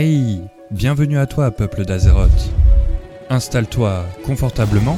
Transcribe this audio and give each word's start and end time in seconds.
Hey, 0.00 0.42
bienvenue 0.70 1.18
à 1.18 1.26
toi, 1.26 1.50
peuple 1.50 1.84
d'Azeroth. 1.84 2.54
Installe-toi 3.30 4.06
confortablement 4.24 4.96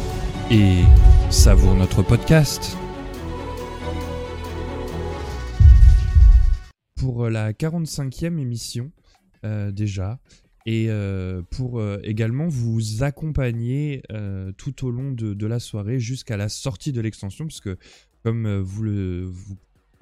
et 0.51 0.83
savoure 1.31 1.75
notre 1.75 2.03
podcast. 2.03 2.77
Pour 6.97 7.31
la 7.31 7.55
45e 7.55 8.39
émission, 8.39 8.93
euh, 9.47 9.71
déjà, 9.71 10.21
et 10.67 10.91
euh, 10.91 11.41
pour 11.51 11.81
euh, 11.81 11.99
également 12.05 12.49
vous 12.49 13.03
accompagner 13.03 14.03
tout 14.59 14.87
au 14.87 14.91
long 14.91 15.13
de, 15.13 15.47
la 15.47 15.61
soirée 15.61 15.99
jusqu'à 15.99 16.37
la 16.37 16.51
sortie 16.51 16.93
de 16.93 17.01
l'extension, 17.01 17.47
puisque 17.47 17.71
comme 18.23 18.59
vous 18.59 18.83
le, 18.83 19.33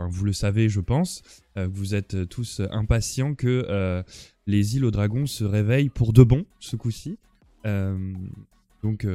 vous 0.01 0.25
le 0.25 0.33
savez, 0.33 0.69
je 0.69 0.81
pense, 0.81 1.23
vous 1.55 1.95
êtes 1.95 2.29
tous 2.29 2.61
impatients 2.73 3.37
que 3.37 4.03
les 4.49 4.77
îles 4.77 4.85
aux 4.85 4.91
dragons 4.91 5.27
se 5.27 5.45
réveillent 5.45 5.91
pour 5.91 6.13
de 6.13 6.25
bon 6.25 6.45
ce 6.59 6.75
coup-ci. 6.75 7.19
donc 8.83 9.07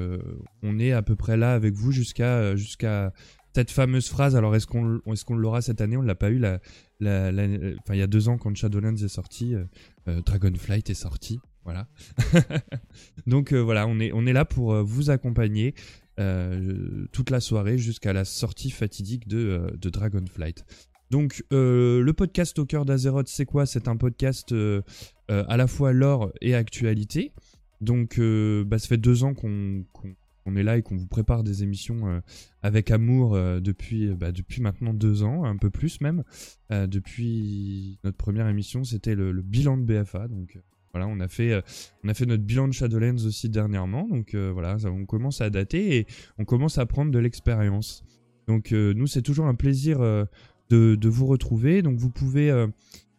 on 0.61 0.79
est 0.79 0.93
à 0.93 1.01
peu 1.01 1.17
près 1.17 1.35
là 1.35 1.53
avec 1.53 1.73
vous 1.73 1.91
jusqu'à 1.91 2.55
jusqu'à 2.55 3.11
cette 3.53 3.71
fameuse 3.71 4.09
phrase. 4.09 4.35
Alors 4.35 4.55
est-ce 4.55 4.67
qu'on 4.67 4.99
est-ce 5.05 5.31
l'aura 5.33 5.61
cette 5.61 5.81
année? 5.81 5.97
On 5.97 6.01
l'a 6.01 6.15
pas 6.15 6.31
eu. 6.31 6.39
La, 6.39 6.59
il 7.01 7.77
y 7.91 8.01
a 8.01 8.07
deux 8.07 8.29
ans 8.29 8.37
quand 8.37 8.55
Shadowlands 8.55 8.95
est 8.95 9.07
sorti, 9.07 9.55
euh, 9.55 9.63
euh, 10.07 10.21
Dragonflight 10.21 10.89
est 10.89 10.95
sorti. 10.95 11.39
Voilà. 11.63 11.87
Donc 13.27 13.53
euh, 13.53 13.59
voilà, 13.59 13.87
on 13.87 13.99
est, 13.99 14.11
on 14.13 14.25
est 14.25 14.33
là 14.33 14.45
pour 14.45 14.75
vous 14.83 15.09
accompagner 15.09 15.73
toute 17.11 17.31
la 17.31 17.39
soirée 17.39 17.79
jusqu'à 17.79 18.13
la 18.13 18.23
sortie 18.23 18.69
fatidique 18.69 19.27
de, 19.27 19.75
de 19.79 19.89
Dragonflight. 19.89 20.63
Donc 21.13 21.43
le 21.51 22.11
podcast 22.11 22.57
au 22.57 22.65
cœur 22.65 22.85
d'Azeroth, 22.85 23.27
c'est 23.27 23.45
quoi? 23.45 23.65
C'est 23.65 23.87
un 23.87 23.97
podcast 23.97 24.53
à 25.29 25.57
la 25.57 25.67
fois 25.67 25.93
lore 25.93 26.31
et 26.41 26.55
actualité. 26.55 27.31
Donc 27.81 28.19
bah, 28.19 28.79
ça 28.79 28.87
fait 28.87 28.97
deux 28.97 29.23
ans 29.23 29.35
qu'on 29.35 29.85
on 30.45 30.55
est 30.55 30.63
là 30.63 30.77
et 30.77 30.81
qu'on 30.81 30.95
vous 30.95 31.07
prépare 31.07 31.43
des 31.43 31.63
émissions 31.63 32.07
euh, 32.07 32.19
avec 32.61 32.91
amour 32.91 33.35
euh, 33.35 33.59
depuis, 33.59 34.07
bah, 34.09 34.31
depuis 34.31 34.61
maintenant 34.61 34.93
deux 34.93 35.23
ans, 35.23 35.45
un 35.45 35.57
peu 35.57 35.69
plus 35.69 36.01
même. 36.01 36.23
Euh, 36.71 36.87
depuis 36.87 37.99
notre 38.03 38.17
première 38.17 38.47
émission, 38.47 38.83
c'était 38.83 39.15
le, 39.15 39.33
bilan 39.41 39.77
de 39.77 39.83
BFA. 39.83 40.27
Donc 40.27 40.59
voilà, 40.93 41.07
on 41.07 41.19
a 41.19 41.27
fait, 41.27 41.63
on 42.03 42.09
a 42.09 42.13
fait 42.13 42.25
notre 42.25 42.43
bilan 42.43 42.67
de 42.67 42.73
Shadowlands 42.73 43.25
aussi 43.25 43.49
dernièrement. 43.49 44.07
Donc 44.07 44.35
voilà, 44.35 44.77
on 44.85 45.05
commence 45.05 45.41
à 45.41 45.49
dater 45.49 45.97
et 45.97 46.07
on 46.37 46.45
commence 46.45 46.77
à 46.77 46.85
prendre 46.85 47.11
de 47.11 47.19
l'expérience. 47.19 48.03
Donc 48.47 48.71
nous, 48.71 49.07
c'est 49.07 49.23
toujours 49.23 49.47
un 49.47 49.55
plaisir 49.55 49.99
de, 50.73 51.09
vous 51.09 51.25
retrouver. 51.25 51.81
Donc 51.81 51.97
vous 51.97 52.09
pouvez 52.09 52.67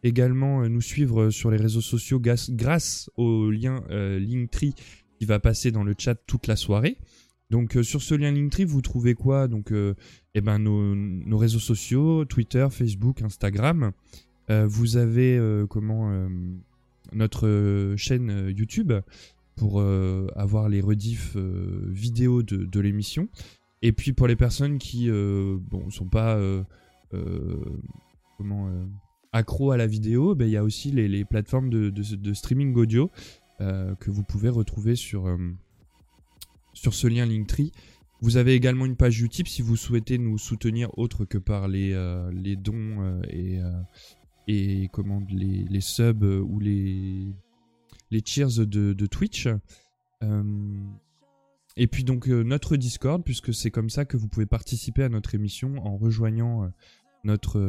également 0.03 0.67
nous 0.67 0.81
suivre 0.81 1.29
sur 1.29 1.51
les 1.51 1.57
réseaux 1.57 1.81
sociaux 1.81 2.21
grâce 2.21 3.09
au 3.17 3.49
lien 3.49 3.83
Linktree 3.89 4.73
qui 5.19 5.25
va 5.25 5.39
passer 5.39 5.71
dans 5.71 5.83
le 5.83 5.95
chat 5.97 6.15
toute 6.15 6.47
la 6.47 6.55
soirée. 6.55 6.97
Donc 7.51 7.77
euh, 7.77 7.83
sur 7.83 8.01
ce 8.01 8.15
lien 8.15 8.31
Linktree, 8.31 8.65
vous 8.65 8.81
trouvez 8.81 9.13
quoi? 9.13 9.47
Donc 9.47 9.71
euh, 9.71 9.93
eh 10.33 10.41
ben, 10.41 10.59
nos, 10.59 11.37
réseaux 11.37 11.59
sociaux, 11.59 12.25
Twitter, 12.25 12.67
Facebook, 12.71 13.21
Instagram. 13.21 13.91
Euh, 14.49 14.67
vous 14.67 14.97
avez 14.97 15.39
comment 15.69 16.29
notre 17.13 17.93
chaîne 17.97 18.53
YouTube 18.55 18.93
pour 19.55 19.81
avoir 20.35 20.69
les 20.69 20.81
rediffs 20.81 21.35
vidéo 21.35 22.43
de, 22.43 22.79
l'émission. 22.79 23.29
Et 23.81 23.91
puis 23.91 24.13
pour 24.13 24.27
les 24.27 24.35
personnes 24.35 24.77
qui 24.77 25.09
bon 25.09 25.89
sont 25.89 26.07
pas 26.07 26.37
comment 28.37 28.69
accro 29.31 29.71
à 29.71 29.77
la 29.77 29.87
vidéo, 29.87 30.35
ben, 30.35 30.45
il 30.45 30.51
y 30.51 30.57
a 30.57 30.63
aussi 30.63 30.91
les, 30.91 31.25
plateformes 31.25 31.69
de, 31.69 32.33
streaming 32.33 32.75
audio 32.75 33.09
que 33.59 34.09
vous 34.09 34.23
pouvez 34.23 34.49
retrouver 34.49 34.95
sur 34.95 35.27
sur 36.75 36.93
ce 36.93 37.07
lien 37.07 37.25
Linktree. 37.25 37.71
Vous 38.21 38.37
avez 38.37 38.53
également 38.53 38.85
une 38.85 38.95
page 38.95 39.21
Utip 39.21 39.47
si 39.47 39.61
vous 39.61 39.75
souhaitez 39.75 40.17
nous 40.17 40.37
soutenir 40.37 40.97
autre 40.97 41.25
que 41.25 41.37
par 41.37 41.67
les, 41.67 41.93
euh, 41.93 42.31
dons 42.57 43.01
euh, 43.01 43.21
et, 43.29 43.59
euh, 43.59 43.71
les, 44.47 45.81
subs 45.81 46.23
ou 46.23 46.59
les, 46.59 47.27
les 48.11 48.21
cheers 48.25 48.65
de, 48.65 48.93
de 48.93 49.05
Twitch. 49.05 49.47
et 51.77 51.87
puis 51.87 52.03
donc 52.03 52.27
notre 52.27 52.77
Discord, 52.77 53.23
puisque 53.23 53.53
c'est 53.53 53.71
comme 53.71 53.89
ça 53.89 54.05
que 54.05 54.17
vous 54.17 54.27
pouvez 54.27 54.45
participer 54.45 55.03
à 55.03 55.09
notre 55.09 55.35
émission 55.35 55.85
en 55.85 55.97
rejoignant 55.97 56.71
notre 57.25 57.59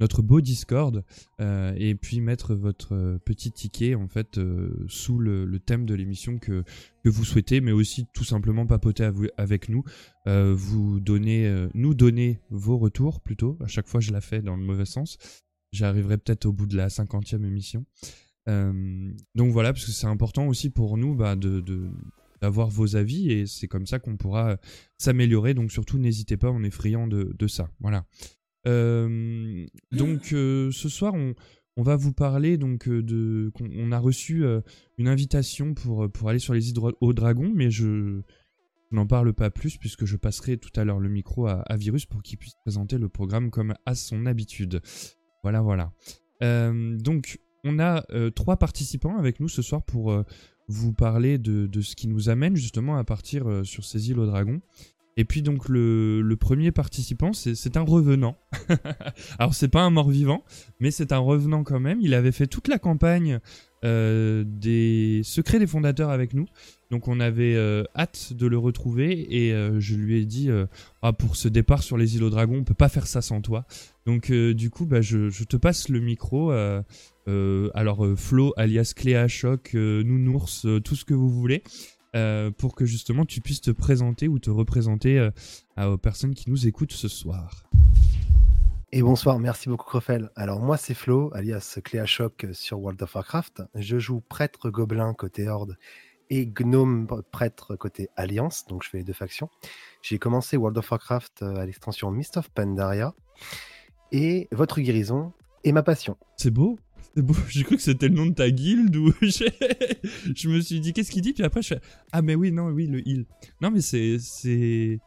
notre 0.00 0.22
beau 0.22 0.40
Discord 0.40 1.04
euh, 1.40 1.74
et 1.76 1.94
puis 1.94 2.20
mettre 2.20 2.54
votre 2.54 2.94
euh, 2.94 3.18
petit 3.18 3.50
ticket 3.50 3.94
en 3.94 4.08
fait 4.08 4.38
euh, 4.38 4.84
sous 4.88 5.18
le, 5.18 5.58
thème 5.58 5.86
de 5.86 5.94
l'émission 5.94 6.38
que, 6.38 6.64
que 7.02 7.08
vous 7.08 7.24
souhaitez, 7.24 7.60
mais 7.60 7.72
aussi 7.72 8.06
tout 8.12 8.24
simplement 8.24 8.66
papoter 8.66 9.10
avec 9.36 9.68
nous, 9.68 9.82
vous 10.26 11.00
donner, 11.00 11.66
nous 11.74 11.94
donner 11.94 12.40
vos 12.50 12.76
retours 12.78 13.20
plutôt. 13.20 13.56
À 13.64 13.66
chaque 13.66 13.88
fois, 13.88 14.00
je 14.00 14.12
la 14.12 14.20
fais 14.20 14.42
dans 14.42 14.54
le 14.54 14.62
mauvais 14.62 14.84
sens. 14.84 15.18
J'arriverai 15.72 16.18
peut-être 16.18 16.46
au 16.46 16.52
bout 16.52 16.66
de 16.66 16.76
la 16.76 16.88
cinquantième 16.90 17.44
émission. 17.44 17.84
donc 18.46 19.52
voilà, 19.52 19.72
parce 19.72 19.86
que 19.86 19.92
c'est 19.92 20.06
important 20.06 20.46
aussi 20.46 20.70
pour 20.70 20.98
nous 20.98 21.16
bah, 21.16 21.34
de, 21.36 21.64
d'avoir 22.40 22.68
vos 22.68 22.94
avis 22.94 23.32
et 23.32 23.46
c'est 23.46 23.66
comme 23.66 23.86
ça 23.86 23.98
qu'on 23.98 24.16
pourra 24.16 24.58
s'améliorer. 24.98 25.54
Donc 25.54 25.72
surtout, 25.72 25.98
n'hésitez 25.98 26.36
pas, 26.36 26.50
on 26.50 26.62
est 26.62 26.70
friand 26.70 27.08
de, 27.08 27.34
de 27.36 27.46
ça. 27.48 27.70
Voilà. 27.80 28.04
Euh, 28.66 29.66
donc 29.92 30.32
euh, 30.32 30.70
ce 30.72 30.88
soir, 30.88 31.14
on, 31.14 31.82
va 31.82 31.96
vous 31.96 32.12
parler 32.12 32.56
donc 32.56 32.88
euh, 32.88 33.02
de. 33.02 33.52
On, 33.60 33.92
a 33.92 33.98
reçu 33.98 34.44
une 34.98 35.08
invitation 35.08 35.74
pour, 35.74 36.10
pour 36.10 36.28
aller 36.28 36.38
sur 36.38 36.54
les 36.54 36.70
îles 36.70 36.78
au 37.00 37.12
dragon, 37.12 37.50
mais 37.54 37.70
je, 37.70 38.20
n'en 38.92 39.06
parle 39.06 39.32
pas 39.32 39.50
plus 39.50 39.76
puisque 39.78 40.04
je 40.04 40.16
passerai 40.16 40.56
tout 40.56 40.70
à 40.76 40.84
l'heure 40.84 41.00
le 41.00 41.08
micro 41.08 41.46
à, 41.46 41.76
Virus 41.76 42.06
pour 42.06 42.22
qu'il 42.22 42.38
puisse 42.38 42.54
présenter 42.62 42.98
le 42.98 43.08
programme 43.08 43.50
comme 43.50 43.74
à 43.84 43.94
son 43.94 44.26
habitude. 44.26 44.80
Voilà, 45.42 45.60
voilà. 45.60 45.92
donc, 46.40 47.38
on 47.64 47.78
a 47.78 48.04
trois 48.30 48.56
participants 48.56 49.16
avec 49.16 49.40
nous 49.40 49.48
ce 49.48 49.62
soir 49.62 49.84
pour 49.84 50.24
vous 50.68 50.92
parler 50.92 51.38
de, 51.38 51.66
de, 51.66 51.80
ce 51.80 51.94
qui 51.94 52.08
nous 52.08 52.28
amène 52.28 52.56
justement 52.56 52.96
à 52.96 53.04
partir 53.04 53.60
sur 53.64 53.84
ces 53.84 54.10
îles 54.10 54.18
au 54.18 54.26
dragon. 54.26 54.60
Et 55.18 55.24
puis 55.24 55.40
donc 55.42 55.68
le, 55.68 56.34
premier 56.38 56.72
participant, 56.72 57.32
c'est 57.32 57.76
un 57.76 57.82
revenant. 57.82 58.36
Alors 59.38 59.54
c'est 59.54 59.68
pas 59.68 59.82
un 59.82 59.90
mort-vivant, 59.90 60.44
mais 60.78 60.90
c'est 60.90 61.12
un 61.12 61.18
revenant 61.18 61.64
quand 61.64 61.80
même. 61.80 62.00
Il 62.02 62.12
avait 62.12 62.32
fait 62.32 62.46
toute 62.46 62.68
la 62.68 62.78
campagne 62.78 63.40
euh, 63.84 64.44
des 64.46 65.22
secrets 65.24 65.58
des 65.58 65.66
fondateurs 65.66 66.10
avec 66.10 66.34
nous. 66.34 66.46
Donc 66.90 67.08
on 67.08 67.18
avait 67.18 67.54
euh, 67.56 67.84
hâte 67.96 68.32
de 68.32 68.46
le 68.46 68.58
retrouver 68.58 69.26
et 69.30 69.52
euh, 69.52 69.80
je 69.80 69.94
lui 69.94 70.20
ai 70.20 70.24
dit 70.26 70.50
ah, 71.00 71.12
pour 71.14 71.36
ce 71.36 71.48
départ 71.48 71.82
sur 71.82 71.96
les 71.96 72.16
îles 72.16 72.24
aux 72.24 72.30
dragons, 72.30 72.58
on 72.58 72.64
peut 72.64 72.74
pas 72.74 72.90
faire 72.90 73.06
ça 73.06 73.22
sans 73.22 73.40
toi. 73.40 73.64
Donc 74.04 74.30
du 74.30 74.70
coup, 74.70 74.84
bah, 74.84 75.00
je, 75.00 75.30
je, 75.30 75.44
te 75.44 75.56
passe 75.56 75.88
le 75.88 76.00
micro. 76.00 76.50
alors 76.50 78.06
Flo, 78.16 78.52
alias 78.58 78.92
Cléa 78.94 79.28
Choc, 79.28 79.72
Nounours, 79.72 80.66
tout 80.84 80.94
ce 80.94 81.06
que 81.06 81.14
vous 81.14 81.30
voulez. 81.30 81.62
Euh, 82.16 82.50
pour 82.50 82.74
que 82.74 82.86
justement 82.86 83.26
tu 83.26 83.42
puisses 83.42 83.60
te 83.60 83.70
présenter 83.70 84.26
ou 84.26 84.38
te 84.38 84.48
représenter 84.48 85.18
euh, 85.18 85.30
aux 85.76 85.98
personnes 85.98 86.34
qui 86.34 86.48
nous 86.48 86.66
écoutent 86.66 86.92
ce 86.92 87.08
soir. 87.08 87.68
Et 88.90 89.02
bonsoir, 89.02 89.38
merci 89.38 89.68
beaucoup 89.68 89.84
Crofel. 89.84 90.30
Alors 90.34 90.60
moi 90.60 90.78
c'est 90.78 90.94
Flo, 90.94 91.30
alias 91.34 91.78
Cléa 91.84 92.06
Choc 92.06 92.46
sur 92.52 92.80
World 92.80 93.02
of 93.02 93.14
Warcraft. 93.14 93.64
Je 93.74 93.98
joue 93.98 94.20
prêtre 94.20 94.70
gobelin 94.70 95.12
côté 95.12 95.46
Horde 95.46 95.76
et 96.30 96.46
gnome 96.46 97.06
prêtre 97.30 97.76
côté 97.76 98.08
Alliance, 98.16 98.64
donc 98.66 98.82
je 98.82 98.88
fais 98.88 98.98
les 98.98 99.04
deux 99.04 99.12
factions. 99.12 99.50
J'ai 100.00 100.18
commencé 100.18 100.56
World 100.56 100.78
of 100.78 100.90
Warcraft 100.90 101.42
euh, 101.42 101.56
à 101.56 101.66
l'extension 101.66 102.10
Mist 102.10 102.38
of 102.38 102.48
Pandaria 102.48 103.12
et 104.10 104.48
votre 104.52 104.80
guérison 104.80 105.34
est 105.64 105.72
ma 105.72 105.82
passion. 105.82 106.16
C'est 106.38 106.50
beau. 106.50 106.78
J'ai 107.48 107.62
cru 107.62 107.76
que 107.76 107.82
c'était 107.82 108.08
le 108.08 108.14
nom 108.14 108.26
de 108.26 108.34
ta 108.34 108.50
guilde 108.50 108.94
ou 108.96 109.12
je 109.22 110.48
me 110.48 110.60
suis 110.60 110.80
dit 110.80 110.92
qu'est-ce 110.92 111.10
qu'il 111.10 111.22
dit? 111.22 111.32
Puis 111.32 111.44
après 111.44 111.62
je 111.62 111.68
fais 111.68 111.80
ah 112.12 112.22
mais 112.22 112.34
oui 112.34 112.52
non 112.52 112.68
oui 112.68 112.86
le 112.86 113.06
heal. 113.08 113.24
Non 113.60 113.70
mais 113.70 113.80
c'est 113.80 114.18
c'est 114.18 115.00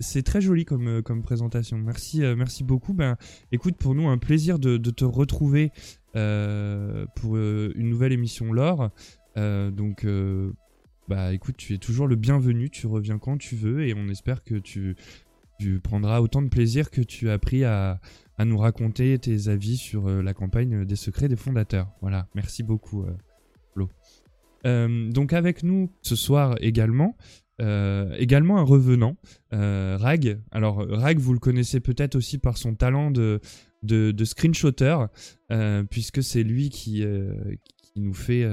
c'est 0.00 0.22
très 0.22 0.40
joli 0.40 0.64
comme, 0.64 0.88
euh, 0.88 1.02
comme 1.02 1.22
présentation. 1.22 1.76
Merci, 1.78 2.24
euh, 2.24 2.34
merci 2.36 2.64
beaucoup. 2.64 2.94
Ben, 2.94 3.16
écoute, 3.52 3.76
pour 3.76 3.94
nous, 3.94 4.08
un 4.08 4.18
plaisir 4.18 4.58
de, 4.58 4.76
de 4.76 4.90
te 4.90 5.04
retrouver 5.04 5.70
euh, 6.16 7.06
pour 7.16 7.36
une 7.36 7.90
nouvelle 7.90 8.12
émission 8.12 8.52
lore. 8.52 8.90
donc, 9.36 10.06
bah, 11.08 11.32
écoute, 11.32 11.56
tu 11.56 11.74
es 11.74 11.78
toujours 11.78 12.08
le 12.08 12.16
bienvenu. 12.16 12.70
Tu 12.70 12.86
reviens 12.86 13.18
quand 13.18 13.36
tu 13.36 13.54
veux 13.54 13.86
et 13.86 13.94
on 13.94 14.08
espère 14.08 14.42
que 14.42 14.54
tu, 14.54 14.96
tu 15.60 15.78
prendras 15.80 16.20
autant 16.20 16.42
de 16.42 16.48
plaisir 16.48 16.90
que 16.90 17.02
tu 17.02 17.28
as 17.28 17.38
pris 17.38 17.64
à, 17.64 18.00
à 18.38 18.44
nous 18.44 18.58
raconter 18.58 19.18
tes 19.18 19.48
avis 19.48 19.76
sur 19.76 20.08
euh, 20.08 20.22
la 20.22 20.34
campagne 20.34 20.84
des 20.84 20.96
secrets 20.96 21.28
des 21.28 21.36
fondateurs. 21.36 21.88
Voilà, 22.00 22.28
merci 22.34 22.62
beaucoup, 22.62 23.02
euh, 23.02 23.16
Flo. 23.72 23.88
Euh, 24.66 25.10
donc 25.10 25.32
avec 25.32 25.62
nous 25.62 25.90
ce 26.02 26.16
soir 26.16 26.56
également, 26.60 27.16
également 27.58 28.58
un 28.58 28.62
revenant, 28.62 29.16
Rag. 29.50 30.40
Alors 30.50 30.86
Rag, 30.86 31.18
vous 31.18 31.32
le 31.32 31.38
connaissez 31.38 31.80
peut-être 31.80 32.14
aussi 32.16 32.36
par 32.36 32.58
son 32.58 32.74
talent 32.74 33.10
de, 33.10 33.40
de, 33.82 34.24
screenshotter, 34.24 35.06
puisque 35.88 36.22
c'est 36.22 36.42
lui 36.42 36.68
qui, 36.68 37.02
qui 37.78 38.00
nous 38.00 38.12
fait, 38.12 38.44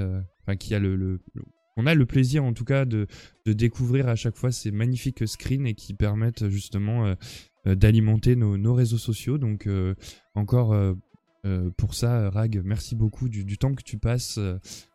enfin 0.42 0.56
qui 0.56 0.74
a 0.74 0.78
le, 0.78 1.20
on 1.76 1.84
a 1.84 1.94
le 1.94 2.06
plaisir 2.06 2.44
en 2.44 2.54
tout 2.54 2.64
cas 2.64 2.86
de, 2.86 3.06
de, 3.44 3.52
découvrir 3.52 4.08
à 4.08 4.16
chaque 4.16 4.36
fois 4.36 4.52
ces 4.52 4.70
magnifiques 4.70 5.28
screens 5.28 5.66
et 5.66 5.74
qui 5.74 5.92
permettent 5.92 6.48
justement 6.48 7.14
d'alimenter 7.64 8.36
nos, 8.36 8.74
réseaux 8.74 8.98
sociaux. 8.98 9.38
Donc 9.38 9.68
encore 10.34 10.76
pour 11.76 11.94
ça, 11.94 12.30
Rag, 12.30 12.62
merci 12.64 12.94
beaucoup 12.94 13.28
du, 13.28 13.58
temps 13.58 13.74
que 13.74 13.82
tu 13.82 13.98
passes 13.98 14.38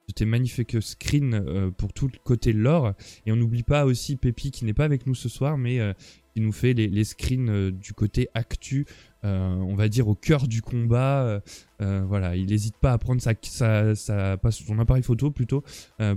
de 0.10 0.14
tes 0.14 0.26
magnifiques 0.26 0.82
screens 0.82 1.36
euh, 1.36 1.70
pour 1.70 1.94
tout 1.94 2.08
le 2.08 2.20
côté 2.24 2.52
lore. 2.52 2.94
Et 3.26 3.32
on 3.32 3.36
n'oublie 3.36 3.64
pas 3.64 3.86
aussi 3.86 4.16
Pépi 4.16 4.52
qui 4.52 4.66
n'est 4.66 4.74
pas 4.74 4.86
avec 4.86 5.06
nous 5.06 5.16
ce 5.16 5.30
soir, 5.30 5.58
mais 5.58 5.80
euh, 5.80 5.94
qui 6.34 6.42
nous 6.42 6.52
fait 6.52 6.74
les, 6.74 7.04
screens 7.04 7.50
euh, 7.50 7.72
du 7.72 7.94
côté 7.94 8.28
actu, 8.34 8.86
on 9.24 9.76
va 9.76 9.88
dire 9.88 10.08
au 10.08 10.16
cœur 10.16 10.48
du 10.48 10.62
combat. 10.62 11.42
voilà, 11.80 12.36
il 12.36 12.48
n'hésite 12.48 12.78
pas 12.78 12.94
à 12.94 12.98
prendre 12.98 13.22
sa, 13.22 13.34
sa, 13.44 13.94
sa, 13.96 14.38
son 14.50 14.80
appareil 14.80 15.04
photo 15.04 15.30
plutôt 15.30 15.64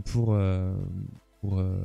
pour 0.04 0.38
pour 1.42 1.58
euh, 1.58 1.76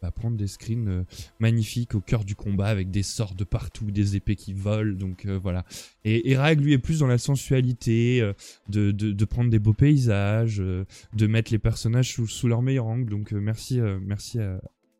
bah, 0.00 0.10
prendre 0.10 0.36
des 0.36 0.46
screens 0.46 0.88
euh, 0.88 1.04
magnifiques 1.38 1.94
au 1.94 2.00
cœur 2.00 2.24
du 2.24 2.34
combat 2.34 2.68
avec 2.68 2.90
des 2.90 3.02
sorts 3.02 3.34
de 3.34 3.44
partout, 3.44 3.90
des 3.90 4.16
épées 4.16 4.34
qui 4.34 4.54
volent. 4.54 4.96
Donc 4.96 5.26
euh, 5.26 5.38
voilà. 5.40 5.64
Et, 6.04 6.32
et 6.32 6.54
lui 6.54 6.72
est 6.72 6.78
plus 6.78 7.00
dans 7.00 7.06
la 7.06 7.18
sensualité, 7.18 8.32
de, 8.68 8.90
de, 8.90 9.24
prendre 9.24 9.50
des 9.50 9.58
beaux 9.58 9.74
paysages, 9.74 10.56
de 10.58 11.26
mettre 11.26 11.52
les 11.52 11.58
personnages 11.58 12.14
sous, 12.14 12.48
leur 12.48 12.62
meilleur 12.62 12.86
angle. 12.86 13.10
Donc 13.10 13.32
merci, 13.32 13.80
merci 13.80 14.38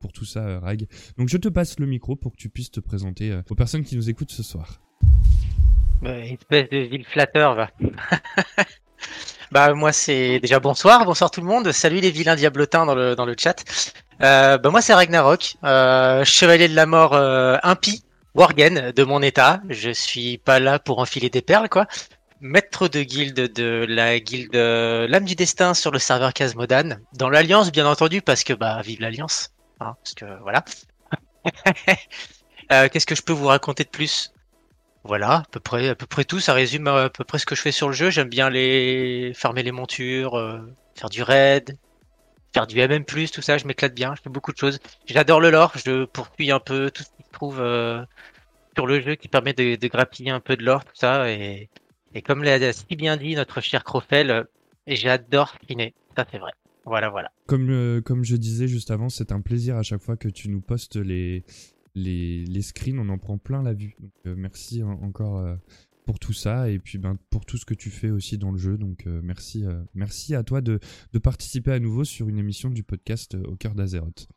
pour 0.00 0.12
tout 0.12 0.24
ça, 0.24 0.60
Rag. 0.60 0.86
Donc 1.16 1.28
je 1.28 1.36
te 1.36 1.48
passe 1.48 1.78
le 1.78 1.86
micro 1.86 2.16
pour 2.16 2.32
que 2.32 2.36
tu 2.36 2.48
puisses 2.48 2.70
te 2.70 2.80
présenter 2.80 3.38
aux 3.48 3.54
personnes 3.54 3.84
qui 3.84 3.96
nous 3.96 4.10
écoutent 4.10 4.32
ce 4.32 4.42
soir. 4.42 4.80
espèce 6.04 6.68
de 6.70 6.78
ville 6.78 7.04
flatteur, 7.04 7.54
va. 7.54 7.70
Bah 9.52 9.74
moi 9.74 9.92
c'est 9.92 10.40
déjà 10.40 10.60
bonsoir, 10.60 11.04
bonsoir 11.04 11.30
tout 11.30 11.40
le 11.40 11.46
monde. 11.46 11.70
Salut 11.72 12.00
les 12.00 12.10
vilains 12.10 12.36
diablotins 12.36 12.86
dans 12.86 12.94
le 12.94 13.14
dans 13.14 13.26
le 13.26 13.34
chat. 13.38 13.64
Euh, 14.22 14.58
bah 14.58 14.70
moi 14.70 14.80
c'est 14.80 14.94
Ragnarok, 14.94 15.56
euh, 15.64 16.24
chevalier 16.24 16.68
de 16.68 16.74
la 16.74 16.86
mort 16.86 17.14
euh, 17.14 17.56
impie, 17.62 18.02
Worgen 18.34 18.92
de 18.92 19.04
mon 19.04 19.22
état. 19.22 19.60
Je 19.68 19.90
suis 19.90 20.38
pas 20.38 20.58
là 20.60 20.78
pour 20.78 20.98
enfiler 20.98 21.30
des 21.30 21.42
perles 21.42 21.68
quoi. 21.68 21.86
Maître 22.40 22.88
de 22.88 23.02
guilde 23.02 23.52
de 23.52 23.86
la 23.88 24.18
guilde 24.20 24.54
euh, 24.56 25.06
l'âme 25.08 25.24
du 25.24 25.34
destin 25.34 25.74
sur 25.74 25.90
le 25.90 25.98
serveur 25.98 26.32
Casmodan, 26.32 26.98
dans 27.14 27.30
l'alliance 27.30 27.72
bien 27.72 27.86
entendu 27.86 28.22
parce 28.22 28.44
que 28.44 28.52
bah 28.52 28.82
vive 28.82 29.00
l'alliance, 29.00 29.50
hein, 29.80 29.94
parce 30.02 30.14
que 30.14 30.26
voilà. 30.42 30.64
Qu'est-ce 32.90 33.06
que 33.06 33.14
je 33.14 33.22
peux 33.22 33.32
vous 33.32 33.46
raconter 33.46 33.84
de 33.84 33.90
plus? 33.90 34.33
Voilà, 35.04 35.36
à 35.36 35.42
peu 35.50 35.60
près, 35.60 35.90
à 35.90 35.94
peu 35.94 36.06
près 36.06 36.24
tout. 36.24 36.40
Ça 36.40 36.54
résume 36.54 36.86
à 36.88 37.10
peu 37.10 37.24
près 37.24 37.38
ce 37.38 37.46
que 37.46 37.54
je 37.54 37.60
fais 37.60 37.72
sur 37.72 37.88
le 37.88 37.94
jeu. 37.94 38.10
J'aime 38.10 38.28
bien 38.28 38.48
les 38.48 39.32
farmer 39.34 39.62
les 39.62 39.72
montures, 39.72 40.34
euh, 40.38 40.58
faire 40.94 41.10
du 41.10 41.22
raid, 41.22 41.76
faire 42.54 42.66
du 42.66 42.80
MM+, 42.80 43.04
tout 43.04 43.42
ça. 43.42 43.58
Je 43.58 43.66
m'éclate 43.66 43.94
bien. 43.94 44.14
Je 44.16 44.22
fais 44.22 44.30
beaucoup 44.30 44.52
de 44.52 44.56
choses. 44.56 44.78
J'adore 45.06 45.40
le 45.40 45.50
lore. 45.50 45.72
Je 45.76 46.06
poursuis 46.06 46.50
un 46.50 46.60
peu 46.60 46.90
tout 46.90 47.02
ce 47.02 47.10
qui 47.10 47.22
se 47.22 47.30
trouve 47.32 47.60
euh, 47.60 48.02
sur 48.74 48.86
le 48.86 49.00
jeu 49.02 49.14
qui 49.14 49.28
permet 49.28 49.52
de, 49.52 49.86
grappiller 49.88 50.30
un 50.30 50.40
peu 50.40 50.56
de 50.56 50.64
lore, 50.64 50.84
tout 50.84 50.94
ça. 50.94 51.30
Et, 51.30 51.68
comme 52.24 52.42
l'a 52.42 52.72
si 52.72 52.96
bien 52.96 53.18
dit 53.18 53.34
notre 53.34 53.60
cher 53.60 53.84
Crofel, 53.84 54.30
euh, 54.30 54.44
j'adore 54.86 55.50
screener. 55.50 55.94
Ça, 56.16 56.24
c'est 56.30 56.38
vrai. 56.38 56.52
Voilà, 56.86 57.10
voilà. 57.10 57.30
Comme, 57.46 58.02
comme 58.02 58.24
je 58.24 58.36
disais 58.36 58.68
juste 58.68 58.90
avant, 58.90 59.08
c'est 59.08 59.32
un 59.32 59.40
plaisir 59.40 59.76
à 59.76 59.82
chaque 59.82 60.02
fois 60.02 60.16
que 60.16 60.28
tu 60.28 60.50
nous 60.50 60.60
postes 60.60 60.96
les, 60.96 61.44
les, 61.94 62.44
les 62.44 62.62
screens, 62.62 62.98
on 62.98 63.08
en 63.08 63.18
prend 63.18 63.38
plein 63.38 63.62
la 63.62 63.72
vue. 63.72 63.94
Donc 64.00 64.12
euh, 64.26 64.34
merci 64.36 64.82
encore 64.82 65.38
euh, 65.38 65.56
pour 66.06 66.18
tout 66.18 66.32
ça 66.32 66.68
et 66.68 66.78
puis 66.78 66.98
ben, 66.98 67.16
pour 67.30 67.46
tout 67.46 67.56
ce 67.56 67.64
que 67.64 67.74
tu 67.74 67.90
fais 67.90 68.10
aussi 68.10 68.38
dans 68.38 68.50
le 68.50 68.58
jeu. 68.58 68.76
Donc 68.76 69.06
euh, 69.06 69.20
merci, 69.22 69.64
merci 69.94 70.34
à 70.34 70.42
toi 70.42 70.60
de, 70.60 70.80
de, 71.12 71.18
participer 71.18 71.72
à 71.72 71.78
nouveau 71.78 72.04
sur 72.04 72.28
une 72.28 72.38
émission 72.38 72.70
du 72.70 72.82
podcast 72.82 73.36
Au 73.46 73.56
cœur 73.56 73.74
d'Azeroth. 73.74 74.28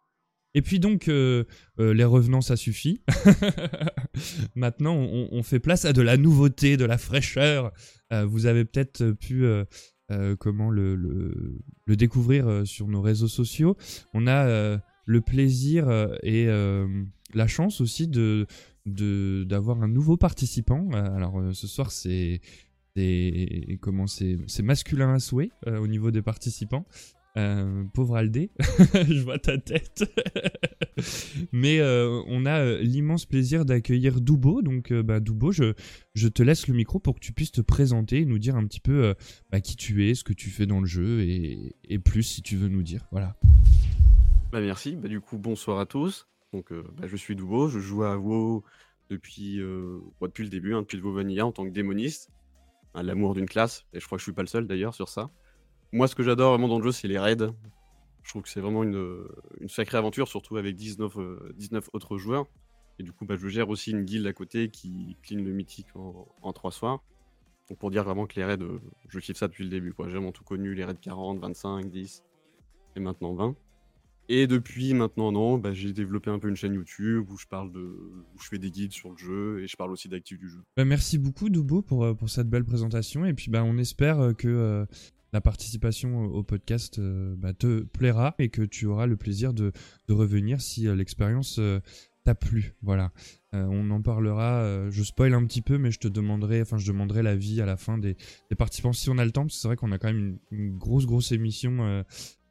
Et 0.53 0.63
puis 0.63 0.79
donc, 0.79 1.05
les 1.05 2.03
revenants, 2.03 2.41
ça 2.41 2.55
suffit. 2.55 3.03
Maintenant, 4.55 4.95
on, 4.95 5.43
fait 5.43 5.59
place 5.59 5.85
à 5.85 5.93
de 5.93 6.01
la 6.01 6.17
nouveauté, 6.17 6.77
de 6.77 6.85
la 6.85 6.97
fraîcheur. 6.97 7.71
vous 8.09 8.47
avez 8.47 8.65
peut-être 8.65 9.11
pu 9.11 9.45
comment 10.39 10.71
le, 10.71 10.95
le, 10.95 11.95
découvrir 11.95 12.65
sur 12.65 12.87
nos 12.87 13.03
réseaux 13.03 13.27
sociaux. 13.27 13.77
On 14.15 14.25
a 14.25 14.79
le 15.05 15.21
plaisir 15.21 15.91
et 16.23 16.47
la 17.33 17.47
chance 17.47 17.81
aussi 17.81 18.07
de 18.07 18.47
d'avoir 18.85 19.81
un 19.83 19.87
nouveau 19.87 20.17
participant. 20.17 20.87
Euh, 20.93 21.15
alors 21.15 21.39
euh, 21.39 21.53
ce 21.53 21.67
soir 21.67 21.91
c'est 21.91 22.41
comment 23.81 24.07
c'est 24.07 24.63
masculin 24.63 25.13
à 25.13 25.19
souhait 25.19 25.51
euh, 25.67 25.77
au 25.77 25.87
niveau 25.87 26.09
des 26.09 26.21
participants. 26.21 26.85
pauvre 27.93 28.15
Aldé, 28.15 28.49
je 28.93 29.21
vois 29.21 29.37
ta 29.37 29.57
tête. 29.57 30.03
Mais 31.51 31.79
on 31.81 32.47
a 32.47 32.77
l'immense 32.79 33.27
plaisir 33.27 33.65
d'accueillir 33.65 34.19
Doubo. 34.19 34.63
Donc, 34.63 34.91
bah, 34.91 35.19
Doubo, 35.19 35.51
je, 35.51 35.73
te 36.27 36.41
laisse 36.41 36.67
le 36.67 36.73
micro 36.73 36.97
pour 36.97 37.13
que 37.13 37.19
tu 37.19 37.33
puisses 37.33 37.51
te 37.51 37.61
présenter 37.61 38.21
et 38.21 38.25
nous 38.25 38.39
dire 38.39 38.55
un 38.55 38.65
petit 38.65 38.79
peu 38.79 39.13
bah, 39.51 39.61
qui 39.61 39.75
tu 39.75 40.09
es, 40.09 40.15
ce 40.15 40.23
que 40.23 40.33
tu 40.33 40.49
fais 40.49 40.65
dans 40.65 40.79
le 40.79 40.87
jeu 40.87 41.21
et, 41.21 41.75
et 41.83 41.99
plus 41.99 42.23
si 42.23 42.41
tu 42.41 42.55
veux 42.55 42.69
nous 42.69 42.81
dire. 42.81 43.05
Voilà. 43.11 43.35
Bah, 44.51 44.61
merci. 44.61 44.95
Bah, 44.95 45.07
du 45.07 45.21
coup, 45.21 45.37
bonsoir 45.37 45.79
à 45.79 45.85
tous. 45.85 46.25
Donc, 46.53 46.71
euh, 46.71 46.83
bah, 46.97 47.07
je 47.07 47.15
suis 47.15 47.35
Doubo, 47.35 47.67
je 47.67 47.79
joue 47.79 48.03
à 48.03 48.17
WoW 48.17 48.63
depuis, 49.09 49.59
euh, 49.59 49.99
depuis 50.21 50.43
le 50.43 50.49
début, 50.49 50.73
hein, 50.73 50.81
depuis 50.81 50.97
le 50.97 51.03
WoW 51.03 51.13
Vanilla 51.13 51.45
en 51.45 51.51
tant 51.51 51.65
que 51.65 51.71
démoniste. 51.71 52.31
L'amour 52.95 53.35
d'une 53.35 53.45
classe, 53.45 53.85
et 53.93 53.99
je 53.99 54.05
crois 54.07 54.17
que 54.17 54.21
je 54.21 54.23
suis 54.23 54.33
pas 54.33 54.41
le 54.41 54.47
seul 54.47 54.65
d'ailleurs 54.65 54.95
sur 54.95 55.07
ça. 55.07 55.29
Moi, 55.91 56.07
ce 56.07 56.15
que 56.15 56.23
j'adore 56.23 56.53
vraiment 56.53 56.67
dans 56.67 56.79
le 56.79 56.83
jeu, 56.83 56.91
c'est 56.91 57.07
les 57.07 57.19
raids. 57.19 57.53
Je 58.23 58.29
trouve 58.29 58.41
que 58.41 58.49
c'est 58.49 58.59
vraiment 58.59 58.83
une, 58.83 59.23
une, 59.61 59.69
sacrée 59.69 59.99
aventure, 59.99 60.27
surtout 60.27 60.57
avec 60.57 60.75
19, 60.75 61.15
19 61.55 61.85
euh, 61.85 61.89
autres 61.93 62.17
joueurs. 62.17 62.47
Et 62.97 63.03
du 63.03 63.13
coup, 63.13 63.25
bah, 63.25 63.35
je 63.37 63.47
gère 63.49 63.69
aussi 63.69 63.91
une 63.91 64.03
guilde 64.03 64.25
à 64.25 64.33
côté 64.33 64.69
qui 64.69 65.15
clean 65.21 65.43
le 65.43 65.51
mythique 65.51 65.95
en, 65.95 66.27
en 66.41 66.53
3 66.53 66.71
soirs. 66.71 67.03
Donc 67.69 67.77
pour 67.77 67.91
dire 67.91 68.03
vraiment 68.03 68.25
que 68.25 68.35
les 68.35 68.45
raids, 68.45 68.57
je 69.09 69.19
kiffe 69.19 69.37
ça 69.37 69.47
depuis 69.47 69.63
le 69.63 69.69
début. 69.69 69.93
J'ai 69.99 70.11
vraiment 70.11 70.31
tout 70.31 70.43
connu, 70.43 70.73
les 70.73 70.83
raids 70.83 70.95
40, 70.99 71.39
25, 71.39 71.85
10 71.89 72.23
et 72.95 72.99
maintenant 72.99 73.33
20. 73.33 73.55
Et 74.29 74.47
depuis 74.47 74.93
maintenant 74.93 75.31
non, 75.31 75.57
bah, 75.57 75.73
j'ai 75.73 75.93
développé 75.93 76.29
un 76.29 76.39
peu 76.39 76.49
une 76.49 76.55
chaîne 76.55 76.73
YouTube 76.73 77.29
où 77.29 77.37
je 77.37 77.45
parle 77.45 77.71
de, 77.71 77.79
où 77.79 78.39
je 78.41 78.47
fais 78.47 78.59
des 78.59 78.71
guides 78.71 78.91
sur 78.91 79.11
le 79.11 79.17
jeu 79.17 79.63
et 79.63 79.67
je 79.67 79.77
parle 79.77 79.91
aussi 79.91 80.09
d'actifs 80.09 80.37
du 80.37 80.49
jeu. 80.49 80.59
Bah, 80.75 80.85
merci 80.85 81.17
beaucoup 81.17 81.49
Doubo 81.49 81.81
pour, 81.81 82.03
euh, 82.03 82.13
pour 82.13 82.29
cette 82.29 82.49
belle 82.49 82.65
présentation 82.65 83.25
et 83.25 83.33
puis 83.33 83.49
bah, 83.49 83.63
on 83.63 83.77
espère 83.77 84.19
euh, 84.19 84.33
que 84.33 84.47
euh, 84.47 84.85
la 85.31 85.39
participation 85.39 86.25
au 86.25 86.43
podcast 86.43 86.99
bah, 87.01 87.53
te 87.53 87.83
plaira 87.83 88.33
et 88.39 88.49
que 88.49 88.61
tu 88.61 88.85
auras 88.85 89.05
le 89.05 89.17
plaisir 89.17 89.53
de, 89.53 89.71
de 90.07 90.13
revenir 90.13 90.61
si 90.61 90.83
l'expérience 90.83 91.59
t'a 92.23 92.33
plu. 92.33 92.75
Voilà. 92.81 93.11
on 93.51 93.91
en 93.91 94.01
parlera. 94.01 94.89
je 94.89 95.03
spoil 95.03 95.33
un 95.33 95.45
petit 95.45 95.61
peu, 95.61 95.77
mais 95.77 95.91
je 95.91 95.99
te 95.99 96.07
demanderai, 96.07 96.61
enfin, 96.61 96.77
je 96.77 96.87
demanderai 96.87 97.23
l'avis 97.23 97.59
à 97.59 97.65
la 97.65 97.75
fin 97.75 97.97
des, 97.97 98.15
des, 98.49 98.55
participants 98.55 98.93
si 98.93 99.09
on 99.09 99.17
a 99.17 99.25
le 99.25 99.31
temps, 99.31 99.41
parce 99.41 99.55
que 99.55 99.61
c'est 99.61 99.67
vrai 99.67 99.75
qu'on 99.75 99.91
a 99.91 99.97
quand 99.97 100.07
même 100.07 100.39
une, 100.49 100.57
une 100.57 100.77
grosse, 100.77 101.05
grosse 101.05 101.33
émission 101.33 102.05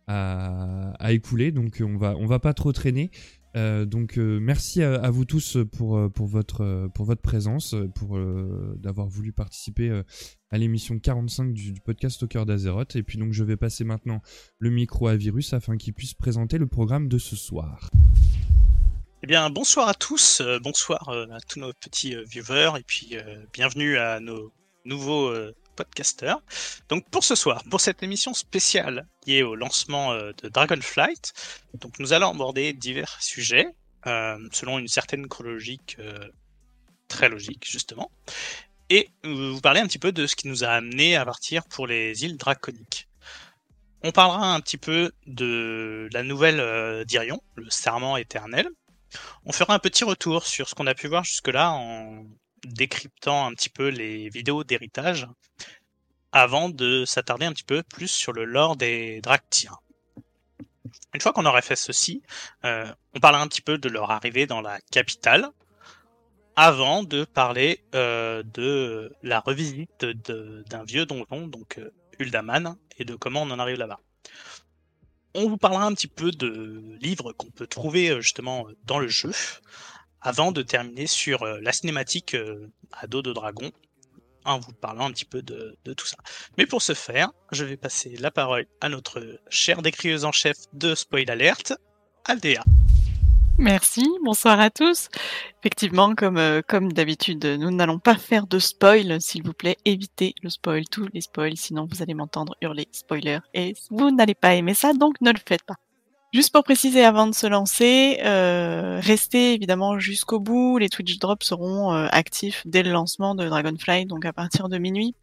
à, 0.07 1.13
écouler, 1.13 1.53
donc 1.53 1.83
on 1.85 1.97
va, 1.97 2.15
on 2.17 2.27
va 2.27 2.39
pas 2.39 2.55
trop 2.55 2.73
traîner. 2.73 3.11
Euh, 3.57 3.87
donc 3.87 4.19
euh, 4.19 4.39
merci 4.39 4.83
à, 4.83 5.11
vous 5.11 5.25
tous 5.25 5.57
pour, 5.73 5.97
euh, 5.97 6.09
pour, 6.11 6.27
votre, 6.27 6.89
pour 6.95 7.07
votre 7.07 7.23
présence, 7.23 7.75
pour 7.95 8.19
d'avoir 8.77 9.09
voulu 9.09 9.33
participer 9.33 10.03
à 10.51 10.59
l'émission 10.59 10.99
45 10.99 11.53
du, 11.53 11.75
podcast 11.85 12.23
Au 12.23 12.27
cœur 12.27 12.47
d'Azeroth. 12.47 12.97
Et 12.97 13.03
puis 13.03 13.19
donc 13.19 13.33
je 13.33 13.45
vais 13.45 13.57
passer 13.57 13.85
maintenant 13.85 14.21
le 14.59 14.71
micro 14.71 15.09
à 15.09 15.17
Virus 15.17 15.53
afin 15.53 15.77
qu'il 15.77 15.95
puisse 15.95 16.15
présenter 16.15 16.59
le 16.59 16.67
programme 16.67 17.09
de 17.09 17.19
ce 17.19 17.37
soir. 17.37 17.91
Eh 19.23 19.27
bien 19.27 19.49
bonsoir 19.51 19.89
à 19.89 19.95
tous, 19.95 20.43
bonsoir 20.63 21.09
à 21.09 21.41
tous 21.49 21.59
nos 21.59 21.73
petits 21.73 22.15
viewers 22.31 22.79
et 22.79 22.83
puis 22.87 23.17
bienvenue 23.53 23.97
à 23.97 24.21
nos 24.21 24.53
nouveaux 24.85 25.33
podcaster. 25.77 26.35
Donc 26.89 27.09
pour 27.11 27.23
ce 27.25 27.35
soir, 27.35 27.63
pour 27.71 27.81
cette 27.81 28.03
émission 28.03 28.35
spéciale 28.35 29.07
liée 29.27 29.43
au 29.43 29.55
lancement 29.55 30.13
euh, 30.13 30.33
de 30.43 30.49
Dragonflight, 30.49 31.33
nous 31.99 32.13
allons 32.13 32.31
aborder 32.31 32.73
divers 32.73 33.17
sujets 33.21 33.69
euh, 34.07 34.39
selon 34.53 34.79
une 34.79 34.89
certaine 34.89 35.29
chronologique 35.29 35.97
euh, 35.99 36.29
très 37.09 37.29
logique 37.29 37.65
justement, 37.69 38.11
et 38.91 39.11
vous 39.25 39.61
parler 39.61 39.81
un 39.81 39.87
petit 39.87 39.99
peu 39.99 40.13
de 40.13 40.27
ce 40.27 40.37
qui 40.37 40.49
nous 40.49 40.65
a 40.65 40.69
amené 40.69 41.17
à 41.17 41.25
partir 41.25 41.65
pour 41.65 41.87
les 41.87 42.25
îles 42.25 42.37
draconiques. 42.37 43.09
On 44.03 44.13
parlera 44.13 44.55
un 44.55 44.61
petit 44.61 44.77
peu 44.77 45.13
de 45.27 46.09
la 46.13 46.23
nouvelle 46.23 47.05
d'Irion, 47.07 47.41
le 47.57 47.69
serment 47.71 48.17
éternel. 48.17 48.69
On 49.45 49.53
fera 49.53 49.75
un 49.75 49.79
petit 49.79 50.05
retour 50.05 50.47
sur 50.47 50.69
ce 50.69 50.75
qu'on 50.75 50.87
a 50.87 50.95
pu 50.95 51.09
voir 51.09 51.25
jusque-là 51.25 51.73
en 51.73 52.25
décryptant 52.65 53.47
un 53.47 53.53
petit 53.53 53.69
peu 53.69 53.89
les 53.89 54.29
vidéos 54.29 54.65
d'héritage 54.65 55.27
avant 56.33 56.69
de 56.69 57.05
s'attarder 57.05 57.47
un 57.47 57.53
petit 57.53 57.65
peu 57.65 57.83
plus 57.83 58.09
sur 58.09 58.33
le 58.33 58.45
lore 58.45 58.77
des 58.77 59.21
Dractiens. 59.21 59.79
Une 61.15 61.21
fois 61.21 61.33
qu'on 61.33 61.47
aurait 61.47 61.63
fait 61.63 61.77
ceci, 61.77 62.23
euh, 62.65 62.93
on 63.15 63.21
parlera 63.21 63.43
un 63.43 63.49
petit 63.49 63.63
peu 63.63 63.79
de 63.79 63.89
leur 63.89 64.11
arrivée 64.11 64.47
dans 64.47 64.61
la 64.61 64.81
capitale, 64.91 65.51
avant 66.57 67.03
de 67.03 67.25
parler 67.25 67.85
euh, 67.95 68.43
de 68.43 69.13
la 69.23 69.41
revisite 69.41 70.05
d'un 70.05 70.85
vieux 70.85 71.05
donjon, 71.05 71.47
donc 71.47 71.79
euh, 71.79 71.91
Uldaman 72.19 72.77
et 72.99 73.05
de 73.05 73.15
comment 73.15 73.43
on 73.43 73.51
en 73.51 73.59
arrive 73.59 73.77
là-bas. 73.77 74.01
On 75.35 75.51
vous 75.51 75.59
parlera 75.59 75.85
un 75.85 75.93
petit 75.93 76.09
peu 76.09 76.31
de 76.31 76.97
livres 76.99 77.33
qu'on 77.35 77.51
peut 77.51 77.67
trouver 77.67 78.09
euh, 78.09 78.21
justement 78.23 78.67
dans 78.85 78.99
le 78.99 79.09
jeu, 79.09 79.33
avant 80.27 80.51
de 80.51 80.63
terminer 80.63 81.07
sur 81.07 81.45
euh, 81.45 81.61
la 81.63 81.73
cinématique 81.73 82.35
euh, 82.35 82.69
à 82.93 83.07
dos 83.07 83.23
de 83.23 83.33
dragon, 83.33 83.71
en 84.45 84.59
vous 84.59 84.73
parlant 84.73 85.07
un 85.07 85.13
petit 85.13 85.25
peu 85.25 85.41
de, 85.41 85.77
de, 85.85 85.93
tout 85.93 86.07
ça. 86.07 86.17
Mais 86.59 86.67
pour 86.67 86.83
ce 86.83 86.95
faire, 86.95 87.31
je 87.53 87.65
vais 87.65 87.77
passer 87.77 88.17
la 88.19 88.33
parole 88.33 88.67
à 88.81 88.89
notre 88.89 89.41
chère 89.51 89.83
décrieuse 89.83 90.25
en 90.25 90.33
chef 90.33 90.57
de 90.73 90.97
Spoil 90.97 91.31
Alert, 91.31 91.75
Aldea. 92.25 92.65
Merci, 93.59 94.05
bonsoir 94.25 94.59
à 94.59 94.69
tous. 94.69 95.09
Effectivement, 95.61 96.15
comme, 96.17 96.39
euh, 96.39 96.61
comme 96.67 96.93
d'habitude, 96.93 97.45
nous 97.45 97.71
n'allons 97.71 98.01
pas 98.01 98.17
faire 98.17 98.49
de 98.49 98.59
spoil, 98.59 99.21
s'il 99.21 99.45
vous 99.45 99.55
plaît, 99.55 99.77
évitez 99.85 100.35
le 100.43 100.51
spoil, 100.51 100.89
tous 100.89 101.09
les 101.15 101.21
spoils, 101.21 101.57
sinon 101.57 101.87
vous 101.89 102.03
allez 102.03 102.15
m'entendre 102.15 102.57
hurler 102.61 102.89
spoiler 102.91 103.39
et 103.55 103.75
vous 103.91 104.11
n'allez 104.11 104.35
pas 104.35 104.55
aimer 104.57 104.75
ça, 104.75 104.93
donc 104.93 105.21
ne 105.21 105.31
le 105.31 105.39
faites 105.47 105.63
pas. 105.63 105.77
Juste 106.33 106.53
pour 106.53 106.65
préciser 106.65 107.05
avant 107.05 107.29
de 107.29 107.35
se 107.35 107.47
lancer, 107.47 108.19
euh, 108.25 109.01
restez 109.01 109.55
évidemment 109.55 109.99
jusqu'au 109.99 110.41
bout, 110.41 110.77
les 110.77 110.89
Twitch 110.89 111.19
drops 111.19 111.47
seront 111.47 111.95
euh, 111.95 112.09
actifs 112.11 112.63
dès 112.67 112.83
le 112.83 112.91
lancement 112.91 113.35
de 113.35 113.47
Dragonfly, 113.47 114.07
donc 114.07 114.25
à 114.25 114.33
partir 114.33 114.69
de 114.69 114.77
minuit. 114.77 115.15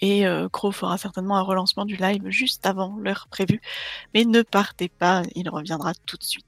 Et 0.00 0.26
euh, 0.26 0.48
Crow 0.48 0.72
fera 0.72 0.98
certainement 0.98 1.36
un 1.36 1.42
relancement 1.42 1.84
du 1.84 1.96
live 1.96 2.28
juste 2.28 2.66
avant 2.66 2.96
l'heure 2.98 3.28
prévue. 3.30 3.60
Mais 4.14 4.24
ne 4.24 4.42
partez 4.42 4.88
pas, 4.88 5.22
il 5.36 5.48
reviendra 5.48 5.92
tout 6.06 6.16
de 6.16 6.24
suite. 6.24 6.46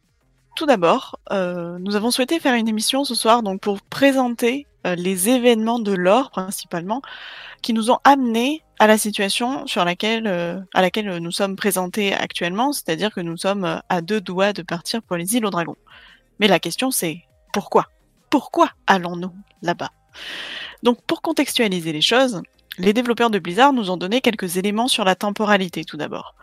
Tout 0.56 0.66
d'abord, 0.66 1.18
nous 1.32 1.96
avons 1.96 2.12
souhaité 2.12 2.38
faire 2.38 2.54
une 2.54 2.68
émission 2.68 3.02
ce 3.02 3.16
soir 3.16 3.42
donc 3.42 3.60
pour 3.60 3.82
présenter 3.82 4.68
les 4.84 5.28
événements 5.28 5.80
de 5.80 5.90
l'or 5.90 6.30
principalement 6.30 7.02
qui 7.60 7.72
nous 7.72 7.90
ont 7.90 7.98
amenés 8.04 8.62
à 8.78 8.86
la 8.86 8.98
situation 8.98 9.66
sur 9.66 9.84
laquelle 9.84 10.26
euh, 10.26 10.60
à 10.74 10.82
laquelle 10.82 11.18
nous 11.18 11.30
sommes 11.30 11.56
présentés 11.56 12.12
actuellement, 12.12 12.72
c'est-à-dire 12.72 13.12
que 13.12 13.20
nous 13.20 13.36
sommes 13.36 13.80
à 13.88 14.00
deux 14.00 14.20
doigts 14.20 14.52
de 14.52 14.62
partir 14.62 15.02
pour 15.02 15.16
les 15.16 15.36
îles 15.36 15.46
aux 15.46 15.50
dragons. 15.50 15.76
Mais 16.40 16.48
la 16.48 16.58
question 16.58 16.90
c'est 16.90 17.22
pourquoi? 17.52 17.86
Pourquoi 18.30 18.70
allons-nous 18.86 19.32
là-bas? 19.62 19.90
Donc 20.82 21.00
pour 21.06 21.22
contextualiser 21.22 21.92
les 21.92 22.00
choses, 22.00 22.42
les 22.78 22.92
développeurs 22.92 23.30
de 23.30 23.38
Blizzard 23.38 23.72
nous 23.72 23.90
ont 23.90 23.96
donné 23.96 24.20
quelques 24.20 24.56
éléments 24.56 24.88
sur 24.88 25.04
la 25.04 25.14
temporalité 25.14 25.84
tout 25.84 25.96
d'abord. 25.96 26.34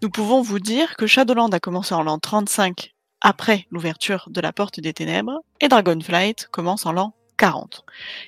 Nous 0.00 0.10
pouvons 0.10 0.40
vous 0.40 0.60
dire 0.60 0.96
que 0.96 1.06
Shadowland 1.06 1.50
a 1.52 1.60
commencé 1.60 1.94
en 1.94 2.04
l'an 2.04 2.18
35 2.18 2.94
après 3.20 3.66
l'ouverture 3.70 4.28
de 4.30 4.40
la 4.40 4.52
Porte 4.52 4.80
des 4.80 4.92
Ténèbres, 4.92 5.40
et 5.60 5.68
Dragonflight 5.68 6.48
commence 6.50 6.86
en 6.86 6.92
l'an 6.92 7.14
40. 7.36 7.84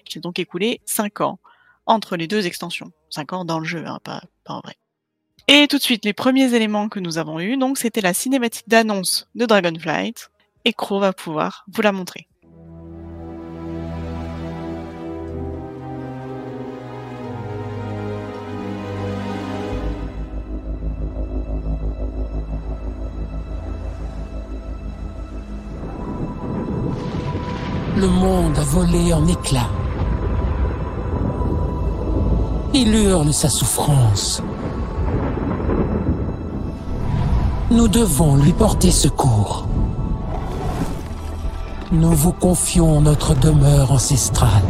Il 0.06 0.12
s'est 0.12 0.20
donc 0.20 0.38
écoulé 0.38 0.80
5 0.86 1.20
ans 1.20 1.38
entre 1.86 2.16
les 2.16 2.26
deux 2.26 2.46
extensions. 2.46 2.92
5 3.10 3.32
ans 3.32 3.44
dans 3.44 3.58
le 3.58 3.64
jeu, 3.64 3.84
hein, 3.86 3.98
pas, 4.02 4.22
en 4.46 4.60
vrai. 4.60 4.76
Et 5.48 5.68
tout 5.68 5.76
de 5.76 5.82
suite, 5.82 6.04
les 6.04 6.14
premiers 6.14 6.54
éléments 6.54 6.88
que 6.88 7.00
nous 7.00 7.18
avons 7.18 7.38
eus, 7.38 7.56
donc 7.56 7.78
c'était 7.78 8.00
la 8.00 8.14
cinématique 8.14 8.68
d'annonce 8.68 9.28
de 9.34 9.44
Dragonflight, 9.44 10.30
et 10.64 10.72
Crow 10.72 11.00
va 11.00 11.12
pouvoir 11.12 11.64
vous 11.72 11.82
la 11.82 11.92
montrer. 11.92 12.28
Le 27.96 28.08
monde 28.08 28.58
a 28.58 28.62
volé 28.62 29.12
en 29.12 29.26
éclats. 29.26 29.70
Il 32.76 32.92
hurle 32.92 33.32
sa 33.32 33.48
souffrance. 33.48 34.42
Nous 37.70 37.86
devons 37.86 38.34
lui 38.34 38.52
porter 38.52 38.90
secours. 38.90 39.68
Nous 41.92 42.10
vous 42.10 42.32
confions 42.32 43.00
notre 43.00 43.36
demeure 43.36 43.92
ancestrale. 43.92 44.64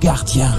Gardien. 0.00 0.52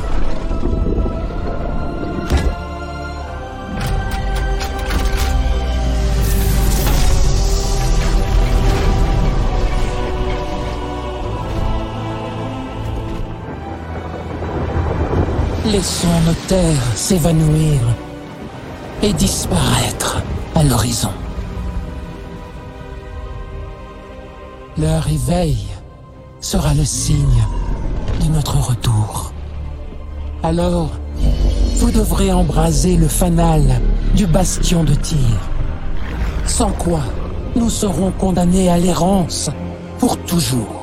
Laissons 15.65 16.19
nos 16.25 16.33
terres 16.47 16.97
s'évanouir 16.97 17.79
et 19.01 19.13
disparaître 19.13 20.21
à 20.55 20.63
l'horizon. 20.63 21.09
Leur 24.77 25.07
éveil 25.07 25.57
sera 26.41 26.73
le 26.73 26.83
signe 26.83 27.43
de 28.21 28.27
notre 28.33 28.57
retour. 28.57 29.31
Alors, 30.43 30.89
vous 31.77 31.91
devrez 31.91 32.33
embraser 32.33 32.97
le 32.97 33.07
fanal 33.07 33.63
du 34.15 34.27
bastion 34.27 34.83
de 34.83 34.95
tir. 34.95 35.39
Sans 36.45 36.71
quoi, 36.71 37.03
nous 37.55 37.69
serons 37.69 38.11
condamnés 38.11 38.67
à 38.67 38.77
l'errance 38.77 39.49
pour 39.97 40.17
toujours. 40.17 40.82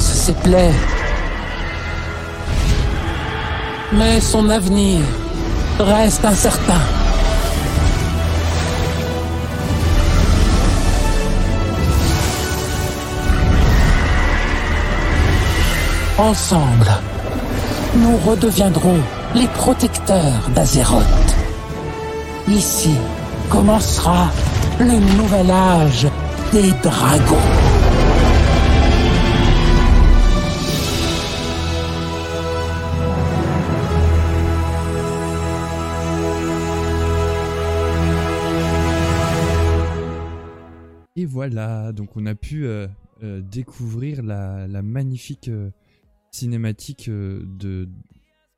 Panse 0.00 0.12
ses. 0.12 0.34
Mais 3.92 4.20
son 4.20 4.48
avenir 4.48 5.00
reste 5.78 6.24
incertain. 6.24 6.80
Ensemble, 16.18 16.90
nous 17.96 18.16
redeviendrons 18.30 19.00
les 19.34 19.48
protecteurs 19.48 20.48
d'Azeroth. 20.54 21.04
Ici 22.48 22.94
commencera 23.50 24.28
le 24.78 24.98
nouvel 25.16 25.50
âge 25.50 26.06
des 26.52 26.72
dragons. 26.82 27.69
Donc 41.92 42.16
on 42.16 42.26
a 42.26 42.34
pu 42.34 42.66
euh, 42.66 42.86
euh, 43.22 43.40
découvrir 43.40 44.22
la, 44.22 44.66
magnifique 44.82 45.48
euh, 45.48 45.70
cinématique 46.30 47.08
de 47.08 47.88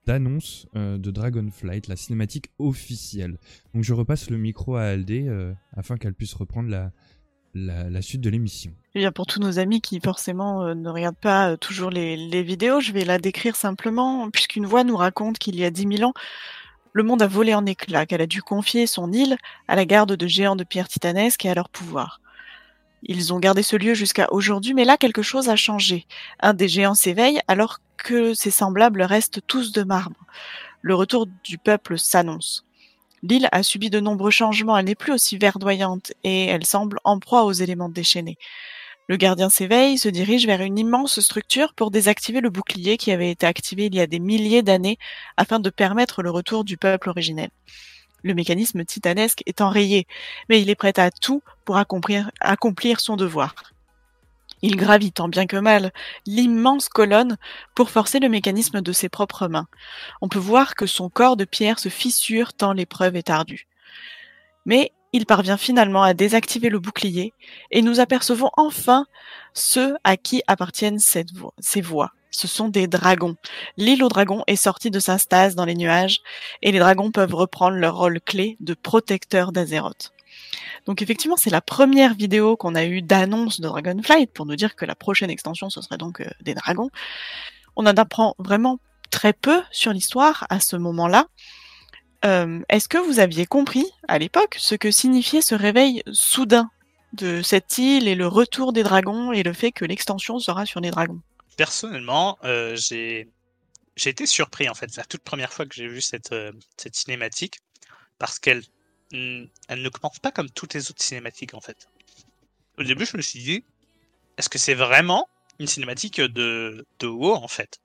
d'annonce 0.04 0.66
de 0.74 1.10
Dragonflight, 1.12 1.86
la 1.86 1.94
cinématique 1.94 2.50
officielle. 2.58 3.38
Donc 3.72 3.84
je 3.84 3.94
repasse 3.94 4.30
le 4.30 4.36
micro 4.36 4.74
à 4.74 4.82
Aldé 4.82 5.30
afin 5.76 5.96
qu'elle 5.96 6.14
puisse 6.14 6.34
reprendre 6.34 6.68
la, 6.70 6.90
la, 7.88 8.02
suite 8.02 8.20
de 8.20 8.28
l'émission. 8.28 8.72
Eh 8.96 9.08
pour 9.12 9.26
tous 9.26 9.38
nos 9.38 9.60
amis 9.60 9.80
qui 9.80 10.00
forcément 10.00 10.74
ne 10.74 10.88
regardent 10.88 11.20
pas 11.20 11.56
toujours 11.56 11.90
les, 11.90 12.16
les 12.16 12.42
vidéos, 12.42 12.80
je 12.80 12.90
vais 12.90 13.04
la 13.04 13.18
décrire 13.18 13.54
simplement, 13.54 14.28
puisqu'une 14.28 14.66
voix 14.66 14.82
nous 14.82 14.96
raconte 14.96 15.38
qu'il 15.38 15.54
y 15.54 15.64
a 15.64 15.70
10 15.70 15.96
000 15.98 16.10
ans, 16.10 16.14
le 16.92 17.02
monde 17.04 17.22
a 17.22 17.26
volé 17.26 17.54
en 17.54 17.64
éclats, 17.64 18.06
qu'elle 18.06 18.22
a 18.22 18.26
dû 18.26 18.42
confier 18.42 18.88
son 18.88 19.12
île 19.12 19.36
à 19.68 19.76
la 19.76 19.84
garde 19.84 20.16
de 20.16 20.26
géants 20.26 20.56
de 20.56 20.64
pierre 20.64 20.88
titanesque 20.88 21.44
et 21.44 21.48
à 21.48 21.54
leur 21.54 21.68
pouvoir. 21.68 22.21
Ils 23.02 23.32
ont 23.32 23.40
gardé 23.40 23.62
ce 23.62 23.76
lieu 23.76 23.94
jusqu'à 23.94 24.28
aujourd'hui, 24.30 24.74
mais 24.74 24.84
là, 24.84 24.96
quelque 24.96 25.22
chose 25.22 25.48
a 25.48 25.56
changé. 25.56 26.06
Un 26.40 26.54
des 26.54 26.68
géants 26.68 26.94
s'éveille 26.94 27.40
alors 27.48 27.78
que 27.96 28.34
ses 28.34 28.50
semblables 28.50 29.02
restent 29.02 29.40
tous 29.46 29.72
de 29.72 29.82
marbre. 29.82 30.24
Le 30.82 30.94
retour 30.94 31.26
du 31.44 31.58
peuple 31.58 31.98
s'annonce. 31.98 32.64
L'île 33.22 33.48
a 33.52 33.62
subi 33.62 33.88
de 33.90 34.00
nombreux 34.00 34.30
changements, 34.30 34.76
elle 34.76 34.86
n'est 34.86 34.96
plus 34.96 35.12
aussi 35.12 35.38
verdoyante 35.38 36.12
et 36.24 36.46
elle 36.46 36.66
semble 36.66 36.98
en 37.04 37.20
proie 37.20 37.44
aux 37.44 37.52
éléments 37.52 37.88
déchaînés. 37.88 38.36
Le 39.08 39.16
gardien 39.16 39.48
s'éveille, 39.48 39.98
se 39.98 40.08
dirige 40.08 40.46
vers 40.46 40.60
une 40.60 40.78
immense 40.78 41.20
structure 41.20 41.74
pour 41.74 41.90
désactiver 41.90 42.40
le 42.40 42.50
bouclier 42.50 42.96
qui 42.96 43.12
avait 43.12 43.30
été 43.30 43.46
activé 43.46 43.86
il 43.86 43.94
y 43.94 44.00
a 44.00 44.06
des 44.06 44.18
milliers 44.18 44.62
d'années 44.62 44.98
afin 45.36 45.60
de 45.60 45.70
permettre 45.70 46.22
le 46.22 46.30
retour 46.30 46.64
du 46.64 46.76
peuple 46.76 47.10
originel. 47.10 47.50
Le 48.22 48.34
mécanisme 48.34 48.84
titanesque 48.84 49.42
est 49.46 49.60
enrayé, 49.60 50.06
mais 50.48 50.60
il 50.60 50.70
est 50.70 50.74
prêt 50.74 50.98
à 50.98 51.10
tout 51.10 51.42
pour 51.64 51.76
accomplir, 51.76 52.30
son 53.00 53.16
devoir. 53.16 53.54
Il 54.62 54.76
gravit 54.76 55.10
tant 55.10 55.28
bien 55.28 55.46
que 55.46 55.56
mal 55.56 55.92
l'immense 56.24 56.88
colonne 56.88 57.36
pour 57.74 57.90
forcer 57.90 58.20
le 58.20 58.28
mécanisme 58.28 58.80
de 58.80 58.92
ses 58.92 59.08
propres 59.08 59.48
mains. 59.48 59.66
On 60.20 60.28
peut 60.28 60.38
voir 60.38 60.76
que 60.76 60.86
son 60.86 61.08
corps 61.08 61.36
de 61.36 61.44
pierre 61.44 61.80
se 61.80 61.88
fissure 61.88 62.52
tant 62.52 62.72
l'épreuve 62.72 63.16
est 63.16 63.28
ardue. 63.28 63.66
Mais 64.64 64.92
il 65.12 65.26
parvient 65.26 65.56
finalement 65.56 66.04
à 66.04 66.14
désactiver 66.14 66.68
le 66.68 66.78
bouclier 66.78 67.34
et 67.72 67.82
nous 67.82 67.98
apercevons 67.98 68.50
enfin 68.56 69.06
ceux 69.52 69.96
à 70.04 70.16
qui 70.16 70.42
appartiennent 70.46 71.00
ces 71.00 71.24
voix. 71.82 72.12
Ce 72.32 72.48
sont 72.48 72.68
des 72.68 72.86
dragons. 72.88 73.36
L'île 73.76 74.02
aux 74.02 74.08
dragons 74.08 74.42
est 74.46 74.56
sortie 74.56 74.90
de 74.90 74.98
sa 74.98 75.18
stase 75.18 75.54
dans 75.54 75.66
les 75.66 75.74
nuages 75.74 76.22
et 76.62 76.72
les 76.72 76.78
dragons 76.78 77.10
peuvent 77.12 77.34
reprendre 77.34 77.76
leur 77.76 77.96
rôle 77.96 78.20
clé 78.20 78.56
de 78.60 78.74
protecteur 78.74 79.52
d'Azeroth. 79.52 80.12
Donc 80.86 81.02
effectivement, 81.02 81.36
c'est 81.36 81.50
la 81.50 81.60
première 81.60 82.14
vidéo 82.14 82.56
qu'on 82.56 82.74
a 82.74 82.84
eue 82.84 83.02
d'annonce 83.02 83.60
de 83.60 83.68
Dragonflight 83.68 84.32
pour 84.32 84.46
nous 84.46 84.56
dire 84.56 84.74
que 84.74 84.84
la 84.84 84.94
prochaine 84.94 85.30
extension, 85.30 85.70
ce 85.70 85.80
serait 85.82 85.98
donc 85.98 86.20
euh, 86.20 86.26
des 86.40 86.54
dragons. 86.54 86.90
On 87.76 87.86
en 87.86 87.96
apprend 87.96 88.34
vraiment 88.38 88.80
très 89.10 89.32
peu 89.32 89.62
sur 89.70 89.92
l'histoire 89.92 90.46
à 90.48 90.58
ce 90.58 90.76
moment-là. 90.76 91.26
Euh, 92.24 92.60
Est-ce 92.68 92.88
que 92.88 92.98
vous 92.98 93.20
aviez 93.20 93.46
compris 93.46 93.86
à 94.08 94.18
l'époque 94.18 94.56
ce 94.58 94.74
que 94.74 94.90
signifiait 94.90 95.42
ce 95.42 95.54
réveil 95.54 96.02
soudain 96.12 96.70
de 97.12 97.42
cette 97.42 97.76
île 97.78 98.08
et 98.08 98.14
le 98.14 98.26
retour 98.26 98.72
des 98.72 98.82
dragons 98.82 99.32
et 99.32 99.42
le 99.42 99.52
fait 99.52 99.70
que 99.70 99.84
l'extension 99.84 100.38
sera 100.38 100.66
sur 100.66 100.80
les 100.80 100.90
dragons? 100.90 101.20
Personnellement, 101.56 102.38
euh, 102.44 102.76
j'ai 102.76 103.28
été 103.96 104.26
surpris 104.26 104.68
en 104.68 104.74
fait 104.74 104.96
la 104.96 105.04
toute 105.04 105.22
première 105.22 105.52
fois 105.52 105.66
que 105.66 105.74
j'ai 105.74 105.86
vu 105.86 106.00
cette 106.00 106.32
euh, 106.32 106.52
cette 106.76 106.96
cinématique 106.96 107.60
parce 108.18 108.38
qu'elle 108.38 108.62
mm, 109.12 109.44
elle 109.68 109.82
ne 109.82 109.88
commence 109.88 110.18
pas 110.18 110.30
comme 110.32 110.50
toutes 110.50 110.74
les 110.74 110.90
autres 110.90 111.02
cinématiques 111.02 111.54
en 111.54 111.60
fait. 111.60 111.88
Au 112.78 112.82
début, 112.82 113.04
je 113.04 113.16
me 113.16 113.22
suis 113.22 113.40
dit 113.40 113.64
est-ce 114.38 114.48
que 114.48 114.58
c'est 114.58 114.74
vraiment 114.74 115.28
une 115.58 115.66
cinématique 115.66 116.20
de 116.20 116.86
de 117.00 117.06
WoW 117.06 117.34
en 117.34 117.48
fait? 117.48 117.80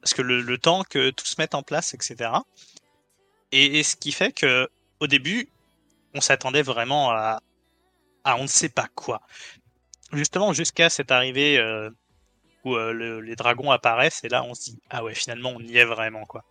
Parce 0.00 0.14
que 0.14 0.22
le, 0.22 0.40
le 0.42 0.58
temps 0.58 0.84
que 0.84 1.10
tout 1.10 1.26
se 1.26 1.36
mette 1.38 1.54
en 1.54 1.62
place, 1.62 1.94
etc. 1.94 2.30
Et, 3.52 3.78
et 3.78 3.82
ce 3.82 3.96
qui 3.96 4.12
fait 4.12 4.32
que 4.32 4.68
au 5.00 5.06
début, 5.06 5.48
on 6.14 6.20
s'attendait 6.20 6.62
vraiment 6.62 7.10
à 7.10 7.40
à 8.24 8.36
on 8.36 8.42
ne 8.42 8.48
sait 8.48 8.68
pas 8.68 8.88
quoi. 8.94 9.20
Justement, 10.12 10.52
jusqu'à 10.52 10.90
cette 10.90 11.10
arrivée 11.10 11.58
euh, 11.58 11.90
euh, 12.72 12.92
le- 12.92 13.20
les 13.20 13.36
dragons 13.36 13.70
apparaissent 13.70 14.24
et 14.24 14.28
là 14.28 14.42
on 14.44 14.54
se 14.54 14.62
dit 14.70 14.78
ah 14.90 15.04
ouais 15.04 15.14
finalement 15.14 15.50
on 15.54 15.60
y 15.60 15.76
est 15.76 15.84
vraiment 15.84 16.24
quoi. 16.24 16.44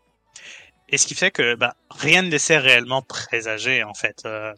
Et 0.90 0.98
ce 0.98 1.08
qui 1.08 1.16
fait 1.16 1.32
que 1.32 1.56
bah, 1.56 1.76
rien 1.90 2.22
ne 2.22 2.30
laissait 2.30 2.58
réellement 2.58 3.02
présager 3.02 3.84
en 3.84 3.94
fait 3.94 4.24
euh, 4.26 4.54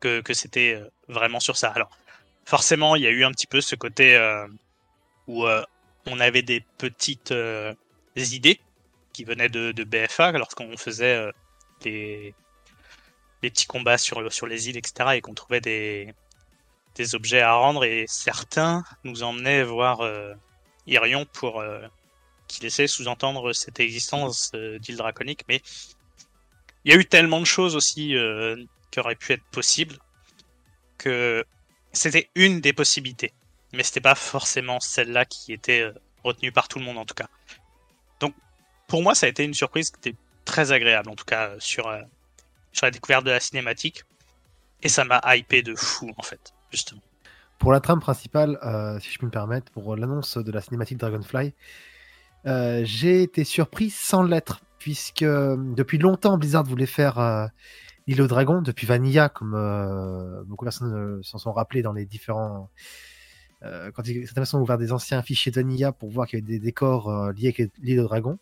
que, 0.00 0.20
que 0.20 0.34
c'était 0.34 0.74
euh, 0.74 0.90
vraiment 1.08 1.40
sur 1.40 1.56
ça. 1.56 1.70
Alors 1.70 1.90
forcément 2.44 2.96
il 2.96 3.02
y 3.02 3.06
a 3.06 3.10
eu 3.10 3.24
un 3.24 3.30
petit 3.32 3.46
peu 3.46 3.60
ce 3.60 3.76
côté 3.76 4.18
où 5.26 5.44
on 6.06 6.20
avait 6.20 6.42
des 6.42 6.64
petites 6.78 7.34
idées 8.16 8.60
qui 9.12 9.24
venaient 9.24 9.48
de, 9.48 9.72
BFA 9.84 10.32
lorsqu'on 10.32 10.76
faisait 10.76 11.30
les, 11.84 12.34
les 13.42 13.50
petits 13.50 13.66
combats 13.66 13.98
sur, 13.98 14.32
sur 14.32 14.46
les 14.46 14.68
îles 14.68 14.76
etc 14.76 15.10
et 15.14 15.20
qu'on 15.20 15.34
trouvait 15.34 15.60
des, 15.60 16.14
des 16.94 17.14
objets 17.16 17.40
à 17.40 17.54
rendre 17.54 17.84
et 17.84 18.04
certains 18.06 18.84
nous 19.02 19.24
emmenaient 19.24 19.64
voir 19.64 20.02
Irion 20.86 21.26
pour 21.26 21.60
euh, 21.60 21.80
qui 22.48 22.62
laissait 22.62 22.86
sous-entendre 22.86 23.52
cette 23.52 23.80
existence 23.80 24.52
euh, 24.54 24.78
d'île 24.78 24.96
draconique, 24.96 25.42
mais 25.48 25.60
il 26.84 26.92
y 26.92 26.94
a 26.94 26.98
eu 26.98 27.04
tellement 27.04 27.40
de 27.40 27.46
choses 27.46 27.74
aussi 27.76 28.16
euh, 28.16 28.56
qui 28.90 29.00
auraient 29.00 29.16
pu 29.16 29.32
être 29.32 29.44
possibles 29.50 29.96
que 30.98 31.44
c'était 31.92 32.30
une 32.34 32.60
des 32.60 32.72
possibilités, 32.72 33.32
mais 33.72 33.82
c'était 33.82 34.00
pas 34.00 34.14
forcément 34.14 34.80
celle-là 34.80 35.24
qui 35.24 35.52
était 35.52 35.90
retenue 36.22 36.52
par 36.52 36.68
tout 36.68 36.78
le 36.78 36.84
monde 36.84 36.98
en 36.98 37.04
tout 37.04 37.14
cas. 37.14 37.28
Donc 38.20 38.34
pour 38.86 39.02
moi, 39.02 39.14
ça 39.14 39.26
a 39.26 39.28
été 39.28 39.44
une 39.44 39.54
surprise 39.54 39.90
qui 39.90 40.08
était 40.08 40.18
très 40.44 40.72
agréable 40.72 41.10
en 41.10 41.16
tout 41.16 41.24
cas 41.24 41.54
sur 41.58 41.88
euh, 41.88 42.02
sur 42.72 42.86
la 42.86 42.90
découverte 42.90 43.24
de 43.24 43.30
la 43.30 43.40
cinématique 43.40 44.04
et 44.82 44.88
ça 44.88 45.04
m'a 45.04 45.20
hypé 45.36 45.62
de 45.62 45.74
fou 45.74 46.10
en 46.16 46.22
fait 46.22 46.52
justement. 46.70 47.02
Pour 47.58 47.72
la 47.72 47.80
trame 47.80 48.00
principale, 48.00 48.58
euh, 48.62 48.98
si 49.00 49.10
je 49.10 49.18
peux 49.18 49.26
me 49.26 49.30
permettre, 49.30 49.72
pour 49.72 49.96
l'annonce 49.96 50.36
de 50.36 50.52
la 50.52 50.60
cinématique 50.60 50.98
Dragonfly, 50.98 51.54
euh, 52.46 52.82
j'ai 52.84 53.22
été 53.22 53.44
surpris 53.44 53.90
sans 53.90 54.22
l'être, 54.22 54.60
puisque 54.78 55.22
euh, 55.22 55.56
depuis 55.74 55.98
longtemps 55.98 56.36
Blizzard 56.36 56.64
voulait 56.64 56.86
faire 56.86 57.50
l'île 58.06 58.22
aux 58.22 58.26
dragons, 58.26 58.60
depuis 58.60 58.86
Vanilla, 58.86 59.28
comme 59.28 59.52
beaucoup 60.46 60.64
de 60.64 60.70
personnes 60.70 61.22
s'en 61.22 61.38
sont 61.38 61.52
rappelées 61.52 61.82
dans 61.82 61.94
les 61.94 62.04
différents. 62.04 62.70
quand 63.62 64.06
ils, 64.06 64.26
certaines 64.26 64.34
personnes 64.34 64.60
ont 64.60 64.62
ouvert 64.62 64.78
des 64.78 64.92
anciens 64.92 65.22
fichiers 65.22 65.50
Vanilla 65.50 65.92
pour 65.92 66.10
voir 66.10 66.26
qu'il 66.28 66.38
y 66.38 66.42
avait 66.42 66.52
des 66.52 66.60
décors 66.60 67.32
liés 67.32 67.54
avec 67.56 67.72
l'île 67.82 68.00
aux 68.00 68.04
dragons. 68.04 68.38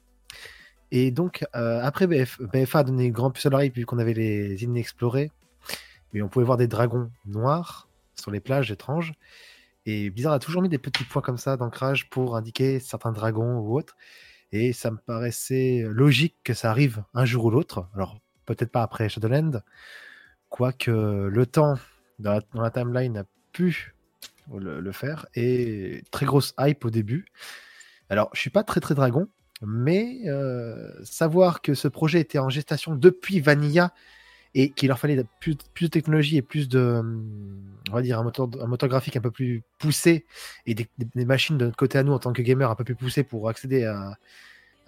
Et 0.91 1.13
donc, 1.13 1.45
après 1.53 2.07
BF, 2.07 2.43
BFA 2.43 2.81
a 2.81 2.85
donné 2.85 3.11
grand 3.11 3.31
puce 3.31 3.47
à 3.47 3.51
l'oreille, 3.51 3.73
qu'on 3.87 3.99
avait 3.99 4.13
les 4.13 4.63
îles 4.63 4.71
inexplorées, 4.71 5.31
et 6.13 6.21
on 6.21 6.29
pouvait 6.29 6.45
voir 6.45 6.59
des 6.59 6.69
dragons 6.69 7.11
noirs 7.27 7.89
sur 8.21 8.31
les 8.31 8.41
plages 8.41 8.71
étranges. 8.71 9.13
Et 9.87 10.11
Blizzard 10.11 10.33
a 10.33 10.39
toujours 10.39 10.63
mis 10.63 10.69
des 10.69 10.79
petits 10.79 11.05
points 11.05 11.23
comme 11.23 11.37
ça 11.37 11.57
d'ancrage 11.57 12.09
pour 12.09 12.37
indiquer 12.37 12.81
certains 12.81 13.13
dragons 13.13 13.59
ou 13.59 13.77
autres. 13.77 13.97
Et 14.53 14.73
ça 14.73 14.91
me 14.91 14.97
paraissait 14.97 15.85
logique 15.89 16.37
que 16.45 16.55
ça 16.55 16.71
arrive 16.71 17.03
un 17.13 17.25
jour 17.25 17.47
ou 17.47 17.51
l'autre. 17.51 17.89
Alors, 17.95 18.19
peut-être 18.47 18.71
pas 18.71 18.83
après 18.83 19.09
Shadowland, 19.09 19.63
quoique 20.49 20.91
le 20.91 21.47
temps 21.47 21.75
dans 22.19 22.41
la, 22.55 22.71
timeline 22.71 23.19
a 23.19 23.25
pu 23.53 23.95
le, 24.55 24.81
le 24.81 24.93
faire. 24.93 25.27
Et 25.35 26.03
très 26.11 26.25
grosse 26.25 26.55
hype 26.59 26.85
au 26.85 26.91
début. 26.91 27.27
Alors, 28.09 28.31
je 28.33 28.41
suis 28.41 28.51
pas 28.51 28.63
très 28.63 28.81
très 28.81 28.95
dragon, 28.95 29.29
mais 29.63 30.21
euh, 30.27 30.91
savoir 31.05 31.63
que 31.63 31.75
ce 31.75 31.89
projet 31.89 32.21
était 32.21 32.39
en 32.39 32.49
gestation 32.49 32.95
depuis 32.95 33.41
Vanilla 33.41 33.93
et 34.55 34.71
qu'il 34.71 34.89
leur 34.89 34.99
fallait 34.99 35.25
plus, 35.41 35.57
de 35.57 35.87
technologie 35.89 36.37
et 36.37 36.43
plus 36.43 36.69
de, 36.69 37.03
on 37.91 37.93
va 37.93 38.03
dire, 38.03 38.19
un 38.19 38.23
moteur, 38.23 38.89
graphique 38.89 39.17
un 39.17 39.21
peu 39.21 39.31
plus 39.31 39.63
poussé 39.79 40.27
et 40.67 40.75
des, 40.75 40.89
machines 41.25 41.59
de 41.59 41.67
notre 41.67 41.77
côté 41.77 41.99
à 41.99 42.03
nous 42.03 42.13
en 42.13 42.19
tant 42.19 42.33
que 42.33 42.43
gamer 42.43 42.71
un 42.71 42.75
peu 42.75 42.85
plus 42.85 42.95
poussées 42.95 43.25
pour 43.25 43.49
accéder 43.49 43.85
à, 43.85 44.17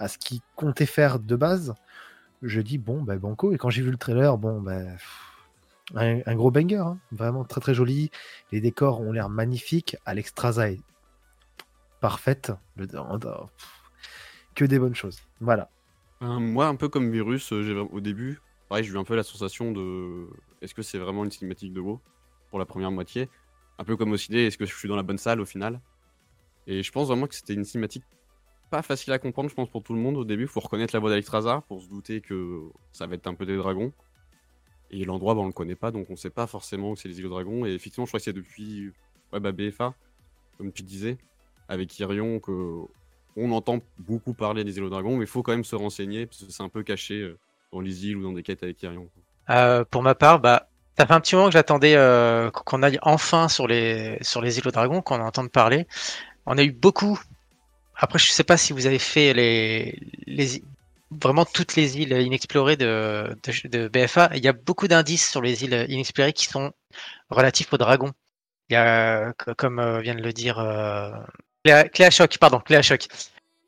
ce 0.09 0.19
qu'ils 0.19 0.41
comptaient 0.55 0.87
faire 0.87 1.19
de 1.19 1.37
base, 1.37 1.75
je 2.43 2.61
dis 2.61 2.79
bon, 2.79 3.03
ben 3.03 3.19
banco. 3.19 3.53
Et 3.53 3.59
quand 3.59 3.71
j'ai 3.71 3.83
vu 3.83 3.91
le 3.91 3.97
trailer, 3.97 4.39
bon, 4.39 4.61
ben. 4.61 4.97
un, 5.95 6.35
gros 6.35 6.51
banger, 6.51 6.77
hein. 6.77 6.99
vraiment 7.13 7.45
très 7.45 7.61
très 7.61 7.75
joli. 7.75 8.11
Les 8.53 8.61
décors 8.61 9.01
ont 9.01 9.11
l'air 9.11 9.29
magnifiques. 9.31 9.97
Alexstrasza 10.05 10.71
est 10.71 10.81
parfaite. 12.01 12.53
Que 14.55 14.65
des 14.65 14.79
bonnes 14.79 14.95
choses. 14.95 15.19
Voilà. 15.41 15.71
Euh, 16.23 16.39
moi, 16.39 16.67
un 16.67 16.77
peu 16.77 16.89
comme 16.89 17.11
Virus, 17.11 17.53
euh, 17.53 17.87
au 17.91 18.01
début, 18.01 18.41
pareil, 18.69 18.85
j'ai 18.85 18.93
eu 18.93 18.99
un 18.99 19.05
peu 19.05 19.17
la 19.17 19.23
sensation 19.23 19.73
de 19.73 20.29
est-ce 20.61 20.75
que 20.75 20.83
c'est 20.83 20.99
vraiment 20.99 21.25
une 21.25 21.31
cinématique 21.31 21.73
de 21.73 21.81
WoW 21.81 22.01
pour 22.51 22.59
la 22.59 22.67
première 22.67 22.91
moitié? 22.91 23.29
Un 23.79 23.85
peu 23.85 23.97
comme 23.97 24.13
OCD, 24.13 24.47
est-ce 24.47 24.59
que 24.59 24.67
je 24.67 24.75
suis 24.75 24.89
dans 24.89 24.97
la 24.97 25.03
bonne 25.03 25.19
salle 25.19 25.41
au 25.41 25.45
final? 25.45 25.81
Et 26.67 26.83
je 26.83 26.91
pense 26.93 27.09
vraiment 27.09 27.27
que 27.27 27.35
c'était 27.35 27.55
une 27.55 27.65
cinématique 27.65 28.05
pas 28.71 28.83
facile 28.83 29.13
à 29.13 29.19
comprendre, 29.19 29.49
je 29.49 29.55
pense, 29.55 29.69
pour 29.69 29.83
tout 29.83 29.95
le 29.95 30.01
monde 30.01 30.17
au 30.17 30.25
début. 30.25 30.47
faut 30.47 30.61
reconnaître 30.61 30.95
la 30.95 31.01
voix 31.01 31.11
d'Alexstrasza 31.11 31.63
pour 31.69 31.83
se 31.83 31.89
douter 31.89 32.21
que 32.21 32.63
ça 32.93 33.07
va 33.07 33.15
être 33.15 33.27
un 33.27 33.35
peu 33.35 33.47
des 33.47 33.57
dragons. 33.57 33.93
Et 34.91 35.05
l'endroit, 35.05 35.35
bah, 35.35 35.41
on 35.41 35.47
le 35.47 35.53
connaît 35.53 35.77
pas, 35.77 35.91
donc 35.91 36.11
on 36.11 36.17
sait 36.17 36.31
pas 36.31 36.47
forcément 36.47 36.95
que 36.95 37.01
c'est 37.01 37.09
les 37.09 37.19
îles 37.19 37.27
aux 37.27 37.31
dragons. 37.31 37.65
Et 37.67 37.73
effectivement, 37.73 38.07
je 38.07 38.11
crois 38.11 38.21
que 38.21 38.25
c'est 38.25 38.33
depuis 38.33 38.93
ouais, 39.33 39.41
bah, 39.41 39.53
BFA, 39.53 39.95
comme 40.59 40.73
tu 40.73 40.83
disais, 40.83 41.19
avec 41.69 41.99
Irion, 41.99 42.41
que 42.41 42.83
on 43.37 43.53
entend 43.53 43.81
beaucoup 43.99 44.33
parler 44.33 44.65
des 44.65 44.77
îles 44.79 44.85
aux 44.85 44.91
dragons, 44.91 45.17
mais 45.17 45.25
il 45.25 45.29
faut 45.29 45.43
quand 45.43 45.53
même 45.53 45.65
se 45.65 45.77
renseigner, 45.77 46.27
parce 46.27 46.45
que 46.45 46.51
c'est 46.51 46.63
un 46.63 46.69
peu 46.69 46.83
caché 46.83 47.21
euh, 47.21 47.39
dans 47.73 47.81
les 47.81 48.07
îles 48.07 48.17
ou 48.17 48.23
dans 48.23 48.33
des 48.33 48.43
quêtes 48.43 48.63
avec 48.63 48.83
Irion. 48.83 49.09
Euh, 49.51 49.85
pour 49.85 50.03
ma 50.03 50.15
part, 50.15 50.41
bah, 50.41 50.69
ça 50.99 51.07
fait 51.07 51.13
un 51.13 51.21
petit 51.21 51.35
moment 51.35 51.49
que 51.49 51.53
j'attendais 51.53 51.95
euh, 51.97 52.51
qu'on 52.51 52.83
aille 52.83 52.99
enfin 53.03 53.49
sur 53.49 53.67
les 53.67 54.19
sur 54.23 54.41
les 54.41 54.59
îles 54.59 54.67
aux 54.69 54.73
dragons, 54.73 55.03
qu'on 55.03 55.21
entende 55.21 55.51
parler. 55.51 55.87
On 56.47 56.59
a 56.59 56.63
eu 56.65 56.73
beaucoup. 56.73 57.21
Après, 57.97 58.19
je 58.19 58.29
sais 58.31 58.45
pas 58.45 58.57
si 58.57 58.73
vous 58.73 58.87
avez 58.87 58.99
fait 58.99 59.33
les 59.35 59.99
les 60.27 60.63
vraiment 61.11 61.45
toutes 61.45 61.77
les 61.77 61.99
îles 61.99 62.13
inexplorées 62.13 62.77
de 62.77 63.37
de, 63.65 63.89
BFA. 63.89 64.31
Il 64.35 64.45
y 64.45 64.49
a 64.49 64.53
beaucoup 64.53 64.89
d'indices 64.89 65.31
sur 65.31 65.43
les 65.43 65.65
îles 65.65 65.87
inexplorées 65.89 66.33
qui 66.33 66.47
sont 66.47 66.73
relatifs 67.31 67.73
aux 67.73 67.79
dragons. 67.79 68.13
Il 68.71 68.75
y 68.75 68.77
a, 68.77 69.33
co- 69.35 69.55
comme 69.57 69.79
euh, 69.81 70.01
vient 70.01 70.15
de 70.15 70.23
le 70.23 70.33
dire 70.33 70.59
euh, 70.59 71.11
Cléa, 71.65 71.89
Cléa 71.89 72.11
Choc, 72.11 72.39
pardon, 72.39 72.61
Cléa 72.61 72.83
Choc. 72.83 73.09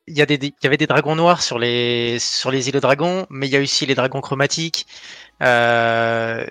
Il 0.09 0.17
y, 0.17 0.23
avait 0.23 0.77
des 0.77 0.87
dragons 0.87 1.17
noirs 1.17 1.43
sur 1.43 1.59
les, 1.59 2.19
îles 2.47 2.77
aux 2.77 2.81
dragons, 2.81 3.27
mais 3.31 3.47
il 3.47 3.53
y 3.53 3.57
a 3.57 3.61
aussi 3.61 3.85
les 3.85 3.95
dragons 3.95 4.21
chromatiques. 4.21 4.87
Euh, 5.43 6.47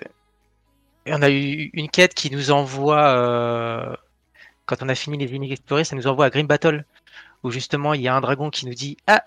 on 1.06 1.22
a 1.22 1.30
eu 1.30 1.70
une 1.72 1.88
quête 1.90 2.14
qui 2.14 2.30
nous 2.30 2.50
envoie, 2.52 3.08
euh, 3.08 3.96
quand 4.66 4.82
on 4.82 4.88
a 4.88 4.94
fini 4.94 5.18
les 5.18 5.32
îles 5.34 5.52
explorées, 5.52 5.84
ça 5.84 5.96
nous 5.96 6.06
envoie 6.06 6.26
à 6.26 6.30
Grim 6.30 6.46
Battle, 6.46 6.84
où 7.42 7.50
justement 7.50 7.94
il 7.94 8.02
y 8.02 8.08
a 8.08 8.14
un 8.14 8.20
dragon 8.20 8.50
qui 8.50 8.66
nous 8.66 8.74
dit 8.74 8.96
Ah, 9.06 9.24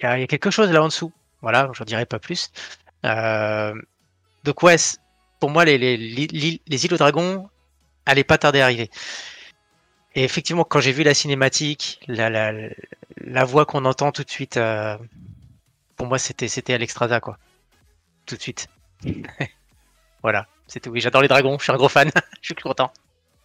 il 0.00 0.04
y, 0.04 0.06
a 0.06 0.26
quelque 0.26 0.50
chose 0.50 0.70
là 0.70 0.82
en 0.82 0.88
dessous. 0.88 1.12
Voilà, 1.40 1.70
j'en 1.72 1.84
dirai 1.84 2.04
pas 2.04 2.18
plus. 2.18 2.50
Euh, 3.06 3.74
donc, 4.44 4.62
ouais, 4.62 4.76
pour 5.40 5.50
moi, 5.50 5.64
les 5.64 5.74
îles 5.74 6.94
aux 6.94 6.98
dragons 6.98 7.48
allaient 8.06 8.24
pas 8.24 8.38
tarder 8.38 8.60
à 8.60 8.64
arriver. 8.64 8.90
Et 10.18 10.24
effectivement, 10.24 10.64
quand 10.64 10.80
j'ai 10.80 10.90
vu 10.90 11.04
la 11.04 11.14
cinématique, 11.14 12.00
la, 12.08 13.44
voix 13.44 13.64
qu'on 13.66 13.84
entend 13.84 14.10
tout 14.10 14.24
de 14.24 14.30
suite, 14.30 14.56
euh, 14.56 14.98
pour 15.94 16.08
moi, 16.08 16.18
c'était 16.18 16.48
c'était 16.48 16.74
Alexstrasza, 16.74 17.20
quoi. 17.20 17.38
Tout 18.26 18.34
de 18.34 18.42
suite. 18.42 18.66
voilà, 20.22 20.48
c'était 20.66 20.90
oui, 20.90 20.98
j'adore 20.98 21.22
les 21.22 21.28
dragons, 21.28 21.56
je 21.58 21.62
suis 21.62 21.72
un 21.72 21.76
gros 21.76 21.88
fan, 21.88 22.10
je 22.42 22.46
suis 22.46 22.54
content. 22.56 22.92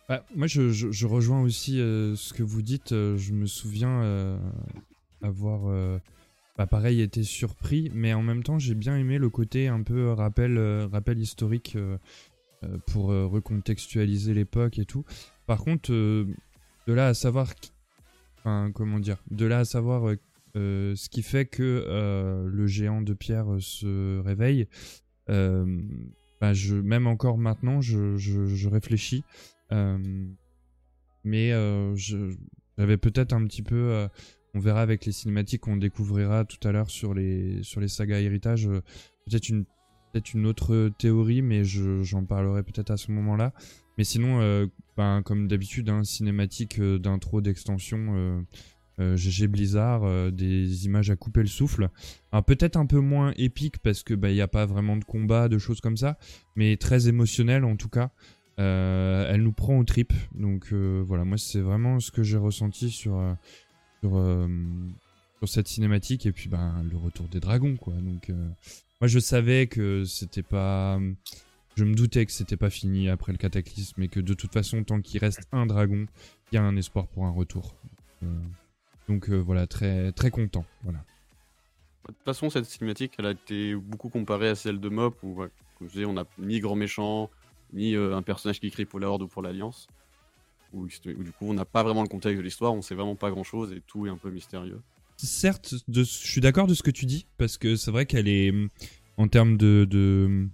Bah, 0.09 0.25
moi, 0.35 0.47
je, 0.47 1.05
rejoins 1.05 1.43
aussi 1.43 1.79
euh, 1.79 2.15
ce 2.15 2.33
que 2.33 2.41
vous 2.41 2.63
dites. 2.63 2.91
Euh, 2.91 3.17
je 3.17 3.33
me 3.33 3.45
souviens 3.45 4.39
avoir, 5.21 5.99
bah, 6.57 6.65
pareil, 6.65 7.01
été 7.01 7.21
surpris, 7.21 7.91
mais 7.93 8.15
en 8.15 8.23
même 8.23 8.41
temps, 8.41 8.57
j'ai 8.57 8.73
bien 8.73 8.97
aimé 8.97 9.19
le 9.19 9.29
côté 9.29 9.67
un 9.67 9.83
peu 9.83 10.11
rappel, 10.11 10.57
rappel 10.91 11.19
historique 11.19 11.77
pour 12.87 13.09
recontextualiser 13.09 14.33
l'époque 14.33 14.79
et 14.79 14.85
tout. 14.85 15.05
Par 15.45 15.59
contre, 15.59 15.91
de 16.87 16.93
là 16.93 17.07
à 17.07 17.13
savoir, 17.13 17.53
à 18.45 19.65
savoir 19.65 20.09
euh, 20.09 20.17
euh, 20.55 20.95
ce 20.95 21.09
qui 21.09 21.23
fait 21.23 21.45
que 21.45 21.85
euh, 21.87 22.47
le 22.47 22.67
géant 22.67 23.01
de 23.01 23.13
pierre 23.13 23.47
se 23.59 24.19
réveille. 24.19 24.67
bah, 25.27 26.51
même 26.83 27.07
encore 27.07 27.37
maintenant, 27.37 27.81
je, 27.81 28.67
réfléchis. 28.67 29.23
Mais 31.23 31.51
j'avais 31.95 32.97
peut-être 32.97 33.33
un 33.33 33.45
petit 33.45 33.63
peu. 33.63 34.07
on 34.53 34.59
verra 34.59 34.81
avec 34.81 35.05
les 35.05 35.11
cinématiques 35.11 35.61
qu'on 35.61 35.77
découvrira 35.77 36.45
tout 36.45 36.67
à 36.67 36.71
l'heure 36.71 36.89
sur 36.89 37.13
les, 37.13 37.61
sagas 37.87 38.19
héritage. 38.19 38.67
peut-être 39.25 39.49
une, 39.49 40.45
autre 40.45 40.89
théorie, 40.99 41.41
mais 41.41 41.63
je- 41.63 42.03
j'en 42.03 42.25
parlerai 42.25 42.61
peut-être 42.61 42.91
à 42.91 42.97
ce 42.97 43.11
moment-là. 43.11 43.53
Mais 43.97 44.03
sinon, 44.03 44.41
euh, 44.41 44.67
ben, 44.97 45.21
comme 45.23 45.47
d'habitude, 45.47 45.89
un 45.89 46.03
cinématique 46.03 46.79
euh, 46.79 46.99
d'intro, 46.99 47.41
d'extension. 47.41 47.97
euh, 48.15 48.41
euh, 48.99 49.17
GG 49.17 49.47
Blizzard, 49.47 50.31
des 50.31 50.85
images 50.85 51.09
à 51.09 51.15
couper 51.15 51.39
le 51.39 51.47
souffle. 51.47 51.89
Peut-être 52.45 52.77
un 52.77 52.85
peu 52.85 52.99
moins 52.99 53.33
épique 53.37 53.79
parce 53.79 54.03
que 54.03 54.13
bah 54.13 54.29
il 54.29 54.35
y 54.35 54.41
a 54.41 54.47
pas 54.47 54.67
vraiment 54.67 54.95
de 54.97 55.03
combat, 55.03 55.49
de 55.49 55.57
choses 55.57 55.81
comme 55.81 55.97
ça, 55.97 56.19
mais 56.55 56.77
très 56.77 57.07
émotionnel 57.07 57.65
en 57.65 57.75
tout 57.75 57.89
cas. 57.89 58.11
Elle 58.57 59.41
nous 59.41 59.51
prend 59.51 59.79
aux 59.79 59.83
tripes, 59.83 60.13
donc 60.35 60.71
voilà, 60.71 61.25
moi 61.25 61.39
c'est 61.39 61.61
vraiment 61.61 61.99
ce 61.99 62.11
que 62.11 62.21
j'ai 62.21 62.37
ressenti 62.37 62.91
sur 62.91 63.19
sur, 64.03 64.39
cette 65.47 65.67
cinématique 65.67 66.27
et 66.27 66.31
puis 66.31 66.47
ben 66.47 66.85
le 66.87 66.95
retour 66.95 67.27
des 67.29 67.39
dragons 67.39 67.77
quoi. 67.77 67.95
Donc 67.95 68.29
moi 69.01 69.07
je 69.07 69.17
savais 69.17 69.65
que 69.65 70.03
c'était 70.05 70.43
pas, 70.43 70.99
je 71.75 71.83
me 71.83 71.93
doutais 71.93 72.25
que 72.25 72.31
c'était 72.31 72.57
pas 72.57 72.69
fini 72.69 73.09
après 73.09 73.31
le 73.31 73.37
cataclysme, 73.37 73.95
mais 73.97 74.07
que 74.07 74.19
de 74.19 74.33
toute 74.33 74.53
façon 74.53 74.83
tant 74.83 75.01
qu'il 75.01 75.19
reste 75.19 75.47
un 75.51 75.65
dragon, 75.65 76.05
il 76.51 76.55
y 76.55 76.57
a 76.57 76.63
un 76.63 76.75
espoir 76.75 77.07
pour 77.07 77.25
un 77.25 77.31
retour. 77.31 77.75
Euh, 78.23 78.27
donc 79.07 79.29
euh, 79.29 79.37
voilà, 79.37 79.67
très 79.67 80.11
très 80.11 80.31
content. 80.31 80.65
Voilà. 80.83 80.99
De 82.07 82.13
toute 82.13 82.25
façon, 82.25 82.49
cette 82.49 82.65
cinématique, 82.65 83.13
elle 83.17 83.25
a 83.25 83.31
été 83.31 83.75
beaucoup 83.75 84.09
comparée 84.09 84.49
à 84.49 84.55
celle 84.55 84.79
de 84.79 84.89
Mop, 84.89 85.15
où, 85.23 85.35
ouais, 85.35 85.47
comme 85.77 85.87
je 85.87 85.93
disais, 85.93 86.05
on 86.05 86.13
n'a 86.13 86.25
ni 86.37 86.59
grand 86.59 86.75
méchant, 86.75 87.29
ni 87.71 87.95
euh, 87.95 88.15
un 88.15 88.21
personnage 88.21 88.59
qui 88.59 88.69
crie 88.71 88.85
pour 88.85 88.99
la 88.99 89.09
Horde 89.09 89.21
ou 89.21 89.27
pour 89.27 89.41
l'Alliance. 89.41 89.87
Où, 90.73 90.83
où, 90.83 91.23
du 91.23 91.31
coup, 91.31 91.45
on 91.45 91.53
n'a 91.53 91.65
pas 91.65 91.81
vraiment 91.81 92.01
le 92.01 92.09
contexte 92.09 92.37
de 92.37 92.43
l'histoire, 92.43 92.73
on 92.73 92.81
sait 92.81 92.95
vraiment 92.95 93.15
pas 93.15 93.29
grand 93.29 93.43
chose 93.43 93.71
et 93.71 93.81
tout 93.87 94.05
est 94.05 94.09
un 94.09 94.17
peu 94.17 94.31
mystérieux. 94.31 94.81
Certes, 95.17 95.75
de, 95.87 96.03
je 96.03 96.09
suis 96.09 96.41
d'accord 96.41 96.67
de 96.67 96.73
ce 96.73 96.83
que 96.83 96.91
tu 96.91 97.05
dis, 97.05 97.25
parce 97.37 97.57
que 97.57 97.75
c'est 97.75 97.91
vrai 97.91 98.05
qu'elle 98.05 98.27
est, 98.27 98.51
en 99.17 99.27
termes 99.27 99.55
de, 99.55 99.87
de, 99.89 100.49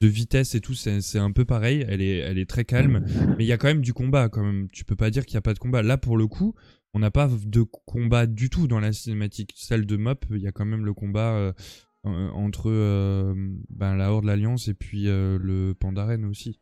de 0.00 0.08
vitesse 0.08 0.54
et 0.54 0.60
tout, 0.60 0.74
c'est 0.74 1.18
un 1.18 1.30
peu 1.30 1.44
pareil, 1.44 1.84
elle 1.86 2.00
est, 2.00 2.18
elle 2.18 2.38
est 2.38 2.48
très 2.48 2.64
calme, 2.64 3.04
mais 3.36 3.44
il 3.44 3.46
y 3.46 3.52
a 3.52 3.58
quand 3.58 3.68
même 3.68 3.82
du 3.82 3.92
combat, 3.92 4.28
quand 4.28 4.42
même. 4.42 4.68
Tu 4.70 4.84
peux 4.84 4.96
pas 4.96 5.10
dire 5.10 5.26
qu'il 5.26 5.34
n'y 5.34 5.38
a 5.38 5.42
pas 5.42 5.52
de 5.52 5.58
combat. 5.58 5.82
Là, 5.82 5.98
pour 5.98 6.16
le 6.16 6.26
coup, 6.26 6.54
on 6.94 7.00
n'a 7.00 7.10
pas 7.10 7.28
de 7.28 7.62
combat 7.62 8.26
du 8.26 8.48
tout 8.48 8.66
dans 8.66 8.80
la 8.80 8.92
cinématique. 8.92 9.52
Celle 9.56 9.84
de 9.84 9.96
Mop, 9.96 10.24
il 10.30 10.38
y 10.38 10.46
a 10.46 10.52
quand 10.52 10.64
même 10.64 10.84
le 10.86 10.94
combat 10.94 11.34
euh, 11.34 11.52
euh, 12.06 12.30
entre 12.30 12.70
euh, 12.70 13.34
ben, 13.68 13.94
la 13.94 14.10
Horde, 14.10 14.24
l'Alliance 14.24 14.68
et 14.68 14.74
puis 14.74 15.06
euh, 15.06 15.38
le 15.38 15.74
Pandaren 15.74 16.24
aussi. 16.24 16.58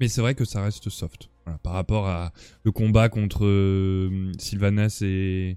Mais 0.00 0.08
c'est 0.08 0.20
vrai 0.20 0.34
que 0.34 0.44
ça 0.44 0.60
reste 0.60 0.90
soft. 0.90 1.30
Voilà, 1.44 1.58
par 1.58 1.74
rapport 1.74 2.08
à 2.08 2.32
le 2.64 2.72
combat 2.72 3.08
contre 3.08 4.10
Sylvanas 4.38 5.02
et, 5.02 5.56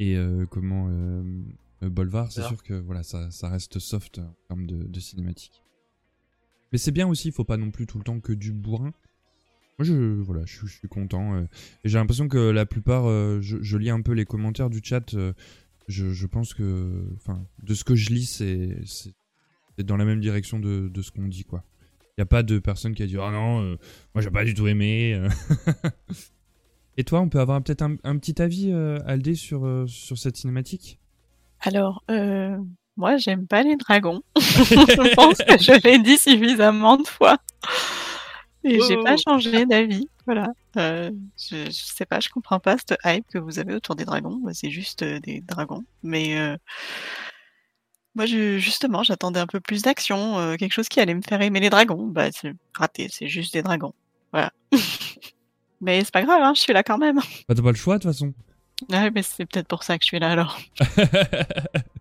et 0.00 0.16
comment 0.50 0.90
Bolvar, 1.82 2.32
c'est 2.32 2.42
sûr 2.42 2.62
que 2.64 2.74
voilà, 2.74 3.04
ça, 3.04 3.30
ça 3.30 3.48
reste 3.48 3.78
soft 3.78 4.18
en 4.18 4.34
termes 4.48 4.66
de, 4.66 4.82
de 4.82 5.00
cinématique. 5.00 5.62
Mais 6.72 6.78
c'est 6.78 6.92
bien 6.92 7.08
aussi, 7.08 7.28
il 7.28 7.32
faut 7.32 7.44
pas 7.44 7.56
non 7.56 7.70
plus 7.70 7.86
tout 7.86 7.98
le 7.98 8.04
temps 8.04 8.20
que 8.20 8.32
du 8.32 8.52
bourrin. 8.52 8.92
Moi, 9.78 9.86
je, 9.86 9.94
voilà, 9.94 10.42
je, 10.44 10.66
suis 10.66 10.88
content. 10.88 11.38
et 11.38 11.46
j'ai 11.84 11.98
l'impression 11.98 12.26
que 12.26 12.50
la 12.50 12.66
plupart, 12.66 13.06
euh, 13.06 13.40
je, 13.40 13.76
lis 13.76 13.90
un 13.90 14.02
peu 14.02 14.12
les 14.12 14.24
commentaires 14.24 14.70
du 14.70 14.80
chat. 14.82 15.14
euh, 15.14 15.32
je, 15.86 16.26
pense 16.26 16.52
que, 16.52 17.04
enfin, 17.14 17.46
de 17.62 17.74
ce 17.74 17.84
que 17.84 17.94
je 17.94 18.10
lis, 18.10 18.26
c'est 18.26 19.84
dans 19.84 19.96
la 19.96 20.04
même 20.04 20.20
direction 20.20 20.58
de, 20.58 20.90
ce 21.00 21.10
qu'on 21.12 21.28
dit, 21.28 21.44
quoi. 21.44 21.62
Il 22.00 22.20
n'y 22.20 22.22
a 22.22 22.26
pas 22.26 22.42
de 22.42 22.58
personne 22.58 22.96
qui 22.96 23.04
a 23.04 23.06
dit 23.06 23.16
Ah 23.16 23.30
non, 23.30 23.62
euh, 23.62 23.76
moi 24.12 24.22
j'ai 24.22 24.30
pas 24.32 24.44
du 24.44 24.52
tout 24.52 24.66
aimé. 24.66 25.28
Et 26.96 27.04
toi, 27.04 27.20
on 27.20 27.28
peut 27.28 27.38
avoir 27.38 27.62
peut-être 27.62 27.82
un, 27.82 28.18
petit 28.18 28.42
avis, 28.42 28.72
Aldé, 28.72 29.36
sur, 29.36 29.84
sur 29.88 30.18
cette 30.18 30.36
cinématique? 30.36 30.98
Alors, 31.60 32.02
moi, 32.98 33.16
j'aime 33.16 33.46
pas 33.46 33.62
les 33.62 33.76
dragons. 33.76 34.20
je 34.36 35.14
pense 35.14 35.38
que 35.38 35.56
je 35.62 35.80
l'ai 35.82 35.98
dit 35.98 36.18
suffisamment 36.18 36.96
de 36.98 37.06
fois. 37.06 37.38
Et 38.64 38.80
j'ai 38.86 38.96
Oh. 38.98 39.04
pas 39.04 39.16
changé 39.16 39.64
d'avis. 39.64 40.08
Voilà. 40.26 40.48
Euh, 40.76 41.10
je, 41.38 41.64
je 41.66 41.70
sais 41.70 42.04
pas, 42.04 42.20
je 42.20 42.28
comprends 42.28 42.58
pas 42.60 42.76
cette 42.76 42.98
hype 43.04 43.24
que 43.32 43.38
vous 43.38 43.58
avez 43.58 43.72
autour 43.74 43.94
des 43.94 44.04
dragons. 44.04 44.40
C'est 44.52 44.70
juste 44.70 45.02
euh, 45.02 45.20
des 45.20 45.40
dragons. 45.40 45.84
Mais, 46.02 46.36
euh, 46.38 46.56
Moi, 48.14 48.26
je- 48.26 48.58
justement, 48.58 49.02
j'attendais 49.04 49.38
un 49.40 49.46
peu 49.46 49.60
plus 49.60 49.82
d'action, 49.82 50.38
euh, 50.38 50.56
quelque 50.56 50.72
chose 50.72 50.88
qui 50.88 50.98
allait 51.00 51.14
me 51.14 51.22
faire 51.22 51.40
aimer 51.40 51.60
les 51.60 51.70
dragons. 51.70 52.04
Bah, 52.08 52.30
c'est 52.32 52.52
raté, 52.74 53.08
c'est 53.10 53.28
juste 53.28 53.52
des 53.54 53.62
dragons. 53.62 53.94
Voilà. 54.32 54.52
mais 55.80 56.02
c'est 56.04 56.10
pas 56.12 56.22
grave, 56.22 56.42
hein, 56.42 56.52
je 56.54 56.60
suis 56.60 56.72
là 56.72 56.82
quand 56.82 56.98
même. 56.98 57.20
Bah, 57.48 57.54
t'as 57.54 57.62
pas 57.62 57.70
le 57.70 57.76
choix 57.76 57.96
de 57.98 58.02
toute 58.02 58.10
façon. 58.12 58.34
Ouais, 58.90 59.10
mais 59.12 59.22
c'est 59.22 59.46
peut-être 59.46 59.68
pour 59.68 59.82
ça 59.84 59.98
que 59.98 60.04
je 60.04 60.08
suis 60.08 60.18
là 60.18 60.32
alors. 60.32 60.58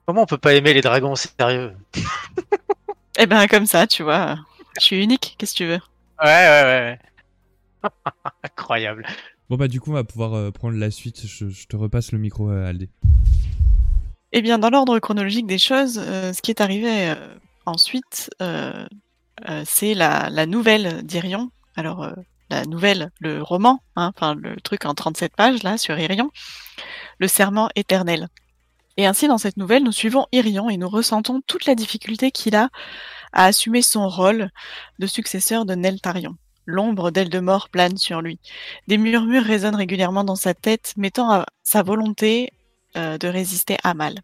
Comment 0.08 0.22
on 0.22 0.26
peut 0.26 0.38
pas 0.38 0.54
aimer 0.54 0.74
les 0.74 0.80
dragons, 0.82 1.16
sérieux 1.16 1.76
Eh 3.20 3.26
ben, 3.26 3.46
comme 3.48 3.66
ça, 3.66 3.88
tu 3.88 4.04
vois. 4.04 4.38
Je 4.80 4.86
suis 4.86 5.04
unique, 5.04 5.36
qu'est-ce 5.38 5.52
que 5.52 5.58
tu 5.58 5.66
veux? 5.66 5.82
Ouais, 6.24 6.24
ouais, 6.24 6.64
ouais. 6.64 7.00
ouais. 7.84 7.90
Incroyable. 8.44 9.06
Bon 9.50 9.56
bah 9.56 9.68
du 9.70 9.80
coup 9.80 9.92
on 9.92 9.94
va 9.94 10.04
pouvoir 10.04 10.34
euh, 10.34 10.52
prendre 10.52 10.78
la 10.78 10.92
suite. 10.92 11.26
Je, 11.26 11.48
je 11.50 11.68
te 11.68 11.76
repasse 11.76 12.12
le 12.12 12.20
micro 12.20 12.50
à 12.50 12.68
Aldé. 12.68 12.90
Eh 14.34 14.42
bien, 14.42 14.60
dans 14.60 14.70
l'ordre 14.70 15.00
chronologique 15.00 15.48
des 15.48 15.58
choses, 15.58 16.02
euh, 16.04 16.34
ce 16.34 16.42
qui 16.42 16.52
est 16.52 16.60
arrivé 16.62 17.10
euh, 17.10 17.16
ensuite, 17.66 18.30
euh, 18.42 18.86
euh, 19.50 19.64
c'est 19.66 19.94
la, 19.94 20.30
la 20.30 20.46
nouvelle 20.46 21.02
d'Irion. 21.04 21.50
Alors, 21.78 22.04
euh, 22.04 22.12
la 22.50 22.66
nouvelle, 22.66 23.10
le 23.20 23.42
roman, 23.42 23.82
hein, 23.96 24.12
enfin 24.16 24.36
le 24.36 24.56
truc 24.62 24.86
en 24.86 24.94
37 24.94 25.36
pages 25.36 25.64
là 25.64 25.78
sur 25.78 25.98
Irion, 26.00 26.30
le 27.20 27.28
serment 27.28 27.70
éternel. 27.76 28.28
Et 28.98 29.06
ainsi, 29.06 29.28
dans 29.28 29.38
cette 29.38 29.58
nouvelle, 29.58 29.84
nous 29.84 29.92
suivons 29.92 30.26
Irion 30.32 30.70
et 30.70 30.78
nous 30.78 30.90
ressentons 30.90 31.42
toute 31.46 31.66
la 31.66 31.76
difficulté 31.76 32.32
qu'il 32.32 32.56
a 32.56 32.70
à 33.32 33.46
assumer 33.46 33.84
son 33.84 34.10
rôle 34.10 34.50
de 35.00 35.08
successeur 35.08 35.66
de 35.66 35.76
Neltarion. 35.76 36.36
L'ombre 36.66 37.12
d'Eldemort 37.12 37.70
plane 37.70 37.98
sur 37.98 38.22
lui. 38.22 38.40
Des 38.88 38.98
murmures 38.98 39.44
résonnent 39.44 39.76
régulièrement 39.76 40.24
dans 40.24 40.36
sa 40.36 40.54
tête, 40.54 40.94
mettant 40.98 41.32
à 41.32 41.46
sa 41.64 41.84
volonté 41.84 42.52
euh, 42.98 43.18
de 43.18 43.28
résister 43.28 43.78
à 43.84 43.94
mal. 43.94 44.16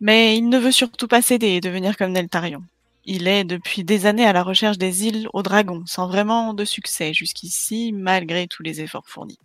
Mais 0.00 0.36
il 0.36 0.48
ne 0.48 0.58
veut 0.58 0.70
surtout 0.70 1.08
pas 1.08 1.22
céder 1.22 1.48
et 1.48 1.60
devenir 1.60 1.96
comme 1.96 2.12
Neltarion. 2.12 2.62
Il 3.04 3.26
est 3.26 3.44
depuis 3.44 3.84
des 3.84 4.04
années 4.04 4.26
à 4.26 4.34
la 4.34 4.42
recherche 4.42 4.76
des 4.76 5.06
îles 5.06 5.28
aux 5.32 5.42
dragons, 5.42 5.82
sans 5.86 6.06
vraiment 6.06 6.52
de 6.52 6.64
succès 6.64 7.14
jusqu'ici, 7.14 7.92
malgré 7.92 8.46
tous 8.46 8.62
les 8.62 8.82
efforts 8.82 9.08
fournis. 9.08 9.38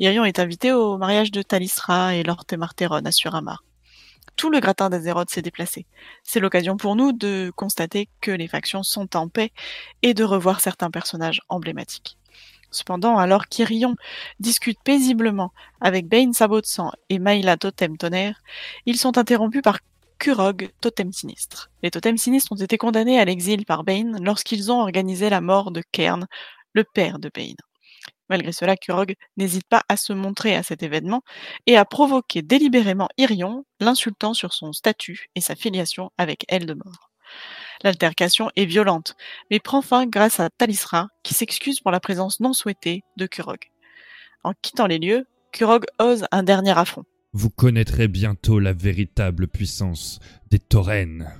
Irion 0.00 0.24
est 0.24 0.38
invité 0.38 0.72
au 0.72 0.96
mariage 0.96 1.30
de 1.30 1.42
Talisra 1.42 2.14
et 2.14 2.22
Lord 2.22 2.46
Temarteron 2.46 3.04
à 3.04 3.12
Suramar. 3.12 3.64
Tout 4.34 4.48
le 4.48 4.58
gratin 4.58 4.88
d'Azeroth 4.88 5.28
s'est 5.28 5.42
déplacé. 5.42 5.84
C'est 6.22 6.40
l'occasion 6.40 6.78
pour 6.78 6.96
nous 6.96 7.12
de 7.12 7.52
constater 7.54 8.08
que 8.22 8.30
les 8.30 8.48
factions 8.48 8.82
sont 8.82 9.14
en 9.14 9.28
paix 9.28 9.52
et 10.00 10.14
de 10.14 10.24
revoir 10.24 10.60
certains 10.62 10.90
personnages 10.90 11.42
emblématiques. 11.50 12.16
Cependant, 12.70 13.18
alors 13.18 13.46
qu'Irion 13.46 13.94
discute 14.38 14.78
paisiblement 14.82 15.52
avec 15.82 16.08
Bane 16.08 16.32
Sabot 16.32 16.62
et 17.10 17.18
Maïla 17.18 17.58
Totem 17.58 17.98
Tonnerre, 17.98 18.40
ils 18.86 18.96
sont 18.96 19.18
interrompus 19.18 19.60
par 19.60 19.80
Kurog, 20.18 20.70
Totem 20.80 21.12
Sinistre. 21.12 21.70
Les 21.82 21.90
Totems 21.90 22.16
Sinistres 22.16 22.52
ont 22.52 22.56
été 22.56 22.78
condamnés 22.78 23.20
à 23.20 23.26
l'exil 23.26 23.66
par 23.66 23.84
Bane 23.84 24.16
lorsqu'ils 24.24 24.72
ont 24.72 24.80
organisé 24.80 25.28
la 25.28 25.42
mort 25.42 25.72
de 25.72 25.82
Cairn, 25.92 26.26
le 26.72 26.84
père 26.84 27.18
de 27.18 27.30
Bane. 27.34 27.56
Malgré 28.30 28.52
cela, 28.52 28.76
Kurog 28.76 29.16
n'hésite 29.36 29.66
pas 29.68 29.82
à 29.88 29.96
se 29.96 30.12
montrer 30.12 30.54
à 30.54 30.62
cet 30.62 30.84
événement 30.84 31.22
et 31.66 31.76
à 31.76 31.84
provoquer 31.84 32.42
délibérément 32.42 33.08
Irion, 33.18 33.64
l'insultant 33.80 34.34
sur 34.34 34.54
son 34.54 34.72
statut 34.72 35.26
et 35.34 35.40
sa 35.40 35.56
filiation 35.56 36.12
avec 36.16 36.44
Eldemort. 36.48 37.10
L'altercation 37.82 38.50
est 38.54 38.66
violente, 38.66 39.16
mais 39.50 39.58
prend 39.58 39.82
fin 39.82 40.06
grâce 40.06 40.38
à 40.38 40.48
Talisra, 40.48 41.08
qui 41.24 41.34
s'excuse 41.34 41.80
pour 41.80 41.90
la 41.90 41.98
présence 41.98 42.38
non 42.38 42.52
souhaitée 42.52 43.02
de 43.16 43.26
Kurog. 43.26 43.58
En 44.44 44.52
quittant 44.62 44.86
les 44.86 44.98
lieux, 44.98 45.26
Kurog 45.52 45.84
ose 45.98 46.26
un 46.30 46.44
dernier 46.44 46.78
affront. 46.78 47.04
Vous 47.32 47.50
connaîtrez 47.50 48.06
bientôt 48.06 48.60
la 48.60 48.72
véritable 48.72 49.48
puissance 49.48 50.20
des 50.50 50.58
taurennes. 50.58 51.32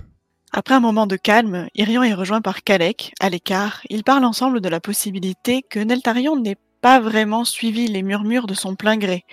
Après 0.51 0.73
un 0.73 0.81
moment 0.81 1.07
de 1.07 1.15
calme, 1.15 1.67
Irion 1.75 2.03
est 2.03 2.13
rejoint 2.13 2.41
par 2.41 2.63
Kalek, 2.63 3.13
à 3.21 3.29
l'écart. 3.29 3.81
Ils 3.89 4.03
parlent 4.03 4.25
ensemble 4.25 4.59
de 4.59 4.67
la 4.67 4.81
possibilité 4.81 5.61
que 5.61 5.79
Neltarion 5.79 6.35
n'ait 6.35 6.57
pas 6.81 6.99
vraiment 6.99 7.45
suivi 7.45 7.87
les 7.87 8.01
murmures 8.01 8.47
de 8.47 8.53
son 8.53 8.75
plein 8.75 8.97
gré, 8.97 9.23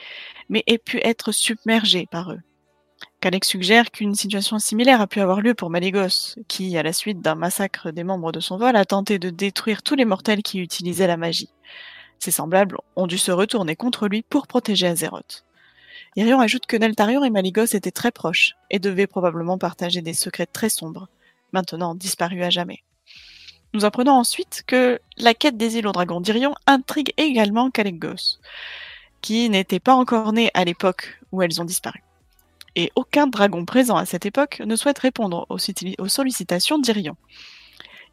mais 0.48 0.62
ait 0.66 0.78
pu 0.78 1.00
être 1.02 1.32
submergé 1.32 2.06
par 2.10 2.32
eux. 2.32 2.40
Kalek 3.20 3.44
suggère 3.44 3.90
qu'une 3.90 4.14
situation 4.14 4.58
similaire 4.58 5.00
a 5.00 5.06
pu 5.06 5.20
avoir 5.20 5.40
lieu 5.40 5.54
pour 5.54 5.70
Malégos, 5.70 6.36
qui, 6.46 6.76
à 6.76 6.82
la 6.82 6.92
suite 6.92 7.20
d'un 7.20 7.34
massacre 7.34 7.90
des 7.90 8.04
membres 8.04 8.32
de 8.32 8.40
son 8.40 8.58
vol, 8.58 8.76
a 8.76 8.84
tenté 8.84 9.18
de 9.18 9.30
détruire 9.30 9.82
tous 9.82 9.96
les 9.96 10.04
mortels 10.04 10.42
qui 10.42 10.60
utilisaient 10.60 11.06
la 11.06 11.16
magie. 11.16 11.50
Ses 12.18 12.30
semblables 12.30 12.78
ont 12.96 13.06
dû 13.06 13.18
se 13.18 13.32
retourner 13.32 13.76
contre 13.76 14.08
lui 14.08 14.22
pour 14.22 14.46
protéger 14.46 14.86
Azeroth. 14.86 15.44
Irion 16.16 16.40
ajoute 16.40 16.66
que 16.66 16.76
Neltarion 16.76 17.24
et 17.24 17.30
Malygos 17.30 17.74
étaient 17.74 17.90
très 17.90 18.10
proches 18.10 18.54
et 18.70 18.78
devaient 18.78 19.06
probablement 19.06 19.58
partager 19.58 20.02
des 20.02 20.14
secrets 20.14 20.46
très 20.46 20.68
sombres, 20.68 21.08
maintenant 21.52 21.94
disparus 21.94 22.42
à 22.42 22.50
jamais. 22.50 22.82
Nous 23.74 23.84
apprenons 23.84 24.12
ensuite 24.12 24.62
que 24.66 24.98
la 25.18 25.34
quête 25.34 25.56
des 25.56 25.76
îles 25.76 25.86
aux 25.86 25.92
dragons 25.92 26.20
d'Irion 26.20 26.54
intrigue 26.66 27.12
également 27.16 27.70
Kalekgos, 27.70 28.38
qui 29.20 29.50
n'était 29.50 29.80
pas 29.80 29.94
encore 29.94 30.32
né 30.32 30.50
à 30.54 30.64
l'époque 30.64 31.20
où 31.32 31.42
elles 31.42 31.60
ont 31.60 31.66
disparu. 31.66 32.02
Et 32.76 32.92
aucun 32.96 33.26
dragon 33.26 33.64
présent 33.64 33.96
à 33.96 34.06
cette 34.06 34.24
époque 34.24 34.62
ne 34.64 34.76
souhaite 34.76 34.98
répondre 34.98 35.46
aux, 35.50 35.58
aux 35.98 36.08
sollicitations 36.08 36.78
d'Irion. 36.78 37.16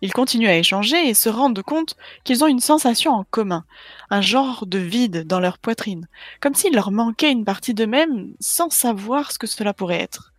Ils 0.02 0.12
continuent 0.12 0.50
à 0.50 0.58
échanger 0.58 1.08
et 1.08 1.13
se 1.13 1.30
rendent 1.30 1.62
compte 1.62 1.96
qu'ils 2.26 2.44
ont 2.44 2.48
une 2.48 2.60
sensation 2.60 3.13
en 3.13 3.24
commun, 3.24 3.63
un 4.10 4.22
genre 4.22 4.65
de 4.65 4.78
vide 4.78 5.26
dans 5.26 5.39
leur 5.39 5.58
poitrine, 5.58 6.08
comme 6.41 6.54
s'il 6.54 6.74
leur 6.74 6.91
manquait 6.91 7.32
une 7.32 7.46
partie 7.46 7.74
d'eux-mêmes 7.74 8.34
sans 8.41 8.70
savoir 8.70 9.32
ce 9.32 9.39
que 9.39 9.48
cela 9.48 9.74
pourrait 9.74 10.02
être. 10.02 10.34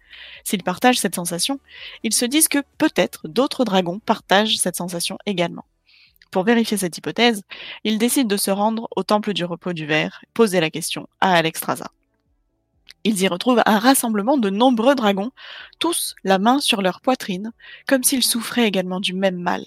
S'ils 0.44 0.62
partagent 0.62 0.98
cette 0.98 1.14
sensation, 1.14 1.60
ils 2.02 2.14
se 2.14 2.24
disent 2.24 2.48
que 2.48 2.62
peut-être 2.78 3.28
d'autres 3.28 3.64
dragons 3.64 3.98
partagent 3.98 4.58
cette 4.58 4.76
sensation 4.76 5.18
également. 5.26 5.64
Pour 6.30 6.44
vérifier 6.44 6.76
cette 6.76 6.98
hypothèse, 6.98 7.42
ils 7.84 7.98
décident 7.98 8.28
de 8.28 8.36
se 8.36 8.50
rendre 8.50 8.88
au 8.96 9.02
temple 9.02 9.32
du 9.32 9.44
repos 9.44 9.72
du 9.72 9.86
verre, 9.86 10.22
poser 10.34 10.60
la 10.60 10.70
question 10.70 11.08
à 11.20 11.34
Alexstrasza. 11.34 11.90
Ils 13.04 13.22
y 13.22 13.28
retrouvent 13.28 13.62
un 13.66 13.78
rassemblement 13.78 14.36
de 14.36 14.50
nombreux 14.50 14.96
dragons, 14.96 15.30
tous 15.78 16.16
la 16.24 16.38
main 16.38 16.58
sur 16.58 16.82
leur 16.82 17.00
poitrine, 17.00 17.52
comme 17.86 18.02
s'ils 18.02 18.24
souffraient 18.24 18.66
également 18.66 19.00
du 19.00 19.14
même 19.14 19.36
mal. 19.36 19.64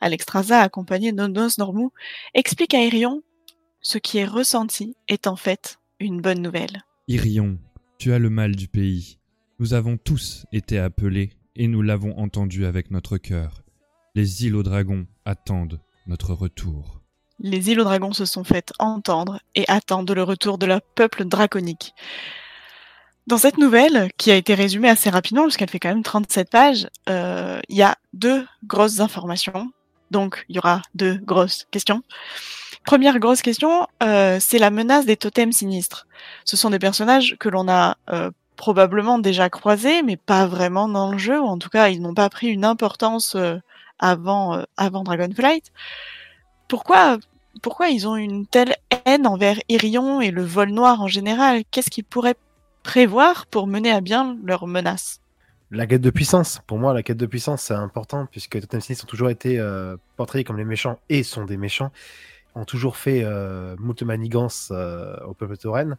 Alexstrasza, 0.00 0.60
accompagné 0.60 1.12
de 1.12 1.26
Nos 1.26 1.48
Normou, 1.58 1.92
explique 2.34 2.74
à 2.74 2.84
Irion 2.84 3.22
ce 3.80 3.98
qui 3.98 4.18
est 4.18 4.26
ressenti 4.26 4.96
est 5.08 5.26
en 5.26 5.36
fait 5.36 5.78
une 6.00 6.20
bonne 6.20 6.42
nouvelle. 6.42 6.82
Irion, 7.08 7.58
tu 7.98 8.12
as 8.12 8.18
le 8.18 8.30
mal 8.30 8.54
du 8.54 8.68
pays. 8.68 9.17
Nous 9.60 9.74
avons 9.74 9.96
tous 9.96 10.46
été 10.52 10.78
appelés 10.78 11.32
et 11.56 11.66
nous 11.66 11.82
l'avons 11.82 12.16
entendu 12.16 12.64
avec 12.64 12.92
notre 12.92 13.18
cœur. 13.18 13.64
Les 14.14 14.46
îles 14.46 14.54
aux 14.54 14.62
dragons 14.62 15.08
attendent 15.24 15.80
notre 16.06 16.32
retour. 16.32 17.00
Les 17.40 17.68
îles 17.68 17.80
aux 17.80 17.84
dragons 17.84 18.12
se 18.12 18.24
sont 18.24 18.44
faites 18.44 18.72
entendre 18.78 19.40
et 19.56 19.64
attendent 19.66 20.12
le 20.12 20.22
retour 20.22 20.58
de 20.58 20.66
leur 20.66 20.80
peuple 20.80 21.24
draconique. 21.24 21.92
Dans 23.26 23.36
cette 23.36 23.58
nouvelle, 23.58 24.12
qui 24.16 24.30
a 24.30 24.36
été 24.36 24.54
résumée 24.54 24.90
assez 24.90 25.10
rapidement, 25.10 25.42
parce 25.42 25.56
qu'elle 25.56 25.68
fait 25.68 25.80
quand 25.80 25.88
même 25.88 26.04
37 26.04 26.50
pages, 26.50 26.88
il 27.08 27.12
euh, 27.12 27.60
y 27.68 27.82
a 27.82 27.96
deux 28.12 28.46
grosses 28.64 29.00
informations. 29.00 29.72
Donc, 30.12 30.46
il 30.48 30.54
y 30.54 30.58
aura 30.60 30.82
deux 30.94 31.18
grosses 31.18 31.66
questions. 31.72 32.02
Première 32.84 33.18
grosse 33.18 33.42
question, 33.42 33.88
euh, 34.04 34.38
c'est 34.40 34.58
la 34.58 34.70
menace 34.70 35.04
des 35.04 35.16
totems 35.16 35.52
sinistres. 35.52 36.06
Ce 36.44 36.56
sont 36.56 36.70
des 36.70 36.78
personnages 36.78 37.36
que 37.40 37.48
l'on 37.48 37.68
a 37.68 37.96
euh, 38.08 38.30
probablement 38.58 39.18
déjà 39.18 39.48
croisés, 39.48 40.02
mais 40.02 40.18
pas 40.18 40.46
vraiment 40.46 40.88
dans 40.88 41.12
le 41.12 41.16
jeu, 41.16 41.40
ou 41.40 41.46
en 41.46 41.56
tout 41.56 41.70
cas, 41.70 41.88
ils 41.88 42.02
n'ont 42.02 42.12
pas 42.12 42.28
pris 42.28 42.48
une 42.48 42.64
importance 42.66 43.36
euh, 43.36 43.56
avant, 43.98 44.62
avant 44.76 45.04
Dragonflight. 45.04 45.72
Pourquoi, 46.66 47.18
pourquoi 47.62 47.88
ils 47.88 48.06
ont 48.06 48.16
une 48.16 48.46
telle 48.46 48.74
haine 49.06 49.26
envers 49.26 49.58
Irion 49.68 50.20
et 50.20 50.30
le 50.30 50.42
vol 50.42 50.70
noir 50.70 51.00
en 51.00 51.06
général? 51.06 51.62
Qu'est-ce 51.70 51.88
qu'ils 51.88 52.04
pourraient 52.04 52.36
prévoir 52.82 53.46
pour 53.46 53.66
mener 53.68 53.92
à 53.92 54.00
bien 54.00 54.36
leurs 54.44 54.66
menaces 54.66 55.20
La 55.70 55.86
quête 55.86 56.02
de 56.02 56.10
puissance. 56.10 56.60
Pour 56.66 56.78
moi, 56.78 56.92
la 56.92 57.04
quête 57.04 57.16
de 57.16 57.26
puissance, 57.26 57.62
c'est 57.62 57.74
important, 57.74 58.26
puisque 58.26 58.60
Totem 58.60 58.80
Sinistres 58.80 59.04
ont 59.04 59.08
toujours 59.08 59.30
été 59.30 59.58
euh, 59.58 59.96
comme 60.44 60.58
les 60.58 60.64
méchants 60.64 60.98
et 61.08 61.22
sont 61.22 61.44
des 61.44 61.56
méchants, 61.56 61.92
ont 62.56 62.64
toujours 62.64 62.96
fait 62.96 63.22
euh, 63.22 63.76
moult 63.78 64.02
manigances 64.02 64.70
euh, 64.72 65.16
au 65.26 65.32
peuple 65.32 65.56
tauren. 65.56 65.96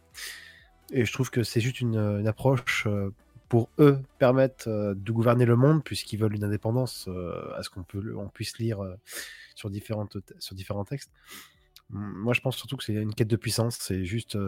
Et 0.92 1.04
je 1.04 1.12
trouve 1.12 1.30
que 1.30 1.42
c'est 1.42 1.60
juste 1.60 1.80
une, 1.80 2.26
approche 2.26 2.86
euh, 2.86 3.12
pour 3.48 3.68
eux 3.78 4.00
permettre 4.18 4.68
euh, 4.68 4.94
de 4.94 5.12
gouverner 5.12 5.44
le 5.44 5.56
monde, 5.56 5.84
puisqu'ils 5.84 6.18
veulent 6.18 6.34
une 6.34 6.44
indépendance 6.44 7.06
euh, 7.08 7.52
à 7.54 7.62
ce 7.62 7.70
qu'on 7.70 7.84
on 8.16 8.28
puisse 8.28 8.58
lire 8.58 8.78
sur, 9.54 9.70
différentes, 9.70 10.16
sur 10.38 10.54
différents 10.54 10.84
textes. 10.84 11.10
Moi, 11.90 12.34
je 12.34 12.40
pense 12.40 12.56
surtout 12.56 12.76
que 12.76 12.84
c'est 12.84 12.94
une 12.94 13.14
quête 13.14 13.28
de 13.28 13.36
puissance, 13.36 13.76
c'est 13.80 14.04
juste 14.04 14.38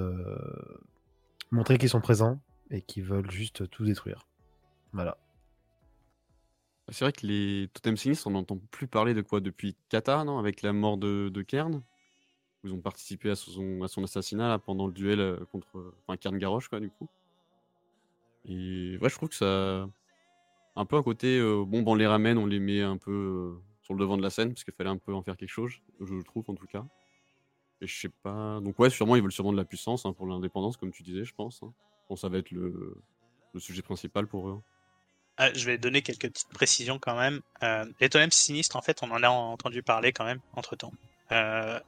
montrer 1.51 1.77
qu'ils 1.77 1.89
sont 1.89 2.01
présents 2.01 2.41
et 2.71 2.83
qu'ils 2.83 3.03
veulent 3.03 3.31
juste 3.31 3.69
tout 3.69 3.85
détruire. 3.85 4.29
Voilà. 4.93 5.19
C'est 6.89 7.05
vrai 7.05 7.13
que 7.13 7.27
les 7.27 7.69
totems 7.73 7.97
sinistres, 7.97 8.29
on 8.29 8.31
n'entend 8.31 8.61
plus 8.71 8.87
parler 8.87 9.13
de 9.15 9.23
quoi? 9.23 9.41
Depuis 9.41 9.77
Kata, 9.89 10.23
non? 10.23 10.39
Avec 10.39 10.63
la 10.63 10.73
mort 10.73 10.99
de, 10.99 11.31
de 11.31 11.43
Kern 11.43 11.83
Ils 12.65 12.73
ont 12.73 12.81
participé 12.81 13.31
à 13.31 13.35
son, 13.35 13.83
assassinat 13.83 14.59
pendant 14.59 14.87
le 14.87 14.93
duel 14.93 15.39
contre 15.51 15.93
enfin, 16.07 16.17
Kern 16.17 16.39
Garrosh, 16.39 16.69
quoi, 16.69 16.79
du 16.81 16.91
coup. 16.91 17.09
Et 18.45 18.99
ouais, 19.01 19.09
je 19.09 19.15
trouve 19.15 19.29
que 19.29 19.35
ça, 19.35 19.89
un 20.77 20.85
peu 20.85 20.97
un 20.97 21.03
côté, 21.03 21.39
euh, 21.39 21.65
bon, 21.65 21.83
ben, 21.83 21.93
on 21.93 21.95
les 21.95 22.07
ramène, 22.07 22.39
on 22.39 22.47
les 22.47 22.61
met 22.61 22.81
un 22.81 22.97
peu 22.97 23.11
euh, 23.11 23.63
sur 23.83 23.95
le 23.95 24.01
devant 24.01 24.17
de 24.17 24.23
la 24.23 24.31
scène, 24.31 24.51
parce 24.53 24.65
qu'il 24.65 24.75
fallait 24.75 24.91
un 24.91 24.97
peu 24.97 25.15
en 25.15 25.23
faire 25.23 25.37
quelque 25.37 25.51
chose, 25.51 25.73
je 26.01 26.23
trouve 26.23 26.45
en 26.49 26.55
tout 26.55 26.67
cas. 26.67 26.85
Et 27.81 27.87
je 27.87 28.01
sais 28.01 28.09
pas. 28.09 28.61
Donc, 28.61 28.79
ouais, 28.79 28.91
sûrement, 28.91 29.17
ils 29.17 29.23
veulent 29.23 29.33
sûrement 29.33 29.53
de 29.53 29.57
la 29.57 29.65
puissance 29.65 30.07
hein, 30.07 30.13
pour 30.13 30.27
l'indépendance, 30.27 30.77
comme 30.77 30.93
tu 30.93 31.03
disais, 31.03 31.25
je 31.25 31.35
pense. 31.35 31.63
hein. 31.63 31.73
Bon, 32.09 32.17
ça 32.17 32.29
va 32.29 32.39
être 32.39 32.51
le, 32.51 32.97
le 33.53 33.61
sujet 33.61 33.83
principal 33.83 34.27
pour 34.27 34.49
eux. 34.49 34.61
Ah, 35.37 35.53
je 35.53 35.67
vais 35.67 35.79
donner 35.79 36.03
quelques 36.03 36.29
petites 36.29 36.53
précisions 36.53 36.99
quand 36.99 37.17
même. 37.17 37.41
Euh, 37.63 37.85
les 38.01 38.09
totems 38.09 38.31
sinistres, 38.31 38.77
en 38.77 38.83
fait, 38.83 39.03
on 39.03 39.11
en 39.11 39.23
a 39.23 39.29
entendu 39.29 39.83
parler 39.83 40.13
quand 40.13 40.25
même 40.25 40.41
entre 40.55 40.77
temps. 40.77 40.93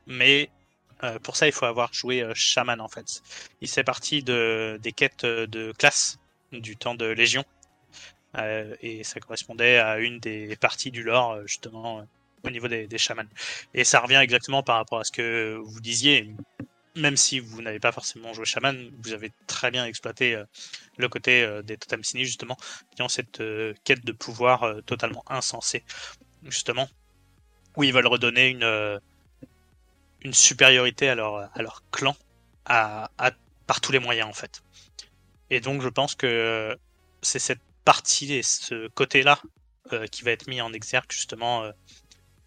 mais 0.06 0.50
euh, 1.02 1.18
pour 1.18 1.36
ça, 1.36 1.46
il 1.46 1.52
faut 1.52 1.66
avoir 1.66 1.92
joué 1.92 2.22
euh, 2.22 2.32
Shaman 2.34 2.80
en 2.80 2.88
fait. 2.88 3.22
Il 3.60 3.68
fait 3.68 3.84
partie 3.84 4.22
de, 4.22 4.78
des 4.82 4.92
quêtes 4.92 5.24
de 5.24 5.72
classe 5.72 6.18
du 6.52 6.76
temps 6.76 6.94
de 6.94 7.06
Légion. 7.06 7.44
Euh, 8.36 8.74
et 8.80 9.04
ça 9.04 9.20
correspondait 9.20 9.78
à 9.78 9.98
une 9.98 10.18
des 10.18 10.56
parties 10.56 10.90
du 10.90 11.02
lore, 11.02 11.32
euh, 11.32 11.46
justement, 11.46 12.00
euh, 12.00 12.02
au 12.44 12.50
niveau 12.50 12.68
des, 12.68 12.86
des 12.86 12.98
chamans. 12.98 13.28
Et 13.74 13.84
ça 13.84 14.00
revient 14.00 14.16
exactement 14.16 14.62
par 14.62 14.76
rapport 14.76 15.00
à 15.00 15.04
ce 15.04 15.12
que 15.12 15.56
vous 15.62 15.80
disiez. 15.80 16.34
Même 16.96 17.16
si 17.16 17.40
vous 17.40 17.60
n'avez 17.62 17.80
pas 17.80 17.92
forcément 17.92 18.32
joué 18.32 18.44
Shaman, 18.44 18.90
vous 19.02 19.12
avez 19.12 19.32
très 19.46 19.70
bien 19.70 19.84
exploité 19.86 20.34
euh, 20.34 20.44
le 20.96 21.08
côté 21.08 21.42
euh, 21.42 21.62
des 21.62 21.76
totems 21.76 22.04
sinistres, 22.04 22.30
justement, 22.30 22.56
qui 22.94 23.02
ont 23.02 23.08
cette 23.08 23.40
euh, 23.40 23.74
quête 23.84 24.04
de 24.04 24.12
pouvoir 24.12 24.62
euh, 24.64 24.80
totalement 24.80 25.24
insensée, 25.28 25.84
justement, 26.44 26.88
où 27.76 27.84
ils 27.84 27.92
veulent 27.92 28.06
redonner 28.06 28.48
une, 28.48 28.62
euh, 28.62 28.98
une 30.24 30.34
supériorité 30.34 31.08
à 31.08 31.14
leur, 31.14 31.50
à 31.56 31.62
leur 31.62 31.82
clan 31.90 32.16
à, 32.64 33.10
par 33.66 33.80
tous 33.80 33.92
les 33.92 33.98
moyens, 33.98 34.28
en 34.28 34.32
fait. 34.32 34.62
Et 35.50 35.60
donc, 35.60 35.82
je 35.82 35.88
pense 35.88 36.14
que 36.14 36.76
c'est 37.22 37.38
cette 37.38 37.60
partie 37.84 38.32
et 38.32 38.42
ce 38.42 38.88
côté-là 38.88 39.40
euh, 39.92 40.06
qui 40.06 40.22
va 40.22 40.30
être 40.30 40.46
mis 40.46 40.60
en 40.60 40.72
exergue, 40.72 41.10
justement, 41.10 41.64
euh, 41.64 41.72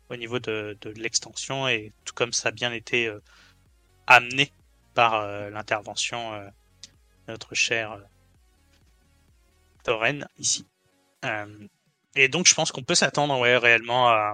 au 0.10 0.16
niveau 0.16 0.40
de, 0.40 0.78
l'extension, 0.96 1.68
et 1.68 1.94
tout 2.06 2.14
comme 2.14 2.34
ça 2.34 2.50
a 2.50 2.52
bien 2.52 2.72
été 2.72 3.08
euh, 3.08 3.22
amené 4.08 4.52
par 4.94 5.28
l'intervention 5.52 6.42
de 6.42 6.50
notre 7.28 7.54
cher 7.54 8.00
Thoren 9.84 10.28
ici. 10.40 10.66
Et 12.16 12.30
donc 12.30 12.48
je 12.48 12.56
pense 12.56 12.72
qu'on 12.72 12.82
peut 12.82 12.96
s'attendre 12.96 13.38
ouais, 13.38 13.58
réellement 13.58 14.10
à, 14.10 14.34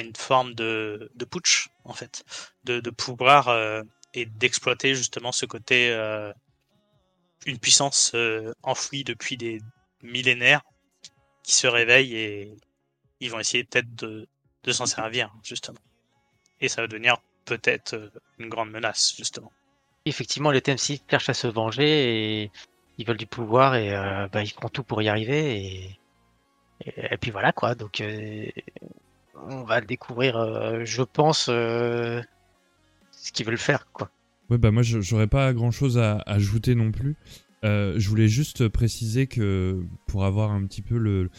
une 0.00 0.16
forme 0.16 0.54
de 0.54 1.10
putsch, 1.30 1.68
en 1.84 1.92
fait, 1.92 2.24
de, 2.64 2.80
pouvoir 2.90 3.48
euh, 3.48 3.82
et 4.14 4.26
d'exploiter 4.26 4.94
justement 4.94 5.32
ce 5.32 5.46
côté, 5.46 5.90
euh, 5.90 6.32
une 7.46 7.58
puissance 7.58 8.12
euh, 8.14 8.52
enfouie 8.62 9.04
depuis 9.04 9.36
des 9.36 9.60
millénaires 10.02 10.62
qui 11.42 11.52
se 11.52 11.66
réveille 11.66 12.16
et 12.16 12.56
ils 13.20 13.30
vont 13.30 13.38
essayer 13.38 13.64
peut-être 13.64 13.94
de, 13.94 14.26
s'en 14.72 14.86
servir, 14.86 15.32
justement. 15.42 15.78
Et 16.60 16.68
ça 16.68 16.80
va 16.80 16.88
devenir 16.88 17.18
peut-être 17.44 18.10
une 18.38 18.48
grande 18.48 18.70
menace, 18.70 19.14
justement. 19.16 19.52
Effectivement, 20.06 20.50
les 20.50 20.62
TMC 20.62 21.00
cherchent 21.08 21.28
à 21.28 21.34
se 21.34 21.46
venger 21.46 22.42
et 22.42 22.50
ils 22.96 23.06
veulent 23.06 23.18
du 23.18 23.26
pouvoir 23.26 23.74
et 23.74 23.90
bah, 24.32 24.42
ils 24.42 24.50
feront 24.50 24.68
tout 24.68 24.84
pour 24.84 25.02
y 25.02 25.08
arriver. 25.08 25.98
Et, 26.86 27.16
puis 27.18 27.30
voilà 27.30 27.52
quoi. 27.52 27.74
Donc 27.74 28.02
on 29.48 29.64
va 29.64 29.80
découvrir, 29.80 30.36
euh, 30.36 30.84
je 30.84 31.02
pense, 31.02 31.46
euh, 31.48 32.20
ce 33.12 33.32
qu'ils 33.32 33.46
veulent 33.46 33.58
faire 33.58 33.86
quoi. 33.92 34.10
Ouais, 34.50 34.58
bah 34.58 34.70
moi, 34.70 34.82
je- 34.82 35.00
j'aurais 35.00 35.26
pas 35.26 35.52
grand 35.54 35.70
chose 35.70 35.96
à 35.98 36.18
ajouter 36.26 36.74
non 36.74 36.92
plus. 36.92 37.16
Euh, 37.64 37.94
je 37.96 38.08
voulais 38.10 38.28
juste 38.28 38.68
préciser 38.68 39.26
que 39.26 39.82
pour 40.06 40.24
avoir 40.26 40.50
un 40.50 40.64
petit 40.66 40.82
peu 40.82 40.98
le, 40.98 41.30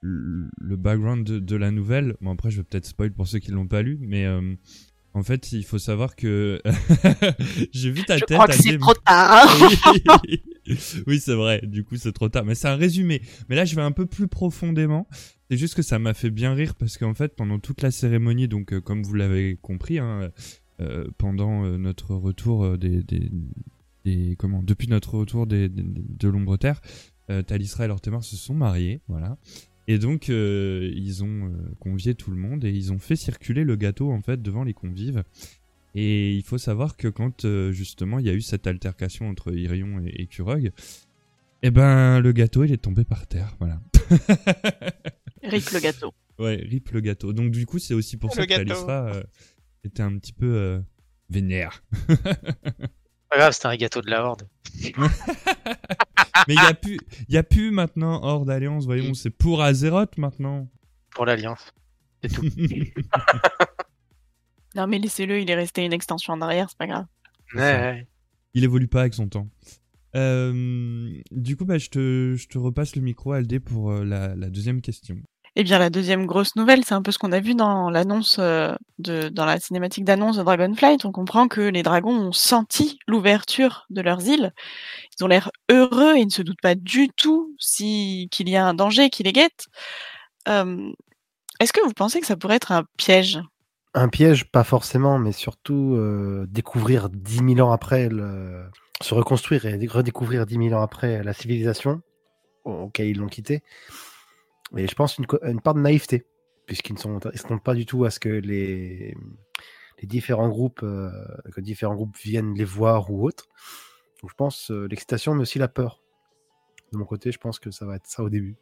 le, 0.00 0.48
le 0.60 0.76
background 0.76 1.26
de, 1.26 1.38
de 1.40 1.56
la 1.56 1.72
nouvelle, 1.72 2.16
bon 2.20 2.32
après 2.32 2.50
je 2.52 2.58
vais 2.58 2.62
peut-être 2.62 2.86
spoil 2.86 3.12
pour 3.12 3.26
ceux 3.26 3.40
qui 3.40 3.50
l'ont 3.50 3.66
pas 3.66 3.82
lu, 3.82 3.98
mais 4.00 4.24
euh, 4.24 4.54
en 5.14 5.24
fait 5.24 5.50
il 5.50 5.64
faut 5.64 5.78
savoir 5.80 6.14
que 6.14 6.62
j'ai 7.72 7.90
vu 7.90 8.04
ta 8.04 8.16
Je 8.18 8.24
tête. 8.24 8.36
crois 8.38 8.46
que 8.46 8.54
c'est 8.54 8.78
trop 8.78 8.94
tard. 8.94 9.48
hein. 9.48 9.68
oui, 10.24 10.42
Oui, 11.08 11.18
c'est 11.18 11.34
vrai. 11.34 11.60
Du 11.64 11.82
coup, 11.82 11.96
c'est 11.96 12.12
trop 12.12 12.28
tard. 12.28 12.44
Mais 12.44 12.54
c'est 12.54 12.68
un 12.68 12.76
résumé. 12.76 13.20
Mais 13.48 13.56
là, 13.56 13.64
je 13.64 13.74
vais 13.74 13.82
un 13.82 13.90
peu 13.90 14.06
plus 14.06 14.28
profondément. 14.28 15.08
C'est 15.52 15.58
juste 15.58 15.74
que 15.74 15.82
ça 15.82 15.98
m'a 15.98 16.14
fait 16.14 16.30
bien 16.30 16.54
rire 16.54 16.74
parce 16.74 16.96
qu'en 16.96 17.12
fait, 17.12 17.36
pendant 17.36 17.58
toute 17.58 17.82
la 17.82 17.90
cérémonie, 17.90 18.48
donc 18.48 18.72
euh, 18.72 18.80
comme 18.80 19.02
vous 19.02 19.12
l'avez 19.12 19.58
compris, 19.60 19.98
hein, 19.98 20.32
euh, 20.80 21.06
pendant 21.18 21.66
euh, 21.66 21.76
notre 21.76 22.14
retour 22.14 22.78
des, 22.78 23.02
des, 23.02 24.34
comment, 24.38 24.62
depuis 24.62 24.88
notre 24.88 25.12
retour 25.16 25.46
de 25.46 26.28
l'ombre 26.28 26.56
terre, 26.56 26.80
Talisra 27.46 27.84
et 27.84 27.88
Lortemar 27.88 28.24
se 28.24 28.34
sont 28.34 28.54
mariés, 28.54 29.02
voilà. 29.08 29.36
Et 29.88 29.98
donc, 29.98 30.28
ils 30.28 31.22
ont 31.22 31.52
convié 31.80 32.14
tout 32.14 32.30
le 32.30 32.38
monde 32.38 32.64
et 32.64 32.70
ils 32.70 32.90
ont 32.90 32.98
fait 32.98 33.16
circuler 33.16 33.64
le 33.64 33.76
gâteau 33.76 34.10
en 34.10 34.22
fait 34.22 34.40
devant 34.40 34.64
les 34.64 34.72
convives. 34.72 35.22
Et 35.94 36.34
il 36.34 36.42
faut 36.44 36.56
savoir 36.56 36.96
que 36.96 37.08
quand 37.08 37.46
justement 37.72 38.18
il 38.20 38.24
y 38.24 38.30
a 38.30 38.34
eu 38.34 38.40
cette 38.40 38.66
altercation 38.66 39.28
entre 39.28 39.54
Irion 39.54 40.00
et, 40.02 40.22
et 40.22 40.26
Kurog, 40.26 40.72
eh 41.62 41.70
ben 41.70 42.20
le 42.20 42.32
gâteau 42.32 42.64
il 42.64 42.72
est 42.72 42.82
tombé 42.82 43.04
par 43.04 43.26
terre, 43.26 43.54
voilà. 43.58 43.82
Rip 45.42 45.70
le 45.70 45.80
gâteau. 45.80 46.12
Ouais, 46.38 46.56
rip 46.56 46.90
le 46.90 47.00
gâteau. 47.00 47.32
Donc 47.34 47.50
du 47.50 47.66
coup 47.66 47.78
c'est 47.78 47.92
aussi 47.92 48.16
pour 48.16 48.30
Le 48.30 48.34
ça 48.34 48.46
que. 48.46 48.54
Talisra 48.54 49.06
euh, 49.08 49.22
était 49.84 50.02
un 50.02 50.16
petit 50.18 50.32
peu 50.32 50.46
euh, 50.46 50.80
vénère. 51.28 51.84
Pas 53.28 53.36
grave, 53.36 53.52
c'était 53.52 53.66
un 53.66 53.76
gâteau 53.76 54.00
de 54.00 54.10
la 54.10 54.24
horde. 54.24 54.48
Mais 56.48 56.54
il 56.54 56.62
y 56.62 56.66
a 56.66 56.74
plus, 56.74 56.98
il 57.28 57.34
y 57.34 57.36
a 57.36 57.42
plus 57.42 57.70
maintenant 57.70 58.22
hors 58.24 58.46
d'alliance, 58.46 58.86
voyons, 58.86 59.12
c'est 59.14 59.30
pour 59.30 59.62
Azeroth 59.62 60.16
maintenant. 60.16 60.68
Pour 61.10 61.26
l'Alliance. 61.26 61.72
C'est 62.22 62.32
tout. 62.32 62.42
Non 64.74 64.86
mais 64.86 64.98
laissez-le, 64.98 65.38
il 65.40 65.50
est 65.50 65.54
resté 65.54 65.84
une 65.84 65.92
extension 65.92 66.32
en 66.32 66.40
arrière, 66.40 66.70
c'est 66.70 66.78
pas 66.78 66.86
grave. 66.86 67.06
Ouais. 67.54 68.06
Il 68.54 68.64
évolue 68.64 68.88
pas 68.88 69.02
avec 69.02 69.12
son 69.14 69.28
temps. 69.28 69.48
Euh, 70.14 71.20
du 71.30 71.56
coup, 71.56 71.64
bah, 71.64 71.78
je, 71.78 71.88
te, 71.88 72.34
je 72.36 72.48
te 72.48 72.58
repasse 72.58 72.96
le 72.96 73.02
micro, 73.02 73.32
Aldé, 73.32 73.60
pour 73.60 73.90
euh, 73.90 74.04
la, 74.04 74.34
la 74.34 74.50
deuxième 74.50 74.80
question. 74.80 75.16
Eh 75.54 75.64
bien, 75.64 75.78
la 75.78 75.90
deuxième 75.90 76.24
grosse 76.24 76.56
nouvelle, 76.56 76.82
c'est 76.82 76.94
un 76.94 77.02
peu 77.02 77.12
ce 77.12 77.18
qu'on 77.18 77.30
a 77.30 77.40
vu 77.40 77.54
dans 77.54 77.90
l'annonce 77.90 78.36
euh, 78.38 78.74
dans 78.98 79.44
la 79.44 79.60
cinématique 79.60 80.04
d'annonce 80.04 80.38
de 80.38 80.42
Dragonflight. 80.42 81.04
On 81.04 81.12
comprend 81.12 81.46
que 81.46 81.60
les 81.60 81.82
dragons 81.82 82.28
ont 82.28 82.32
senti 82.32 82.98
l'ouverture 83.06 83.84
de 83.90 84.00
leurs 84.00 84.26
îles. 84.26 84.52
Ils 85.18 85.24
ont 85.24 85.26
l'air 85.26 85.50
heureux 85.70 86.16
et 86.16 86.24
ne 86.24 86.30
se 86.30 86.40
doutent 86.40 86.62
pas 86.62 86.74
du 86.74 87.10
tout 87.10 87.54
si 87.58 88.28
qu'il 88.30 88.48
y 88.48 88.56
a 88.56 88.64
un 88.64 88.72
danger 88.72 89.10
qui 89.10 89.24
les 89.24 89.32
guette. 89.34 89.66
Euh, 90.48 90.90
Est-ce 91.60 91.74
que 91.74 91.84
vous 91.84 91.92
pensez 91.92 92.20
que 92.20 92.26
ça 92.26 92.36
pourrait 92.36 92.56
être 92.56 92.72
un 92.72 92.84
piège? 92.96 93.38
Un 93.92 94.08
piège, 94.08 94.50
pas 94.50 94.64
forcément, 94.64 95.18
mais 95.18 95.32
surtout 95.32 95.96
euh, 95.96 96.46
découvrir 96.48 97.10
10 97.10 97.56
000 97.56 97.68
ans 97.68 97.72
après, 97.72 98.08
se 99.02 99.14
reconstruire 99.14 99.66
et 99.66 99.86
redécouvrir 99.86 100.46
10 100.46 100.68
000 100.70 100.72
ans 100.72 100.82
après 100.82 101.22
la 101.22 101.34
civilisation 101.34 102.00
auquel 102.64 103.08
ils 103.08 103.18
l'ont 103.18 103.26
quitté. 103.26 103.62
Et 104.76 104.86
je 104.86 104.94
pense 104.94 105.18
une, 105.18 105.26
part 105.60 105.74
de 105.74 105.80
naïveté, 105.80 106.26
puisqu'ils 106.66 106.94
ne 106.94 106.98
sont- 106.98 107.20
ne 107.24 107.36
s'attendent 107.36 107.62
pas 107.62 107.74
du 107.74 107.86
tout 107.86 108.04
à 108.04 108.10
ce 108.10 108.18
que 108.20 108.28
les, 108.28 109.14
différents 110.02 110.48
groupes, 110.48 110.82
euh, 110.82 111.10
groupes 111.82 112.16
viennent 112.16 112.54
les 112.54 112.64
voir 112.64 113.10
ou 113.10 113.24
autres. 113.26 113.46
Donc 114.20 114.30
je 114.30 114.34
pense 114.34 114.70
euh, 114.70 114.86
l'excitation, 114.88 115.34
mais 115.34 115.42
aussi 115.42 115.58
la 115.58 115.68
peur. 115.68 116.00
De 116.92 116.98
mon 116.98 117.04
côté, 117.04 117.32
je 117.32 117.38
pense 117.38 117.58
que 117.58 117.70
ça 117.70 117.86
va 117.86 117.96
être 117.96 118.06
ça 118.06 118.22
au 118.22 118.28
début. 118.28 118.56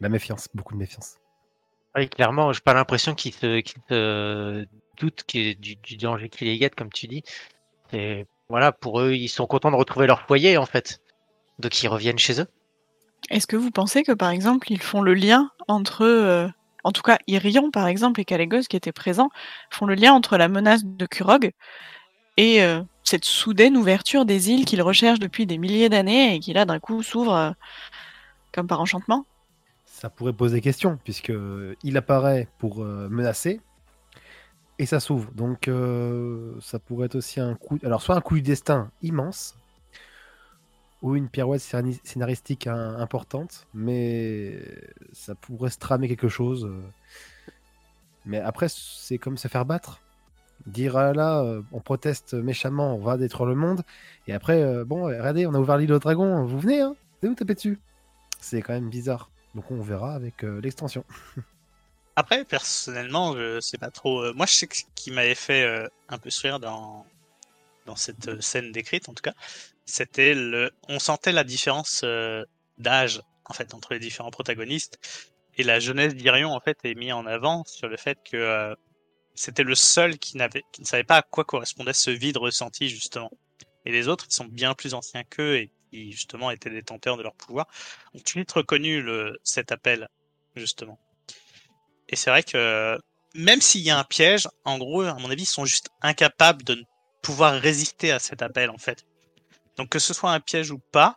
La 0.00 0.08
méfiance, 0.08 0.48
beaucoup 0.54 0.74
de 0.74 0.78
méfiance. 0.78 1.18
Oui, 1.96 2.08
clairement, 2.08 2.52
j'ai 2.52 2.60
pas 2.60 2.74
l'impression 2.74 3.14
qu'ils 3.14 3.34
se, 3.34 3.62
se 3.88 4.66
doutent 4.98 5.24
du, 5.28 5.96
danger 5.96 6.28
qui 6.28 6.44
les 6.44 6.58
guette, 6.58 6.74
comme 6.74 6.90
tu 6.90 7.06
dis. 7.06 7.22
Voilà, 8.48 8.72
pour 8.72 9.00
eux, 9.00 9.14
ils 9.14 9.28
sont 9.28 9.46
contents 9.46 9.70
de 9.70 9.76
retrouver 9.76 10.06
leur 10.06 10.22
foyer, 10.22 10.56
en 10.56 10.66
fait. 10.66 11.00
Donc 11.58 11.82
ils 11.82 11.88
reviennent 11.88 12.18
chez 12.18 12.40
eux. 12.40 12.46
Est-ce 13.30 13.46
que 13.46 13.56
vous 13.56 13.70
pensez 13.70 14.02
que, 14.02 14.12
par 14.12 14.30
exemple, 14.30 14.70
ils 14.70 14.82
font 14.82 15.00
le 15.00 15.14
lien 15.14 15.50
entre, 15.68 16.02
euh, 16.02 16.48
en 16.84 16.92
tout 16.92 17.02
cas, 17.02 17.18
Irion, 17.26 17.70
par 17.70 17.86
exemple, 17.86 18.20
et 18.20 18.24
Kalégos, 18.24 18.62
qui 18.68 18.76
étaient 18.76 18.92
présents, 18.92 19.30
font 19.70 19.86
le 19.86 19.94
lien 19.94 20.12
entre 20.12 20.36
la 20.36 20.48
menace 20.48 20.84
de 20.84 21.06
Kurog 21.06 21.52
et 22.36 22.62
euh, 22.62 22.82
cette 23.02 23.24
soudaine 23.24 23.76
ouverture 23.76 24.24
des 24.24 24.50
îles 24.50 24.64
qu'ils 24.64 24.82
recherchent 24.82 25.20
depuis 25.20 25.46
des 25.46 25.58
milliers 25.58 25.88
d'années 25.88 26.34
et 26.34 26.40
qui, 26.40 26.52
là, 26.52 26.64
d'un 26.64 26.80
coup, 26.80 27.02
s'ouvre 27.02 27.34
euh, 27.34 27.50
comme 28.52 28.66
par 28.66 28.80
enchantement? 28.80 29.24
Ça 29.86 30.10
pourrait 30.10 30.32
poser 30.32 30.60
question, 30.60 30.98
puisque 31.02 31.32
il 31.82 31.96
apparaît 31.96 32.48
pour 32.58 32.84
menacer 32.84 33.60
et 34.78 34.86
ça 34.86 35.00
s'ouvre. 35.00 35.30
Donc 35.32 35.70
ça 36.60 36.78
pourrait 36.78 37.06
être 37.06 37.14
aussi 37.14 37.40
un 37.40 37.54
coup. 37.54 37.78
Alors, 37.84 38.02
soit 38.02 38.16
un 38.16 38.20
coup 38.20 38.34
du 38.34 38.42
destin 38.42 38.90
immense, 39.02 39.56
ou 41.04 41.16
une 41.16 41.28
pirouette 41.28 41.60
scénari- 41.60 42.00
scénaristique 42.02 42.66
importante, 42.66 43.66
mais 43.74 44.58
ça 45.12 45.34
pourrait 45.34 45.68
se 45.68 45.78
tramer 45.78 46.08
quelque 46.08 46.28
chose. 46.28 46.64
euh. 46.64 46.82
Mais 48.24 48.40
après, 48.40 48.68
c'est 48.70 49.18
comme 49.18 49.36
se 49.36 49.46
faire 49.48 49.66
battre. 49.66 50.00
Dire 50.64 50.96
ah 50.96 51.12
là, 51.12 51.42
euh, 51.42 51.60
on 51.72 51.80
proteste 51.80 52.32
méchamment, 52.32 52.94
on 52.96 53.00
va 53.00 53.18
détruire 53.18 53.44
le 53.44 53.54
monde, 53.54 53.82
et 54.26 54.32
après, 54.32 54.62
euh, 54.62 54.86
bon, 54.86 55.04
regardez, 55.04 55.46
on 55.46 55.52
a 55.52 55.58
ouvert 55.58 55.76
l'île 55.76 55.92
au 55.92 55.98
dragon, 55.98 56.42
vous 56.46 56.58
venez, 56.58 56.80
hein, 56.80 56.96
vous 57.22 57.34
taper 57.34 57.54
dessus. 57.54 57.78
C'est 58.40 58.62
quand 58.62 58.72
même 58.72 58.88
bizarre. 58.88 59.28
Donc 59.54 59.70
on 59.70 59.82
verra 59.82 60.14
avec 60.14 60.42
l'extension. 60.42 61.04
Après, 62.16 62.46
personnellement, 62.46 63.34
je 63.34 63.60
sais 63.60 63.76
pas 63.76 63.90
trop. 63.90 64.32
moi, 64.32 64.46
je 64.46 64.54
sais 64.54 64.68
ce 64.72 64.84
qui 64.94 65.10
m'avait 65.10 65.34
fait 65.34 65.86
un 66.08 66.18
peu 66.18 66.30
sourire 66.30 66.60
dans, 66.60 67.04
cette 67.94 68.40
scène 68.40 68.72
décrite, 68.72 69.08
en 69.08 69.12
tout 69.12 69.22
cas, 69.22 69.34
c'était 69.86 70.34
le. 70.34 70.70
On 70.88 70.98
sentait 70.98 71.32
la 71.32 71.44
différence 71.44 72.02
euh, 72.04 72.44
d'âge, 72.78 73.20
en 73.44 73.54
fait, 73.54 73.74
entre 73.74 73.94
les 73.94 74.00
différents 74.00 74.30
protagonistes. 74.30 74.98
Et 75.56 75.62
la 75.62 75.78
jeunesse 75.78 76.14
d'Irion, 76.14 76.52
en 76.52 76.60
fait, 76.60 76.78
est 76.84 76.94
mise 76.94 77.12
en 77.12 77.26
avant 77.26 77.64
sur 77.64 77.88
le 77.88 77.96
fait 77.96 78.18
que 78.24 78.36
euh, 78.36 78.74
c'était 79.34 79.62
le 79.62 79.74
seul 79.74 80.18
qui, 80.18 80.36
n'avait, 80.36 80.62
qui 80.72 80.80
ne 80.80 80.86
savait 80.86 81.04
pas 81.04 81.18
à 81.18 81.22
quoi 81.22 81.44
correspondait 81.44 81.92
ce 81.92 82.10
vide 82.10 82.38
ressenti, 82.38 82.88
justement. 82.88 83.30
Et 83.84 83.92
les 83.92 84.08
autres, 84.08 84.26
ils 84.28 84.34
sont 84.34 84.46
bien 84.46 84.74
plus 84.74 84.94
anciens 84.94 85.22
qu'eux 85.24 85.56
et 85.56 85.70
qui, 85.90 86.10
justement, 86.12 86.50
étaient 86.50 86.70
détenteurs 86.70 87.16
de 87.16 87.22
leur 87.22 87.34
pouvoir, 87.34 87.66
ont 88.14 88.18
tout 88.18 88.24
de 88.24 88.28
suite 88.28 88.52
reconnu 88.52 89.02
le, 89.02 89.38
cet 89.44 89.70
appel, 89.70 90.08
justement. 90.56 90.98
Et 92.08 92.16
c'est 92.16 92.30
vrai 92.30 92.42
que 92.42 92.98
même 93.34 93.60
s'il 93.60 93.82
y 93.82 93.90
a 93.90 93.98
un 93.98 94.04
piège, 94.04 94.48
en 94.64 94.78
gros, 94.78 95.02
à 95.02 95.14
mon 95.14 95.30
avis, 95.30 95.42
ils 95.42 95.46
sont 95.46 95.64
juste 95.64 95.90
incapables 96.00 96.62
de 96.62 96.82
pouvoir 97.22 97.54
résister 97.54 98.12
à 98.12 98.18
cet 98.18 98.42
appel, 98.42 98.70
en 98.70 98.78
fait. 98.78 99.04
Donc 99.76 99.90
que 99.90 99.98
ce 99.98 100.14
soit 100.14 100.32
un 100.32 100.40
piège 100.40 100.70
ou 100.70 100.78
pas, 100.78 101.16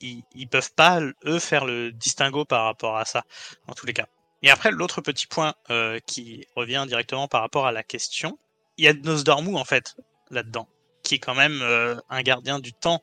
ils, 0.00 0.48
peuvent 0.50 0.72
pas, 0.72 1.00
eux, 1.26 1.38
faire 1.38 1.66
le 1.66 1.92
distinguo 1.92 2.44
par 2.44 2.64
rapport 2.64 2.96
à 2.96 3.04
ça, 3.04 3.24
en 3.68 3.74
tous 3.74 3.86
les 3.86 3.92
cas. 3.92 4.08
Et 4.42 4.50
après, 4.50 4.70
l'autre 4.70 5.02
petit 5.02 5.26
point 5.26 5.54
euh, 5.68 5.98
qui 6.06 6.46
revient 6.56 6.86
directement 6.88 7.28
par 7.28 7.42
rapport 7.42 7.66
à 7.66 7.72
la 7.72 7.82
question, 7.82 8.38
il 8.78 8.86
y 8.86 8.88
a 8.88 8.94
Nosdormu, 8.94 9.56
en 9.56 9.64
fait, 9.66 9.96
là-dedans, 10.30 10.66
qui 11.02 11.16
est 11.16 11.18
quand 11.18 11.34
même 11.34 11.60
euh, 11.60 11.96
un 12.08 12.22
gardien 12.22 12.58
du 12.58 12.72
temps. 12.72 13.02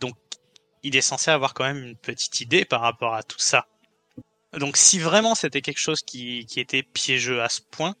Donc, 0.00 0.14
il 0.84 0.94
est 0.94 1.00
censé 1.00 1.32
avoir 1.32 1.52
quand 1.54 1.64
même 1.64 1.82
une 1.82 1.96
petite 1.96 2.40
idée 2.40 2.64
par 2.64 2.80
rapport 2.82 3.14
à 3.14 3.24
tout 3.24 3.40
ça. 3.40 3.66
Donc 4.58 4.76
si 4.76 4.98
vraiment 4.98 5.34
c'était 5.34 5.60
quelque 5.60 5.80
chose 5.80 6.02
qui, 6.02 6.46
qui 6.46 6.60
était 6.60 6.82
piégeux 6.82 7.42
à 7.42 7.48
ce 7.48 7.60
point, 7.60 7.94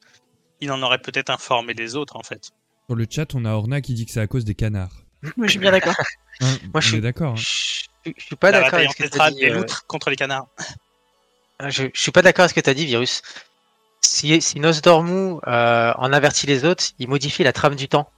il 0.60 0.70
en 0.70 0.80
aurait 0.82 1.00
peut-être 1.00 1.30
informé 1.30 1.74
les 1.74 1.96
autres 1.96 2.16
en 2.16 2.22
fait. 2.22 2.50
Sur 2.86 2.96
le 2.96 3.06
chat, 3.10 3.34
on 3.34 3.44
a 3.44 3.52
Orna 3.52 3.80
qui 3.80 3.94
dit 3.94 4.06
que 4.06 4.12
c'est 4.12 4.20
à 4.20 4.26
cause 4.26 4.44
des 4.44 4.54
canards. 4.54 5.05
Moi, 5.36 5.46
je 5.46 5.50
suis 5.50 5.58
bien 5.58 5.70
d'accord. 5.70 5.94
Moi, 6.40 6.80
je 6.80 6.88
suis- 6.88 7.00
d'accord. 7.00 7.32
hein. 7.32 7.36
Je 7.36 8.10
je 8.16 8.22
suis 8.24 8.36
pas 8.36 8.52
d'accord 8.52 8.74
avec 8.78 8.90
ce 8.92 8.96
que 8.96 9.02
tu 9.02 9.08
ancestrale 9.08 9.34
dit. 9.34 9.46
euh, 9.46 9.64
contre 9.88 10.10
les 10.10 10.16
canards. 10.16 10.46
Je, 11.68 11.84
je 11.92 12.00
suis 12.00 12.12
pas 12.12 12.22
d'accord 12.22 12.44
avec 12.44 12.50
ce 12.50 12.54
que 12.54 12.60
tu 12.64 12.70
as 12.70 12.74
dit, 12.74 12.86
Virus. 12.86 13.22
Si, 14.00 14.40
si 14.40 14.60
Nosdormu 14.60 15.38
euh, 15.46 15.92
en 15.96 16.12
avertit 16.12 16.46
les 16.46 16.64
autres, 16.64 16.84
il 17.00 17.08
modifie 17.08 17.42
la 17.42 17.52
trame 17.52 17.74
du 17.74 17.88
temps. 17.88 18.08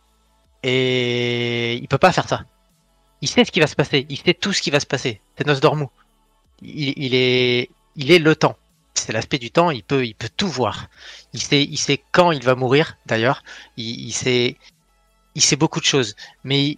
Et 0.63 1.75
il 1.77 1.89
peut 1.89 1.99
pas 1.99 2.13
faire 2.13 2.29
ça. 2.29 2.45
Il 3.23 3.29
sait 3.29 3.45
ce 3.45 3.51
qui 3.53 3.61
va 3.61 3.67
se 3.67 3.77
passer. 3.77 4.07
Il 4.09 4.19
sait 4.19 4.35
tout 4.35 4.53
ce 4.53 4.61
qui 4.61 4.71
va 4.71 4.81
se 4.81 4.87
passer. 4.87 5.21
C'est 5.37 5.47
Nosdormu. 5.47 5.87
Il, 6.63 6.93
il 6.97 7.15
est, 7.15 7.71
il 7.97 8.11
est 8.11 8.19
le 8.19 8.37
temps. 8.37 8.57
C'est 8.95 9.13
l'aspect 9.13 9.39
du 9.39 9.51
temps. 9.51 9.71
Il 9.71 9.83
peut, 9.85 10.05
il 10.05 10.15
peut 10.15 10.29
tout 10.37 10.49
voir. 10.49 10.89
Il 11.33 11.41
sait, 11.41 11.63
il 11.63 11.79
sait 11.79 12.03
quand 12.13 12.33
il 12.33 12.43
va 12.43 12.55
mourir. 12.57 12.97
D'ailleurs, 13.07 13.43
il, 13.77 14.09
il 14.09 14.13
sait, 14.13 14.57
il 15.35 15.43
sait 15.43 15.57
beaucoup 15.57 15.81
de 15.81 15.85
choses. 15.87 16.15
Mais 16.45 16.77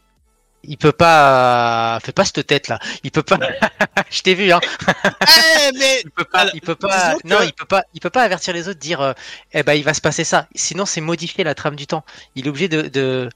il, 0.65 0.77
peut 0.77 0.93
pas. 0.93 1.99
Fais 2.05 2.13
pas 2.13 2.25
cette 2.25 2.47
tête 2.47 2.69
là. 2.69 2.79
Il 3.03 3.11
peut 3.11 3.23
pas. 3.23 3.39
Je 4.11 4.23
t'ai 4.23 4.35
vu 4.35 4.53
hein. 4.53 4.61
Eh, 4.89 5.73
mais 5.79 6.01
Il 6.05 6.11
peut 6.11 6.25
pas, 6.25 6.39
Alors, 6.41 6.55
il 6.55 6.61
peut 6.61 6.75
pas, 6.75 7.15
que- 7.17 7.27
non, 7.29 7.39
il 7.43 7.53
peut 7.53 7.65
pas, 7.67 7.83
il 7.95 8.01
peut 8.01 8.11
pas 8.11 8.23
avertir 8.23 8.53
les 8.55 8.69
autres, 8.69 8.79
dire, 8.79 9.01
euh, 9.01 9.13
eh 9.53 9.63
ben, 9.63 9.75
il 9.75 9.85
va 9.85 9.95
se 9.95 10.01
passer 10.01 10.25
ça. 10.25 10.47
Sinon, 10.55 10.87
c'est 10.87 11.01
modifier 11.01 11.45
la 11.45 11.55
trame 11.55 11.77
du 11.77 11.87
temps. 11.87 12.05
Il 12.35 12.47
est 12.47 12.49
obligé 12.51 12.69
de, 12.69 12.83
de, 12.83 13.29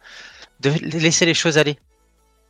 de 0.61 0.71
laisser 0.99 1.27
les 1.27 1.35
choses 1.35 1.59
aller. 1.59 1.79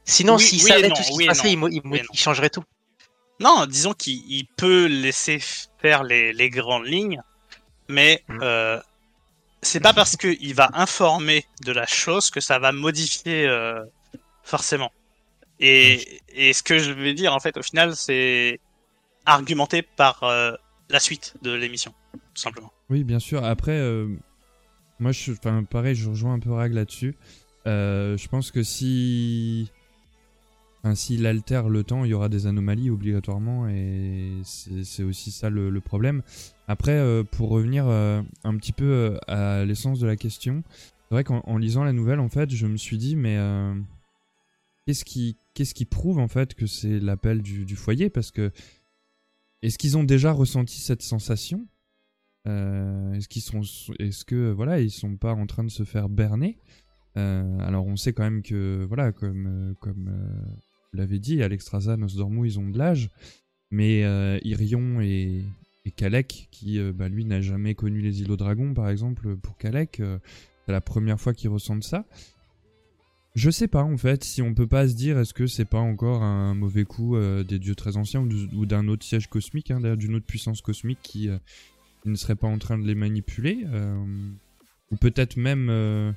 Sinon, 0.04 0.36
Oui, 0.36 0.42
s'il 0.42 0.62
oui 0.64 0.70
savait 0.70 0.88
non, 0.88 0.94
tout 0.94 1.02
ce 1.02 1.08
qui 1.08 1.16
oui 1.16 1.24
se 1.24 1.28
passait, 1.28 1.52
il, 1.52 1.56
mo- 1.58 1.68
il, 1.68 1.80
mo- 1.84 1.92
oui 1.92 1.98
et 1.98 2.02
non. 2.02 2.08
il 2.12 2.18
changerait 2.18 2.50
tout. 2.50 2.64
non, 3.40 3.66
disons 3.66 3.94
qu'il 3.94 4.22
il 4.28 4.46
peut 4.56 4.86
laisser 4.86 5.42
faire 5.80 6.02
les, 6.04 6.32
les 6.32 6.50
grandes 6.50 6.86
lignes, 6.86 7.20
mais 7.88 8.22
Mm. 8.28 8.38
euh, 8.42 8.80
c'est 9.62 9.80
pas 9.80 9.94
parce 9.94 10.16
qu'il 10.16 10.54
va 10.54 10.68
informer 10.74 11.46
de 11.64 11.72
la 11.72 11.86
chose 11.86 12.30
que 12.30 12.40
ça 12.40 12.58
va 12.58 12.70
modifier 12.72 13.46
euh, 13.46 13.82
forcément. 14.44 14.92
Et, 15.60 16.20
et 16.28 16.52
ce 16.52 16.62
que 16.62 16.78
je 16.78 16.92
vais 16.92 17.14
dire 17.14 17.34
en 17.34 17.40
fait 17.40 17.56
au 17.56 17.62
final, 17.62 17.94
c'est 17.96 18.60
argumenté 19.26 19.82
par 19.82 20.22
euh, 20.22 20.52
la 20.90 21.00
suite 21.00 21.34
de 21.42 21.52
l'émission, 21.52 21.94
tout 22.12 22.42
simplement. 22.42 22.72
Oui, 22.90 23.04
bien 23.04 23.18
sûr. 23.18 23.44
Après, 23.44 23.78
euh, 23.78 24.08
moi, 24.98 25.12
je, 25.12 25.32
enfin, 25.32 25.64
pareil, 25.64 25.94
je 25.94 26.08
rejoins 26.10 26.34
un 26.34 26.38
peu 26.38 26.52
Rag 26.52 26.72
là-dessus. 26.74 27.16
Euh, 27.66 28.18
je 28.18 28.28
pense 28.28 28.50
que 28.50 28.62
si, 28.62 29.70
enfin, 30.82 30.94
s'il 30.94 31.26
altère 31.26 31.68
le 31.68 31.84
temps, 31.84 32.04
il 32.04 32.10
y 32.10 32.14
aura 32.14 32.28
des 32.28 32.46
anomalies 32.46 32.90
obligatoirement, 32.90 33.66
et 33.68 34.42
c'est 34.44 35.02
aussi 35.02 35.30
ça 35.30 35.48
le, 35.48 35.70
le 35.70 35.80
problème. 35.80 36.22
Après, 36.68 37.02
pour 37.30 37.48
revenir 37.48 37.86
un 37.86 38.56
petit 38.58 38.72
peu 38.72 39.18
à 39.26 39.64
l'essence 39.64 39.98
de 40.00 40.06
la 40.06 40.16
question, 40.16 40.62
c'est 41.08 41.14
vrai 41.14 41.24
qu'en 41.24 41.40
en 41.46 41.56
lisant 41.56 41.84
la 41.84 41.92
nouvelle, 41.94 42.20
en 42.20 42.28
fait, 42.28 42.50
je 42.50 42.66
me 42.66 42.76
suis 42.76 42.98
dit, 42.98 43.16
mais 43.16 43.38
qu'est-ce 44.86 45.04
qui, 45.04 45.36
qu'est-ce 45.54 45.74
qui 45.74 45.84
prouve 45.84 46.18
en 46.18 46.28
fait 46.28 46.54
que 46.54 46.66
c'est 46.66 47.00
l'appel 47.00 47.42
du, 47.42 47.76
foyer? 47.76 48.10
Parce 48.10 48.30
que 48.30 48.50
est-ce 49.62 49.78
qu'ils 49.78 49.96
ont 49.96 50.04
déjà 50.04 50.32
ressenti 50.32 50.80
cette 50.80 51.02
sensation? 51.02 51.66
Euh, 52.46 53.14
est-ce 53.14 53.28
qu'ils 53.28 53.42
sont, 53.42 53.62
est-ce 53.98 54.24
que 54.24 54.50
voilà, 54.52 54.80
ils 54.80 54.90
sont 54.90 55.16
pas 55.16 55.32
en 55.32 55.46
train 55.46 55.64
de 55.64 55.70
se 55.70 55.84
faire 55.84 56.08
berner? 56.08 56.58
Euh, 57.16 57.58
Alors 57.60 57.86
on 57.86 57.96
sait 57.96 58.12
quand 58.12 58.24
même 58.24 58.42
que 58.42 58.84
voilà, 58.86 59.12
comme 59.12 59.46
euh, 59.46 59.74
comme 59.80 60.08
euh, 60.08 60.56
l'avez 60.92 61.18
dit, 61.18 61.42
Alexstrasza, 61.42 61.96
Nosdormu, 61.96 62.46
ils 62.46 62.58
ont 62.58 62.68
de 62.68 62.78
l'âge, 62.78 63.10
mais 63.70 64.00
Irion 64.44 65.00
et, 65.00 65.42
et 65.84 65.90
Kalek, 65.90 66.48
qui 66.50 66.78
bah, 66.92 67.08
lui 67.08 67.24
n'a 67.24 67.40
jamais 67.40 67.74
connu 67.74 68.00
les 68.00 68.22
îlots 68.22 68.36
dragons, 68.36 68.74
par 68.74 68.88
exemple, 68.88 69.36
pour 69.36 69.56
Kalek, 69.56 70.00
euh, 70.00 70.18
c'est 70.64 70.72
la 70.72 70.80
première 70.80 71.20
fois 71.20 71.34
qu'il 71.34 71.50
ressentent 71.50 71.84
ça. 71.84 72.06
Je 73.34 73.50
sais 73.50 73.66
pas 73.66 73.82
en 73.82 73.96
fait 73.96 74.22
si 74.22 74.42
on 74.42 74.54
peut 74.54 74.68
pas 74.68 74.88
se 74.88 74.94
dire 74.94 75.18
est-ce 75.18 75.34
que 75.34 75.46
c'est 75.48 75.64
pas 75.64 75.80
encore 75.80 76.22
un 76.22 76.54
mauvais 76.54 76.84
coup 76.84 77.16
euh, 77.16 77.42
des 77.42 77.58
dieux 77.58 77.74
très 77.74 77.96
anciens 77.96 78.20
ou, 78.20 78.28
du- 78.28 78.48
ou 78.54 78.64
d'un 78.64 78.86
autre 78.86 79.04
siège 79.04 79.26
cosmique, 79.28 79.72
hein, 79.72 79.96
d'une 79.96 80.14
autre 80.14 80.26
puissance 80.26 80.60
cosmique 80.60 81.00
qui, 81.02 81.28
euh, 81.28 81.38
ne 82.04 82.14
serait 82.14 82.36
pas 82.36 82.46
en 82.46 82.58
train 82.58 82.78
de 82.78 82.86
les 82.86 82.94
manipuler, 82.94 83.64
euh, 83.66 83.96
ou 84.92 84.96
peut-être 84.96 85.36
même 85.36 86.14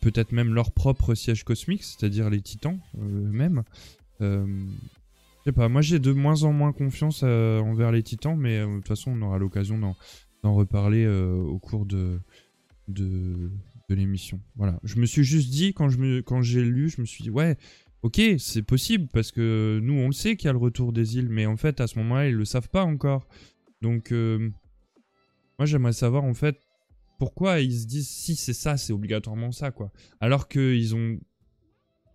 peut-être 0.00 0.32
même 0.32 0.52
leur 0.52 0.70
propre 0.72 1.14
siège 1.14 1.44
cosmique, 1.44 1.82
c'est-à-dire 1.82 2.28
les 2.30 2.40
titans 2.40 2.78
eux-mêmes. 2.98 3.62
Je 4.20 4.44
sais 5.44 5.52
pas, 5.52 5.68
moi 5.68 5.80
j'ai 5.82 5.98
de 5.98 6.12
moins 6.12 6.42
en 6.42 6.52
moins 6.52 6.72
confiance 6.72 7.22
envers 7.22 7.90
les 7.92 8.02
titans, 8.02 8.36
mais 8.36 8.60
de 8.60 8.76
toute 8.76 8.88
façon 8.88 9.12
on 9.12 9.22
aura 9.22 9.38
l'occasion 9.38 9.78
d'en, 9.78 9.96
reparler 10.42 11.06
au 11.06 11.58
cours 11.58 11.86
de, 11.86 12.18
l'émission. 13.94 14.40
Voilà. 14.56 14.78
Je 14.82 14.96
me 14.96 15.06
suis 15.06 15.24
juste 15.24 15.50
dit, 15.50 15.72
quand, 15.74 15.88
je 15.88 15.98
me, 15.98 16.22
quand 16.22 16.42
j'ai 16.42 16.64
lu, 16.64 16.88
je 16.88 17.00
me 17.00 17.06
suis 17.06 17.22
dit, 17.22 17.30
ouais, 17.30 17.56
ok, 18.02 18.20
c'est 18.38 18.62
possible, 18.62 19.08
parce 19.12 19.32
que 19.32 19.80
nous 19.82 19.94
on 19.94 20.06
le 20.06 20.12
sait 20.12 20.36
qu'il 20.36 20.46
y 20.46 20.48
a 20.48 20.52
le 20.52 20.58
retour 20.58 20.92
des 20.92 21.18
îles, 21.18 21.28
mais 21.28 21.46
en 21.46 21.56
fait 21.56 21.80
à 21.80 21.86
ce 21.86 21.98
moment-là 21.98 22.28
ils 22.28 22.34
le 22.34 22.44
savent 22.44 22.70
pas 22.70 22.84
encore. 22.84 23.26
Donc 23.82 24.12
euh, 24.12 24.50
moi 25.58 25.66
j'aimerais 25.66 25.92
savoir 25.92 26.24
en 26.24 26.34
fait 26.34 26.58
pourquoi 27.20 27.60
ils 27.60 27.80
se 27.80 27.86
disent 27.86 28.08
si 28.08 28.34
c'est 28.34 28.54
ça, 28.54 28.78
c'est 28.78 28.94
obligatoirement 28.94 29.52
ça, 29.52 29.70
quoi. 29.70 29.92
Alors 30.20 30.48
qu'ils 30.48 30.96
ont. 30.96 31.18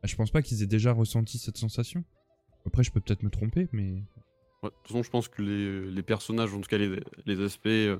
Bah, 0.02 0.04
Je 0.04 0.16
pense 0.16 0.32
pas 0.32 0.42
qu'ils 0.42 0.64
aient 0.64 0.68
déjà 0.68 0.92
ressenti 0.92 1.38
cette 1.38 1.58
sensation. 1.58 2.04
Après, 2.66 2.84
je 2.84 2.92
peux 2.92 3.00
peut-être 3.00 3.22
me 3.22 3.30
tromper, 3.30 3.70
mais. 3.72 4.04
De 4.64 4.70
toute 4.70 4.88
façon, 4.88 5.04
je 5.04 5.12
pense 5.12 5.28
que 5.28 5.44
les, 5.44 5.92
les 5.92 6.02
personnages, 6.02 6.52
en 6.56 6.60
tout 6.60 6.68
cas 6.68 6.80
les, 6.80 7.00
les 7.28 7.40
aspects, 7.40 7.68
euh, 7.68 8.00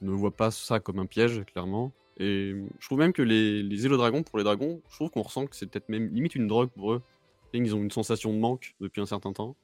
ne 0.00 0.10
voient 0.10 0.34
pas 0.34 0.50
ça 0.50 0.80
comme 0.80 0.98
un 0.98 1.04
piège, 1.04 1.44
clairement. 1.44 1.92
Et 2.18 2.54
je 2.80 2.86
trouve 2.86 2.98
même 2.98 3.12
que 3.12 3.22
les, 3.22 3.62
les 3.62 3.88
dragons, 3.88 4.22
pour 4.22 4.38
les 4.38 4.44
dragons, 4.44 4.80
je 4.90 4.94
trouve 4.96 5.10
qu'on 5.10 5.22
ressent 5.22 5.46
que 5.46 5.54
c'est 5.56 5.66
peut-être 5.66 5.88
même 5.88 6.08
limite 6.08 6.34
une 6.34 6.46
drogue 6.46 6.70
pour 6.70 6.92
eux. 6.92 7.02
Ils 7.52 7.74
ont 7.74 7.82
une 7.82 7.90
sensation 7.90 8.32
de 8.32 8.38
manque 8.38 8.74
depuis 8.80 9.00
un 9.00 9.06
certain 9.06 9.32
temps. 9.32 9.56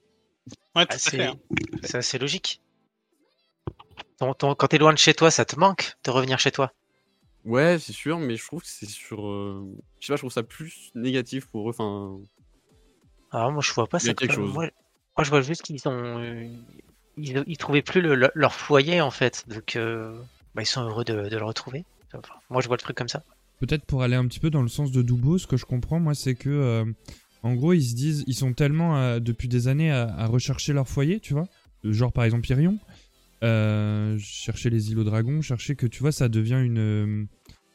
Ouais, 0.74 0.84
tout 0.86 0.92
Ah, 0.92 0.94
à 0.94 0.98
c'est- 0.98 1.10
fait. 1.18 1.24
hein. 1.24 1.36
C'est 1.82 1.98
assez 1.98 2.18
logique. 2.18 2.60
Ton- 4.18 4.34
ton- 4.34 4.54
quand 4.54 4.68
t'es 4.68 4.78
loin 4.78 4.92
de 4.92 4.98
chez 4.98 5.14
toi, 5.14 5.30
ça 5.30 5.44
te 5.44 5.58
manque 5.58 5.94
de 6.04 6.10
revenir 6.10 6.38
chez 6.38 6.50
toi? 6.50 6.72
Ouais, 7.44 7.78
c'est 7.78 7.92
sûr, 7.92 8.18
mais 8.18 8.36
je 8.36 8.46
trouve 8.46 8.62
que 8.62 8.68
c'est 8.68 8.86
sur. 8.86 9.26
euh, 9.26 9.62
Je 10.00 10.06
sais 10.06 10.12
pas, 10.12 10.16
je 10.16 10.20
trouve 10.22 10.32
ça 10.32 10.42
plus 10.42 10.90
négatif 10.94 11.46
pour 11.46 11.68
eux. 11.68 11.70
Enfin, 11.70 12.18
Alors 13.30 13.50
moi 13.52 13.62
je 13.62 13.72
vois 13.72 13.86
pas 13.86 13.98
Il 13.98 14.06
y 14.06 14.08
a 14.08 14.10
ça. 14.10 14.14
quelque 14.14 14.32
chose. 14.34 14.52
Moi, 14.52 14.68
moi, 15.16 15.24
je 15.24 15.30
vois 15.30 15.40
juste 15.42 15.62
qu'ils 15.62 15.86
ont, 15.88 16.18
euh, 16.18 16.48
ils, 17.16 17.42
ils 17.46 17.56
trouvaient 17.58 17.82
plus 17.82 18.00
le- 18.00 18.14
le- 18.14 18.30
leur 18.34 18.54
foyer 18.54 19.00
en 19.00 19.10
fait, 19.10 19.44
donc 19.48 19.76
euh, 19.76 20.16
bah, 20.54 20.62
ils 20.62 20.66
sont 20.66 20.82
heureux 20.82 21.04
de, 21.04 21.28
de 21.28 21.36
le 21.36 21.44
retrouver. 21.44 21.84
Moi 22.50 22.60
je 22.62 22.66
vois 22.68 22.76
le 22.76 22.82
truc 22.82 22.96
comme 22.96 23.08
ça. 23.08 23.22
Peut-être 23.60 23.84
pour 23.86 24.02
aller 24.02 24.16
un 24.16 24.26
petit 24.26 24.40
peu 24.40 24.50
dans 24.50 24.62
le 24.62 24.68
sens 24.68 24.90
de 24.90 25.02
Dubo, 25.02 25.38
ce 25.38 25.46
que 25.46 25.56
je 25.56 25.64
comprends, 25.64 26.00
moi, 26.00 26.14
c'est 26.14 26.34
que. 26.34 26.50
euh, 26.50 26.84
en 27.44 27.54
gros, 27.54 27.72
ils 27.72 27.84
se 27.84 27.94
disent. 27.94 28.24
Ils 28.26 28.34
sont 28.34 28.52
tellement, 28.54 28.96
euh, 28.98 29.20
depuis 29.20 29.46
des 29.48 29.68
années, 29.68 29.92
à, 29.92 30.26
rechercher 30.26 30.72
leur 30.72 30.88
foyer, 30.88 31.20
tu 31.20 31.32
vois. 31.32 31.46
Genre, 31.84 32.12
par 32.12 32.24
exemple, 32.24 32.50
Irion. 32.50 32.78
Euh, 33.44 34.16
chercher 34.18 34.70
les 34.70 34.90
îlots 34.90 35.04
dragons, 35.04 35.42
chercher 35.42 35.74
que, 35.76 35.86
tu 35.86 36.00
vois, 36.00 36.12
ça 36.12 36.28
devient 36.28 36.60
une. 36.64 36.78
euh, 36.78 37.24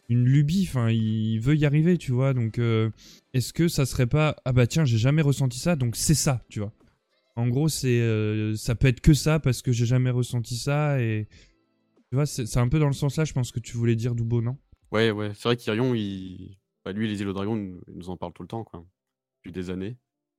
une 0.09 0.23
lubie, 0.25 0.65
enfin, 0.69 0.89
il 0.89 1.39
veut 1.39 1.55
y 1.55 1.65
arriver, 1.65 1.97
tu 1.97 2.11
vois. 2.13 2.33
Donc, 2.33 2.59
euh, 2.59 2.89
est-ce 3.33 3.51
que 3.53 3.67
ça 3.67 3.85
serait 3.85 4.07
pas. 4.07 4.35
Ah 4.45 4.53
bah 4.53 4.65
tiens, 4.67 4.85
j'ai 4.85 4.97
jamais 4.97 5.21
ressenti 5.21 5.59
ça, 5.59 5.75
donc 5.75 5.95
c'est 5.97 6.13
ça, 6.15 6.43
tu 6.49 6.59
vois. 6.59 6.71
En 7.35 7.47
gros, 7.49 7.69
c'est 7.69 7.99
euh, 7.99 8.55
ça 8.55 8.73
peut 8.75 8.87
être 8.87 9.01
que 9.01 9.13
ça 9.13 9.39
parce 9.39 9.61
que 9.61 9.71
j'ai 9.71 9.85
jamais 9.85 10.09
ressenti 10.09 10.57
ça 10.57 10.99
et 11.01 11.27
tu 12.09 12.15
vois, 12.15 12.25
c'est 12.25 12.57
un 12.57 12.69
peu 12.69 12.79
dans 12.79 12.87
le 12.87 12.93
sens 12.93 13.17
là, 13.17 13.25
je 13.25 13.33
pense 13.33 13.51
que 13.51 13.59
tu 13.59 13.77
voulais 13.77 13.95
dire 13.95 14.15
Doubo, 14.15 14.41
non? 14.41 14.57
Ouais, 14.91 15.11
ouais, 15.11 15.31
c'est 15.35 15.43
vrai 15.43 15.57
qu'Irion, 15.57 15.93
il... 15.93 16.57
bah, 16.85 16.91
lui, 16.93 17.07
les 17.07 17.19
îles 17.21 17.27
aux 17.27 17.33
dragons, 17.33 17.55
il 17.57 17.93
nous 17.95 18.09
en 18.09 18.17
parle 18.17 18.33
tout 18.33 18.43
le 18.43 18.47
temps, 18.47 18.63
quoi. 18.63 18.85
Depuis 19.43 19.51
des 19.51 19.69
années. 19.69 19.97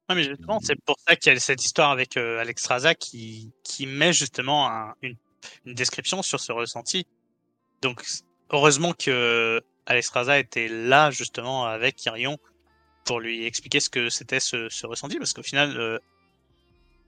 Ouais, 0.09 0.16
mais 0.16 0.25
justement, 0.25 0.59
c'est 0.61 0.83
pour 0.87 0.97
ça 1.07 1.16
qu'il 1.16 1.33
y 1.33 1.37
a 1.37 1.39
cette 1.39 1.62
histoire 1.62 1.91
avec 1.91 2.16
euh, 2.16 2.39
Alex 2.39 2.66
Raza 2.66 2.95
qui, 2.95 3.53
qui 3.62 3.87
met 3.87 4.14
justement 4.14 4.71
un- 4.71 4.95
une, 5.03 5.16
une 5.66 5.75
description 5.75 6.23
sur 6.23 6.41
ce 6.41 6.51
ressenti. 6.53 7.07
Donc, 7.83 8.03
heureusement 8.51 8.95
que 8.95 9.61
Alex 9.85 10.09
Raza 10.09 10.39
était 10.39 10.69
là 10.69 11.11
justement 11.11 11.66
avec 11.66 12.03
Irion 12.07 12.39
pour 13.05 13.21
lui 13.21 13.45
expliquer 13.45 13.81
ce 13.81 13.91
que 13.91 14.09
c'était 14.09 14.41
ce, 14.41 14.69
ce 14.71 14.87
ressenti, 14.87 15.19
parce 15.19 15.35
qu'au 15.35 15.43
final, 15.43 15.77
euh, 15.79 15.99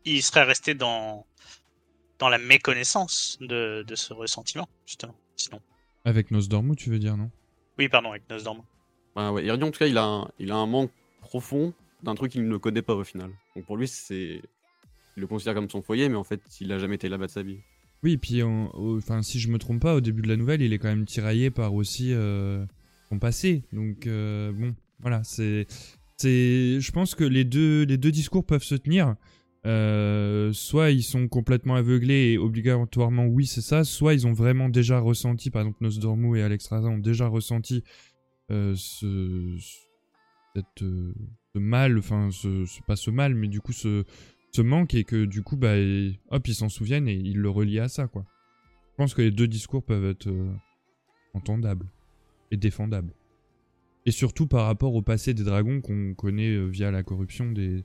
il 0.05 0.23
serait 0.23 0.45
resté 0.45 0.75
dans, 0.75 1.27
dans 2.21 2.29
la 2.29 2.39
méconnaissance 2.39 3.39
de, 3.41 3.83
de 3.83 3.95
ce 3.97 4.13
ressentiment, 4.13 4.69
justement. 4.87 5.15
Sinon. 5.37 5.61
Avec 6.05 6.31
Nosdormu, 6.31 6.77
tu 6.77 6.91
veux 6.91 6.99
dire, 7.01 7.17
non? 7.17 7.31
Oui, 7.79 7.89
pardon, 7.89 8.11
avec 8.11 8.29
Nosdormu. 8.31 8.61
Ouais, 9.17 9.29
ouais. 9.31 9.45
Irion, 9.47 9.67
en 9.67 9.71
tout 9.73 9.79
cas, 9.81 9.87
il 9.87 9.99
a 9.99 10.05
un, 10.05 10.29
il 10.39 10.53
a 10.53 10.57
un 10.57 10.67
manque 10.67 10.93
profond 11.21 11.73
d'un 12.03 12.15
truc 12.15 12.33
qu'il 12.33 12.47
ne 12.47 12.57
connaît 12.57 12.83
pas 12.83 12.95
au 12.95 13.03
final. 13.05 13.31
Donc 13.57 13.65
pour 13.67 13.77
lui, 13.77 13.89
c'est. 13.89 14.41
Il 15.17 15.21
le 15.21 15.27
considère 15.27 15.55
comme 15.55 15.69
son 15.69 15.83
foyer, 15.83 16.09
mais 16.09 16.15
en 16.17 16.23
fait, 16.25 16.41
il 16.61 16.71
a 16.71 16.79
jamais 16.79 16.95
été 16.95 17.09
là-bas 17.09 17.27
de 17.27 17.33
sa 17.33 17.43
vie. 17.43 17.59
Oui, 18.03 18.17
puis 18.17 18.43
en- 18.43 18.69
au- 18.75 18.97
enfin, 18.99 19.23
si 19.23 19.41
je 19.41 19.49
me 19.49 19.59
trompe 19.59 19.81
pas, 19.83 19.95
au 19.97 20.01
début 20.01 20.23
de 20.23 20.29
la 20.29 20.37
nouvelle, 20.37 20.63
il 20.63 20.73
est 20.73 20.79
quand 20.79 20.89
même 20.89 21.05
tiraillé 21.05 21.51
par 21.51 21.75
aussi 21.75 22.13
euh, 22.15 22.65
son 23.09 23.19
passé. 23.19 23.65
Donc 23.73 24.07
euh, 24.07 24.53
bon, 24.53 24.75
voilà, 25.01 25.23
c'est, 25.25 25.67
c'est, 26.17 26.81
je 26.81 26.93
pense 26.93 27.15
que 27.15 27.25
les 27.25 27.45
deux, 27.45 27.83
les 27.85 27.99
deux 27.99 28.13
discours 28.13 28.45
peuvent 28.47 28.63
se 28.63 28.77
tenir. 28.77 29.17
Euh, 29.67 30.55
soit 30.55 30.91
ils 30.91 31.03
sont 31.03 31.29
complètement 31.29 31.75
aveuglés 31.75 32.33
et 32.33 32.39
obligatoirement 32.39 33.27
oui 33.27 33.45
c'est 33.45 33.61
ça, 33.61 33.85
soit 33.85 34.15
ils 34.15 34.27
ont 34.27 34.33
vraiment 34.33 34.71
déjà 34.71 34.99
ressenti, 34.99 35.51
par 35.51 35.61
exemple 35.61 35.79
Nosdormu 35.83 36.39
et 36.39 36.43
Alex 36.43 36.73
ont 36.73 36.97
déjà 36.97 37.27
ressenti 37.27 37.85
euh, 38.51 38.75
euh, 39.03 39.59
ce 40.57 41.15
mal, 41.59 41.99
enfin 41.99 42.31
ce, 42.31 42.65
pas 42.87 42.97
ce 42.97 43.11
mal, 43.11 43.35
mais 43.35 43.49
du 43.49 43.61
coup 43.61 43.75
ce, 43.75 44.05
manque 44.63 44.95
et 44.95 45.05
que 45.05 45.27
du 45.27 45.43
coup 45.43 45.59
bah 45.59 45.75
hop 46.31 46.49
ils 46.49 46.55
s'en 46.55 46.71
souviennent 46.71 47.07
et 47.07 47.15
ils 47.15 47.39
le 47.39 47.51
relient 47.51 47.81
à 47.81 47.89
ça 47.89 48.07
quoi. 48.07 48.25
Je 48.93 48.97
pense 48.97 49.13
que 49.13 49.21
les 49.21 49.31
deux 49.31 49.49
discours 49.49 49.85
peuvent 49.85 50.07
être 50.07 50.31
entendables 51.35 51.87
et 52.51 52.57
défendables. 52.57 53.13
Et 54.07 54.11
surtout 54.11 54.47
par 54.47 54.65
rapport 54.65 54.95
au 54.95 55.03
passé 55.03 55.35
des 55.35 55.45
dragons 55.45 55.83
qu'on 55.83 56.15
connaît 56.15 56.67
via 56.67 56.91
la 56.91 57.03
corruption 57.03 57.53
des, 57.53 57.85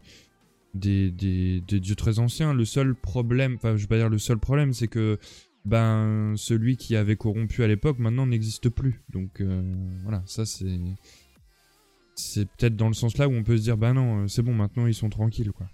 des, 0.75 1.09
des, 1.09 1.61
des 1.61 1.79
dieux 1.79 1.95
très 1.95 2.19
anciens. 2.19 2.53
Le 2.53 2.65
seul 2.65 2.93
problème, 2.93 3.55
enfin 3.55 3.75
je 3.75 3.81
vais 3.81 3.87
pas 3.87 3.97
dire 3.97 4.09
le 4.09 4.19
seul 4.19 4.37
problème, 4.37 4.73
c'est 4.73 4.87
que 4.87 5.17
ben 5.65 6.35
celui 6.37 6.77
qui 6.77 6.95
avait 6.95 7.15
corrompu 7.15 7.63
à 7.63 7.67
l'époque 7.67 7.97
maintenant 7.97 8.27
n'existe 8.27 8.69
plus. 8.69 9.01
Donc 9.09 9.41
euh, 9.41 9.63
voilà, 10.03 10.21
ça 10.27 10.45
c'est 10.45 10.79
c'est 12.13 12.45
peut-être 12.45 12.75
dans 12.75 12.87
le 12.87 12.93
sens 12.93 13.17
là 13.17 13.27
où 13.27 13.33
on 13.33 13.43
peut 13.43 13.57
se 13.57 13.63
dire 13.63 13.77
ben 13.77 13.93
non, 13.93 14.23
euh, 14.23 14.27
c'est 14.27 14.43
bon 14.43 14.53
maintenant 14.53 14.85
ils 14.85 14.93
sont 14.93 15.09
tranquilles 15.09 15.51
quoi. 15.51 15.67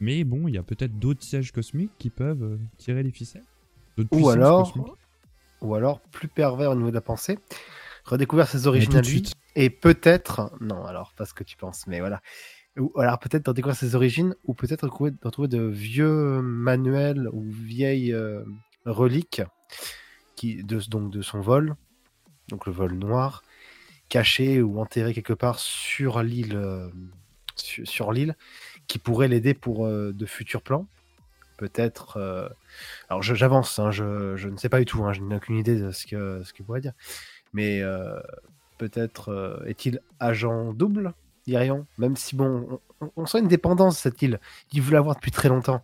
Mais 0.00 0.24
bon, 0.24 0.48
il 0.48 0.54
y 0.54 0.58
a 0.58 0.62
peut-être 0.62 0.98
d'autres 0.98 1.22
sièges 1.22 1.52
cosmiques 1.52 1.92
qui 1.98 2.10
peuvent 2.10 2.42
euh, 2.42 2.58
tirer 2.78 3.02
les 3.02 3.12
ficelles. 3.12 3.44
Ou 4.10 4.28
alors, 4.28 4.72
cosmiques. 4.72 4.92
ou 5.62 5.74
alors, 5.74 6.00
plus 6.00 6.28
pervers 6.28 6.72
au 6.72 6.74
niveau 6.74 6.90
de 6.90 6.94
la 6.94 7.00
pensée, 7.00 7.38
redécouvrir 8.04 8.48
ses 8.48 8.66
origines 8.66 8.96
à 8.96 9.00
lui, 9.00 9.22
et 9.54 9.70
peut-être, 9.70 10.52
non, 10.60 10.84
alors 10.84 11.14
pas 11.14 11.24
ce 11.24 11.32
que 11.32 11.44
tu 11.44 11.56
penses, 11.56 11.86
mais 11.86 12.00
voilà, 12.00 12.20
ou 12.78 12.92
alors 12.98 13.18
peut-être 13.18 13.44
de 13.44 13.50
redécouvrir 13.50 13.76
ses 13.76 13.94
origines, 13.94 14.34
ou 14.44 14.54
peut-être 14.54 14.84
retrouver- 14.84 15.12
de 15.12 15.18
retrouver 15.22 15.48
de 15.48 15.62
vieux 15.62 16.42
manuels 16.42 17.28
ou 17.32 17.42
vieilles 17.42 18.12
euh, 18.12 18.42
reliques 18.84 19.42
qui, 20.34 20.62
de, 20.64 20.80
donc 20.88 21.10
de 21.10 21.22
son 21.22 21.40
vol, 21.40 21.76
donc 22.48 22.66
le 22.66 22.72
vol 22.72 22.94
noir, 22.94 23.42
caché 24.08 24.60
ou 24.60 24.80
enterré 24.80 25.14
quelque 25.14 25.32
part 25.32 25.58
sur 25.58 26.22
l'île, 26.22 26.56
euh, 26.56 26.88
sur, 27.54 28.12
l'île, 28.12 28.36
qui 28.88 28.98
pourrait 28.98 29.28
l'aider 29.28 29.54
pour 29.54 29.86
euh, 29.86 30.12
de 30.12 30.26
futurs 30.26 30.62
plans. 30.62 30.86
Peut-être. 31.56 32.18
Alors 33.08 33.22
j'avance, 33.22 33.78
hein, 33.78 33.92
je, 33.92 34.34
je 34.34 34.48
ne 34.48 34.56
sais 34.56 34.68
pas 34.68 34.80
du 34.80 34.86
tout, 34.86 35.04
hein, 35.04 35.12
je 35.12 35.20
n'ai 35.20 35.36
aucune 35.36 35.56
idée 35.56 35.78
de 35.78 35.92
ce 35.92 36.04
que 36.04 36.42
ce 36.42 36.52
qu'il 36.52 36.64
pourrait 36.64 36.80
dire. 36.80 36.94
Mais 37.52 37.80
peut-être 38.76 39.62
est-il 39.64 40.00
agent 40.18 40.72
double, 40.72 41.14
Irion 41.46 41.86
Même 41.98 42.16
si 42.16 42.36
bon, 42.36 42.80
on, 43.16 43.26
sent 43.26 43.40
une 43.40 43.48
dépendance 43.48 43.98
cette 43.98 44.20
île. 44.22 44.40
Il 44.72 44.82
veut 44.82 44.92
l'avoir 44.92 45.16
depuis 45.16 45.30
très 45.30 45.48
longtemps. 45.48 45.82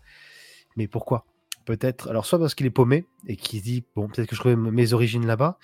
Mais 0.77 0.89
pourquoi? 0.89 1.27
Peut-être. 1.65 2.09
Alors 2.09 2.27
soit 2.27 2.39
parce 2.39 2.55
qu'il 2.55 2.67
est 2.67 2.71
paumé 2.71 3.07
et 3.27 3.37
qu'il 3.37 3.61
se 3.61 3.65
dit 3.65 3.85
bon 3.95 4.09
peut-être 4.09 4.29
que 4.29 4.35
je 4.35 4.41
trouve 4.41 4.57
mes 4.57 4.93
origines 4.93 5.27
là-bas, 5.27 5.59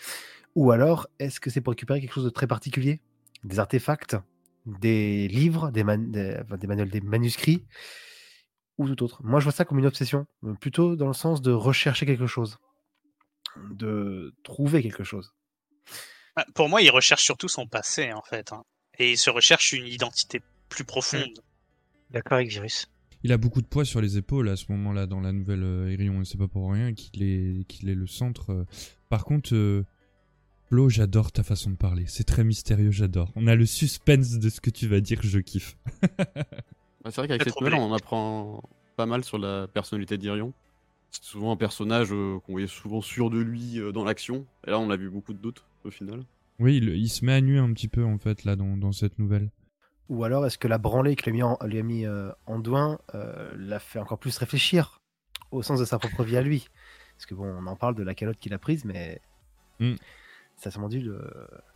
ou 0.55 0.70
alors 0.70 1.09
est-ce 1.18 1.40
que 1.40 1.51
c'est 1.51 1.61
pour 1.61 1.72
récupérer 1.72 2.01
quelque 2.01 2.12
chose 2.12 2.24
de 2.24 2.30
très 2.30 2.47
particulier, 2.47 3.01
des 3.44 3.59
artefacts, 3.59 4.16
des 4.66 5.28
livres, 5.28 5.70
des, 5.70 5.84
manuels, 5.84 6.90
des 6.90 7.01
manuscrits 7.01 7.64
ou 8.78 8.88
tout 8.88 9.05
autre. 9.05 9.22
Moi, 9.22 9.40
je 9.40 9.44
vois 9.44 9.53
ça 9.53 9.64
comme 9.64 9.78
une 9.78 9.86
obsession, 9.86 10.26
plutôt 10.61 10.97
dans 10.97 11.07
le 11.07 11.14
sens 11.14 11.40
de 11.40 11.53
rechercher 11.53 12.05
quelque 12.05 12.26
chose, 12.26 12.59
de 13.70 14.34
trouver 14.42 14.82
quelque 14.82 15.05
chose. 15.05 15.34
Bah, 16.34 16.44
Pour 16.55 16.68
moi, 16.68 16.82
il 16.82 16.90
recherche 16.90 17.22
surtout 17.22 17.49
son 17.49 17.66
passé, 17.66 18.12
en 18.12 18.22
fait. 18.22 18.53
hein. 18.53 18.64
Et 18.99 19.12
il 19.12 19.18
se 19.18 19.30
recherche 19.30 19.72
une 19.72 19.86
identité 19.86 20.40
plus 20.68 20.84
profonde. 20.84 21.42
D'accord 22.11 22.36
avec 22.36 22.49
Virus. 22.49 22.90
Il 23.22 23.32
a 23.32 23.38
beaucoup 23.38 23.61
de 23.61 23.66
poids 23.66 23.84
sur 23.84 24.01
les 24.01 24.16
épaules 24.18 24.49
à 24.49 24.57
ce 24.57 24.66
moment-là 24.70 25.07
dans 25.07 25.20
la 25.20 25.32
nouvelle 25.32 25.64
euh, 25.64 25.92
Irion, 25.92 26.22
et 26.22 26.24
c'est 26.24 26.38
pas 26.38 26.49
pour 26.49 26.70
rien 26.70 26.94
qu'il 26.94 27.22
est, 27.22 27.64
qu'il 27.66 27.88
est 27.88 27.94
le 27.94 28.07
centre. 28.07 28.51
euh. 28.51 28.64
Par 29.09 29.24
contre, 29.24 29.55
euh, 29.55 29.84
Flo, 30.68 30.88
j'adore 30.88 31.32
ta 31.32 31.42
façon 31.42 31.70
de 31.70 31.76
parler. 31.76 32.05
C'est 32.07 32.24
très 32.24 32.44
mystérieux, 32.44 32.90
j'adore. 32.90 33.32
On 33.36 33.47
a 33.47 33.55
le 33.55 33.66
suspense 33.66 34.32
de 34.38 34.49
ce 34.51 34.61
que 34.61 34.70
tu 34.70 34.86
vas 34.86 35.01
dire, 35.01 35.20
je 35.22 35.38
kiffe. 35.38 35.76
Bah, 37.05 37.12
c'est 37.12 37.20
vrai 37.20 37.28
qu'avec 37.28 37.44
cette 37.44 37.61
nouvelle, 37.61 37.74
on 37.74 37.94
apprend 37.94 38.68
pas 38.97 39.07
mal 39.07 39.22
sur 39.22 39.38
la 39.38 39.68
personnalité 39.68 40.18
d'Irion. 40.18 40.53
C'est 41.12 41.22
souvent 41.22 41.53
un 41.53 41.57
personnage 41.57 42.09
euh, 42.11 42.40
qu'on 42.40 42.51
voyait 42.51 42.66
souvent 42.66 43.01
sûr 43.01 43.30
de 43.30 43.38
lui 43.38 43.78
euh, 43.78 43.92
dans 43.92 44.03
l'action. 44.03 44.44
Et 44.66 44.70
là, 44.70 44.80
on 44.80 44.90
a 44.90 44.97
vu 44.97 45.09
beaucoup 45.09 45.32
de 45.32 45.38
doutes 45.38 45.62
au 45.84 45.92
final. 45.92 46.24
Oui, 46.59 46.76
il, 46.78 46.88
il 46.90 47.09
se 47.09 47.24
met 47.24 47.32
à 47.34 47.40
nu 47.40 47.59
un 47.59 47.72
petit 47.72 47.88
peu 47.88 48.04
en 48.04 48.18
fait 48.18 48.44
là 48.44 48.57
dans, 48.57 48.76
dans 48.76 48.92
cette 48.92 49.18
nouvelle. 49.18 49.50
Ou 50.09 50.22
alors, 50.24 50.46
est-ce 50.46 50.57
que 50.59 50.68
la 50.68 50.78
branlée 50.78 51.16
que 51.16 51.28
lui 51.28 51.30
a 51.30 51.34
mis, 51.34 51.42
en, 51.42 51.59
lui 51.66 51.78
a 51.78 51.82
mis 51.82 52.07
euh, 52.07 52.30
Anduin 52.46 52.98
euh, 53.14 53.52
l'a 53.57 53.80
fait 53.80 53.98
encore 53.98 54.18
plus 54.18 54.36
réfléchir 54.38 55.00
au 55.50 55.62
sens 55.62 55.80
de 55.80 55.84
sa 55.84 55.98
propre 55.98 56.22
vie 56.22 56.36
à 56.36 56.42
lui? 56.42 56.68
Parce 57.16 57.26
que 57.26 57.34
bon, 57.34 57.44
on 57.46 57.66
en 57.66 57.76
parle 57.76 57.94
de 57.96 58.02
la 58.04 58.14
calotte 58.14 58.38
qu'il 58.38 58.54
a 58.54 58.59
prise, 58.59 58.84
mais 58.84 59.20
Mm. 59.78 59.94
ça 60.57 60.68
a 60.68 60.70
sûrement 60.70 60.88
dû 60.88 61.00
le, 61.00 61.20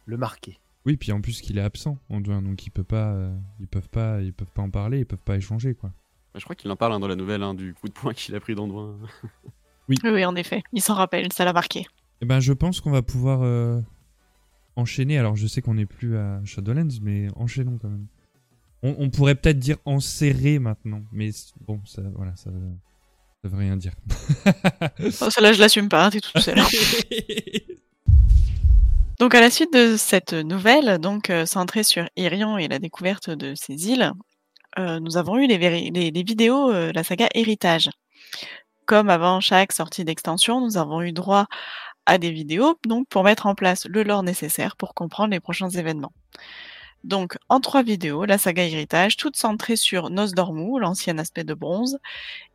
le 0.06 0.16
marquer. 0.16 0.58
Oui, 0.86 0.96
puis 0.96 1.12
en 1.12 1.20
plus 1.20 1.42
qu'il 1.42 1.58
est 1.58 1.62
absent, 1.62 1.98
Anduin, 2.08 2.40
donc 2.40 2.64
il 2.66 2.70
peut 2.70 2.84
pas, 2.84 3.12
euh, 3.12 3.36
ils 3.58 3.68
peuvent 3.68 3.90
pas, 3.90 4.22
ils 4.22 4.32
peuvent 4.32 4.50
pas 4.54 4.62
en 4.62 4.70
parler, 4.70 5.00
ils 5.00 5.06
peuvent 5.06 5.22
pas 5.22 5.36
échanger 5.36 5.74
quoi. 5.74 5.90
Je 6.34 6.42
crois 6.44 6.54
qu'il 6.56 6.70
en 6.70 6.76
parle 6.76 6.92
hein, 6.94 7.00
dans 7.00 7.08
la 7.08 7.16
nouvelle, 7.16 7.42
hein, 7.42 7.52
du 7.54 7.74
coup 7.74 7.88
de 7.88 7.92
poing 7.92 8.14
qu'il 8.14 8.34
a 8.36 8.40
pris 8.40 8.54
d'Anduin. 8.54 8.96
Oui, 9.88 9.96
oui, 10.04 10.24
en 10.24 10.34
effet. 10.36 10.62
Il 10.72 10.80
s'en 10.80 10.94
rappelle, 10.94 11.32
ça 11.32 11.44
l'a 11.44 11.52
marqué. 11.52 11.84
Eh 12.22 12.24
ben, 12.26 12.38
je 12.40 12.52
pense 12.54 12.80
qu'on 12.80 12.92
va 12.92 13.02
pouvoir 13.02 13.42
euh, 13.42 13.80
enchaîner. 14.76 15.18
Alors, 15.18 15.36
je 15.36 15.46
sais 15.46 15.60
qu'on 15.62 15.74
n'est 15.74 15.86
plus 15.86 16.16
à 16.16 16.40
Shadowlands, 16.44 16.98
mais 17.02 17.28
enchaînons 17.36 17.78
quand 17.80 17.88
même. 17.88 18.06
On, 18.82 18.94
on 18.98 19.10
pourrait 19.10 19.34
peut-être 19.34 19.58
dire 19.58 19.76
enserrer 19.84 20.58
maintenant, 20.58 21.02
mais 21.12 21.30
bon, 21.66 21.80
ça, 21.84 22.02
voilà, 22.14 22.34
ça, 22.36 22.50
ça 23.42 23.48
veut 23.48 23.58
rien 23.58 23.76
dire. 23.76 23.92
Oh, 25.22 25.30
celle-là, 25.30 25.52
je 25.52 25.60
l'assume 25.60 25.88
pas, 25.88 26.06
hein, 26.06 26.10
t'es 26.10 26.20
toute 26.20 26.38
seule. 26.40 26.58
Donc 29.18 29.34
à 29.34 29.40
la 29.40 29.50
suite 29.50 29.72
de 29.74 29.96
cette 29.98 30.32
nouvelle, 30.32 30.98
donc 30.98 31.28
euh, 31.28 31.44
centrée 31.44 31.82
sur 31.84 32.08
Irion 32.16 32.56
et 32.56 32.68
la 32.68 32.78
découverte 32.78 33.28
de 33.28 33.54
ces 33.54 33.88
îles, 33.90 34.12
euh, 34.78 34.98
nous 35.00 35.18
avons 35.18 35.36
eu 35.36 35.46
les, 35.46 35.58
véri- 35.58 35.90
les- 35.92 36.10
les 36.10 36.22
vidéos, 36.22 36.70
euh, 36.72 36.90
la 36.94 37.04
saga 37.04 37.28
Héritage. 37.34 37.90
Comme 38.86 39.10
avant 39.10 39.40
chaque 39.40 39.72
sortie 39.72 40.04
d'extension, 40.06 40.60
nous 40.62 40.78
avons 40.78 41.02
eu 41.02 41.12
droit 41.12 41.46
à 42.10 42.18
des 42.18 42.32
vidéos 42.32 42.76
donc 42.84 43.06
pour 43.08 43.22
mettre 43.22 43.46
en 43.46 43.54
place 43.54 43.86
le 43.86 44.02
lore 44.02 44.24
nécessaire 44.24 44.74
pour 44.74 44.94
comprendre 44.94 45.30
les 45.30 45.38
prochains 45.38 45.70
événements. 45.70 46.12
Donc 47.04 47.38
en 47.48 47.60
trois 47.60 47.84
vidéos, 47.84 48.24
la 48.24 48.36
saga 48.36 48.64
Héritage, 48.64 49.16
toute 49.16 49.36
centrée 49.36 49.76
sur 49.76 50.10
Nosdormu, 50.10 50.80
l'ancien 50.80 51.18
aspect 51.18 51.44
de 51.44 51.54
bronze, 51.54 51.98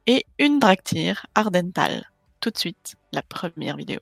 et 0.08 0.26
une 0.40 0.60
Draktyr, 0.60 1.26
Ardental. 1.36 2.12
Tout 2.42 2.52
de 2.52 2.58
suite, 2.58 2.96
la 3.14 3.22
première 3.22 3.78
vidéo. 3.78 4.02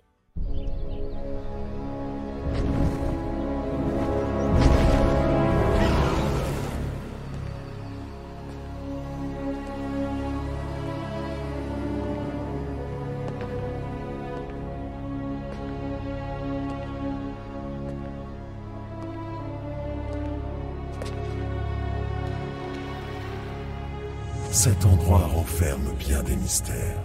Renferme 25.63 25.93
bien 25.97 26.21
des 26.23 26.35
mystères, 26.35 27.01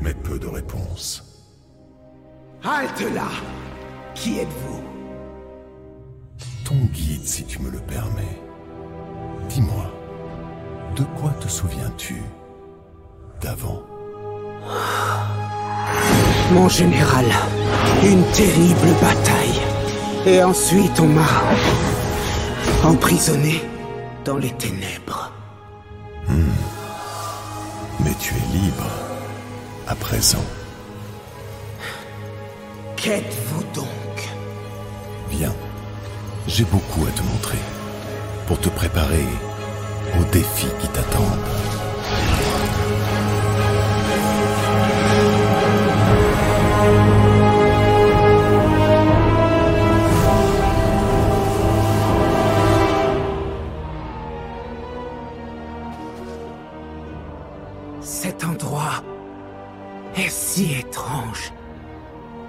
mais 0.00 0.14
peu 0.14 0.38
de 0.38 0.46
réponses. 0.46 1.22
Halte 2.62 3.12
là 3.14 3.28
Qui 4.14 4.38
êtes-vous? 4.38 4.82
Ton 6.64 6.76
guide, 6.92 7.26
si 7.26 7.44
tu 7.44 7.60
me 7.60 7.70
le 7.70 7.78
permets. 7.80 8.40
Dis-moi, 9.48 9.90
de 10.96 11.02
quoi 11.18 11.30
te 11.40 11.48
souviens-tu 11.48 12.22
d'avant? 13.40 13.82
Mon 16.52 16.68
général, 16.68 17.26
une 18.02 18.24
terrible 18.32 18.94
bataille. 19.00 19.60
Et 20.26 20.42
ensuite 20.42 20.98
on 21.00 21.08
m'a 21.08 21.28
emprisonné 22.82 23.62
dans 24.24 24.38
les 24.38 24.52
ténèbres. 24.52 25.23
Tu 28.20 28.34
es 28.34 28.58
libre, 28.58 28.86
à 29.86 29.94
présent. 29.94 30.44
Qu'êtes-vous 32.96 33.62
donc? 33.74 33.88
Viens, 35.30 35.54
j'ai 36.46 36.64
beaucoup 36.64 37.04
à 37.06 37.10
te 37.10 37.22
montrer, 37.22 37.58
pour 38.46 38.58
te 38.60 38.70
préparer 38.70 39.26
aux 40.18 40.24
défis 40.32 40.72
qui 40.80 40.88
t'attendent. 40.88 41.24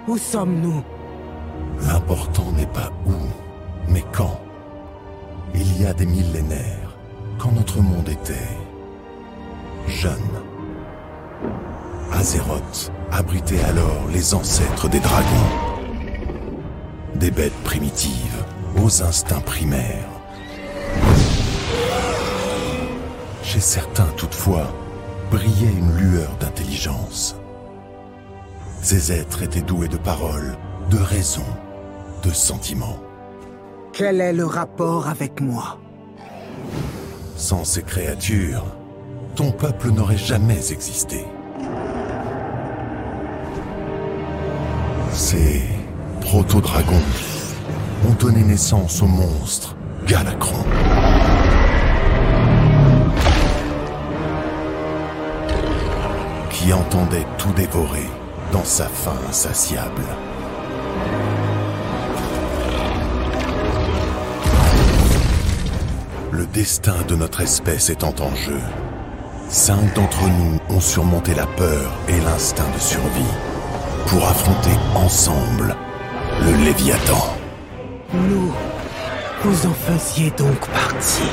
Où 0.08 0.16
sommes-nous? 0.16 0.84
L'important 1.80 2.52
n'est 2.52 2.66
pas 2.66 2.92
où, 3.06 3.14
mais 3.88 4.04
quand. 4.12 4.40
Il 5.54 5.80
y 5.80 5.86
a 5.86 5.92
des 5.92 6.06
millénaires, 6.06 6.96
quand 7.38 7.50
notre 7.50 7.80
monde 7.80 8.08
était 8.08 8.34
jeune. 9.88 10.12
Azeroth 12.12 12.92
abritait 13.10 13.62
alors 13.62 14.06
les 14.12 14.32
ancêtres 14.34 14.88
des 14.88 15.00
dragons. 15.00 15.26
Des 17.16 17.30
bêtes 17.30 17.64
primitives, 17.64 18.44
aux 18.82 19.02
instincts 19.02 19.40
primaires. 19.40 20.08
Chez 23.42 23.60
certains, 23.60 24.12
toutefois, 24.16 24.72
brillait 25.30 25.72
une 25.72 25.96
lueur 25.96 26.30
d'intelligence. 26.38 27.36
Ces 28.88 29.10
êtres 29.10 29.42
étaient 29.42 29.62
doués 29.62 29.88
de 29.88 29.96
paroles, 29.96 30.56
de 30.92 30.96
raison, 30.96 31.42
de 32.22 32.30
sentiments. 32.30 33.00
Quel 33.92 34.20
est 34.20 34.32
le 34.32 34.46
rapport 34.46 35.08
avec 35.08 35.40
moi? 35.40 35.80
Sans 37.34 37.64
ces 37.64 37.82
créatures, 37.82 38.64
ton 39.34 39.50
peuple 39.50 39.90
n'aurait 39.90 40.16
jamais 40.16 40.70
existé. 40.70 41.24
Ces 45.10 45.64
proto-dragons 46.20 47.02
ont 48.08 48.14
donné 48.20 48.44
naissance 48.44 49.02
au 49.02 49.08
monstre 49.08 49.74
Galacron. 50.06 50.62
Qui 56.50 56.72
entendait 56.72 57.26
tout 57.36 57.52
dévorer 57.54 58.06
dans 58.52 58.64
sa 58.64 58.86
faim 58.86 59.16
insatiable. 59.28 60.02
Le 66.32 66.46
destin 66.46 66.96
de 67.08 67.16
notre 67.16 67.40
espèce 67.40 67.90
étant 67.90 68.14
en 68.20 68.34
jeu, 68.34 68.60
cinq 69.48 69.94
d'entre 69.94 70.22
nous 70.28 70.58
ont 70.76 70.80
surmonté 70.80 71.34
la 71.34 71.46
peur 71.46 71.92
et 72.08 72.20
l'instinct 72.20 72.70
de 72.74 72.80
survie 72.80 73.34
pour 74.06 74.24
affronter 74.24 74.76
ensemble 74.94 75.74
le 76.42 76.64
Léviathan. 76.64 77.36
Nous, 78.12 78.52
vous 79.42 79.66
en 79.66 79.74
faisiez 79.74 80.30
donc 80.30 80.58
partie. 80.68 81.30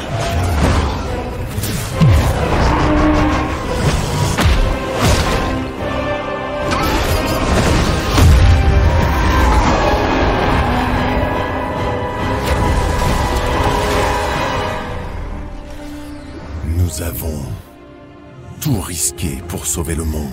Pour 19.50 19.66
sauver 19.66 19.96
le 19.96 20.06
monde. 20.06 20.24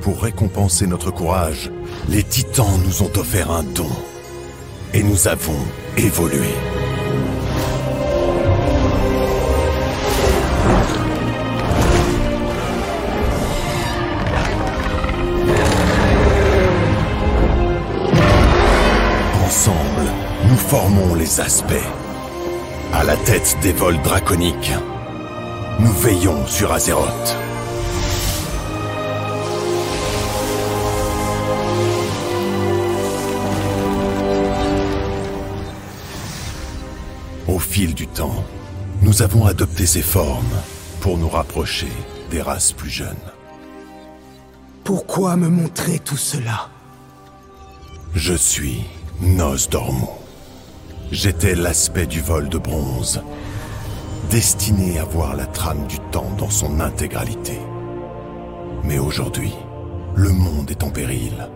Pour 0.00 0.22
récompenser 0.22 0.88
notre 0.88 1.12
courage, 1.12 1.70
les 2.08 2.24
titans 2.24 2.80
nous 2.84 3.02
ont 3.02 3.12
offert 3.16 3.50
un 3.50 3.62
don. 3.62 3.90
Et 4.92 5.02
nous 5.02 5.28
avons 5.28 5.58
évolué. 5.96 6.48
Ensemble, 19.44 20.10
nous 20.48 20.56
formons 20.56 21.14
les 21.14 21.40
aspects. 21.40 21.72
À 22.92 23.04
la 23.04 23.16
tête 23.16 23.56
des 23.62 23.72
vols 23.72 24.02
draconiques, 24.02 24.72
nous 25.82 25.92
veillons 25.92 26.46
sur 26.46 26.72
Azeroth. 26.72 27.36
Au 37.48 37.58
fil 37.58 37.94
du 37.94 38.06
temps, 38.06 38.44
nous 39.02 39.22
avons 39.22 39.44
adopté 39.46 39.86
ces 39.86 40.02
formes 40.02 40.44
pour 41.00 41.18
nous 41.18 41.28
rapprocher 41.28 41.90
des 42.30 42.40
races 42.40 42.72
plus 42.72 42.90
jeunes. 42.90 43.26
Pourquoi 44.84 45.36
me 45.36 45.48
montrer 45.48 45.98
tout 45.98 46.16
cela? 46.16 46.70
Je 48.14 48.34
suis 48.34 48.84
Nosdormu. 49.20 50.06
J'étais 51.10 51.56
l'aspect 51.56 52.06
du 52.06 52.20
vol 52.20 52.48
de 52.48 52.58
bronze, 52.58 53.22
destiné 54.32 54.98
à 54.98 55.04
voir 55.04 55.36
la 55.36 55.44
trame 55.44 55.86
du 55.88 55.98
temps 56.10 56.30
dans 56.38 56.48
son 56.48 56.80
intégralité. 56.80 57.58
Mais 58.82 58.98
aujourd'hui, 58.98 59.52
le 60.14 60.30
monde 60.30 60.70
est 60.70 60.82
en 60.82 60.88
péril. 60.88 61.50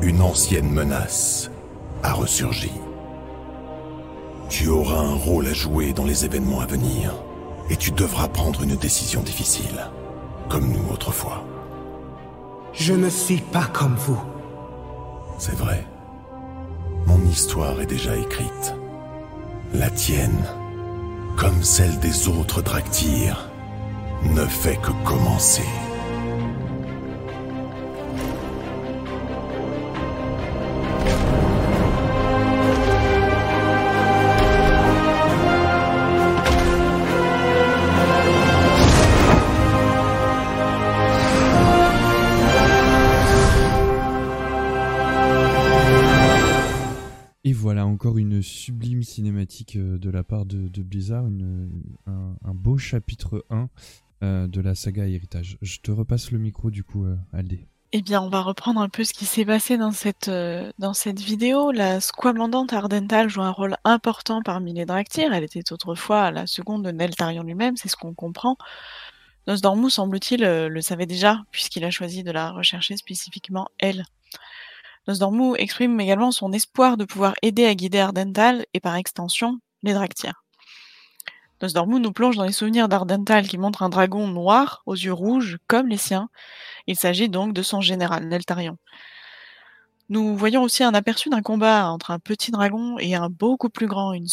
Une 0.00 0.22
ancienne 0.22 0.70
menace 0.70 1.50
a 2.02 2.14
ressurgi. 2.14 2.72
Tu 4.48 4.68
auras 4.68 4.98
un 4.98 5.14
rôle 5.14 5.46
à 5.46 5.52
jouer 5.52 5.92
dans 5.92 6.06
les 6.06 6.24
événements 6.24 6.60
à 6.60 6.66
venir, 6.66 7.22
et 7.68 7.76
tu 7.76 7.90
devras 7.90 8.28
prendre 8.28 8.62
une 8.62 8.76
décision 8.76 9.20
difficile, 9.20 9.90
comme 10.48 10.72
nous 10.72 10.90
autrefois. 10.90 11.44
Je 12.72 12.94
ne 12.94 13.10
suis 13.10 13.42
pas 13.42 13.66
comme 13.66 13.96
vous. 13.96 14.22
C'est 15.36 15.56
vrai. 15.56 15.86
Mon 17.06 17.22
histoire 17.26 17.78
est 17.82 17.86
déjà 17.86 18.16
écrite. 18.16 18.74
La 19.74 19.90
tienne, 19.90 20.46
comme 21.36 21.62
celle 21.62 21.98
des 22.00 22.28
autres 22.28 22.62
Draktyr, 22.62 23.48
ne 24.24 24.44
fait 24.46 24.76
que 24.76 24.90
commencer. 25.04 25.62
Et 47.46 47.52
voilà 47.52 47.86
encore 47.86 48.16
une 48.16 48.42
sublime 48.42 49.02
cinématique 49.02 49.76
euh, 49.76 49.98
de 49.98 50.08
la 50.08 50.24
part 50.24 50.46
de, 50.46 50.82
Blizzard, 50.82 51.26
un, 52.06 52.54
beau 52.54 52.78
chapitre 52.78 53.44
1 53.50 53.68
euh, 54.22 54.46
de 54.46 54.60
la 54.62 54.74
saga 54.74 55.06
Héritage. 55.06 55.58
Je 55.60 55.78
te 55.80 55.90
repasse 55.90 56.30
le 56.30 56.38
micro 56.38 56.70
du 56.70 56.84
coup, 56.84 57.04
euh, 57.04 57.16
Aldé. 57.34 57.68
Eh 57.92 58.00
bien, 58.00 58.22
on 58.22 58.30
va 58.30 58.40
reprendre 58.40 58.80
un 58.80 58.88
peu 58.88 59.04
ce 59.04 59.12
qui 59.12 59.26
s'est 59.26 59.44
passé 59.44 59.76
dans 59.76 59.92
cette, 59.92 60.28
dans 60.78 60.94
cette 60.94 61.20
vidéo. 61.20 61.70
La 61.70 62.00
squamandante 62.00 62.72
Ardental 62.72 63.28
joue 63.28 63.42
un 63.42 63.52
rôle 63.52 63.76
important 63.84 64.42
parmi 64.42 64.72
les 64.72 64.84
Draktyr. 64.84 65.32
Elle 65.32 65.44
était 65.44 65.70
autrefois 65.70 66.32
la 66.32 66.48
seconde 66.48 66.84
de 66.84 66.90
Neltarion 66.90 67.44
lui-même, 67.44 67.76
c'est 67.76 67.88
ce 67.88 67.94
qu'on 67.94 68.14
comprend. 68.14 68.56
Nosdormu, 69.46 69.90
semble-t-il, 69.90 70.40
le 70.40 70.80
savait 70.80 71.06
déjà, 71.06 71.44
puisqu'il 71.52 71.84
a 71.84 71.90
choisi 71.90 72.24
de 72.24 72.32
la 72.32 72.50
rechercher 72.50 72.96
spécifiquement 72.96 73.68
elle. 73.78 74.04
Nosdormu 75.06 75.54
exprime 75.56 76.00
également 76.00 76.30
son 76.30 76.52
espoir 76.52 76.96
de 76.96 77.04
pouvoir 77.04 77.34
aider 77.42 77.66
à 77.66 77.74
guider 77.74 77.98
Ardental 77.98 78.64
et 78.72 78.80
par 78.80 78.96
extension 78.96 79.58
les 79.82 79.92
Draktyr. 79.92 80.44
Nosdormu 81.60 82.00
nous 82.00 82.12
plonge 82.12 82.36
dans 82.36 82.44
les 82.44 82.52
souvenirs 82.52 82.88
d'Ardental 82.88 83.46
qui 83.46 83.58
montre 83.58 83.82
un 83.82 83.88
dragon 83.88 84.26
noir 84.26 84.82
aux 84.86 84.94
yeux 84.94 85.12
rouges 85.12 85.58
comme 85.66 85.88
les 85.88 85.96
siens. 85.96 86.28
Il 86.86 86.96
s'agit 86.96 87.28
donc 87.28 87.52
de 87.52 87.62
son 87.62 87.80
général, 87.80 88.28
Neltarion. 88.28 88.78
Nous 90.10 90.36
voyons 90.36 90.62
aussi 90.62 90.84
un 90.84 90.92
aperçu 90.92 91.30
d'un 91.30 91.40
combat 91.40 91.90
entre 91.90 92.10
un 92.10 92.18
petit 92.18 92.50
dragon 92.50 92.98
et 92.98 93.14
un 93.14 93.30
beaucoup 93.30 93.70
plus 93.70 93.86
grand, 93.86 94.12
une, 94.12 94.28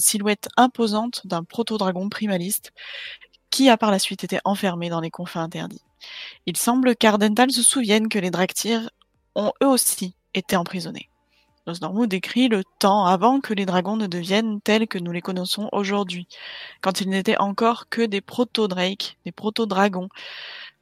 silhouette 0.00 0.48
imposante 0.56 1.24
d'un 1.26 1.44
proto-dragon 1.44 2.08
primaliste 2.08 2.72
qui 3.50 3.68
a 3.68 3.76
par 3.76 3.92
la 3.92 4.00
suite 4.00 4.24
été 4.24 4.40
enfermé 4.44 4.88
dans 4.88 5.00
les 5.00 5.10
confins 5.10 5.42
interdits. 5.42 5.84
Il 6.46 6.56
semble 6.56 6.96
qu'Ardental 6.96 7.52
se 7.52 7.62
souvienne 7.62 8.08
que 8.08 8.18
les 8.18 8.30
Draktyr 8.30 8.90
ont 9.34 9.52
eux 9.62 9.68
aussi 9.68 10.14
été 10.34 10.56
emprisonnés. 10.56 11.08
Nosdormu 11.66 12.08
décrit 12.08 12.48
le 12.48 12.64
temps 12.80 13.06
avant 13.06 13.40
que 13.40 13.54
les 13.54 13.66
dragons 13.66 13.96
ne 13.96 14.08
deviennent 14.08 14.60
tels 14.60 14.88
que 14.88 14.98
nous 14.98 15.12
les 15.12 15.20
connaissons 15.20 15.68
aujourd'hui, 15.70 16.26
quand 16.80 17.00
ils 17.00 17.08
n'étaient 17.08 17.38
encore 17.38 17.88
que 17.88 18.02
des 18.02 18.20
proto-drakes, 18.20 19.16
des 19.24 19.30
proto-dragons, 19.30 20.08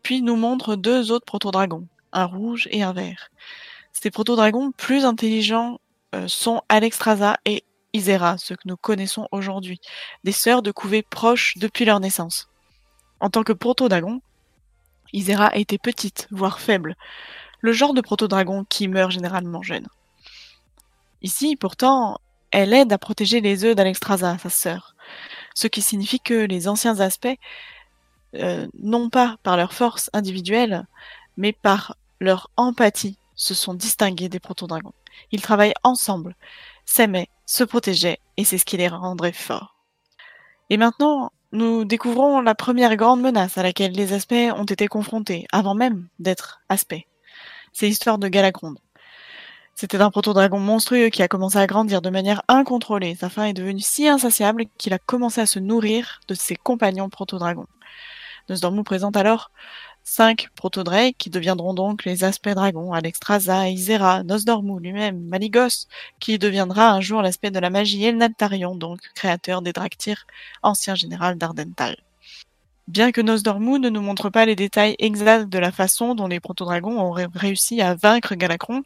puis 0.02 0.22
nous 0.22 0.36
montre 0.36 0.76
deux 0.76 1.12
autres 1.12 1.26
proto-dragons, 1.26 1.86
un 2.12 2.24
rouge 2.24 2.66
et 2.70 2.82
un 2.82 2.94
vert. 2.94 3.28
Ces 3.92 4.10
proto-dragons 4.10 4.72
plus 4.72 5.04
intelligents 5.04 5.80
euh, 6.14 6.28
sont 6.28 6.62
Alexstrasza 6.70 7.36
et 7.44 7.62
Isera, 7.92 8.38
ceux 8.38 8.56
que 8.56 8.66
nous 8.66 8.76
connaissons 8.76 9.28
aujourd'hui, 9.32 9.80
des 10.24 10.32
sœurs 10.32 10.62
de 10.62 10.70
couvées 10.70 11.02
proches 11.02 11.58
depuis 11.58 11.84
leur 11.84 12.00
naissance. 12.00 12.48
En 13.20 13.28
tant 13.28 13.42
que 13.42 13.52
proto-dragon, 13.52 14.22
Isera 15.12 15.54
était 15.56 15.76
petite, 15.76 16.28
voire 16.30 16.60
faible, 16.60 16.96
le 17.60 17.72
genre 17.72 17.94
de 17.94 18.00
proto-dragon 18.00 18.64
qui 18.68 18.88
meurt 18.88 19.10
généralement 19.10 19.62
jeune. 19.62 19.86
Ici, 21.22 21.56
pourtant, 21.56 22.18
elle 22.50 22.72
aide 22.72 22.92
à 22.92 22.98
protéger 22.98 23.40
les 23.40 23.64
œufs 23.64 23.76
d'Alexstrasza, 23.76 24.38
sa 24.38 24.50
sœur, 24.50 24.94
ce 25.54 25.66
qui 25.66 25.82
signifie 25.82 26.20
que 26.20 26.46
les 26.46 26.68
anciens 26.68 27.00
aspects, 27.00 27.38
euh, 28.36 28.66
non 28.78 29.10
pas 29.10 29.36
par 29.42 29.56
leur 29.56 29.72
force 29.72 30.10
individuelle, 30.12 30.86
mais 31.36 31.52
par 31.52 31.96
leur 32.20 32.50
empathie, 32.56 33.18
se 33.34 33.54
sont 33.54 33.74
distingués 33.74 34.28
des 34.28 34.40
proto-dragons. 34.40 34.92
Ils 35.32 35.40
travaillent 35.40 35.74
ensemble, 35.82 36.36
s'aimaient, 36.84 37.30
se 37.46 37.64
protégeaient, 37.64 38.18
et 38.36 38.44
c'est 38.44 38.58
ce 38.58 38.64
qui 38.64 38.76
les 38.76 38.88
rendrait 38.88 39.32
forts. 39.32 39.76
Et 40.68 40.76
maintenant, 40.76 41.32
nous 41.52 41.84
découvrons 41.84 42.40
la 42.40 42.54
première 42.54 42.96
grande 42.96 43.22
menace 43.22 43.58
à 43.58 43.62
laquelle 43.62 43.92
les 43.92 44.12
aspects 44.12 44.34
ont 44.56 44.64
été 44.64 44.86
confrontés, 44.88 45.46
avant 45.52 45.74
même 45.74 46.06
d'être 46.18 46.60
aspects. 46.68 47.06
C'est 47.72 47.86
l'histoire 47.86 48.18
de 48.18 48.28
Galacronde. 48.28 48.78
C'était 49.74 50.00
un 50.02 50.10
proto-dragon 50.10 50.58
monstrueux 50.58 51.08
qui 51.08 51.22
a 51.22 51.28
commencé 51.28 51.56
à 51.56 51.66
grandir 51.66 52.02
de 52.02 52.10
manière 52.10 52.42
incontrôlée. 52.48 53.14
Sa 53.14 53.30
faim 53.30 53.44
est 53.44 53.54
devenue 53.54 53.80
si 53.80 54.08
insatiable 54.08 54.64
qu'il 54.76 54.92
a 54.92 54.98
commencé 54.98 55.40
à 55.40 55.46
se 55.46 55.58
nourrir 55.58 56.20
de 56.28 56.34
ses 56.34 56.54
compagnons 56.54 57.08
proto-dragons. 57.08 57.66
Nosdormu 58.50 58.84
présente 58.84 59.16
alors 59.16 59.50
cinq 60.02 60.48
proto 60.54 60.82
qui 61.16 61.30
deviendront 61.30 61.72
donc 61.72 62.04
les 62.04 62.24
aspects 62.24 62.48
dragons, 62.48 62.92
Alexstrasza, 62.92 63.68
Isera, 63.70 64.22
Nosdormu 64.24 64.80
lui-même, 64.80 65.20
Maligos, 65.20 65.86
qui 66.18 66.38
deviendra 66.38 66.90
un 66.90 67.00
jour 67.00 67.22
l'aspect 67.22 67.50
de 67.50 67.58
la 67.58 67.70
magie, 67.70 68.04
et 68.04 68.12
Natarion, 68.12 68.74
donc 68.74 69.00
créateur 69.14 69.62
des 69.62 69.72
Draktyr, 69.72 70.26
ancien 70.62 70.94
général 70.94 71.38
d'Ardental. 71.38 71.96
Bien 72.90 73.12
que 73.12 73.20
Nosdormu 73.20 73.78
ne 73.78 73.88
nous 73.88 74.00
montre 74.00 74.30
pas 74.30 74.46
les 74.46 74.56
détails 74.56 74.96
exacts 74.98 75.48
de 75.48 75.60
la 75.60 75.70
façon 75.70 76.16
dont 76.16 76.26
les 76.26 76.40
proto-dragons 76.40 76.98
ont 76.98 77.12
réussi 77.12 77.80
à 77.80 77.94
vaincre 77.94 78.34
Galacron, 78.34 78.82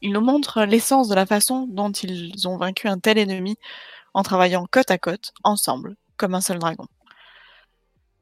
il 0.00 0.10
nous 0.10 0.20
montre 0.20 0.64
l'essence 0.64 1.06
de 1.06 1.14
la 1.14 1.24
façon 1.24 1.68
dont 1.70 1.92
ils 1.92 2.48
ont 2.48 2.56
vaincu 2.56 2.88
un 2.88 2.98
tel 2.98 3.18
ennemi 3.18 3.58
en 4.12 4.24
travaillant 4.24 4.66
côte 4.68 4.90
à 4.90 4.98
côte, 4.98 5.34
ensemble, 5.44 5.94
comme 6.16 6.34
un 6.34 6.40
seul 6.40 6.58
dragon. 6.58 6.88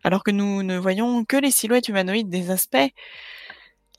Alors 0.05 0.23
que 0.23 0.31
nous 0.31 0.63
ne 0.63 0.77
voyons 0.77 1.25
que 1.25 1.39
les 1.39 1.51
silhouettes 1.51 1.89
humanoïdes 1.89 2.29
des 2.29 2.51
aspects, 2.51 2.93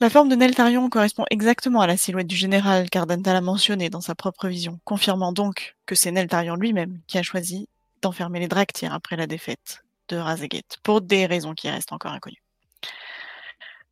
la 0.00 0.08
forme 0.08 0.28
de 0.28 0.36
Neltarion 0.36 0.88
correspond 0.88 1.24
exactement 1.30 1.80
à 1.80 1.88
la 1.88 1.96
silhouette 1.96 2.28
du 2.28 2.36
général 2.36 2.88
qu'Ardental 2.90 3.34
a 3.34 3.40
mentionné 3.40 3.90
dans 3.90 4.00
sa 4.00 4.14
propre 4.14 4.46
vision, 4.46 4.78
confirmant 4.84 5.32
donc 5.32 5.74
que 5.84 5.96
c'est 5.96 6.12
Neltarion 6.12 6.54
lui-même 6.54 7.00
qui 7.08 7.18
a 7.18 7.24
choisi 7.24 7.68
d'enfermer 8.02 8.38
les 8.38 8.46
Draktyr 8.46 8.94
après 8.94 9.16
la 9.16 9.26
défaite 9.26 9.82
de 10.12 10.60
pour 10.82 11.00
des 11.00 11.26
raisons 11.26 11.54
qui 11.54 11.68
restent 11.68 11.92
encore 11.92 12.12
inconnues. 12.12 12.42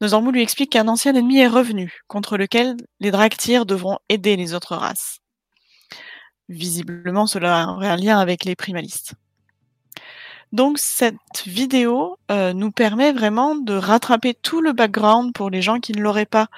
Nosdormu 0.01 0.33
lui 0.33 0.43
explique 0.43 0.73
qu'un 0.73 0.89
ancien 0.89 1.15
ennemi 1.15 1.39
est 1.39 1.47
revenu, 1.47 2.01
contre 2.09 2.39
lequel 2.39 2.77
les 3.01 3.11
Draktyr 3.11 3.67
devront 3.67 3.99
aider 4.09 4.37
les 4.37 4.55
autres 4.55 4.77
races. 4.77 5.19
Visiblement, 6.49 7.27
cela 7.27 7.69
aurait 7.69 7.89
un 7.89 7.97
lien 7.97 8.19
avec 8.19 8.45
les 8.45 8.57
primalistes. 8.57 9.15
Donc 10.53 10.79
cette 10.79 11.15
vidéo 11.47 12.19
euh, 12.31 12.53
nous 12.53 12.73
permet 12.73 13.13
vraiment 13.13 13.55
de 13.55 13.75
rattraper 13.75 14.35
tout 14.35 14.61
le 14.61 14.73
background 14.73 15.33
pour 15.33 15.49
les 15.49 15.63
gens 15.63 15.79
qui 15.79 15.93
ne 15.93 16.01
l'auraient 16.01 16.27
pas 16.27 16.49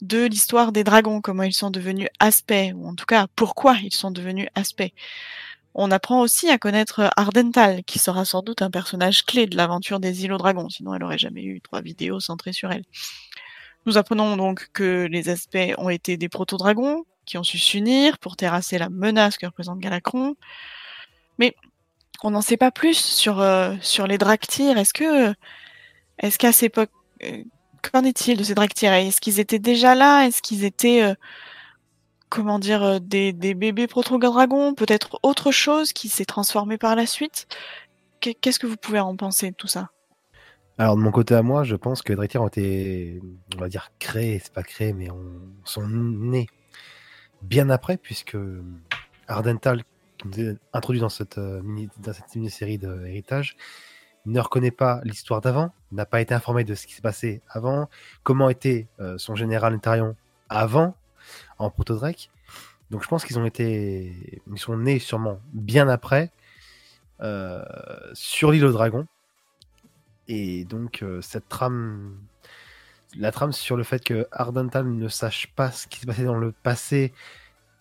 de 0.00 0.24
l'histoire 0.24 0.72
des 0.72 0.84
dragons, 0.84 1.20
comment 1.20 1.42
ils 1.42 1.54
sont 1.54 1.70
devenus 1.70 2.08
aspects, 2.20 2.72
ou 2.74 2.88
en 2.88 2.94
tout 2.94 3.06
cas 3.06 3.26
pourquoi 3.36 3.76
ils 3.82 3.94
sont 3.94 4.10
devenus 4.10 4.48
aspects. 4.54 4.92
On 5.80 5.92
apprend 5.92 6.20
aussi 6.20 6.50
à 6.50 6.58
connaître 6.58 7.08
Ardental, 7.16 7.84
qui 7.84 8.00
sera 8.00 8.24
sans 8.24 8.42
doute 8.42 8.62
un 8.62 8.70
personnage 8.70 9.24
clé 9.24 9.46
de 9.46 9.56
l'aventure 9.56 10.00
des 10.00 10.24
îlots 10.24 10.36
dragons, 10.36 10.68
sinon 10.68 10.92
elle 10.92 11.04
aurait 11.04 11.18
jamais 11.18 11.44
eu 11.44 11.60
trois 11.60 11.82
vidéos 11.82 12.18
centrées 12.18 12.52
sur 12.52 12.72
elle. 12.72 12.82
Nous 13.86 13.96
apprenons 13.96 14.36
donc 14.36 14.70
que 14.72 15.06
les 15.08 15.28
aspects 15.28 15.72
ont 15.78 15.88
été 15.88 16.16
des 16.16 16.28
proto-dragons, 16.28 17.04
qui 17.26 17.38
ont 17.38 17.44
su 17.44 17.58
s'unir 17.58 18.18
pour 18.18 18.34
terrasser 18.34 18.76
la 18.76 18.88
menace 18.88 19.38
que 19.38 19.46
représente 19.46 19.78
Galacron. 19.78 20.34
Mais 21.38 21.54
on 22.24 22.32
n'en 22.32 22.42
sait 22.42 22.56
pas 22.56 22.72
plus 22.72 22.96
sur, 22.96 23.40
euh, 23.40 23.76
les 24.08 24.18
Draktyr. 24.18 24.78
Est-ce 24.78 24.92
que, 24.92 25.32
est-ce 26.18 26.40
qu'à 26.40 26.50
cette 26.50 26.72
époque, 26.72 26.90
euh, 27.22 27.44
qu'en 27.82 28.02
est-il 28.02 28.36
de 28.36 28.42
ces 28.42 28.54
Draktyr? 28.54 28.92
Est-ce 28.94 29.20
qu'ils 29.20 29.38
étaient 29.38 29.60
déjà 29.60 29.94
là? 29.94 30.26
Est-ce 30.26 30.42
qu'ils 30.42 30.64
étaient 30.64 31.02
euh, 31.02 31.14
comment 32.28 32.58
dire, 32.58 32.82
euh, 32.82 32.98
des, 32.98 33.32
bébés 33.32 33.86
proto-dragons, 33.86 34.74
peut-être 34.74 35.18
autre 35.22 35.50
chose 35.50 35.92
qui 35.92 36.08
s'est 36.08 36.24
transformé 36.24 36.78
par 36.78 36.96
la 36.96 37.06
suite? 37.06 37.46
Qu'est-ce 38.20 38.58
que 38.58 38.66
vous 38.66 38.76
pouvez 38.76 39.00
en 39.00 39.16
penser 39.16 39.50
de 39.50 39.56
tout 39.56 39.68
ça? 39.68 39.90
Alors 40.76 40.96
de 40.96 41.00
mon 41.00 41.10
côté 41.10 41.34
à 41.34 41.42
moi, 41.42 41.64
je 41.64 41.76
pense 41.76 42.02
que 42.02 42.12
Draktyr 42.12 42.42
ont 42.42 42.48
été, 42.48 43.20
on 43.56 43.58
va 43.58 43.68
dire, 43.68 43.90
créés, 43.98 44.40
c'est 44.42 44.52
pas 44.52 44.62
créés, 44.62 44.92
mais 44.92 45.10
on, 45.10 45.24
sont 45.64 45.86
nés 45.88 46.46
bien 47.42 47.70
après, 47.70 47.96
puisque 47.96 48.36
Ardental, 49.26 49.82
qui 50.18 50.28
nous 50.28 50.40
est 50.40 50.56
introduit 50.72 51.00
dans 51.00 51.08
cette, 51.08 51.38
euh, 51.38 51.62
mini, 51.62 51.88
dans 51.98 52.12
cette 52.12 52.34
mini-série 52.34 52.78
d'héritage, 52.78 53.56
ne 54.26 54.40
reconnaît 54.40 54.70
pas 54.70 55.00
l'histoire 55.04 55.40
d'avant, 55.40 55.72
n'a 55.90 56.06
pas 56.06 56.20
été 56.20 56.34
informé 56.34 56.64
de 56.64 56.74
ce 56.74 56.86
qui 56.86 56.94
s'est 56.94 57.02
passé 57.02 57.42
avant, 57.48 57.88
comment 58.22 58.48
était 58.48 58.88
euh, 59.00 59.16
son 59.18 59.34
général 59.34 59.74
Intarion 59.74 60.16
avant, 60.48 60.94
en 61.58 61.70
proto 61.70 61.98
Donc 62.90 63.02
je 63.02 63.08
pense 63.08 63.24
qu'ils 63.24 63.38
ont 63.38 63.44
été, 63.44 64.40
ils 64.50 64.58
sont 64.58 64.76
nés 64.76 64.98
sûrement 64.98 65.40
bien 65.52 65.88
après 65.88 66.30
euh, 67.20 67.64
sur 68.12 68.52
l'île 68.52 68.64
aux 68.64 68.72
dragons. 68.72 69.06
Et 70.28 70.64
donc 70.64 71.02
euh, 71.02 71.20
cette 71.20 71.48
trame, 71.48 72.16
la 73.16 73.32
trame 73.32 73.52
sur 73.52 73.76
le 73.76 73.82
fait 73.82 74.04
que 74.04 74.26
Ardental 74.30 74.86
ne 74.86 75.08
sache 75.08 75.48
pas 75.48 75.72
ce 75.72 75.86
qui 75.86 76.00
s'est 76.00 76.06
passé 76.06 76.24
dans 76.24 76.36
le 76.36 76.52
passé 76.52 77.12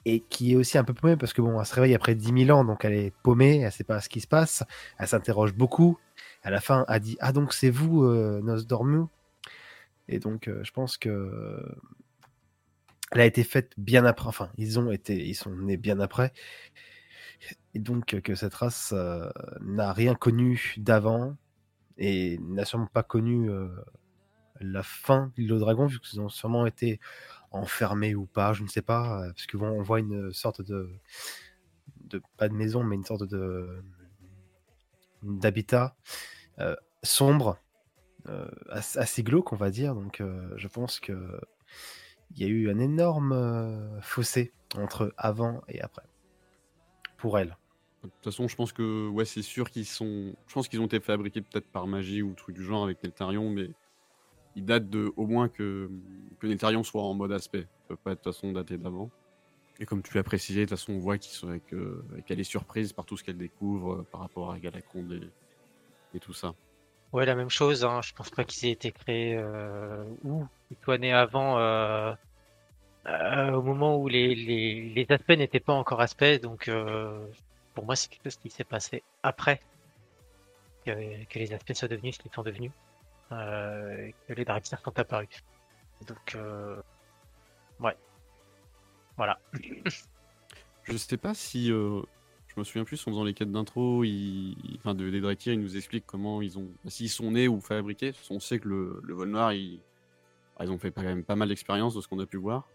et 0.05 0.21
qui 0.21 0.53
est 0.53 0.55
aussi 0.55 0.77
un 0.77 0.83
peu 0.83 0.93
paumée 0.93 1.17
parce 1.17 1.33
que 1.33 1.41
bon, 1.41 1.59
elle 1.59 1.65
se 1.65 1.75
réveille 1.75 1.93
après 1.93 2.15
10 2.15 2.45
000 2.45 2.57
ans, 2.57 2.63
donc 2.63 2.85
elle 2.85 2.93
est 2.93 3.13
paumée, 3.23 3.59
elle 3.59 3.71
sait 3.71 3.83
pas 3.83 3.99
ce 4.01 4.09
qui 4.09 4.21
se 4.21 4.27
passe, 4.27 4.63
elle 4.97 5.07
s'interroge 5.07 5.53
beaucoup. 5.53 5.99
À 6.43 6.49
la 6.49 6.61
fin, 6.61 6.85
elle 6.87 7.01
dit 7.01 7.17
ah 7.19 7.33
donc 7.33 7.53
c'est 7.53 7.69
vous 7.69 8.03
euh, 8.03 8.41
Nosdormu? 8.41 9.05
Et 10.07 10.19
donc 10.19 10.49
je 10.63 10.71
pense 10.71 10.97
que 10.97 11.61
elle 13.11 13.21
a 13.21 13.25
été 13.25 13.43
faite 13.43 13.73
bien 13.77 14.05
après. 14.05 14.27
Enfin, 14.27 14.51
ils 14.57 14.79
ont 14.79 14.91
été, 14.91 15.15
ils 15.15 15.35
sont 15.35 15.51
nés 15.51 15.77
bien 15.77 15.99
après. 15.99 16.33
Et 17.73 17.79
donc 17.79 18.19
que 18.21 18.35
cette 18.35 18.55
race 18.55 18.93
euh, 18.95 19.29
n'a 19.61 19.93
rien 19.93 20.15
connu 20.15 20.73
d'avant 20.77 21.35
et 21.97 22.39
n'a 22.39 22.65
sûrement 22.65 22.87
pas 22.87 23.03
connu 23.03 23.49
euh, 23.49 23.69
la 24.59 24.83
fin 24.83 25.31
de 25.37 25.43
l'île 25.43 25.59
dragon 25.59 25.85
vu 25.85 25.99
qu'ils 25.99 26.19
ont 26.19 26.29
sûrement 26.29 26.65
été 26.65 26.99
enfermés 27.51 28.15
ou 28.15 28.25
pas, 28.25 28.53
je 28.53 28.63
ne 28.63 28.67
sais 28.67 28.81
pas, 28.81 29.21
euh, 29.21 29.27
parce 29.33 29.45
que 29.45 29.57
on 29.57 29.81
voit 29.83 29.99
une 29.99 30.33
sorte 30.33 30.61
de, 30.61 30.89
pas 32.37 32.49
de 32.49 32.53
maison, 32.53 32.83
mais 32.83 32.95
une 32.95 33.05
sorte 33.05 33.23
de 33.23 33.83
d'habitat 35.23 35.95
sombre 37.03 37.59
euh, 38.29 38.49
assez, 38.69 39.23
glauque, 39.23 39.53
on 39.53 39.55
va 39.55 39.69
dire. 39.69 39.95
Donc, 39.95 40.21
euh, 40.21 40.51
je 40.57 40.67
pense 40.67 40.99
que 40.99 41.39
il 42.31 42.41
y 42.41 42.45
a 42.45 42.47
eu 42.47 42.69
un 42.69 42.79
énorme 42.79 43.31
euh, 43.31 44.01
fossé 44.01 44.51
entre 44.75 45.13
avant 45.17 45.61
et 45.67 45.81
après 45.81 46.03
pour 47.17 47.37
elle. 47.39 47.57
De 48.03 48.09
toute 48.09 48.23
façon, 48.23 48.47
je 48.47 48.55
pense 48.55 48.71
que 48.71 49.09
ouais, 49.09 49.25
c'est 49.25 49.41
sûr 49.41 49.69
qu'ils 49.69 49.85
sont. 49.85 50.35
Je 50.47 50.53
pense 50.53 50.67
qu'ils 50.67 50.79
ont 50.79 50.85
été 50.85 50.99
fabriqués 50.99 51.41
peut-être 51.41 51.67
par 51.67 51.87
magie 51.87 52.21
ou 52.21 52.33
truc 52.33 52.55
du 52.55 52.63
genre 52.63 52.83
avec 52.83 53.03
Neltarion, 53.03 53.49
mais 53.49 53.71
ils 54.55 54.63
datent 54.63 54.89
de 54.89 55.11
au 55.17 55.25
moins 55.25 55.49
que 55.49 55.89
que 56.39 56.47
Neltarion 56.47 56.83
soit 56.83 57.01
en 57.01 57.13
mode 57.13 57.31
aspect. 57.31 57.67
Ils 57.67 57.87
peuvent 57.87 57.97
pas 57.97 58.11
de 58.11 58.15
toute 58.15 58.33
façon 58.33 58.51
dater 58.51 58.77
d'avant. 58.77 59.09
Et 59.79 59.85
comme 59.85 60.01
tu 60.01 60.15
l'as 60.15 60.23
précisé, 60.23 60.61
de 60.61 60.65
toute 60.65 60.77
façon, 60.77 60.93
on 60.93 60.99
voit 60.99 61.17
qu'ils 61.17 61.33
sont 61.33 61.49
avec, 61.49 61.71
euh, 61.73 62.03
qu'elle 62.25 62.39
est 62.39 62.43
surprise 62.43 62.93
par 62.93 63.05
tout 63.05 63.15
ce 63.15 63.23
qu'elle 63.23 63.37
découvre 63.37 63.93
euh, 63.93 64.07
par 64.11 64.21
rapport 64.21 64.51
à 64.51 64.59
Galaconde 64.59 65.13
et, 65.13 66.17
et 66.17 66.19
tout 66.19 66.33
ça. 66.33 66.55
Ouais, 67.13 67.25
la 67.25 67.35
même 67.35 67.49
chose. 67.49 67.85
Hein. 67.85 68.01
Je 68.01 68.13
pense 68.13 68.31
pas 68.31 68.43
qu'ils 68.43 68.69
aient 68.69 68.73
été 68.73 68.91
créés 68.91 69.37
euh, 69.37 70.03
ou 70.23 70.45
soient 70.83 70.97
nés 70.97 71.13
avant, 71.13 71.57
euh, 71.59 72.13
euh, 73.07 73.51
au 73.51 73.61
moment 73.61 73.97
où 73.97 74.07
les, 74.07 74.35
les, 74.35 74.89
les 74.89 75.05
aspects 75.09 75.29
n'étaient 75.31 75.59
pas 75.59 75.73
encore 75.73 76.01
aspects. 76.01 76.41
Donc, 76.41 76.67
euh, 76.67 77.25
pour 77.73 77.85
moi, 77.85 77.95
c'est 77.95 78.09
quelque 78.09 78.25
chose 78.25 78.37
qui 78.37 78.49
s'est 78.49 78.63
passé 78.63 79.03
après 79.23 79.61
que, 80.85 80.91
les 81.35 81.53
aspects 81.53 81.73
soient 81.73 81.87
devenus 81.87 82.15
ce 82.15 82.19
qu'ils 82.21 82.31
sont 82.31 82.43
devenus, 82.43 82.71
que 83.29 84.33
les 84.33 84.45
Draxirs 84.45 84.79
sont 84.79 84.97
apparus. 84.99 85.43
Donc, 86.07 86.37
ouais. 87.79 87.97
Voilà. 89.17 89.39
Je 90.83 90.95
sais 90.95 91.17
pas 91.17 91.33
si. 91.33 91.67
je 91.67 92.03
me 92.55 92.63
souviens 92.63 92.85
plus, 92.85 93.01
en 93.05 93.11
faisant 93.11 93.23
les 93.23 93.33
quêtes 93.33 93.51
d'intro, 93.51 94.03
ils... 94.03 94.55
enfin, 94.77 94.95
de, 94.95 95.09
des 95.09 95.19
Draktyr, 95.19 95.53
ils 95.53 95.59
nous 95.59 95.75
expliquent 95.75 96.05
comment 96.05 96.41
ils 96.41 96.57
ont. 96.57 96.69
S'ils 96.87 97.09
sont 97.09 97.31
nés 97.31 97.47
ou 97.47 97.59
fabriqués. 97.59 98.13
Qu'on 98.27 98.39
sait 98.39 98.59
que 98.59 98.69
le, 98.69 99.01
le 99.03 99.13
vol 99.13 99.29
noir, 99.29 99.53
ils... 99.53 99.81
ils 100.61 100.71
ont 100.71 100.77
fait 100.77 100.91
quand 100.91 101.03
même 101.03 101.23
pas 101.23 101.35
mal 101.35 101.49
d'expériences 101.49 101.93
de 101.95 102.01
ce 102.01 102.07
qu'on 102.07 102.19
a 102.19 102.25
pu 102.25 102.37
voir. 102.37 102.67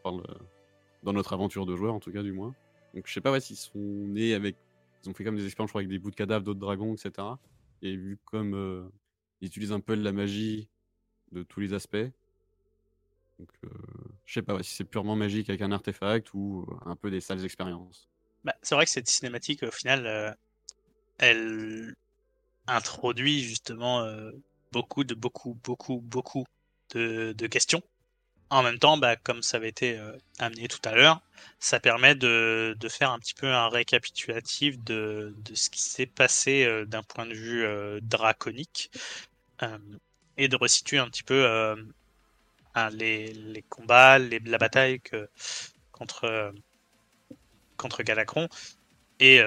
Dans 1.02 1.12
notre 1.12 1.32
aventure 1.32 1.66
de 1.66 1.74
joueur, 1.74 1.94
en 1.94 2.00
tout 2.00 2.12
cas, 2.12 2.22
du 2.22 2.32
moins. 2.32 2.54
Donc 2.94 3.06
je 3.06 3.12
sais 3.12 3.20
pas 3.20 3.32
ouais, 3.32 3.40
s'ils 3.40 3.56
sont 3.56 3.78
nés 3.78 4.34
avec. 4.34 4.56
Ils 5.04 5.10
ont 5.10 5.14
fait 5.14 5.24
comme 5.24 5.36
des 5.36 5.46
expériences, 5.46 5.74
avec 5.74 5.88
des 5.88 5.98
bouts 5.98 6.10
de 6.10 6.16
cadavres 6.16 6.44
d'autres 6.44 6.60
dragons, 6.60 6.94
etc. 6.94 7.26
Et 7.82 7.96
vu 7.96 8.18
comme 8.24 8.54
euh, 8.54 8.84
ils 9.40 9.48
utilisent 9.48 9.72
un 9.72 9.80
peu 9.80 9.94
la 9.94 10.12
magie 10.12 10.68
de 11.32 11.42
tous 11.42 11.60
les 11.60 11.74
aspects. 11.74 11.96
Donc, 13.38 13.48
euh, 13.64 13.68
je 14.24 14.34
sais 14.34 14.42
pas 14.42 14.62
si 14.62 14.74
c'est 14.74 14.84
purement 14.84 15.16
magique 15.16 15.48
avec 15.50 15.62
un 15.62 15.72
artefact 15.72 16.32
ou 16.32 16.64
euh, 16.68 16.90
un 16.90 16.94
peu 16.94 17.10
des 17.10 17.20
sales 17.20 17.44
expériences. 17.44 18.08
Bah, 18.44 18.54
c'est 18.62 18.76
vrai 18.76 18.84
que 18.84 18.90
cette 18.90 19.08
cinématique, 19.08 19.64
au 19.64 19.70
final, 19.72 20.06
euh, 20.06 20.32
elle 21.18 21.94
introduit 22.68 23.40
justement 23.40 24.06
beaucoup 24.70 25.02
de 25.02 25.14
beaucoup 25.14 25.58
beaucoup 25.64 26.00
beaucoup 26.00 26.44
de, 26.94 27.46
questions. 27.46 27.82
En 28.50 28.62
même 28.62 28.78
temps, 28.78 28.98
bah, 28.98 29.16
comme 29.16 29.42
ça 29.42 29.56
avait 29.56 29.70
été 29.70 29.96
euh, 29.98 30.12
amené 30.38 30.68
tout 30.68 30.80
à 30.84 30.94
l'heure, 30.94 31.22
ça 31.58 31.80
permet 31.80 32.14
de, 32.14 32.76
de 32.78 32.88
faire 32.88 33.10
un 33.10 33.18
petit 33.18 33.34
peu 33.34 33.46
un 33.46 33.68
récapitulatif 33.68 34.78
de, 34.84 35.34
de 35.38 35.54
ce 35.54 35.70
qui 35.70 35.80
s'est 35.80 36.06
passé 36.06 36.64
euh, 36.64 36.84
d'un 36.84 37.02
point 37.02 37.24
de 37.24 37.32
vue 37.32 37.64
euh, 37.64 37.98
draconique 38.02 38.90
et 40.36 40.48
de 40.48 40.56
resituer 40.56 40.98
un 40.98 41.08
petit 41.08 41.22
peu 41.22 41.46
les, 42.90 43.32
les 43.32 43.62
combats, 43.62 44.18
les, 44.18 44.40
la 44.40 44.58
bataille 44.58 45.00
que, 45.00 45.28
contre, 45.92 46.52
contre 47.76 48.02
Galacron 48.02 48.48
et 49.20 49.40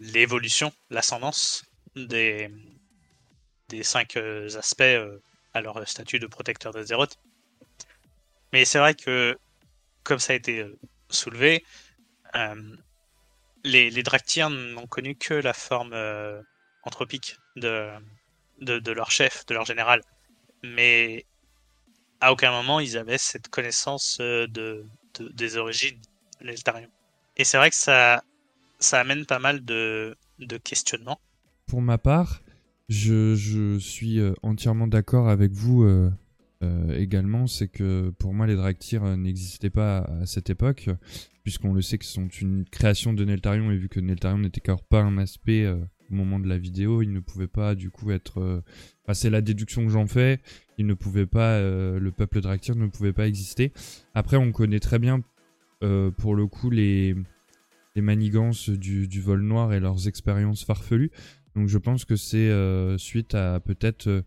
l'évolution, 0.00 0.72
l'ascendance 0.88 1.66
des, 1.94 2.50
des 3.68 3.82
cinq 3.82 4.16
aspects 4.16 4.98
à 5.54 5.60
leur 5.60 5.86
statut 5.88 6.18
de 6.18 6.26
protecteur 6.26 6.72
de 6.72 6.82
Zéroth. 6.82 7.18
Mais 8.52 8.64
c'est 8.64 8.78
vrai 8.78 8.94
que, 8.94 9.36
comme 10.04 10.18
ça 10.18 10.32
a 10.32 10.36
été 10.36 10.60
euh, 10.60 10.78
soulevé, 11.10 11.64
euh, 12.34 12.76
les, 13.64 13.90
les 13.90 14.02
n'ont 14.50 14.86
connu 14.86 15.16
que 15.16 15.34
la 15.34 15.52
forme 15.52 15.92
euh, 15.92 16.40
anthropique 16.82 17.36
de, 17.56 17.90
de, 18.60 18.78
leur 18.92 19.10
chef, 19.10 19.44
de 19.46 19.54
leur 19.54 19.64
général. 19.64 20.02
Mais 20.62 21.26
à 22.20 22.32
aucun 22.32 22.50
moment 22.50 22.80
ils 22.80 22.96
avaient 22.96 23.18
cette 23.18 23.48
connaissance 23.48 24.18
de, 24.18 24.46
de- 24.48 25.28
des 25.28 25.56
origines 25.56 26.00
de. 26.40 26.88
Et 27.36 27.44
c'est 27.44 27.58
vrai 27.58 27.70
que 27.70 27.76
ça, 27.76 28.22
ça 28.78 29.00
amène 29.00 29.26
pas 29.26 29.38
mal 29.38 29.64
de, 29.64 30.16
de 30.38 30.56
questionnements. 30.56 31.20
Pour 31.66 31.82
ma 31.82 31.98
part, 31.98 32.40
je, 32.88 33.34
je 33.34 33.78
suis 33.78 34.20
euh, 34.20 34.32
entièrement 34.42 34.86
d'accord 34.86 35.28
avec 35.28 35.52
vous 35.52 35.84
euh, 35.84 36.10
euh, 36.62 36.98
également. 36.98 37.46
C'est 37.46 37.68
que 37.68 38.10
pour 38.18 38.34
moi, 38.34 38.46
les 38.46 38.56
Draktyr 38.56 39.04
euh, 39.04 39.16
n'existaient 39.16 39.70
pas 39.70 39.98
à, 39.98 40.26
cette 40.26 40.50
époque, 40.50 40.90
puisqu'on 41.44 41.72
le 41.72 41.82
sait 41.82 41.98
qu'ils 41.98 42.08
sont 42.08 42.28
une 42.28 42.64
création 42.64 43.12
de 43.12 43.24
Neltarion, 43.24 43.70
et 43.70 43.76
vu 43.76 43.88
que 43.88 44.00
Neltarion 44.00 44.38
n'était 44.38 44.60
qu'alors 44.60 44.82
pas 44.82 45.02
un 45.02 45.18
aspect 45.18 45.64
euh, 45.64 45.76
au 46.10 46.14
moment 46.14 46.40
de 46.40 46.48
la 46.48 46.58
vidéo, 46.58 47.02
ils 47.02 47.12
ne 47.12 47.20
pouvaient 47.20 47.46
pas 47.46 47.74
du 47.74 47.90
coup 47.90 48.10
être. 48.10 48.40
euh, 48.40 48.60
enfin, 49.04 49.14
c'est 49.14 49.30
la 49.30 49.40
déduction 49.40 49.84
que 49.84 49.90
j'en 49.90 50.06
fais. 50.06 50.40
Ils 50.78 50.86
ne 50.86 50.94
pouvaient 50.94 51.26
pas. 51.26 51.60
le 51.60 52.10
peuple 52.16 52.40
Draktyr 52.40 52.76
ne 52.76 52.86
pouvait 52.86 53.12
pas 53.12 53.26
exister. 53.26 53.72
Après, 54.14 54.36
on 54.36 54.52
connaît 54.52 54.78
très 54.78 55.00
bien, 55.00 55.20
pour 55.80 56.36
le 56.36 56.46
coup, 56.46 56.70
les 56.70 57.16
les 57.96 58.02
manigances 58.02 58.70
du, 58.70 59.08
du 59.08 59.20
vol 59.20 59.42
noir 59.42 59.72
et 59.72 59.80
leurs 59.80 60.06
expériences 60.06 60.64
farfelues. 60.64 61.10
Donc 61.58 61.66
je 61.66 61.78
pense 61.78 62.04
que 62.04 62.14
c'est 62.14 62.36
euh, 62.36 62.96
suite 62.98 63.34
à 63.34 63.58
peut-être 63.58 64.06
euh, 64.06 64.22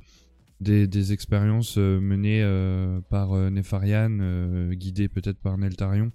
des, 0.60 1.14
expériences 1.14 1.78
euh, 1.78 2.02
menées 2.02 2.44
par 3.10 3.34
Nefarian, 3.34 4.70
guidées 4.74 5.08
peut-être 5.08 5.40
par 5.40 5.58
Neltarion, 5.58 6.12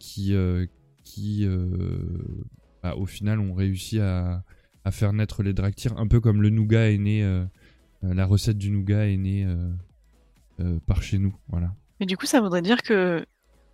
qui, 0.00 0.34
qui 1.04 1.46
bah, 2.82 2.96
au 2.96 3.04
final 3.04 3.40
ont 3.40 3.52
réussi 3.52 4.00
à, 4.00 4.42
faire 4.90 5.12
naître 5.12 5.42
les 5.42 5.52
Draktyr, 5.52 5.96
un 5.98 6.08
peu 6.08 6.20
comme 6.20 6.40
le 6.40 6.48
nougat 6.48 6.90
est 6.90 6.98
né, 6.98 7.44
la 8.02 8.24
recette 8.24 8.58
du 8.58 8.70
nougat 8.70 9.08
est 9.08 9.18
née 9.18 9.46
par 10.86 11.02
chez 11.02 11.18
nous. 11.18 11.36
Voilà. 11.48 11.74
Mais 12.00 12.06
du 12.06 12.16
coup, 12.16 12.26
ça 12.26 12.40
voudrait 12.40 12.62
dire 12.62 12.82
que 12.82 13.24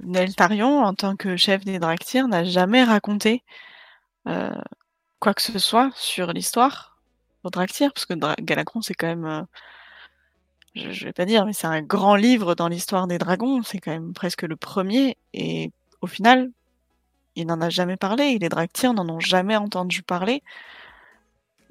Neltarion, 0.05 0.83
en 0.83 0.93
tant 0.93 1.17
que 1.17 1.37
chef 1.37 1.65
des 1.65 1.79
Draktyr, 1.79 2.27
n'a 2.27 2.45
jamais 2.45 2.83
raconté 2.83 3.43
quoi 5.21 5.35
que 5.35 5.43
ce 5.43 5.59
soit 5.59 5.91
sur 5.95 6.33
l'histoire 6.33 6.99
aux 7.45 7.51
Draktyr, 7.51 7.93
parce 7.93 8.07
que 8.07 8.14
Galacron, 8.43 8.83
c'est 8.83 8.95
quand 8.95 9.07
même, 9.07 9.25
euh, 9.25 9.43
je, 10.75 10.91
je 10.91 11.05
vais 11.05 11.12
pas 11.12 11.25
dire, 11.25 11.47
mais 11.47 11.53
c'est 11.53 11.66
un 11.66 11.83
grand 11.83 12.16
livre 12.16 12.55
dans 12.55 12.69
l'histoire 12.69 13.07
des 13.07 13.19
dragons, 13.19 13.62
c'est 13.62 13.79
quand 13.79 13.93
même 13.93 14.12
presque 14.12 14.43
le 14.43 14.57
premier, 14.57 15.16
et 15.35 15.71
au 16.01 16.07
final, 16.07 16.51
il 17.37 17.47
n'en 17.47 17.61
a 17.61 17.71
jamais 17.71 17.97
parlé, 17.97 18.25
et 18.25 18.39
les 18.39 18.49
Draktyr 18.49 18.93
n'en 18.93 19.09
ont 19.09 19.21
jamais 19.21 19.57
entendu 19.57 20.03
parler. 20.03 20.43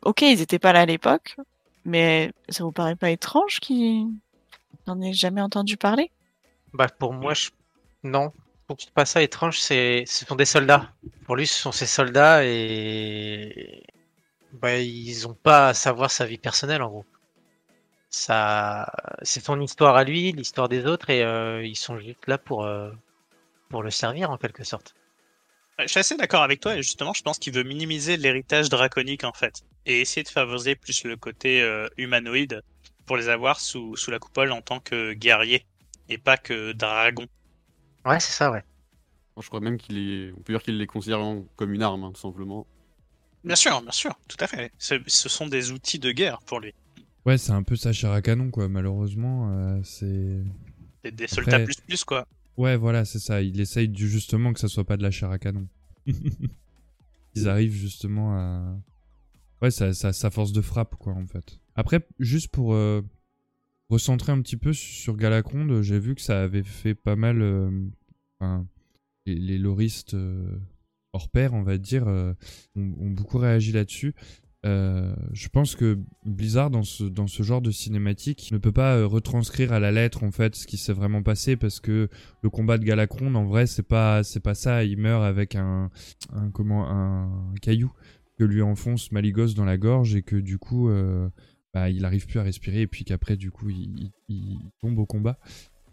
Ok, 0.03 0.21
ils 0.21 0.41
étaient 0.41 0.59
pas 0.59 0.73
là 0.73 0.81
à 0.81 0.85
l'époque, 0.85 1.35
mais 1.83 2.31
ça 2.49 2.63
vous 2.63 2.71
paraît 2.71 2.95
pas 2.95 3.09
étrange 3.09 3.59
qu'ils 3.59 4.07
n'en 4.87 5.01
aient 5.01 5.13
jamais 5.13 5.41
entendu 5.41 5.75
parler? 5.75 6.11
Bah, 6.73 6.87
pour 6.87 7.13
moi, 7.13 7.33
non. 8.03 8.31
Trouve 8.67 8.91
pas 8.93 9.05
ça 9.05 9.21
étrange. 9.23 9.59
C'est, 9.59 10.03
ce 10.07 10.25
sont 10.25 10.35
des 10.35 10.45
soldats. 10.45 10.91
Pour 11.25 11.35
lui, 11.35 11.47
ce 11.47 11.59
sont 11.59 11.71
ses 11.71 11.85
soldats 11.85 12.43
et 12.43 13.83
bah, 14.53 14.77
ils 14.77 15.27
ont 15.27 15.33
pas 15.33 15.69
à 15.69 15.73
savoir 15.73 16.11
sa 16.11 16.25
vie 16.25 16.37
personnelle 16.37 16.81
en 16.81 16.89
gros. 16.89 17.05
Ça, 18.09 18.91
c'est 19.21 19.43
son 19.43 19.59
histoire 19.61 19.95
à 19.95 20.03
lui, 20.03 20.31
l'histoire 20.31 20.69
des 20.69 20.85
autres 20.85 21.09
et 21.09 21.23
euh, 21.23 21.65
ils 21.65 21.75
sont 21.75 21.97
juste 21.97 22.25
là 22.27 22.37
pour 22.37 22.65
euh, 22.65 22.91
pour 23.69 23.83
le 23.83 23.91
servir 23.91 24.31
en 24.31 24.37
quelque 24.37 24.63
sorte. 24.63 24.95
Euh, 25.79 25.83
Je 25.83 25.87
suis 25.89 25.99
assez 25.99 26.17
d'accord 26.17 26.43
avec 26.43 26.59
toi 26.59 26.75
et 26.75 26.81
justement, 26.83 27.13
je 27.13 27.21
pense 27.21 27.37
qu'il 27.37 27.53
veut 27.53 27.63
minimiser 27.63 28.17
l'héritage 28.17 28.69
draconique 28.69 29.23
en 29.23 29.33
fait 29.33 29.61
et 29.85 30.01
essayer 30.01 30.23
de 30.23 30.29
favoriser 30.29 30.75
plus 30.75 31.03
le 31.05 31.15
côté 31.15 31.63
humanoïde 31.97 32.61
pour 33.05 33.17
les 33.17 33.29
avoir 33.29 33.59
sous, 33.59 33.95
sous 33.95 34.11
la 34.11 34.19
coupole 34.19 34.51
en 34.51 34.61
tant 34.61 34.79
que 34.79 35.13
guerrier 35.13 35.65
et 36.09 36.17
pas 36.17 36.37
que 36.37 36.73
dragon. 36.73 37.27
Ouais, 38.07 38.19
c'est 38.19 38.31
ça, 38.31 38.51
ouais. 38.51 38.63
Moi, 39.35 39.43
je 39.43 39.47
crois 39.47 39.59
même 39.59 39.77
qu'il 39.77 39.97
est. 39.97 40.31
On 40.31 40.41
peut 40.41 40.53
dire 40.53 40.63
qu'il 40.63 40.77
les 40.77 40.87
considère 40.87 41.19
comme 41.55 41.73
une 41.73 41.83
arme, 41.83 42.03
hein, 42.03 42.11
tout 42.13 42.21
simplement. 42.21 42.65
Bien 43.43 43.55
sûr, 43.55 43.81
bien 43.81 43.91
sûr, 43.91 44.13
tout 44.27 44.37
à 44.39 44.47
fait. 44.47 44.71
Ce, 44.79 44.95
ce 45.05 45.29
sont 45.29 45.47
des 45.47 45.71
outils 45.71 45.99
de 45.99 46.11
guerre 46.11 46.39
pour 46.45 46.59
lui. 46.59 46.73
Ouais, 47.25 47.37
c'est 47.37 47.51
un 47.51 47.63
peu 47.63 47.75
sa 47.75 47.93
chair 47.93 48.11
à 48.11 48.21
canon, 48.21 48.49
quoi. 48.49 48.67
Malheureusement, 48.67 49.49
euh, 49.51 49.79
c'est. 49.83 50.41
Des, 51.03 51.11
des 51.11 51.23
Après- 51.25 51.27
soldats 51.27 51.59
plus 51.59 51.75
plus 51.81 52.03
quoi. 52.03 52.25
Ouais, 52.57 52.75
voilà, 52.75 53.05
c'est 53.05 53.19
ça. 53.19 53.41
Il 53.41 53.59
essaye 53.61 53.91
justement 53.95 54.51
que 54.53 54.59
ça 54.59 54.67
soit 54.67 54.85
pas 54.85 54.97
de 54.97 55.03
la 55.03 55.11
chair 55.11 55.29
à 55.29 55.37
canon. 55.37 55.67
Ils 57.35 57.47
arrivent 57.47 57.75
justement 57.75 58.33
à. 58.37 58.75
Ouais, 59.61 59.71
ça, 59.71 59.91
force 60.31 60.51
de 60.51 60.61
frappe, 60.61 60.95
quoi, 60.95 61.13
en 61.13 61.25
fait. 61.27 61.59
Après, 61.75 62.07
juste 62.19 62.47
pour 62.49 62.73
euh, 62.73 63.01
recentrer 63.89 64.31
un 64.31 64.41
petit 64.41 64.57
peu 64.57 64.73
sur 64.73 65.15
Galacronde, 65.17 65.81
j'ai 65.81 65.99
vu 65.99 66.15
que 66.15 66.21
ça 66.21 66.41
avait 66.43 66.63
fait 66.63 66.95
pas 66.95 67.15
mal. 67.15 67.41
euh, 67.41 67.69
enfin, 68.39 68.65
les, 69.25 69.57
loristes 69.57 70.13
euh, 70.13 70.57
hors 71.13 71.29
pair, 71.29 71.53
on 71.53 71.63
va 71.63 71.77
dire, 71.77 72.07
euh, 72.07 72.33
ont, 72.75 73.09
beaucoup 73.09 73.37
réagi 73.37 73.71
là-dessus. 73.73 74.13
euh, 74.65 75.13
je 75.33 75.49
pense 75.49 75.75
que 75.75 75.99
Blizzard 76.25 76.69
dans 76.71 76.83
ce 76.83 77.03
dans 77.03 77.27
ce 77.27 77.43
genre 77.43 77.61
de 77.61 77.71
cinématique 77.71 78.49
ne 78.51 78.57
peut 78.57 78.71
pas 78.71 78.95
euh, 78.97 79.05
retranscrire 79.05 79.71
à 79.71 79.79
la 79.79 79.91
lettre 79.91 80.23
en 80.23 80.31
fait 80.31 80.55
ce 80.55 80.65
qui 80.65 80.77
s'est 80.77 80.93
vraiment 80.93 81.21
passé 81.23 81.55
parce 81.55 81.79
que 81.79 82.09
le 82.41 82.49
combat 82.49 82.77
de 82.79 82.83
Galacron 82.83 83.35
en 83.35 83.45
vrai 83.45 83.67
c'est 83.67 83.83
pas 83.87 84.23
c'est 84.23 84.39
pas 84.39 84.55
ça 84.55 84.83
il 84.83 84.97
meurt 84.97 85.23
avec 85.23 85.55
un, 85.55 85.91
comment 86.53 86.89
un 86.89 87.53
caillou 87.61 87.91
que 88.39 88.43
lui 88.43 88.61
enfonce 88.63 89.11
Maligos 89.11 89.53
dans 89.53 89.65
la 89.65 89.77
gorge 89.77 90.15
et 90.15 90.23
que 90.23 90.35
du 90.37 90.57
coup 90.57 90.89
euh, 90.89 91.29
bah, 91.77 91.91
il 91.91 92.05
arrive 92.05 92.25
plus 92.25 92.39
à 92.39 92.43
respirer 92.43 92.81
et 92.81 92.87
puis 92.87 93.05
qu'après 93.05 93.37
du 93.37 93.51
coup 93.51 93.69
il, 93.69 94.11
tombe 94.81 94.97
au 94.97 95.05
combat 95.05 95.37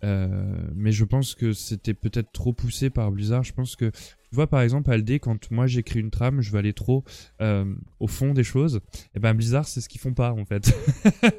Euh, 0.03 0.59
mais 0.75 0.93
je 0.93 1.05
pense 1.05 1.35
que 1.35 1.55
c'était 1.55 1.95
peut-être 1.95 2.31
trop 2.33 2.53
poussé 2.53 2.91
par 2.91 3.11
Blizzard. 3.11 3.43
Je 3.43 3.55
pense 3.55 3.75
que, 3.75 3.91
tu 3.91 4.35
vois, 4.35 4.47
par 4.47 4.61
exemple, 4.61 4.91
Aldé, 4.91 5.19
quand 5.19 5.51
moi 5.51 5.67
j'écris 5.67 6.01
une 6.01 6.11
trame, 6.11 6.43
je 6.43 6.53
vais 6.53 6.59
aller 6.59 6.75
trop 6.75 7.05
euh, 7.41 7.65
au 8.01 8.07
fond 8.07 8.35
des 8.35 8.45
choses. 8.45 8.81
Et 9.15 9.19
ben 9.19 9.33
Blizzard, 9.33 9.67
c'est 9.67 9.81
ce 9.81 9.89
qu'ils 9.89 10.03
font 10.03 10.13
pas 10.13 10.33
en 10.33 10.45
fait. 10.45 10.75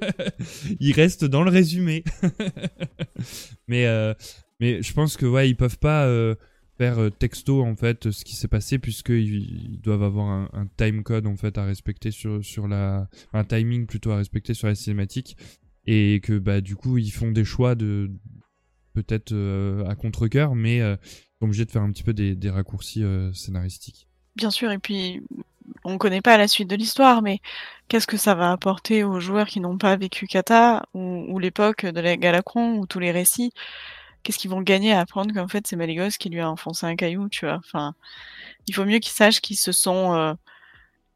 ils 0.79 0.93
restent 0.93 1.25
dans 1.25 1.43
le 1.43 1.51
résumé. 1.51 2.03
mais 3.67 3.85
euh, 3.85 4.15
mais 4.59 4.81
je 4.81 4.93
pense 4.93 5.15
que 5.15 5.27
ouais, 5.27 5.47
ils 5.47 5.55
peuvent 5.55 5.79
pas 5.79 6.07
faire 6.77 6.99
euh, 6.99 7.09
texto 7.09 7.63
en 7.63 7.75
fait 7.75 8.11
ce 8.11 8.25
qui 8.25 8.35
s'est 8.35 8.47
passé 8.47 8.79
puisqu'ils 8.79 9.73
ils 9.73 9.81
doivent 9.81 10.03
avoir 10.03 10.49
un, 10.53 10.67
time 10.77 11.03
code 11.03 11.27
en 11.27 11.37
fait 11.37 11.57
à 11.57 11.65
respecter 11.65 12.11
sur 12.11 12.43
sur 12.43 12.67
la 12.67 13.07
un 13.33 13.43
timing 13.43 13.85
plutôt 13.85 14.11
à 14.11 14.17
respecter 14.17 14.53
sur 14.53 14.67
la 14.67 14.75
cinématique 14.75 15.37
et 15.85 16.19
que 16.21 16.37
bah 16.37 16.61
du 16.61 16.75
coup 16.75 16.97
ils 16.97 17.11
font 17.11 17.31
des 17.31 17.45
choix 17.45 17.75
de 17.75 18.11
peut-être 18.93 19.31
euh, 19.31 19.85
à 19.87 19.95
contre-cœur 19.95 20.55
mais 20.55 20.81
euh, 20.81 20.95
ils 21.03 21.39
sont 21.39 21.45
obligés 21.45 21.65
de 21.65 21.71
faire 21.71 21.81
un 21.81 21.91
petit 21.91 22.03
peu 22.03 22.13
des, 22.13 22.49
raccourcis 22.49 23.03
scénaristiques. 23.33 24.07
Bien 24.37 24.49
sûr, 24.49 24.71
et 24.71 24.77
puis 24.77 25.21
on 25.83 25.97
connaît 25.97 26.21
pas 26.21 26.37
la 26.37 26.47
suite 26.47 26.69
de 26.69 26.77
l'histoire, 26.77 27.21
mais 27.21 27.39
qu'est-ce 27.89 28.07
que 28.07 28.15
ça 28.15 28.35
va 28.35 28.51
apporter 28.51 29.03
aux 29.03 29.19
joueurs 29.19 29.47
qui 29.47 29.59
n'ont 29.59 29.77
pas 29.77 29.97
vécu 29.97 30.27
Kata 30.27 30.85
ou, 30.93 31.25
ou 31.27 31.39
l'époque 31.39 31.85
de 31.85 31.99
la 31.99 32.15
Galacron 32.15 32.77
ou 32.77 32.85
tous 32.85 32.99
les 32.99 33.11
récits? 33.11 33.51
Qu'est-ce 34.25 34.39
qu'ils 34.39 34.49
vont 34.49 34.61
gagner 34.63 34.91
à 34.91 35.01
apprendre 35.01 35.33
qu'en 35.33 35.47
fait 35.47 35.67
c'est 35.67 35.75
Maligos 35.75 36.17
qui 36.19 36.29
lui 36.29 36.39
a 36.41 36.49
enfoncé 36.49 36.85
un 36.87 36.95
caillou, 36.95 37.29
tu 37.29 37.45
vois 37.45 37.57
Enfin, 37.59 37.93
il 38.67 38.73
faut 38.73 38.83
mieux 38.83 38.97
qu'ils 38.99 39.13
sachent 39.13 39.39
qu'ils 39.39 39.55
se 39.57 39.71
sont 39.71 40.13
euh, 40.15 40.33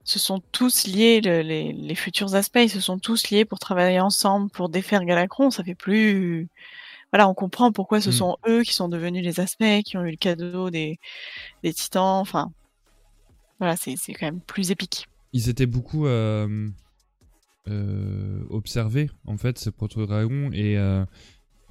se 0.04 0.20
sont 0.20 0.40
tous 0.52 0.86
liés 0.88 1.20
le- 1.20 1.42
les, 1.42 1.74
les 1.74 1.96
futurs 1.96 2.36
aspects, 2.36 2.60
ils 2.62 2.70
se 2.70 2.80
sont 2.80 3.00
tous 3.00 3.32
liés 3.32 3.46
pour 3.46 3.58
travailler 3.60 4.00
ensemble 4.00 4.52
pour 4.52 4.70
défaire 4.70 5.04
Galacron. 5.06 5.50
Ça 5.52 5.64
fait 5.64 5.76
plus 5.76 6.48
voilà, 7.12 7.28
on 7.28 7.34
comprend 7.34 7.72
pourquoi 7.72 8.00
ce 8.02 8.10
Mm. 8.12 8.14
sont 8.14 8.38
eux 8.48 8.62
qui 8.64 8.74
sont 8.76 8.88
devenus 8.90 9.24
les 9.24 9.40
aspects, 9.40 9.82
qui 9.84 9.98
ont 9.98 10.06
eu 10.06 10.12
le 10.12 10.18
cadeau 10.18 10.70
des, 10.70 11.00
des 11.64 11.74
titans. 11.74 12.22
Enfin, 12.22 12.52
voilà, 13.60 13.76
c'est 13.76 13.96
quand 14.14 14.28
même 14.28 14.42
plus 14.42 14.70
épique. 14.72 15.08
Ils 15.34 15.50
étaient 15.50 15.66
beaucoup 15.66 16.06
euh, 16.06 16.70
euh, 17.68 18.44
observés 18.50 19.10
en 19.26 19.38
fait 19.38 19.58
ces 19.60 19.72
proto-dragons 19.72 20.52
et 20.54 20.78
euh, 20.78 21.04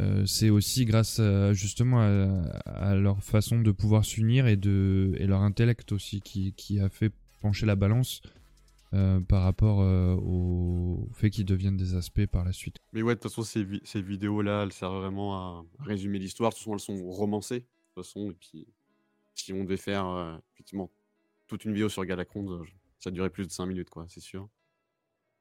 euh, 0.00 0.24
c'est 0.26 0.50
aussi 0.50 0.84
grâce 0.84 1.18
à, 1.18 1.52
justement 1.52 2.00
à, 2.00 2.06
à 2.66 2.94
leur 2.94 3.22
façon 3.22 3.60
de 3.60 3.70
pouvoir 3.72 4.04
s'unir 4.04 4.46
et 4.46 4.56
de 4.56 5.14
et 5.18 5.26
leur 5.26 5.42
intellect 5.42 5.92
aussi 5.92 6.20
qui, 6.20 6.52
qui 6.52 6.78
a 6.80 6.88
fait 6.88 7.12
pencher 7.40 7.66
la 7.66 7.76
balance 7.76 8.20
euh, 8.94 9.20
par 9.20 9.42
rapport 9.42 9.80
euh, 9.82 10.14
au 10.14 11.08
fait 11.12 11.30
qu'ils 11.30 11.44
deviennent 11.44 11.76
des 11.76 11.94
aspects 11.94 12.26
par 12.26 12.44
la 12.44 12.52
suite. 12.52 12.76
Mais 12.92 13.02
ouais, 13.02 13.14
de 13.14 13.20
toute 13.20 13.30
façon, 13.30 13.42
ces, 13.42 13.64
vi- 13.64 13.80
ces 13.84 14.00
vidéos-là, 14.00 14.62
elles 14.62 14.72
servent 14.72 14.98
vraiment 15.00 15.36
à 15.36 15.64
résumer 15.80 16.18
l'histoire. 16.18 16.50
De 16.50 16.54
toute 16.54 16.60
façon, 16.64 16.72
elles 16.74 16.80
sont 16.80 17.10
romancées. 17.10 17.60
De 17.60 17.64
toute 17.94 18.04
façon, 18.06 18.30
et 18.30 18.34
puis, 18.34 18.66
si 19.34 19.52
on 19.52 19.64
devait 19.64 19.76
faire 19.76 20.06
euh, 20.06 20.36
effectivement 20.54 20.90
toute 21.48 21.64
une 21.64 21.72
vidéo 21.72 21.88
sur 21.88 22.04
Galacron, 22.04 22.50
euh, 22.50 22.64
ça 22.98 23.10
durait 23.10 23.30
plus 23.30 23.46
de 23.46 23.52
5 23.52 23.66
minutes, 23.66 23.90
quoi, 23.90 24.06
c'est 24.08 24.20
sûr. 24.20 24.48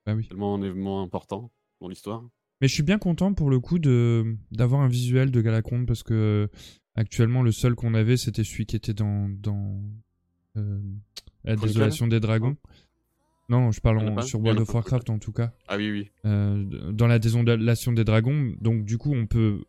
Bah 0.05 0.13
oui. 0.13 0.27
Tellement 0.27 0.55
un 0.55 0.61
événement 0.61 1.01
important 1.01 1.51
dans 1.79 1.87
l'histoire. 1.87 2.23
Mais 2.61 2.67
je 2.67 2.73
suis 2.73 2.83
bien 2.83 2.97
content 2.97 3.33
pour 3.33 3.49
le 3.49 3.59
coup 3.59 3.79
de 3.79 4.35
d'avoir 4.51 4.81
un 4.81 4.87
visuel 4.87 5.31
de 5.31 5.41
Galacron 5.41 5.85
parce 5.85 6.03
que 6.03 6.49
actuellement 6.95 7.43
le 7.43 7.51
seul 7.51 7.75
qu'on 7.75 7.93
avait 7.93 8.17
c'était 8.17 8.43
celui 8.43 8.65
qui 8.65 8.75
était 8.75 8.95
dans 8.95 9.29
dans 9.29 9.83
euh, 10.57 10.79
la 11.43 11.55
Chronicle 11.55 11.67
désolation 11.67 12.07
des 12.07 12.19
dragons. 12.19 12.57
Non, 13.49 13.71
je 13.71 13.79
parle 13.79 13.99
en 13.99 14.21
sur 14.21 14.41
World 14.41 14.59
of. 14.59 14.73
Warcraft 14.73 15.09
en 15.09 15.19
tout 15.19 15.31
cas. 15.31 15.53
Ah 15.67 15.77
oui, 15.77 15.89
oui. 15.89 16.11
Euh, 16.25 16.91
dans 16.91 17.07
la 17.07 17.17
désolation 17.17 17.93
des 17.93 18.03
dragons. 18.03 18.53
Donc 18.59 18.83
du 18.83 18.97
coup, 18.97 19.13
on 19.13 19.25
peut 19.25 19.61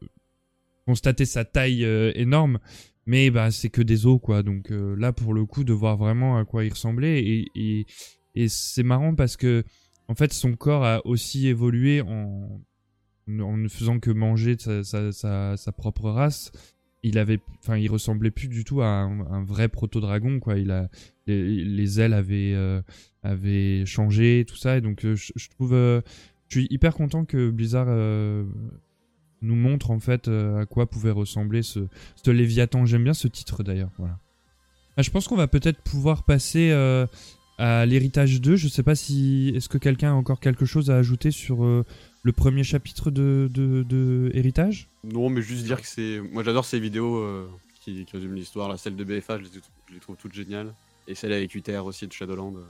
constater 0.85 1.25
sa 1.25 1.45
taille 1.45 1.85
euh, 1.85 2.11
énorme, 2.17 2.59
mais 3.07 3.31
bah 3.31 3.51
c'est 3.51 3.69
que 3.69 3.83
des 3.83 4.07
os 4.07 4.19
quoi. 4.21 4.43
Donc 4.43 4.73
euh, 4.73 4.97
là, 4.97 5.13
pour 5.13 5.33
le 5.33 5.45
coup, 5.45 5.63
de 5.63 5.73
voir 5.73 5.97
vraiment 5.97 6.39
à 6.39 6.45
quoi 6.45 6.65
il 6.65 6.71
ressemblait 6.71 7.23
et 7.23 7.47
et, 7.55 7.87
et 8.35 8.49
c'est 8.49 8.83
marrant 8.83 9.15
parce 9.15 9.37
que 9.37 9.63
en 10.09 10.15
fait, 10.15 10.33
son 10.33 10.57
corps 10.57 10.85
a 10.85 11.07
aussi 11.07 11.47
évolué 11.47 12.01
en 12.01 12.61
en 13.29 13.57
ne 13.57 13.69
faisant 13.69 13.99
que 13.99 14.11
manger 14.11 14.57
sa, 14.59 14.83
sa, 15.13 15.57
sa, 15.57 15.73
propre 15.73 16.11
race. 16.11 16.53
Il 17.03 17.19
avait, 17.19 17.41
enfin, 17.63 17.77
il 17.77 17.89
ressemblait 17.89 18.31
plus 18.31 18.49
du 18.49 18.65
tout 18.65 18.83
à 18.83 18.87
un, 18.87 19.45
vrai 19.45 19.69
proto-dragon 19.69 20.41
quoi. 20.41 20.59
Il 20.59 20.71
a 20.71 20.89
les, 21.27 21.65
les 21.65 22.01
ailes 22.01 22.15
avaient 22.15 22.55
euh, 22.55 22.81
avaient 23.23 23.85
changé, 23.87 24.45
tout 24.49 24.57
ça. 24.57 24.79
Et 24.79 24.81
donc, 24.81 25.05
euh, 25.05 25.15
je, 25.15 25.49
trouve, 25.51 25.75
euh, 25.75 26.01
je 26.49 26.61
suis 26.61 26.69
hyper 26.71 26.95
content 26.95 27.25
que 27.25 27.51
Blizzard 27.51 27.87
nous 29.41 29.55
montre 29.55 29.93
en 29.93 30.01
fait 30.01 30.27
à 30.29 30.67
quoi 30.67 30.91
pouvait 30.91 31.13
ressembler 31.13 31.63
ce, 31.63 31.81
Léviathan. 32.27 32.87
J'aime 32.87 33.05
bien 33.05 33.15
ce 33.15 33.29
titre 33.29 33.63
d'ailleurs. 33.63 33.91
Voilà. 33.99 34.19
Ah, 34.97 35.03
je 35.03 35.11
pense 35.11 35.29
qu'on 35.29 35.37
va 35.37 35.47
peut-être 35.47 35.81
pouvoir 35.83 36.25
passer 36.25 36.73
à 37.59 37.87
l'héritage 37.87 38.41
2. 38.41 38.57
Je 38.57 38.67
sais 38.67 38.83
pas 38.83 38.97
si 38.97 39.53
est-ce 39.55 39.69
que 39.69 39.79
quelqu'un 39.79 40.11
a 40.11 40.15
encore 40.15 40.41
quelque 40.41 40.65
chose 40.65 40.91
à 40.91 40.97
ajouter 40.97 41.31
sur 41.31 41.85
le 42.29 42.33
premier 42.33 42.63
chapitre 42.63 43.11
de, 43.11 43.49
de, 43.51 43.83
de 43.85 44.31
héritage? 44.35 44.91
Non, 45.03 45.31
mais 45.31 45.41
juste 45.41 45.65
dire 45.65 45.81
que 45.81 45.87
c'est. 45.87 46.21
Moi, 46.21 46.43
j'adore 46.43 46.67
ces 46.67 46.79
vidéos 46.79 47.17
euh, 47.17 47.49
qui, 47.81 48.05
qui 48.05 48.13
résument 48.17 48.35
l'histoire. 48.35 48.69
La 48.69 48.77
celle 48.77 48.97
de 48.97 49.05
BFA, 49.05 49.39
je 49.39 49.45
les, 49.45 49.51
je 49.89 49.95
les 49.95 50.01
trouve 50.01 50.17
toutes 50.17 50.35
géniales. 50.35 50.75
Et 51.07 51.15
celle 51.15 51.33
avec 51.33 51.55
UTR 51.55 51.87
aussi 51.87 52.07
de 52.07 52.13
Shadowland, 52.13 52.55
euh, 52.57 52.61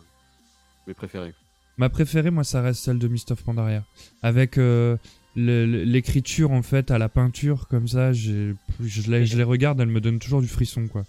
mes 0.87 0.95
préférées. 0.95 1.35
Ma 1.77 1.89
préférée, 1.89 2.31
moi, 2.31 2.45
ça 2.45 2.63
reste 2.63 2.85
celle 2.85 3.01
de 3.01 3.09
Mist 3.09 3.33
of 3.33 3.43
Pandaria. 3.43 3.83
Avec 4.23 4.59
euh, 4.59 4.97
l'écriture, 5.35 6.53
en 6.53 6.63
fait, 6.63 6.93
à 6.93 6.99
la 6.99 7.09
peinture, 7.09 7.67
comme 7.67 7.89
ça, 7.89 8.13
je 8.13 8.55
les, 8.79 9.27
je 9.27 9.37
les 9.37 9.43
regarde, 9.43 9.81
elle 9.81 9.89
me 9.89 10.01
donne 10.01 10.21
toujours 10.21 10.41
du 10.41 10.47
frisson, 10.49 10.87
quoi. 10.87 11.05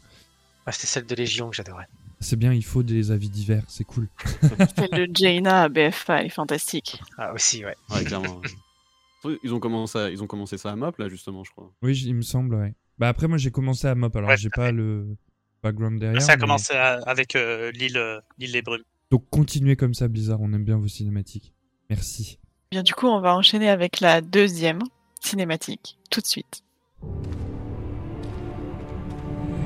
Ah, 0.66 0.72
C'était 0.72 0.88
celle 0.88 1.06
de 1.06 1.14
Légion 1.14 1.52
que 1.52 1.56
j'adorais. 1.56 1.88
C'est 2.22 2.36
bien, 2.36 2.52
il 2.54 2.64
faut 2.66 2.84
des 2.84 3.12
avis 3.12 3.30
divers, 3.30 3.64
c'est 3.68 3.86
cool. 3.86 4.10
Celle 4.78 4.90
de 4.92 5.08
Jaina 5.14 5.64
à 5.64 5.70
BFA, 5.70 6.20
elle 6.20 6.26
est 6.26 6.30
fantastique. 6.30 7.02
Ah, 7.18 7.34
aussi, 7.34 7.64
ouais. 7.64 7.76
Ouais, 7.90 8.04
clairement. 8.04 8.42
ils, 9.44 9.54
ont 9.54 9.60
commencé 9.60 9.98
à- 9.98 10.10
ils 10.10 10.22
ont 10.22 10.28
commencé 10.28 10.58
ça 10.58 10.72
à 10.72 10.76
MAP, 10.76 10.98
là, 10.98 11.08
justement, 11.08 11.44
je 11.46 11.52
crois. 11.52 11.72
Oui, 11.82 11.98
il 12.06 12.16
me 12.16 12.22
semble, 12.22 12.56
ouais. 12.56 12.74
Bah 12.98 13.08
après, 13.08 13.28
moi, 13.30 13.38
j'ai 13.38 13.52
commencé 13.52 13.88
à 13.88 13.96
mop, 13.96 14.14
alors 14.18 14.30
Ouais, 14.30 14.38
j'ai 14.38 14.50
tout 14.50 14.60
à 14.60 14.66
pas 14.66 14.72
le 14.74 15.16
background 15.64 16.00
derrière. 16.00 16.22
ça 16.22 16.34
a 16.34 16.36
mais- 16.36 16.42
commencé 16.42 16.74
à- 16.74 17.00
avec 17.06 17.38
euh, 17.38 17.72
l'île 17.72 17.98
euh, 17.98 18.20
l'île 18.38 18.52
des 18.52 18.62
brumes. 18.62 18.84
Donc 19.12 19.26
continuez 19.30 19.78
comme 19.78 19.94
ça, 19.94 20.08
Blizzard, 20.10 20.42
on 20.42 20.52
aime 20.52 20.66
bien 20.66 20.78
vos 20.78 20.90
cinématiques. 20.90 21.54
Merci. 21.90 22.38
Bien, 22.70 22.84
du 22.84 22.94
coup, 22.94 23.08
on 23.08 23.22
va 23.22 23.34
enchaîner 23.34 23.70
avec 23.70 24.02
la 24.02 24.20
deuxième 24.20 24.80
cinématique, 25.22 25.98
tout 26.12 26.20
de 26.20 26.26
suite. 26.28 26.64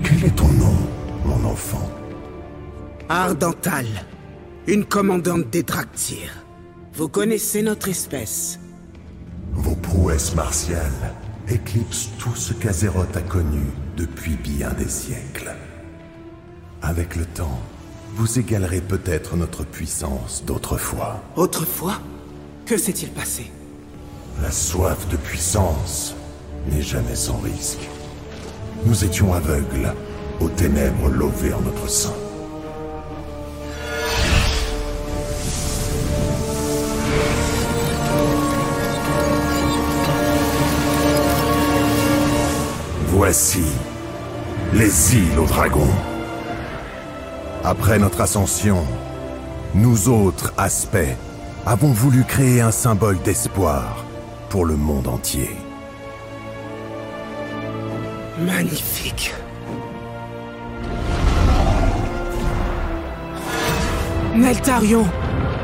Quel 0.04 0.24
est 0.26 0.36
ton 0.36 0.48
nom, 0.54 0.74
mon 1.26 1.44
enfant? 1.46 1.90
Ardental, 3.10 3.86
une 4.66 4.86
commandante 4.86 5.50
des. 5.50 5.66
Vous 6.94 7.10
connaissez 7.10 7.62
notre 7.62 7.90
espèce. 7.90 8.60
Vos 9.52 9.76
prouesses 9.76 10.34
martiales 10.36 11.14
éclipsent 11.50 12.12
tout 12.18 12.34
ce 12.34 12.54
qu'Azeroth 12.54 13.16
a 13.18 13.22
connu 13.22 13.66
depuis 13.98 14.36
bien 14.36 14.72
des 14.72 14.88
siècles. 14.88 15.54
Avec 16.82 17.18
le 17.18 17.26
temps, 17.26 17.60
vous 18.16 18.40
égalerez 18.40 18.80
peut-être 18.80 19.36
notre 19.36 19.66
puissance 19.66 20.44
d'autrefois. 20.46 21.22
Autrefois, 21.36 22.00
que 22.66 22.78
s'est-il 22.78 23.10
passé? 23.10 23.52
La 24.42 24.52
soif 24.52 25.10
de 25.10 25.18
puissance 25.18 26.16
n'est 26.72 26.82
jamais 26.82 27.16
sans 27.16 27.38
risque. 27.40 27.90
Nous 28.86 29.04
étions 29.04 29.34
aveugles 29.34 29.94
aux 30.40 30.50
ténèbres 30.50 31.10
lovées 31.10 31.54
en 31.54 31.62
notre 31.62 31.90
sein. 31.90 32.14
Voici 43.16 43.62
les 44.74 45.16
îles 45.16 45.38
aux 45.38 45.46
dragons. 45.46 45.94
Après 47.64 48.00
notre 48.00 48.22
ascension, 48.22 48.84
nous 49.76 50.10
autres 50.10 50.52
aspects 50.58 51.16
avons 51.64 51.92
voulu 51.92 52.24
créer 52.24 52.60
un 52.60 52.72
symbole 52.72 53.22
d'espoir 53.22 54.04
pour 54.50 54.66
le 54.66 54.76
monde 54.76 55.08
entier. 55.08 55.52
Magnifique. 58.40 59.32
Neltarion, 64.36 65.06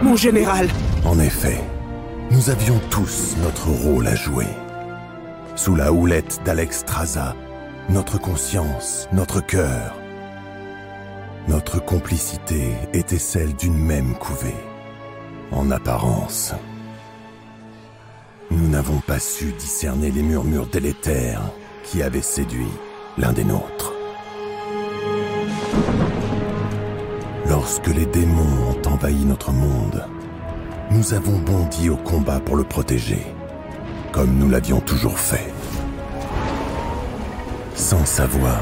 Mon 0.03 0.15
général 0.15 0.67
En 1.03 1.17
effet, 1.17 1.63
nous 2.29 2.51
avions 2.51 2.79
tous 2.91 3.35
notre 3.41 3.69
rôle 3.69 4.05
à 4.05 4.13
jouer. 4.13 4.45
Sous 5.61 5.75
la 5.75 5.91
houlette 5.91 6.39
d'Alex 6.45 6.85
Traza, 6.85 7.35
notre 7.89 8.17
conscience, 8.17 9.09
notre 9.11 9.41
cœur, 9.41 9.93
notre 11.49 11.83
complicité 11.83 12.71
était 12.93 13.17
celle 13.17 13.53
d'une 13.57 13.77
même 13.77 14.15
couvée. 14.15 14.55
En 15.51 15.69
apparence, 15.69 16.53
nous 18.49 18.69
n'avons 18.69 19.01
pas 19.01 19.19
su 19.19 19.51
discerner 19.51 20.11
les 20.11 20.23
murmures 20.23 20.67
délétères 20.67 21.51
qui 21.83 22.01
avaient 22.03 22.21
séduit 22.21 22.71
l'un 23.17 23.33
des 23.33 23.43
nôtres. 23.43 23.91
Lorsque 27.49 27.87
les 27.87 28.05
démons 28.05 28.69
ont 28.69 28.89
envahi 28.89 29.25
notre 29.25 29.51
monde, 29.51 30.05
nous 30.91 31.13
avons 31.13 31.37
bondi 31.37 31.89
au 31.89 31.97
combat 31.97 32.39
pour 32.39 32.55
le 32.55 32.63
protéger, 32.63 33.27
comme 34.11 34.35
nous 34.37 34.49
l'avions 34.49 34.81
toujours 34.81 35.19
fait. 35.19 35.53
Sans 37.75 38.05
savoir 38.05 38.59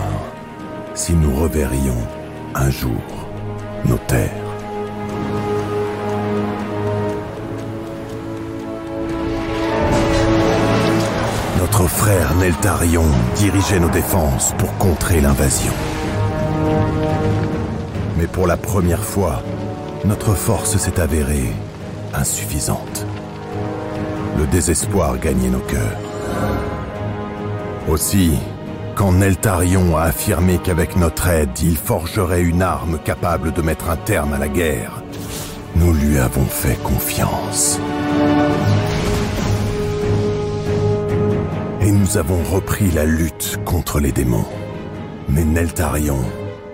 si 0.93 1.13
nous 1.13 1.33
reverrions 1.35 1.97
un 2.55 2.69
jour 2.69 3.01
nos 3.85 3.97
terres. 3.97 4.31
Notre 11.59 11.87
frère 11.87 12.35
Neltarion 12.35 13.05
dirigeait 13.35 13.79
nos 13.79 13.89
défenses 13.89 14.53
pour 14.57 14.75
contrer 14.77 15.21
l'invasion. 15.21 15.73
Mais 18.17 18.27
pour 18.27 18.47
la 18.47 18.57
première 18.57 19.03
fois, 19.03 19.43
notre 20.05 20.33
force 20.33 20.77
s'est 20.77 20.99
avérée 20.99 21.53
insuffisante. 22.13 23.05
Le 24.37 24.45
désespoir 24.47 25.17
gagnait 25.19 25.49
nos 25.49 25.59
cœurs. 25.59 25.97
Aussi, 27.87 28.33
quand 28.95 29.13
Neltarion 29.13 29.97
a 29.97 30.03
affirmé 30.03 30.59
qu'avec 30.59 30.95
notre 30.95 31.27
aide, 31.27 31.57
il 31.61 31.77
forgerait 31.77 32.41
une 32.41 32.61
arme 32.61 32.99
capable 33.03 33.51
de 33.53 33.61
mettre 33.61 33.89
un 33.89 33.95
terme 33.95 34.33
à 34.33 34.37
la 34.37 34.47
guerre, 34.47 35.03
nous 35.75 35.93
lui 35.93 36.17
avons 36.17 36.45
fait 36.45 36.77
confiance. 36.83 37.79
Et 41.81 41.91
nous 41.91 42.17
avons 42.17 42.43
repris 42.43 42.91
la 42.91 43.05
lutte 43.05 43.57
contre 43.65 43.99
les 43.99 44.11
démons. 44.11 44.47
Mais 45.29 45.45
Neltarion, 45.45 46.19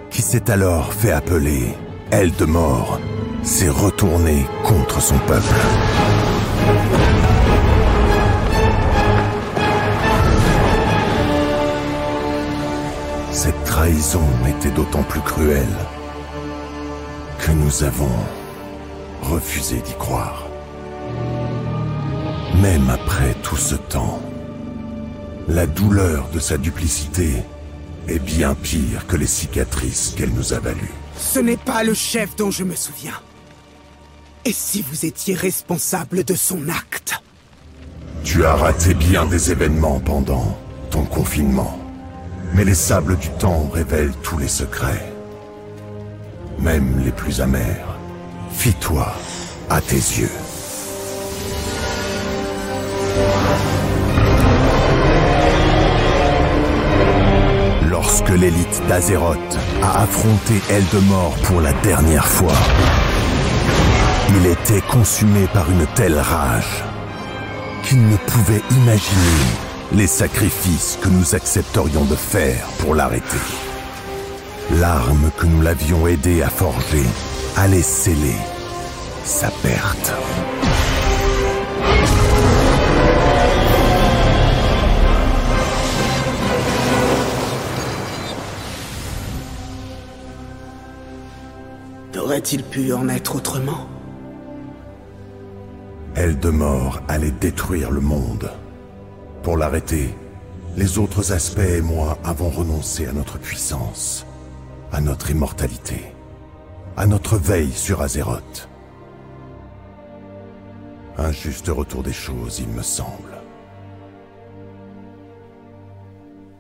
qui 0.10 0.22
s'est 0.22 0.50
alors 0.50 0.94
fait 0.94 1.12
appeler 1.12 1.76
Eldemort, 2.12 3.00
s'est 3.42 3.70
retourné 3.70 4.46
contre 4.64 5.02
son 5.02 5.18
peuple. 5.20 6.23
Trahison 13.84 14.24
était 14.48 14.72
d'autant 14.72 15.04
plus 15.04 15.20
cruelle 15.20 15.76
que 17.40 17.52
nous 17.52 17.84
avons 17.84 18.16
refusé 19.22 19.82
d'y 19.82 19.94
croire. 19.96 20.48
Même 22.62 22.90
après 22.90 23.34
tout 23.44 23.58
ce 23.58 23.76
temps, 23.76 24.22
la 25.50 25.66
douleur 25.66 26.30
de 26.30 26.40
sa 26.40 26.58
duplicité 26.58 27.44
est 28.08 28.20
bien 28.20 28.56
pire 28.56 29.06
que 29.06 29.18
les 29.18 29.28
cicatrices 29.28 30.14
qu'elle 30.16 30.32
nous 30.32 30.54
a 30.54 30.60
values. 30.60 30.94
Ce 31.18 31.40
n'est 31.40 31.58
pas 31.58 31.84
le 31.84 31.94
chef 31.94 32.38
dont 32.38 32.52
je 32.52 32.64
me 32.64 32.76
souviens. 32.76 33.20
Et 34.46 34.54
si 34.54 34.82
vous 34.82 35.06
étiez 35.06 35.36
responsable 35.36 36.24
de 36.24 36.36
son 36.36 36.70
acte? 36.70 37.22
Tu 38.24 38.46
as 38.46 38.56
raté 38.56 38.94
bien 38.94 39.26
des 39.26 39.52
événements 39.52 40.00
pendant 40.00 40.58
ton 40.90 41.04
confinement. 41.04 41.83
Mais 42.54 42.64
les 42.64 42.76
sables 42.76 43.18
du 43.18 43.30
temps 43.30 43.68
révèlent 43.74 44.14
tous 44.22 44.38
les 44.38 44.48
secrets. 44.48 45.12
Même 46.60 47.02
les 47.04 47.12
plus 47.12 47.42
amers. 47.42 47.98
Fie-toi 48.52 49.12
à 49.70 49.82
tes 49.82 49.96
yeux. 49.96 50.30
Lorsque 57.90 58.30
l'élite 58.30 58.82
d'Azeroth 58.88 59.38
a 59.82 60.04
affronté 60.04 60.54
Eldemort 60.70 61.36
pour 61.44 61.60
la 61.62 61.74
dernière 61.82 62.28
fois, 62.28 62.54
il 64.30 64.46
était 64.46 64.82
consumé 64.92 65.48
par 65.54 65.70
une 65.72 65.88
telle 65.96 66.20
rage 66.20 66.84
qu'il 67.84 68.08
ne 68.08 68.18
pouvait 68.18 68.62
imaginer 68.72 69.73
les 69.94 70.08
sacrifices 70.08 70.98
que 71.02 71.10
nous 71.10 71.36
accepterions 71.36 72.06
de 72.06 72.16
faire 72.16 72.66
pour 72.80 72.96
l'arrêter. 72.96 73.38
L'arme 74.80 75.30
que 75.38 75.46
nous 75.46 75.62
l'avions 75.62 76.08
aidé 76.08 76.42
à 76.42 76.50
forger 76.50 77.06
allait 77.56 77.82
sceller 77.82 78.38
sa 79.24 79.50
perte. 79.62 80.14
Aurait-il 92.18 92.64
pu 92.64 92.94
en 92.94 93.10
être 93.10 93.36
autrement? 93.36 93.88
Eldemort 96.16 97.02
allait 97.08 97.32
détruire 97.32 97.92
le 97.92 98.02
monde. 98.02 98.50
Pour 99.44 99.58
l'arrêter, 99.58 100.16
les 100.78 100.98
autres 100.98 101.34
aspects 101.34 101.60
et 101.60 101.82
moi 101.82 102.18
avons 102.24 102.50
renoncé 102.50 103.06
à 103.08 103.12
notre 103.12 103.38
puissance, 103.38 104.26
à 104.94 105.02
notre 105.02 105.32
immortalité, 105.32 106.02
à 106.96 107.06
notre 107.06 107.38
veille 107.38 107.74
sur 107.74 108.02
Azeroth. 108.02 108.70
Un 111.18 111.34
juste 111.34 111.68
retour 111.68 112.04
des 112.04 112.14
choses, 112.14 112.60
il 112.60 112.70
me 112.70 112.82
semble. 112.82 113.38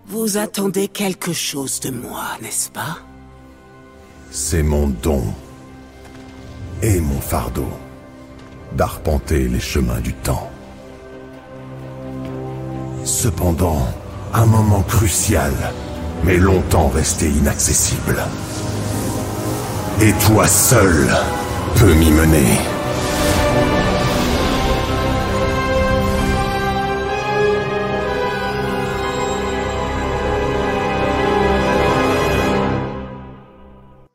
Vous 0.06 0.38
attendez 0.38 0.90
quelque 0.90 1.32
chose 1.32 1.80
de 1.80 1.90
moi, 1.90 2.26
n'est-ce 2.42 2.70
pas? 2.70 2.98
C'est 4.30 4.62
mon 4.62 4.90
don 4.90 5.24
et 6.82 7.00
mon 7.00 7.22
fardeau 7.22 7.70
d'arpenter 8.74 9.48
les 9.48 9.62
chemins 9.62 10.02
du 10.02 10.14
temps. 10.14 10.53
Cependant, 13.06 13.86
un 14.34 14.46
moment 14.46 14.82
crucial, 14.82 15.52
mais 16.24 16.38
longtemps 16.38 16.88
resté 16.88 17.30
inaccessible. 17.30 18.18
Et 20.02 20.14
toi 20.26 20.48
seul 20.48 21.10
peux 21.76 21.94
m'y 21.94 22.12
mener. 22.12 22.58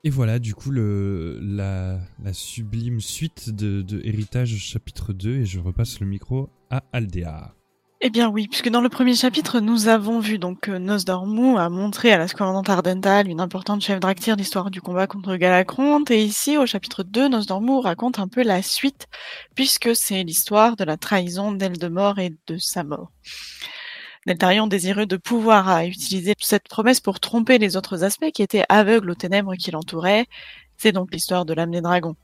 Et 0.04 0.10
voilà, 0.10 0.38
du 0.38 0.54
coup, 0.54 0.70
la, 0.70 2.00
sublime 2.32 3.00
suite 3.02 3.50
de, 3.50 3.82
de 3.82 4.00
Héritage 4.04 4.56
chapitre 4.56 5.12
2, 5.12 5.40
et 5.40 5.44
je 5.44 5.60
repasse 5.60 6.00
le 6.00 6.06
micro 6.06 6.48
à 6.70 6.82
Aldea. 6.92 7.57
Eh 8.00 8.10
bien 8.10 8.28
oui, 8.28 8.46
puisque 8.46 8.68
dans 8.68 8.80
le 8.80 8.88
premier 8.88 9.16
chapitre, 9.16 9.58
nous 9.58 9.88
avons 9.88 10.20
vu 10.20 10.38
donc 10.38 10.68
euh, 10.68 10.78
Nosdormu 10.78 11.58
a 11.58 11.68
montré 11.68 12.12
à 12.12 12.18
la 12.18 12.28
commandante 12.28 12.68
Ardental, 12.68 13.26
une 13.26 13.40
importante 13.40 13.80
chef 13.82 13.98
d'Actir, 13.98 14.36
l'histoire 14.36 14.70
du 14.70 14.80
combat 14.80 15.08
contre 15.08 15.34
Galacronte, 15.34 16.08
et 16.12 16.22
ici, 16.22 16.56
au 16.56 16.64
chapitre 16.64 17.02
2, 17.02 17.28
Nosdormu 17.28 17.80
raconte 17.80 18.20
un 18.20 18.28
peu 18.28 18.44
la 18.44 18.62
suite, 18.62 19.08
puisque 19.56 19.96
c'est 19.96 20.22
l'histoire 20.22 20.76
de 20.76 20.84
la 20.84 20.96
trahison 20.96 21.50
d'Eldemort 21.50 22.20
et 22.20 22.36
de 22.46 22.56
sa 22.56 22.84
mort. 22.84 23.10
Neltarion 24.26 24.68
désireux 24.68 25.06
de 25.06 25.16
pouvoir 25.16 25.68
a 25.68 25.84
utilisé 25.84 26.34
cette 26.38 26.68
promesse 26.68 27.00
pour 27.00 27.18
tromper 27.18 27.58
les 27.58 27.76
autres 27.76 28.04
aspects 28.04 28.30
qui 28.30 28.42
étaient 28.42 28.64
aveugles 28.68 29.10
aux 29.10 29.16
ténèbres 29.16 29.56
qui 29.56 29.72
l'entouraient. 29.72 30.26
C'est 30.76 30.92
donc 30.92 31.12
l'histoire 31.12 31.44
de 31.44 31.52
l'âme 31.52 31.72
des 31.72 31.80
dragons. 31.80 32.14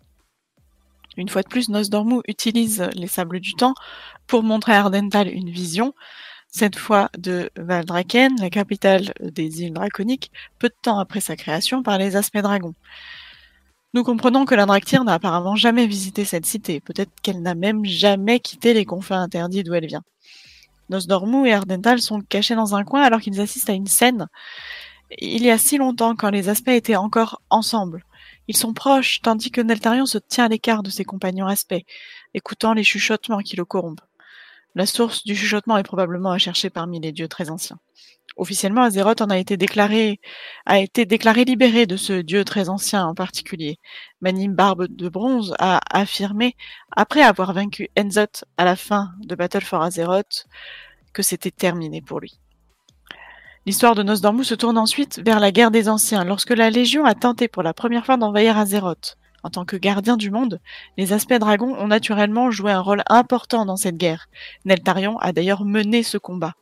Une 1.16 1.28
fois 1.28 1.42
de 1.42 1.48
plus, 1.48 1.68
Nosdormu 1.68 2.20
utilise 2.26 2.88
les 2.94 3.06
sables 3.06 3.40
du 3.40 3.54
temps 3.54 3.74
pour 4.26 4.42
montrer 4.42 4.72
à 4.72 4.80
Ardental 4.80 5.28
une 5.28 5.50
vision, 5.50 5.94
cette 6.48 6.76
fois 6.76 7.10
de 7.18 7.50
Valdraken, 7.56 8.36
la 8.40 8.50
capitale 8.50 9.12
des 9.20 9.62
îles 9.62 9.72
draconiques, 9.72 10.30
peu 10.58 10.68
de 10.68 10.76
temps 10.80 10.98
après 10.98 11.20
sa 11.20 11.36
création 11.36 11.82
par 11.82 11.98
les 11.98 12.16
aspects 12.16 12.38
dragons. 12.38 12.74
Nous 13.92 14.04
comprenons 14.04 14.44
que 14.44 14.54
la 14.54 14.66
Draktyr 14.66 15.04
n'a 15.04 15.14
apparemment 15.14 15.56
jamais 15.56 15.86
visité 15.86 16.24
cette 16.24 16.46
cité, 16.46 16.80
peut-être 16.80 17.12
qu'elle 17.22 17.42
n'a 17.42 17.54
même 17.54 17.84
jamais 17.84 18.40
quitté 18.40 18.74
les 18.74 18.84
confins 18.84 19.20
interdits 19.20 19.62
d'où 19.62 19.74
elle 19.74 19.86
vient. 19.86 20.02
Nosdormu 20.90 21.48
et 21.48 21.52
Ardental 21.52 22.00
sont 22.00 22.20
cachés 22.20 22.54
dans 22.54 22.74
un 22.74 22.84
coin 22.84 23.02
alors 23.02 23.20
qu'ils 23.20 23.40
assistent 23.40 23.70
à 23.70 23.74
une 23.74 23.86
scène. 23.86 24.26
Il 25.18 25.42
y 25.42 25.50
a 25.50 25.58
si 25.58 25.78
longtemps, 25.78 26.16
quand 26.16 26.30
les 26.30 26.48
aspects 26.48 26.68
étaient 26.68 26.96
encore 26.96 27.40
ensemble. 27.50 28.04
Ils 28.48 28.56
sont 28.56 28.74
proches, 28.74 29.20
tandis 29.22 29.50
que 29.50 29.60
Neltarion 29.60 30.06
se 30.06 30.18
tient 30.18 30.44
à 30.44 30.48
l'écart 30.48 30.82
de 30.82 30.90
ses 30.90 31.04
compagnons 31.04 31.46
aspects, 31.46 31.82
écoutant 32.34 32.74
les 32.74 32.84
chuchotements 32.84 33.40
qui 33.40 33.56
le 33.56 33.64
corrompent. 33.64 34.02
La 34.74 34.86
source 34.86 35.24
du 35.24 35.36
chuchotement 35.36 35.76
est 35.78 35.84
probablement 35.84 36.32
à 36.32 36.38
chercher 36.38 36.68
parmi 36.68 37.00
les 37.00 37.12
dieux 37.12 37.28
très 37.28 37.50
anciens. 37.50 37.78
Officiellement, 38.36 38.82
Azeroth 38.82 39.20
en 39.20 39.30
a 39.30 39.38
été 39.38 39.56
déclaré, 39.56 40.20
a 40.66 40.80
été 40.80 41.06
déclaré 41.06 41.44
libéré 41.44 41.86
de 41.86 41.96
ce 41.96 42.14
dieu 42.14 42.44
très 42.44 42.68
ancien 42.68 43.06
en 43.06 43.14
particulier. 43.14 43.78
Manim 44.20 44.52
Barbe 44.52 44.88
de 44.88 45.08
Bronze 45.08 45.54
a 45.60 45.80
affirmé, 45.96 46.56
après 46.90 47.22
avoir 47.22 47.52
vaincu 47.52 47.88
Enzoth 47.96 48.44
à 48.56 48.64
la 48.64 48.74
fin 48.74 49.12
de 49.20 49.36
Battle 49.36 49.60
for 49.60 49.82
Azeroth, 49.82 50.46
que 51.12 51.22
c'était 51.22 51.52
terminé 51.52 52.02
pour 52.02 52.18
lui. 52.18 52.40
L'histoire 53.66 53.94
de 53.94 54.02
Nosdormu 54.02 54.42
se 54.42 54.56
tourne 54.56 54.76
ensuite 54.76 55.22
vers 55.24 55.38
la 55.38 55.52
guerre 55.52 55.70
des 55.70 55.88
anciens, 55.88 56.24
lorsque 56.24 56.50
la 56.50 56.70
Légion 56.70 57.04
a 57.04 57.14
tenté 57.14 57.46
pour 57.46 57.62
la 57.62 57.72
première 57.72 58.04
fois 58.04 58.16
d'envahir 58.16 58.58
Azeroth. 58.58 59.16
En 59.44 59.50
tant 59.50 59.66
que 59.66 59.76
gardien 59.76 60.16
du 60.16 60.30
monde, 60.30 60.60
les 60.96 61.12
aspects 61.12 61.34
dragons 61.34 61.76
ont 61.76 61.86
naturellement 61.86 62.50
joué 62.50 62.72
un 62.72 62.80
rôle 62.80 63.02
important 63.08 63.66
dans 63.66 63.76
cette 63.76 63.98
guerre. 63.98 64.28
Neltarion 64.64 65.18
a 65.18 65.32
d'ailleurs 65.32 65.66
mené 65.66 66.02
ce 66.02 66.16
combat. 66.16 66.54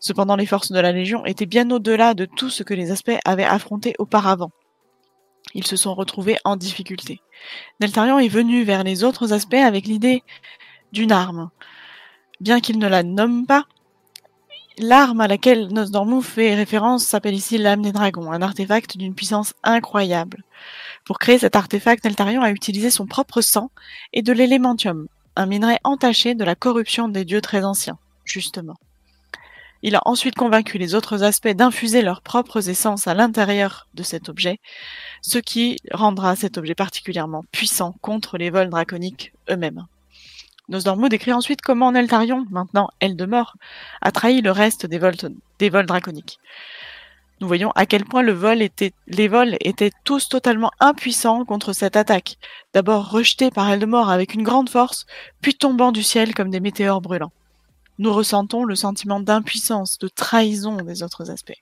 Cependant, 0.00 0.36
les 0.36 0.46
forces 0.46 0.72
de 0.72 0.80
la 0.80 0.92
Légion 0.92 1.26
étaient 1.26 1.44
bien 1.44 1.70
au-delà 1.70 2.14
de 2.14 2.24
tout 2.24 2.48
ce 2.48 2.62
que 2.62 2.72
les 2.72 2.90
aspects 2.90 3.18
avaient 3.26 3.44
affronté 3.44 3.94
auparavant. 3.98 4.50
Ils 5.54 5.66
se 5.66 5.76
sont 5.76 5.94
retrouvés 5.94 6.38
en 6.44 6.56
difficulté. 6.56 7.20
Neltarion 7.80 8.18
est 8.18 8.28
venu 8.28 8.64
vers 8.64 8.82
les 8.82 9.04
autres 9.04 9.34
aspects 9.34 9.54
avec 9.54 9.86
l'idée 9.86 10.22
d'une 10.92 11.12
arme. 11.12 11.50
Bien 12.40 12.60
qu'il 12.60 12.78
ne 12.78 12.88
la 12.88 13.02
nomme 13.02 13.46
pas, 13.46 13.66
l'arme 14.78 15.20
à 15.20 15.28
laquelle 15.28 15.68
Nosdormu 15.68 16.22
fait 16.22 16.54
référence 16.54 17.04
s'appelle 17.04 17.34
ici 17.34 17.58
l'âme 17.58 17.82
des 17.82 17.92
dragons, 17.92 18.32
un 18.32 18.40
artefact 18.40 18.96
d'une 18.96 19.14
puissance 19.14 19.52
incroyable. 19.64 20.44
Pour 21.08 21.18
créer 21.18 21.38
cet 21.38 21.56
artefact, 21.56 22.04
Neltarion 22.04 22.42
a 22.42 22.50
utilisé 22.50 22.90
son 22.90 23.06
propre 23.06 23.40
sang 23.40 23.70
et 24.12 24.20
de 24.20 24.30
l'élémentium, 24.30 25.08
un 25.36 25.46
minerai 25.46 25.78
entaché 25.82 26.34
de 26.34 26.44
la 26.44 26.54
corruption 26.54 27.08
des 27.08 27.24
dieux 27.24 27.40
très 27.40 27.64
anciens, 27.64 27.96
justement. 28.26 28.76
Il 29.80 29.96
a 29.96 30.02
ensuite 30.04 30.34
convaincu 30.34 30.76
les 30.76 30.94
autres 30.94 31.22
aspects 31.22 31.48
d'infuser 31.48 32.02
leurs 32.02 32.20
propres 32.20 32.68
essences 32.68 33.06
à 33.06 33.14
l'intérieur 33.14 33.88
de 33.94 34.02
cet 34.02 34.28
objet, 34.28 34.60
ce 35.22 35.38
qui 35.38 35.78
rendra 35.92 36.36
cet 36.36 36.58
objet 36.58 36.74
particulièrement 36.74 37.46
puissant 37.52 37.94
contre 38.02 38.36
les 38.36 38.50
vols 38.50 38.68
draconiques 38.68 39.32
eux-mêmes. 39.48 39.86
Nosdormu 40.68 41.08
décrit 41.08 41.32
ensuite 41.32 41.62
comment 41.62 41.90
Neltarion, 41.90 42.44
maintenant 42.50 42.90
Eldemort, 43.00 43.56
a 44.02 44.12
trahi 44.12 44.42
le 44.42 44.50
reste 44.50 44.84
des 44.84 44.98
vols 44.98 45.86
draconiques. 45.86 46.38
Nous 47.40 47.46
voyons 47.46 47.70
à 47.76 47.86
quel 47.86 48.04
point 48.04 48.22
les 48.22 48.32
vols 49.28 49.56
étaient 49.60 49.92
tous 50.04 50.28
totalement 50.28 50.72
impuissants 50.80 51.44
contre 51.44 51.72
cette 51.72 51.96
attaque, 51.96 52.36
d'abord 52.74 53.10
rejetés 53.10 53.50
par 53.50 53.70
Eldemort 53.70 54.10
avec 54.10 54.34
une 54.34 54.42
grande 54.42 54.68
force, 54.68 55.06
puis 55.40 55.54
tombant 55.54 55.92
du 55.92 56.02
ciel 56.02 56.34
comme 56.34 56.50
des 56.50 56.58
météores 56.60 57.00
brûlants. 57.00 57.32
Nous 57.98 58.12
ressentons 58.12 58.64
le 58.64 58.74
sentiment 58.74 59.20
d'impuissance, 59.20 59.98
de 59.98 60.08
trahison 60.08 60.76
des 60.76 61.02
autres 61.02 61.30
aspects. 61.30 61.60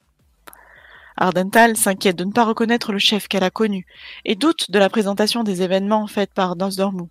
Ardental 1.18 1.76
s'inquiète 1.76 2.16
de 2.16 2.24
ne 2.24 2.32
pas 2.32 2.44
reconnaître 2.44 2.92
le 2.92 2.98
chef 2.98 3.28
qu'elle 3.28 3.44
a 3.44 3.50
connu 3.50 3.86
et 4.24 4.34
doute 4.34 4.70
de 4.70 4.78
la 4.78 4.90
présentation 4.90 5.44
des 5.44 5.62
événements 5.62 6.06
faits 6.06 6.32
par 6.32 6.56
Nosdormu, 6.56 7.08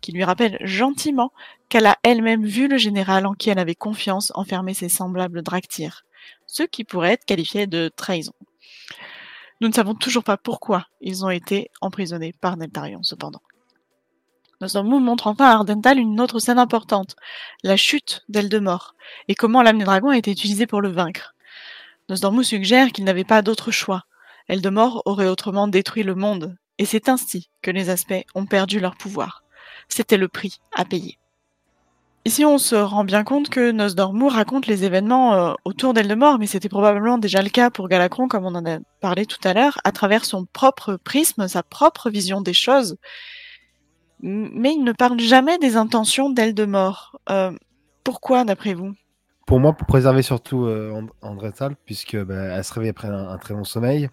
qui 0.00 0.12
lui 0.12 0.24
rappelle 0.24 0.58
gentiment 0.62 1.32
qu'elle 1.68 1.86
a 1.86 1.98
elle-même 2.02 2.44
vu 2.44 2.68
le 2.68 2.78
général 2.78 3.26
en 3.26 3.34
qui 3.34 3.50
elle 3.50 3.58
avait 3.58 3.74
confiance 3.74 4.32
enfermer 4.34 4.74
ses 4.74 4.88
semblables 4.88 5.42
Draktyr, 5.42 6.04
ce 6.50 6.64
qui 6.64 6.82
pourrait 6.84 7.12
être 7.12 7.24
qualifié 7.24 7.66
de 7.68 7.90
trahison. 7.94 8.32
Nous 9.60 9.68
ne 9.68 9.72
savons 9.72 9.94
toujours 9.94 10.24
pas 10.24 10.36
pourquoi 10.36 10.86
ils 11.00 11.24
ont 11.24 11.30
été 11.30 11.70
emprisonnés 11.80 12.32
par 12.32 12.56
Neltarion, 12.56 13.02
cependant. 13.02 13.42
Nosdormu 14.60 14.98
montre 14.98 15.28
enfin 15.28 15.46
à 15.46 15.52
Ardental 15.52 15.98
une 15.98 16.20
autre 16.20 16.40
scène 16.40 16.58
importante, 16.58 17.14
la 17.62 17.76
chute 17.76 18.24
d'Eldemort, 18.28 18.94
et 19.28 19.34
comment 19.34 19.62
l'âme 19.62 19.78
des 19.78 19.84
dragons 19.84 20.10
a 20.10 20.18
été 20.18 20.32
utilisée 20.32 20.66
pour 20.66 20.80
le 20.80 20.90
vaincre. 20.90 21.34
Nosdormu 22.08 22.42
suggère 22.42 22.90
qu'il 22.90 23.04
n'avait 23.04 23.24
pas 23.24 23.42
d'autre 23.42 23.70
choix. 23.70 24.04
Eldemort 24.48 25.02
aurait 25.04 25.28
autrement 25.28 25.68
détruit 25.68 26.02
le 26.02 26.16
monde, 26.16 26.56
et 26.78 26.84
c'est 26.84 27.08
ainsi 27.08 27.48
que 27.62 27.70
les 27.70 27.90
aspects 27.90 28.24
ont 28.34 28.46
perdu 28.46 28.80
leur 28.80 28.96
pouvoir. 28.96 29.44
C'était 29.88 30.16
le 30.16 30.28
prix 30.28 30.60
à 30.74 30.84
payer. 30.84 31.16
Ici, 32.26 32.44
on 32.44 32.58
se 32.58 32.74
rend 32.76 33.04
bien 33.04 33.24
compte 33.24 33.48
que 33.48 33.70
Nosdormu 33.70 34.28
raconte 34.28 34.66
les 34.66 34.84
événements 34.84 35.34
euh, 35.34 35.54
autour 35.64 35.94
d'Eldemort, 35.94 36.38
mais 36.38 36.46
c'était 36.46 36.68
probablement 36.68 37.16
déjà 37.16 37.40
le 37.40 37.48
cas 37.48 37.70
pour 37.70 37.88
Galacron, 37.88 38.28
comme 38.28 38.44
on 38.44 38.54
en 38.54 38.66
a 38.66 38.78
parlé 39.00 39.24
tout 39.24 39.40
à 39.42 39.54
l'heure, 39.54 39.78
à 39.84 39.92
travers 39.92 40.26
son 40.26 40.44
propre 40.44 40.96
prisme, 41.02 41.48
sa 41.48 41.62
propre 41.62 42.10
vision 42.10 42.42
des 42.42 42.52
choses, 42.52 42.98
mais 44.22 44.74
il 44.74 44.84
ne 44.84 44.92
parle 44.92 45.18
jamais 45.18 45.58
des 45.58 45.76
intentions 45.76 46.30
d'Eldemort. 46.30 47.18
Euh, 47.30 47.52
pourquoi, 48.04 48.44
d'après 48.44 48.74
vous? 48.74 48.92
Pour 49.46 49.60
moi, 49.60 49.72
pour 49.72 49.86
préserver 49.86 50.22
surtout 50.22 50.64
euh, 50.64 51.02
André 51.22 51.52
Tal, 51.52 51.74
puisque 51.84 52.16
bah, 52.16 52.56
elle 52.56 52.64
se 52.64 52.72
réveille 52.72 52.90
après 52.90 53.08
un, 53.08 53.36
très 53.38 53.54
long 53.54 53.64
sommeil. 53.64 54.08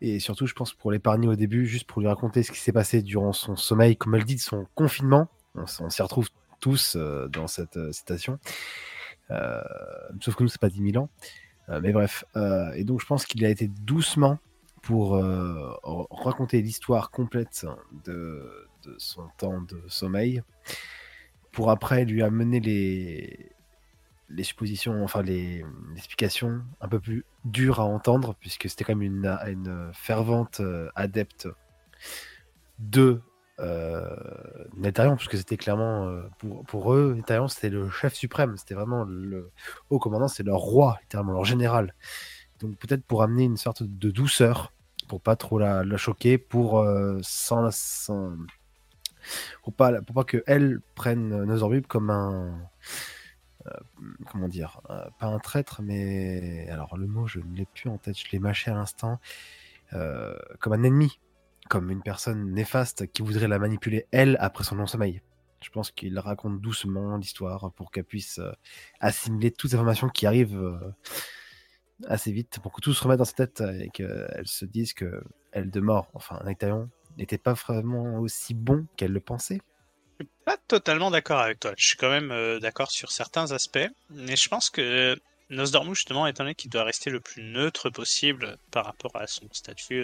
Et 0.00 0.18
surtout, 0.18 0.46
je 0.46 0.54
pense 0.54 0.72
pour 0.72 0.90
l'épargner 0.90 1.28
au 1.28 1.36
début, 1.36 1.66
juste 1.66 1.86
pour 1.86 2.00
lui 2.00 2.08
raconter 2.08 2.42
ce 2.42 2.50
qui 2.50 2.58
s'est 2.58 2.72
passé 2.72 3.02
durant 3.02 3.32
son 3.32 3.56
sommeil, 3.56 3.96
comme 3.96 4.14
elle 4.14 4.24
dit, 4.24 4.36
de 4.36 4.40
son 4.40 4.66
confinement. 4.74 5.28
On, 5.54 5.66
s'y 5.66 6.00
retrouve 6.00 6.28
tous 6.60 6.96
euh, 6.96 7.28
dans 7.28 7.46
cette 7.46 7.92
citation. 7.92 8.38
sauf 10.20 10.34
que 10.34 10.42
nous, 10.42 10.48
c'est 10.48 10.60
pas 10.60 10.68
10 10.68 10.92
000 10.92 11.04
ans. 11.04 11.10
mais 11.80 11.92
bref. 11.92 12.24
et 12.74 12.84
donc, 12.84 13.00
je 13.00 13.06
pense 13.06 13.24
qu'il 13.26 13.44
a 13.44 13.48
été 13.48 13.68
doucement 13.68 14.38
pour 14.82 15.22
raconter 16.10 16.62
l'histoire 16.62 17.10
complète 17.10 17.66
de, 18.04 18.68
son 18.98 19.28
temps 19.38 19.60
de 19.60 19.82
sommeil, 19.88 20.42
pour 21.52 21.70
après 21.70 22.04
lui 22.04 22.22
amener 22.22 22.60
les, 22.60 23.52
les 24.30 24.44
suppositions, 24.44 25.02
enfin 25.04 25.22
les, 25.22 25.64
explications 25.96 26.62
un 26.80 26.88
peu 26.88 27.00
plus 27.00 27.24
dures 27.44 27.80
à 27.80 27.84
entendre, 27.84 28.34
puisque 28.40 28.68
c'était 28.68 28.84
quand 28.84 28.94
même 28.94 29.02
une, 29.02 29.26
une 29.46 29.90
fervente 29.92 30.60
euh, 30.60 30.88
adepte 30.94 31.48
de 32.78 33.20
euh, 33.60 34.16
Netarion, 34.76 35.16
puisque 35.16 35.36
c'était 35.36 35.56
clairement, 35.56 36.06
euh, 36.06 36.22
pour, 36.66 36.94
eux, 36.94 37.14
Netarion 37.14 37.48
c'était 37.48 37.68
le 37.68 37.90
chef 37.90 38.14
suprême, 38.14 38.56
c'était 38.56 38.74
vraiment 38.74 39.04
le 39.04 39.50
haut 39.90 39.98
commandant, 39.98 40.28
c'est 40.28 40.42
leur 40.42 40.58
roi, 40.58 40.98
littéralement 41.02 41.32
leur 41.32 41.44
général. 41.44 41.94
Donc 42.60 42.76
peut-être 42.76 43.04
pour 43.04 43.22
amener 43.22 43.44
une 43.44 43.56
sorte 43.56 43.82
de 43.82 44.10
douceur, 44.10 44.72
pour 45.08 45.20
pas 45.20 45.36
trop 45.36 45.58
la, 45.58 45.84
choquer, 45.96 46.38
pour 46.38 46.78
euh, 46.78 47.18
sans, 47.22 47.68
pour 49.62 49.74
pas, 49.74 50.00
pour 50.02 50.14
pas 50.14 50.24
que 50.24 50.42
elle 50.46 50.80
prenne 50.94 51.44
Nozorbib 51.44 51.86
comme 51.86 52.10
un. 52.10 52.58
Comment 54.32 54.48
dire 54.48 54.80
Pas 55.18 55.26
un 55.26 55.38
traître, 55.38 55.82
mais. 55.82 56.66
Alors, 56.70 56.96
le 56.96 57.06
mot, 57.06 57.26
je 57.26 57.40
ne 57.40 57.56
l'ai 57.56 57.66
plus 57.66 57.90
en 57.90 57.98
tête, 57.98 58.18
je 58.18 58.24
l'ai 58.32 58.38
mâché 58.38 58.70
à 58.70 58.74
l'instant. 58.74 59.20
Comme 59.90 60.72
un 60.72 60.82
ennemi, 60.82 61.18
comme 61.70 61.90
une 61.90 62.02
personne 62.02 62.52
néfaste 62.52 63.10
qui 63.12 63.22
voudrait 63.22 63.48
la 63.48 63.58
manipuler, 63.58 64.06
elle, 64.10 64.36
après 64.40 64.64
son 64.64 64.76
non-sommeil. 64.76 65.22
Je 65.62 65.70
pense 65.70 65.90
qu'il 65.90 66.18
raconte 66.18 66.60
doucement 66.60 67.16
l'histoire 67.16 67.72
pour 67.72 67.90
qu'elle 67.90 68.04
puisse 68.04 68.40
assimiler 68.98 69.50
toutes 69.50 69.70
les 69.70 69.76
informations 69.76 70.08
qui 70.08 70.26
arrivent 70.26 70.78
assez 72.08 72.32
vite, 72.32 72.58
pour 72.62 72.72
que 72.72 72.80
tout 72.80 72.92
se 72.92 73.02
remette 73.04 73.18
dans 73.18 73.24
sa 73.24 73.34
tête 73.34 73.62
et 73.78 73.90
qu'elle 73.90 74.42
se 74.46 74.64
dise 74.64 74.94
que 74.94 75.22
elle 75.52 75.70
de 75.70 75.80
mort, 75.80 76.08
enfin, 76.14 76.40
Nectarion, 76.44 76.88
n'était 77.16 77.38
pas 77.38 77.52
vraiment 77.52 78.18
aussi 78.18 78.54
bon 78.54 78.86
qu'elle 78.96 79.12
le 79.12 79.20
pensait. 79.20 79.60
Je 80.18 80.24
suis 80.24 80.32
pas 80.44 80.56
totalement 80.56 81.10
d'accord 81.10 81.38
avec 81.38 81.60
toi. 81.60 81.72
Je 81.76 81.86
suis 81.86 81.96
quand 81.96 82.10
même 82.10 82.30
euh, 82.30 82.58
d'accord 82.60 82.90
sur 82.90 83.10
certains 83.10 83.52
aspects, 83.52 83.88
mais 84.10 84.36
je 84.36 84.48
pense 84.48 84.70
que 84.70 85.16
Nosdormu, 85.50 85.94
justement, 85.94 86.26
étant 86.26 86.44
donné 86.44 86.54
qu'il 86.54 86.70
doit 86.70 86.84
rester 86.84 87.10
le 87.10 87.20
plus 87.20 87.42
neutre 87.42 87.90
possible 87.90 88.56
par 88.70 88.84
rapport 88.84 89.16
à 89.16 89.26
son 89.26 89.46
statut 89.52 90.02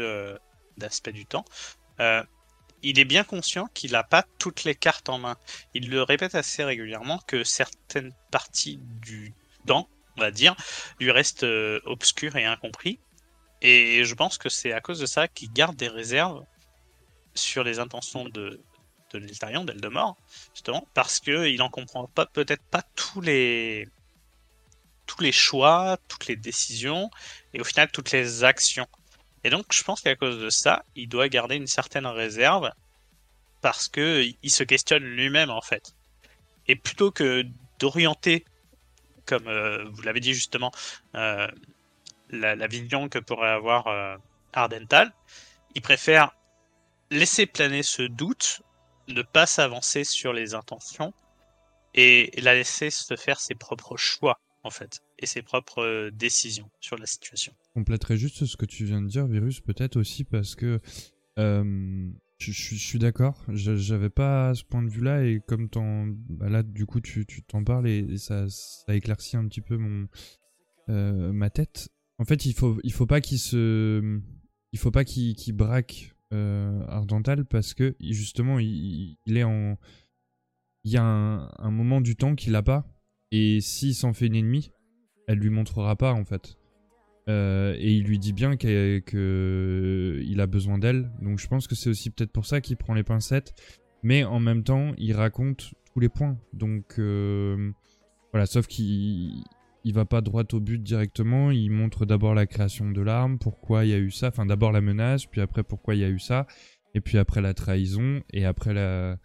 euh, 0.77 0.81
d'aspect 0.81 1.13
du 1.13 1.27
temps, 1.27 1.45
euh, 2.01 2.23
il 2.83 2.99
est 2.99 3.05
bien 3.05 3.25
conscient 3.25 3.67
qu'il 3.75 3.93
n'a 3.93 4.05
pas 4.05 4.25
toutes 4.39 4.65
les 4.65 4.75
cartes 4.75 5.09
en 5.09 5.19
main. 5.19 5.37
Il 5.75 5.91
le 5.91 6.03
répète 6.03 6.35
assez 6.35 6.63
régulièrement 6.63 7.19
que 7.27 7.43
certaines 7.45 8.13
parties 8.31 8.79
du 9.03 9.35
temps, 9.67 9.89
on 10.17 10.21
va 10.21 10.31
dire, 10.31 10.55
lui 11.01 11.11
restent 11.11 11.47
obscures 11.85 12.37
et 12.37 12.45
incompris. 12.45 13.01
Et 13.63 14.05
je 14.05 14.15
pense 14.15 14.39
que 14.39 14.49
c'est 14.49 14.73
à 14.73 14.81
cause 14.81 15.01
de 15.01 15.07
ça 15.07 15.27
qu'il 15.27 15.51
garde 15.53 15.77
des 15.77 15.89
réserves 15.89 16.45
sur 17.35 17.65
les 17.65 17.79
intentions 17.79 18.29
de, 18.29 18.61
de 19.13 19.19
Neltarion, 19.19 19.65
d'Eldemort, 19.65 20.17
justement, 20.55 20.87
parce 20.95 21.21
qu'il 21.21 21.57
n'en 21.57 21.71
comprend 21.71 22.07
pas 22.09 22.27
peut-être 22.27 22.65
pas 22.65 22.83
tous 22.95 23.21
les 23.21 23.89
tous 25.07 25.23
les 25.23 25.33
choix, 25.33 25.99
toutes 26.09 26.27
les 26.27 26.37
décisions, 26.37 27.11
et 27.55 27.61
au 27.61 27.65
final 27.65 27.91
toutes 27.91 28.11
les 28.11 28.43
actions. 28.45 28.89
Et 29.47 29.51
donc 29.51 29.67
je 29.71 29.85
pense 29.85 30.01
qu'à 30.01 30.17
cause 30.17 30.41
de 30.41 30.51
ça, 30.51 30.85
il 30.97 31.09
doit 31.09 31.29
garder 31.29 31.55
une 31.55 31.69
certaine 31.69 32.05
réserve, 32.05 32.73
parce 33.61 33.87
que 33.87 34.25
il 34.43 34.51
se 34.51 34.65
questionne 34.65 35.05
lui-même 35.05 35.51
en 35.51 35.61
fait. 35.61 35.95
Et 36.67 36.75
plutôt 36.75 37.13
que 37.13 37.45
d'orienter, 37.79 38.45
comme 39.25 39.47
euh, 39.47 39.85
vous 39.93 40.03
l'avez 40.03 40.19
dit 40.19 40.35
justement, 40.35 40.73
euh, 41.15 41.47
la, 42.31 42.67
vision 42.67 43.09
que 43.09 43.21
pourrait 43.21 43.51
avoir 43.51 43.87
euh, 43.87 44.17
Ardental, 44.53 45.13
il 45.77 45.81
préfère 45.81 46.33
laisser 47.13 47.47
planer 47.47 47.85
ce 47.85 48.03
doute, 48.03 48.63
ne 49.07 49.23
pas 49.23 49.47
s'avancer 49.47 50.03
sur 50.03 50.33
les 50.33 50.55
intentions 50.55 51.15
et 51.95 52.33
la 52.41 52.53
laisser 52.53 52.91
se 52.91 53.15
faire 53.15 53.39
ses 53.39 53.55
propres 53.55 53.97
choix 53.97 54.41
en 54.65 54.71
fait 54.71 55.06
et 55.19 55.27
ses 55.27 55.43
propres 55.43 55.83
euh, 55.83 56.11
décisions 56.11 56.71
sur 56.81 56.97
la 56.99 57.07
situation. 57.07 57.55
Je 57.69 57.81
compléterais 57.81 58.17
juste 58.17 58.45
ce 58.45 58.57
que 58.57 58.67
tu 58.67 58.85
viens 58.85 59.03
de 59.03 59.09
dire, 59.09 59.27
Virus, 59.27 59.61
peut-être 59.61 59.97
aussi 59.97 60.25
parce 60.25 60.55
que 60.55 60.81
je, 62.39 62.53
suis 62.53 62.99
d'accord. 62.99 63.43
J'avais 63.49 64.11
pas 64.11 64.55
ce 64.55 64.65
point 64.65 64.83
de 64.83 64.91
vue-là 64.91 65.25
et 65.25 65.41
comme 65.47 65.69
t'en, 65.69 66.07
bah 66.07 66.49
là, 66.49 66.63
du 66.63 66.87
coup, 66.87 67.01
tu 67.01 67.27
t'en 67.47 67.65
parles 67.65 67.89
et, 67.89 68.19
ça, 68.19 68.49
ça 68.49 68.95
éclaircit 68.95 69.37
un 69.37 69.47
petit 69.49 69.61
peu 69.61 69.77
mon 69.77 70.09
euh, 70.89 71.33
ma 71.33 71.51
tête. 71.51 71.89
En 72.19 72.25
fait, 72.25 72.47
il 72.47 72.55
faut 72.55 72.79
il 72.85 72.93
faut 72.93 73.07
pas 73.07 73.21
qu'il 73.21 73.39
se 73.39 74.21
il 74.73 74.79
faut 74.79 74.91
pas 74.91 75.05
qu'il 75.05 75.35
qu'il 75.35 75.55
braque 75.55 76.15
euh, 76.33 76.85
Ardental 76.89 77.45
parce 77.45 77.75
que 77.75 77.97
justement 78.01 78.59
il, 78.59 79.17
est 79.27 79.45
en 79.45 79.77
il 80.85 80.93
y 80.93 80.97
a 80.97 81.03
un, 81.03 81.51
un 81.59 81.71
moment 81.71 82.01
du 82.01 82.17
temps 82.17 82.35
qu'il 82.35 82.55
a 82.55 82.63
pas 82.63 82.87
et 83.33 83.61
s'il 83.61 83.95
s'en 83.95 84.13
fait 84.13 84.27
une 84.27 84.37
ennemie, 84.37 84.71
elle 85.27 85.39
lui 85.39 85.51
montrera 85.51 85.97
pas 85.97 86.13
en 86.13 86.25
fait. 86.25 86.57
Euh, 87.29 87.75
et 87.79 87.93
il 87.93 88.05
lui 88.05 88.19
dit 88.19 88.33
bien 88.33 88.57
qu'elle- 88.57 89.03
que 89.03 90.21
il 90.25 90.41
a 90.41 90.47
besoin 90.47 90.79
d'elle. 90.79 91.11
Donc 91.21 91.39
je 91.39 91.49
pense 91.49 91.67
que 91.67 91.75
c'est 91.75 91.91
aussi 91.91 92.11
peut-être 92.11 92.33
pour 92.33 92.47
ça 92.47 92.61
qu'il 92.61 92.77
prend 92.77 92.95
les 92.95 93.03
pincettes. 93.03 93.55
Mais 94.03 94.25
en 94.25 94.39
même 94.39 94.63
temps, 94.63 94.93
il 94.99 95.13
raconte 95.15 95.75
tous 95.93 96.01
les 96.01 96.09
points. 96.09 96.39
Donc 96.53 96.99
euh, 96.99 97.73
voilà, 98.33 98.47
sauf 98.47 98.67
qu'il 98.67 99.43
il 99.85 99.95
va 99.95 100.05
pas 100.05 100.21
droit 100.21 100.45
au 100.53 100.61
but 100.61 100.83
directement. 100.83 101.51
Il 101.51 101.71
montre 101.71 102.07
d'abord 102.07 102.35
la 102.35 102.47
création 102.47 102.91
de 102.91 103.01
l'arme, 103.01 103.39
pourquoi 103.39 103.85
il 103.85 103.91
y 103.91 103.95
a 103.95 103.99
eu 103.99 104.11
ça. 104.11 104.29
Enfin 104.29 104.47
d'abord 104.47 104.73
la 104.73 104.81
menace, 104.81 105.27
puis 105.27 105.41
après 105.41 105.63
pourquoi 105.65 105.95
il 105.95 106.01
y 106.01 106.05
a 106.05 106.09
eu 106.09 106.19
ça. 106.21 106.47
Et 106.95 107.01
puis 107.01 107.19
après 107.19 107.41
la 107.41 107.55
trahison, 107.55 108.23
et 108.33 108.45
après 108.45 108.73
la, 108.75 109.19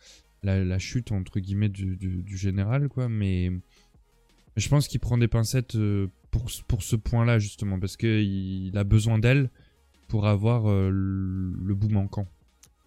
chute 0.79 1.11
entre 1.11 1.39
guillemets 1.39 1.69
du, 1.69 1.95
du 1.97 2.37
général, 2.37 2.89
quoi. 2.89 3.07
Mais 3.09 3.51
je 4.55 4.69
pense 4.69 4.87
qu'il 4.87 4.99
prend 4.99 5.17
des 5.17 5.27
pincettes 5.27 5.75
euh, 5.75 6.07
pour, 6.29 6.45
pour 6.67 6.83
ce 6.83 6.95
point-là, 6.95 7.39
justement, 7.39 7.79
parce 7.79 7.97
qu'il 7.97 8.71
a 8.75 8.83
besoin 8.83 9.19
d'elle 9.19 9.49
pour 10.07 10.27
avoir 10.27 10.69
euh, 10.69 10.89
le, 10.91 11.73
bout 11.73 11.89
manquant. 11.89 12.27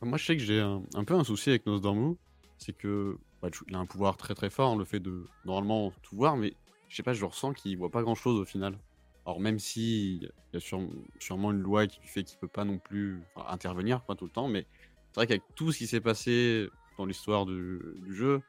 Moi, 0.03 0.19
je 0.19 0.25
sais 0.27 0.37
que 0.37 0.43
j'ai 0.43 0.61
un, 0.61 0.83
un 0.95 1.05
peu 1.05 1.15
un 1.15 1.25
souci 1.25 1.51
avec 1.51 1.65
Nosdormu, 1.67 2.17
c'est 2.59 2.77
que 2.77 3.17
bah, 3.41 3.49
il 3.69 3.75
a 3.75 3.79
un 3.79 3.87
pouvoir 3.87 4.17
très 4.17 4.35
très 4.35 4.51
fort, 4.51 4.77
le 4.77 4.85
fait 4.85 5.01
de 5.01 5.27
normalement 5.47 5.93
tout 6.03 6.17
voir, 6.17 6.37
mais 6.37 6.55
je 6.89 6.97
sais 6.97 7.03
pas, 7.03 7.15
je 7.15 7.25
ressens 7.25 7.55
qu'il 7.55 7.77
voit 7.79 7.91
pas 7.91 8.03
grand 8.03 8.15
chose 8.15 8.39
au 8.39 8.45
final. 8.45 8.79
Alors 9.27 9.41
même 9.41 9.59
si 9.59 10.17
il 10.17 10.31
y 10.53 10.57
a 10.57 10.61
sûre- 10.61 10.87
sûrement 11.19 11.51
une 11.51 11.61
loi 11.61 11.87
qui 11.87 11.99
fait 12.05 12.25
qu'il 12.25 12.39
peut 12.39 12.49
pas 12.49 12.65
non 12.65 12.79
plus 12.79 13.23
intervenir 13.49 14.03
pas 14.03 14.15
tout 14.15 14.27
le 14.27 14.31
temps, 14.31 14.49
mais 14.49 14.67
c'est 15.13 15.21
vrai 15.21 15.27
qu'avec 15.27 15.43
tout 15.55 15.73
ce 15.73 15.79
qui 15.79 15.87
s'est 15.87 16.03
passé 16.03 16.69
dans 16.99 17.07
l'histoire 17.07 17.47
du, 17.47 17.81
du 18.03 18.15
jeu, 18.15 18.43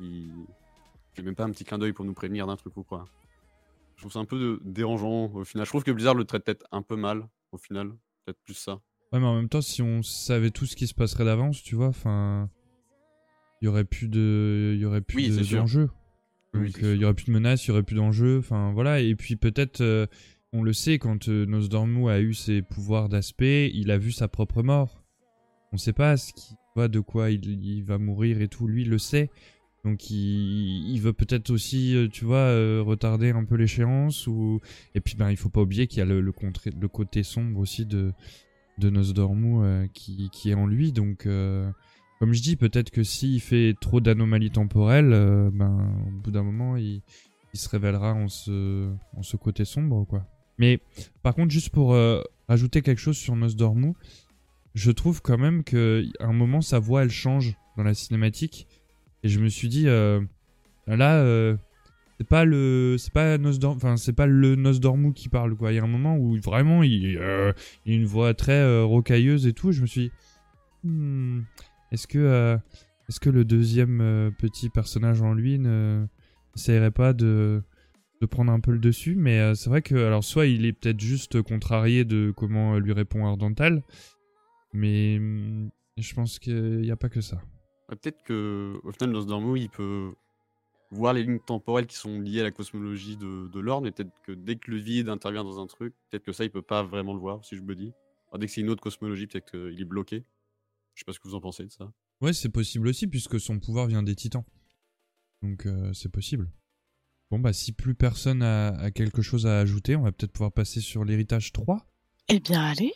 il 0.00 0.32
fait 1.20 1.26
même 1.26 1.34
pas 1.34 1.44
un 1.44 1.50
petit 1.50 1.64
clin 1.64 1.78
d'œil 1.78 1.92
pour 1.92 2.04
nous 2.04 2.12
prévenir 2.14 2.46
d'un 2.46 2.56
truc 2.56 2.76
ou 2.76 2.82
quoi. 2.82 3.04
Je 3.96 4.02
trouve 4.02 4.12
ça 4.12 4.18
un 4.20 4.24
peu 4.24 4.38
de- 4.38 4.60
dérangeant 4.64 5.30
au 5.34 5.44
final. 5.44 5.66
Je 5.66 5.70
trouve 5.70 5.84
que 5.84 5.90
Blizzard 5.90 6.14
le 6.14 6.24
traite 6.24 6.44
peut-être 6.44 6.66
un 6.72 6.82
peu 6.82 6.96
mal 6.96 7.28
au 7.52 7.58
final, 7.58 7.88
peut-être 8.24 8.38
plus 8.44 8.54
ça. 8.54 8.80
Ouais, 9.12 9.18
mais 9.20 9.26
en 9.26 9.34
même 9.36 9.48
temps, 9.48 9.60
si 9.60 9.82
on 9.82 10.02
savait 10.02 10.50
tout 10.50 10.66
ce 10.66 10.76
qui 10.76 10.86
se 10.86 10.94
passerait 10.94 11.24
d'avance, 11.24 11.62
tu 11.62 11.74
vois, 11.74 11.88
enfin, 11.88 12.48
il 13.60 13.66
y 13.66 13.68
aurait 13.68 13.84
plus 13.84 14.08
de, 14.08 14.72
il 14.74 14.80
y 14.80 14.84
aurait 14.84 15.00
plus 15.00 15.16
Oui, 15.16 15.28
de- 15.28 15.56
d'enjeux. 15.56 15.90
Oui, 16.54 16.66
Donc, 16.72 16.82
euh, 16.82 16.94
il 16.96 17.00
y 17.00 17.04
aurait 17.04 17.14
plus 17.14 17.26
de 17.26 17.32
menaces, 17.32 17.64
il 17.64 17.68
y 17.68 17.70
aurait 17.72 17.82
plus 17.82 17.94
d'enjeux. 17.96 18.38
Enfin, 18.38 18.72
voilà. 18.72 19.00
Et 19.00 19.14
puis 19.14 19.36
peut-être, 19.36 19.82
euh, 19.82 20.06
on 20.52 20.62
le 20.62 20.72
sait, 20.72 20.98
quand 20.98 21.28
euh, 21.28 21.44
Nosdormu 21.46 22.08
a 22.10 22.20
eu 22.20 22.34
ses 22.34 22.62
pouvoirs 22.62 23.08
d'aspect, 23.08 23.70
il 23.74 23.90
a 23.90 23.98
vu 23.98 24.10
sa 24.12 24.26
propre 24.28 24.62
mort. 24.62 25.04
On 25.72 25.76
sait 25.76 25.92
pas 25.92 26.16
ce 26.16 26.32
qui 26.32 26.54
va, 26.74 26.88
de 26.88 26.98
quoi 27.00 27.30
il, 27.30 27.44
il 27.64 27.82
va 27.84 27.98
mourir 27.98 28.40
et 28.40 28.48
tout. 28.48 28.66
Lui, 28.66 28.82
il 28.82 28.90
le 28.90 28.98
sait. 28.98 29.30
Donc, 29.84 30.10
il, 30.10 30.98
veut 30.98 31.14
peut-être 31.14 31.50
aussi, 31.50 31.96
euh, 31.96 32.08
tu 32.08 32.26
vois, 32.26 32.36
euh, 32.36 32.82
retarder 32.84 33.30
un 33.30 33.44
peu 33.44 33.54
l'échéance. 33.54 34.26
Ou 34.26 34.60
et 34.94 35.00
puis, 35.00 35.14
ben, 35.16 35.30
il 35.30 35.36
faut 35.36 35.48
pas 35.48 35.62
oublier 35.62 35.86
qu'il 35.86 36.00
y 36.00 36.02
a 36.02 36.04
le, 36.04 36.32
côté 36.88 37.22
sombre 37.22 37.60
aussi 37.60 37.86
de 37.86 38.12
de 38.78 38.88
Nosdormu 38.88 39.62
euh, 39.62 39.86
qui, 39.92 40.30
qui 40.30 40.50
est 40.50 40.54
en 40.54 40.66
lui. 40.66 40.92
Donc, 40.92 41.26
comme 42.18 42.32
je 42.32 42.42
dis, 42.42 42.56
peut-être 42.56 42.90
que 42.90 43.02
s'il 43.02 43.40
fait 43.40 43.74
trop 43.80 44.00
d'anomalies 44.00 44.50
temporelles, 44.50 45.10
ben, 45.52 45.94
au 46.08 46.22
bout 46.22 46.30
d'un 46.30 46.42
moment, 46.42 46.76
il, 46.76 47.02
se 47.54 47.68
révélera 47.68 48.12
en 48.12 48.28
ce, 48.28 49.36
côté 49.40 49.64
sombre, 49.64 50.04
quoi. 50.06 50.26
Mais 50.58 50.78
par 51.22 51.34
contre, 51.34 51.50
juste 51.50 51.70
pour 51.70 51.96
rajouter 52.48 52.82
quelque 52.82 53.00
chose 53.00 53.16
sur 53.16 53.34
Nosdormu, 53.34 53.94
je 54.74 54.90
trouve 54.90 55.22
quand 55.22 55.38
même 55.38 55.64
que 55.64 56.04
à 56.20 56.26
un 56.26 56.32
moment, 56.34 56.60
sa 56.60 56.78
voix, 56.78 57.02
elle 57.02 57.10
change 57.10 57.56
dans 57.76 57.82
la 57.82 57.94
cinématique. 57.94 58.66
Et 59.22 59.28
je 59.28 59.40
me 59.40 59.48
suis 59.48 59.68
dit, 59.68 59.88
euh, 59.88 60.20
là, 60.86 61.16
euh, 61.20 61.56
c'est 62.18 62.26
pas 62.26 62.44
le, 62.44 62.96
c'est 62.98 63.12
pas 63.12 63.38
enfin, 63.64 63.96
c'est 63.96 64.18
Nosdormu 64.18 65.12
qui 65.12 65.28
parle, 65.28 65.56
quoi. 65.56 65.72
Il 65.72 65.76
y 65.76 65.78
a 65.78 65.82
un 65.82 65.88
moment 65.88 66.16
où 66.16 66.36
vraiment, 66.40 66.82
il, 66.82 67.18
euh, 67.18 67.52
a 67.52 67.90
une 67.90 68.06
voix 68.06 68.34
très 68.34 68.82
rocailleuse 68.82 69.46
et 69.46 69.52
tout. 69.52 69.72
Je 69.72 69.82
me 69.82 69.86
suis 69.86 70.10
Hmm, 70.82 71.42
est-ce 71.92 72.06
que, 72.06 72.58
est-ce 73.08 73.20
que 73.20 73.28
le 73.28 73.44
deuxième 73.44 74.32
petit 74.38 74.70
personnage 74.70 75.20
en 75.20 75.34
lui 75.34 75.58
ne 75.58 76.06
n'essayerait 76.56 76.90
pas 76.90 77.12
de, 77.12 77.62
prendre 78.30 78.50
un 78.50 78.60
peu 78.60 78.72
le 78.72 78.78
dessus? 78.78 79.14
Mais 79.14 79.54
c'est 79.54 79.68
vrai 79.68 79.82
que, 79.82 79.94
alors, 79.94 80.24
soit 80.24 80.46
il 80.46 80.64
est 80.64 80.72
peut-être 80.72 81.00
juste 81.00 81.42
contrarié 81.42 82.06
de 82.06 82.32
comment 82.34 82.78
lui 82.78 82.94
répond 82.94 83.26
Ardental, 83.26 83.82
mais 84.72 85.18
hmm, 85.18 85.70
je 85.98 86.14
pense 86.14 86.38
qu'il 86.38 86.80
n'y 86.80 86.90
a 86.90 86.96
pas 86.96 87.10
que 87.10 87.20
ça. 87.20 87.42
Ouais, 87.90 87.96
Peut-être 87.96 88.22
que 88.22 88.80
au 88.84 88.92
final, 88.92 89.10
Nosdormu, 89.10 89.58
il 89.58 89.68
peut 89.68 90.12
voir 90.90 91.12
les 91.12 91.22
lignes 91.22 91.40
temporelles 91.40 91.86
qui 91.86 91.96
sont 91.96 92.20
liées 92.20 92.40
à 92.40 92.44
la 92.44 92.50
cosmologie 92.50 93.16
de, 93.16 93.48
de 93.48 93.60
l'ordre, 93.60 93.84
mais 93.84 93.92
peut-être 93.92 94.12
que 94.22 94.32
dès 94.32 94.56
que 94.56 94.70
le 94.70 94.78
vide 94.78 95.08
intervient 95.08 95.44
dans 95.44 95.60
un 95.60 95.66
truc, 95.66 95.94
peut-être 96.10 96.24
que 96.24 96.32
ça, 96.32 96.44
il 96.44 96.50
peut 96.50 96.62
pas 96.62 96.82
vraiment 96.82 97.14
le 97.14 97.20
voir, 97.20 97.44
si 97.44 97.56
je 97.56 97.62
me 97.62 97.74
dis. 97.74 97.92
Alors, 98.28 98.38
dès 98.38 98.46
que 98.46 98.52
c'est 98.52 98.60
une 98.60 98.70
autre 98.70 98.82
cosmologie, 98.82 99.26
peut-être 99.26 99.50
qu'il 99.50 99.80
est 99.80 99.84
bloqué. 99.84 100.24
Je 100.94 101.00
sais 101.00 101.04
pas 101.04 101.12
ce 101.12 101.20
que 101.20 101.28
vous 101.28 101.34
en 101.34 101.40
pensez 101.40 101.64
de 101.64 101.70
ça. 101.70 101.92
Ouais, 102.20 102.32
c'est 102.32 102.48
possible 102.48 102.88
aussi, 102.88 103.06
puisque 103.06 103.40
son 103.40 103.58
pouvoir 103.58 103.86
vient 103.86 104.02
des 104.02 104.14
titans. 104.14 104.44
Donc 105.42 105.66
euh, 105.66 105.92
c'est 105.92 106.10
possible. 106.10 106.50
Bon, 107.30 107.38
bah 107.38 107.52
si 107.52 107.72
plus 107.72 107.94
personne 107.94 108.42
a, 108.42 108.68
a 108.76 108.90
quelque 108.90 109.22
chose 109.22 109.46
à 109.46 109.60
ajouter, 109.60 109.96
on 109.96 110.02
va 110.02 110.12
peut-être 110.12 110.32
pouvoir 110.32 110.52
passer 110.52 110.80
sur 110.80 111.04
l'héritage 111.04 111.52
3. 111.52 111.86
Eh 112.28 112.40
bien, 112.40 112.60
allez, 112.62 112.92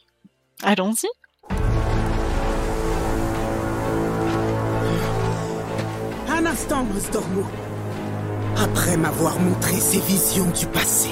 allons-y. 0.62 1.09
Un 6.45 6.51
instant, 6.51 6.85
Nosdormu. 6.93 7.43
Après 8.62 8.97
m'avoir 8.97 9.39
montré 9.39 9.77
ces 9.77 10.01
visions 10.01 10.47
du 10.47 10.66
passé, 10.66 11.09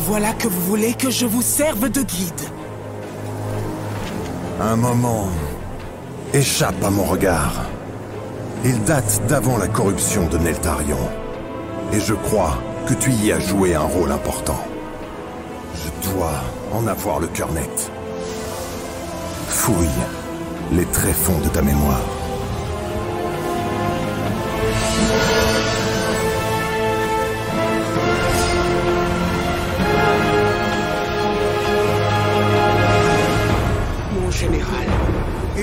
voilà 0.00 0.32
que 0.34 0.48
vous 0.48 0.60
voulez 0.62 0.92
que 0.92 1.08
je 1.08 1.24
vous 1.24 1.40
serve 1.40 1.88
de 1.88 2.02
guide. 2.02 2.42
Un 4.60 4.76
moment 4.76 5.28
échappe 6.34 6.82
à 6.84 6.90
mon 6.90 7.04
regard. 7.04 7.64
Il 8.64 8.82
date 8.84 9.22
d'avant 9.28 9.56
la 9.56 9.68
corruption 9.68 10.26
de 10.28 10.36
Neltarion. 10.38 11.08
Et 11.92 12.00
je 12.00 12.14
crois 12.14 12.58
que 12.86 12.94
tu 12.94 13.12
y 13.12 13.32
as 13.32 13.40
joué 13.40 13.74
un 13.74 13.80
rôle 13.80 14.12
important. 14.12 14.62
Je 15.74 16.10
dois 16.10 16.34
en 16.72 16.86
avoir 16.86 17.18
le 17.18 17.28
cœur 17.28 17.50
net. 17.52 17.90
Fouille 19.48 20.02
les 20.72 20.86
tréfonds 20.86 21.38
de 21.44 21.48
ta 21.48 21.62
mémoire. 21.62 22.21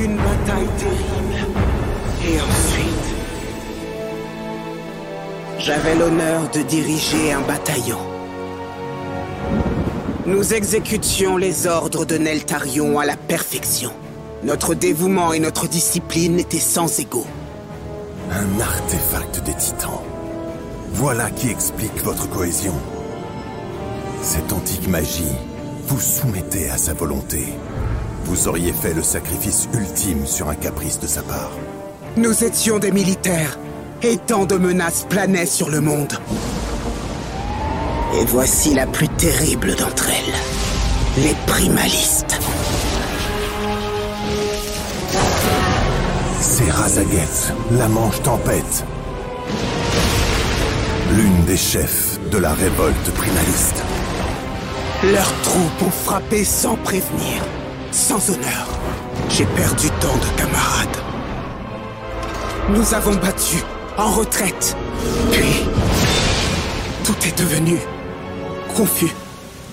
Une 0.04 0.16
bataille 0.16 0.68
terrible. 0.78 1.48
Et 2.24 2.40
ensuite, 2.42 3.10
j'avais 5.60 5.96
l'honneur 5.96 6.50
de 6.52 6.62
diriger 6.62 7.34
un 7.34 7.42
bataillon. 7.42 8.00
Nous 10.26 10.54
exécutions 10.54 11.38
les 11.38 11.68
ordres 11.68 12.06
de 12.06 12.18
Neltarion 12.18 13.00
à 13.00 13.06
la 13.06 13.18
perfection. 13.18 13.92
Notre 14.44 14.74
dévouement 14.74 15.34
et 15.34 15.40
notre 15.40 15.68
discipline 15.68 16.40
étaient 16.40 16.60
sans 16.60 17.00
égaux. 17.00 17.28
Un 18.32 18.60
artefact 18.60 19.44
des 19.44 19.56
titans. 19.56 20.02
Voilà 20.94 21.30
qui 21.32 21.50
explique 21.50 22.04
votre 22.04 22.30
cohésion. 22.30 22.74
Cette 24.22 24.54
antique 24.54 24.88
magie 24.88 25.36
vous 25.90 26.00
soumettez 26.00 26.70
à 26.70 26.78
sa 26.78 26.94
volonté 26.94 27.48
vous 28.30 28.48
auriez 28.48 28.74
fait 28.74 28.94
le 28.94 29.02
sacrifice 29.02 29.68
ultime 29.74 30.28
sur 30.28 30.50
un 30.50 30.56
caprice 30.56 31.00
de 31.00 31.08
sa 31.08 31.24
part. 31.24 31.50
Nous 32.16 32.44
étions 32.44 32.78
des 32.78 32.92
militaires, 32.92 33.58
et 34.04 34.18
tant 34.18 34.46
de 34.46 34.56
menaces 34.56 35.08
planaient 35.10 35.48
sur 35.48 35.70
le 35.70 35.82
monde. 35.82 36.14
Et 38.20 38.26
voici 38.26 38.76
la 38.76 38.86
plus 38.86 39.10
terrible 39.10 39.76
d'entre 39.76 40.10
elles, 40.10 41.24
les 41.24 41.36
primalistes. 41.48 42.40
C'est 46.40 46.70
Razaget, 46.70 47.54
la 47.72 47.88
Manche 47.88 48.22
Tempête. 48.22 48.86
L'une 51.16 51.46
des 51.46 51.58
chefs 51.58 52.20
de 52.30 52.38
la 52.38 52.54
révolte 52.54 53.12
primaliste. 53.16 53.84
Leurs 55.04 55.42
troupes 55.42 55.88
ont 55.88 56.04
frappé 56.06 56.44
sans 56.44 56.76
prévenir 56.76 57.42
sans 57.92 58.30
honneur. 58.30 58.68
J'ai 59.30 59.46
perdu 59.46 59.88
tant 60.00 60.16
de 60.16 60.38
camarades. 60.38 60.98
Nous 62.70 62.94
avons 62.94 63.16
battu, 63.16 63.58
en 63.98 64.12
retraite. 64.12 64.76
Puis, 65.32 65.66
tout 67.04 67.16
est 67.28 67.38
devenu 67.38 67.78
confus, 68.76 69.14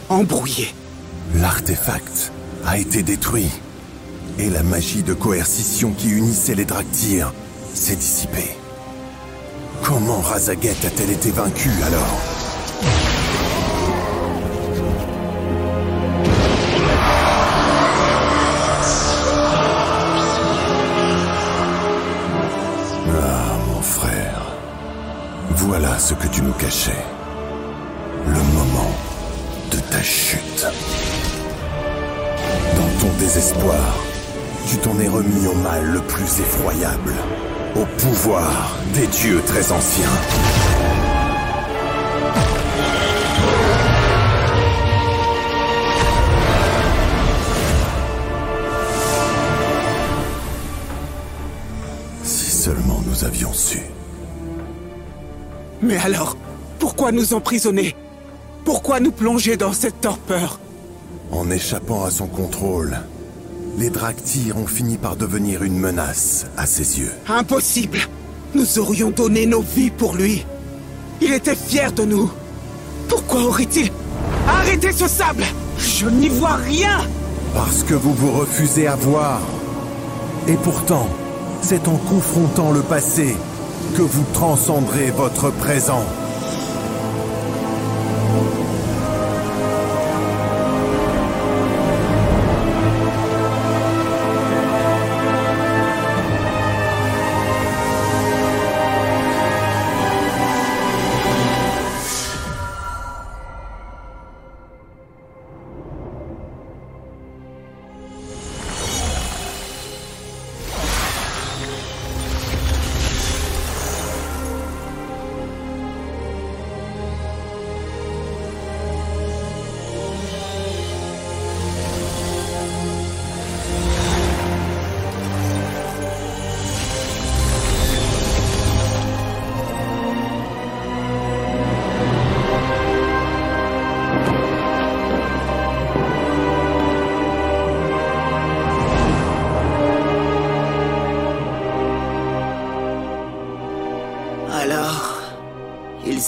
embrouillé. 0.09 0.75
L'artefact 1.35 2.33
a 2.67 2.79
été 2.79 3.03
détruit. 3.03 3.51
Et 4.39 4.51
la 4.51 4.63
magie 4.63 5.03
de 5.03 5.15
coercition 5.15 5.93
qui 5.93 6.11
unissait 6.11 6.55
les 6.55 6.65
Draktyr 6.65 7.33
s'est 7.73 7.97
dissipée. 7.97 8.57
Comment 9.83 10.21
Razaget 10.21 10.77
a-t-elle 10.85 11.11
été 11.11 11.31
vaincue 11.31 11.71
alors? 11.87 12.36
Ce 26.09 26.15
que 26.15 26.29
tu 26.29 26.41
nous 26.41 26.53
cachais. 26.53 27.03
Le 28.29 28.41
moment 28.55 28.93
de 29.73 29.79
ta 29.91 30.01
chute. 30.01 30.65
Dans 32.77 33.01
ton 33.01 33.13
désespoir, 33.19 33.97
tu 34.69 34.77
t'en 34.77 34.97
es 35.01 35.09
remis 35.09 35.49
au 35.49 35.55
mal 35.55 35.85
le 35.85 36.01
plus 36.03 36.39
effroyable, 36.39 37.13
au 37.75 37.85
pouvoir 37.99 38.77
des 38.95 39.09
dieux 39.09 39.43
très 39.47 39.73
anciens. 39.73 40.17
Si 52.23 52.51
seulement 52.53 53.03
nous 53.09 53.25
avions 53.25 53.53
su. 53.53 53.96
Mais 55.83 55.97
alors, 55.99 56.37
pourquoi 56.79 57.13
nous 57.13 57.35
emprisonner? 57.35 57.95
Pourquoi 58.65 59.01
nous 59.01 59.13
plonger 59.13 59.57
dans 59.57 59.73
cette 59.73 60.01
torpeur? 60.01 60.59
En 61.31 61.51
échappant 61.51 62.05
à 62.05 62.11
son 62.11 62.27
contrôle, 62.27 62.99
les 63.79 63.91
Draktyr 63.91 64.57
ont 64.57 64.67
fini 64.67 64.97
par 64.97 65.17
devenir 65.17 65.63
une 65.63 65.79
menace 65.79 66.47
à 66.57 66.67
ses 66.67 66.99
yeux. 66.99 67.13
Impossible 67.29 67.99
Nous 68.55 68.79
aurions 68.79 69.11
donné 69.11 69.47
nos 69.47 69.61
vies 69.61 69.91
pour 69.91 70.15
lui. 70.15 70.47
Il 71.21 71.33
était 71.33 71.55
fier 71.55 71.93
de 71.93 72.05
nous. 72.05 72.31
Pourquoi 73.09 73.43
aurait-il 73.43 73.91
arrêté 74.49 74.93
ce 74.93 75.09
sable? 75.09 75.45
Je 75.79 76.09
n'y 76.09 76.29
vois 76.29 76.57
rien 76.57 77.01
Parce 77.55 77.83
que 77.83 77.95
vous 77.95 78.15
vous 78.15 78.33
refusez 78.33 78.87
à 78.87 78.97
voir. 78.97 79.41
Et 80.49 80.57
pourtant, 80.57 81.09
c'est 81.61 81.89
en 81.89 81.97
confrontant 81.97 82.71
le 82.71 82.81
passé 82.81 83.37
que 83.97 84.03
vous 84.03 84.27
transcendrez 84.35 85.11
votre 85.11 85.51
présent. 85.51 86.05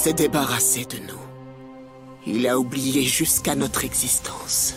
S'est 0.09 0.15
débarrassé 0.15 0.87
de 0.87 0.97
nous. 1.07 1.21
Il 2.27 2.47
a 2.47 2.59
oublié 2.59 3.03
jusqu'à 3.03 3.55
notre 3.55 3.85
existence. 3.85 4.75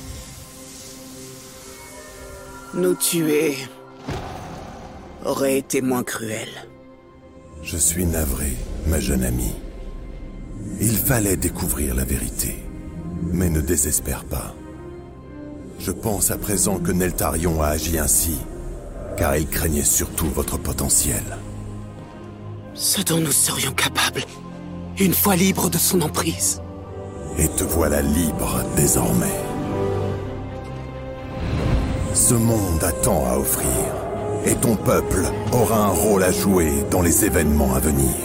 Nous 2.73 2.95
tuer 2.95 3.55
aurait 5.25 5.57
été 5.57 5.81
moins 5.81 6.03
cruel. 6.03 6.49
Je 7.63 7.77
suis 7.77 8.05
navré, 8.05 8.57
ma 8.87 8.99
jeune 8.99 9.23
amie. 9.23 9.55
Il 10.81 10.97
fallait 10.97 11.37
découvrir 11.37 11.95
la 11.95 12.03
vérité. 12.03 12.57
Mais 13.23 13.49
ne 13.49 13.61
désespère 13.61 14.25
pas. 14.25 14.53
Je 15.79 15.91
pense 15.91 16.29
à 16.31 16.37
présent 16.37 16.77
que 16.77 16.91
Neltarion 16.91 17.61
a 17.61 17.67
agi 17.67 17.97
ainsi, 17.97 18.37
car 19.17 19.37
il 19.37 19.47
craignait 19.47 19.83
surtout 19.83 20.27
votre 20.27 20.57
potentiel. 20.57 21.23
Ce 22.73 23.01
dont 23.01 23.19
nous 23.19 23.31
serions 23.31 23.71
capables, 23.71 24.25
une 25.01 25.13
fois 25.15 25.35
libres 25.35 25.69
de 25.71 25.79
son 25.79 26.01
emprise. 26.01 26.61
Et 27.39 27.47
te 27.47 27.63
voilà 27.63 28.03
libre 28.03 28.61
désormais. 28.75 29.39
Ce 32.13 32.35
monde 32.35 32.83
a 32.83 32.91
tant 32.91 33.25
à 33.25 33.37
offrir, 33.37 33.65
et 34.45 34.53
ton 34.55 34.75
peuple 34.75 35.25
aura 35.53 35.85
un 35.85 35.89
rôle 35.89 36.23
à 36.23 36.31
jouer 36.31 36.71
dans 36.91 37.01
les 37.01 37.25
événements 37.25 37.73
à 37.73 37.79
venir. 37.79 38.15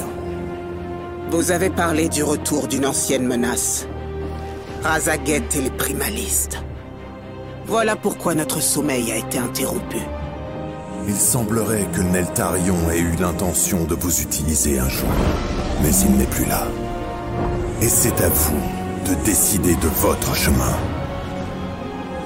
Vous 1.30 1.50
avez 1.50 1.70
parlé 1.70 2.10
du 2.10 2.22
retour 2.22 2.68
d'une 2.68 2.84
ancienne 2.84 3.26
menace. 3.26 3.86
Razaget 4.82 5.44
et 5.56 5.62
les 5.62 5.70
primalistes. 5.70 6.58
Voilà 7.66 7.96
pourquoi 7.96 8.34
notre 8.34 8.60
sommeil 8.60 9.12
a 9.12 9.16
été 9.16 9.38
interrompu. 9.38 9.98
Il 11.08 11.14
semblerait 11.14 11.86
que 11.92 12.02
Neltarion 12.02 12.90
ait 12.90 12.98
eu 12.98 13.16
l'intention 13.18 13.84
de 13.84 13.94
vous 13.94 14.20
utiliser 14.20 14.78
un 14.78 14.88
jour, 14.88 15.08
mais 15.82 15.94
il 16.06 16.16
n'est 16.16 16.26
plus 16.26 16.44
là. 16.46 16.66
Et 17.82 17.88
c'est 17.88 18.20
à 18.20 18.28
vous 18.28 18.60
de 19.08 19.14
décider 19.24 19.74
de 19.74 19.88
votre 19.88 20.34
chemin, 20.34 20.76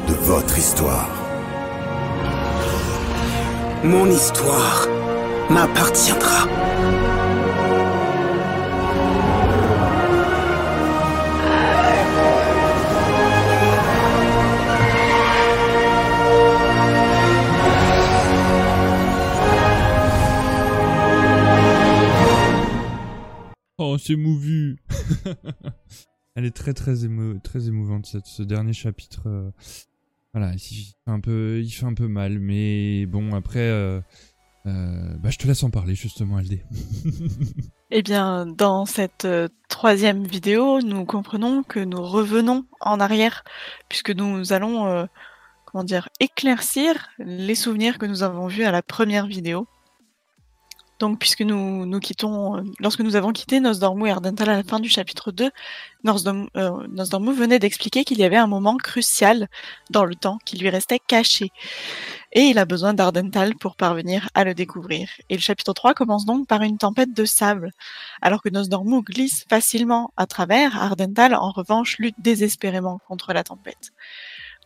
de 0.09 0.15
votre 0.15 0.57
histoire. 0.59 1.11
Mon 3.83 4.07
histoire 4.07 4.87
m'appartiendra. 5.49 6.47
Oh, 23.93 23.99
c'est 23.99 24.17
mouvu. 24.17 24.77
Elle 26.37 26.45
est 26.45 26.55
très 26.57 26.75
très, 26.75 27.05
émo- 27.05 27.41
très 27.41 27.67
émouvante 27.67 28.07
cette, 28.07 28.27
ce 28.27 28.43
dernier 28.43 28.73
chapitre. 28.73 29.23
euh, 29.27 29.51
Voilà, 30.33 30.53
il 30.55 30.59
fait 30.61 30.95
un 31.07 31.21
peu, 31.21 31.61
il 31.63 31.71
fait 31.71 31.87
un 31.87 31.95
peu 31.95 32.07
mal, 32.07 32.39
mais 32.39 33.05
bon 33.07 33.35
après, 33.35 33.59
euh, 33.59 34.01
euh, 34.67 35.17
bah 35.19 35.31
je 35.31 35.39
te 35.39 35.47
laisse 35.49 35.63
en 35.65 35.71
parler 35.71 35.95
justement, 35.97 36.39
LD. 36.39 36.65
Eh 37.93 38.03
bien, 38.03 38.47
dans 38.47 38.87
cette 38.87 39.27
troisième 39.69 40.25
vidéo, 40.25 40.81
nous 40.81 41.05
comprenons 41.05 41.65
que 41.65 41.81
nous 41.81 42.01
revenons 42.01 42.65
en 42.81 43.01
arrière, 43.01 43.43
puisque 43.89 44.11
nous 44.13 44.53
allons, 44.53 45.09
comment 45.65 45.83
dire, 45.83 46.09
éclaircir 46.21 47.09
les 47.19 47.57
souvenirs 47.57 47.99
que 47.99 48.07
nous 48.07 48.23
avons 48.23 48.47
vus 48.47 48.63
à 48.63 48.71
la 48.71 48.83
première 48.83 49.27
vidéo. 49.27 49.67
Donc, 51.01 51.19
puisque 51.19 51.41
nous, 51.41 51.87
nous 51.87 51.99
quittons, 51.99 52.59
euh, 52.59 52.63
lorsque 52.79 53.01
nous 53.01 53.17
avons 53.17 53.33
quitté 53.33 53.59
Nosdormu 53.59 54.07
et 54.07 54.11
Ardental 54.11 54.51
à 54.51 54.57
la 54.57 54.63
fin 54.63 54.81
du 54.81 54.91
chapitre 54.91 55.33
2, 55.33 55.51
Nosdormu, 56.05 56.47
euh, 56.59 56.87
Nosdormu 56.89 57.33
venait 57.33 57.59
d'expliquer 57.59 58.05
qu'il 58.05 58.19
y 58.19 58.25
avait 58.25 58.37
un 58.37 58.47
moment 58.47 58.77
crucial 58.77 59.49
dans 59.89 60.05
le 60.05 60.15
temps 60.15 60.37
qui 60.45 60.59
lui 60.59 60.69
restait 60.69 60.99
caché. 60.99 61.53
Et 62.33 62.43
il 62.43 62.59
a 62.59 62.67
besoin 62.67 62.93
d'Ardental 62.93 63.55
pour 63.55 63.77
parvenir 63.77 64.29
à 64.35 64.45
le 64.45 64.53
découvrir. 64.53 65.09
Et 65.31 65.37
le 65.37 65.41
chapitre 65.41 65.73
3 65.73 65.95
commence 65.95 66.27
donc 66.27 66.47
par 66.47 66.61
une 66.61 66.77
tempête 66.77 67.15
de 67.15 67.25
sable. 67.25 67.73
Alors 68.21 68.43
que 68.43 68.51
Nosdormu 68.51 69.03
glisse 69.03 69.47
facilement 69.49 70.13
à 70.19 70.27
travers, 70.27 70.77
Ardental, 70.77 71.35
en 71.35 71.51
revanche, 71.51 71.97
lutte 71.99 72.21
désespérément 72.21 73.01
contre 73.09 73.33
la 73.33 73.43
tempête. 73.43 73.93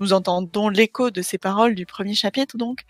Nous 0.00 0.12
entendons 0.12 0.68
l'écho 0.68 1.12
de 1.12 1.22
ces 1.22 1.38
paroles 1.38 1.76
du 1.76 1.86
premier 1.86 2.14
chapitre 2.14 2.56
donc, 2.58 2.80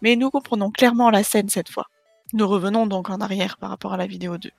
mais 0.00 0.16
nous 0.16 0.30
comprenons 0.30 0.70
clairement 0.70 1.10
la 1.10 1.22
scène 1.22 1.50
cette 1.50 1.68
fois. 1.68 1.88
Nous 2.34 2.46
revenons 2.46 2.86
donc 2.86 3.08
en 3.08 3.22
arrière 3.22 3.56
par 3.56 3.70
rapport 3.70 3.94
à 3.94 3.96
la 3.96 4.06
vidéo 4.06 4.36
2. 4.36 4.50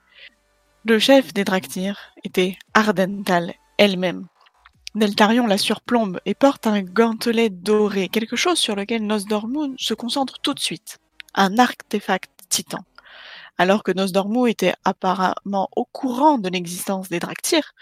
Le 0.85 0.97
chef 0.97 1.35
des 1.35 1.43
Draktyr 1.43 1.99
était 2.23 2.57
Ardental 2.73 3.53
elle-même. 3.77 4.27
Neltarion 4.95 5.45
la 5.45 5.59
surplombe 5.59 6.19
et 6.25 6.33
porte 6.33 6.65
un 6.65 6.81
gantelet 6.81 7.51
doré, 7.51 8.09
quelque 8.09 8.35
chose 8.35 8.57
sur 8.57 8.75
lequel 8.75 9.05
Nosdormu 9.05 9.75
se 9.77 9.93
concentre 9.93 10.39
tout 10.39 10.55
de 10.55 10.59
suite. 10.59 10.97
Un 11.35 11.59
artefact 11.59 12.31
titan. 12.49 12.79
Alors 13.59 13.83
que 13.83 13.91
Nosdormu 13.91 14.49
était 14.49 14.73
apparemment 14.83 15.69
au 15.75 15.85
courant 15.85 16.39
de 16.39 16.49
l'existence 16.49 17.09
des 17.09 17.19
Draktyr, 17.19 17.73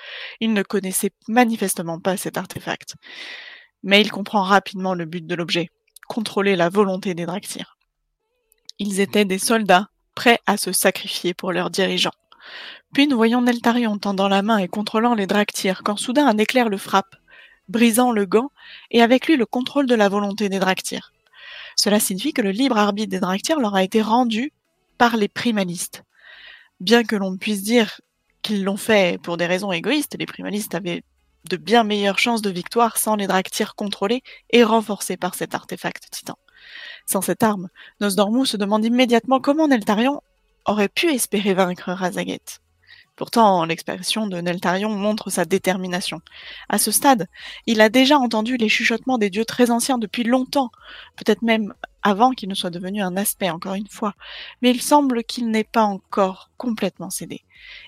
il 0.42 0.52
ne 0.52 0.64
connaissait 0.64 1.14
manifestement 1.30 1.98
pas 1.98 2.18
cet 2.18 2.38
artefact. 2.38 2.96
Mais 3.84 4.02
il 4.02 4.12
comprend 4.12 4.42
rapidement 4.42 4.96
le 4.96 5.06
but 5.06 5.26
de 5.26 5.36
l'objet, 5.36 5.70
contrôler 6.10 6.58
la 6.58 6.68
volonté 6.68 7.14
des 7.14 7.26
Draktyr. 7.26 7.77
Ils 8.80 9.00
étaient 9.00 9.26
des 9.26 9.40
soldats, 9.40 9.90
prêts 10.14 10.40
à 10.46 10.58
se 10.58 10.72
sacrifier 10.72 11.34
pour 11.34 11.52
leurs 11.52 11.70
dirigeants. 11.70 12.12
Puis 12.94 13.08
nous 13.08 13.18
voyons 13.18 13.42
Neltarion 13.42 13.98
tendant 13.98 14.28
la 14.28 14.42
main 14.42 14.58
et 14.58 14.68
contrôlant 14.68 15.16
les 15.16 15.28
Draktyr, 15.28 15.82
quand 15.84 15.98
soudain 15.98 16.28
un 16.28 16.38
éclair 16.38 16.70
le 16.70 16.78
frappe, 16.78 17.16
brisant 17.68 18.12
le 18.12 18.26
gant, 18.26 18.52
et 18.92 19.02
avec 19.02 19.28
lui 19.28 19.36
le 19.36 19.46
contrôle 19.46 19.88
de 19.88 19.96
la 19.96 20.10
volonté 20.10 20.48
des 20.50 20.60
Draktyr. 20.60 21.12
Cela 21.76 22.00
signifie 22.00 22.34
que 22.34 22.42
le 22.42 22.52
libre 22.52 22.78
arbitre 22.78 23.10
des 23.10 23.20
Draktyr 23.20 23.60
leur 23.60 23.76
a 23.76 23.84
été 23.84 24.02
rendu 24.02 24.54
par 24.98 25.18
les 25.18 25.28
primalistes. 25.28 26.04
Bien 26.80 27.04
que 27.04 27.16
l'on 27.16 27.38
puisse 27.38 27.64
dire 27.64 28.02
qu'ils 28.42 28.64
l'ont 28.64 28.78
fait 28.78 29.20
pour 29.22 29.38
des 29.38 29.46
raisons 29.46 29.72
égoïstes, 29.72 30.16
les 30.18 30.26
primalistes 30.26 30.76
avaient 30.76 31.04
de 31.50 31.58
bien 31.58 31.84
meilleures 31.84 32.20
chances 32.20 32.42
de 32.42 32.50
victoire 32.50 32.98
sans 32.98 33.16
les 33.16 33.28
Draktyr 33.28 33.76
contrôlés 33.76 34.22
et 34.52 34.64
renforcés 34.64 35.18
par 35.18 35.36
cet 35.36 35.56
artefact 35.56 36.10
titan. 36.12 36.38
Sans 37.10 37.22
cette 37.22 37.42
arme, 37.42 37.70
Nosdormu 38.02 38.46
se 38.46 38.58
demande 38.58 38.84
immédiatement 38.84 39.40
comment 39.40 39.70
Neltarion 39.70 40.22
aurait 40.66 40.90
pu 40.90 41.08
espérer 41.08 41.54
vaincre 41.54 41.94
Razaget. 41.94 42.42
Pourtant, 43.16 43.64
l'expression 43.64 44.28
de 44.28 44.40
Neltarion 44.42 44.90
montre 44.90 45.30
sa 45.32 45.46
détermination. 45.46 46.22
À 46.70 46.78
ce 46.78 46.92
stade, 46.92 47.28
il 47.66 47.80
a 47.80 47.90
déjà 47.90 48.20
entendu 48.20 48.58
les 48.58 48.70
chuchotements 48.70 49.18
des 49.18 49.30
dieux 49.30 49.46
très 49.46 49.72
anciens 49.72 49.98
depuis 49.98 50.24
longtemps, 50.24 50.70
peut-être 51.16 51.42
même 51.42 51.74
avant 52.04 52.32
qu'il 52.32 52.50
ne 52.50 52.56
soit 52.56 52.70
devenu 52.70 53.02
un 53.02 53.18
aspect 53.18 53.50
encore 53.50 53.74
une 53.74 53.88
fois, 53.88 54.14
mais 54.62 54.70
il 54.70 54.82
semble 54.82 55.24
qu'il 55.24 55.50
n'ait 55.50 55.64
pas 55.64 55.84
encore 55.84 56.52
complètement 56.58 57.10
cédé. 57.10 57.42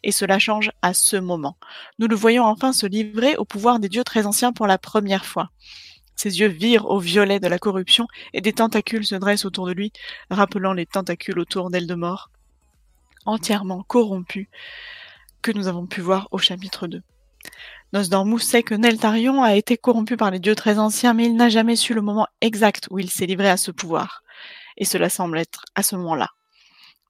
Et 0.03 0.11
cela 0.11 0.39
change 0.39 0.71
à 0.81 0.93
ce 0.93 1.17
moment. 1.17 1.57
Nous 1.99 2.07
le 2.07 2.15
voyons 2.15 2.45
enfin 2.45 2.73
se 2.73 2.87
livrer 2.87 3.35
au 3.35 3.45
pouvoir 3.45 3.79
des 3.79 3.89
dieux 3.89 4.03
très 4.03 4.25
anciens 4.25 4.53
pour 4.53 4.65
la 4.65 4.77
première 4.77 5.25
fois. 5.25 5.49
Ses 6.21 6.41
yeux 6.41 6.49
virent 6.49 6.89
au 6.89 6.99
violet 6.99 7.39
de 7.39 7.47
la 7.47 7.59
corruption 7.59 8.05
et 8.33 8.41
des 8.41 8.51
tentacules 8.51 9.05
se 9.05 9.15
dressent 9.15 9.45
autour 9.45 9.67
de 9.67 9.71
lui, 9.71 9.93
rappelant 10.29 10.73
les 10.73 10.85
tentacules 10.85 11.39
autour 11.39 11.69
d'Eldemort, 11.69 12.29
entièrement 13.25 13.83
corrompus, 13.83 14.49
que 15.41 15.53
nous 15.53 15.69
avons 15.69 15.87
pu 15.87 16.01
voir 16.01 16.27
au 16.31 16.37
chapitre 16.37 16.87
2. 16.87 17.01
Nosdormu 17.93 18.37
sait 18.37 18.63
que 18.63 18.75
Neltarion 18.75 19.41
a 19.43 19.55
été 19.55 19.77
corrompu 19.77 20.17
par 20.17 20.29
les 20.29 20.39
dieux 20.39 20.55
très 20.55 20.77
anciens, 20.77 21.13
mais 21.13 21.23
il 21.23 21.37
n'a 21.37 21.47
jamais 21.47 21.77
su 21.77 21.93
le 21.93 22.01
moment 22.01 22.27
exact 22.41 22.89
où 22.91 22.99
il 22.99 23.09
s'est 23.09 23.25
livré 23.25 23.49
à 23.49 23.55
ce 23.55 23.71
pouvoir. 23.71 24.21
Et 24.75 24.83
cela 24.83 25.09
semble 25.09 25.37
être 25.37 25.63
à 25.75 25.83
ce 25.83 25.95
moment-là. 25.95 26.27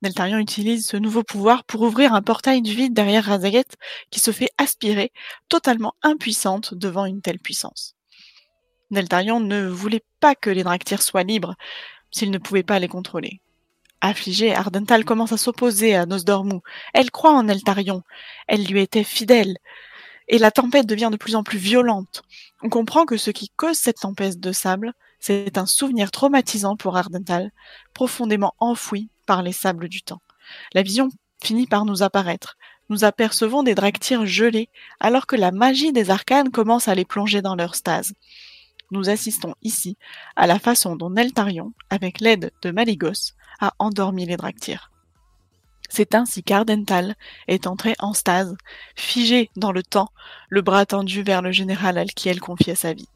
Neltarion 0.03 0.37
utilise 0.37 0.85
ce 0.85 0.97
nouveau 0.97 1.23
pouvoir 1.23 1.63
pour 1.63 1.81
ouvrir 1.81 2.13
un 2.13 2.21
portail 2.21 2.61
du 2.61 2.75
vide 2.75 2.93
derrière 2.93 3.25
Razaget 3.25 3.65
qui 4.11 4.19
se 4.19 4.29
fait 4.29 4.51
aspirer, 4.59 5.11
totalement 5.47 5.95
impuissante 6.03 6.75
devant 6.75 7.05
une 7.05 7.23
telle 7.23 7.39
puissance. 7.39 7.95
Neltarion 8.91 9.39
ne 9.39 9.67
voulait 9.67 10.03
pas 10.19 10.35
que 10.35 10.49
les 10.49 10.63
Draktyr 10.63 11.01
soient 11.01 11.23
libres 11.23 11.55
s'il 12.11 12.31
ne 12.31 12.37
pouvait 12.37 12.63
pas 12.63 12.79
les 12.79 12.87
contrôler. 12.87 13.41
Affligée, 14.01 14.55
Ardental 14.55 15.03
commence 15.03 15.33
à 15.33 15.37
s'opposer 15.37 15.95
à 15.95 16.05
Nosdormu. 16.05 16.59
Elle 16.93 17.11
croit 17.11 17.33
en 17.33 17.47
Eltarion. 17.47 18.03
Elle 18.47 18.65
lui 18.65 18.81
était 18.81 19.03
fidèle. 19.03 19.57
Et 20.29 20.37
la 20.37 20.51
tempête 20.51 20.85
devient 20.85 21.09
de 21.11 21.17
plus 21.17 21.35
en 21.35 21.43
plus 21.43 21.57
violente. 21.57 22.23
On 22.61 22.69
comprend 22.69 23.05
que 23.05 23.17
ce 23.17 23.31
qui 23.31 23.49
cause 23.49 23.77
cette 23.77 23.99
tempête 23.99 24.39
de 24.39 24.51
sable, 24.51 24.93
c'est 25.19 25.57
un 25.57 25.65
souvenir 25.65 26.11
traumatisant 26.11 26.77
pour 26.77 26.95
Ardental, 26.95 27.51
profondément 27.93 28.53
enfoui 28.59 29.09
par 29.25 29.43
les 29.43 29.51
sables 29.51 29.89
du 29.89 30.01
temps. 30.01 30.21
La 30.73 30.81
vision 30.81 31.09
finit 31.43 31.67
par 31.67 31.83
nous 31.83 32.03
apparaître. 32.03 32.57
Nous 32.89 33.03
apercevons 33.03 33.63
des 33.63 33.75
Draktyr 33.75 34.25
gelés, 34.25 34.69
alors 34.99 35.27
que 35.27 35.35
la 35.35 35.51
magie 35.51 35.91
des 35.91 36.09
arcanes 36.09 36.51
commence 36.51 36.87
à 36.87 36.95
les 36.95 37.05
plonger 37.05 37.41
dans 37.41 37.55
leur 37.55 37.75
stase. 37.75 38.13
Nous 38.91 39.09
assistons 39.09 39.55
ici 39.61 39.97
à 40.35 40.47
la 40.47 40.59
façon 40.59 40.95
dont 40.95 41.11
Neltarion, 41.11 41.73
avec 41.89 42.21
l'aide 42.21 42.51
de 42.61 42.71
Maligos, 42.71 43.33
a 43.59 43.73
endormi 43.79 44.25
les 44.25 44.37
Draktyr. 44.37 44.91
C'est 45.89 46.15
ainsi 46.15 46.43
qu'Ardental 46.43 47.15
est 47.47 47.67
entré 47.67 47.95
en 47.99 48.13
stase, 48.13 48.55
figé 48.95 49.49
dans 49.55 49.71
le 49.71 49.83
temps, 49.83 50.09
le 50.49 50.61
bras 50.61 50.85
tendu 50.85 51.23
vers 51.23 51.41
le 51.41 51.51
général 51.51 51.97
à 51.97 52.05
qui 52.05 52.29
elle 52.29 52.39
confiait 52.39 52.75
sa 52.75 52.93
vie. 52.93 53.09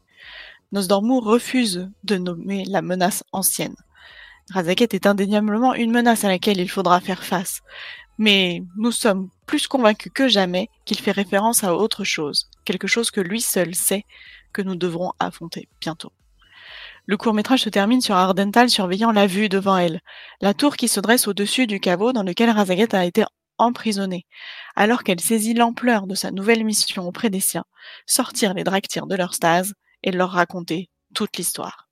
Nosdormu 0.72 1.18
refuse 1.18 1.88
de 2.02 2.16
nommer 2.16 2.64
la 2.64 2.82
menace 2.82 3.22
ancienne. 3.32 3.76
Razaket 4.50 4.92
est 4.92 5.06
indéniablement 5.06 5.74
une 5.74 5.92
menace 5.92 6.24
à 6.24 6.28
laquelle 6.28 6.60
il 6.60 6.68
faudra 6.68 7.00
faire 7.00 7.24
face, 7.24 7.62
mais 8.18 8.62
nous 8.76 8.92
sommes 8.92 9.30
plus 9.46 9.66
convaincus 9.66 10.12
que 10.12 10.28
jamais 10.28 10.68
qu'il 10.84 10.98
fait 10.98 11.12
référence 11.12 11.64
à 11.64 11.74
autre 11.74 12.04
chose, 12.04 12.50
quelque 12.64 12.86
chose 12.88 13.10
que 13.10 13.20
lui 13.20 13.40
seul 13.40 13.74
sait 13.74 14.04
que 14.54 14.62
nous 14.62 14.76
devrons 14.76 15.12
affronter 15.18 15.68
bientôt. 15.80 16.12
Le 17.06 17.18
court-métrage 17.18 17.64
se 17.64 17.68
termine 17.68 18.00
sur 18.00 18.14
Ardental 18.14 18.70
surveillant 18.70 19.12
la 19.12 19.26
vue 19.26 19.50
devant 19.50 19.76
elle, 19.76 20.00
la 20.40 20.54
tour 20.54 20.76
qui 20.76 20.88
se 20.88 21.00
dresse 21.00 21.28
au-dessus 21.28 21.66
du 21.66 21.78
caveau 21.80 22.12
dans 22.12 22.22
lequel 22.22 22.48
Razaget 22.48 22.94
a 22.94 23.04
été 23.04 23.24
emprisonnée, 23.58 24.26
alors 24.74 25.04
qu'elle 25.04 25.20
saisit 25.20 25.54
l'ampleur 25.54 26.06
de 26.06 26.14
sa 26.14 26.30
nouvelle 26.30 26.64
mission 26.64 27.06
auprès 27.06 27.28
des 27.28 27.40
siens, 27.40 27.64
sortir 28.06 28.54
les 28.54 28.64
Draktyr 28.64 29.06
de 29.06 29.16
leur 29.16 29.34
stase 29.34 29.74
et 30.02 30.12
leur 30.12 30.30
raconter 30.30 30.88
toute 31.14 31.36
l'histoire. 31.36 31.88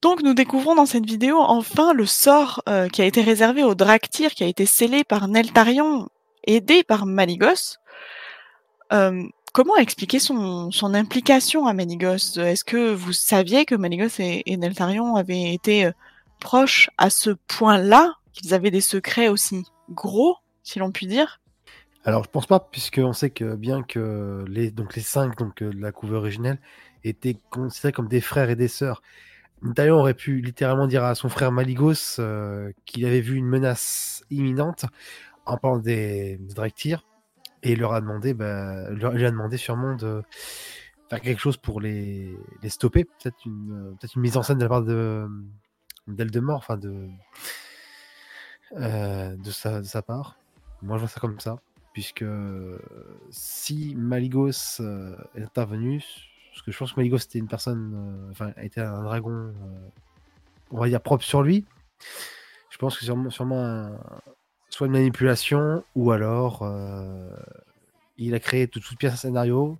Donc 0.00 0.22
nous 0.22 0.34
découvrons 0.34 0.74
dans 0.74 0.86
cette 0.86 1.06
vidéo 1.06 1.38
enfin 1.40 1.92
le 1.92 2.06
sort 2.06 2.62
euh, 2.68 2.88
qui 2.88 3.02
a 3.02 3.04
été 3.04 3.20
réservé 3.20 3.64
aux 3.64 3.74
Draktyr, 3.74 4.30
qui 4.30 4.44
a 4.44 4.46
été 4.46 4.64
scellé 4.64 5.04
par 5.04 5.28
Neltarion, 5.28 6.08
aidé 6.46 6.84
par 6.84 7.04
Maligos. 7.04 7.76
Euh, 8.92 9.24
comment 9.52 9.76
expliquer 9.76 10.18
son, 10.18 10.70
implication 10.94 11.66
à 11.66 11.72
Manigos 11.72 12.38
Est-ce 12.38 12.64
que 12.64 12.92
vous 12.92 13.12
saviez 13.12 13.64
que 13.64 13.74
Manigos 13.74 14.18
et, 14.18 14.56
Neltarion 14.56 15.16
avaient 15.16 15.52
été 15.52 15.86
euh, 15.86 15.92
proches 16.40 16.90
à 16.98 17.10
ce 17.10 17.30
point-là, 17.48 18.14
qu'ils 18.32 18.54
avaient 18.54 18.70
des 18.70 18.80
secrets 18.80 19.28
aussi 19.28 19.64
gros, 19.90 20.36
si 20.62 20.78
l'on 20.78 20.92
peut 20.92 21.06
dire? 21.06 21.40
Alors, 22.04 22.24
je 22.24 22.30
pense 22.30 22.46
pas, 22.46 22.60
puisqu'on 22.60 23.12
sait 23.12 23.30
que 23.30 23.54
bien 23.54 23.82
que 23.82 24.44
les, 24.48 24.72
cinq 25.00 25.36
donc, 25.36 25.62
euh, 25.62 25.70
de 25.70 25.80
la 25.80 25.92
couve 25.92 26.12
originelle 26.12 26.58
étaient 27.04 27.38
considérés 27.50 27.92
comme 27.92 28.08
des 28.08 28.20
frères 28.20 28.50
et 28.50 28.56
des 28.56 28.68
sœurs, 28.68 29.02
Neltarion 29.62 29.96
aurait 29.96 30.14
pu 30.14 30.40
littéralement 30.40 30.86
dire 30.86 31.04
à 31.04 31.14
son 31.14 31.28
frère 31.28 31.50
Maligos 31.52 32.20
euh, 32.20 32.70
qu'il 32.84 33.04
avait 33.04 33.20
vu 33.20 33.36
une 33.36 33.46
menace 33.46 34.24
imminente 34.30 34.84
en 35.46 35.56
parlant 35.56 35.78
des, 35.78 36.38
des 36.38 36.60
et 37.62 37.72
il 37.72 37.80
leur 37.80 37.92
a 37.92 38.00
demandé, 38.00 38.34
bah, 38.34 38.86
a 38.86 39.30
demandé 39.30 39.56
sûrement 39.56 39.94
de 39.96 40.22
faire 41.08 41.20
quelque 41.20 41.40
chose 41.40 41.56
pour 41.56 41.80
les, 41.80 42.38
stopper. 42.68 43.04
Peut-être 43.04 43.44
une, 43.46 43.72
euh, 43.72 43.90
peut-être 43.98 44.14
une 44.14 44.22
mise 44.22 44.36
en 44.36 44.42
scène 44.42 44.58
de 44.58 44.62
la 44.64 44.68
part 44.68 44.82
de 44.82 45.28
d'Eldemort, 46.06 46.56
enfin 46.56 46.78
de, 46.78 47.08
euh, 48.76 49.36
de, 49.36 49.50
sa, 49.50 50.02
part. 50.02 50.36
Moi, 50.82 50.96
je 50.96 51.02
vois 51.02 51.08
ça 51.08 51.20
comme 51.20 51.38
ça, 51.38 51.58
puisque 51.92 52.22
euh, 52.22 52.78
si 53.30 53.94
Maligos 53.94 54.80
euh, 54.80 55.16
est 55.34 55.42
intervenu, 55.42 56.02
parce 56.50 56.62
que 56.62 56.72
je 56.72 56.78
pense 56.78 56.92
que 56.92 57.00
Maligos 57.00 57.18
était 57.18 57.38
une 57.38 57.48
personne, 57.48 57.92
euh, 57.94 58.30
enfin, 58.30 58.52
était 58.62 58.80
un 58.80 59.02
dragon, 59.02 59.32
euh, 59.32 59.52
on 60.70 60.78
va 60.78 60.88
dire 60.88 61.00
propre 61.00 61.24
sur 61.24 61.42
lui. 61.42 61.66
Je 62.70 62.78
pense 62.78 62.96
que 62.96 63.04
sûrement, 63.04 63.28
sûrement 63.30 63.64
un- 63.64 63.98
soit 64.68 64.86
une 64.86 64.92
manipulation 64.92 65.84
ou 65.94 66.10
alors 66.10 66.62
euh, 66.62 67.30
il 68.16 68.34
a 68.34 68.40
créé 68.40 68.68
tout, 68.68 68.80
toute 68.80 68.98
pièce 68.98 69.14
un 69.14 69.16
scénario 69.16 69.78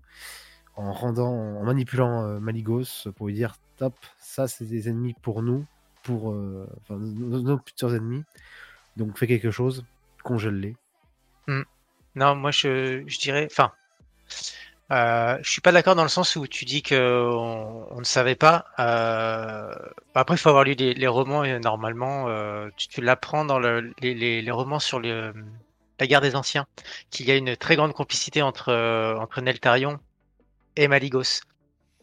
en 0.76 0.92
rendant, 0.92 1.32
en 1.32 1.64
manipulant 1.64 2.24
euh, 2.24 2.38
Maligos 2.38 3.10
pour 3.16 3.26
lui 3.26 3.34
dire 3.34 3.56
top, 3.76 3.94
ça 4.18 4.48
c'est 4.48 4.64
des 4.64 4.88
ennemis 4.88 5.14
pour 5.22 5.42
nous, 5.42 5.66
pour 6.02 6.32
euh, 6.32 6.68
nos, 6.90 7.60
ennemis. 7.94 8.24
Donc 8.96 9.18
fais 9.18 9.26
quelque 9.26 9.50
chose, 9.50 9.84
congèle-les. 10.22 10.76
Non, 12.14 12.34
moi 12.34 12.50
je, 12.50 13.04
je 13.06 13.18
dirais. 13.20 13.46
Enfin, 13.48 13.72
euh, 14.90 15.38
je 15.42 15.50
suis 15.50 15.60
pas 15.60 15.72
d'accord 15.72 15.94
dans 15.96 16.02
le 16.02 16.08
sens 16.08 16.36
où 16.36 16.46
tu 16.46 16.64
dis 16.64 16.82
que 16.82 17.30
on, 17.90 17.98
ne 17.98 18.04
savait 18.04 18.34
pas. 18.34 18.66
Euh, 18.78 19.74
après, 20.14 20.36
il 20.36 20.38
faut 20.38 20.48
avoir 20.48 20.64
lu 20.64 20.74
les, 20.74 21.06
romans 21.06 21.44
et 21.44 21.58
normalement, 21.58 22.28
euh, 22.28 22.70
tu, 22.76 23.00
l'apprends 23.02 23.44
dans 23.44 23.58
le, 23.58 23.92
les, 24.00 24.50
romans 24.50 24.78
sur 24.78 24.98
le, 24.98 25.34
la 26.00 26.06
guerre 26.06 26.20
des 26.20 26.36
anciens, 26.36 26.66
qu'il 27.10 27.26
y 27.26 27.30
a 27.32 27.36
une 27.36 27.56
très 27.56 27.76
grande 27.76 27.92
complicité 27.92 28.42
entre 28.42 28.70
euh, 28.70 29.16
entre 29.16 29.40
Neltarion 29.40 30.00
et 30.76 30.88
Maligos. 30.88 31.42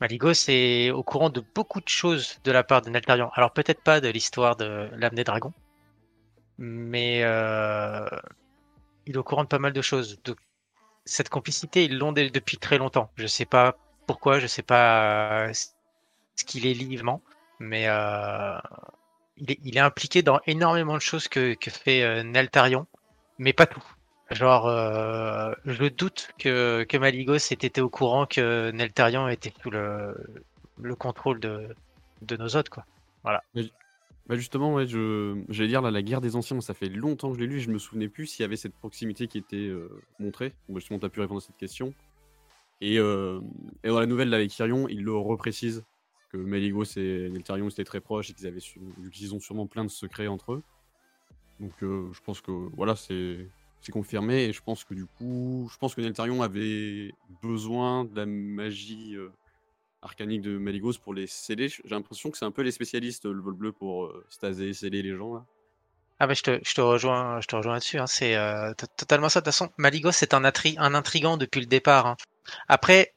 Maligos 0.01 0.49
est 0.49 0.91
au 0.91 1.03
courant 1.03 1.29
de 1.29 1.43
beaucoup 1.55 1.81
de 1.81 1.87
choses 1.87 2.39
de 2.43 2.51
la 2.51 2.63
part 2.63 2.81
de 2.81 2.89
Neltarion. 2.89 3.31
Alors 3.33 3.51
peut-être 3.51 3.81
pas 3.81 4.01
de 4.01 4.09
l'histoire 4.09 4.55
de 4.57 4.89
l'âme 4.97 5.15
des 5.15 5.23
dragons, 5.23 5.53
mais 6.57 7.21
euh, 7.23 8.07
il 9.07 9.15
est 9.15 9.17
au 9.17 9.23
courant 9.23 9.43
de 9.43 9.49
pas 9.49 9.59
mal 9.59 9.73
de 9.73 9.81
choses. 9.81 10.19
Cette 11.05 11.29
complicité, 11.29 11.85
ils 11.85 11.97
l'ont 11.97 12.11
depuis 12.11 12.57
très 12.57 12.77
longtemps. 12.77 13.09
Je 13.15 13.27
sais 13.27 13.45
pas 13.45 13.77
pourquoi, 14.07 14.39
je 14.39 14.47
sais 14.47 14.63
pas 14.63 15.47
euh, 15.47 15.53
ce 15.53 16.43
qu'il 16.43 16.65
est 16.65 16.73
vivement, 16.73 17.21
mais 17.59 17.87
euh, 17.87 18.57
il, 19.37 19.51
est, 19.51 19.59
il 19.63 19.77
est 19.77 19.81
impliqué 19.81 20.21
dans 20.21 20.39
énormément 20.45 20.95
de 20.95 21.01
choses 21.01 21.27
que, 21.27 21.53
que 21.53 21.71
fait 21.71 22.03
euh, 22.03 22.23
Neltarion, 22.23 22.87
mais 23.37 23.53
pas 23.53 23.65
tout. 23.65 23.83
Genre, 24.31 24.67
euh, 24.67 25.53
je 25.65 25.85
doute 25.85 26.31
que, 26.39 26.83
que 26.89 26.97
Maligos 26.97 27.35
ait 27.35 27.53
été 27.53 27.81
au 27.81 27.89
courant 27.89 28.25
que 28.25 28.71
Neltarion 28.71 29.27
était 29.27 29.53
sous 29.61 29.69
le, 29.69 30.17
le 30.81 30.95
contrôle 30.95 31.39
de, 31.39 31.75
de 32.23 32.37
nos 32.37 32.55
hôtes, 32.55 32.69
quoi. 32.69 32.85
Bah 34.27 34.35
justement, 34.35 34.73
ouais, 34.73 34.87
je 34.87 35.43
j'allais 35.49 35.69
dire 35.69 35.81
là, 35.83 35.91
la 35.91 36.01
guerre 36.01 36.21
des 36.21 36.35
anciens, 36.35 36.59
ça 36.59 36.73
fait 36.73 36.89
longtemps 36.89 37.29
que 37.29 37.35
je 37.35 37.41
l'ai 37.41 37.47
lu, 37.47 37.57
et 37.57 37.59
je 37.59 37.69
me 37.69 37.77
souvenais 37.77 38.07
plus 38.07 38.25
s'il 38.25 38.41
y 38.41 38.45
avait 38.45 38.55
cette 38.55 38.73
proximité 38.73 39.27
qui 39.27 39.37
était 39.37 39.55
euh, 39.57 39.89
montrée. 40.19 40.53
Bon, 40.67 40.79
justement, 40.79 40.97
tu 40.99 41.05
as 41.05 41.09
pu 41.09 41.19
répondre 41.19 41.41
à 41.41 41.45
cette 41.45 41.57
question. 41.57 41.93
Et, 42.81 42.97
euh, 42.97 43.39
dans 43.83 43.99
la 43.99 44.07
nouvelle 44.07 44.29
là, 44.29 44.37
avec 44.37 44.49
Kyrion, 44.49 44.87
il 44.87 45.03
le 45.03 45.15
reprécise 45.15 45.83
que 46.31 46.37
Meligos 46.37 46.97
et 46.97 47.29
Neltarion 47.29 47.69
étaient 47.69 47.83
très 47.83 48.01
proches 48.01 48.31
et 48.31 48.33
qu'ils 48.33 48.47
avaient 48.47 48.59
su- 48.59 48.79
qu'ils 49.13 49.35
ont 49.35 49.39
sûrement 49.39 49.67
plein 49.67 49.85
de 49.85 49.91
secrets 49.91 50.27
entre 50.27 50.53
eux. 50.53 50.63
Donc 51.59 51.71
euh, 51.83 52.09
je 52.11 52.19
pense 52.21 52.41
que 52.41 52.51
voilà, 52.51 52.95
c'est 52.95 53.47
c'est 53.79 53.91
confirmé 53.91 54.45
et 54.45 54.53
je 54.53 54.61
pense 54.63 54.83
que 54.83 54.95
du 54.95 55.05
coup, 55.05 55.69
je 55.71 55.77
pense 55.77 55.93
que 55.93 56.01
Neltarion 56.01 56.41
avait 56.41 57.13
besoin 57.43 58.03
de 58.05 58.15
la 58.15 58.25
magie 58.25 59.15
arcanique 60.05 60.41
de 60.41 60.57
Maligos 60.57 60.93
pour 61.03 61.13
les 61.13 61.27
sceller. 61.27 61.67
J'ai 61.67 61.81
l'impression 61.89 62.31
que 62.31 62.37
c'est 62.37 62.45
un 62.45 62.51
peu 62.51 62.61
les 62.61 62.71
spécialistes, 62.71 63.25
le 63.25 63.41
vol 63.41 63.55
bleu, 63.55 63.71
pour 63.73 64.05
euh, 64.05 64.25
staser, 64.29 64.73
sceller 64.73 65.01
les 65.01 65.15
gens. 65.15 65.45
Ah 66.19 66.27
bah 66.27 66.33
je 66.33 66.43
te, 66.43 66.81
rejoins, 66.81 67.39
rejoins 67.51 67.73
là-dessus. 67.73 67.99
Hein. 67.99 68.07
C'est 68.07 68.35
euh, 68.35 68.73
to- 68.73 68.87
totalement 68.97 69.29
ça. 69.29 69.41
De 69.41 69.45
toute 69.45 69.53
façon, 69.53 69.69
Maligos 69.77 70.13
c'est 70.13 70.33
un, 70.33 70.43
un 70.45 70.93
intrigant 70.95 71.37
depuis 71.37 71.59
le 71.59 71.67
départ. 71.67 72.05
hein. 72.07 72.15
Après, 72.67 73.13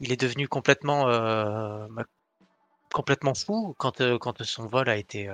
il 0.00 0.12
est 0.12 0.20
devenu 0.20 0.48
complètement, 0.48 1.08
euh, 1.08 1.86
complètement 2.92 3.34
fou 3.34 3.74
quand, 3.78 4.00
euh, 4.00 4.18
quand 4.18 4.42
son 4.42 4.66
vol 4.66 4.88
a 4.88 4.96
été, 4.96 5.28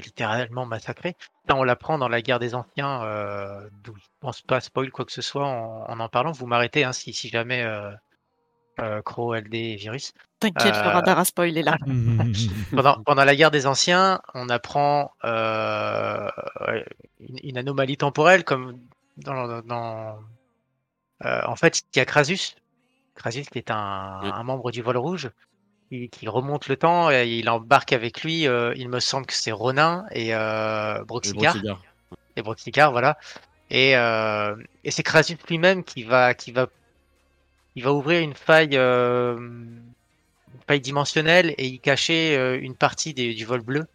littéralement 0.00 0.66
massacré. 0.66 1.16
Là, 1.48 1.56
on 1.56 1.64
l'apprend 1.64 1.98
dans 1.98 2.08
la 2.08 2.20
guerre 2.20 2.38
des 2.38 2.54
anciens, 2.54 3.02
euh, 3.04 3.68
d'où 3.82 3.96
je 3.96 4.04
pense 4.20 4.42
pas 4.42 4.60
spoil 4.60 4.90
quoi 4.90 5.04
que 5.06 5.12
ce 5.12 5.22
soit 5.22 5.46
en 5.46 5.86
en, 5.88 6.00
en 6.00 6.08
parlant. 6.08 6.32
Vous 6.32 6.46
m'arrêtez 6.46 6.84
hein, 6.84 6.92
si, 6.92 7.12
jamais 7.30 7.62
euh, 8.80 9.02
Crow, 9.02 9.34
LD 9.34 9.54
et 9.54 9.76
Virus. 9.76 10.12
T'inquiète, 10.40 10.74
le 10.74 10.88
Euh, 10.88 10.92
radar 10.92 11.18
à 11.18 11.24
spoil 11.24 11.56
est 11.56 11.62
là. 11.62 11.78
pendant, 12.74 13.02
pendant 13.02 13.24
la 13.24 13.34
guerre 13.36 13.50
des 13.50 13.66
anciens, 13.66 14.20
on 14.34 14.48
apprend 14.48 15.12
euh, 15.24 16.28
une, 17.20 17.38
une 17.42 17.58
anomalie 17.58 17.96
temporelle 17.96 18.44
comme 18.44 18.78
dans, 19.16 19.62
dans 19.62 20.18
euh, 21.24 21.40
en 21.46 21.56
fait 21.56 21.82
il 21.94 21.98
y 21.98 22.00
a 22.00 22.04
Krasus, 22.04 22.54
Krasus 23.14 23.44
qui 23.44 23.58
est 23.58 23.70
un, 23.70 24.20
Oui. 24.22 24.30
un 24.32 24.42
membre 24.42 24.70
du 24.70 24.82
vol 24.82 24.98
rouge, 24.98 25.30
qui, 25.88 26.10
qui 26.10 26.28
remonte 26.28 26.68
le 26.68 26.76
temps 26.76 27.10
et 27.10 27.26
il 27.38 27.48
embarque 27.48 27.92
avec 27.94 28.22
lui. 28.22 28.46
euh, 28.46 28.74
il 28.76 28.88
me 28.90 29.00
semble 29.00 29.26
que 29.26 29.32
c'est 29.34 29.52
Ronin 29.52 30.04
et 30.10 30.34
euh, 30.34 31.02
Broxigar 31.04 31.52
Broxigar. 31.54 31.82
et 32.36 32.42
Broxigar, 32.42 32.92
voilà. 32.92 33.16
Et, 33.70 33.96
euh, 33.96 34.54
et 34.84 34.90
c'est 34.90 35.02
Krasus 35.02 35.38
lui-même 35.48 35.82
qui 35.84 36.02
va, 36.04 36.34
qui 36.34 36.52
va, 36.52 36.66
il 37.76 37.84
va 37.84 37.92
ouvrir 37.92 38.22
une 38.22 38.34
faille, 38.34 38.76
euh, 38.76 39.36
une 39.38 40.60
faille 40.66 40.80
dimensionnelle 40.80 41.54
et 41.58 41.66
y 41.66 41.78
cacher 41.78 42.36
euh, 42.36 42.58
une 42.60 42.74
partie 42.74 43.14
du 43.14 43.44
vol 43.44 43.60
bleu 43.60 43.86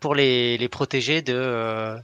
pour 0.00 0.14
les, 0.14 0.68
protéger 0.68 1.22
de, 1.22 1.34
euh, 1.34 1.96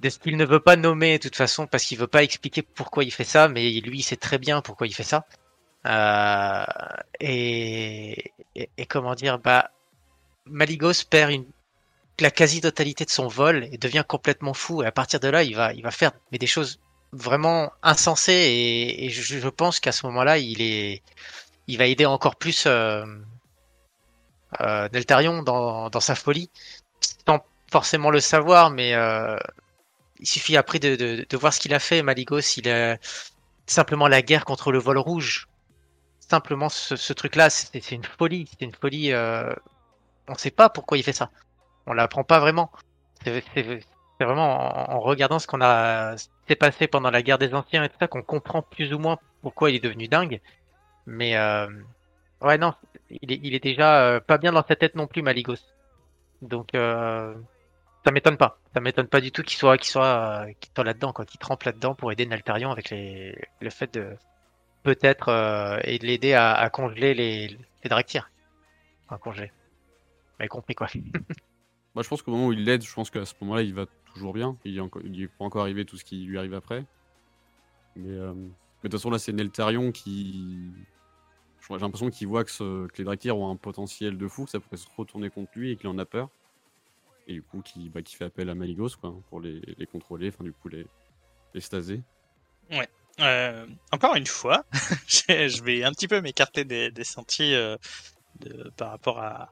de 0.00 0.08
ce 0.08 0.18
qu'il 0.18 0.36
ne 0.38 0.44
veut 0.44 0.60
pas 0.60 0.76
nommer 0.76 1.18
de 1.18 1.22
toute 1.22 1.36
façon 1.36 1.66
parce 1.66 1.84
qu'il 1.84 1.98
veut 1.98 2.06
pas 2.06 2.22
expliquer 2.22 2.62
pourquoi 2.62 3.04
il 3.04 3.10
fait 3.12 3.24
ça, 3.24 3.48
mais 3.48 3.70
lui 3.80 3.98
il 3.98 4.02
sait 4.02 4.16
très 4.16 4.38
bien 4.38 4.62
pourquoi 4.62 4.86
il 4.86 4.94
fait 4.94 5.02
ça. 5.02 5.26
Et, 7.20 8.32
comment 8.88 9.14
dire, 9.14 9.38
bah, 9.38 9.70
Maligos 10.46 11.04
perd 11.08 11.44
la 12.20 12.30
quasi-totalité 12.30 13.04
de 13.04 13.10
son 13.10 13.28
vol 13.28 13.68
et 13.72 13.78
devient 13.78 14.04
complètement 14.06 14.54
fou. 14.54 14.82
Et 14.82 14.86
à 14.86 14.92
partir 14.92 15.20
de 15.20 15.28
là, 15.28 15.42
il 15.42 15.54
va, 15.54 15.90
faire 15.90 16.12
des 16.32 16.46
choses 16.46 16.80
vraiment 17.12 17.72
insensées. 17.82 18.32
Et, 18.32 19.06
et 19.06 19.10
je, 19.10 19.38
je 19.38 19.48
pense 19.48 19.80
qu'à 19.80 19.92
ce 19.92 20.06
moment-là, 20.06 20.38
il 20.38 20.62
est, 20.62 21.02
il 21.66 21.78
va 21.78 21.86
aider 21.86 22.06
encore 22.06 22.36
plus 22.36 22.64
euh, 22.66 23.04
euh, 24.60 24.88
Neltarion 24.92 25.42
dans, 25.42 25.90
dans 25.90 26.00
sa 26.00 26.14
folie, 26.14 26.50
sans 27.26 27.40
forcément 27.70 28.10
le 28.10 28.20
savoir, 28.20 28.70
mais 28.70 28.94
euh, 28.94 29.38
il 30.18 30.26
suffit 30.26 30.56
après 30.56 30.78
de, 30.78 30.96
de, 30.96 31.26
de 31.28 31.36
voir 31.36 31.52
ce 31.52 31.60
qu'il 31.60 31.74
a 31.74 31.78
fait. 31.78 32.02
Maligos, 32.02 32.40
il 32.56 32.68
a 32.68 32.98
simplement 33.66 34.08
la 34.08 34.22
guerre 34.22 34.44
contre 34.44 34.72
le 34.72 34.78
vol 34.78 34.98
rouge. 34.98 35.48
Simplement 36.18 36.68
ce, 36.68 36.96
ce 36.96 37.12
truc-là, 37.12 37.50
c'est 37.50 37.90
une 37.92 38.04
folie. 38.04 38.48
C'est 38.50 38.64
une 38.64 38.74
folie. 38.74 39.12
Euh, 39.12 39.52
on 40.28 40.32
ne 40.32 40.38
sait 40.38 40.50
pas 40.52 40.68
pourquoi 40.68 40.96
il 40.96 41.02
fait 41.02 41.12
ça 41.12 41.30
on 41.86 41.92
l'apprend 41.92 42.24
pas 42.24 42.38
vraiment. 42.38 42.70
C'est 44.20 44.26
vraiment 44.26 44.90
en, 44.90 45.00
regardant 45.00 45.38
ce 45.38 45.46
qu'on 45.46 45.62
a 45.62 46.14
s'est 46.46 46.54
passé 46.54 46.86
pendant 46.86 47.10
la 47.10 47.22
guerre 47.22 47.38
des 47.38 47.54
anciens 47.54 47.84
et 47.84 47.88
tout 47.88 47.96
ça 47.98 48.06
qu'on 48.06 48.22
comprend 48.22 48.60
plus 48.60 48.92
ou 48.92 48.98
moins 48.98 49.16
pourquoi 49.40 49.70
il 49.70 49.76
est 49.76 49.82
devenu 49.82 50.08
dingue. 50.08 50.42
Mais 51.06 51.38
euh, 51.38 51.66
ouais 52.42 52.58
non, 52.58 52.74
il 53.08 53.32
est, 53.32 53.40
il 53.42 53.54
est 53.54 53.64
déjà 53.64 54.02
euh, 54.02 54.20
pas 54.20 54.36
bien 54.36 54.52
dans 54.52 54.62
sa 54.62 54.76
tête 54.76 54.94
non 54.94 55.06
plus 55.06 55.22
Maligos. 55.22 55.72
Donc 56.42 56.74
euh, 56.74 57.34
ça 58.04 58.10
m'étonne 58.12 58.36
pas. 58.36 58.58
Ça 58.74 58.80
m'étonne 58.80 59.08
pas 59.08 59.22
du 59.22 59.32
tout 59.32 59.42
qu'il 59.42 59.56
soit 59.56 59.78
qu'il 59.78 59.88
soit 59.88 60.44
qu'il 60.60 60.70
soit 60.74 60.84
là-dedans 60.84 61.14
quoi, 61.14 61.24
qu'il 61.24 61.40
trempe 61.40 61.62
là-dedans 61.62 61.94
pour 61.94 62.12
aider 62.12 62.26
Naltarion 62.26 62.70
avec 62.70 62.90
les 62.90 63.34
le 63.62 63.70
fait 63.70 63.94
de 63.94 64.18
peut-être 64.82 65.30
et 65.84 65.98
de 65.98 66.04
l'aider 66.04 66.34
à, 66.34 66.68
congeler 66.68 67.14
les 67.14 67.48
les 67.48 67.88
Draktyr. 67.88 68.30
Enfin 69.06 69.16
congeler. 69.16 69.50
Vous 70.38 70.46
compris 70.48 70.74
quoi. 70.74 70.88
Bah, 71.94 72.02
je 72.02 72.08
pense 72.08 72.22
qu'au 72.22 72.30
moment 72.30 72.46
où 72.46 72.52
il 72.52 72.64
l'aide, 72.64 72.84
je 72.84 72.92
pense 72.92 73.10
qu'à 73.10 73.24
ce 73.24 73.34
moment-là, 73.40 73.62
il 73.62 73.74
va 73.74 73.86
toujours 74.14 74.32
bien. 74.32 74.56
Il 74.64 74.76
est, 74.76 74.80
encore, 74.80 75.02
il 75.04 75.22
est 75.22 75.28
pas 75.28 75.44
encore 75.44 75.62
arrivé 75.62 75.84
tout 75.84 75.96
ce 75.96 76.04
qui 76.04 76.24
lui 76.24 76.38
arrive 76.38 76.54
après. 76.54 76.84
Mais, 77.96 78.10
euh, 78.10 78.32
de 78.32 78.48
toute 78.82 78.92
façon, 78.92 79.10
là, 79.10 79.18
c'est 79.18 79.32
Neltarion 79.32 79.92
qui. 79.92 80.70
J'ai 81.68 81.78
l'impression 81.78 82.10
qu'il 82.10 82.26
voit 82.26 82.44
que, 82.44 82.50
ce- 82.50 82.86
que 82.88 82.98
les 82.98 83.04
Draktyr 83.04 83.36
ont 83.36 83.50
un 83.50 83.56
potentiel 83.56 84.16
de 84.18 84.28
fou, 84.28 84.44
que 84.44 84.50
ça 84.50 84.60
pourrait 84.60 84.76
se 84.78 84.88
retourner 84.96 85.30
contre 85.30 85.52
lui 85.54 85.70
et 85.70 85.76
qu'il 85.76 85.88
en 85.88 85.98
a 85.98 86.04
peur. 86.04 86.28
Et 87.28 87.34
du 87.34 87.42
coup, 87.42 87.60
qui, 87.60 87.90
bah, 87.90 88.00
fait 88.04 88.24
appel 88.24 88.48
à 88.48 88.54
Maligos 88.54 88.96
quoi, 89.00 89.14
pour 89.28 89.40
les, 89.40 89.62
contrôler, 89.92 90.28
enfin, 90.28 90.42
du 90.42 90.52
coup, 90.52 90.68
les, 90.68 90.86
les 91.54 91.60
staser. 91.60 92.02
Euh, 93.20 93.66
encore 93.92 94.16
une 94.16 94.26
fois, 94.26 94.64
je 95.06 95.62
vais 95.62 95.84
un 95.84 95.92
petit 95.92 96.08
peu 96.08 96.20
m'écarter 96.20 96.64
des, 96.64 97.04
sentiers 97.04 97.54
euh, 97.54 97.76
par 98.76 98.90
rapport 98.90 99.20
à 99.20 99.50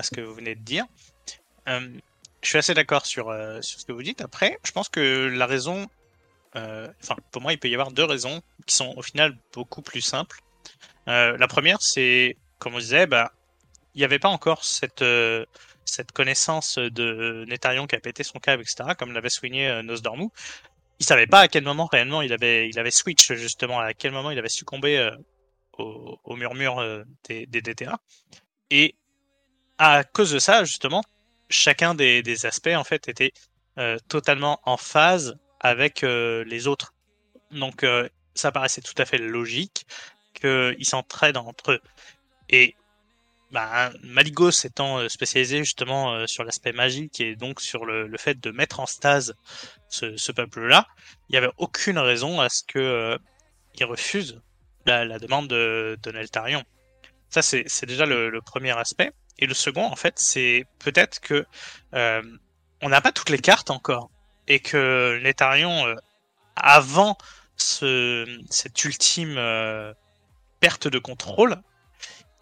ce 0.00 0.10
que 0.10 0.22
vous 0.22 0.34
venez 0.34 0.54
de 0.54 0.62
dire. 0.62 0.86
Je 2.44 2.50
suis 2.50 2.58
assez 2.58 2.74
d'accord 2.74 3.06
sur, 3.06 3.30
euh, 3.30 3.62
sur 3.62 3.80
ce 3.80 3.86
que 3.86 3.92
vous 3.92 4.02
dites. 4.02 4.20
Après, 4.20 4.58
je 4.64 4.70
pense 4.70 4.90
que 4.90 5.28
la 5.34 5.46
raison, 5.46 5.88
euh, 6.56 6.86
enfin, 7.02 7.16
pour 7.32 7.40
moi, 7.40 7.54
il 7.54 7.58
peut 7.58 7.70
y 7.70 7.74
avoir 7.74 7.90
deux 7.90 8.04
raisons 8.04 8.42
qui 8.66 8.74
sont 8.74 8.92
au 8.96 9.02
final 9.02 9.34
beaucoup 9.54 9.80
plus 9.80 10.02
simples. 10.02 10.40
Euh, 11.08 11.38
la 11.38 11.48
première, 11.48 11.80
c'est, 11.80 12.36
comme 12.58 12.74
on 12.74 12.78
disait, 12.78 13.06
bah, 13.06 13.32
il 13.94 13.98
n'y 14.00 14.04
avait 14.04 14.18
pas 14.18 14.28
encore 14.28 14.62
cette, 14.62 15.04
cette 15.86 16.12
connaissance 16.12 16.76
de 16.76 17.46
Netarion 17.48 17.86
qui 17.86 17.96
a 17.96 18.00
pété 18.00 18.22
son 18.24 18.38
câble, 18.40 18.62
etc., 18.62 18.90
comme 18.98 19.12
l'avait 19.12 19.30
souligné 19.30 19.68
euh, 19.68 19.82
Nosdormu 19.82 20.28
il 21.00 21.06
savait 21.06 21.26
pas 21.26 21.40
à 21.40 21.48
quel 21.48 21.64
moment 21.64 21.86
réellement 21.86 22.22
il 22.22 22.32
avait 22.32 22.68
il 22.68 22.78
avait 22.78 22.92
switch 22.92 23.32
justement 23.32 23.80
à 23.80 23.94
quel 23.94 24.12
moment 24.12 24.30
il 24.30 24.38
avait 24.38 24.48
succombé 24.48 25.10
au, 25.76 26.20
au 26.22 26.36
murmure 26.36 26.80
des, 27.28 27.46
des 27.46 27.60
DTA 27.60 27.98
et 28.70 28.94
à 29.76 30.04
cause 30.04 30.30
de 30.30 30.38
ça 30.38 30.62
justement 30.62 31.02
chacun 31.48 31.94
des, 31.94 32.46
aspects 32.46 32.74
en 32.74 32.84
fait 32.84 33.08
était 33.08 33.32
euh, 33.78 33.98
totalement 34.08 34.60
en 34.64 34.76
phase 34.76 35.36
avec 35.60 36.02
euh, 36.02 36.44
les 36.44 36.66
autres 36.66 36.94
donc 37.50 37.84
euh, 37.84 38.08
ça 38.34 38.52
paraissait 38.52 38.80
tout 38.80 38.94
à 38.98 39.04
fait 39.04 39.18
logique 39.18 39.86
qu'ils 40.34 40.84
s'entraident 40.86 41.36
entre 41.36 41.72
eux 41.72 41.80
et 42.48 42.74
bah, 43.50 43.92
Maligos 44.02 44.64
étant 44.64 44.98
euh, 44.98 45.08
spécialisé 45.08 45.58
justement 45.58 46.26
sur 46.26 46.44
l'aspect 46.44 46.72
magique 46.72 47.20
et 47.20 47.36
donc 47.36 47.60
sur 47.60 47.84
le, 47.84 48.10
fait 48.18 48.40
de 48.40 48.50
mettre 48.50 48.80
en 48.80 48.86
stase 48.86 49.34
ce, 49.88 50.32
peuple-là, 50.32 50.88
il 51.28 51.32
n'y 51.32 51.38
avait 51.38 51.52
aucune 51.56 51.98
raison 51.98 52.40
à 52.40 52.48
ce 52.48 52.64
que 52.66 53.16
il 53.76 53.84
refuse 53.84 54.40
la, 54.86 55.04
la, 55.04 55.20
demande 55.20 55.46
de, 55.46 55.96
de 56.02 56.10
Neltarion. 56.10 56.64
Ça, 57.34 57.42
c'est 57.42 57.86
déjà 57.86 58.06
le, 58.06 58.40
premier 58.40 58.78
aspect. 58.78 59.10
Et 59.40 59.46
le 59.46 59.54
second, 59.54 59.82
en 59.84 59.96
fait, 59.96 60.20
c'est 60.20 60.66
peut-être 60.78 61.18
que 61.18 61.44
euh, 61.92 62.22
on 62.80 62.88
n'a 62.88 63.00
pas 63.00 63.10
toutes 63.10 63.30
les 63.30 63.40
cartes 63.40 63.70
encore. 63.70 64.08
Et 64.46 64.60
que 64.60 65.18
Neltarion, 65.20 65.84
avant 66.54 67.18
ce, 67.56 68.24
cette 68.50 68.84
ultime 68.84 69.34
perte 70.60 70.86
de 70.86 71.00
contrôle, 71.00 71.60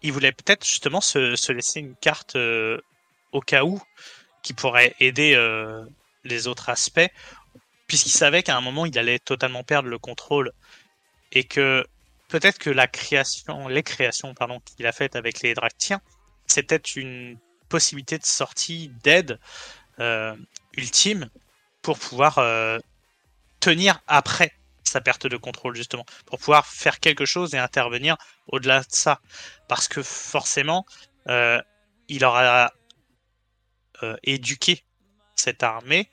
il 0.03 0.11
voulait 0.11 0.31
peut-être 0.31 0.63
justement 0.63 1.01
se, 1.01 1.35
se, 1.35 1.51
laisser 1.51 1.79
une 1.79 1.95
carte 1.95 2.35
euh, 2.35 2.79
au 3.31 3.39
cas 3.39 3.63
où 3.63 3.81
qui 4.43 4.53
pourrait 4.53 4.93
aider 4.99 5.33
euh, 5.33 5.83
les 6.23 6.47
autres 6.47 6.69
aspects, 6.69 7.09
puisqu'il 7.87 8.11
savait 8.11 8.43
qu'à 8.43 8.55
un 8.55 8.61
moment 8.61 8.85
il 8.85 8.99
allait 8.99 9.17
totalement 9.17 9.63
perdre 9.63 9.89
le 9.89 9.97
contrôle. 9.97 10.51
Et 11.31 11.45
que 11.45 11.83
peut-être 12.33 12.57
que 12.57 12.71
la 12.71 12.87
création, 12.87 13.67
les 13.67 13.83
créations 13.83 14.33
pardon 14.33 14.59
qu'il 14.59 14.87
a 14.87 14.91
faites 14.91 15.15
avec 15.15 15.43
les 15.43 15.53
Dractiens, 15.53 16.01
c'est 16.47 16.63
peut-être 16.63 16.95
une 16.95 17.37
possibilité 17.69 18.17
de 18.17 18.25
sortie 18.25 18.89
d'aide 19.03 19.39
euh, 19.99 20.35
ultime 20.75 21.29
pour 21.83 21.99
pouvoir 21.99 22.39
euh, 22.39 22.79
tenir 23.59 24.01
après 24.07 24.51
sa 24.83 24.99
perte 24.99 25.27
de 25.27 25.37
contrôle 25.37 25.75
justement 25.75 26.05
pour 26.25 26.39
pouvoir 26.39 26.65
faire 26.65 26.99
quelque 26.99 27.23
chose 27.23 27.53
et 27.53 27.59
intervenir 27.59 28.17
au-delà 28.47 28.79
de 28.79 28.87
ça. 28.89 29.21
Parce 29.67 29.87
que 29.87 30.01
forcément 30.01 30.87
euh, 31.29 31.61
il 32.07 32.25
aura 32.25 32.73
éduqué 34.23 34.83
cette 35.35 35.61
armée 35.61 36.09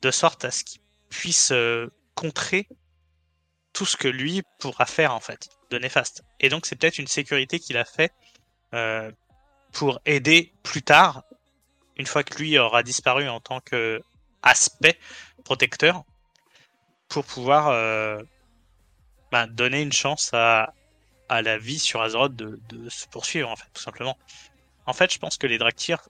de 0.00 0.10
sorte 0.10 0.46
à 0.46 0.50
ce 0.50 0.64
qu'il 0.64 0.80
puisse 1.10 1.52
contrer 2.14 2.66
tout 3.76 3.84
ce 3.84 3.98
que 3.98 4.08
lui 4.08 4.42
pourra 4.58 4.86
faire 4.86 5.14
en 5.14 5.20
fait 5.20 5.50
de 5.70 5.78
néfaste 5.78 6.22
et 6.40 6.48
donc 6.48 6.64
c'est 6.64 6.76
peut-être 6.76 6.98
une 6.98 7.06
sécurité 7.06 7.60
qu'il 7.60 7.76
a 7.76 7.84
fait 7.84 8.10
euh, 8.72 9.12
pour 9.72 10.00
aider 10.06 10.54
plus 10.62 10.82
tard 10.82 11.24
une 11.98 12.06
fois 12.06 12.24
que 12.24 12.38
lui 12.38 12.58
aura 12.58 12.82
disparu 12.82 13.28
en 13.28 13.38
tant 13.38 13.60
que 13.60 14.00
aspect 14.42 14.98
protecteur 15.44 16.04
pour 17.08 17.24
pouvoir 17.24 17.68
euh, 17.68 18.22
bah, 19.30 19.46
donner 19.46 19.82
une 19.82 19.92
chance 19.92 20.30
à, 20.32 20.72
à 21.28 21.42
la 21.42 21.58
vie 21.58 21.78
sur 21.78 22.00
Azeroth 22.00 22.34
de, 22.34 22.58
se 22.88 23.06
poursuivre, 23.06 23.50
en 23.50 23.56
fait, 23.56 23.68
tout 23.72 23.82
simplement. 23.82 24.16
En 24.86 24.92
fait, 24.92 25.12
je 25.12 25.18
pense 25.18 25.36
que 25.36 25.46
les 25.46 25.58
Draktyr 25.58 26.08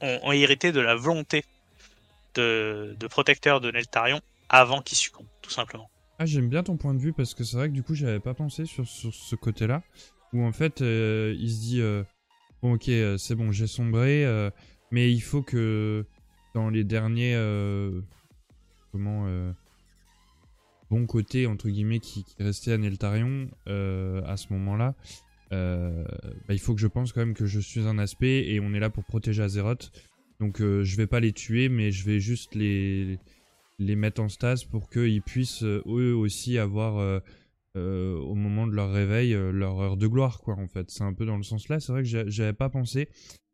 ont, 0.00 0.20
ont 0.22 0.32
hérité 0.32 0.72
de 0.72 0.80
la 0.80 0.94
volonté 0.94 1.44
de, 2.34 2.96
de 2.98 3.06
protecteur 3.06 3.60
de 3.60 3.70
Neltarion 3.70 4.20
avant 4.48 4.82
qu'il 4.82 4.98
succombe, 4.98 5.26
tout 5.42 5.50
simplement. 5.50 5.90
Ah, 6.18 6.24
j'aime 6.24 6.48
bien 6.48 6.62
ton 6.62 6.78
point 6.78 6.94
de 6.94 6.98
vue 6.98 7.12
parce 7.12 7.34
que 7.34 7.44
c'est 7.44 7.56
vrai 7.56 7.68
que 7.68 7.74
du 7.74 7.82
coup, 7.82 7.94
j'avais 7.94 8.20
pas 8.20 8.32
pensé 8.32 8.64
sur, 8.64 8.86
sur 8.86 9.12
ce 9.12 9.36
côté-là. 9.36 9.82
Où 10.32 10.42
en 10.42 10.52
fait, 10.52 10.80
euh, 10.80 11.34
il 11.38 11.50
se 11.50 11.60
dit 11.60 11.80
euh, 11.80 12.02
Bon, 12.62 12.74
ok, 12.74 12.88
euh, 12.88 13.18
c'est 13.18 13.34
bon, 13.34 13.52
j'ai 13.52 13.66
sombré, 13.66 14.24
mais 14.90 15.12
il 15.12 15.20
faut 15.20 15.42
que 15.42 16.04
dans 16.54 16.70
les 16.70 16.84
derniers. 16.84 17.36
Comment 18.92 19.26
bon 20.88 21.04
côté 21.04 21.48
entre 21.48 21.68
guillemets 21.68 21.98
qui, 21.98 22.24
restait 22.38 22.72
à 22.72 22.78
Neltarion 22.78 23.48
à 23.66 24.36
ce 24.36 24.52
moment-là, 24.54 24.94
bah, 25.50 26.54
il 26.54 26.58
faut 26.58 26.74
que 26.74 26.80
je 26.80 26.86
pense 26.86 27.12
quand 27.12 27.20
même 27.20 27.34
que 27.34 27.46
je 27.46 27.60
suis 27.60 27.80
un 27.80 27.98
aspect 27.98 28.48
et 28.48 28.60
on 28.60 28.72
est 28.72 28.80
là 28.80 28.88
pour 28.88 29.04
protéger 29.04 29.42
Azeroth. 29.42 29.92
Donc 30.40 30.60
je 30.60 30.96
vais 30.96 31.06
pas 31.06 31.20
les 31.20 31.32
tuer, 31.32 31.68
mais 31.68 31.90
je 31.90 32.04
vais 32.06 32.20
juste 32.20 32.54
les 32.54 33.18
les 33.78 33.96
mettre 33.96 34.22
en 34.22 34.28
stase 34.28 34.64
pour 34.64 34.88
qu'ils 34.88 35.22
puissent 35.22 35.62
euh, 35.62 35.82
eux 35.86 36.14
aussi 36.14 36.58
avoir 36.58 36.98
euh, 36.98 37.20
euh, 37.76 38.16
au 38.16 38.34
moment 38.34 38.66
de 38.66 38.72
leur 38.72 38.90
réveil 38.90 39.32
leur 39.52 39.78
heure 39.80 39.96
de 39.96 40.06
gloire 40.06 40.40
quoi 40.40 40.54
en 40.54 40.66
fait. 40.66 40.90
C'est 40.90 41.04
un 41.04 41.12
peu 41.12 41.26
dans 41.26 41.36
le 41.36 41.42
sens 41.42 41.68
là. 41.68 41.78
C'est 41.80 41.92
vrai 41.92 42.02
que 42.02 42.30
j'avais 42.30 42.52
pas 42.54 42.70
pensé. 42.70 43.08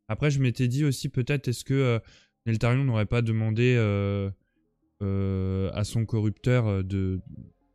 Après 0.09 0.31
je 0.31 0.41
m'étais 0.41 0.69
dit 0.69 0.85
aussi 0.85 1.09
peut-être 1.09 1.49
est-ce 1.49 1.65
que 1.65 2.01
Neltarion 2.47 2.85
n'aurait 2.85 3.07
pas 3.07 3.23
demandé 3.23 3.77
à 5.01 5.85
son 5.85 6.05
corrupteur 6.07 6.85
de, 6.85 7.21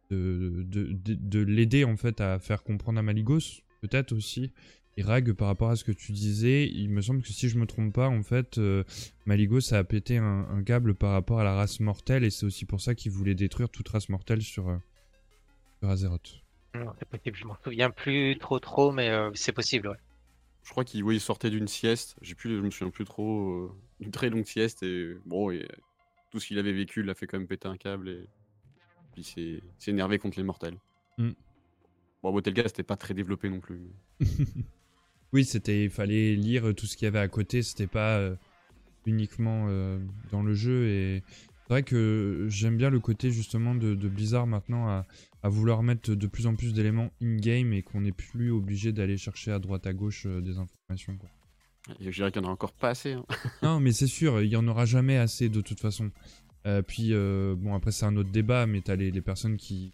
de, 0.09 0.63
de, 0.63 0.93
de, 0.93 1.15
de 1.15 1.39
l'aider 1.39 1.83
en 1.83 1.97
fait 1.97 2.21
à 2.21 2.39
faire 2.39 2.63
comprendre 2.63 2.99
à 2.99 3.01
Maligos, 3.01 3.61
peut-être 3.81 4.13
aussi. 4.13 4.53
Et 4.97 5.03
Rag, 5.03 5.33
par 5.33 5.47
rapport 5.47 5.69
à 5.69 5.75
ce 5.75 5.83
que 5.83 5.91
tu 5.91 6.11
disais, 6.11 6.67
il 6.67 6.89
me 6.89 7.01
semble 7.01 7.21
que 7.21 7.31
si 7.31 7.49
je 7.49 7.57
me 7.59 7.67
trompe 7.67 7.93
pas, 7.93 8.07
en 8.07 8.23
fait, 8.23 8.57
euh, 8.57 8.83
Maligos 9.25 9.73
a 9.73 9.83
pété 9.83 10.17
un, 10.17 10.47
un, 10.49 10.63
câble 10.63 10.95
par 10.95 11.11
rapport 11.11 11.39
à 11.39 11.43
la 11.43 11.53
race 11.53 11.79
mortelle, 11.79 12.23
et 12.23 12.31
c'est 12.31 12.47
aussi 12.47 12.65
pour 12.65 12.81
ça 12.81 12.95
qu'il 12.95 13.11
voulait 13.11 13.35
détruire 13.35 13.69
toute 13.69 13.87
race 13.89 14.09
mortelle 14.09 14.41
sur, 14.41 14.69
euh, 14.69 14.77
sur 15.79 15.89
Azeroth. 15.89 16.41
C'est 16.99 17.07
possible, 17.07 17.37
je 17.37 17.45
m'en 17.45 17.57
souviens 17.63 17.91
plus 17.91 18.37
trop 18.39 18.59
trop, 18.59 18.91
mais 18.91 19.09
euh, 19.09 19.29
c'est 19.35 19.51
possible, 19.51 19.89
ouais. 19.89 19.97
Je 20.63 20.71
crois 20.71 20.83
qu'il 20.83 21.03
oui, 21.03 21.19
sortait 21.19 21.49
d'une 21.49 21.67
sieste, 21.67 22.17
j'ai 22.21 22.35
plus, 22.35 22.57
je 22.57 22.61
me 22.61 22.71
souviens 22.71 22.91
plus 22.91 23.05
trop, 23.05 23.51
euh, 23.51 23.71
d'une 23.99 24.11
très 24.11 24.29
longue 24.29 24.45
sieste, 24.45 24.81
et 24.81 25.15
bon, 25.25 25.51
et, 25.51 25.67
tout 26.31 26.39
ce 26.39 26.47
qu'il 26.47 26.59
avait 26.59 26.73
vécu 26.73 27.03
l'a 27.03 27.13
fait 27.13 27.27
quand 27.27 27.37
même 27.37 27.47
péter 27.47 27.67
un 27.67 27.77
câble 27.77 28.09
et 28.09 28.27
puis 29.13 29.23
c'est 29.23 29.61
s'est 29.79 29.91
énervé 29.91 30.19
contre 30.19 30.37
les 30.37 30.43
mortels. 30.43 30.77
Mm. 31.17 31.31
Bon, 32.21 32.31
Botelga 32.31 32.63
c'était 32.67 32.83
pas 32.83 32.97
très 32.97 33.13
développé 33.13 33.49
non 33.49 33.59
plus. 33.59 33.79
oui, 35.33 35.45
c'était 35.45 35.83
il 35.85 35.89
fallait 35.89 36.35
lire 36.35 36.73
tout 36.75 36.85
ce 36.85 36.95
qu'il 36.95 37.05
y 37.05 37.07
avait 37.07 37.19
à 37.19 37.27
côté, 37.27 37.61
c'était 37.61 37.87
pas 37.87 38.17
euh, 38.17 38.35
uniquement 39.05 39.65
euh, 39.67 39.99
dans 40.31 40.41
le 40.41 40.53
jeu 40.53 40.87
et 40.87 41.23
c'est 41.63 41.73
vrai 41.73 41.83
que 41.83 42.45
j'aime 42.49 42.77
bien 42.77 42.89
le 42.89 42.99
côté 42.99 43.29
justement 43.31 43.75
de, 43.75 43.93
de 43.93 44.07
Blizzard 44.07 44.47
maintenant 44.47 44.87
à, 44.87 45.05
à, 45.43 45.49
vouloir 45.49 45.83
mettre 45.83 46.15
de 46.15 46.27
plus 46.27 46.47
en 46.47 46.55
plus 46.55 46.73
d'éléments 46.73 47.11
in-game 47.21 47.73
et 47.73 47.81
qu'on 47.81 48.01
n'est 48.01 48.13
plus 48.13 48.51
obligé 48.51 48.93
d'aller 48.93 49.17
chercher 49.17 49.51
à 49.51 49.59
droite 49.59 49.85
à 49.85 49.93
gauche 49.93 50.25
euh, 50.25 50.39
des 50.39 50.57
informations. 50.59 51.17
Quoi. 51.17 51.29
Je 51.99 52.09
dirais 52.09 52.31
qu'il 52.31 52.41
n'y 52.41 52.47
en 52.47 52.51
a 52.51 52.53
encore 52.53 52.71
pas 52.71 52.89
assez. 52.89 53.13
Hein. 53.13 53.25
non, 53.63 53.81
mais 53.81 53.91
c'est 53.91 54.07
sûr, 54.07 54.41
il 54.41 54.49
n'y 54.49 54.55
en 54.55 54.67
aura 54.67 54.85
jamais 54.85 55.17
assez 55.17 55.49
de 55.49 55.61
toute 55.61 55.79
façon. 55.79 56.11
Puis, 56.85 57.13
bon, 57.13 57.73
après, 57.73 57.93
c'est 57.93 58.03
un 58.03 58.17
autre 58.17 58.29
débat, 58.29 58.65
mais 58.65 58.81
t'as 58.81 58.97
les, 58.97 59.09
les 59.09 59.21
personnes 59.21 59.55
qui, 59.55 59.93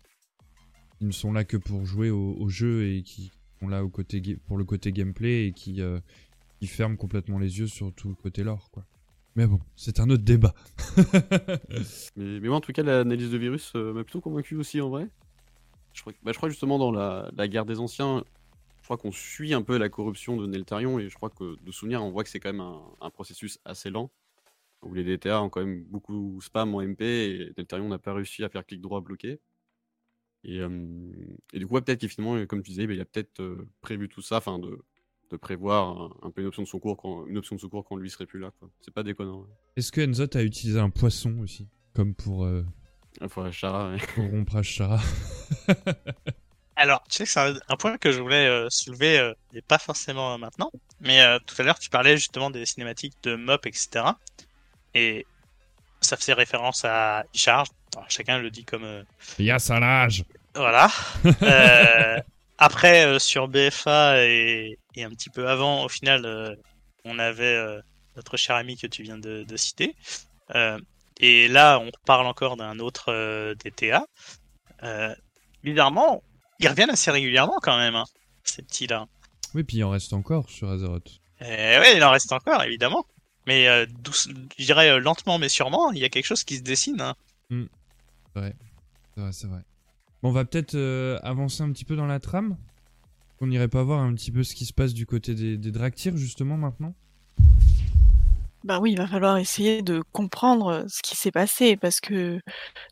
qui, 0.97 1.05
ne 1.05 1.11
sont 1.11 1.31
là 1.31 1.43
que 1.43 1.55
pour 1.55 1.85
jouer 1.85 2.09
au, 2.09 2.35
au, 2.39 2.49
jeu 2.49 2.87
et 2.87 3.03
qui 3.03 3.31
là 3.67 3.83
au 3.83 3.89
côté 3.89 4.21
pour 4.45 4.57
le 4.57 4.63
côté 4.63 4.91
gameplay 4.91 5.47
et 5.47 5.53
qui, 5.53 5.81
euh, 5.81 5.99
qui 6.59 6.67
ferment 6.67 6.95
complètement 6.95 7.39
les 7.39 7.59
yeux 7.59 7.67
sur 7.67 7.93
tout 7.93 8.09
le 8.09 8.15
côté 8.15 8.43
lore, 8.43 8.69
quoi. 8.71 8.85
Mais 9.35 9.47
bon, 9.47 9.59
c'est 9.75 9.99
un 9.99 10.09
autre 10.09 10.23
débat. 10.23 10.53
mais, 12.15 12.39
mais 12.39 12.47
moi, 12.47 12.57
en 12.57 12.61
tout 12.61 12.71
cas, 12.71 12.83
l'analyse 12.83 13.31
de 13.31 13.37
virus 13.37 13.73
euh, 13.75 13.91
m'a 13.91 14.03
plutôt 14.03 14.21
convaincu 14.21 14.55
aussi, 14.55 14.79
en 14.79 14.89
vrai. 14.89 15.07
Je 15.93 16.01
crois, 16.01 16.13
bah, 16.23 16.31
je 16.31 16.37
crois 16.37 16.49
justement 16.49 16.77
dans 16.77 16.91
la, 16.91 17.31
la 17.35 17.47
guerre 17.47 17.65
des 17.65 17.79
anciens, 17.79 18.23
je 18.79 18.83
crois 18.83 18.97
qu'on 18.97 19.11
suit 19.11 19.53
un 19.53 19.61
peu 19.61 19.77
la 19.77 19.89
corruption 19.89 20.37
de 20.37 20.45
Neltarion 20.45 20.99
et 20.99 21.09
je 21.09 21.15
crois 21.15 21.29
que 21.29 21.57
de 21.63 21.71
souvenir, 21.71 22.03
on 22.03 22.11
voit 22.11 22.23
que 22.23 22.29
c'est 22.29 22.39
quand 22.39 22.51
même 22.51 22.61
un, 22.61 22.81
un, 23.01 23.09
processus 23.09 23.59
assez 23.63 23.89
lent 23.89 24.11
où 24.81 24.93
les 24.93 25.03
DTA 25.03 25.41
ont 25.41 25.49
quand 25.49 25.63
même 25.63 25.83
beaucoup 25.85 26.39
spam 26.41 26.75
en 26.75 26.81
MP 26.81 27.01
et 27.01 27.53
Neltarion 27.57 27.87
n'a 27.87 27.99
pas 27.99 28.13
réussi 28.13 28.43
à 28.43 28.49
faire 28.49 28.65
clic 28.65 28.81
droit 28.81 29.01
bloqué. 29.01 29.39
Et, 30.43 30.59
euh, 30.59 30.69
et, 31.53 31.59
du 31.59 31.67
coup, 31.67 31.75
ouais, 31.75 31.81
peut-être 31.81 31.99
qu'effectivement, 31.99 32.45
comme 32.45 32.63
tu 32.63 32.71
disais, 32.71 32.87
bah, 32.87 32.93
il 32.93 33.01
a 33.01 33.05
peut-être 33.05 33.39
euh, 33.39 33.67
prévu 33.81 34.09
tout 34.09 34.21
ça, 34.21 34.37
enfin 34.37 34.59
de, 34.59 34.79
de, 35.31 35.37
prévoir 35.37 35.89
un, 35.89 36.27
un, 36.27 36.31
peu 36.31 36.41
une 36.41 36.47
option 36.47 36.63
de 36.63 36.67
secours 36.67 36.97
quand, 36.97 37.25
une 37.27 37.37
option 37.37 37.55
de 37.55 37.61
secours 37.61 37.85
quand 37.85 37.95
lui 37.95 38.09
serait 38.09 38.25
plus 38.25 38.39
là. 38.39 38.51
C'est 38.81 38.93
pas 38.93 39.03
déconnant. 39.03 39.41
Ouais. 39.41 39.47
Est-ce 39.77 39.91
que 39.91 40.07
Enzot 40.07 40.35
a 40.35 40.43
utilisé 40.43 40.79
un 40.79 40.89
poisson 40.89 41.39
aussi, 41.39 41.67
comme 41.93 42.13
pour 42.13 42.43
euh, 42.43 42.63
pour 43.29 43.51
Chara, 43.51 43.91
ouais. 43.91 43.97
pour 44.15 44.25
rompre 44.29 44.61
Alors, 46.75 47.03
tu 47.09 47.17
sais 47.17 47.23
que 47.25 47.29
c'est 47.29 47.39
un, 47.39 47.53
un, 47.69 47.75
point 47.75 47.97
que 47.97 48.11
je 48.11 48.19
voulais 48.19 48.47
euh, 48.47 48.67
soulever, 48.69 49.19
euh, 49.19 49.33
et 49.53 49.61
pas 49.61 49.77
forcément 49.77 50.37
maintenant, 50.39 50.71
mais 50.99 51.21
euh, 51.21 51.37
tout 51.45 51.55
à 51.59 51.63
l'heure 51.63 51.77
tu 51.77 51.89
parlais 51.89 52.17
justement 52.17 52.49
des 52.49 52.65
cinématiques 52.65 53.15
de 53.23 53.35
MOP, 53.35 53.67
etc. 53.67 54.05
Et 54.95 55.25
ça 56.01 56.17
faisait 56.17 56.33
référence 56.33 56.83
à 56.83 57.25
Chacun 58.09 58.39
le 58.39 58.49
dit 58.49 58.63
comme. 58.63 58.83
Euh... 58.83 59.03
Il 59.39 59.45
y 59.45 59.51
a. 59.51 59.57
Voilà. 60.55 60.91
après, 62.57 63.19
sur 63.19 63.47
BFA 63.47 64.25
et, 64.25 64.77
et, 64.95 65.03
un 65.03 65.09
petit 65.09 65.29
peu 65.29 65.49
avant, 65.49 65.83
au 65.83 65.89
final, 65.89 66.57
on 67.05 67.17
avait 67.17 67.57
notre 68.15 68.37
cher 68.37 68.55
ami 68.55 68.77
que 68.77 68.85
tu 68.85 69.01
viens 69.01 69.17
de, 69.17 69.43
de 69.43 69.57
citer. 69.57 69.95
et 71.19 71.47
là, 71.47 71.79
on 71.79 71.89
parle 72.05 72.27
encore 72.27 72.55
d'un 72.55 72.77
autre 72.77 73.55
DTA. 73.55 74.05
bizarrement, 75.63 76.21
ils 76.59 76.67
reviennent 76.67 76.91
assez 76.91 77.11
régulièrement 77.11 77.57
quand 77.61 77.77
même, 77.77 77.95
hein, 77.95 78.05
ces 78.43 78.61
petits-là. 78.61 79.07
Oui, 79.53 79.63
puis 79.63 79.77
il 79.77 79.83
en 79.83 79.89
reste 79.91 80.13
encore 80.13 80.49
sur 80.49 80.69
Azeroth. 80.69 81.19
Eh 81.41 81.77
oui, 81.79 81.87
il 81.95 82.03
en 82.03 82.11
reste 82.11 82.31
encore, 82.31 82.63
évidemment. 82.63 83.05
Mais 83.45 83.67
euh, 83.67 83.85
douce, 83.85 84.29
je 84.57 84.65
dirais 84.65 84.89
euh, 84.89 84.99
lentement 84.99 85.37
mais 85.37 85.49
sûrement, 85.49 85.91
il 85.91 85.99
y 85.99 86.05
a 86.05 86.09
quelque 86.09 86.25
chose 86.25 86.43
qui 86.43 86.57
se 86.57 86.61
dessine. 86.61 87.01
Hein. 87.01 87.15
Mmh. 87.49 87.65
Vrai, 88.35 88.55
c'est 89.13 89.21
vrai, 89.21 89.31
c'est 89.31 89.47
vrai. 89.47 89.61
Bon, 90.21 90.29
on 90.29 90.31
va 90.31 90.45
peut-être 90.45 90.75
euh, 90.75 91.19
avancer 91.23 91.63
un 91.63 91.71
petit 91.71 91.85
peu 91.85 91.95
dans 91.95 92.07
la 92.07 92.19
trame. 92.19 92.57
qu'on 93.37 93.47
n'irait 93.47 93.67
pas 93.67 93.83
voir 93.83 93.99
un 93.99 94.13
petit 94.13 94.31
peu 94.31 94.43
ce 94.43 94.55
qui 94.55 94.65
se 94.65 94.73
passe 94.73 94.93
du 94.93 95.05
côté 95.05 95.35
des, 95.35 95.57
des 95.57 95.71
justement 96.15 96.57
maintenant? 96.57 96.93
Bah 98.63 98.79
oui, 98.79 98.93
il 98.93 98.97
va 98.97 99.07
falloir 99.07 99.37
essayer 99.37 99.81
de 99.81 100.01
comprendre 100.13 100.85
ce 100.87 101.01
qui 101.01 101.17
s'est 101.17 101.31
passé 101.31 101.75
parce 101.75 101.99
que 101.99 102.39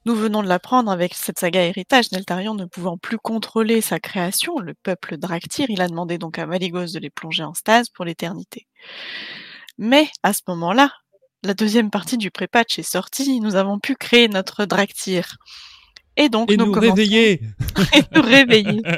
nous 0.05 0.15
venons 0.15 0.43
de 0.43 0.47
l'apprendre 0.49 0.91
avec 0.91 1.13
cette 1.13 1.39
saga 1.39 1.65
héritage, 1.65 2.11
Neltarion 2.11 2.55
ne 2.55 2.65
pouvant 2.65 2.97
plus 2.97 3.18
contrôler 3.18 3.80
sa 3.80 3.97
création, 3.97 4.59
le 4.59 4.73
peuple 4.73 5.15
Draktyr, 5.15 5.68
il 5.69 5.81
a 5.81 5.88
demandé 5.88 6.18
donc 6.18 6.38
à 6.39 6.45
Maligos 6.45 6.88
de 6.88 6.99
les 6.99 7.09
plonger 7.09 7.43
en 7.43 7.53
stase 7.53 7.88
pour 7.88 8.03
l'éternité. 8.03 8.68
Mais 9.77 10.09
à 10.23 10.34
ce 10.34 10.41
moment-là, 10.49 10.91
la 11.43 11.53
deuxième 11.53 11.89
partie 11.89 12.18
du 12.18 12.31
pré-patch 12.31 12.80
est 12.80 12.84
sortie, 12.84 13.39
nous 13.39 13.55
avons 13.55 13.80
pu 13.80 13.95
créer 13.95 14.27
notre 14.27 14.65
Draktyr. 14.65 15.38
Et 16.18 16.30
donc 16.30 16.51
Et 16.51 16.57
nous, 16.57 16.65
nous 16.68 16.72
commençons- 16.72 16.93
réveiller 16.95 17.41
et 17.95 18.03
nous 18.15 18.22
réveiller. 18.22 18.81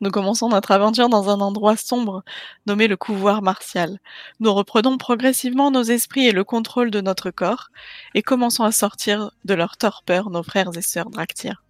Nous 0.00 0.10
commençons 0.10 0.48
notre 0.50 0.72
aventure 0.72 1.08
dans 1.08 1.30
un 1.30 1.40
endroit 1.40 1.76
sombre 1.76 2.24
nommé 2.66 2.88
le 2.88 2.96
couloir 2.96 3.40
martial. 3.40 4.00
Nous 4.38 4.52
reprenons 4.52 4.98
progressivement 4.98 5.70
nos 5.70 5.84
esprits 5.84 6.26
et 6.26 6.32
le 6.32 6.44
contrôle 6.44 6.90
de 6.90 7.00
notre 7.00 7.30
corps 7.30 7.68
et 8.14 8.20
commençons 8.20 8.64
à 8.64 8.72
sortir 8.72 9.30
de 9.46 9.54
leur 9.54 9.78
torpeur 9.78 10.28
nos 10.28 10.42
frères 10.42 10.76
et 10.76 10.82
sœurs 10.82 11.08
Draktyr. 11.08 11.62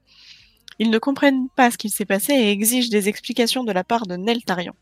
Ils 0.81 0.91
ne 0.91 0.99
comprennent 0.99 1.49
pas 1.55 1.71
ce 1.71 1.79
qu'il 1.79 1.93
s'est 1.93 2.07
passé 2.07 2.33
et 2.33 2.51
exigent 2.51 2.89
des 2.91 3.09
explications 3.09 3.63
de 3.63 3.71
la 3.73 3.85
part 3.85 4.07
de 4.07 4.17
Neltarion. 4.17 4.75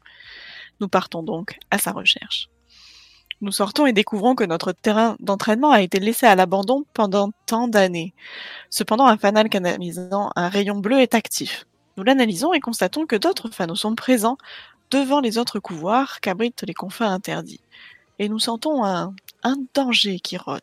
Nous 0.81 0.89
partons 0.89 1.23
donc 1.23 1.59
à 1.71 1.77
sa 1.77 1.91
recherche. 1.93 2.49
Nous 3.43 3.51
sortons 3.51 3.87
et 3.87 3.93
découvrons 3.93 4.37
que 4.37 4.45
notre 4.45 4.71
terrain 4.71 5.17
d'entraînement 5.19 5.73
a 5.73 5.83
été 5.83 5.99
laissé 5.99 6.27
à 6.27 6.37
l'abandon 6.37 6.85
pendant 6.95 7.33
tant 7.47 7.67
d'années. 7.67 8.15
Cependant, 8.71 9.07
un 9.09 9.17
fanal 9.19 9.49
canalisant 9.49 10.31
un 10.37 10.49
rayon 10.49 10.77
bleu 10.77 11.01
est 11.01 11.17
actif. 11.17 11.67
Nous 11.97 12.05
l'analysons 12.05 12.53
et 12.53 12.61
constatons 12.61 13.05
que 13.05 13.17
d'autres 13.17 13.51
fanaux 13.51 13.75
sont 13.75 13.97
présents 13.97 14.39
devant 14.93 15.19
les 15.19 15.39
autres 15.39 15.59
couvoirs 15.59 16.21
qu'abritent 16.21 16.63
les 16.63 16.73
confins 16.73 17.11
interdits. 17.13 17.61
Et 18.21 18.29
nous 18.29 18.39
sentons 18.39 18.85
un, 18.85 19.13
danger 19.75 20.21
qui 20.21 20.37
rôde. 20.37 20.63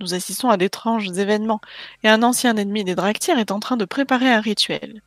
Nous 0.00 0.14
assistons 0.14 0.48
à 0.48 0.56
d'étranges 0.56 1.10
événements 1.10 1.60
et 2.02 2.08
un 2.08 2.22
ancien 2.22 2.56
ennemi 2.56 2.84
des 2.84 2.94
Draktyr 2.94 3.38
est 3.38 3.50
en 3.50 3.60
train 3.60 3.76
de 3.76 3.84
préparer 3.84 4.32
un 4.32 4.40
rituel. 4.40 5.02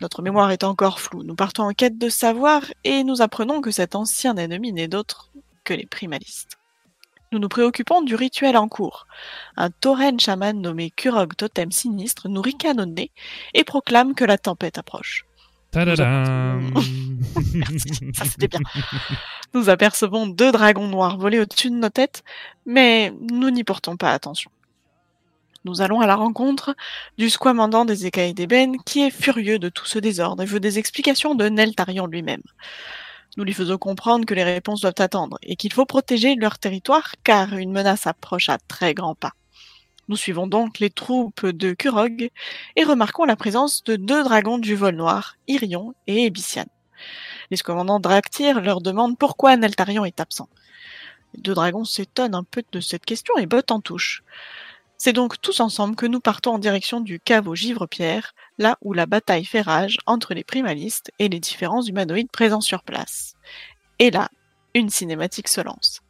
Notre 0.00 0.22
mémoire 0.22 0.50
est 0.50 0.64
encore 0.64 0.98
floue. 0.98 1.22
Nous 1.22 1.34
partons 1.34 1.64
en 1.64 1.72
quête 1.74 1.98
de 1.98 2.08
savoir 2.08 2.64
et 2.84 3.04
nous 3.04 3.20
apprenons 3.20 3.60
que 3.60 3.70
cet 3.70 3.94
ancien 3.94 4.36
ennemi 4.36 4.72
n'est 4.72 4.88
d'autre 4.88 5.29
que 5.64 5.74
les 5.74 5.86
primalistes. 5.86 6.58
Nous 7.32 7.38
nous 7.38 7.48
préoccupons 7.48 8.02
du 8.02 8.16
rituel 8.16 8.56
en 8.56 8.68
cours. 8.68 9.06
Un 9.56 9.70
tauren 9.70 10.18
chaman 10.18 10.60
nommé 10.60 10.90
Kurog 10.90 11.36
Totem 11.36 11.70
Sinistre 11.70 12.28
nous 12.28 12.42
ricane 12.42 12.80
au 12.80 12.86
nez 12.86 13.12
et 13.54 13.62
proclame 13.62 14.14
que 14.14 14.24
la 14.24 14.36
tempête 14.36 14.78
approche. 14.78 15.24
Merci, 17.54 18.10
ça 18.12 18.24
c'était 18.24 18.48
bien. 18.48 18.60
Nous 19.54 19.70
apercevons 19.70 20.26
deux 20.26 20.50
dragons 20.50 20.88
noirs 20.88 21.18
voler 21.18 21.38
au-dessus 21.38 21.70
de 21.70 21.76
nos 21.76 21.88
têtes, 21.88 22.24
mais 22.66 23.12
nous 23.30 23.50
n'y 23.50 23.62
portons 23.62 23.96
pas 23.96 24.10
attention. 24.10 24.50
Nous 25.64 25.82
allons 25.82 26.00
à 26.00 26.06
la 26.06 26.16
rencontre 26.16 26.74
du 27.18 27.30
squamandant 27.30 27.84
des 27.84 28.06
écailles 28.06 28.34
d'ébène 28.34 28.82
qui 28.82 29.02
est 29.02 29.10
furieux 29.10 29.58
de 29.58 29.68
tout 29.68 29.86
ce 29.86 29.98
désordre 29.98 30.42
et 30.42 30.46
veut 30.46 30.58
des 30.58 30.78
explications 30.78 31.36
de 31.36 31.48
Neltarion 31.48 32.06
lui-même. 32.06 32.42
Nous 33.36 33.44
lui 33.44 33.52
faisons 33.52 33.78
comprendre 33.78 34.26
que 34.26 34.34
les 34.34 34.44
réponses 34.44 34.80
doivent 34.80 34.94
attendre 34.98 35.38
et 35.42 35.56
qu'il 35.56 35.72
faut 35.72 35.86
protéger 35.86 36.34
leur 36.34 36.58
territoire 36.58 37.14
car 37.22 37.54
une 37.54 37.72
menace 37.72 38.06
approche 38.06 38.48
à 38.48 38.58
très 38.58 38.94
grands 38.94 39.14
pas. 39.14 39.32
Nous 40.08 40.16
suivons 40.16 40.48
donc 40.48 40.80
les 40.80 40.90
troupes 40.90 41.46
de 41.46 41.72
Kurog 41.72 42.30
et 42.74 42.84
remarquons 42.84 43.24
la 43.24 43.36
présence 43.36 43.84
de 43.84 43.94
deux 43.94 44.24
dragons 44.24 44.58
du 44.58 44.74
vol 44.74 44.96
noir, 44.96 45.36
Irion 45.46 45.94
et 46.08 46.24
Ebician. 46.26 46.66
Les 47.52 47.58
commandants 47.58 48.00
Draktyr 48.00 48.60
leur 48.60 48.80
demandent 48.80 49.16
pourquoi 49.16 49.56
Neltarion 49.56 50.04
est 50.04 50.20
absent. 50.20 50.48
Les 51.34 51.42
deux 51.42 51.54
dragons 51.54 51.84
s'étonnent 51.84 52.34
un 52.34 52.42
peu 52.42 52.64
de 52.72 52.80
cette 52.80 53.04
question 53.04 53.36
et 53.38 53.46
bottent 53.46 53.70
en 53.70 53.80
touche. 53.80 54.24
C'est 55.02 55.14
donc 55.14 55.40
tous 55.40 55.60
ensemble 55.60 55.96
que 55.96 56.04
nous 56.04 56.20
partons 56.20 56.52
en 56.52 56.58
direction 56.58 57.00
du 57.00 57.20
caveau 57.20 57.54
Givre-Pierre, 57.54 58.34
là 58.58 58.76
où 58.82 58.92
la 58.92 59.06
bataille 59.06 59.46
fait 59.46 59.62
rage 59.62 59.96
entre 60.04 60.34
les 60.34 60.44
primalistes 60.44 61.10
et 61.18 61.30
les 61.30 61.40
différents 61.40 61.80
humanoïdes 61.80 62.30
présents 62.30 62.60
sur 62.60 62.82
place. 62.82 63.32
Et 63.98 64.10
là, 64.10 64.28
une 64.74 64.90
cinématique 64.90 65.48
se 65.48 65.62
lance. 65.62 66.02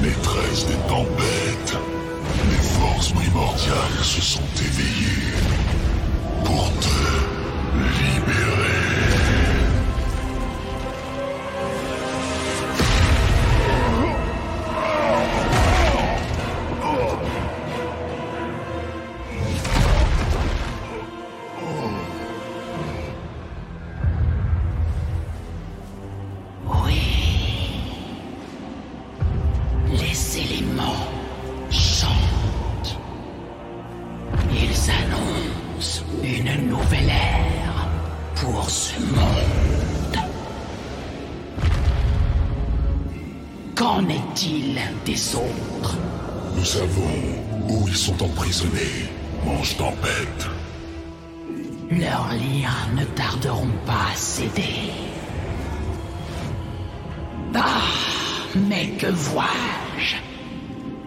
Maîtresse 0.00 0.66
des 0.68 0.88
tempêtes, 0.88 1.76
les 2.48 2.62
forces 2.78 3.10
primordiales 3.10 4.04
se 4.04 4.20
sont 4.20 4.48
éveillées 4.60 5.32
pour 6.44 6.70
te 6.78 6.86
libérer. 7.98 8.65
Des 44.36 45.34
autres? 45.34 45.96
Nous 46.54 46.64
savons 46.64 47.08
où 47.70 47.88
ils 47.88 47.96
sont 47.96 48.22
emprisonnés, 48.22 49.08
mange 49.46 49.78
tempête. 49.78 50.46
Leurs 51.90 52.28
liens 52.32 52.94
ne 52.94 53.04
tarderont 53.04 53.70
pas 53.86 54.12
à 54.12 54.14
céder. 54.14 54.92
Ah, 57.54 57.80
mais 58.54 58.88
que 58.98 59.06
vois-je? 59.06 60.16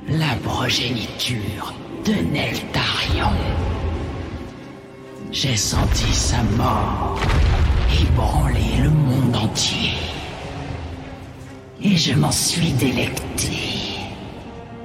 La 0.08 0.34
progéniture 0.44 1.76
de 2.06 2.14
Neltarion. 2.14 3.38
J'ai 5.32 5.56
senti 5.56 6.12
sa 6.16 6.42
mort 6.58 7.20
ébranler 8.02 8.82
le 8.82 8.90
monde 8.90 9.36
entier. 9.36 9.94
Et 11.82 11.96
je 11.96 12.14
m'en 12.14 12.32
suis 12.32 12.72
délecté. 12.74 13.58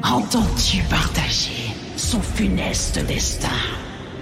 Entends-tu 0.02 0.82
partager 0.84 1.72
son 1.96 2.22
funeste 2.22 3.04
destin? 3.06 3.48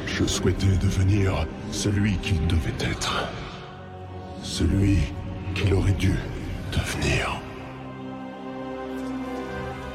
Je 0.06 0.24
souhaitais 0.24 0.78
devenir 0.80 1.46
celui 1.70 2.16
qu'il 2.18 2.46
devait 2.46 2.90
être. 2.90 3.28
Celui 4.42 4.98
qu'il 5.54 5.74
aurait 5.74 5.92
dû 5.92 6.14
devenir. 6.72 7.38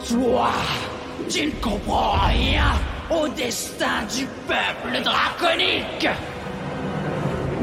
Toi, 0.08 0.52
tu 1.30 1.48
ne 1.48 1.52
comprends 1.60 2.28
rien 2.28 2.74
au 3.10 3.28
destin 3.30 4.04
du 4.16 4.28
peuple 4.48 5.04
draconique. 5.04 6.08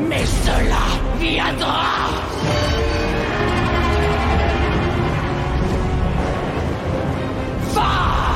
Mais 0.08 0.24
cela 0.26 1.20
viendra. 1.20 3.13
Va 7.74 8.34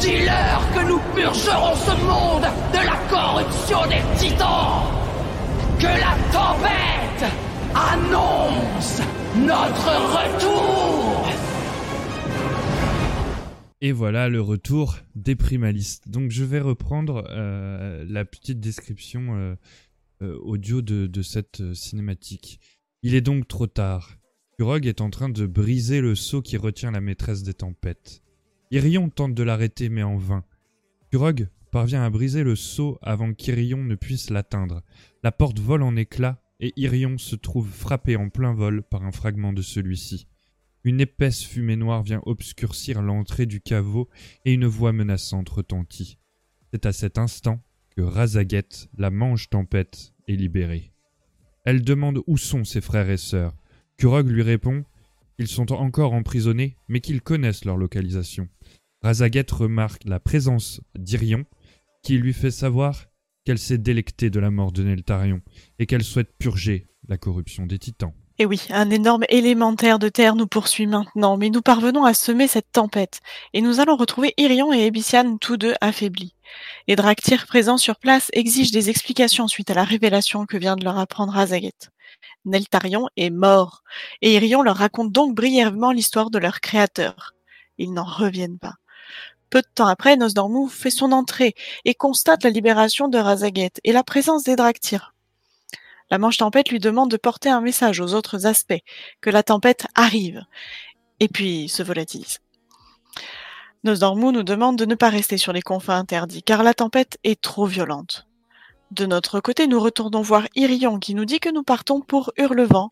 Dis-leur 0.00 0.60
que 0.74 0.88
nous 0.88 1.00
purgerons 1.14 1.76
ce 1.76 1.90
monde 2.04 2.46
de 2.72 2.78
la 2.78 2.96
corruption 3.08 3.78
des 3.88 4.02
titans. 4.18 4.82
Que 5.78 5.86
la 5.86 6.16
tempête 6.32 7.30
annonce 7.74 9.00
notre 9.36 9.90
retour. 10.16 11.30
Et 13.82 13.92
voilà 13.92 14.28
le 14.28 14.40
retour 14.42 14.98
des 15.14 15.36
primalistes. 15.36 16.08
Donc 16.08 16.30
je 16.30 16.44
vais 16.44 16.60
reprendre 16.60 17.24
euh, 17.30 18.04
la 18.08 18.24
petite 18.24 18.60
description 18.60 19.36
euh, 19.36 19.54
euh, 20.22 20.38
audio 20.42 20.82
de, 20.82 21.22
cette 21.22 21.74
cinématique. 21.74 22.60
Il 23.02 23.14
est 23.14 23.22
donc 23.22 23.48
trop 23.48 23.66
tard. 23.66 24.16
Kurog 24.60 24.86
est 24.86 25.00
en 25.00 25.08
train 25.08 25.30
de 25.30 25.46
briser 25.46 26.02
le 26.02 26.14
sceau 26.14 26.42
qui 26.42 26.58
retient 26.58 26.90
la 26.90 27.00
maîtresse 27.00 27.42
des 27.42 27.54
tempêtes. 27.54 28.22
Irion 28.70 29.08
tente 29.08 29.32
de 29.34 29.42
l'arrêter 29.42 29.88
mais 29.88 30.02
en 30.02 30.18
vain. 30.18 30.44
Kurog 31.10 31.48
parvient 31.70 32.02
à 32.02 32.10
briser 32.10 32.42
le 32.42 32.54
sceau 32.56 32.98
avant 33.00 33.32
qu'Irion 33.32 33.82
ne 33.82 33.94
puisse 33.94 34.28
l'atteindre. 34.28 34.82
La 35.22 35.32
porte 35.32 35.58
vole 35.58 35.82
en 35.82 35.96
éclats 35.96 36.42
et 36.60 36.74
Irion 36.76 37.16
se 37.16 37.36
trouve 37.36 37.70
frappé 37.70 38.16
en 38.16 38.28
plein 38.28 38.52
vol 38.52 38.82
par 38.82 39.02
un 39.02 39.12
fragment 39.12 39.54
de 39.54 39.62
celui-ci. 39.62 40.26
Une 40.84 41.00
épaisse 41.00 41.42
fumée 41.42 41.76
noire 41.76 42.02
vient 42.02 42.20
obscurcir 42.26 43.00
l'entrée 43.00 43.46
du 43.46 43.62
caveau 43.62 44.10
et 44.44 44.52
une 44.52 44.66
voix 44.66 44.92
menaçante 44.92 45.48
retentit. 45.48 46.18
C'est 46.70 46.84
à 46.84 46.92
cet 46.92 47.16
instant 47.16 47.62
que 47.96 48.02
Razaget, 48.02 48.68
la 48.98 49.08
mange 49.08 49.48
tempête, 49.48 50.12
est 50.28 50.36
libérée. 50.36 50.92
Elle 51.64 51.82
demande 51.82 52.20
où 52.26 52.36
sont 52.36 52.64
ses 52.64 52.82
frères 52.82 53.08
et 53.08 53.16
sœurs. 53.16 53.59
Kurog 54.00 54.30
lui 54.30 54.40
répond 54.40 54.82
qu'ils 55.36 55.46
sont 55.46 55.72
encore 55.72 56.14
emprisonnés, 56.14 56.78
mais 56.88 57.00
qu'ils 57.00 57.20
connaissent 57.20 57.66
leur 57.66 57.76
localisation. 57.76 58.48
Razaget 59.02 59.44
remarque 59.50 60.04
la 60.06 60.18
présence 60.18 60.80
d'Irion, 60.98 61.44
qui 62.02 62.16
lui 62.16 62.32
fait 62.32 62.50
savoir 62.50 63.04
qu'elle 63.44 63.58
s'est 63.58 63.76
délectée 63.76 64.30
de 64.30 64.40
la 64.40 64.50
mort 64.50 64.72
de 64.72 64.84
Neltarion 64.84 65.42
et 65.78 65.84
qu'elle 65.84 66.02
souhaite 66.02 66.32
purger 66.38 66.86
la 67.08 67.18
corruption 67.18 67.66
des 67.66 67.78
titans. 67.78 68.14
Et 68.38 68.46
oui, 68.46 68.68
un 68.70 68.88
énorme 68.88 69.24
élémentaire 69.28 69.98
de 69.98 70.08
terre 70.08 70.34
nous 70.34 70.46
poursuit 70.46 70.86
maintenant, 70.86 71.36
mais 71.36 71.50
nous 71.50 71.60
parvenons 71.60 72.04
à 72.04 72.14
semer 72.14 72.48
cette 72.48 72.72
tempête, 72.72 73.20
et 73.52 73.60
nous 73.60 73.80
allons 73.80 73.96
retrouver 73.96 74.32
Irion 74.38 74.72
et 74.72 74.86
Ebissian 74.86 75.36
tous 75.36 75.58
deux 75.58 75.74
affaiblis. 75.82 76.34
Les 76.88 76.96
Draktyrs 76.96 77.46
présents 77.46 77.76
sur 77.76 77.96
place 77.96 78.30
exigent 78.32 78.72
des 78.72 78.88
explications 78.88 79.46
suite 79.46 79.70
à 79.70 79.74
la 79.74 79.84
révélation 79.84 80.46
que 80.46 80.56
vient 80.56 80.76
de 80.76 80.84
leur 80.84 80.98
apprendre 80.98 81.36
Azaget. 81.36 81.90
Neltarion 82.44 83.08
est 83.16 83.30
mort, 83.30 83.82
et 84.22 84.34
Irion 84.34 84.62
leur 84.62 84.76
raconte 84.76 85.12
donc 85.12 85.34
brièvement 85.34 85.92
l'histoire 85.92 86.30
de 86.30 86.38
leur 86.38 86.60
créateur. 86.60 87.34
Ils 87.78 87.92
n'en 87.92 88.04
reviennent 88.04 88.58
pas. 88.58 88.74
Peu 89.50 89.62
de 89.62 89.68
temps 89.74 89.86
après, 89.86 90.16
Nosdormu 90.16 90.68
fait 90.68 90.90
son 90.90 91.12
entrée 91.12 91.54
et 91.84 91.94
constate 91.94 92.44
la 92.44 92.50
libération 92.50 93.08
de 93.08 93.18
Razaget 93.18 93.72
et 93.84 93.92
la 93.92 94.04
présence 94.04 94.44
des 94.44 94.56
Draktyrs. 94.56 95.12
La 96.10 96.18
manche 96.18 96.38
tempête 96.38 96.70
lui 96.70 96.80
demande 96.80 97.10
de 97.10 97.16
porter 97.16 97.50
un 97.50 97.60
message 97.60 98.00
aux 98.00 98.14
autres 98.14 98.46
aspects, 98.46 98.82
que 99.20 99.30
la 99.30 99.42
tempête 99.42 99.86
arrive, 99.94 100.44
et 101.20 101.28
puis 101.28 101.68
se 101.68 101.82
volatilise. 101.82 102.38
Nosdormu 103.84 104.32
nous 104.32 104.42
demande 104.42 104.76
de 104.76 104.84
ne 104.84 104.94
pas 104.94 105.08
rester 105.08 105.38
sur 105.38 105.52
les 105.52 105.62
confins 105.62 105.98
interdits, 105.98 106.42
car 106.42 106.62
la 106.62 106.74
tempête 106.74 107.18
est 107.24 107.40
trop 107.40 107.66
violente. 107.66 108.26
De 108.90 109.06
notre 109.06 109.38
côté, 109.38 109.68
nous 109.68 109.78
retournons 109.78 110.20
voir 110.20 110.48
Irion 110.56 110.98
qui 110.98 111.14
nous 111.14 111.24
dit 111.24 111.38
que 111.38 111.48
nous 111.48 111.62
partons 111.62 112.00
pour 112.00 112.32
Hurlevent, 112.36 112.90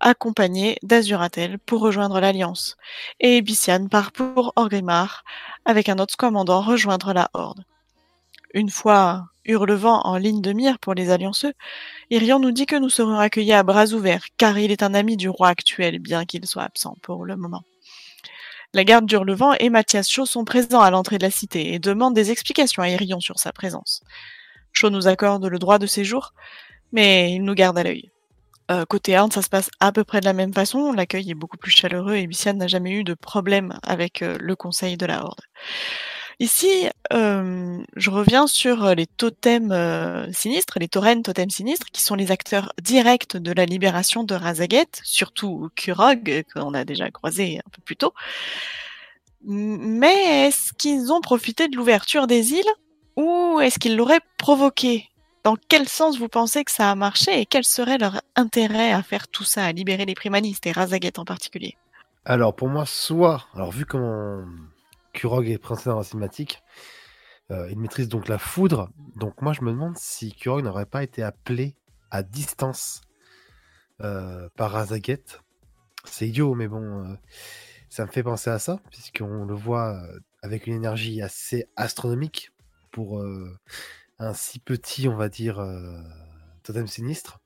accompagné 0.00 0.76
d'Azuratel 0.82 1.60
pour 1.60 1.82
rejoindre 1.82 2.18
l'Alliance, 2.18 2.76
et 3.20 3.40
Bissian 3.40 3.86
part 3.86 4.10
pour 4.10 4.52
Orgrimmar, 4.56 5.24
avec 5.64 5.88
un 5.88 6.00
autre 6.00 6.16
commandant 6.16 6.62
rejoindre 6.62 7.12
la 7.12 7.30
Horde. 7.32 7.64
Une 8.54 8.70
fois 8.70 9.26
Hurlevent 9.44 10.00
en 10.02 10.16
ligne 10.16 10.40
de 10.40 10.52
mire 10.52 10.80
pour 10.80 10.94
les 10.94 11.10
allianceux, 11.10 11.52
Irion 12.10 12.40
nous 12.40 12.50
dit 12.50 12.66
que 12.66 12.76
nous 12.76 12.90
serons 12.90 13.18
accueillis 13.18 13.52
à 13.52 13.62
bras 13.62 13.92
ouverts, 13.92 14.24
car 14.36 14.58
il 14.58 14.72
est 14.72 14.82
un 14.82 14.94
ami 14.94 15.16
du 15.16 15.28
roi 15.28 15.48
actuel, 15.48 16.00
bien 16.00 16.24
qu'il 16.24 16.44
soit 16.46 16.64
absent 16.64 16.96
pour 17.02 17.24
le 17.24 17.36
moment. 17.36 17.62
La 18.74 18.82
garde 18.82 19.06
d'Hurlevent 19.06 19.54
et 19.60 19.70
Mathias 19.70 20.08
Shaw 20.08 20.26
sont 20.26 20.44
présents 20.44 20.80
à 20.80 20.90
l'entrée 20.90 21.18
de 21.18 21.24
la 21.24 21.30
cité 21.30 21.72
et 21.72 21.78
demandent 21.78 22.14
des 22.14 22.32
explications 22.32 22.82
à 22.82 22.88
Irion 22.88 23.20
sur 23.20 23.38
sa 23.38 23.52
présence. 23.52 24.02
Shaw 24.72 24.90
nous 24.90 25.08
accorde 25.08 25.44
le 25.46 25.58
droit 25.58 25.78
de 25.78 25.86
séjour, 25.86 26.34
mais 26.92 27.32
il 27.32 27.44
nous 27.44 27.54
garde 27.54 27.78
à 27.78 27.82
l'œil. 27.82 28.10
Euh, 28.70 28.84
côté 28.84 29.18
Horde, 29.18 29.32
ça 29.32 29.42
se 29.42 29.48
passe 29.48 29.68
à 29.80 29.90
peu 29.90 30.04
près 30.04 30.20
de 30.20 30.26
la 30.26 30.32
même 30.32 30.54
façon. 30.54 30.92
L'accueil 30.92 31.30
est 31.30 31.34
beaucoup 31.34 31.56
plus 31.56 31.72
chaleureux 31.72 32.14
et 32.14 32.26
Bissian 32.26 32.54
n'a 32.54 32.68
jamais 32.68 32.92
eu 32.92 33.04
de 33.04 33.14
problème 33.14 33.78
avec 33.82 34.22
euh, 34.22 34.36
le 34.40 34.54
conseil 34.54 34.96
de 34.96 35.06
la 35.06 35.24
Horde. 35.24 35.40
Ici, 36.38 36.88
euh, 37.12 37.82
je 37.96 38.10
reviens 38.10 38.46
sur 38.46 38.94
les 38.94 39.06
totems 39.06 40.32
sinistres, 40.32 40.78
les 40.78 40.88
taurennes 40.88 41.22
totems 41.22 41.50
sinistres, 41.50 41.88
qui 41.92 42.00
sont 42.00 42.14
les 42.14 42.30
acteurs 42.30 42.72
directs 42.80 43.36
de 43.36 43.52
la 43.52 43.66
libération 43.66 44.24
de 44.24 44.34
Razaget, 44.34 44.86
surtout 45.02 45.68
Kurog, 45.74 46.44
qu'on 46.54 46.72
a 46.72 46.84
déjà 46.86 47.10
croisé 47.10 47.58
un 47.58 47.70
peu 47.70 47.82
plus 47.84 47.96
tôt. 47.96 48.14
Mais 49.44 50.46
est-ce 50.46 50.72
qu'ils 50.72 51.12
ont 51.12 51.20
profité 51.20 51.68
de 51.68 51.76
l'ouverture 51.76 52.26
des 52.26 52.52
îles? 52.52 52.72
Ou 53.20 53.60
est-ce 53.60 53.78
qu'ils 53.78 53.96
l'auraient 53.96 54.22
provoqué? 54.38 55.10
Dans 55.44 55.56
quel 55.68 55.88
sens 55.88 56.18
vous 56.18 56.28
pensez 56.28 56.64
que 56.64 56.70
ça 56.70 56.90
a 56.90 56.94
marché 56.94 57.40
et 57.40 57.46
quel 57.46 57.64
serait 57.64 57.98
leur 57.98 58.20
intérêt 58.34 58.92
à 58.92 59.02
faire 59.02 59.28
tout 59.28 59.44
ça, 59.44 59.64
à 59.64 59.72
libérer 59.72 60.06
les 60.06 60.14
primanistes 60.14 60.66
et 60.66 60.72
Razaget 60.72 61.18
en 61.18 61.24
particulier? 61.24 61.76
Alors 62.24 62.54
pour 62.54 62.68
moi, 62.68 62.86
soit, 62.86 63.46
alors 63.54 63.72
vu 63.72 63.84
comment 63.84 64.44
Kurog 65.12 65.48
est 65.48 65.60
dans 65.86 65.98
la 65.98 66.04
cinématique, 66.04 66.62
euh, 67.50 67.68
il 67.70 67.78
maîtrise 67.78 68.08
donc 68.08 68.28
la 68.28 68.38
foudre, 68.38 68.90
donc 69.16 69.42
moi 69.42 69.52
je 69.52 69.62
me 69.62 69.70
demande 69.70 69.96
si 69.98 70.32
Kurog 70.32 70.64
n'aurait 70.64 70.86
pas 70.86 71.02
été 71.02 71.22
appelé 71.22 71.74
à 72.10 72.22
distance 72.22 73.02
euh, 74.00 74.48
par 74.56 74.72
Razaget. 74.72 75.24
C'est 76.04 76.28
idiot, 76.28 76.54
mais 76.54 76.68
bon, 76.68 77.04
euh, 77.04 77.14
ça 77.90 78.06
me 78.06 78.10
fait 78.10 78.22
penser 78.22 78.48
à 78.48 78.58
ça, 78.58 78.78
puisqu'on 78.90 79.44
le 79.44 79.54
voit 79.54 80.00
avec 80.42 80.66
une 80.66 80.74
énergie 80.74 81.20
assez 81.20 81.66
astronomique 81.76 82.50
pour 82.90 83.22
un 84.18 84.34
si 84.34 84.58
petit, 84.58 85.08
on 85.08 85.16
va 85.16 85.28
dire, 85.28 85.64
totem 86.62 86.86
sinistre. 86.86 87.40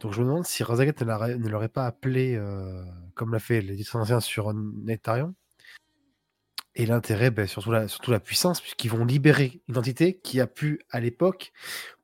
Donc 0.00 0.12
je 0.12 0.20
me 0.20 0.26
demande 0.26 0.46
si 0.46 0.62
Razaget 0.62 0.94
ne 1.00 1.48
l'aurait 1.48 1.68
pas 1.68 1.86
appelé, 1.86 2.40
comme 3.14 3.32
l'a 3.32 3.38
fait 3.38 3.60
les 3.60 3.96
anciens 3.96 4.20
sur 4.20 4.52
Netarion. 4.54 5.34
Et 6.74 6.86
l'intérêt, 6.86 7.32
ben, 7.32 7.48
surtout, 7.48 7.72
la, 7.72 8.20
puissance, 8.20 8.60
puisqu'ils 8.60 8.90
vont 8.90 9.04
libérer 9.04 9.60
une 9.68 9.78
entité 9.78 10.20
qui 10.20 10.40
a 10.40 10.46
pu, 10.46 10.80
à 10.90 11.00
l'époque, 11.00 11.52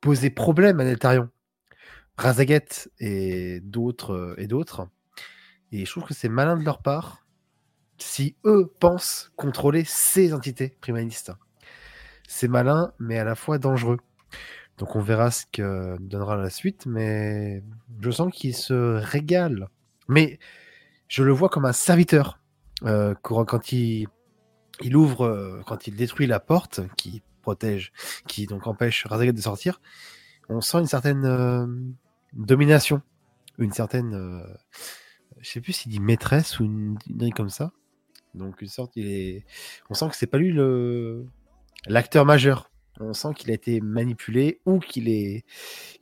poser 0.01 0.29
problème 0.29 0.81
à 0.81 0.83
Netarion. 0.83 1.29
Razaget 2.17 2.89
et 2.99 3.61
d'autres 3.61 4.35
et 4.37 4.47
d'autres. 4.47 4.89
Et 5.71 5.85
je 5.85 5.91
trouve 5.91 6.03
que 6.03 6.13
c'est 6.13 6.29
malin 6.29 6.57
de 6.57 6.63
leur 6.63 6.81
part 6.81 7.25
si 7.97 8.35
eux 8.45 8.71
pensent 8.79 9.31
contrôler 9.37 9.85
ces 9.85 10.33
entités 10.33 10.77
primanistes 10.81 11.31
c'est 12.27 12.47
malin, 12.47 12.93
mais 12.99 13.17
à 13.17 13.23
la 13.23 13.35
fois 13.35 13.57
dangereux. 13.57 13.99
Donc 14.77 14.95
on 14.95 15.01
verra 15.01 15.31
ce 15.31 15.45
que 15.51 15.97
donnera 15.99 16.35
la 16.35 16.49
suite, 16.49 16.85
mais 16.85 17.63
je 18.01 18.11
sens 18.11 18.31
qu'il 18.33 18.55
se 18.55 18.97
régale. 18.97 19.69
Mais 20.07 20.39
je 21.07 21.23
le 21.23 21.31
vois 21.31 21.49
comme 21.49 21.65
un 21.65 21.73
serviteur. 21.73 22.39
Euh, 22.83 23.15
quand 23.21 23.71
il, 23.71 24.07
ouvre, 24.93 25.25
euh, 25.25 25.61
quand 25.65 25.87
il 25.87 25.95
détruit 25.95 26.27
la 26.27 26.41
porte 26.41 26.81
qui 26.97 27.23
protège, 27.41 27.93
qui 28.27 28.47
donc 28.47 28.67
empêche 28.67 29.05
Razagat 29.05 29.31
de 29.31 29.41
sortir, 29.41 29.79
on 30.49 30.61
sent 30.61 30.79
une 30.79 30.87
certaine 30.87 31.25
euh, 31.25 31.65
domination, 32.33 33.01
une 33.57 33.71
certaine, 33.71 34.43
je 35.39 35.49
sais 35.49 35.61
plus 35.61 35.71
s'il 35.71 35.91
dit 35.91 36.01
maîtresse 36.01 36.59
ou 36.59 36.65
une, 36.65 36.97
une 37.07 37.33
comme 37.33 37.49
ça. 37.49 37.71
Donc 38.33 38.61
une 38.61 38.67
sorte, 38.67 38.97
il 38.97 39.07
est, 39.07 39.45
on 39.89 39.93
sent 39.93 40.09
que 40.09 40.15
c'est 40.17 40.27
pas 40.27 40.37
lui 40.37 40.51
le, 40.51 41.25
l'acteur 41.87 42.25
majeur. 42.25 42.71
On 42.99 43.13
sent 43.13 43.33
qu'il 43.35 43.51
a 43.51 43.53
été 43.53 43.81
manipulé 43.81 44.61
ou 44.65 44.79
qu'il 44.79 45.09
est 45.09 45.43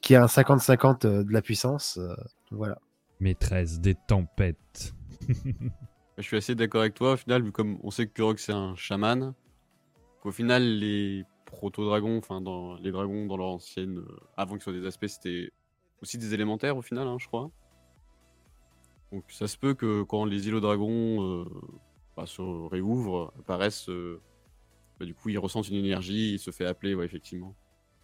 qu'il 0.02 0.16
a 0.16 0.24
un 0.24 0.28
50-50 0.28 1.06
euh, 1.06 1.24
de 1.24 1.32
la 1.32 1.42
puissance. 1.42 1.98
Euh, 1.98 2.14
voilà. 2.52 2.78
Maîtresse 3.20 3.80
des 3.80 3.96
tempêtes. 4.08 4.94
Je 6.18 6.24
suis 6.24 6.38
assez 6.38 6.54
d'accord 6.54 6.82
avec 6.82 6.94
toi. 6.94 7.14
Au 7.14 7.18
final, 7.18 7.42
vu 7.42 7.52
comme 7.52 7.80
on 7.82 7.90
sait 7.90 8.06
que 8.06 8.14
Kurok 8.14 8.40
c'est 8.40 8.54
un 8.54 8.76
chaman, 8.76 9.34
qu'au 10.22 10.32
final 10.32 10.64
les 10.64 11.24
proto-dragons, 11.46 12.18
enfin 12.20 12.42
dans 12.42 12.76
les 12.76 12.92
dragons 12.92 13.26
dans 13.26 13.38
leur 13.38 13.48
ancienne, 13.48 13.98
euh, 13.98 14.20
avant 14.38 14.54
qu'ils 14.54 14.64
soient 14.64 14.74
des 14.74 14.86
aspects, 14.86 15.08
c'était 15.08 15.50
aussi 16.02 16.20
des 16.20 16.34
élémentaires 16.36 16.78
au 16.78 16.84
final, 16.84 17.08
hein, 17.08 17.18
je 17.20 17.26
crois. 17.26 17.50
Donc 19.12 19.24
ça 19.30 19.48
se 19.48 19.58
peut 19.58 19.74
que 19.74 20.04
quand 20.04 20.26
les 20.26 20.48
îlots 20.48 20.60
dragons 20.60 21.46
bah, 22.18 22.26
se 22.26 22.42
réouvrent, 22.42 23.32
apparaissent 23.40 23.90
bah, 25.04 25.08
du 25.08 25.14
coup, 25.14 25.30
il 25.30 25.38
ressent 25.38 25.62
une 25.64 25.76
énergie, 25.76 26.34
il 26.34 26.40
se 26.40 26.52
fait 26.52 26.66
appeler, 26.66 26.96
ouais, 26.96 27.06
effectivement. 27.06 27.56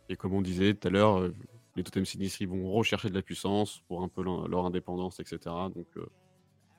Et 0.09 0.17
comme 0.17 0.33
on 0.33 0.41
disait 0.41 0.73
tout 0.73 0.87
à 0.87 0.91
l'heure, 0.91 1.19
euh, 1.19 1.33
les 1.75 1.83
totems 1.83 2.05
sinistres, 2.05 2.43
vont 2.45 2.71
rechercher 2.71 3.09
de 3.09 3.15
la 3.15 3.21
puissance 3.21 3.81
pour 3.87 4.03
un 4.03 4.09
peu 4.09 4.21
leur, 4.21 4.65
indépendance, 4.65 5.19
etc. 5.19 5.39
Donc, 5.73 5.87
euh, 5.97 6.05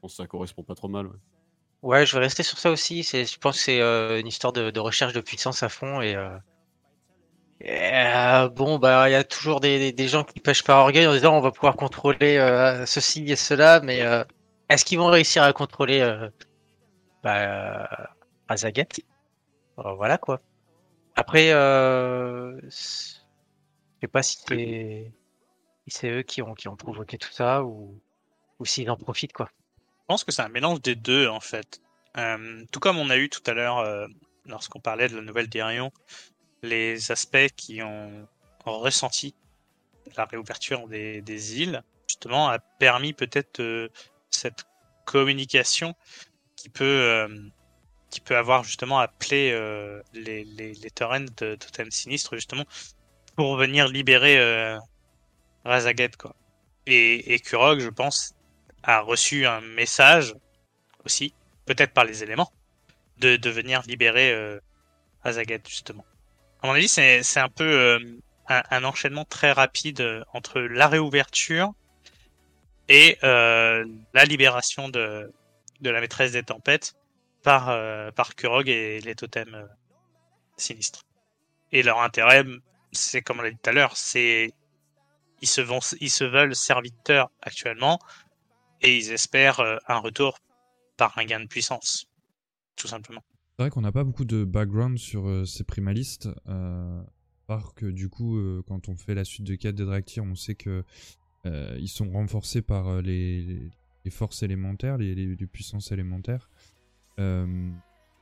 je 0.03 0.09
ça 0.09 0.27
correspond 0.27 0.63
pas 0.63 0.75
trop 0.75 0.89
mal. 0.89 1.09
Ouais. 1.83 2.05
Je 2.05 2.15
vais 2.15 2.21
rester 2.21 2.43
sur 2.43 2.59
ça 2.59 2.71
aussi. 2.71 3.03
Je 3.03 3.39
pense 3.39 3.57
que 3.57 3.63
c'est 3.63 3.81
euh, 3.81 4.21
une 4.21 4.27
histoire 4.27 4.53
de, 4.53 4.79
recherche 4.79 5.15
de 5.15 5.21
puissance 5.21 5.63
à 5.63 5.71
fond 5.71 6.03
et, 6.03 6.15
bon, 8.55 8.79
bah, 8.79 9.09
il 9.09 9.13
y 9.13 9.15
a 9.15 9.25
toujours 9.25 9.61
des, 9.61 10.09
gens 10.09 10.25
qui 10.25 10.41
pêchent 10.41 10.65
par 10.65 10.81
orgueil 10.81 11.07
en 11.07 11.13
disant 11.13 11.37
on 11.37 11.41
va 11.41 11.51
pouvoir 11.51 11.77
contrôler 11.77 12.37
ceci 12.87 13.25
et 13.31 13.37
cela, 13.37 13.81
mais 13.81 14.01
est-ce 14.69 14.85
qu'ils 14.85 14.99
vont 14.99 15.09
réussir 15.09 15.43
à 15.43 15.53
contrôler 15.53 16.29
bah, 17.23 17.89
euh, 19.87 19.95
voilà 19.95 20.19
quoi. 20.19 20.41
Après, 21.17 21.53
euh, 21.53 22.61
je 22.63 22.69
sais 22.71 24.09
pas 24.11 24.23
si 24.23 24.39
c'est 25.87 26.11
eux 26.11 26.23
qui 26.23 26.43
ont 26.43 26.55
qui 26.55 26.69
ont 26.69 26.77
provoqué 26.77 27.19
tout 27.19 27.33
ça 27.33 27.65
ou 27.65 28.01
ou 28.59 28.65
s'ils 28.65 28.91
en 28.91 28.97
profitent 28.97 29.33
quoi. 29.33 29.51
Je 29.79 30.05
pense 30.07 30.25
que 30.25 30.33
c'est 30.33 30.43
un 30.43 30.49
mélange 30.49 30.81
des 30.83 30.95
deux 30.95 31.29
en 31.29 31.41
fait. 31.41 31.81
Euh, 32.17 32.65
tout 32.73 32.81
comme 32.81 32.99
on 32.99 33.11
a 33.11 33.17
eu 33.17 33.29
tout 33.29 33.43
à 33.47 33.55
l'heure 33.55 34.09
lorsqu'on 34.47 34.81
parlait 34.81 35.09
de 35.09 35.17
la 35.17 35.23
nouvelle 35.23 35.49
d'Irion, 35.49 35.93
les 36.63 37.13
aspects 37.13 37.49
qui 37.57 37.83
ont, 37.83 38.27
ressenti 38.65 39.35
la 40.17 40.27
réouverture 40.27 40.87
des, 40.87 41.23
des, 41.23 41.63
îles, 41.63 41.83
justement, 42.07 42.49
a 42.49 42.59
permis 42.59 43.13
peut-être 43.15 43.91
cette 44.31 44.67
communication 45.11 45.95
qui 46.57 46.69
peut, 46.69 46.85
euh, 46.85 47.29
qui 48.11 48.21
peut 48.21 48.37
avoir 48.37 48.65
justement 48.65 48.99
appelé 48.99 49.53
euh, 49.53 50.03
les, 50.13 50.45
les, 50.45 50.75
les 50.75 50.91
torrents 50.91 51.21
de 51.21 51.55
Totem 51.55 51.91
Sinistre 51.91 52.35
justement 52.35 52.65
pour 53.37 53.57
venir 53.57 53.89
libérer 53.89 54.39
euh, 54.39 54.79
Razaget 55.65 56.11
quoi. 56.19 56.35
Et, 56.87 57.35
et 57.35 57.39
Kurog, 57.39 57.81
je 57.81 57.89
pense, 57.89 58.35
a 58.83 59.01
reçu 59.01 59.47
un 59.47 59.61
message 59.61 60.35
aussi, 61.05 61.35
peut-être 61.67 61.93
par 61.93 62.05
les 62.05 62.23
éléments, 62.23 62.53
de, 63.19 63.37
de 63.37 63.51
venir 63.51 63.83
libérer 63.87 64.33
euh, 64.33 64.59
Razaget 65.23 65.63
justement. 65.69 66.05
À 66.63 66.67
mon 66.67 66.75
avis, 66.75 66.89
c'est 66.89 67.23
c'est 67.23 67.41
un 67.41 67.49
peu 67.49 67.65
euh, 67.65 67.99
un, 68.49 68.63
un 68.71 68.85
enchaînement 68.85 69.25
très 69.25 69.53
rapide 69.53 70.01
euh, 70.01 70.23
entre 70.35 70.61
la 70.61 70.89
réouverture 70.89 71.73
et 72.89 73.19
euh, 73.23 73.85
la 74.15 74.25
libération 74.25 74.89
de, 74.89 75.33
de 75.81 75.91
la 75.91 76.01
maîtresse 76.01 76.33
des 76.33 76.43
tempêtes 76.43 76.95
par, 77.43 77.69
euh, 77.71 78.11
par 78.11 78.35
Kurog 78.35 78.69
et 78.69 79.01
les 79.01 79.15
totems 79.15 79.55
euh, 79.55 79.67
sinistres. 80.57 81.03
Et 81.73 81.83
leur 81.83 82.01
intérêt, 82.01 82.45
c'est 82.93 83.23
comme 83.23 83.39
on 83.39 83.43
l'a 83.43 83.51
dit 83.51 83.59
tout 83.63 83.71
à 83.71 83.73
l'heure, 83.73 83.97
c'est 83.97 84.53
ils 85.43 85.49
se, 85.49 85.63
ils 86.01 86.11
se 86.11 86.25
veulent 86.25 86.55
serviteurs 86.55 87.31
actuellement 87.43 87.99
et 88.83 88.97
ils 88.97 89.11
espèrent 89.13 89.61
euh, 89.61 89.77
un 89.89 89.99
retour 89.99 90.39
par 90.97 91.17
un 91.19 91.25
gain 91.25 91.41
de 91.41 91.47
puissance, 91.47 92.07
tout 92.77 92.89
simplement. 92.89 93.23
C'est 93.57 93.65
vrai 93.65 93.71
qu'on 93.71 93.81
n'a 93.83 93.93
pas 93.93 94.05
beaucoup 94.05 94.25
de 94.25 94.45
background 94.45 94.99
sur 94.99 95.47
ces 95.47 95.65
primalistes. 95.65 96.29
Part 97.47 97.75
que 97.75 97.87
du 97.87 98.09
coup, 98.09 98.39
quand 98.67 98.89
on 98.89 98.97
fait 98.97 99.15
la 99.15 99.25
suite 99.25 99.45
de 99.47 99.55
quête 99.55 99.75
des 99.75 99.85
Draktyr, 99.85 100.25
on 100.25 100.35
sait 100.35 100.55
que 100.55 100.83
ils 101.45 101.89
sont 101.89 102.11
renforcés 102.11 102.63
par 102.63 103.03
les, 103.03 103.71
forces 104.11 104.43
élémentaires, 104.43 104.97
les- 104.97 105.15
les 105.15 105.47
puissances 105.47 105.93
élémentaires. 105.93 106.49
Euh, 107.19 107.71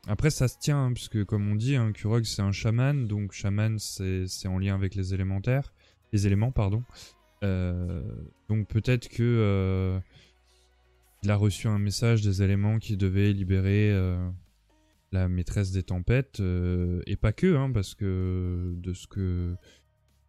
après, 0.06 0.30
ça 0.30 0.48
se 0.48 0.58
tient, 0.58 0.86
hein, 0.86 0.92
puisque 0.92 1.24
comme 1.24 1.50
on 1.50 1.54
dit, 1.54 1.76
un 1.76 1.92
Kurog 1.92 2.24
c'est 2.24 2.42
un 2.42 2.52
chaman, 2.52 3.06
donc 3.06 3.32
chaman 3.32 3.78
c'est 3.78 4.48
en 4.48 4.58
lien 4.58 4.74
avec 4.74 4.94
les 4.94 5.14
élémentaires, 5.14 5.72
les 6.12 6.26
éléments, 6.26 6.50
pardon. 6.50 6.82
Euh, 7.44 8.02
donc 8.48 8.66
peut-être 8.68 9.08
que 9.08 9.22
euh, 9.22 10.00
il 11.22 11.30
a 11.30 11.36
reçu 11.36 11.68
un 11.68 11.78
message 11.78 12.22
des 12.22 12.42
éléments 12.42 12.78
qui 12.78 12.96
devaient 12.96 13.32
libérer 13.32 13.94
la 15.12 15.28
maîtresse 15.28 15.72
des 15.72 15.82
tempêtes 15.82 16.40
et 17.06 17.16
pas 17.16 17.32
que, 17.32 17.56
hein, 17.56 17.70
parce 17.70 17.94
que 17.94 18.74
de 18.76 18.92
ce 18.94 19.06
que 19.06 19.54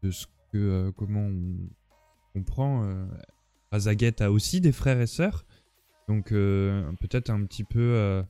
de 0.04 0.12
ce 0.12 0.26
que 0.52 0.92
comment 0.98 1.28
on 1.28 1.70
comprend, 2.34 3.08
Azaget 3.72 4.22
a 4.22 4.32
aussi 4.32 4.62
des 4.62 4.72
frères 4.72 5.00
et 5.00 5.08
sœurs, 5.08 5.46
donc 6.08 6.30
peut-être 6.30 7.30
un 7.30 7.46
petit 7.46 7.64
peu 7.64 8.24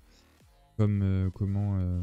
comme 0.79 1.01
euh, 1.03 1.29
comment 1.33 1.77
euh, 1.77 2.01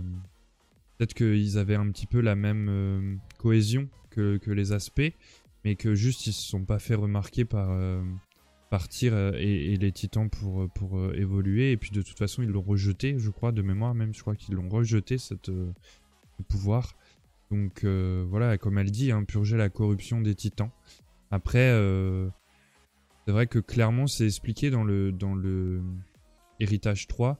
peut-être 0.98 1.14
qu'ils 1.14 1.56
avaient 1.56 1.76
un 1.76 1.90
petit 1.90 2.06
peu 2.06 2.20
la 2.20 2.36
même 2.36 2.66
euh, 2.68 3.16
cohésion 3.38 3.88
que, 4.10 4.38
les 4.46 4.72
aspects, 4.72 5.14
mais 5.64 5.76
que 5.76 5.94
juste 5.94 6.26
ils 6.26 6.34
se 6.34 6.46
sont 6.46 6.64
pas 6.64 6.78
fait 6.78 6.94
remarquer 6.94 7.46
par 7.46 7.70
par 8.68 8.88
Tyr 8.88 9.14
euh, 9.14 9.32
et, 9.38 9.76
les 9.76 9.92
titans 9.92 10.28
pour, 10.28 10.68
pour 10.74 11.14
évoluer. 11.14 11.72
Et 11.72 11.78
puis 11.78 11.90
de 11.90 12.02
toute 12.02 12.18
façon, 12.18 12.42
ils 12.42 12.50
l'ont 12.50 12.62
rejeté, 12.62 13.18
je 13.18 13.30
crois, 13.30 13.50
de 13.50 13.62
mémoire 13.62 13.94
même, 13.94 14.14
je 14.14 14.20
crois 14.20 14.36
qu'ils 14.36 14.54
l'ont 14.54 14.68
rejeté, 14.68 15.16
cette, 15.16 15.46
ce 15.46 16.42
pouvoir. 16.48 16.94
Donc 17.50 17.84
voilà, 17.84 18.58
comme 18.58 18.76
elle 18.76 18.90
dit, 18.90 19.10
hein, 19.10 19.24
purger 19.24 19.56
la 19.56 19.70
corruption 19.70 20.20
des 20.20 20.34
titans. 20.34 20.70
Après, 21.30 21.70
c'est 23.24 23.32
vrai 23.32 23.46
que 23.46 23.58
clairement, 23.58 24.06
c'est 24.06 24.26
expliqué 24.26 24.70
dans 24.70 24.84
le, 24.84 25.12
dans 25.12 25.34
le 25.34 25.82
Héritage 26.60 27.06
3, 27.06 27.38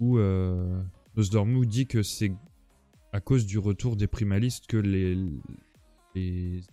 où 0.00 0.18
euh, 0.18 0.82
dit 1.66 1.86
que 1.86 2.02
c'est 2.02 2.32
à 3.12 3.20
cause 3.20 3.46
du 3.46 3.58
retour 3.58 3.96
des 3.96 4.06
primalistes 4.06 4.66
que 4.66 4.76
les, 4.76 5.16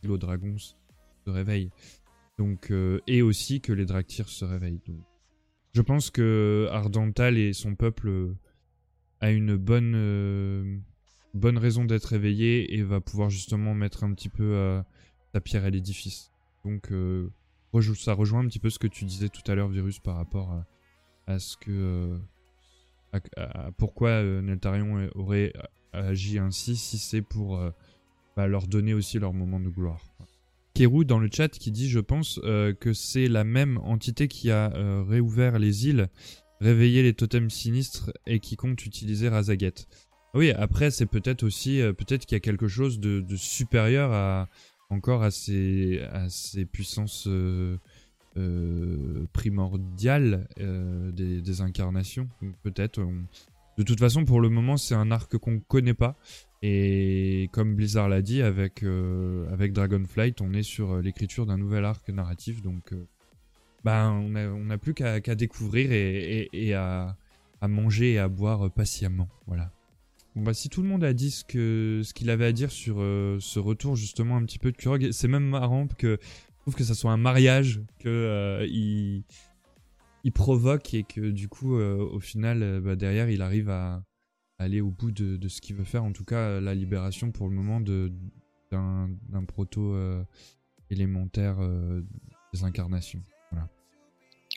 îlots 0.04 0.18
dragons 0.18 0.58
se 0.58 0.74
réveillent. 1.28 1.72
Donc, 2.38 2.72
euh, 2.72 3.00
et 3.08 3.22
aussi 3.22 3.62
que 3.62 3.72
les 3.72 3.86
Draktyr 3.86 4.28
se 4.28 4.44
réveillent. 4.44 4.82
Je 5.74 5.82
pense 5.82 6.10
que 6.10 6.68
Ardental 6.72 7.38
et 7.38 7.54
son 7.54 7.76
peuple 7.76 8.10
euh, 8.10 8.38
a 9.22 9.32
une 9.32 9.56
bonne, 9.56 9.94
euh, 9.95 10.80
raison 11.34 11.86
d'être 11.86 12.06
réveillé 12.06 12.76
et 12.76 12.84
va 12.84 13.02
pouvoir 13.02 13.30
justement 13.30 13.74
mettre 13.74 14.04
un 14.04 14.14
petit 14.14 14.30
peu 14.30 14.82
sa 15.34 15.41
pierre 15.41 15.64
à 15.64 15.70
l'édifice. 15.70 16.32
Donc, 16.66 16.91
ça 17.95 18.14
rejoint 18.14 18.41
un 18.41 18.48
petit 18.48 18.60
peu 18.60 18.70
ce 18.70 18.80
que 18.80 18.88
tu 18.88 19.06
disais 19.06 19.30
tout 19.30 19.50
à 19.50 19.56
l'heure, 19.56 19.70
Virus, 19.70 20.00
par 20.00 20.16
rapport 20.16 20.64
à 21.28 21.40
ce 21.40 21.58
que. 21.58 22.20
Euh, 23.38 23.48
pourquoi 23.77 24.10
euh, 24.10 24.41
Neltarion 24.41 25.10
aurait 25.15 25.53
agi 25.94 26.40
ainsi 26.40 26.76
si 26.76 26.98
c'est 26.98 27.22
pour 27.22 27.57
euh, 27.57 27.72
bah, 28.35 28.48
leur 28.48 28.68
donner 28.68 28.94
aussi 28.94 29.19
leur 29.19 29.34
moment 29.34 29.60
de 29.60 29.69
gloire. 29.69 30.02
Keru 30.73 31.06
dans 31.06 31.19
le 31.19 31.30
chat 31.31 31.49
qui 31.49 31.72
dit 31.72 31.88
je 31.88 31.99
pense 31.99 32.40
euh, 32.44 32.73
que 32.73 32.94
c'est 32.94 33.27
la 33.27 33.44
même 33.44 33.77
entité 33.77 34.27
qui 34.27 34.49
a 34.49 34.73
euh, 34.73 35.03
réouvert 35.07 35.60
les 35.60 35.88
îles, 35.88 36.07
réveillé 36.61 37.03
les 37.03 37.14
totems 37.14 37.49
sinistres 37.49 38.11
et 38.26 38.40
qui 38.40 38.56
compte 38.56 38.84
utiliser 38.85 39.30
Razaget. 39.30 39.73
Oui, 40.34 40.49
après 40.52 40.90
c'est 40.90 41.06
peut-être 41.06 41.44
aussi 41.44 41.80
euh, 41.80 41.94
peut-être 41.94 42.26
qu'il 42.26 42.35
y 42.35 42.38
a 42.38 42.40
quelque 42.40 42.68
chose 42.68 42.99
de, 42.99 43.22
de 43.22 43.35
supérieur 43.35 44.11
à 44.11 44.49
encore 44.90 45.22
à 45.22 45.30
ces 45.30 46.02
à 46.11 46.27
ces 46.30 46.65
puissances 46.65 47.27
euh, 48.35 49.27
primordiales 49.31 50.47
euh, 50.60 51.11
des, 51.11 51.61
incarnations. 51.61 52.27
Peut-être 52.64 52.99
de 53.77 53.84
toute 53.84 53.99
façon 53.99 54.26
pour 54.26 54.41
le 54.41 54.49
moment 54.49 54.76
c'est 54.76 54.95
un 54.95 55.11
arc 55.11 55.38
qu'on 55.38 55.60
connaît 55.60 55.93
pas 55.93 56.18
et 56.64 57.47
comme 57.51 57.76
Blizzard 57.76 58.10
l'a 58.10 58.23
dit, 58.23 58.41
avec, 58.41 58.81
euh, 58.81 59.47
avec 59.51 59.72
Dragonflight, 59.73 60.41
on 60.41 60.51
est 60.53 60.64
sur 60.64 60.99
l'écriture 60.99 61.45
d'un 61.45 61.57
nouvel 61.57 61.85
arc 61.85 62.10
narratif, 62.10 62.64
donc 62.64 62.95
bah, 63.84 64.10
on 64.10 64.30
n'a 64.30 64.77
plus 64.80 64.95
qu'à 64.95 65.35
découvrir 65.35 65.91
et, 65.91 66.73
à, 66.73 67.15
à 67.61 67.68
manger 67.68 68.14
et 68.14 68.19
à 68.19 68.30
boire 68.30 68.72
patiemment. 68.72 69.27
Voilà. 69.45 69.72
Bon, 70.35 70.41
bah, 70.41 70.53
si 70.55 70.69
tout 70.69 70.81
le 70.81 70.88
monde 70.88 71.03
a 71.03 71.14
dit 71.14 71.30
ce 71.30 72.14
qu'il 72.14 72.30
avait 72.31 72.45
à 72.45 72.51
dire 72.51 72.72
sur 72.72 72.95
ce 72.95 73.60
retour 73.60 73.95
justement 73.95 74.38
un 74.38 74.45
petit 74.45 74.57
peu 74.57 74.72
de 74.72 74.77
Kurog, 74.77 75.11
c'est 75.11 75.27
même 75.27 75.49
marrant 75.49 75.85
que 75.85 76.18
trouve 76.64 76.76
que 76.76 76.84
ça 76.85 76.95
soit 76.95 77.11
un 77.11 77.18
mariage 77.18 77.81
que 77.99 78.07
euh, 78.07 78.65
il, 78.68 79.23
provoque 80.34 80.94
et 80.94 81.03
que 81.03 81.19
du 81.30 81.49
coup 81.49 81.77
euh, 81.77 81.98
au 81.98 82.22
final 82.22 82.64
euh, 82.64 82.80
bah, 82.80 82.95
derrière 82.95 83.30
il 83.30 83.41
arrive 83.41 83.69
à 83.69 84.02
aller 84.60 84.80
au 84.80 84.90
bout 84.90 85.11
de, 85.11 85.48
ce 85.49 85.60
qu'il 85.60 85.76
veut 85.76 85.84
faire. 85.84 86.06
En 86.06 86.14
tout 86.14 86.23
cas, 86.23 86.61
la 86.61 86.73
libération 86.73 87.31
pour 87.31 87.49
le 87.49 87.53
moment 87.53 87.81
d'un 87.81 89.44
proto 89.45 89.94
élémentaire 90.90 91.57
des 92.53 92.64
incarnations. 92.64 93.22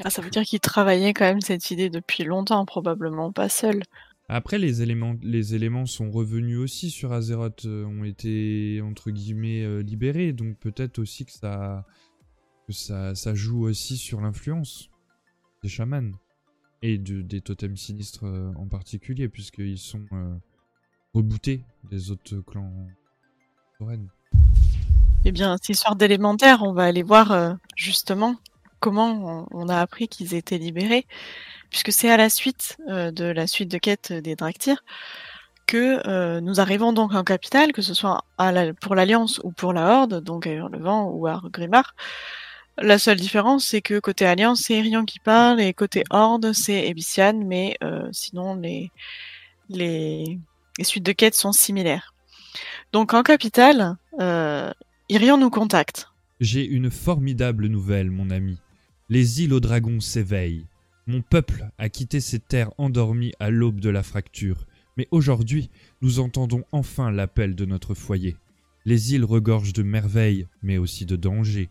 Ah, 0.04 0.10
ça 0.10 0.22
veut 0.22 0.30
dire 0.30 0.44
qu'il 0.44 0.60
travaillait 0.60 1.12
quand 1.12 1.24
même 1.24 1.40
cette 1.40 1.72
idée 1.72 1.90
depuis 1.90 2.22
longtemps, 2.22 2.64
probablement 2.66 3.32
pas 3.32 3.48
seul. 3.48 3.82
Après, 4.28 4.58
les 4.58 4.82
éléments, 4.82 5.14
les 5.22 5.54
éléments 5.54 5.86
sont 5.86 6.10
revenus 6.10 6.58
aussi 6.58 6.90
sur 6.90 7.12
Azeroth, 7.12 7.64
euh, 7.64 7.84
ont 7.84 8.02
été 8.02 8.80
entre 8.82 9.12
guillemets 9.12 9.62
euh, 9.62 9.82
libérés, 9.82 10.32
donc 10.32 10.58
peut-être 10.58 10.98
aussi 10.98 11.24
que 11.24 11.30
ça, 11.30 11.86
que 12.66 12.72
ça, 12.72 13.14
ça 13.14 13.34
joue 13.34 13.66
aussi 13.66 13.96
sur 13.96 14.20
l'influence 14.20 14.90
des 15.62 15.68
chamans 15.68 16.10
et 16.82 16.98
de, 16.98 17.22
des 17.22 17.40
totems 17.40 17.76
sinistres 17.76 18.24
euh, 18.26 18.52
en 18.56 18.66
particulier, 18.66 19.28
puisqu'ils 19.28 19.78
sont 19.78 20.04
euh, 20.12 20.34
rebootés 21.14 21.62
des 21.88 22.10
autres 22.10 22.40
clans 22.40 22.88
foraines. 23.78 24.08
Eh 25.24 25.30
bien, 25.30 25.56
cette 25.56 25.68
histoire 25.68 25.94
d'élémentaire, 25.94 26.64
on 26.64 26.72
va 26.72 26.84
aller 26.84 27.04
voir 27.04 27.56
justement 27.76 28.36
comment 28.80 29.48
on 29.50 29.68
a 29.68 29.78
appris 29.78 30.06
qu'ils 30.06 30.34
étaient 30.34 30.58
libérés, 30.58 31.04
puisque 31.76 31.92
c'est 31.92 32.10
à 32.10 32.16
la 32.16 32.30
suite 32.30 32.78
euh, 32.88 33.10
de 33.10 33.26
la 33.26 33.46
suite 33.46 33.70
de 33.70 33.76
quête 33.76 34.10
des 34.10 34.34
Draktyr 34.34 34.82
que 35.66 36.00
euh, 36.08 36.40
nous 36.40 36.58
arrivons 36.58 36.94
donc 36.94 37.12
en 37.12 37.22
capitale, 37.22 37.72
que 37.72 37.82
ce 37.82 37.92
soit 37.92 38.24
pour 38.80 38.94
l'Alliance 38.94 39.42
ou 39.44 39.52
pour 39.52 39.74
la 39.74 39.86
Horde, 39.90 40.24
donc 40.24 40.46
à 40.46 40.52
Hurlevent 40.52 41.10
ou 41.10 41.26
à 41.26 41.42
Grimard. 41.52 41.94
La 42.78 42.98
seule 42.98 43.18
différence, 43.18 43.66
c'est 43.66 43.82
que 43.82 43.98
côté 43.98 44.24
Alliance, 44.24 44.62
c'est 44.62 44.78
Irion 44.78 45.04
qui 45.04 45.18
parle, 45.18 45.60
et 45.60 45.74
côté 45.74 46.02
Horde, 46.08 46.54
c'est 46.54 46.88
Ebyssian, 46.88 47.42
mais 47.44 47.76
euh, 47.84 48.08
sinon, 48.10 48.54
les, 49.68 50.38
suites 50.80 51.04
de 51.04 51.12
quêtes 51.12 51.34
sont 51.34 51.52
similaires. 51.52 52.14
Donc 52.94 53.12
en 53.12 53.22
capitale, 53.22 53.96
Irion 55.10 55.36
nous 55.36 55.50
contacte. 55.50 56.08
J'ai 56.40 56.64
une 56.64 56.90
formidable 56.90 57.66
nouvelle, 57.66 58.10
mon 58.10 58.30
ami. 58.30 58.56
Les 59.10 59.42
îles 59.42 59.52
aux 59.52 59.60
dragons 59.60 60.00
s'éveillent. 60.00 60.64
Mon 61.08 61.22
peuple 61.22 61.70
a 61.78 61.88
quitté 61.88 62.20
ces 62.20 62.40
terres 62.40 62.72
endormies 62.78 63.32
à 63.38 63.50
l'aube 63.50 63.78
de 63.78 63.90
la 63.90 64.02
fracture, 64.02 64.66
mais 64.96 65.06
aujourd'hui, 65.12 65.70
nous 66.02 66.18
entendons 66.18 66.64
enfin 66.72 67.12
l'appel 67.12 67.54
de 67.54 67.64
notre 67.64 67.94
foyer. 67.94 68.36
Les 68.84 69.14
îles 69.14 69.24
regorgent 69.24 69.72
de 69.72 69.84
merveilles, 69.84 70.48
mais 70.62 70.78
aussi 70.78 71.06
de 71.06 71.14
dangers. 71.14 71.68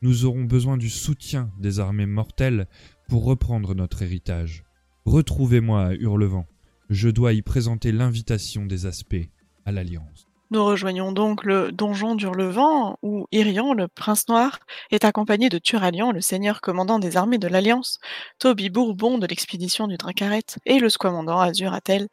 Nous 0.00 0.26
aurons 0.26 0.44
besoin 0.44 0.76
du 0.76 0.90
soutien 0.90 1.50
des 1.58 1.80
armées 1.80 2.06
mortelles 2.06 2.68
pour 3.08 3.24
reprendre 3.24 3.74
notre 3.74 4.02
héritage. 4.02 4.62
Retrouvez-moi 5.06 5.86
à 5.86 5.94
Hurlevent. 5.94 6.46
Je 6.88 7.08
dois 7.08 7.32
y 7.32 7.42
présenter 7.42 7.90
l'invitation 7.90 8.64
des 8.64 8.86
aspects 8.86 9.28
à 9.64 9.72
l'Alliance. 9.72 10.27
Nous 10.50 10.64
rejoignons 10.64 11.12
donc 11.12 11.44
le 11.44 11.72
donjon 11.72 12.14
d'Hurlevent, 12.14 12.96
où 13.02 13.26
Irion, 13.32 13.74
le 13.74 13.86
prince 13.86 14.28
noir, 14.28 14.60
est 14.90 15.04
accompagné 15.04 15.50
de 15.50 15.58
Turalion, 15.58 16.10
le 16.10 16.22
seigneur 16.22 16.62
commandant 16.62 16.98
des 16.98 17.18
armées 17.18 17.36
de 17.36 17.48
l'Alliance, 17.48 17.98
Toby 18.38 18.70
Bourbon 18.70 19.18
de 19.18 19.26
l'expédition 19.26 19.86
du 19.86 19.98
Dracaret 19.98 20.44
et 20.64 20.78
le 20.78 20.88
squamandant 20.88 21.38
Azuratel 21.38 22.08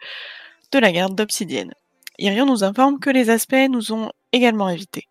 de 0.74 0.80
la 0.80 0.92
garde 0.92 1.16
d'Obsidienne. 1.16 1.74
Irion 2.20 2.46
nous 2.46 2.66
informe 2.66 3.00
que 3.00 3.10
les 3.10 3.30
aspects 3.30 3.70
nous 3.70 3.94
ont 3.94 4.12
également 4.34 4.68
invités. 4.68 5.08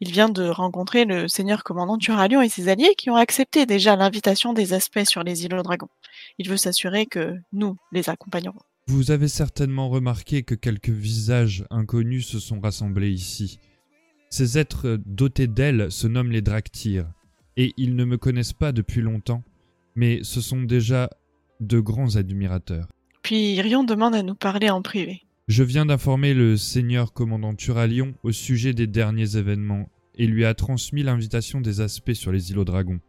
Il 0.00 0.10
vient 0.10 0.28
de 0.28 0.48
rencontrer 0.48 1.04
le 1.04 1.28
seigneur 1.28 1.62
commandant 1.62 1.98
Turalion 1.98 2.42
et 2.42 2.48
ses 2.48 2.68
alliés 2.68 2.96
qui 2.96 3.10
ont 3.10 3.16
accepté 3.16 3.64
déjà 3.64 3.94
l'invitation 3.94 4.52
des 4.52 4.72
aspects 4.72 5.04
sur 5.04 5.22
les 5.22 5.44
îlots 5.44 5.62
dragons. 5.62 5.88
Il 6.38 6.48
veut 6.48 6.56
s'assurer 6.56 7.06
que 7.06 7.36
nous 7.52 7.76
les 7.92 8.10
accompagnerons. 8.10 8.60
Vous 8.88 9.10
avez 9.10 9.26
certainement 9.26 9.88
remarqué 9.88 10.44
que 10.44 10.54
quelques 10.54 10.90
visages 10.90 11.64
inconnus 11.70 12.26
se 12.26 12.38
sont 12.38 12.60
rassemblés 12.60 13.10
ici. 13.10 13.58
Ces 14.30 14.58
êtres 14.58 15.00
dotés 15.04 15.48
d'ailes 15.48 15.90
se 15.90 16.06
nomment 16.06 16.30
les 16.30 16.40
Draktyr, 16.40 17.04
et 17.56 17.72
ils 17.76 17.96
ne 17.96 18.04
me 18.04 18.16
connaissent 18.16 18.52
pas 18.52 18.70
depuis 18.70 19.00
longtemps, 19.00 19.42
mais 19.96 20.20
ce 20.22 20.40
sont 20.40 20.62
déjà 20.62 21.10
de 21.58 21.80
grands 21.80 22.14
admirateurs. 22.14 22.86
Puis 23.22 23.54
Irion 23.54 23.82
demande 23.82 24.14
à 24.14 24.22
nous 24.22 24.36
parler 24.36 24.70
en 24.70 24.82
privé. 24.82 25.22
Je 25.48 25.64
viens 25.64 25.86
d'informer 25.86 26.32
le 26.32 26.56
seigneur 26.56 27.12
commandant 27.12 27.56
Turalion 27.56 28.14
au 28.22 28.30
sujet 28.30 28.72
des 28.72 28.86
derniers 28.86 29.36
événements 29.36 29.88
et 30.14 30.28
lui 30.28 30.44
a 30.44 30.54
transmis 30.54 31.02
l'invitation 31.02 31.60
des 31.60 31.80
aspects 31.80 32.12
sur 32.12 32.30
les 32.30 32.52
îlots 32.52 32.64
dragons. 32.64 33.00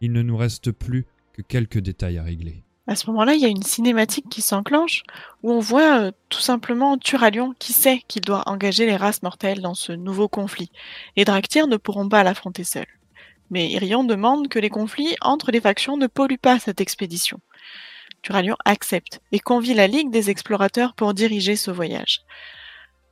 Il 0.00 0.12
ne 0.12 0.22
nous 0.22 0.36
reste 0.36 0.70
plus 0.70 1.06
que 1.32 1.42
quelques 1.42 1.78
détails 1.78 2.18
à 2.18 2.22
régler. 2.22 2.62
À 2.88 2.96
ce 2.96 3.06
moment-là, 3.08 3.34
il 3.34 3.40
y 3.40 3.44
a 3.44 3.48
une 3.48 3.62
cinématique 3.62 4.30
qui 4.30 4.40
s'enclenche 4.40 5.02
où 5.42 5.52
on 5.52 5.58
voit 5.58 6.00
euh, 6.00 6.10
tout 6.30 6.40
simplement 6.40 6.96
Turalion 6.96 7.52
qui 7.58 7.74
sait 7.74 8.00
qu'il 8.08 8.22
doit 8.22 8.44
engager 8.46 8.86
les 8.86 8.96
races 8.96 9.22
mortelles 9.22 9.60
dans 9.60 9.74
ce 9.74 9.92
nouveau 9.92 10.26
conflit. 10.26 10.70
Les 11.14 11.26
Draktyr 11.26 11.66
ne 11.66 11.76
pourront 11.76 12.08
pas 12.08 12.24
l'affronter 12.24 12.64
seuls. 12.64 12.86
Mais 13.50 13.68
Irion 13.68 14.04
demande 14.04 14.48
que 14.48 14.58
les 14.58 14.70
conflits 14.70 15.16
entre 15.20 15.50
les 15.50 15.60
factions 15.60 15.98
ne 15.98 16.06
polluent 16.06 16.38
pas 16.38 16.58
cette 16.58 16.80
expédition. 16.80 17.40
Turalion 18.22 18.56
accepte 18.64 19.20
et 19.32 19.38
convie 19.38 19.74
la 19.74 19.86
Ligue 19.86 20.10
des 20.10 20.30
explorateurs 20.30 20.94
pour 20.94 21.12
diriger 21.12 21.56
ce 21.56 21.70
voyage. 21.70 22.22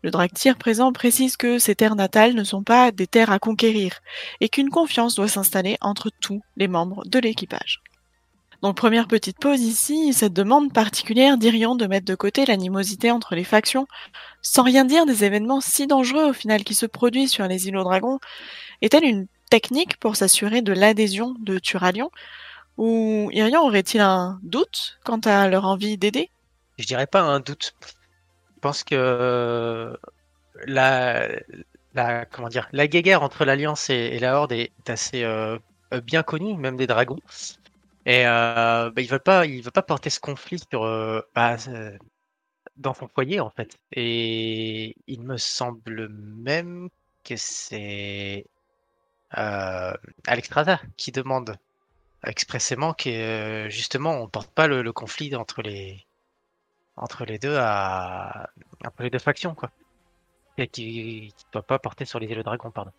Le 0.00 0.10
Draktyr 0.10 0.56
présent 0.56 0.90
précise 0.94 1.36
que 1.36 1.58
ces 1.58 1.74
terres 1.74 1.96
natales 1.96 2.34
ne 2.34 2.44
sont 2.44 2.62
pas 2.62 2.92
des 2.92 3.06
terres 3.06 3.30
à 3.30 3.38
conquérir 3.38 4.00
et 4.40 4.48
qu'une 4.48 4.70
confiance 4.70 5.16
doit 5.16 5.28
s'installer 5.28 5.76
entre 5.82 6.10
tous 6.22 6.40
les 6.56 6.68
membres 6.68 7.02
de 7.04 7.18
l'équipage. 7.18 7.82
Donc 8.62 8.76
première 8.76 9.06
petite 9.06 9.38
pause 9.38 9.60
ici, 9.60 10.12
cette 10.12 10.32
demande 10.32 10.72
particulière 10.72 11.36
d'Irion 11.36 11.74
de 11.76 11.86
mettre 11.86 12.06
de 12.06 12.14
côté 12.14 12.46
l'animosité 12.46 13.10
entre 13.10 13.34
les 13.34 13.44
factions, 13.44 13.86
sans 14.42 14.62
rien 14.62 14.84
dire 14.84 15.06
des 15.06 15.24
événements 15.24 15.60
si 15.60 15.86
dangereux 15.86 16.30
au 16.30 16.32
final 16.32 16.64
qui 16.64 16.74
se 16.74 16.86
produisent 16.86 17.30
sur 17.32 17.46
les 17.46 17.68
îlots 17.68 17.84
dragons, 17.84 18.18
est-elle 18.82 19.04
une 19.04 19.26
technique 19.50 19.98
pour 19.98 20.16
s'assurer 20.16 20.62
de 20.62 20.72
l'adhésion 20.72 21.34
de 21.38 21.58
Turalion 21.58 22.10
Ou 22.78 23.30
Irion 23.32 23.62
aurait-il 23.62 24.00
un 24.00 24.38
doute 24.42 24.98
quant 25.04 25.20
à 25.24 25.48
leur 25.48 25.64
envie 25.64 25.98
d'aider? 25.98 26.30
Je 26.78 26.86
dirais 26.86 27.06
pas 27.06 27.20
un 27.22 27.40
doute. 27.40 27.74
Je 28.56 28.60
pense 28.60 28.84
que 28.84 29.96
la, 30.66 31.28
la 31.94 32.26
la 32.72 32.86
guéguerre 32.88 33.22
entre 33.22 33.44
l'Alliance 33.44 33.90
et, 33.90 33.94
et 33.94 34.18
la 34.18 34.36
Horde 34.38 34.52
est 34.52 34.72
assez 34.88 35.24
euh, 35.24 35.58
bien 36.04 36.22
connue, 36.22 36.56
même 36.56 36.76
des 36.76 36.86
dragons. 36.86 37.20
Et 38.06 38.24
euh, 38.26 38.90
bah, 38.90 39.02
il 39.02 39.08
veut 39.08 39.18
pas, 39.18 39.46
veut 39.46 39.70
pas 39.72 39.82
porter 39.82 40.10
ce 40.10 40.20
conflit 40.20 40.60
sur 40.70 40.84
euh, 40.84 41.20
bah, 41.34 41.56
dans 42.76 42.94
son 42.94 43.08
foyer 43.08 43.40
en 43.40 43.50
fait. 43.50 43.76
Et 43.92 44.96
il 45.08 45.22
me 45.22 45.36
semble 45.36 46.08
même 46.08 46.88
que 47.24 47.34
c'est 47.36 48.46
euh, 49.36 49.92
Alexstrasza 50.26 50.80
qui 50.96 51.12
demande 51.12 51.56
expressément 52.24 52.94
que 52.94 53.10
euh, 53.10 53.70
justement 53.70 54.12
on 54.22 54.28
porte 54.28 54.52
pas 54.52 54.68
le, 54.68 54.92
conflit 54.92 55.34
entre 55.34 55.62
les 55.62 56.06
entre 56.96 57.24
les 57.24 57.38
deux 57.38 57.56
à 57.58 58.50
entre 58.84 59.02
les 59.02 59.10
deux 59.10 59.18
factions 59.18 59.54
quoi. 59.54 59.70
Et 60.58 60.68
qui 60.68 61.34
ne 61.48 61.52
doit 61.52 61.62
pas 61.66 61.78
porter 61.80 62.04
sur 62.04 62.20
les 62.20 62.28
îles 62.28 62.42
dragons 62.44 62.70
pardon. 62.70 62.92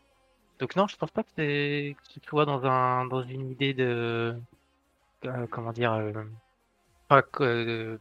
Donc 0.60 0.76
non, 0.76 0.88
je 0.88 0.98
pense 0.98 1.12
pas 1.12 1.24
que 1.24 1.30
c'est 1.36 1.96
que 1.96 2.20
tu 2.20 2.28
sois 2.28 2.46
dans 2.46 2.66
un 2.66 3.06
dans 3.06 3.24
une 3.24 3.52
idée 3.52 3.74
de 3.74 4.36
euh, 5.26 5.48
comment 5.49 5.72
dire, 5.72 5.94
euh, 5.94 6.11
euh, 7.41 7.98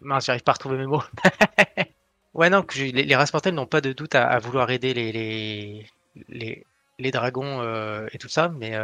mince, 0.00 0.26
j'arrive 0.26 0.42
pas 0.42 0.52
à 0.52 0.54
retrouver 0.54 0.78
mes 0.78 0.86
mots. 0.86 1.02
ouais, 2.34 2.50
non, 2.50 2.64
les, 2.76 3.16
races 3.16 3.32
mortelles 3.32 3.54
n'ont 3.54 3.66
pas 3.66 3.80
de 3.80 3.92
doute 3.92 4.14
à, 4.14 4.38
vouloir 4.38 4.70
aider 4.70 4.94
les, 4.94 7.10
dragons 7.10 7.60
euh, 7.60 8.06
et 8.12 8.18
tout 8.18 8.28
ça, 8.28 8.48
mais 8.48 8.76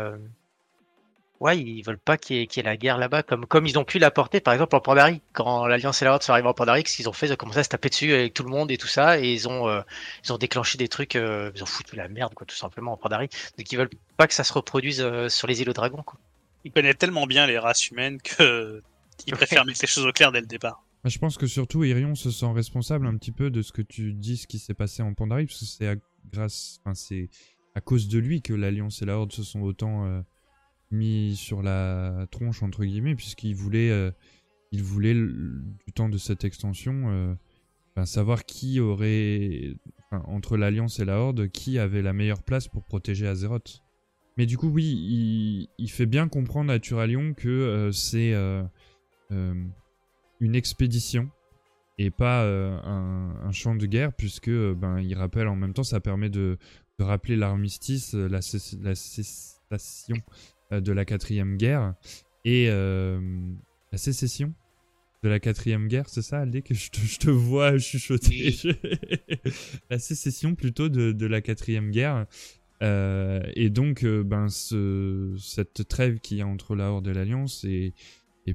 ouais, 1.40 1.58
ils 1.58 1.82
veulent 1.82 1.98
pas 1.98 2.18
qu'il 2.18 2.36
y, 2.36 2.42
ait- 2.42 2.62
la 2.62 2.76
guerre 2.76 2.98
là-bas, 2.98 3.22
comme, 3.22 3.66
ils 3.66 3.78
ont 3.78 3.84
pu 3.84 3.98
l'apporter 3.98 4.40
par 4.40 4.52
exemple 4.52 4.76
en 4.76 4.80
Pandarie. 4.80 5.22
Quand 5.32 5.66
l'Alliance 5.66 6.02
et 6.02 6.04
la 6.04 6.12
Horde 6.12 6.22
sont 6.22 6.32
arrivés 6.32 6.48
en 6.48 6.54
Pandarie, 6.54 6.84
ce 6.86 6.96
qu'ils 6.96 7.08
ont 7.08 7.14
fait, 7.14 7.28
ils 7.28 7.32
ont 7.32 7.36
commencé 7.36 7.60
à 7.60 7.64
se 7.64 7.70
taper 7.70 7.88
dessus 7.88 8.12
avec 8.12 8.34
tout 8.34 8.42
le 8.42 8.50
monde 8.50 8.70
et 8.70 8.76
tout 8.76 8.88
ça, 8.88 9.18
et 9.18 9.32
ils 9.32 9.48
ont, 9.48 9.82
déclenché 10.38 10.76
des 10.76 10.88
trucs, 10.88 11.14
ils 11.14 11.62
ont 11.62 11.66
foutu 11.66 11.96
la 11.96 12.08
merde, 12.08 12.34
quoi, 12.34 12.46
tout 12.46 12.56
simplement 12.56 12.92
en 12.92 12.98
Pandarie. 12.98 13.30
Donc 13.56 13.72
ils 13.72 13.78
veulent 13.78 13.90
pas 14.18 14.26
que 14.26 14.34
ça 14.34 14.44
se 14.44 14.52
reproduise 14.52 15.28
sur 15.28 15.48
les 15.48 15.62
îles 15.62 15.70
aux 15.70 15.74
dragons. 15.74 16.04
Il 16.68 16.72
connaît 16.72 16.92
tellement 16.92 17.26
bien 17.26 17.46
les 17.46 17.58
races 17.58 17.88
humaines 17.88 18.20
que 18.20 18.82
il 19.26 19.32
préfère 19.32 19.64
mettre 19.64 19.80
les 19.80 19.88
choses 19.88 20.04
au 20.04 20.12
clair 20.12 20.32
dès 20.32 20.42
le 20.42 20.46
départ. 20.46 20.84
Bah, 21.02 21.08
Je 21.08 21.18
pense 21.18 21.38
que 21.38 21.46
surtout 21.46 21.82
Irion 21.82 22.14
se 22.14 22.30
sent 22.30 22.52
responsable 22.52 23.06
un 23.06 23.16
petit 23.16 23.32
peu 23.32 23.48
de 23.48 23.62
ce 23.62 23.72
que 23.72 23.80
tu 23.80 24.12
dis, 24.12 24.36
ce 24.36 24.46
qui 24.46 24.58
s'est 24.58 24.74
passé 24.74 25.02
en 25.02 25.14
Pandarie, 25.14 25.46
parce 25.46 25.60
que 25.60 25.64
c'est 25.64 25.88
à, 25.88 25.94
grâce, 26.30 26.78
enfin, 26.84 26.94
c'est 26.94 27.30
à 27.74 27.80
cause 27.80 28.08
de 28.08 28.18
lui 28.18 28.42
que 28.42 28.52
l'Alliance 28.52 29.00
et 29.00 29.06
la 29.06 29.16
Horde 29.16 29.32
se 29.32 29.42
sont 29.42 29.62
autant 29.62 30.04
euh, 30.04 30.20
mis 30.90 31.36
sur 31.36 31.62
la 31.62 32.26
tronche 32.30 32.62
entre 32.62 32.84
guillemets, 32.84 33.14
puisqu'il 33.14 33.54
voulait, 33.54 33.90
euh, 33.90 34.10
il 34.70 34.82
voulait 34.82 35.14
du 35.14 35.92
temps 35.94 36.10
de 36.10 36.18
cette 36.18 36.44
extension, 36.44 37.04
euh, 37.06 37.34
ben, 37.96 38.04
savoir 38.04 38.44
qui 38.44 38.78
aurait, 38.78 39.74
enfin, 40.04 40.22
entre 40.26 40.58
l'Alliance 40.58 40.98
et 40.98 41.06
la 41.06 41.16
Horde, 41.18 41.48
qui 41.48 41.78
avait 41.78 42.02
la 42.02 42.12
meilleure 42.12 42.42
place 42.42 42.68
pour 42.68 42.84
protéger 42.84 43.26
Azeroth. 43.26 43.82
Mais 44.38 44.46
du 44.46 44.56
coup, 44.56 44.68
oui, 44.68 44.84
il, 44.84 45.68
il 45.78 45.90
fait 45.90 46.06
bien 46.06 46.28
comprendre 46.28 46.72
à 46.72 46.78
Turalion 46.78 47.34
que 47.34 47.48
euh, 47.48 47.92
c'est 47.92 48.32
euh, 48.32 48.62
euh, 49.32 49.54
une 50.40 50.54
expédition 50.54 51.28
et 51.98 52.10
pas 52.10 52.44
un, 52.44 53.34
un 53.44 53.52
champ 53.52 53.74
de 53.74 53.84
guerre, 53.86 54.12
puisque 54.12 54.50
ben, 54.50 55.00
il 55.00 55.14
rappelle 55.16 55.48
en 55.48 55.56
même 55.56 55.74
temps, 55.74 55.82
ça 55.82 56.00
permet 56.00 56.30
de, 56.30 56.56
de 57.00 57.04
rappeler 57.04 57.34
l'armistice, 57.36 58.14
la, 58.14 58.40
cess- 58.40 58.80
la 58.80 58.94
cessation 58.94 60.16
de 60.70 60.92
la 60.92 61.04
quatrième 61.04 61.56
guerre 61.56 61.94
et 62.44 62.68
la 62.68 63.98
sécession 63.98 64.54
de 65.24 65.28
la 65.28 65.40
quatrième 65.40 65.88
guerre, 65.88 66.08
c'est 66.08 66.22
ça, 66.22 66.38
Aldé, 66.40 66.62
que 66.62 66.74
je 66.74 66.90
te, 66.90 66.98
je 67.00 67.18
te 67.18 67.30
vois 67.30 67.76
chuchoter? 67.78 68.54
la 69.90 69.98
sécession 69.98 70.54
plutôt 70.54 70.88
de, 70.88 71.10
de 71.10 71.26
la 71.26 71.40
quatrième 71.40 71.90
guerre. 71.90 72.26
Euh, 72.82 73.42
et 73.54 73.70
donc, 73.70 74.04
euh, 74.04 74.22
ben, 74.22 74.48
ce, 74.48 75.34
cette 75.38 75.88
trêve 75.88 76.20
qu'il 76.20 76.38
y 76.38 76.42
a 76.42 76.46
entre 76.46 76.74
la 76.74 76.90
Horde 76.90 77.08
et 77.08 77.14
l'Alliance, 77.14 77.64
et, 77.64 77.94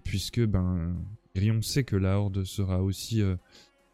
puisque 0.03 0.43
ben, 0.43 0.95
Irion 1.35 1.61
sait 1.61 1.83
que 1.83 1.95
la 1.95 2.19
Horde 2.19 2.43
sera 2.43 2.81
aussi 2.81 3.21
euh, 3.21 3.35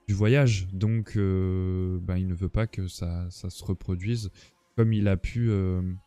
du 0.07 0.13
voyage, 0.13 0.67
donc 0.71 1.15
ben, 1.15 2.17
il 2.17 2.27
ne 2.27 2.33
veut 2.33 2.49
pas 2.49 2.67
que 2.67 2.87
ça, 2.87 3.29
ça 3.29 3.49
se 3.49 3.63
reproduise 3.63 4.31
comme 4.75 4.93
il 4.93 5.07
a 5.09 5.17
pu, 5.17 5.51
on 5.51 5.97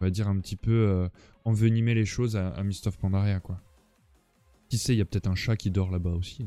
va 0.00 0.10
dire 0.10 0.28
un 0.28 0.38
petit 0.38 0.56
peu 0.56 1.08
envenimer 1.44 1.94
les 1.94 2.04
choses 2.04 2.36
à, 2.36 2.50
à 2.50 2.62
of 2.62 2.98
Pandaria, 2.98 3.40
quoi. 3.40 3.60
Qui 4.68 4.78
sait, 4.78 4.94
il 4.94 4.98
y 4.98 5.02
a 5.02 5.04
peut-être 5.04 5.26
un 5.26 5.34
chat 5.34 5.56
qui 5.56 5.70
dort 5.70 5.90
là-bas 5.90 6.12
aussi. 6.12 6.46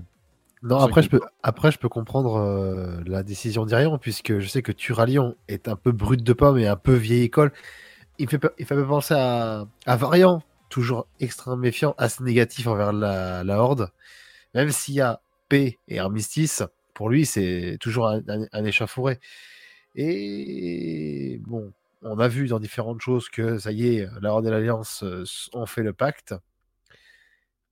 Non, 0.64 0.78
après 0.78 1.02
je, 1.02 1.10
peux, 1.10 1.22
après, 1.42 1.72
je 1.72 1.80
peux 1.80 1.90
comprendre 1.90 2.36
euh, 2.36 3.02
la 3.08 3.24
décision 3.24 3.66
d'Irion, 3.66 3.98
puisque 3.98 4.40
je 4.40 4.48
sais 4.48 4.62
que 4.62 4.72
Turalion 4.72 5.36
est 5.48 5.68
un 5.68 5.76
peu 5.76 5.92
brut 5.92 6.22
de 6.22 6.34
pomme 6.34 6.60
et 6.60 6.68
un 6.68 6.76
peu 6.76 6.94
vieille 6.94 7.24
école. 7.24 7.52
Il 8.20 8.30
fait, 8.30 8.40
il 8.60 8.66
fait 8.66 8.84
penser 8.84 9.16
à, 9.18 9.66
à 9.88 9.96
Variant, 9.96 10.44
toujours 10.70 11.08
extrêmement 11.20 11.58
méfiant, 11.58 11.96
assez 11.98 12.24
négatif 12.24 12.68
envers 12.68 12.94
la, 12.94 13.44
la 13.44 13.58
Horde. 13.58 13.90
Même 14.54 14.70
s'il 14.70 14.96
y 14.96 15.02
a 15.02 15.22
paix 15.50 15.80
et 15.88 15.98
armistice, 15.98 16.62
pour 16.94 17.10
lui, 17.10 17.26
c'est 17.26 17.78
toujours 17.80 18.08
un, 18.08 18.22
un. 18.28 18.66
Et 19.96 21.42
bon, 21.48 21.74
on 22.04 22.20
a 22.20 22.28
vu 22.28 22.48
dans 22.48 22.60
différentes 22.60 23.02
choses 23.02 23.30
que 23.30 23.58
ça 23.58 23.72
y 23.72 23.96
est, 23.96 24.08
la 24.22 24.32
Horde 24.32 24.46
et 24.46 24.52
l'Alliance 24.52 25.04
euh, 25.04 25.24
ont 25.54 25.66
fait 25.66 25.84
le 25.84 25.94
pacte. 25.94 26.36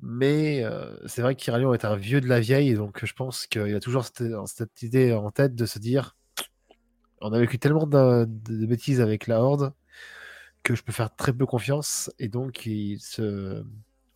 Mais 0.01 0.63
euh, 0.63 0.95
c'est 1.07 1.21
vrai 1.21 1.35
qu'Iralion 1.35 1.73
est 1.73 1.83
un 1.83 1.95
vieux 1.95 2.21
de 2.21 2.27
la 2.27 2.39
vieille, 2.39 2.73
donc 2.75 3.05
je 3.05 3.13
pense 3.13 3.47
qu'il 3.47 3.75
a 3.75 3.79
toujours 3.79 4.05
cette, 4.05 4.81
idée 4.81 5.13
en 5.13 5.29
tête 5.29 5.55
de 5.55 5.65
se 5.65 5.77
dire 5.79 6.15
on 7.21 7.33
a 7.33 7.39
vécu 7.39 7.59
tellement 7.59 7.85
de, 7.85 8.25
bêtises 8.65 9.01
avec 9.01 9.27
la 9.27 9.41
Horde 9.41 9.73
que 10.63 10.75
je 10.75 10.83
peux 10.83 10.93
faire 10.93 11.13
très 11.15 11.33
peu 11.33 11.45
confiance, 11.45 12.11
et 12.19 12.29
donc 12.29 12.65
il 12.65 12.99
se 12.99 13.63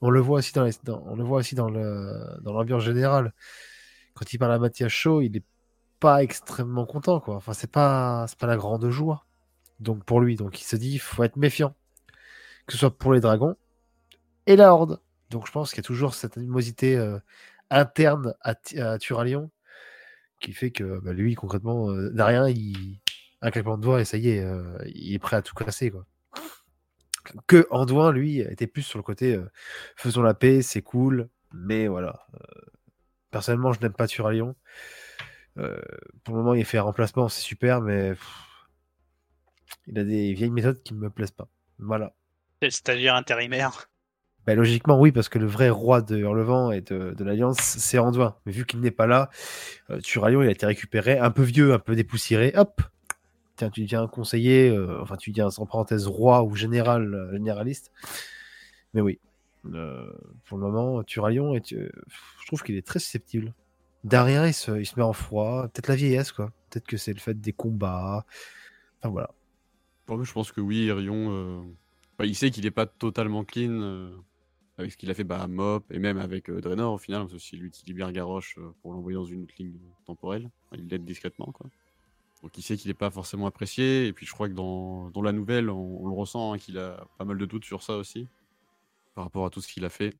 On 0.01 0.09
le 0.09 0.19
voit 0.21 0.39
aussi 0.39 0.53
dans, 0.53 1.69
l'ambiance 1.69 2.83
générale. 2.83 3.33
Quand 4.13 4.31
il 4.33 4.37
parle 4.37 4.53
à 4.53 4.59
Mathias 4.59 4.91
Shaw, 4.91 5.21
il 5.21 5.37
est 5.37 5.43
pas 5.99 6.23
extrêmement 6.23 6.85
content, 6.85 7.19
quoi. 7.19 7.35
Enfin, 7.35 7.53
c'est 7.53 7.71
pas 7.71 8.25
pas 8.39 8.47
la 8.47 8.57
grande 8.57 8.89
joie. 8.89 9.25
Donc 9.79 10.03
pour 10.05 10.21
lui, 10.21 10.35
donc 10.35 10.61
il 10.61 10.65
se 10.65 10.75
dit, 10.75 10.99
faut 10.99 11.23
être 11.23 11.37
méfiant, 11.37 11.75
que 12.67 12.73
ce 12.73 12.79
soit 12.79 12.97
pour 12.97 13.13
les 13.13 13.21
dragons 13.21 13.55
et 14.45 14.55
la 14.55 14.73
Horde. 14.73 14.99
Donc 15.33 15.47
je 15.47 15.51
pense 15.51 15.71
qu'il 15.71 15.79
y 15.79 15.81
a 15.81 15.83
toujours 15.83 16.13
cette 16.13 16.37
animosité 16.37 16.95
interne 17.71 18.35
à, 18.41 18.53
à 18.77 18.99
Turalion 18.99 19.49
qui 20.39 20.53
fait 20.53 20.69
que 20.69 20.99
bah, 20.99 21.11
lui, 21.11 21.33
concrètement, 21.33 21.89
euh, 21.89 22.11
derrière, 22.11 22.47
il 22.49 22.99
un 23.41 23.49
claquement 23.49 23.77
de 23.77 23.81
doigts 23.81 23.99
et 23.99 24.05
ça 24.05 24.17
y 24.17 24.29
est, 24.29 24.45
il 24.93 25.13
est 25.13 25.19
prêt 25.19 25.35
à 25.35 25.41
tout 25.41 25.55
casser, 25.55 25.89
quoi. 25.89 26.05
Que 27.47 27.67
Anduin, 27.71 28.11
lui, 28.11 28.39
était 28.39 28.67
plus 28.67 28.83
sur 28.83 28.99
le 28.99 29.03
côté 29.03 29.39
faisons 29.95 30.21
la 30.21 30.33
paix, 30.33 30.61
c'est 30.61 30.81
cool, 30.81 31.29
mais 31.51 31.87
voilà. 31.87 32.27
personnellement, 33.31 33.73
je 33.73 33.81
n'aime 33.81 33.93
pas 33.93 34.07
Turalion. 34.07 34.55
Pour 35.55 36.35
le 36.35 36.41
moment, 36.41 36.53
il 36.53 36.63
fait 36.63 36.77
un 36.77 36.83
remplacement, 36.83 37.27
c'est 37.27 37.41
super, 37.41 37.81
mais 37.81 38.13
il 39.87 39.97
a 39.97 40.03
des 40.03 40.33
vieilles 40.33 40.51
méthodes 40.51 40.81
qui 40.83 40.93
ne 40.93 40.99
me 40.99 41.09
plaisent 41.09 41.31
pas. 41.31 41.49
Voilà. 41.79 42.13
C'est 42.61 42.67
le 42.67 42.71
stagiaire 42.71 43.15
intérimaire? 43.15 43.89
Bah, 44.45 44.55
logiquement, 44.55 44.99
oui, 44.99 45.11
parce 45.11 45.29
que 45.29 45.39
le 45.39 45.45
vrai 45.45 45.69
roi 45.69 46.01
de 46.01 46.17
Hurlevent 46.17 46.71
et 46.71 46.81
de, 46.81 47.23
l'Alliance, 47.23 47.59
c'est 47.59 47.97
Anduin. 47.97 48.35
Mais 48.45 48.51
vu 48.51 48.65
qu'il 48.65 48.81
n'est 48.81 48.91
pas 48.91 49.07
là, 49.07 49.29
euh, 49.89 49.99
Turalion, 50.01 50.41
il 50.41 50.47
a 50.47 50.51
été 50.51 50.65
récupéré, 50.65 51.17
un 51.17 51.31
peu 51.31 51.43
vieux, 51.43 51.73
un 51.73 51.79
peu 51.79 51.95
dépoussiéré. 51.95 52.53
Hop 52.55 52.81
Tiens, 53.55 53.69
tu 53.69 53.81
deviens 53.83 54.07
conseiller, 54.07 54.69
euh, 54.69 54.99
enfin, 55.01 55.15
tu 55.15 55.29
deviens, 55.29 55.49
en 55.57 55.65
parenthèse, 55.65 56.07
roi 56.07 56.43
ou 56.43 56.55
général, 56.55 57.13
euh, 57.13 57.31
généraliste. 57.31 57.91
Mais 58.93 59.01
oui, 59.01 59.19
euh, 59.73 60.11
pour 60.45 60.57
le 60.57 60.65
moment, 60.65 61.03
Turalion, 61.03 61.55
est, 61.55 61.73
je 61.73 62.47
trouve 62.47 62.63
qu'il 62.63 62.75
est 62.75 62.85
très 62.85 62.99
susceptible. 62.99 63.53
Derrière, 64.03 64.47
il 64.47 64.53
se, 64.53 64.71
il 64.79 64.85
se 64.85 64.95
met 64.97 65.03
en 65.03 65.13
froid. 65.13 65.67
Peut-être 65.67 65.87
la 65.87 65.95
vieillesse, 65.95 66.31
quoi. 66.31 66.51
Peut-être 66.69 66.87
que 66.87 66.97
c'est 66.97 67.13
le 67.13 67.19
fait 67.19 67.39
des 67.39 67.53
combats. 67.53 68.25
Enfin, 68.99 69.09
voilà. 69.09 69.29
Moi, 70.07 70.19
je 70.23 70.33
pense 70.33 70.51
que 70.51 70.59
oui, 70.59 70.91
Rion, 70.91 71.31
euh, 71.31 71.61
bah, 72.17 72.25
il 72.25 72.35
sait 72.35 72.49
qu'il 72.51 72.65
est 72.65 72.71
pas 72.71 72.85
totalement 72.85 73.45
clean 73.45 74.09
avec 74.77 74.91
ce 74.91 74.97
qu'il 74.97 75.09
a 75.11 75.13
fait 75.13 75.23
bah, 75.23 75.41
à 75.41 75.47
Mop 75.47 75.85
et 75.91 75.99
même 75.99 76.17
avec 76.17 76.49
euh, 76.49 76.61
Draenor 76.61 76.93
au 76.93 76.97
final, 76.97 77.21
parce 77.21 77.33
que 77.33 77.39
s'il 77.39 77.63
utilise 77.63 77.87
libère 77.87 78.11
Garrosh 78.11 78.57
euh, 78.57 78.73
pour 78.81 78.93
l'envoyer 78.93 79.15
dans 79.15 79.25
une 79.25 79.43
autre 79.43 79.53
ligne 79.57 79.77
temporelle, 80.05 80.49
enfin, 80.65 80.81
il 80.81 80.87
l'aide 80.87 81.05
discrètement. 81.05 81.51
Quoi. 81.51 81.67
Donc 82.41 82.57
il 82.57 82.61
sait 82.61 82.75
qu'il 82.75 82.89
est 82.89 82.95
pas 82.95 83.11
forcément 83.11 83.47
apprécié, 83.47 84.07
et 84.07 84.13
puis 84.13 84.25
je 84.25 84.33
crois 84.33 84.49
que 84.49 84.53
dans, 84.53 85.09
dans 85.11 85.21
la 85.21 85.31
nouvelle, 85.31 85.69
on, 85.69 86.07
le 86.07 86.13
ressent, 86.13 86.53
hein, 86.53 86.57
qu'il 86.57 86.77
a 86.77 87.07
pas 87.17 87.25
mal 87.25 87.37
de 87.37 87.45
doutes 87.45 87.65
sur 87.65 87.83
ça 87.83 87.95
aussi, 87.95 88.27
par 89.15 89.23
rapport 89.23 89.45
à 89.45 89.49
tout 89.49 89.61
ce 89.61 89.67
qu'il 89.67 89.85
a 89.85 89.89
fait. 89.89 90.13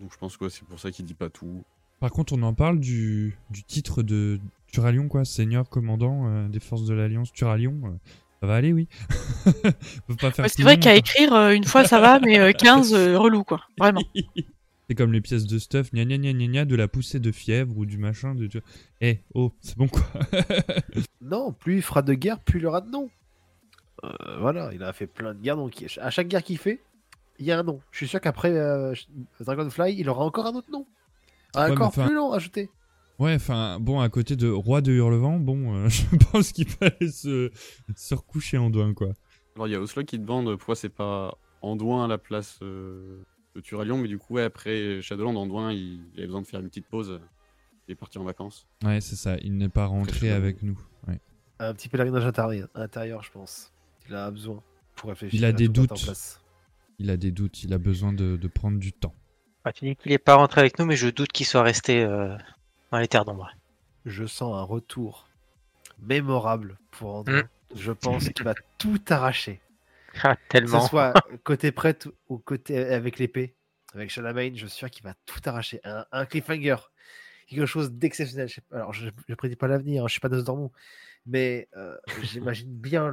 Donc 0.00 0.12
je 0.12 0.18
pense 0.18 0.36
que 0.36 0.48
c'est 0.48 0.64
pour 0.64 0.78
ça 0.78 0.90
qu'il 0.90 1.04
dit 1.04 1.14
pas 1.14 1.28
tout. 1.28 1.64
Par 2.00 2.10
contre, 2.12 2.32
on 2.32 2.42
en 2.42 2.54
parle 2.54 2.78
du, 2.78 3.36
du 3.50 3.64
titre 3.64 4.02
de 4.04 4.38
Turalion, 4.68 5.08
quoi, 5.08 5.24
seigneur 5.24 5.68
commandant 5.68 6.28
euh, 6.28 6.48
des 6.48 6.60
forces 6.60 6.84
de 6.84 6.94
l'Alliance 6.94 7.32
Turalion. 7.32 7.98
Euh, 8.38 8.46
ça 8.46 8.46
va 8.46 8.54
aller, 8.56 8.72
oui. 8.72 8.88
C'est 10.48 10.62
vrai 10.62 10.78
qu'à 10.78 10.90
quoi. 10.90 10.96
écrire, 10.96 11.34
euh, 11.34 11.50
une 11.50 11.64
fois 11.64 11.84
ça 11.84 12.00
va, 12.00 12.20
mais 12.20 12.38
euh, 12.38 12.52
15, 12.56 12.94
euh, 12.94 13.18
relou 13.18 13.44
quoi. 13.44 13.60
Vraiment. 13.78 14.02
C'est 14.88 14.94
comme 14.94 15.12
les 15.12 15.20
pièces 15.20 15.44
de 15.46 15.58
stuff, 15.58 15.90
gna 15.92 16.04
gna 16.06 16.16
gna 16.16 16.32
gna 16.32 16.46
gna, 16.46 16.64
de 16.64 16.74
la 16.74 16.88
poussée 16.88 17.20
de 17.20 17.30
fièvre 17.30 17.76
ou 17.76 17.84
du 17.84 17.98
machin. 17.98 18.34
De... 18.34 18.48
Eh, 19.02 19.20
oh, 19.34 19.52
c'est 19.60 19.76
bon 19.76 19.86
quoi. 19.86 20.02
Non, 21.20 21.52
plus 21.52 21.76
il 21.76 21.82
fera 21.82 22.00
de 22.00 22.14
guerre, 22.14 22.38
plus 22.40 22.58
il 22.60 22.66
aura 22.66 22.80
de 22.80 22.88
noms. 22.90 23.10
Euh, 24.04 24.08
voilà, 24.40 24.70
il 24.72 24.82
a 24.82 24.94
fait 24.94 25.06
plein 25.06 25.34
de 25.34 25.40
guerres, 25.40 25.56
donc 25.56 25.84
à 26.00 26.08
chaque 26.10 26.28
guerre 26.28 26.42
qu'il 26.42 26.56
fait, 26.56 26.80
il 27.38 27.44
y 27.44 27.52
a 27.52 27.58
un 27.58 27.64
nom. 27.64 27.80
Je 27.90 27.98
suis 27.98 28.08
sûr 28.08 28.18
qu'après 28.20 28.52
euh, 28.56 28.94
Dragonfly, 29.40 29.94
il 29.98 30.08
aura 30.08 30.24
encore 30.24 30.46
un 30.46 30.54
autre 30.54 30.70
nom. 30.70 30.86
Un 31.54 31.66
Ouais, 31.66 31.72
encore 31.72 31.88
enfin- 31.88 32.06
plus 32.06 32.14
long 32.14 32.32
ajouté. 32.32 32.70
Ouais, 33.18 33.34
enfin, 33.34 33.80
bon, 33.80 34.00
à 34.00 34.08
côté 34.08 34.36
de 34.36 34.48
Roi 34.48 34.80
de 34.80 34.92
Hurlevent, 34.92 35.40
bon, 35.40 35.74
euh, 35.74 35.88
je 35.88 36.04
pense 36.30 36.52
qu'il 36.52 36.68
fallait 36.68 37.10
se, 37.10 37.50
se 37.96 38.14
recoucher 38.14 38.58
en 38.58 38.70
douin, 38.70 38.94
quoi. 38.94 39.12
Alors 39.56 39.66
il 39.66 39.72
y 39.72 39.74
a 39.74 39.80
Oslo 39.80 40.04
qui 40.04 40.18
demande 40.20 40.54
pourquoi 40.56 40.76
c'est 40.76 40.88
pas 40.88 41.36
Anduin 41.62 42.04
à 42.04 42.08
la 42.08 42.16
place 42.18 42.60
euh, 42.62 43.18
de 43.56 43.60
Turalion, 43.60 43.98
mais 43.98 44.06
du 44.06 44.18
coup, 44.18 44.34
ouais, 44.34 44.44
après 44.44 45.02
Shadowland, 45.02 45.34
Anduin, 45.34 45.72
il, 45.72 46.00
il 46.14 46.18
avait 46.18 46.26
besoin 46.26 46.42
de 46.42 46.46
faire 46.46 46.60
une 46.60 46.68
petite 46.68 46.86
pause. 46.86 47.20
Il 47.88 47.92
est 47.92 47.96
parti 47.96 48.18
en 48.18 48.24
vacances. 48.24 48.68
Ouais, 48.84 49.00
c'est 49.00 49.16
ça, 49.16 49.36
il 49.42 49.56
n'est 49.56 49.68
pas 49.68 49.86
rentré 49.86 50.30
avec 50.30 50.62
nous. 50.62 50.78
Ouais. 51.08 51.18
Un 51.58 51.74
petit 51.74 51.88
pèlerinage 51.88 52.24
intérieur, 52.24 52.68
intérieur, 52.76 53.24
je 53.24 53.32
pense. 53.32 53.72
Il 54.08 54.14
a 54.14 54.30
besoin 54.30 54.62
pour 54.94 55.08
réfléchir. 55.08 55.40
Il 55.40 55.44
a 55.44 55.52
des 55.52 55.68
doutes. 55.68 56.08
Il 57.00 57.10
a 57.10 57.16
des 57.16 57.32
doutes, 57.32 57.64
il 57.64 57.72
a 57.72 57.78
besoin 57.78 58.12
de, 58.12 58.36
de 58.36 58.48
prendre 58.48 58.78
du 58.78 58.92
temps. 58.92 59.14
Ah, 59.64 59.72
tu 59.72 59.86
dis 59.86 59.96
qu'il 59.96 60.12
est 60.12 60.18
pas 60.18 60.36
rentré 60.36 60.60
avec 60.60 60.78
nous, 60.78 60.84
mais 60.84 60.96
je 60.96 61.08
doute 61.08 61.32
qu'il 61.32 61.46
soit 61.46 61.62
resté 61.62 62.02
euh, 62.04 62.36
dans 62.90 62.98
les 62.98 63.08
terres 63.08 63.24
d'ombre. 63.24 63.50
Je 64.06 64.24
sens 64.26 64.54
un 64.54 64.62
retour 64.62 65.28
mémorable 66.00 66.78
pour 66.90 67.16
Anduin. 67.16 67.42
Mm. 67.42 67.48
Je 67.74 67.92
pense 67.92 68.28
qu'il 68.30 68.44
va 68.44 68.54
tout 68.78 69.00
arracher. 69.08 69.60
Ah, 70.24 70.34
Que 70.34 70.40
tellement. 70.48 70.80
ce 70.80 70.88
soit 70.88 71.12
côté 71.44 71.70
prêtre 71.70 72.08
ou 72.28 72.38
côté 72.38 72.76
avec 72.78 73.18
l'épée, 73.18 73.54
avec 73.94 74.10
Shalamain, 74.10 74.50
je 74.54 74.66
suis 74.66 74.78
sûr 74.78 74.90
qu'il 74.90 75.04
va 75.04 75.14
tout 75.26 75.38
arracher. 75.44 75.80
Un, 75.84 76.06
un 76.10 76.24
cliffhanger, 76.24 76.76
quelque 77.46 77.66
chose 77.66 77.92
d'exceptionnel. 77.92 78.48
Alors, 78.72 78.92
je 78.94 79.10
ne 79.28 79.34
prédis 79.36 79.54
pas 79.54 79.68
l'avenir, 79.68 80.02
hein, 80.02 80.06
je 80.08 80.12
suis 80.12 80.20
pas 80.20 80.30
Nostradamus, 80.30 80.70
mais 81.26 81.68
euh, 81.76 81.96
j'imagine 82.22 82.72
bien 82.74 83.12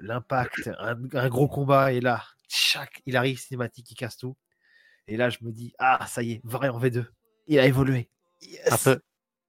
l'impact, 0.00 0.70
un, 0.78 0.96
un 1.14 1.28
gros 1.28 1.48
combat, 1.48 1.92
et 1.92 2.00
là, 2.00 2.22
chac, 2.48 3.02
il 3.06 3.16
arrive 3.16 3.38
cinématique, 3.40 3.90
il 3.90 3.94
casse 3.96 4.18
tout. 4.18 4.36
Et 5.08 5.16
là, 5.16 5.30
je 5.30 5.38
me 5.40 5.50
dis, 5.50 5.72
ah, 5.78 6.06
ça 6.06 6.22
y 6.22 6.32
est, 6.32 6.40
Variant 6.44 6.78
V2, 6.78 7.06
il 7.48 7.58
a 7.58 7.66
évolué. 7.66 8.10
Yes 8.42 8.72
Un 8.72 8.76
peu, 8.78 9.00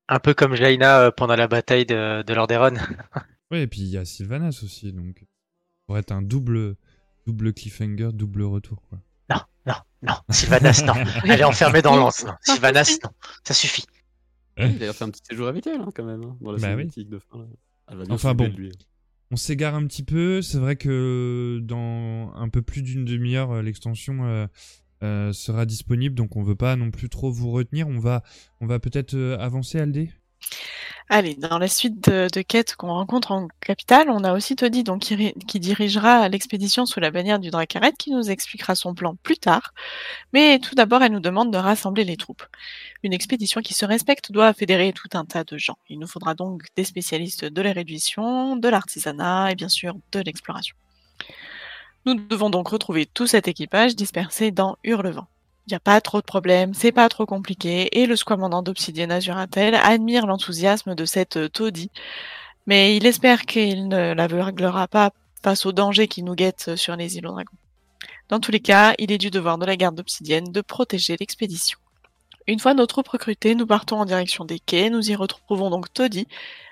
un 0.07 0.19
peu 0.19 0.33
comme 0.33 0.55
Jaina 0.55 1.01
euh, 1.01 1.11
pendant 1.11 1.35
la 1.35 1.47
bataille 1.47 1.85
de, 1.85 2.23
de 2.23 2.33
Lordaeron. 2.33 2.75
Ouais, 3.51 3.63
et 3.63 3.67
puis 3.67 3.79
il 3.81 3.87
y 3.87 3.97
a 3.97 4.05
Sylvanas 4.05 4.61
aussi, 4.63 4.93
donc. 4.93 5.17
Ça 5.21 5.25
pourrait 5.87 6.01
être 6.01 6.11
un 6.11 6.21
double, 6.21 6.75
double 7.25 7.51
cliffhanger, 7.51 8.09
double 8.13 8.43
retour, 8.43 8.79
quoi. 8.87 8.99
Non, 9.31 9.41
non, 9.65 9.73
non. 10.03 10.13
Sylvanas, 10.29 10.83
non. 10.85 10.93
Elle 11.25 11.39
est 11.41 11.43
enfermée 11.43 11.81
dans 11.81 11.95
l'anse. 11.95 12.23
Non. 12.25 12.33
Sylvanas, 12.43 12.99
non. 13.03 13.09
Ça 13.43 13.55
suffit. 13.55 13.85
Ouais, 14.59 14.71
il 14.71 14.83
a 14.83 14.93
fait 14.93 15.03
un 15.03 15.09
petit 15.09 15.21
séjour 15.27 15.47
avec 15.47 15.65
elle, 15.65 15.81
hein, 15.81 15.89
quand 15.95 16.03
même, 16.03 16.23
hein, 16.25 16.37
dans 16.41 16.51
la 16.51 16.59
Bah 16.59 16.75
oui. 16.75 16.91
de 17.05 17.17
fin. 17.17 17.39
là. 17.39 17.45
Elle 17.87 17.97
va 17.97 18.03
bien 18.05 18.13
Enfin 18.13 18.35
bon. 18.35 18.53
lui. 18.55 18.71
On 19.31 19.35
s'égare 19.35 19.73
un 19.73 19.87
petit 19.87 20.03
peu. 20.03 20.43
C'est 20.43 20.59
vrai 20.59 20.75
que 20.75 21.59
dans 21.63 22.31
un 22.35 22.49
peu 22.49 22.61
plus 22.61 22.83
d'une 22.83 23.03
demi-heure, 23.03 23.49
euh, 23.51 23.61
l'extension 23.63 24.25
euh, 24.25 24.45
euh, 25.03 25.33
sera 25.33 25.65
disponible, 25.65 26.15
donc 26.15 26.35
on 26.35 26.43
veut 26.43 26.55
pas 26.55 26.75
non 26.75 26.91
plus 26.91 27.09
trop 27.09 27.31
vous 27.31 27.51
retenir. 27.51 27.87
On 27.87 27.99
va, 27.99 28.23
on 28.61 28.67
va 28.67 28.79
peut-être 28.79 29.15
euh, 29.15 29.37
avancer, 29.39 29.79
Aldé. 29.79 30.11
Allez, 31.11 31.33
dans 31.33 31.57
la 31.57 31.67
suite 31.67 32.07
de, 32.07 32.27
de 32.31 32.41
quêtes 32.41 32.75
qu'on 32.75 32.89
rencontre 32.89 33.31
en 33.31 33.47
capitale, 33.61 34.11
on 34.11 34.23
a 34.23 34.31
aussi 34.31 34.55
Toddy 34.55 34.83
donc, 34.83 35.01
qui, 35.01 35.33
qui 35.47 35.59
dirigera 35.59 36.29
l'expédition 36.29 36.85
sous 36.85 36.99
la 36.99 37.09
bannière 37.09 37.39
du 37.39 37.49
Dracaret, 37.49 37.93
qui 37.97 38.11
nous 38.11 38.29
expliquera 38.29 38.75
son 38.75 38.93
plan 38.93 39.15
plus 39.23 39.37
tard. 39.37 39.73
Mais 40.33 40.59
tout 40.59 40.75
d'abord, 40.75 41.01
elle 41.01 41.11
nous 41.11 41.19
demande 41.19 41.51
de 41.51 41.57
rassembler 41.57 42.03
les 42.03 42.15
troupes. 42.15 42.43
Une 43.01 43.13
expédition 43.13 43.61
qui 43.61 43.73
se 43.73 43.85
respecte 43.85 44.31
doit 44.31 44.53
fédérer 44.53 44.93
tout 44.93 45.09
un 45.17 45.25
tas 45.25 45.43
de 45.43 45.57
gens. 45.57 45.79
Il 45.89 45.97
nous 45.97 46.07
faudra 46.07 46.35
donc 46.35 46.63
des 46.75 46.83
spécialistes 46.83 47.43
de 47.43 47.61
la 47.63 47.71
réduction, 47.71 48.55
de 48.55 48.69
l'artisanat 48.69 49.51
et 49.51 49.55
bien 49.55 49.69
sûr 49.69 49.95
de 50.11 50.19
l'exploration. 50.19 50.75
Nous 52.05 52.13
devons 52.15 52.49
donc 52.49 52.69
retrouver 52.69 53.05
tout 53.05 53.27
cet 53.27 53.47
équipage 53.47 53.95
dispersé 53.95 54.51
dans 54.51 54.77
Hurlevent. 54.83 55.27
Il 55.67 55.71
n'y 55.71 55.75
a 55.75 55.81
pas 55.81 56.01
trop 56.01 56.19
de 56.19 56.25
problèmes, 56.25 56.73
c'est 56.73 56.91
pas 56.91 57.09
trop 57.09 57.25
compliqué, 57.25 57.99
et 57.99 58.07
le 58.07 58.15
squamandant 58.15 58.63
d'Obsidienne 58.63 59.11
Azuratel 59.11 59.75
admire 59.75 60.25
l'enthousiasme 60.25 60.95
de 60.95 61.05
cette 61.05 61.37
euh, 61.37 61.49
taudis, 61.49 61.91
mais 62.65 62.95
il 62.95 63.05
espère 63.05 63.45
qu'il 63.45 63.87
ne 63.87 64.13
l'aveuglera 64.13 64.87
pas 64.87 65.11
face 65.43 65.65
aux 65.65 65.71
dangers 65.71 66.07
qui 66.07 66.23
nous 66.23 66.33
guettent 66.33 66.75
sur 66.75 66.95
les 66.95 67.17
îles 67.17 67.27
aux 67.27 67.31
dragons. 67.31 67.57
Dans 68.29 68.39
tous 68.39 68.51
les 68.51 68.61
cas, 68.61 68.95
il 68.97 69.11
est 69.11 69.17
du 69.17 69.29
devoir 69.29 69.57
de 69.57 69.65
la 69.65 69.75
garde 69.75 69.95
d'Obsidienne 69.95 70.51
de 70.51 70.61
protéger 70.61 71.17
l'expédition. 71.19 71.77
Une 72.47 72.59
fois 72.59 72.73
nos 72.73 72.87
troupes 72.87 73.09
recrutées, 73.09 73.53
nous 73.53 73.67
partons 73.67 73.99
en 73.99 74.05
direction 74.05 74.45
des 74.45 74.59
quais, 74.59 74.89
nous 74.89 75.11
y 75.11 75.15
retrouvons 75.15 75.69
donc 75.69 75.93
Toddy, 75.93 76.27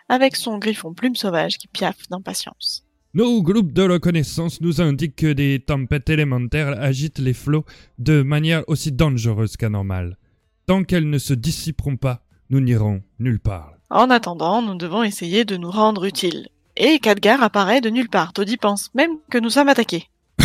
avec 0.09 0.35
son 0.35 0.57
griffon 0.57 0.93
plume 0.93 1.15
sauvage 1.15 1.59
qui 1.59 1.67
piaffe 1.67 2.09
d'impatience. 2.09 2.86
Nos 3.13 3.41
groupes 3.41 3.71
de 3.71 3.83
reconnaissance 3.83 4.61
nous 4.61 4.81
indiquent 4.81 5.15
que 5.15 5.33
des 5.33 5.59
tempêtes 5.65 6.09
élémentaires 6.09 6.79
agitent 6.79 7.19
les 7.19 7.33
flots 7.33 7.65
de 7.97 8.21
manière 8.21 8.63
aussi 8.67 8.91
dangereuse 8.91 9.55
qu'anormale. 9.57 10.17
Tant 10.65 10.83
qu'elles 10.83 11.09
ne 11.09 11.17
se 11.17 11.33
dissiperont 11.33 11.95
pas, 11.95 12.21
nous 12.49 12.59
n'irons 12.59 13.01
nulle 13.19 13.39
part. 13.39 13.73
En 13.89 14.09
attendant, 14.09 14.61
nous 14.61 14.75
devons 14.75 15.03
essayer 15.03 15.45
de 15.45 15.55
nous 15.55 15.71
rendre 15.71 16.05
utiles. 16.05 16.49
Et 16.75 16.99
Khadgar 16.99 17.41
apparaît 17.41 17.81
de 17.81 17.89
nulle 17.89 18.09
part. 18.09 18.33
Toddy 18.33 18.57
pense 18.57 18.93
même 18.93 19.17
que 19.31 19.37
nous 19.37 19.49
sommes 19.49 19.69
attaqués. 19.69 20.03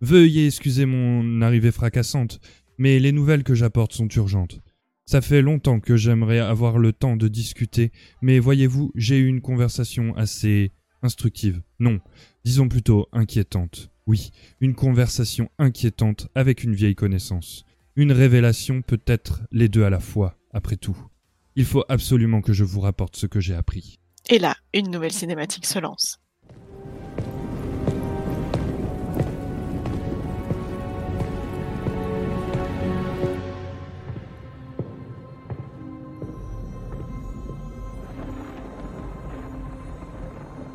Veuillez 0.00 0.46
excuser 0.46 0.86
mon 0.86 1.42
arrivée 1.42 1.72
fracassante, 1.72 2.40
mais 2.78 2.98
les 3.00 3.12
nouvelles 3.12 3.42
que 3.42 3.54
j'apporte 3.54 3.92
sont 3.92 4.08
urgentes. 4.08 4.60
Ça 5.10 5.20
fait 5.20 5.42
longtemps 5.42 5.80
que 5.80 5.96
j'aimerais 5.96 6.38
avoir 6.38 6.78
le 6.78 6.92
temps 6.92 7.16
de 7.16 7.26
discuter, 7.26 7.90
mais 8.22 8.38
voyez-vous, 8.38 8.92
j'ai 8.94 9.18
eu 9.18 9.26
une 9.26 9.40
conversation 9.40 10.14
assez 10.16 10.70
instructive. 11.02 11.62
Non, 11.80 11.98
disons 12.44 12.68
plutôt 12.68 13.08
inquiétante. 13.10 13.90
Oui, 14.06 14.30
une 14.60 14.76
conversation 14.76 15.50
inquiétante 15.58 16.28
avec 16.36 16.62
une 16.62 16.76
vieille 16.76 16.94
connaissance. 16.94 17.64
Une 17.96 18.12
révélation 18.12 18.82
peut-être 18.82 19.40
les 19.50 19.68
deux 19.68 19.82
à 19.82 19.90
la 19.90 19.98
fois, 19.98 20.38
après 20.52 20.76
tout. 20.76 20.96
Il 21.56 21.64
faut 21.64 21.82
absolument 21.88 22.40
que 22.40 22.52
je 22.52 22.62
vous 22.62 22.78
rapporte 22.78 23.16
ce 23.16 23.26
que 23.26 23.40
j'ai 23.40 23.56
appris. 23.56 23.98
Et 24.28 24.38
là, 24.38 24.54
une 24.74 24.92
nouvelle 24.92 25.10
cinématique 25.10 25.66
se 25.66 25.80
lance. 25.80 26.20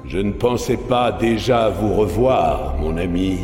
Je 0.07 0.19
ne 0.19 0.32
pensais 0.32 0.77
pas 0.77 1.11
déjà 1.11 1.69
vous 1.69 1.94
revoir, 1.94 2.77
mon 2.77 2.95
ami. 2.98 3.40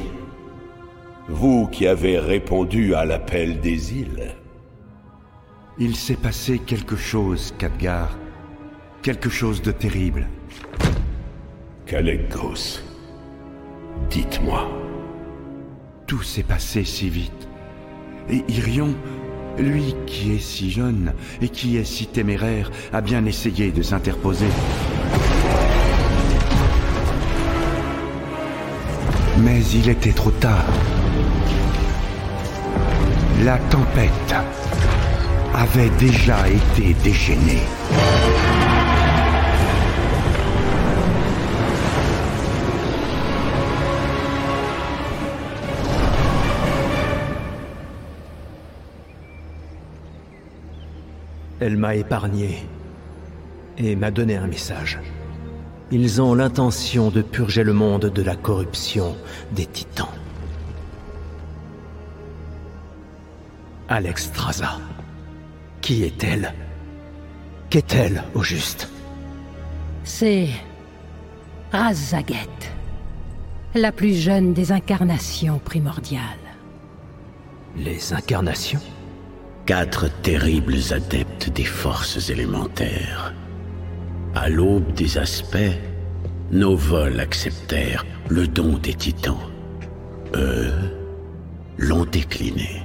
Vous 1.28 1.68
qui 1.68 1.88
avez 1.88 2.20
répondu 2.20 2.94
à 2.94 3.04
l'appel 3.04 3.60
des 3.62 3.98
îles. 3.98 4.36
Il 5.80 5.96
s'est 5.96 6.16
passé 6.16 6.60
quelque 6.60 6.96
chose, 6.96 7.54
Khadgar. 7.58 8.16
Quelque 9.02 9.30
chose 9.30 9.64
de 9.64 9.72
terrible. 9.72 10.28
Kalekos. 11.88 12.82
Dites-moi. 14.12 14.70
Tout 16.06 16.22
s'est 16.22 16.44
passé 16.44 16.84
si 16.84 17.10
vite. 17.10 17.48
Et 18.30 18.44
Irion, 18.50 18.94
lui 19.58 19.96
qui 20.06 20.34
est 20.34 20.40
si 20.40 20.70
jeune 20.70 21.14
et 21.42 21.50
qui 21.50 21.78
est 21.78 21.84
si 21.86 22.06
téméraire, 22.06 22.70
a 22.94 23.02
bien 23.02 23.26
essayé 23.26 23.72
de 23.72 23.82
s'interposer. 23.82 24.50
Mais 29.40 29.64
il 29.74 29.90
était 29.90 30.12
trop 30.12 30.32
tard. 30.32 30.66
La 33.44 33.58
tempête 33.58 34.36
avait 35.56 35.90
déjà 35.98 36.48
été 36.48 36.94
déchaînée. 37.04 37.64
Elle 51.60 51.78
m'a 51.78 51.96
épargné 51.96 52.66
et 53.78 53.96
m'a 53.96 54.10
donné 54.10 54.36
un 54.36 54.48
message. 54.48 55.00
Ils 55.94 56.22
ont 56.22 56.34
l'intention 56.34 57.10
de 57.10 57.22
purger 57.22 57.64
le 57.64 57.74
monde 57.74 58.06
de 58.06 58.22
la 58.22 58.38
corruption 58.38 59.18
des 59.52 59.66
titans. 59.66 60.08
Alexstrasza. 63.90 64.80
Qui 65.82 66.04
est-elle? 66.04 66.54
Qu'est-elle 67.70 68.24
au 68.36 68.42
juste? 68.42 68.90
C'est 70.06 70.48
Razaget, 71.74 72.48
la 73.76 73.92
plus 73.92 74.16
jeune 74.16 74.54
des 74.54 74.72
incarnations 74.72 75.60
primordiales. 75.60 76.22
Les 77.76 78.14
incarnations? 78.14 78.82
Quatre 79.66 80.10
terribles 80.22 80.80
adeptes 80.92 81.50
des 81.50 81.66
forces 81.66 82.30
élémentaires. 82.30 83.34
À 84.34 84.48
l'aube 84.48 84.94
des 84.94 85.18
aspects, 85.18 85.58
nos 86.52 86.78
vols 86.78 87.20
acceptèrent 87.20 88.06
le 88.30 88.48
don 88.48 88.78
des 88.78 88.94
titans. 88.94 89.38
Eux 90.36 90.72
l'ont 91.78 92.06
décliné. 92.06 92.82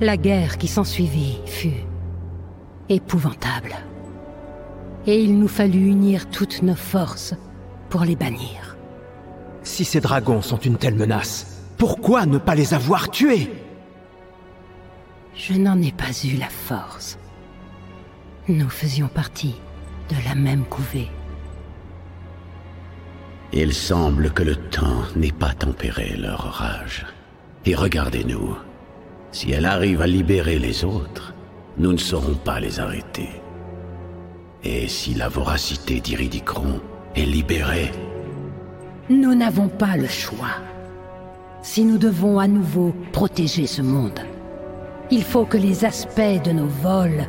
La 0.00 0.16
guerre 0.16 0.56
qui 0.56 0.66
s'ensuivit 0.66 1.38
fut 1.44 1.84
épouvantable. 2.88 3.76
Et 5.06 5.22
il 5.22 5.38
nous 5.38 5.48
fallut 5.48 5.88
unir 5.88 6.30
toutes 6.30 6.62
nos 6.62 6.74
forces 6.74 7.34
pour 7.90 8.04
les 8.04 8.16
bannir. 8.16 8.76
Si 9.62 9.84
ces 9.84 10.00
dragons 10.00 10.40
sont 10.40 10.58
une 10.58 10.78
telle 10.78 10.94
menace, 10.94 11.64
pourquoi 11.76 12.24
ne 12.24 12.38
pas 12.38 12.54
les 12.54 12.72
avoir 12.72 13.10
tués? 13.10 13.50
Je 15.34 15.52
n'en 15.52 15.80
ai 15.82 15.92
pas 15.92 16.12
eu 16.24 16.36
la 16.38 16.48
force. 16.48 17.18
Nous 18.48 18.70
faisions 18.70 19.08
partie 19.08 19.56
de 20.10 20.28
la 20.28 20.34
même 20.34 20.64
couvée. 20.64 21.08
Il 23.52 23.72
semble 23.72 24.30
que 24.30 24.42
le 24.42 24.56
temps 24.56 25.02
n'ait 25.16 25.32
pas 25.32 25.52
tempéré 25.52 26.16
leur 26.16 26.40
rage. 26.52 27.06
Et 27.66 27.74
regardez-nous. 27.74 28.56
Si 29.32 29.52
elle 29.52 29.66
arrive 29.66 30.02
à 30.02 30.06
libérer 30.06 30.58
les 30.58 30.84
autres, 30.84 31.34
nous 31.78 31.92
ne 31.92 31.98
saurons 31.98 32.34
pas 32.34 32.60
les 32.60 32.80
arrêter. 32.80 33.28
Et 34.64 34.88
si 34.88 35.14
la 35.14 35.28
voracité 35.28 36.00
d'Iridicron 36.00 36.80
est 37.14 37.24
libérée, 37.24 37.92
Nous 39.08 39.34
n'avons 39.34 39.68
pas 39.68 39.96
le 39.96 40.06
choix. 40.06 40.54
Si 41.62 41.84
nous 41.84 41.98
devons 41.98 42.38
à 42.38 42.46
nouveau 42.46 42.94
protéger 43.10 43.66
ce 43.66 43.82
monde, 43.82 44.20
il 45.10 45.24
faut 45.24 45.44
que 45.44 45.56
les 45.56 45.84
aspects 45.84 46.42
de 46.44 46.52
nos 46.52 46.68
vols 46.68 47.26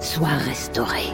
soient 0.00 0.38
restaurés. 0.46 1.12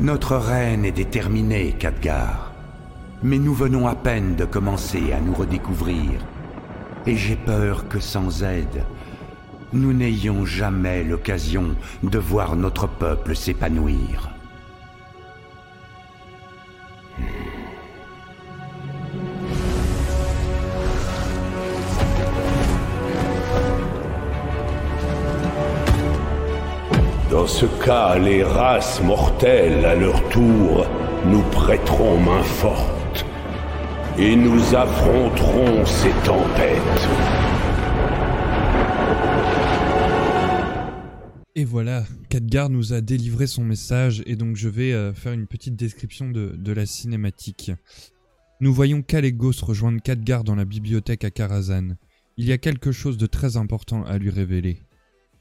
Notre 0.00 0.36
reine 0.36 0.84
est 0.84 0.92
déterminée, 0.92 1.74
Khadgar. 1.76 2.52
Mais 3.24 3.36
nous 3.36 3.52
venons 3.52 3.88
à 3.88 3.96
peine 3.96 4.36
de 4.36 4.44
commencer 4.44 5.12
à 5.12 5.20
nous 5.20 5.34
redécouvrir. 5.34 6.24
Et 7.04 7.16
j'ai 7.16 7.34
peur 7.34 7.88
que 7.88 7.98
sans 7.98 8.44
aide, 8.44 8.84
nous 9.72 9.92
n'ayons 9.92 10.46
jamais 10.46 11.02
l'occasion 11.02 11.74
de 12.04 12.18
voir 12.18 12.54
notre 12.54 12.86
peuple 12.86 13.34
s'épanouir. 13.34 14.30
Dans 27.30 27.46
ce 27.46 27.66
cas, 27.84 28.18
les 28.18 28.42
races 28.42 29.02
mortelles, 29.02 29.84
à 29.84 29.94
leur 29.94 30.26
tour, 30.30 30.86
nous 31.26 31.42
prêteront 31.50 32.18
main 32.18 32.42
forte. 32.42 33.26
Et 34.18 34.34
nous 34.34 34.74
affronterons 34.74 35.84
ces 35.84 36.10
tempêtes. 36.24 37.08
Et 41.54 41.64
voilà, 41.64 42.06
Khadgar 42.30 42.70
nous 42.70 42.94
a 42.94 43.02
délivré 43.02 43.46
son 43.46 43.64
message 43.64 44.22
et 44.24 44.34
donc 44.34 44.56
je 44.56 44.70
vais 44.70 44.94
euh, 44.94 45.12
faire 45.12 45.34
une 45.34 45.46
petite 45.46 45.76
description 45.76 46.30
de, 46.30 46.72
la 46.72 46.86
cinématique. 46.86 47.72
Nous 48.60 48.72
voyons 48.72 49.02
Kalégos 49.02 49.60
rejoindre 49.62 50.00
Khadgar 50.00 50.44
dans 50.44 50.54
la 50.54 50.64
bibliothèque 50.64 51.24
à 51.24 51.30
Karazhan. 51.30 51.96
Il 52.38 52.46
y 52.46 52.52
a 52.52 52.58
quelque 52.58 52.90
chose 52.90 53.18
de 53.18 53.26
très 53.26 53.58
important 53.58 54.02
à 54.04 54.16
lui 54.16 54.30
révéler. 54.30 54.87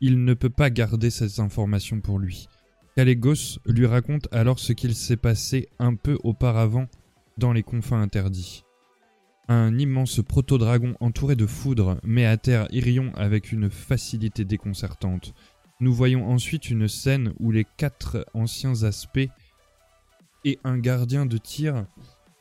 Il 0.02 0.24
ne 0.24 0.34
peut 0.34 0.50
pas 0.50 0.70
garder 0.70 1.10
ces 1.10 1.40
informations 1.40 2.02
pour 2.02 2.20
lui. 2.20 2.48
Kalégos 2.96 3.60
lui 3.66 3.86
raconte 3.86 4.28
alors 4.32 4.60
ce 4.60 4.74
qu'il 4.74 4.96
s'est 4.96 5.18
passé 5.18 5.70
un 5.80 5.96
peu 5.96 6.18
auparavant 6.24 6.88
dans 7.38 7.54
les 7.54 7.64
confins 7.64 8.02
interdits. 8.02 8.64
Un 9.50 9.78
immense 9.78 10.22
proto-dragon 10.22 10.96
entouré 11.00 11.36
de 11.36 11.46
foudre 11.46 12.00
met 12.04 12.26
à 12.26 12.38
terre 12.38 12.68
Irion 12.72 13.12
avec 13.16 13.52
une 13.52 13.70
facilité 13.70 14.44
déconcertante. 14.46 15.34
Nous 15.80 15.94
voyons 15.94 16.28
ensuite 16.28 16.70
une 16.70 16.88
scène 16.88 17.34
où 17.40 17.52
les 17.52 17.66
quatre 17.78 18.26
anciens 18.34 18.84
aspects 18.84 19.30
et 20.44 20.60
un 20.64 20.78
gardien 20.78 21.26
de 21.26 21.38
tir 21.38 21.86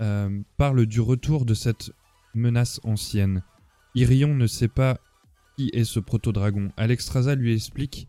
euh, 0.01 0.41
parlent 0.57 0.87
du 0.87 1.01
retour 1.01 1.45
de 1.45 1.55
cette 1.55 1.93
menace 2.35 2.81
ancienne. 2.83 3.43
Irion 3.95 4.35
ne 4.35 4.47
sait 4.47 4.69
pas 4.69 4.99
qui 5.57 5.70
est 5.73 5.85
ce 5.85 6.01
proto-dragon. 6.01 6.70
Alexstrasza 6.77 7.35
lui 7.35 7.55
explique 7.55 8.09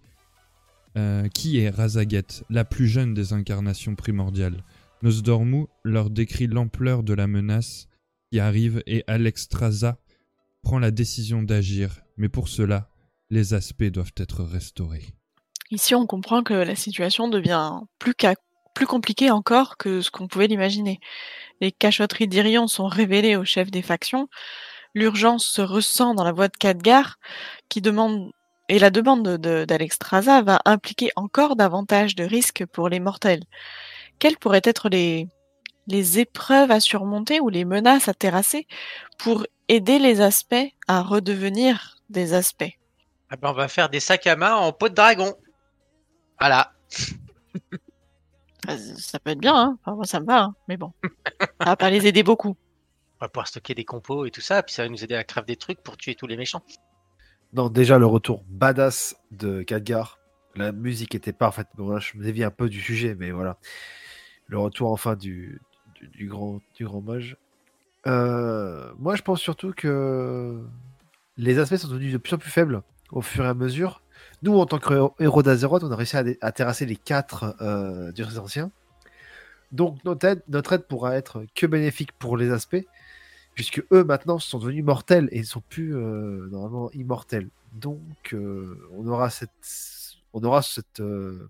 euh, 0.97 1.27
qui 1.27 1.59
est 1.59 1.69
Razaget, 1.69 2.43
la 2.49 2.65
plus 2.65 2.87
jeune 2.87 3.13
des 3.13 3.33
incarnations 3.33 3.93
primordiales. 3.93 4.63
Nosdormu 5.03 5.67
leur 5.83 6.09
décrit 6.09 6.47
l'ampleur 6.47 7.03
de 7.03 7.13
la 7.13 7.27
menace 7.27 7.87
qui 8.31 8.39
arrive 8.39 8.81
et 8.87 9.03
Alexstrasza 9.05 9.97
prend 10.63 10.79
la 10.79 10.89
décision 10.89 11.43
d'agir, 11.43 12.01
mais 12.17 12.29
pour 12.29 12.47
cela, 12.47 12.89
les 13.29 13.53
aspects 13.53 13.83
doivent 13.83 14.13
être 14.17 14.43
restaurés. 14.43 15.05
Ici, 15.69 15.93
on 15.93 16.07
comprend 16.07 16.41
que 16.43 16.53
la 16.53 16.75
situation 16.75 17.27
devient 17.27 17.81
plus, 17.99 18.15
plus 18.73 18.87
compliquée 18.87 19.29
encore 19.29 19.77
que 19.77 20.01
ce 20.01 20.09
qu'on 20.09 20.27
pouvait 20.27 20.47
l'imaginer. 20.47 20.99
Les 21.61 21.71
cachotteries 21.71 22.27
d'Irion 22.27 22.67
sont 22.67 22.87
révélées 22.87 23.35
au 23.35 23.45
chef 23.45 23.69
des 23.69 23.81
factions. 23.81 24.29
L'urgence 24.97 25.45
se 25.45 25.61
ressent 25.61 26.15
dans 26.15 26.23
la 26.23 26.31
voix 26.31 26.47
de 26.47 26.57
Khadgar, 26.57 27.19
qui 27.69 27.81
demande 27.81 28.31
et 28.67 28.79
la 28.79 28.89
demande 28.89 29.23
de- 29.23 29.37
de- 29.37 29.63
d'Alexstrasza 29.63 30.41
va 30.41 30.59
impliquer 30.65 31.11
encore 31.15 31.55
davantage 31.55 32.15
de 32.15 32.23
risques 32.23 32.65
pour 32.65 32.89
les 32.89 32.99
mortels. 32.99 33.43
Quels 34.17 34.37
pourraient 34.37 34.63
être 34.63 34.89
les, 34.89 35.27
les 35.85 36.17
épreuves 36.17 36.71
à 36.71 36.79
surmonter 36.79 37.39
ou 37.39 37.49
les 37.49 37.63
menaces 37.63 38.07
à 38.07 38.15
terrasser 38.15 38.65
pour 39.19 39.45
aider 39.67 39.99
les 39.99 40.19
aspects 40.19 40.55
à 40.87 41.03
redevenir 41.03 41.97
des 42.09 42.33
aspects? 42.33 42.73
Ah 43.29 43.37
ben, 43.37 43.51
on 43.51 43.53
va 43.53 43.67
faire 43.67 43.89
des 43.89 43.99
sacs 43.99 44.25
à 44.25 44.35
main 44.35 44.55
en 44.55 44.73
peau 44.73 44.89
de 44.89 44.95
dragon. 44.95 45.35
Voilà. 46.39 46.71
Ça 48.97 49.19
peut 49.19 49.29
être 49.29 49.39
bien, 49.39 49.55
hein. 49.55 49.77
Enfin, 49.79 49.95
moi 49.95 50.05
ça 50.05 50.19
me 50.19 50.25
va, 50.25 50.41
hein. 50.41 50.55
mais 50.67 50.75
bon. 50.75 50.91
Ça 51.39 51.65
va 51.65 51.75
pas 51.75 51.91
les 51.91 52.07
aider 52.07 52.23
beaucoup. 52.23 52.57
On 53.19 53.25
va 53.25 53.29
pouvoir 53.29 53.47
stocker 53.47 53.73
des 53.73 53.85
compos 53.85 54.25
et 54.25 54.31
tout 54.31 54.41
ça, 54.41 54.61
puis 54.61 54.75
ça 54.75 54.83
va 54.83 54.89
nous 54.89 55.03
aider 55.03 55.15
à 55.15 55.23
craft 55.23 55.47
des 55.47 55.55
trucs 55.55 55.81
pour 55.81 55.97
tuer 55.97 56.15
tous 56.15 56.27
les 56.27 56.37
méchants. 56.37 56.63
Non, 57.53 57.69
déjà 57.69 57.97
le 57.97 58.05
retour 58.05 58.43
badass 58.47 59.15
de 59.31 59.63
Khadgar. 59.63 60.19
La 60.55 60.71
musique 60.71 61.15
était 61.15 61.33
parfaite. 61.33 61.67
Bon, 61.75 61.89
là, 61.89 61.99
je 61.99 62.17
me 62.17 62.23
dévie 62.23 62.43
un 62.43 62.51
peu 62.51 62.69
du 62.69 62.81
sujet, 62.81 63.15
mais 63.15 63.31
voilà. 63.31 63.57
Le 64.47 64.57
retour 64.57 64.91
enfin 64.91 65.15
du, 65.15 65.61
du, 66.13 66.27
grand, 66.27 66.61
du 66.75 66.85
grand 66.85 67.01
mage. 67.01 67.37
Euh, 68.05 68.91
moi, 68.97 69.15
je 69.15 69.21
pense 69.21 69.41
surtout 69.41 69.73
que 69.75 70.63
les 71.37 71.59
aspects 71.59 71.75
sont 71.75 71.87
devenus 71.87 72.13
de 72.13 72.17
plus 72.17 72.33
en 72.33 72.37
plus 72.37 72.51
faibles 72.51 72.81
au 73.11 73.21
fur 73.21 73.45
et 73.45 73.47
à 73.47 73.53
mesure. 73.53 74.01
Nous, 74.43 74.57
en 74.57 74.65
tant 74.65 74.79
que 74.79 74.93
héros- 75.19 75.43
d'Azeroth, 75.43 75.83
on 75.83 75.91
a 75.91 75.95
réussi 75.95 76.17
à 76.17 76.51
terrasser 76.51 76.85
les 76.85 76.95
quatre 76.95 77.55
euh, 77.61 78.11
dieux 78.11 78.37
anciens. 78.39 78.71
Donc, 79.71 80.03
notre 80.05 80.25
aide, 80.25 80.43
notre 80.47 80.73
aide 80.73 80.87
pourra 80.87 81.15
être 81.15 81.43
que 81.55 81.65
bénéfique 81.65 82.13
pour 82.13 82.37
les 82.37 82.51
aspects, 82.51 82.85
puisque 83.57 83.83
eux, 83.91 84.03
maintenant, 84.03 84.37
sont 84.37 84.59
devenus 84.59 84.85
mortels 84.85 85.29
et 85.31 85.39
ne 85.39 85.43
sont 85.43 85.63
plus 85.67 85.95
euh, 85.95 86.47
normalement 86.51 86.91
immortels. 86.91 87.49
Donc, 87.73 88.33
euh, 88.33 88.87
on 88.93 89.07
aura 89.07 89.31
cette. 89.31 89.49
On 90.31 90.43
aura 90.43 90.61
cette. 90.61 90.99
euh, 90.99 91.49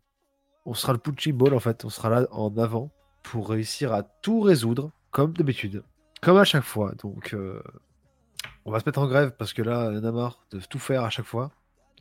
on 0.65 0.73
sera 0.73 0.93
le 0.93 0.99
punching 0.99 1.34
ball, 1.34 1.53
en 1.53 1.59
fait. 1.59 1.84
On 1.84 1.89
sera 1.89 2.09
là 2.09 2.25
en 2.31 2.57
avant 2.57 2.91
pour 3.23 3.49
réussir 3.49 3.91
à 3.93 4.03
tout 4.03 4.39
résoudre, 4.39 4.91
comme 5.11 5.34
d'habitude. 5.34 5.84
Comme 6.21 6.38
à 6.38 6.45
chaque 6.45 6.63
fois. 6.63 6.93
Donc, 7.03 7.35
on 8.63 8.71
va 8.71 8.79
se 8.79 8.85
mettre 8.85 8.99
en 8.99 9.07
grève 9.07 9.35
parce 9.38 9.51
que 9.51 9.61
là, 9.61 9.89
on 9.91 9.97
a 9.97 10.35
de 10.51 10.59
tout 10.61 10.79
faire 10.79 11.03
à 11.03 11.09
chaque 11.09 11.25
fois. 11.25 11.51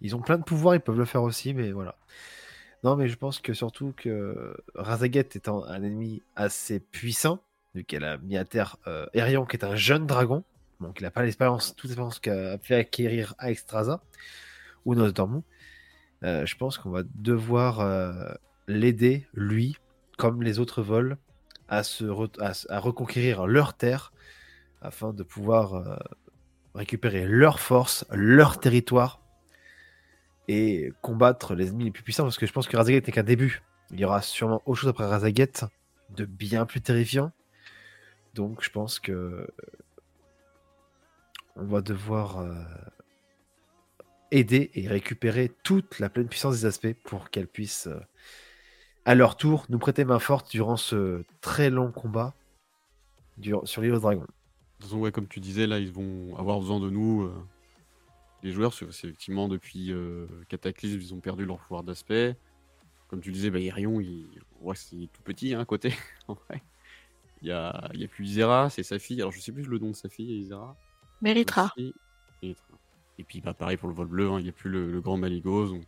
Ils 0.00 0.14
ont 0.14 0.20
plein 0.20 0.38
de 0.38 0.44
pouvoirs, 0.44 0.76
ils 0.76 0.80
peuvent 0.80 0.98
le 0.98 1.04
faire 1.04 1.24
aussi, 1.24 1.52
mais 1.52 1.72
voilà. 1.72 1.96
Non, 2.84 2.94
mais 2.94 3.08
je 3.08 3.16
pense 3.16 3.40
que 3.40 3.54
surtout 3.54 3.92
que 3.96 4.56
Razaget 4.76 5.30
étant 5.34 5.64
un 5.64 5.82
ennemi 5.82 6.22
assez 6.36 6.78
puissant, 6.78 7.40
vu 7.76 7.84
qu'elle 7.84 8.04
a 8.04 8.16
mis 8.18 8.36
à 8.36 8.44
terre 8.44 8.76
euh, 8.86 9.06
Erion, 9.12 9.44
qui 9.44 9.56
est 9.56 9.64
un 9.64 9.76
jeune 9.76 10.06
dragon, 10.06 10.44
donc 10.80 10.98
il 11.00 11.02
n'a 11.02 11.10
pas 11.10 11.22
l'expérience, 11.22 11.74
toute 11.76 11.90
l'expérience 11.90 12.18
qu'a 12.18 12.58
fait 12.58 12.74
acquérir 12.74 13.34
à 13.38 13.48
ou 14.84 14.94
Nosdormu, 14.94 15.42
euh, 16.24 16.46
je 16.46 16.56
pense 16.56 16.78
qu'on 16.78 16.90
va 16.90 17.02
devoir 17.14 17.80
euh, 17.80 18.32
l'aider, 18.68 19.26
lui, 19.34 19.76
comme 20.16 20.42
les 20.42 20.58
autres 20.58 20.82
vols, 20.82 21.18
à, 21.68 21.82
se 21.82 22.04
à 22.70 22.78
reconquérir 22.78 23.46
leur 23.46 23.74
terre, 23.74 24.12
afin 24.80 25.12
de 25.12 25.22
pouvoir 25.22 25.74
euh, 25.74 25.96
récupérer 26.74 27.26
leur 27.26 27.60
force, 27.60 28.06
leur 28.10 28.58
territoire, 28.58 29.20
et 30.48 30.92
combattre 31.02 31.54
les 31.54 31.68
ennemis 31.68 31.84
les 31.84 31.90
plus 31.90 32.04
puissants, 32.04 32.22
parce 32.22 32.38
que 32.38 32.46
je 32.46 32.52
pense 32.52 32.68
que 32.68 32.76
Razaget 32.76 33.02
n'est 33.04 33.12
qu'un 33.12 33.24
début. 33.24 33.62
Il 33.90 34.00
y 34.00 34.04
aura 34.04 34.22
sûrement 34.22 34.62
autre 34.64 34.80
chose 34.80 34.90
après 34.90 35.06
Razaget 35.06 35.52
de 36.10 36.24
bien 36.24 36.66
plus 36.66 36.80
terrifiant. 36.80 37.32
Donc 38.36 38.62
je 38.62 38.70
pense 38.70 39.00
que 39.00 39.12
euh, 39.12 39.46
on 41.56 41.64
va 41.64 41.80
devoir 41.80 42.38
euh, 42.38 42.54
aider 44.30 44.70
et 44.74 44.86
récupérer 44.86 45.50
toute 45.64 45.98
la 45.98 46.10
pleine 46.10 46.28
puissance 46.28 46.60
des 46.60 46.66
aspects 46.66 46.92
pour 47.02 47.30
qu'elles 47.30 47.48
puissent 47.48 47.86
euh, 47.86 47.98
à 49.06 49.14
leur 49.14 49.38
tour 49.38 49.64
nous 49.70 49.78
prêter 49.78 50.04
main 50.04 50.18
forte 50.18 50.50
durant 50.50 50.76
ce 50.76 51.24
très 51.40 51.70
long 51.70 51.90
combat 51.90 52.34
sur 53.64 53.80
l'île 53.80 53.94
aux 53.94 54.00
dragons. 54.00 54.20
De 54.20 54.26
toute 54.26 54.82
façon, 54.82 54.98
ouais, 54.98 55.12
comme 55.12 55.28
tu 55.28 55.40
disais, 55.40 55.66
là, 55.66 55.78
ils 55.78 55.92
vont 55.92 56.36
avoir 56.36 56.58
besoin 56.58 56.80
de 56.80 56.90
nous, 56.90 57.30
les 58.42 58.50
joueurs, 58.50 58.74
c'est 58.74 58.86
effectivement 58.86 59.46
depuis 59.46 59.92
Cataclysme, 60.48 60.98
ils 61.00 61.14
ont 61.14 61.20
perdu 61.20 61.44
leur 61.44 61.58
pouvoir 61.58 61.84
d'aspect. 61.84 62.34
Comme 63.08 63.20
tu 63.20 63.30
disais, 63.30 63.50
bah, 63.50 63.60
Irion, 63.60 64.00
il... 64.00 64.26
que 64.64 64.74
c'est 64.74 65.08
tout 65.12 65.22
petit 65.22 65.54
hein, 65.54 65.64
côté. 65.64 65.94
Il 67.46 67.50
y 67.50 67.52
a, 67.52 67.88
il 67.94 68.00
y 68.00 68.04
a 68.04 68.08
plus 68.08 68.24
Isera, 68.28 68.70
c'est 68.70 68.82
sa 68.82 68.98
fille. 68.98 69.20
Alors, 69.20 69.30
je 69.30 69.38
sais 69.38 69.52
plus 69.52 69.62
le 69.62 69.78
nom 69.78 69.90
de 69.90 69.94
sa 69.94 70.08
fille, 70.08 70.40
Isera. 70.40 70.74
Méritra. 71.20 71.72
Et 72.38 73.24
puis, 73.24 73.40
bah, 73.40 73.54
pareil 73.54 73.76
pour 73.76 73.88
le 73.88 73.94
vol 73.94 74.08
bleu, 74.08 74.28
hein, 74.28 74.40
il 74.40 74.42
n'y 74.42 74.48
a 74.48 74.52
plus 74.52 74.68
le, 74.68 74.90
le 74.90 75.00
grand 75.00 75.16
Maligos, 75.16 75.68
donc 75.68 75.86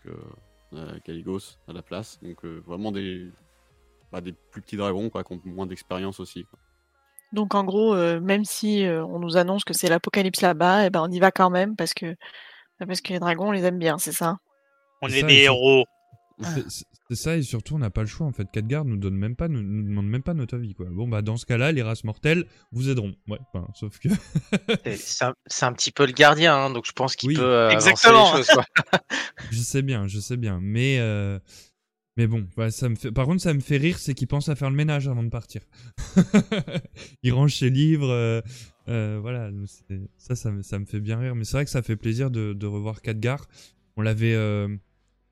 euh, 0.73 0.99
Caligos 1.01 1.57
à 1.67 1.73
la 1.73 1.83
place. 1.83 2.21
Donc, 2.23 2.45
euh, 2.45 2.63
vraiment 2.65 2.93
des, 2.93 3.29
bah, 4.13 4.21
des 4.21 4.35
plus 4.53 4.63
petits 4.63 4.77
dragons, 4.77 5.11
quoi, 5.11 5.25
qui 5.25 5.33
ont 5.33 5.41
moins 5.47 5.67
d'expérience 5.67 6.21
aussi. 6.21 6.45
quoi. 6.45 6.61
Donc 7.33 7.57
en 7.57 7.65
gros, 7.65 7.93
euh, 7.93 8.21
même 8.21 8.45
si 8.45 8.85
euh, 8.85 9.05
on 9.05 9.19
nous 9.19 9.37
annonce 9.37 9.65
que 9.65 9.75
c'est 9.75 9.89
l'apocalypse 9.89 10.41
là-bas, 10.41 10.87
eh 10.87 10.91
ben 10.91 11.03
on 11.03 11.11
y 11.11 11.19
va 11.19 11.33
quand 11.33 11.51
même 11.51 11.75
parce 11.75 11.93
que 11.93 12.15
parce 12.79 13.01
que 13.01 13.13
les 13.13 13.19
dragons 13.19 13.49
on 13.49 13.53
les 13.53 13.65
aime 13.65 13.79
bien, 13.79 13.99
c'est 13.99 14.13
ça? 14.13 14.39
On 15.03 15.09
est 15.09 15.23
ça, 15.23 15.27
des 15.27 15.35
et 15.35 15.43
héros. 15.43 15.85
C'est- 17.11 17.15
ça, 17.17 17.37
et 17.37 17.43
surtout, 17.43 17.75
on 17.75 17.79
n'a 17.79 17.91
pas 17.91 18.03
le 18.03 18.07
choix 18.07 18.27
en 18.27 18.33
fait. 18.33 18.47
Khadgar 18.53 18.85
nous 18.85 18.97
donne 18.97 19.15
même 19.17 19.35
pas, 19.37 19.49
nous, 19.49 19.63
nous 19.63 19.83
demande 19.83 20.09
même 20.09 20.23
pas 20.23 20.35
notre 20.35 20.57
avis 20.57 20.75
quoi. 20.75 20.87
Bon, 20.91 21.09
bah, 21.09 21.23
dans 21.23 21.37
ce 21.37 21.47
cas-là, 21.47 21.73
les 21.73 21.83
races 21.83 22.05
mortelles 22.05 22.45
vous 22.73 22.91
aideront. 22.91 23.15
Ouais, 23.29 23.39
enfin, 23.53 23.67
sauf 23.75 23.99
que. 23.99 24.09
C'est- 24.97 25.25
un, 25.65 25.73
petit 25.73 25.91
peu 25.91 26.07
le 26.07 26.13
gardien, 26.13 26.55
hein, 26.57 26.71
donc 26.71 26.85
je 26.87 26.93
pense 26.93 27.17
qu'il 27.17 27.31
Oui. 27.31 27.35
peut 27.37 27.43
euh, 27.43 27.71
Exactement. 27.71 28.37
les 28.37 28.43
choses. 28.45 28.49
quoi. 28.49 28.65
je 29.51 29.59
sais 29.59 29.83
bien, 29.83 30.07
je 30.07 30.21
sais 30.21 30.37
bien. 30.37 30.59
Mais, 30.63 30.99
euh, 31.01 31.39
mais 32.17 32.27
bon, 32.27 32.47
ça 32.71 32.89
me 32.89 32.95
fait... 32.97 33.11
par 33.13 33.27
contre, 33.27 33.41
ça 33.43 33.55
me 33.55 33.61
fait 33.61 33.77
rire, 33.79 33.99
c'est 33.99 34.13
qu'il 34.15 34.29
pense 34.29 34.49
à 34.49 34.55
faire 34.57 34.71
le 34.71 34.77
ménage 34.77 35.09
avant 35.09 35.23
de 35.23 35.31
partir. 35.31 35.63
il 37.23 37.33
range 37.33 37.55
ses 37.57 37.71
livres. 37.71 38.11
euh, 38.11 38.41
euh, 38.89 39.19
voilà, 39.21 39.51
ça, 40.17 40.35
ça 40.35 40.51
me, 40.51 40.63
ça 40.63 40.79
me 40.79 40.85
fait 40.85 41.01
bien 41.01 41.19
rire. 41.19 41.35
Mais 41.35 41.45
c'est 41.45 41.57
vrai 41.57 41.65
que 41.65 41.71
ça 41.71 41.83
fait 41.83 41.97
plaisir 41.97 42.31
de, 42.31 42.53
de 42.55 42.67
revoir 42.67 43.03
Khadgar. 43.03 43.47
On 43.97 44.03
l'avait 44.03 44.35
euh, 44.35 44.69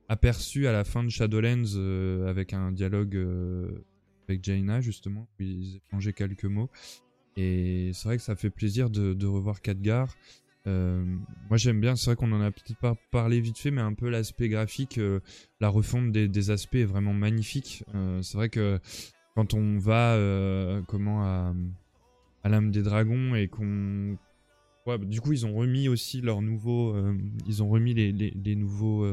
aperçu 0.08 0.66
à 0.66 0.72
la 0.72 0.84
fin 0.84 1.02
de 1.02 1.08
Shadowlands 1.08 1.74
euh, 1.76 2.28
avec 2.28 2.52
un 2.52 2.72
dialogue 2.72 3.16
euh, 3.16 3.84
avec 4.28 4.42
Jaina, 4.42 4.80
justement, 4.80 5.28
où 5.38 5.42
ils 5.42 5.80
échangeaient 5.88 6.12
quelques 6.12 6.44
mots. 6.44 6.70
Et 7.36 7.90
c'est 7.92 8.08
vrai 8.08 8.16
que 8.16 8.22
ça 8.22 8.34
fait 8.34 8.50
plaisir 8.50 8.90
de, 8.90 9.26
revoir 9.26 9.60
Khadgar. 9.60 10.14
Euh, 10.66 11.04
moi 11.48 11.58
j'aime 11.58 11.80
bien, 11.80 11.94
c'est 11.94 12.06
vrai 12.06 12.16
qu'on 12.16 12.32
en 12.32 12.40
a 12.40 12.50
peut-être 12.50 12.78
pas 12.80 12.96
parlé 13.12 13.40
vite 13.40 13.58
fait, 13.58 13.70
mais 13.70 13.82
un 13.82 13.92
peu 13.92 14.08
l'aspect 14.08 14.48
graphique, 14.48 14.98
la 15.60 15.68
refonte 15.68 16.10
des, 16.10 16.50
aspects 16.50 16.76
est 16.76 16.84
vraiment 16.84 17.12
magnifique. 17.12 17.84
C'est 18.22 18.36
vrai 18.36 18.48
que 18.48 18.80
quand 19.34 19.54
on 19.54 19.78
va 19.78 20.18
comment 20.88 21.22
à, 21.24 21.54
l'âme 22.44 22.70
des 22.70 22.82
dragons 22.82 23.34
et 23.34 23.48
qu'on 23.48 24.16
du 25.02 25.20
coup 25.20 25.32
ils 25.32 25.44
ont 25.44 25.54
remis 25.54 25.88
aussi 25.88 26.20
leurs 26.20 26.42
nouveaux 26.42 26.96
ils 27.46 27.62
ont 27.62 27.68
remis 27.68 27.92
les 27.94 28.56
nouveaux 28.56 29.04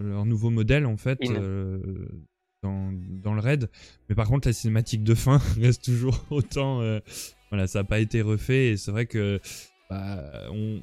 leurs 0.00 0.26
nouveaux 0.26 0.50
modèles 0.50 0.86
en 0.86 0.96
fait 0.96 1.18
In. 1.24 1.34
euh, 1.34 1.80
dans, 2.62 2.92
dans 3.22 3.34
le 3.34 3.40
raid 3.40 3.70
mais 4.08 4.14
par 4.14 4.28
contre 4.28 4.46
la 4.48 4.52
cinématique 4.52 5.02
de 5.02 5.14
fin 5.14 5.38
reste 5.60 5.84
toujours 5.84 6.24
autant 6.30 6.80
euh, 6.82 7.00
voilà 7.50 7.66
ça 7.66 7.80
n'a 7.80 7.84
pas 7.84 8.00
été 8.00 8.22
refait 8.22 8.68
et 8.72 8.76
c'est 8.76 8.90
vrai 8.90 9.06
que 9.06 9.40
bah, 9.88 10.22
on, 10.52 10.80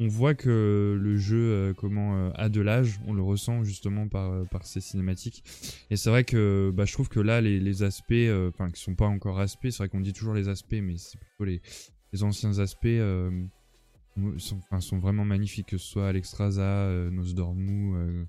on 0.00 0.08
voit 0.08 0.34
que 0.34 0.98
le 1.00 1.16
jeu 1.16 1.36
euh, 1.38 1.72
comment 1.72 2.32
a 2.32 2.48
de 2.48 2.60
l'âge, 2.60 2.98
on 3.06 3.12
le 3.12 3.22
ressent 3.22 3.62
justement 3.62 4.08
par, 4.08 4.44
par 4.48 4.66
ces 4.66 4.80
cinématiques. 4.80 5.44
Et 5.90 5.96
c'est 5.96 6.10
vrai 6.10 6.24
que 6.24 6.72
bah, 6.74 6.84
je 6.84 6.92
trouve 6.92 7.08
que 7.08 7.20
là, 7.20 7.40
les, 7.40 7.60
les 7.60 7.82
aspects, 7.84 8.12
enfin, 8.48 8.72
qui 8.72 8.82
sont 8.82 8.96
pas 8.96 9.06
encore 9.06 9.38
aspects, 9.38 9.68
c'est 9.70 9.78
vrai 9.78 9.88
qu'on 9.88 10.00
dit 10.00 10.12
toujours 10.12 10.34
les 10.34 10.48
aspects, 10.48 10.80
mais 10.82 10.96
c'est 10.96 11.16
plutôt 11.20 11.44
les, 11.44 11.62
les 12.12 12.24
anciens 12.24 12.58
aspects 12.58 12.88
sont, 14.38 14.98
vraiment 14.98 15.24
magnifiques, 15.24 15.68
que 15.68 15.78
ce 15.78 15.86
soit 15.86 16.08
Alexstrasza, 16.08 16.62
euh, 16.62 17.10
Nosdormu, 17.10 17.96
euh, 17.96 18.24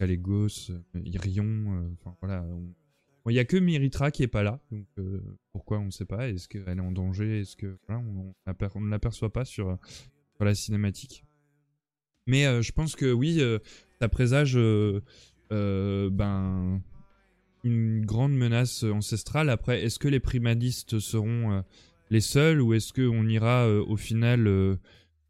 euh, 0.00 1.00
Irion, 1.04 1.44
euh, 1.46 2.10
voilà. 2.20 2.44
il 3.28 3.34
y 3.34 3.38
a 3.38 3.44
que 3.44 3.56
Myritra 3.56 4.10
qui 4.10 4.22
est 4.22 4.28
pas 4.28 4.42
là, 4.42 4.60
donc 4.70 4.86
euh, 4.98 5.20
pourquoi 5.52 5.78
on 5.78 5.86
ne 5.86 5.90
sait 5.90 6.04
pas. 6.04 6.28
Est-ce 6.28 6.48
qu'elle 6.48 6.78
est 6.78 6.80
en 6.80 6.92
danger 6.92 7.40
Est-ce 7.40 7.56
que 7.56 7.78
on, 7.88 8.34
ne 8.80 8.90
l'aperçoit 8.90 9.32
pas 9.32 9.44
sur, 9.44 9.78
la 10.38 10.54
cinématique 10.54 11.24
Mais 12.26 12.62
je 12.62 12.72
pense 12.72 12.94
que 12.94 13.10
oui, 13.10 13.40
ça 14.00 14.08
présage 14.08 14.58
ben 15.50 16.82
une 17.64 18.04
grande 18.04 18.36
menace 18.36 18.84
ancestrale. 18.84 19.48
Après, 19.48 19.82
est-ce 19.82 19.98
que 19.98 20.08
les 20.08 20.20
primalistes 20.20 20.98
seront 20.98 21.64
les 22.10 22.20
seuls 22.20 22.60
ou 22.60 22.74
est-ce 22.74 22.92
qu'on 22.92 23.26
ira 23.28 23.66
au 23.68 23.96
final 23.96 24.78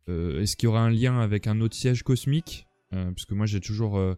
Est-ce 0.09 0.57
qu'il 0.57 0.67
y 0.67 0.69
aura 0.69 0.83
un 0.83 0.91
lien 0.91 1.19
avec 1.21 1.47
un 1.47 1.61
autre 1.61 1.75
siège 1.77 2.03
cosmique 2.03 2.67
Euh, 2.93 3.07
Parce 3.11 3.25
que 3.25 3.35
moi, 3.35 3.47
j'ai 3.47 3.61
toujours, 3.61 3.99
euh, 3.99 4.15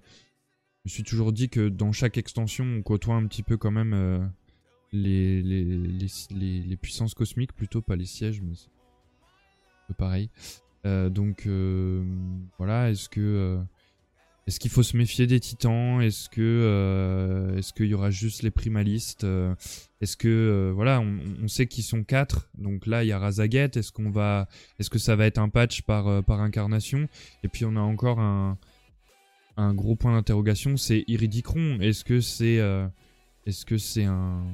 je 0.85 0.90
me 0.90 0.93
suis 0.93 1.02
toujours 1.05 1.32
dit 1.32 1.48
que 1.48 1.69
dans 1.69 1.93
chaque 1.93 2.19
extension, 2.19 2.65
on 2.65 2.82
côtoie 2.82 3.15
un 3.15 3.27
petit 3.27 3.43
peu 3.43 3.56
quand 3.56 3.70
même 3.70 3.94
euh, 3.94 4.19
les, 4.93 5.43
les, 5.43 5.65
les, 5.65 6.62
les- 6.62 6.77
puissances 6.77 7.15
cosmiques, 7.15 7.52
plutôt 7.55 7.81
pas 7.82 7.97
les 7.97 8.05
sièges, 8.06 8.40
mais 8.43 8.52
c'est 9.86 9.97
pareil. 9.97 10.31
Euh, 10.86 11.09
donc 11.10 11.47
euh, 11.47 12.05
voilà, 12.59 12.90
est-ce 12.90 13.09
que 13.09 13.20
euh, 13.20 13.59
est-ce 14.48 14.58
qu'il 14.58 14.70
faut 14.70 14.82
se 14.82 14.96
méfier 14.96 15.26
des 15.26 15.40
titans? 15.40 16.00
Est-ce 16.00 16.30
que 16.30 16.40
euh, 16.40 17.58
est-ce 17.58 17.74
qu'il 17.74 17.84
y 17.84 17.92
aura 17.92 18.10
juste 18.10 18.42
les 18.42 18.50
primalistes? 18.50 19.24
Euh, 19.24 19.54
Est-ce 20.00 20.16
que 20.16 20.26
euh, 20.26 20.72
voilà, 20.74 21.02
on, 21.02 21.48
sait 21.48 21.66
qu'ils 21.66 21.84
sont 21.84 22.02
quatre, 22.02 22.48
donc 22.56 22.86
là 22.86 23.04
il 23.04 23.08
y 23.08 23.12
a 23.12 23.18
Razaget. 23.18 23.72
Est-ce 23.74 23.92
qu'on 23.92 24.08
va, 24.08 24.48
est-ce 24.78 24.88
que 24.88 24.98
ça 24.98 25.16
va 25.16 25.26
être 25.26 25.36
un 25.36 25.50
patch 25.50 25.82
par 25.82 26.08
incarnation? 26.30 27.10
Et 27.44 27.48
puis 27.48 27.66
on 27.66 27.76
a 27.76 27.80
encore 27.80 28.20
un 28.20 28.56
gros 29.74 29.96
point 29.96 30.14
d'interrogation, 30.14 30.78
c'est 30.78 31.04
Iridicron. 31.08 31.78
Est-ce 31.82 32.02
que 32.02 32.22
c'est 32.22 32.58
est-ce 33.44 33.66
que 33.66 33.76
c'est 33.76 34.04
un 34.04 34.46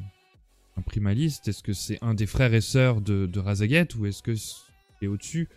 un 0.77 0.83
primaliste? 0.83 1.47
Est-ce 1.47 1.63
que 1.63 1.73
c'est 1.73 1.99
un 2.03 2.15
des 2.15 2.27
frères 2.27 2.53
et 2.53 2.61
sœurs 2.61 3.01
de, 3.01 3.27
de 3.27 3.39
Razaget 3.39 3.95
ou 3.97 4.07
est-ce 4.07 4.25
que 4.25 4.35
c'est 4.35 5.07
au-dessus? 5.07 5.49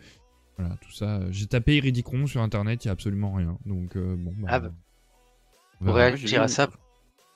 Voilà, 0.57 0.75
tout 0.77 0.91
ça. 0.91 1.21
J'ai 1.31 1.45
tapé 1.47 1.75
Iridicron 1.77 2.25
sur 2.27 2.41
internet, 2.41 2.83
il 2.83 2.87
y 2.87 2.89
a 2.89 2.93
absolument 2.93 3.33
rien. 3.33 3.57
Donc 3.65 3.95
euh, 3.95 4.15
bon. 4.17 4.33
Bah, 4.37 4.47
Ah 4.51 4.59
bah. 4.59 4.71
on 5.81 5.85
Pour 5.85 5.95
réagir 5.95 6.41
à 6.41 6.47
ça, 6.47 6.69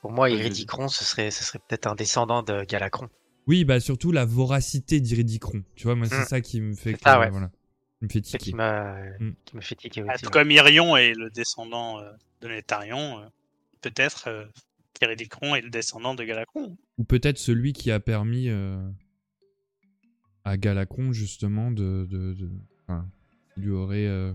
pour 0.02 0.11
moi, 0.11 0.30
Iridicron, 0.30 0.88
ce 0.88 1.03
serait, 1.03 1.30
ce 1.31 1.43
serait 1.43 1.60
peut-être 1.60 1.85
un 1.88 1.95
descendant 1.95 2.41
de 2.41 2.64
Galacron. 2.64 3.10
Oui, 3.48 3.65
bah 3.65 3.80
surtout 3.80 4.11
la 4.11 4.26
voracité 4.26 4.99
d'Iridicron. 4.99 5.64
Tu 5.76 5.84
vois, 5.84 5.95
moi 5.95 6.07
c'est 6.07 6.22
Mm. 6.22 6.26
ça 6.26 6.41
qui 6.41 6.61
me 6.61 6.73
fait. 6.76 6.93
Que- 6.93 7.19
ouais. 7.19 7.30
Voilà, 7.30 7.49
qui 7.99 8.06
me 8.06 8.10
fait 8.10 8.22
tiquer. 8.22 8.38
qui 8.39 8.53
m'a 8.56 8.95
qui 9.45 9.56
me 9.56 9.61
fait 9.61 9.76
tiquer 9.76 10.03
Ah, 10.07 10.14
aussi. 10.14 10.23
tout 10.23 10.27
ouais. 10.27 10.31
comme 10.34 10.52
Irion 10.52 10.95
est 10.98 11.14
le 11.14 11.30
descendant 11.30 11.99
euh, 11.99 12.11
de 12.41 12.48
Nétarion, 12.48 13.19
euh, 13.19 13.26
peut-être 13.81 14.27
euh, 14.27 14.45
qu'Iridicron 14.93 15.56
est 15.56 15.61
le 15.61 15.69
descendant 15.69 16.14
de 16.15 16.23
Galacron. 16.23 16.77
Ou 16.98 17.03
peut-être 17.03 17.38
celui 17.39 17.73
qui 17.73 17.91
a 17.91 17.99
permis 17.99 18.49
euh, 18.49 18.80
à 20.43 20.57
Galacron 20.57 21.11
justement 21.11 21.72
de, 21.72 22.07
de, 22.10 22.34
de- 22.34 22.49
enfin, 22.91 23.07
lui 23.57 23.72
aurait 23.72 24.07
euh, 24.07 24.34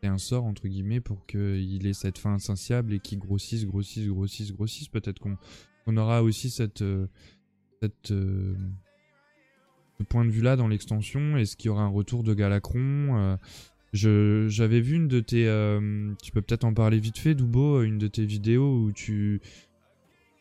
fait 0.00 0.08
un 0.08 0.18
sort 0.18 0.44
entre 0.44 0.68
guillemets 0.68 1.00
pour 1.00 1.26
qu'il 1.26 1.86
ait 1.86 1.92
cette 1.92 2.18
fin 2.18 2.34
insatiable 2.34 2.92
et 2.92 3.00
qu'il 3.00 3.18
grossisse, 3.18 3.66
grossisse, 3.66 4.06
grossisse, 4.08 4.52
grossisse. 4.52 4.88
Peut-être 4.88 5.20
qu'on 5.20 5.96
aura 5.96 6.22
aussi 6.22 6.50
cette 6.50 6.82
euh, 6.82 7.06
euh, 8.10 8.54
ce 9.98 10.02
point 10.04 10.24
de 10.24 10.30
vue-là 10.30 10.56
dans 10.56 10.68
l'extension. 10.68 11.36
Est-ce 11.36 11.56
qu'il 11.56 11.68
y 11.68 11.70
aura 11.70 11.82
un 11.82 11.88
retour 11.88 12.22
de 12.22 12.34
Galacron 12.34 13.38
j'avais 13.92 14.80
vu 14.82 14.96
une 14.96 15.08
de 15.08 15.20
tes, 15.20 15.44
tu 16.22 16.30
peux 16.30 16.42
peut-être 16.42 16.64
en 16.64 16.74
parler 16.74 16.98
vite 16.98 17.16
fait, 17.16 17.34
Doubo, 17.34 17.80
une 17.80 17.96
de 17.96 18.08
tes 18.08 18.26
vidéos 18.26 18.82
où 18.82 18.92
tu 18.92 19.40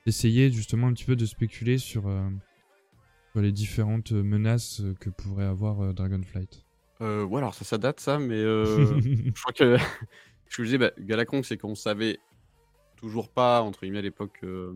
essayais 0.06 0.52
justement 0.52 0.88
un 0.88 0.94
petit 0.94 1.06
peu 1.06 1.16
de 1.16 1.26
spéculer 1.26 1.78
sur, 1.78 2.12
les 3.34 3.54
différentes 3.54 4.12
menaces 4.12 4.82
que 5.00 5.10
pourrait 5.10 5.46
avoir 5.46 5.94
Dragonflight. 5.94 6.65
Euh, 7.02 7.24
ouais, 7.24 7.40
alors 7.40 7.54
ça, 7.54 7.66
ça 7.66 7.78
date 7.78 8.00
ça, 8.00 8.20
mais 8.20 8.36
euh, 8.40 8.99
je 9.36 9.41
crois 9.41 9.54
que 9.54 9.76
je 10.49 10.64
disais, 10.64 10.78
bah, 10.78 10.91
Galacron, 10.99 11.44
c'est 11.44 11.57
qu'on 11.57 11.76
savait 11.76 12.20
toujours 12.98 13.30
pas, 13.30 13.62
entre 13.62 13.82
guillemets, 13.82 13.99
à 13.99 14.04
l'époque, 14.04 14.40
euh, 14.44 14.74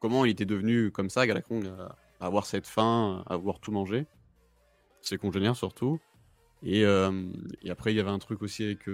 comment 0.00 0.24
il 0.24 0.30
était 0.30 0.46
devenu 0.46 0.90
comme 0.92 1.10
ça, 1.10 1.26
Galacron, 1.26 1.62
à, 1.66 1.96
à 2.20 2.26
avoir 2.26 2.46
cette 2.46 2.66
faim, 2.66 3.24
à 3.26 3.34
avoir 3.34 3.58
tout 3.60 3.72
mangé. 3.72 4.06
Ses 5.02 5.18
congénères 5.18 5.56
surtout. 5.56 5.98
Et, 6.62 6.84
euh, 6.84 7.30
et 7.62 7.70
après, 7.70 7.92
il 7.92 7.96
y 7.96 8.00
avait 8.00 8.10
un 8.10 8.18
truc 8.18 8.42
aussi 8.42 8.64
avec, 8.64 8.88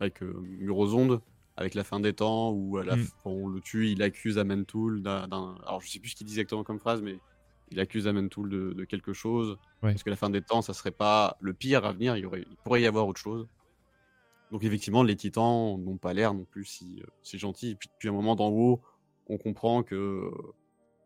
avec 0.00 0.20
Murozonde, 0.22 1.20
avec 1.56 1.74
la 1.74 1.84
fin 1.84 2.00
des 2.00 2.12
temps, 2.12 2.50
où 2.50 2.76
à 2.78 2.84
la 2.84 2.96
Mm. 2.96 3.04
fin, 3.04 3.30
on 3.30 3.48
le 3.48 3.60
tue, 3.60 3.88
il 3.90 4.02
accuse 4.02 4.38
Amentul 4.38 5.02
d'un. 5.02 5.26
d'un- 5.28 5.56
Alors 5.66 5.80
je 5.80 5.88
sais 5.88 5.98
plus 6.00 6.10
ce 6.10 6.16
qu'il 6.16 6.26
dit 6.26 6.32
exactement 6.34 6.64
comme 6.64 6.78
phrase, 6.78 7.02
mais 7.02 7.18
il 7.70 7.80
accuse 7.80 8.06
Amentul 8.06 8.48
de, 8.48 8.72
de 8.72 8.84
quelque 8.84 9.12
chose. 9.12 9.58
Ouais. 9.82 9.92
Parce 9.92 10.02
que 10.02 10.10
la 10.10 10.16
fin 10.16 10.30
des 10.30 10.42
temps, 10.42 10.62
ça 10.62 10.74
serait 10.74 10.90
pas 10.90 11.36
le 11.40 11.52
pire 11.52 11.84
à 11.84 11.92
venir, 11.92 12.16
il, 12.16 12.22
y 12.22 12.26
aurait, 12.26 12.44
il 12.48 12.56
pourrait 12.64 12.82
y 12.82 12.86
avoir 12.86 13.06
autre 13.06 13.20
chose. 13.20 13.48
Donc 14.52 14.62
effectivement, 14.64 15.02
les 15.02 15.16
titans 15.16 15.76
n'ont 15.78 15.96
pas 15.96 16.14
l'air 16.14 16.32
non 16.32 16.44
plus 16.44 16.64
si, 16.64 17.00
euh, 17.02 17.06
si 17.22 17.38
gentils. 17.38 17.70
Et 17.70 17.74
puis 17.74 17.88
depuis 17.92 18.08
un 18.08 18.12
moment 18.12 18.36
d'en 18.36 18.48
haut, 18.48 18.80
on 19.28 19.38
comprend 19.38 19.82
que, 19.82 20.30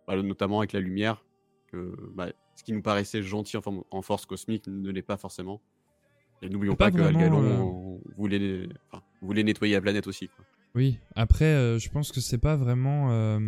bah, 0.07 0.21
notamment 0.23 0.59
avec 0.59 0.73
la 0.73 0.81
lumière, 0.81 1.25
que 1.69 1.95
bah, 2.15 2.29
ce 2.55 2.65
qui 2.65 2.73
nous 2.73 2.83
paraissait 2.83 3.23
gentil 3.23 3.57
en, 3.91 4.03
force 4.03 4.27
cosmique 4.27 4.67
ne 4.67 4.91
l'est 4.91 5.03
pas 5.03 5.17
forcément. 5.17 5.63
Et 6.43 6.49
n'oublions 6.49 6.75
Pas 6.75 6.91
pas, 6.91 6.99
que 6.99 7.03
Algalon 7.03 7.43
euh, 7.43 7.99
voulait, 8.17 8.69
enfin, 8.91 9.03
voulait 9.23 9.43
nettoyer 9.43 9.75
la 9.75 9.81
planète 9.81 10.07
aussi. 10.07 10.29
Quoi. 10.29 10.45
Oui, 10.75 10.99
après, 11.17 11.47
euh, 11.47 11.79
je 11.79 11.91
pense 11.91 12.13
que 12.13 12.21
c'est 12.21 12.39
pas 12.39 12.57
vraiment. 12.57 13.11
euh, 13.11 13.41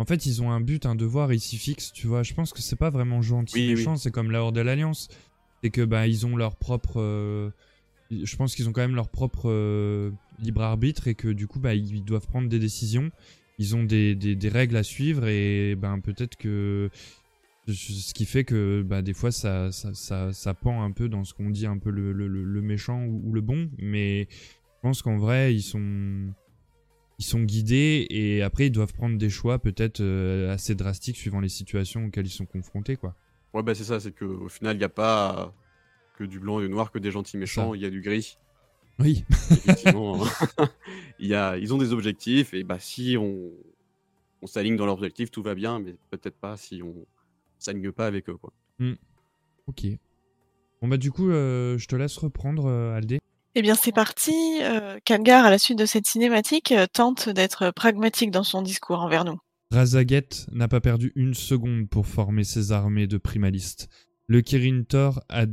En 0.00 0.06
fait, 0.06 0.24
ils 0.24 0.40
ont 0.42 0.50
un 0.50 0.60
but, 0.62 0.86
un 0.86 0.94
devoir 0.94 1.30
ici 1.32 1.58
fixe, 1.58 1.92
tu 1.92 2.06
vois. 2.06 2.22
Je 2.22 2.32
pense 2.32 2.52
que 2.54 2.60
c'est 2.62 2.74
pas 2.76 2.88
vraiment 2.88 3.20
gentil, 3.20 3.58
Oui, 3.58 3.66
oui. 3.68 3.74
méchant, 3.74 3.96
c'est 3.96 4.10
comme 4.10 4.30
la 4.30 4.42
Horde 4.42 4.54
de 4.56 4.62
l'Alliance. 4.62 5.08
C'est 5.62 5.68
que, 5.70 5.82
bah, 5.84 6.06
ils 6.06 6.24
ont 6.24 6.36
leur 6.36 6.56
propre. 6.56 6.94
euh, 7.00 7.50
Je 8.10 8.34
pense 8.36 8.54
qu'ils 8.54 8.66
ont 8.68 8.72
quand 8.72 8.80
même 8.80 8.94
leur 8.94 9.10
propre 9.10 9.50
euh, 9.50 10.10
libre 10.38 10.62
arbitre 10.62 11.06
et 11.06 11.14
que, 11.14 11.28
du 11.28 11.46
coup, 11.46 11.60
bah, 11.60 11.74
ils 11.74 12.02
doivent 12.02 12.26
prendre 12.26 12.48
des 12.48 12.58
décisions. 12.58 13.10
Ils 13.58 13.76
ont 13.76 13.84
des, 13.84 14.14
des, 14.14 14.34
des 14.36 14.48
règles 14.48 14.76
à 14.76 14.82
suivre 14.82 15.26
et, 15.28 15.74
ben, 15.76 16.00
peut-être 16.00 16.36
que. 16.36 16.88
Ce 17.68 18.14
qui 18.14 18.24
fait 18.24 18.42
que, 18.44 18.82
bah, 18.82 19.02
des 19.02 19.12
fois, 19.12 19.30
ça, 19.30 19.70
ça, 19.70 19.92
ça, 19.94 20.32
ça 20.32 20.54
pend 20.54 20.82
un 20.82 20.90
peu 20.92 21.08
dans 21.10 21.24
ce 21.24 21.34
qu'on 21.34 21.50
dit, 21.50 21.66
un 21.66 21.76
peu 21.78 21.90
le, 21.90 22.12
le, 22.12 22.26
le- 22.26 22.42
le 22.42 22.62
méchant 22.62 23.04
ou, 23.04 23.20
ou 23.28 23.32
le 23.32 23.42
bon. 23.42 23.70
Mais 23.78 24.28
je 24.30 24.80
pense 24.82 25.02
qu'en 25.02 25.18
vrai, 25.18 25.54
ils 25.54 25.62
sont 25.62 26.32
ils 27.20 27.24
sont 27.24 27.42
guidés 27.42 28.06
et 28.08 28.42
après 28.42 28.68
ils 28.68 28.70
doivent 28.70 28.94
prendre 28.94 29.18
des 29.18 29.28
choix 29.28 29.58
peut-être 29.58 30.00
euh, 30.00 30.50
assez 30.54 30.74
drastiques 30.74 31.18
suivant 31.18 31.40
les 31.40 31.50
situations 31.50 32.06
auxquelles 32.06 32.26
ils 32.26 32.30
sont 32.30 32.46
confrontés 32.46 32.96
quoi. 32.96 33.14
Ouais, 33.52 33.62
bah 33.62 33.74
c'est 33.74 33.84
ça, 33.84 34.00
c'est 34.00 34.16
qu'au 34.16 34.48
final, 34.48 34.76
il 34.76 34.78
n'y 34.78 34.84
a 34.84 34.88
pas 34.88 35.52
que 36.16 36.24
du 36.24 36.38
blanc 36.38 36.60
et 36.60 36.62
du 36.62 36.70
noir, 36.70 36.90
que 36.90 36.98
des 36.98 37.10
gentils 37.10 37.36
méchants, 37.36 37.74
il 37.74 37.82
y 37.82 37.84
a 37.84 37.90
du 37.90 38.00
gris. 38.00 38.38
Oui. 38.98 39.24
Effectivement, 39.50 40.24
il 41.18 41.26
y 41.26 41.34
a, 41.34 41.58
ils 41.58 41.74
ont 41.74 41.78
des 41.78 41.92
objectifs 41.92 42.54
et 42.54 42.64
bah 42.64 42.78
si 42.78 43.16
on, 43.18 43.50
on 44.40 44.46
s'aligne 44.46 44.76
dans 44.76 44.86
leurs 44.86 44.96
objectifs, 44.96 45.30
tout 45.30 45.42
va 45.42 45.54
bien, 45.54 45.78
mais 45.78 45.96
peut-être 46.10 46.36
pas 46.36 46.56
si 46.56 46.82
on 46.82 46.94
s'aligne 47.58 47.92
pas 47.92 48.06
avec 48.06 48.30
eux. 48.30 48.36
Quoi. 48.36 48.52
Hmm. 48.78 48.94
Ok. 49.66 49.86
Bon 50.80 50.88
bah 50.88 50.96
du 50.96 51.12
coup 51.12 51.28
euh, 51.28 51.76
je 51.76 51.86
te 51.86 51.96
laisse 51.96 52.16
reprendre 52.16 52.64
euh, 52.66 52.96
Aldé. 52.96 53.18
Eh 53.56 53.62
bien, 53.62 53.74
c'est 53.74 53.92
parti. 53.92 54.32
Euh, 54.62 54.98
Khadgar, 55.04 55.44
à 55.44 55.50
la 55.50 55.58
suite 55.58 55.78
de 55.78 55.86
cette 55.86 56.06
cinématique, 56.06 56.72
euh, 56.72 56.86
tente 56.92 57.28
d'être 57.28 57.72
pragmatique 57.72 58.30
dans 58.30 58.44
son 58.44 58.62
discours 58.62 59.00
envers 59.00 59.24
nous. 59.24 59.38
Razaget 59.72 60.28
n'a 60.52 60.68
pas 60.68 60.80
perdu 60.80 61.12
une 61.16 61.34
seconde 61.34 61.88
pour 61.88 62.06
former 62.06 62.44
ses 62.44 62.72
armées 62.72 63.06
de 63.06 63.18
primalistes. 63.18 63.88
Le 64.28 64.40
Kirin 64.40 64.84
Tor 64.88 65.24
a, 65.28 65.46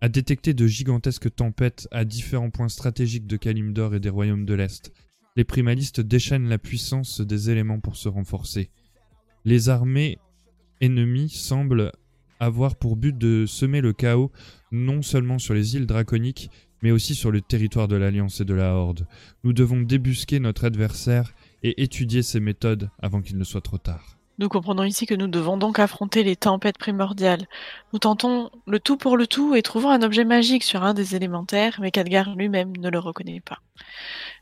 a 0.00 0.08
détecté 0.08 0.52
de 0.52 0.66
gigantesques 0.66 1.34
tempêtes 1.34 1.88
à 1.90 2.04
différents 2.04 2.50
points 2.50 2.68
stratégiques 2.68 3.26
de 3.26 3.36
Kalimdor 3.36 3.94
et 3.94 4.00
des 4.00 4.10
royaumes 4.10 4.44
de 4.44 4.54
l'Est. 4.54 4.92
Les 5.36 5.44
primalistes 5.44 6.00
déchaînent 6.00 6.48
la 6.48 6.58
puissance 6.58 7.20
des 7.20 7.50
éléments 7.50 7.80
pour 7.80 7.96
se 7.96 8.08
renforcer. 8.08 8.70
Les 9.44 9.68
armées 9.68 10.18
ennemies 10.80 11.30
semblent 11.30 11.92
avoir 12.40 12.76
pour 12.76 12.96
but 12.96 13.16
de 13.16 13.44
semer 13.46 13.80
le 13.80 13.92
chaos 13.92 14.30
non 14.72 15.02
seulement 15.02 15.38
sur 15.38 15.54
les 15.54 15.76
îles 15.76 15.86
draconiques, 15.86 16.50
mais 16.82 16.90
aussi 16.90 17.14
sur 17.14 17.30
le 17.30 17.40
territoire 17.40 17.88
de 17.88 17.96
l'Alliance 17.96 18.40
et 18.40 18.44
de 18.44 18.54
la 18.54 18.74
Horde. 18.74 19.06
Nous 19.44 19.52
devons 19.52 19.80
débusquer 19.80 20.40
notre 20.40 20.64
adversaire 20.64 21.32
et 21.62 21.82
étudier 21.82 22.22
ses 22.22 22.40
méthodes 22.40 22.90
avant 23.00 23.22
qu'il 23.22 23.38
ne 23.38 23.44
soit 23.44 23.60
trop 23.60 23.78
tard. 23.78 24.16
Nous 24.38 24.50
comprenons 24.50 24.82
ici 24.82 25.06
que 25.06 25.14
nous 25.14 25.28
devons 25.28 25.56
donc 25.56 25.78
affronter 25.78 26.22
les 26.22 26.36
tempêtes 26.36 26.76
primordiales. 26.76 27.46
Nous 27.94 27.98
tentons 27.98 28.50
le 28.66 28.78
tout 28.78 28.98
pour 28.98 29.16
le 29.16 29.26
tout 29.26 29.54
et 29.54 29.62
trouvons 29.62 29.88
un 29.88 30.02
objet 30.02 30.26
magique 30.26 30.62
sur 30.62 30.82
un 30.82 30.92
des 30.92 31.16
élémentaires, 31.16 31.78
mais 31.80 31.90
Khadgar 31.90 32.34
lui-même 32.36 32.76
ne 32.76 32.90
le 32.90 32.98
reconnaît 32.98 33.40
pas. 33.40 33.60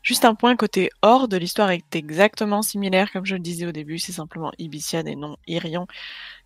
Juste 0.03 0.25
un 0.25 0.35
point 0.35 0.57
côté 0.57 0.89
Horde, 1.01 1.33
l'histoire 1.35 1.71
est 1.71 1.95
exactement 1.95 2.61
similaire, 2.61 3.09
comme 3.13 3.25
je 3.25 3.35
le 3.35 3.41
disais 3.41 3.65
au 3.65 3.71
début, 3.71 3.97
c'est 3.97 4.11
simplement 4.11 4.51
Ibician 4.59 5.05
et 5.05 5.15
non 5.15 5.37
Irion 5.47 5.87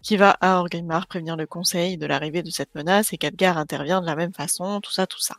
qui 0.03 0.15
va 0.15 0.37
à 0.41 0.59
Orgrimmar 0.59 1.07
prévenir 1.07 1.35
le 1.35 1.47
conseil 1.47 1.97
de 1.97 2.05
l'arrivée 2.05 2.43
de 2.43 2.51
cette 2.51 2.75
menace 2.75 3.13
et 3.13 3.17
Khadgar 3.17 3.57
intervient 3.57 3.99
de 3.99 4.05
la 4.05 4.15
même 4.15 4.33
façon, 4.33 4.79
tout 4.79 4.91
ça, 4.91 5.07
tout 5.07 5.19
ça. 5.19 5.37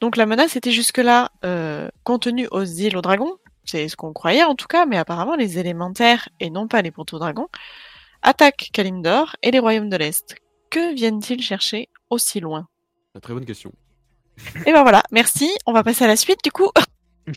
Donc 0.00 0.16
la 0.16 0.26
menace 0.26 0.56
était 0.56 0.72
jusque-là 0.72 1.30
euh, 1.44 1.88
contenue 2.02 2.48
aux 2.50 2.64
îles 2.64 2.96
aux 2.96 3.02
dragons, 3.02 3.36
c'est 3.64 3.88
ce 3.88 3.96
qu'on 3.96 4.12
croyait 4.12 4.42
en 4.42 4.54
tout 4.54 4.66
cas, 4.66 4.86
mais 4.86 4.96
apparemment 4.96 5.36
les 5.36 5.58
élémentaires, 5.58 6.28
et 6.40 6.50
non 6.50 6.66
pas 6.68 6.82
les 6.82 6.90
proto-dragons, 6.90 7.48
attaquent 8.22 8.70
Kalimdor 8.72 9.36
et 9.42 9.50
les 9.50 9.58
royaumes 9.58 9.88
de 9.88 9.96
l'Est. 9.96 10.36
Que 10.70 10.94
viennent-ils 10.94 11.42
chercher 11.42 11.88
aussi 12.10 12.40
loin? 12.40 12.66
Une 13.14 13.20
très 13.20 13.34
bonne 13.34 13.44
question. 13.44 13.72
Et 14.66 14.72
ben 14.72 14.82
voilà, 14.82 15.02
merci, 15.12 15.50
on 15.66 15.72
va 15.72 15.84
passer 15.84 16.04
à 16.04 16.08
la 16.08 16.16
suite 16.16 16.40
du 16.44 16.50
coup. 16.50 16.70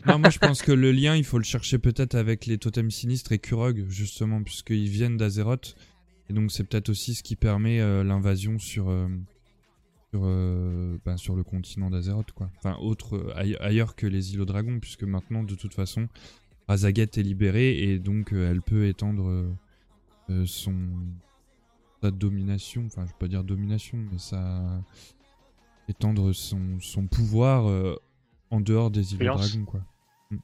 Non, 0.04 0.18
moi 0.18 0.30
je 0.30 0.38
pense 0.40 0.62
que 0.62 0.72
le 0.72 0.90
lien, 0.90 1.14
il 1.14 1.22
faut 1.22 1.38
le 1.38 1.44
chercher 1.44 1.78
peut-être 1.78 2.16
avec 2.16 2.46
les 2.46 2.58
totems 2.58 2.90
sinistres 2.90 3.30
et 3.30 3.38
Kurog, 3.38 3.84
justement, 3.88 4.42
puisqu'ils 4.42 4.88
viennent 4.88 5.16
d'Azeroth. 5.16 5.76
Et 6.28 6.32
donc 6.32 6.50
c'est 6.50 6.64
peut-être 6.64 6.88
aussi 6.88 7.14
ce 7.14 7.22
qui 7.22 7.36
permet 7.36 7.80
euh, 7.80 8.02
l'invasion 8.02 8.58
sur, 8.58 8.90
euh, 8.90 9.06
sur, 9.06 9.35
euh, 10.24 10.96
ben, 11.04 11.16
sur 11.16 11.36
le 11.36 11.42
continent 11.44 11.90
d'Azeroth, 11.90 12.32
quoi. 12.32 12.50
Enfin, 12.58 12.76
autre, 12.80 13.16
euh, 13.16 13.32
aille- 13.36 13.56
ailleurs 13.60 13.94
que 13.96 14.06
les 14.06 14.34
îles 14.34 14.40
aux 14.40 14.44
dragons, 14.46 14.78
puisque 14.80 15.04
maintenant, 15.04 15.42
de 15.42 15.54
toute 15.54 15.74
façon, 15.74 16.08
Razaget 16.68 17.02
est 17.16 17.22
libérée 17.22 17.78
et 17.82 17.98
donc 17.98 18.32
euh, 18.32 18.50
elle 18.50 18.62
peut 18.62 18.86
étendre 18.86 19.54
euh, 20.30 20.44
son 20.46 20.74
sa 22.02 22.10
domination, 22.10 22.84
enfin 22.86 23.02
je 23.06 23.08
vais 23.12 23.18
pas 23.18 23.28
dire 23.28 23.42
domination, 23.44 23.98
mais 24.12 24.18
ça 24.18 24.82
étendre 25.88 26.32
son, 26.32 26.78
son 26.80 27.06
pouvoir 27.06 27.66
en 28.50 28.60
dehors 28.60 28.90
des 28.90 29.12
îles 29.12 29.18
de 29.18 29.24
Influence. 29.28 29.50
dragon, 29.52 29.64
quoi. 29.64 29.80
Mm. 30.30 30.36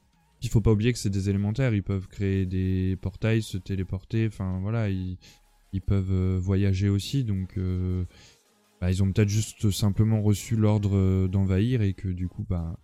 Il 0.42 0.49
faut 0.49 0.60
pas 0.60 0.73
oublier 0.73 0.92
que 0.92 0.99
c'est 0.99 1.10
des 1.10 1.28
élémentaires, 1.28 1.75
ils 1.75 1.83
peuvent 1.83 2.09
créer 2.09 2.47
des 2.47 2.97
portails, 3.01 3.42
se 3.42 3.59
téléporter, 3.59 4.26
enfin 4.28 4.60
voilà, 4.60 4.89
ils, 4.89 5.18
ils 5.73 5.83
peuvent 5.83 6.36
voyager 6.36 6.89
aussi, 6.89 7.25
donc 7.25 7.59
bah, 8.82 8.90
ils 8.90 9.00
ont 9.00 9.12
peut-être 9.12 9.28
juste 9.28 9.70
simplement 9.70 10.22
reçu 10.22 10.56
l'ordre 10.56 10.96
euh, 10.96 11.28
d'envahir 11.28 11.82
et 11.82 11.94
que 11.94 12.08
du 12.08 12.26
coup, 12.26 12.44
bah, 12.50 12.74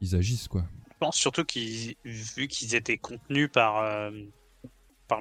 ils 0.00 0.16
agissent, 0.16 0.48
quoi. 0.48 0.64
Je 0.88 0.98
pense 0.98 1.16
surtout 1.16 1.44
qu'ils, 1.44 1.94
vu 2.06 2.48
qu'ils 2.48 2.74
étaient 2.74 2.96
contenus 2.96 3.50
par, 3.52 3.76
euh, 3.80 4.10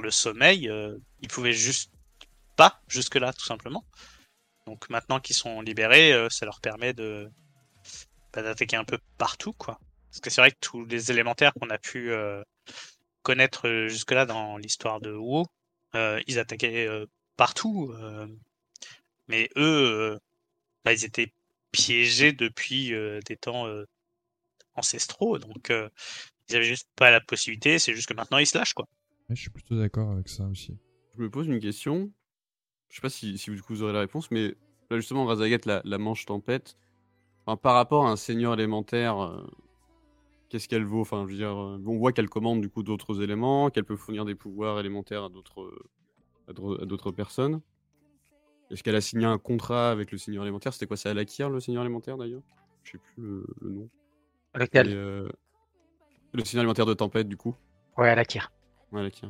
le 0.01 0.09
sommeil, 0.09 0.69
euh, 0.69 0.97
ils 1.21 1.27
pouvaient 1.27 1.51
juste 1.51 1.91
pas 2.55 2.81
jusque-là, 2.87 3.33
tout 3.33 3.43
simplement. 3.43 3.83
Donc 4.65 4.89
maintenant 4.89 5.19
qu'ils 5.19 5.35
sont 5.35 5.59
libérés, 5.59 6.13
ça 6.29 6.45
leur 6.45 6.61
permet 6.61 6.93
bah, 6.93 8.41
d'attaquer 8.41 8.77
un 8.77 8.85
peu 8.85 8.99
partout, 9.17 9.51
quoi. 9.51 9.81
Parce 10.09 10.21
que 10.21 10.29
c'est 10.29 10.39
vrai 10.39 10.51
que 10.51 10.57
tous 10.61 10.85
les 10.85 11.11
élémentaires 11.11 11.51
qu'on 11.59 11.69
a 11.69 11.77
pu 11.77 12.09
connaître 13.21 13.67
euh, 13.67 13.89
jusque-là 13.89 14.25
dans 14.25 14.55
l'histoire 14.55 15.01
de 15.01 15.11
WoW, 15.11 15.45
ils 16.25 16.39
attaquaient 16.39 16.87
partout. 17.35 17.93
Mais 19.27 19.50
eux, 19.58 20.14
euh, 20.14 20.19
bah, 20.83 20.93
ils 20.93 21.06
étaient 21.06 21.33
piégés 21.72 22.33
depuis 22.33 22.93
euh, 22.93 23.19
des 23.25 23.38
temps 23.38 23.67
euh, 23.67 23.85
ancestraux, 24.75 25.38
donc 25.38 25.69
euh, 25.69 25.90
ils 26.50 26.56
avaient 26.56 26.66
juste 26.66 26.90
pas 26.95 27.11
la 27.11 27.22
possibilité. 27.22 27.80
C'est 27.80 27.93
juste 27.93 28.09
que 28.09 28.14
maintenant 28.14 28.38
ils 28.38 28.48
se 28.48 28.58
lâchent, 28.58 28.74
quoi. 28.74 28.88
Ouais, 29.30 29.35
je 29.35 29.41
suis 29.41 29.50
plutôt 29.50 29.77
d'accord 29.77 30.11
avec 30.11 30.27
ça 30.27 30.45
aussi. 30.45 30.77
Je 31.16 31.22
me 31.22 31.30
pose 31.30 31.48
une 31.48 31.59
question. 31.59 32.11
Je 32.90 32.95
sais 32.95 33.01
pas 33.01 33.09
si, 33.09 33.38
si 33.38 33.50
du 33.51 33.61
coup 33.61 33.74
vous 33.74 33.83
aurez 33.83 33.93
la 33.93 34.01
réponse, 34.01 34.32
mais 34.32 34.56
là 34.90 34.98
justement, 34.98 35.25
Razagat, 35.25 35.59
la, 35.66 35.82
la 35.85 35.98
manche 35.98 36.25
tempête, 36.25 36.77
enfin, 37.45 37.56
par 37.56 37.75
rapport 37.75 38.06
à 38.06 38.11
un 38.11 38.17
seigneur 38.17 38.53
élémentaire, 38.53 39.19
euh, 39.19 39.48
qu'est-ce 40.50 40.67
qu'elle 40.67 40.83
vaut? 40.83 41.01
Enfin, 41.01 41.25
je 41.25 41.32
veux 41.32 41.38
dire, 41.38 41.58
euh, 41.58 41.82
on 41.85 41.98
voit 41.98 42.11
qu'elle 42.11 42.27
commande 42.27 42.59
du 42.59 42.69
coup 42.69 42.83
d'autres 42.83 43.22
éléments, 43.22 43.69
qu'elle 43.69 43.85
peut 43.85 43.95
fournir 43.95 44.25
des 44.25 44.35
pouvoirs 44.35 44.80
élémentaires 44.80 45.30
d'autres 45.30 45.61
euh, 45.61 45.90
à 46.50 46.53
d'autres 46.85 47.11
personnes. 47.11 47.61
Est-ce 48.72 48.83
qu'elle 48.83 48.95
a 48.95 49.01
signé 49.01 49.25
un 49.25 49.38
contrat 49.38 49.91
avec 49.91 50.11
le 50.11 50.17
seigneur 50.17 50.43
élémentaire 50.43 50.74
C'était 50.74 50.88
quoi 50.88 50.98
C'est 50.98 51.09
Alakir, 51.09 51.50
le 51.50 51.59
seigneur 51.59 51.83
élémentaire 51.83 52.17
d'ailleurs? 52.17 52.41
Je 52.83 52.91
sais 52.91 52.98
plus 52.98 53.22
le, 53.24 53.45
le 53.61 53.69
nom. 53.69 53.90
Lequel 54.56 54.90
Et, 54.90 54.93
euh, 54.93 55.30
Le 56.33 56.43
seigneur 56.45 56.64
élémentaire 56.64 56.85
de 56.85 56.93
tempête, 56.93 57.27
du 57.27 57.38
coup? 57.38 57.56
Ouais, 57.98 58.09
Alakir. 58.09 58.51
Ouais, 58.91 59.01
Alakir. 59.01 59.30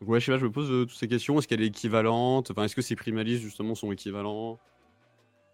Donc 0.00 0.08
ouais, 0.10 0.20
je 0.20 0.26
sais 0.26 0.32
pas, 0.32 0.38
je 0.38 0.44
me 0.44 0.52
pose 0.52 0.70
euh, 0.70 0.84
toutes 0.84 0.96
ces 0.98 1.08
questions. 1.08 1.38
Est-ce 1.38 1.48
qu'elle 1.48 1.62
est 1.62 1.66
équivalente? 1.68 2.50
Enfin, 2.50 2.64
est-ce 2.64 2.74
que 2.76 2.82
ces 2.82 2.96
primalistes 2.96 3.42
justement 3.42 3.74
sont 3.74 3.92
équivalents 3.92 4.58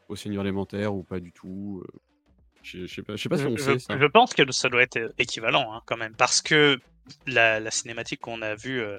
au 0.09 0.17
seigneur 0.17 0.43
élémentaire 0.43 0.95
ou 0.95 1.03
pas 1.03 1.21
du 1.21 1.33
tout 1.33 1.83
Euh, 1.85 1.99
Je 2.63 2.87
je 2.87 2.95
sais 2.95 3.03
pas, 3.03 3.15
je 3.17 3.23
sais 3.23 3.29
pas 3.29 3.39
si 3.39 3.45
on 3.47 3.57
je, 3.57 3.63
sait 3.63 3.79
ça. 3.79 3.99
je 3.99 4.07
pense 4.07 4.35
que 4.35 4.51
ça 4.53 4.69
doit 4.69 4.83
être 4.83 5.13
équivalent 5.19 5.73
hein, 5.75 5.83
quand 5.87 5.97
même, 5.99 6.15
parce 6.17 6.41
que 6.41 6.79
la, 7.27 7.61
la 7.61 7.71
cinématique 7.71 8.21
qu'on 8.21 8.41
a 8.43 8.55
vue 8.55 8.81
euh, 8.81 8.99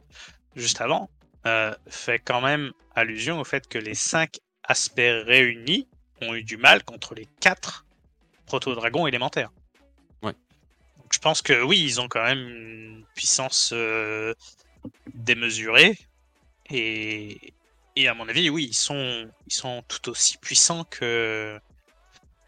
juste 0.55 0.81
avant 0.81 1.09
euh, 1.45 1.73
fait 1.87 2.19
quand 2.19 2.41
même 2.41 2.73
allusion 2.95 3.39
au 3.39 3.43
fait 3.43 3.67
que 3.67 3.77
les 3.77 3.95
cinq 3.95 4.39
aspects 4.63 4.97
réunis 4.97 5.87
ont 6.21 6.35
eu 6.35 6.43
du 6.43 6.57
mal 6.57 6.83
contre 6.83 7.15
les 7.15 7.27
quatre 7.39 7.85
proto-dragons 8.45 9.07
élémentaires. 9.07 9.51
Ouais. 10.21 10.33
Donc 10.97 11.13
je 11.13 11.19
pense 11.19 11.41
que 11.41 11.61
oui, 11.63 11.81
ils 11.81 12.01
ont 12.01 12.07
quand 12.07 12.23
même 12.23 12.39
une 12.39 13.05
puissance 13.15 13.71
euh, 13.73 14.33
démesurée 15.13 15.97
et, 16.69 17.53
et 17.95 18.07
à 18.07 18.13
mon 18.13 18.27
avis, 18.27 18.49
oui, 18.49 18.65
ils 18.69 18.75
sont, 18.75 19.29
ils 19.47 19.53
sont 19.53 19.83
tout 19.87 20.09
aussi 20.09 20.37
puissants 20.37 20.83
que, 20.83 21.59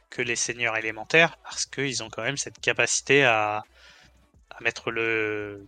que 0.10 0.22
les 0.22 0.36
seigneurs 0.36 0.76
élémentaires 0.76 1.38
parce 1.44 1.66
qu'ils 1.66 2.04
ont 2.04 2.10
quand 2.10 2.24
même 2.24 2.38
cette 2.38 2.60
capacité 2.60 3.24
à, 3.24 3.64
à 4.50 4.62
mettre 4.62 4.92
le, 4.92 5.66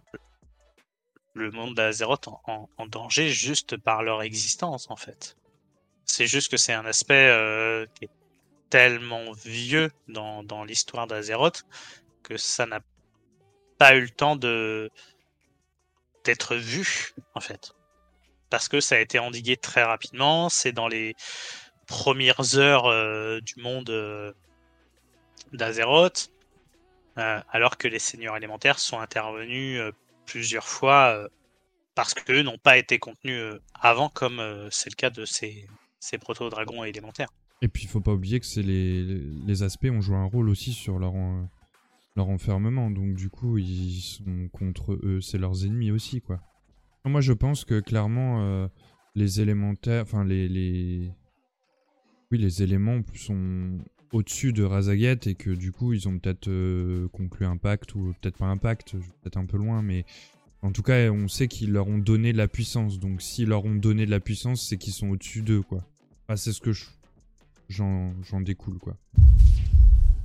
le 1.33 1.51
monde 1.51 1.75
d'Azeroth 1.75 2.27
en, 2.27 2.87
danger 2.87 3.29
juste 3.29 3.77
par 3.77 4.03
leur 4.03 4.21
existence 4.21 4.89
en 4.89 4.95
fait. 4.95 5.35
C'est 6.05 6.27
juste 6.27 6.51
que 6.51 6.57
c'est 6.57 6.73
un 6.73 6.85
aspect 6.85 7.27
euh, 7.29 7.85
tellement 8.69 9.31
vieux 9.31 9.91
dans, 10.07 10.63
l'histoire 10.63 11.07
d'Azeroth 11.07 11.63
que 12.21 12.37
ça 12.37 12.65
n'a 12.65 12.81
pas 13.77 13.95
eu 13.95 14.01
le 14.01 14.09
temps 14.09 14.35
de 14.35 14.89
d'être 16.23 16.55
vu 16.55 17.13
en 17.35 17.41
fait 17.41 17.73
parce 18.49 18.69
que 18.69 18.79
ça 18.79 18.95
a 18.95 18.99
été 18.99 19.19
endigué 19.19 19.57
très 19.57 19.83
rapidement. 19.83 20.47
C'est 20.47 20.71
dans 20.71 20.87
les 20.87 21.15
premières 21.87 22.57
heures 22.57 22.85
euh, 22.85 23.41
du 23.41 23.55
monde 23.57 23.89
euh, 23.89 24.31
d'Azeroth, 25.53 26.31
alors 27.15 27.77
que 27.77 27.87
les 27.87 27.99
seigneurs 27.99 28.37
élémentaires 28.37 28.79
sont 28.79 28.99
intervenus 28.99 29.81
plusieurs 30.26 30.68
fois 30.68 31.16
euh, 31.16 31.27
parce 31.95 32.14
qu'eux 32.14 32.42
n'ont 32.42 32.58
pas 32.58 32.77
été 32.77 33.00
contenus 33.00 33.38
euh, 33.38 33.60
avant, 33.80 34.10
comme 34.10 34.40
euh, 34.40 34.69
c'est 34.72 34.90
le 34.90 34.95
cas 34.95 35.10
de 35.10 35.26
ces, 35.26 35.68
ces 36.00 36.18
proto-dragons 36.18 36.84
élémentaires. 36.84 37.30
Et 37.61 37.68
puis 37.68 37.84
il 37.84 37.88
faut 37.88 38.02
pas 38.02 38.14
oublier 38.14 38.40
que 38.40 38.45
c'est 38.45 38.61
les, 38.61 39.03
les 39.03 39.64
aspects 39.64 39.90
ont 39.90 40.02
joué 40.02 40.18
un 40.18 40.26
rôle 40.26 40.50
aussi 40.50 40.74
sur 40.74 41.00
leur, 41.00 41.14
leur 42.16 42.27
enfermement, 42.27 42.92
donc 42.92 43.16
du 43.16 43.30
coup 43.30 43.58
ils 43.58 44.02
sont 44.02 44.50
contre 44.52 44.93
eux, 44.93 45.22
c'est 45.22 45.38
leurs 45.38 45.66
ennemis 45.66 45.92
aussi 45.92 46.19
quoi. 46.19 46.42
Moi 47.06 47.22
je 47.22 47.32
pense 47.32 47.64
que 47.64 47.80
clairement 47.80 48.69
les 49.16 49.40
élémentaires, 49.40 50.03
enfin 50.03 50.26
les, 50.26 50.50
les... 50.50 51.10
Oui 52.32 52.38
les 52.38 52.64
éléments 52.64 53.00
sont 53.16 53.77
au-dessus 54.14 54.53
de 54.53 54.64
Razaget 54.64 55.19
et 55.25 55.35
que 55.35 55.50
du 55.50 55.72
coup 55.72 55.93
ils 55.93 56.08
ont 56.08 56.17
peut-être 56.17 56.48
euh, 56.48 57.08
conclu 57.09 57.45
un 57.45 57.58
pacte 57.58 57.95
ou 57.95 58.14
peut-être 58.22 58.38
pas 58.38 58.45
un 58.45 58.58
pacte, 58.58 58.93
je 58.93 59.08
peut-être 59.22 59.38
un 59.38 59.45
peu 59.45 59.58
loin 59.58 59.82
mais 59.82 60.06
en 60.61 60.72
tout 60.72 60.83
cas 60.83 61.09
on 61.11 61.27
sait 61.27 61.48
qu'ils 61.48 61.72
leur 61.72 61.88
ont 61.88 61.98
donné 61.98 62.32
de 62.32 62.38
la 62.38 62.48
puissance, 62.48 63.00
donc 63.00 63.22
s'ils 63.22 63.50
leur 63.50 63.66
ont 63.66 63.75
donné 63.75 64.06
de 64.06 64.11
la 64.11 64.19
puissance 64.19 64.67
c'est 64.67 64.77
qu'ils 64.77 64.93
sont 64.93 65.09
au-dessus 65.09 65.42
d'eux 65.42 65.61
quoi. 65.61 65.83
Enfin, 66.27 66.38
c'est 66.38 66.53
ce 66.53 66.61
que 66.61 66.72
je 66.72 66.85
j'en 67.67 68.14
j'en 68.24 68.40
découle 68.40 68.80
quoi. 68.80 68.95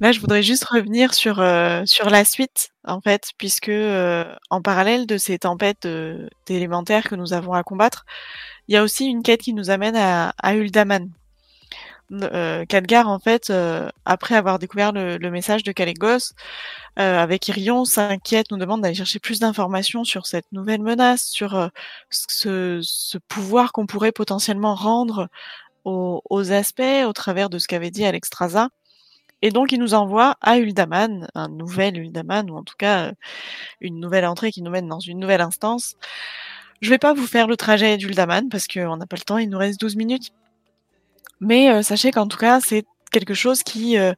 Là, 0.00 0.12
je 0.12 0.20
voudrais 0.20 0.44
juste 0.44 0.64
revenir 0.64 1.12
sur, 1.12 1.40
euh, 1.40 1.82
sur 1.84 2.08
la 2.08 2.24
suite, 2.24 2.70
en 2.84 3.00
fait, 3.00 3.32
puisque 3.36 3.68
euh, 3.68 4.24
en 4.48 4.62
parallèle 4.62 5.06
de 5.06 5.18
ces 5.18 5.40
tempêtes 5.40 5.86
euh, 5.86 6.28
d'élémentaires 6.46 7.08
que 7.08 7.16
nous 7.16 7.32
avons 7.32 7.52
à 7.52 7.64
combattre, 7.64 8.04
il 8.68 8.74
y 8.74 8.76
a 8.76 8.84
aussi 8.84 9.06
une 9.06 9.24
quête 9.24 9.40
qui 9.40 9.54
nous 9.54 9.70
amène 9.70 9.96
à, 9.96 10.34
à 10.40 10.54
Uldaman. 10.54 11.10
Euh, 12.12 12.64
Khadgar, 12.64 13.08
en 13.08 13.18
fait, 13.18 13.50
euh, 13.50 13.88
après 14.06 14.34
avoir 14.34 14.58
découvert 14.58 14.92
le, 14.92 15.18
le 15.18 15.30
message 15.30 15.62
de 15.62 15.72
Kalégos, 15.72 16.32
euh, 16.98 17.18
avec 17.18 17.48
Irion, 17.48 17.84
s'inquiète, 17.84 18.50
nous 18.50 18.56
demande 18.58 18.82
d'aller 18.82 18.94
chercher 18.94 19.18
plus 19.20 19.40
d'informations 19.40 20.04
sur 20.04 20.26
cette 20.26 20.50
nouvelle 20.52 20.82
menace, 20.82 21.24
sur 21.24 21.54
euh, 21.56 21.68
ce, 22.10 22.80
ce 22.82 23.18
pouvoir 23.18 23.72
qu'on 23.72 23.86
pourrait 23.86 24.12
potentiellement 24.12 24.74
rendre 24.74 25.28
aux, 25.84 26.22
aux 26.30 26.52
aspects 26.52 26.82
au 27.06 27.12
travers 27.12 27.50
de 27.50 27.58
ce 27.58 27.68
qu'avait 27.68 27.90
dit 27.90 28.04
Alexstrasza. 28.04 28.68
Et 29.42 29.50
donc, 29.50 29.72
il 29.72 29.80
nous 29.80 29.94
envoie 29.94 30.36
à 30.40 30.58
Uldaman, 30.58 31.28
un 31.34 31.48
nouvel 31.48 31.96
Uldaman, 31.98 32.50
ou 32.50 32.56
en 32.58 32.64
tout 32.64 32.74
cas 32.78 33.08
euh, 33.08 33.12
une 33.80 34.00
nouvelle 34.00 34.26
entrée 34.26 34.52
qui 34.52 34.62
nous 34.62 34.70
mène 34.70 34.88
dans 34.88 35.00
une 35.00 35.18
nouvelle 35.20 35.40
instance. 35.42 35.96
Je 36.82 36.90
vais 36.90 36.98
pas 36.98 37.14
vous 37.14 37.26
faire 37.26 37.46
le 37.48 37.56
trajet 37.56 37.96
d'Uldaman 37.98 38.48
parce 38.50 38.68
qu'on 38.68 38.96
n'a 38.96 39.06
pas 39.06 39.16
le 39.16 39.22
temps, 39.22 39.38
il 39.38 39.50
nous 39.50 39.58
reste 39.58 39.80
12 39.80 39.96
minutes. 39.96 40.32
Mais 41.40 41.70
euh, 41.70 41.82
sachez 41.82 42.10
qu'en 42.10 42.26
tout 42.26 42.38
cas, 42.38 42.60
c'est 42.60 42.84
quelque 43.10 43.34
chose 43.34 43.62
qui, 43.62 43.98
euh, 43.98 44.12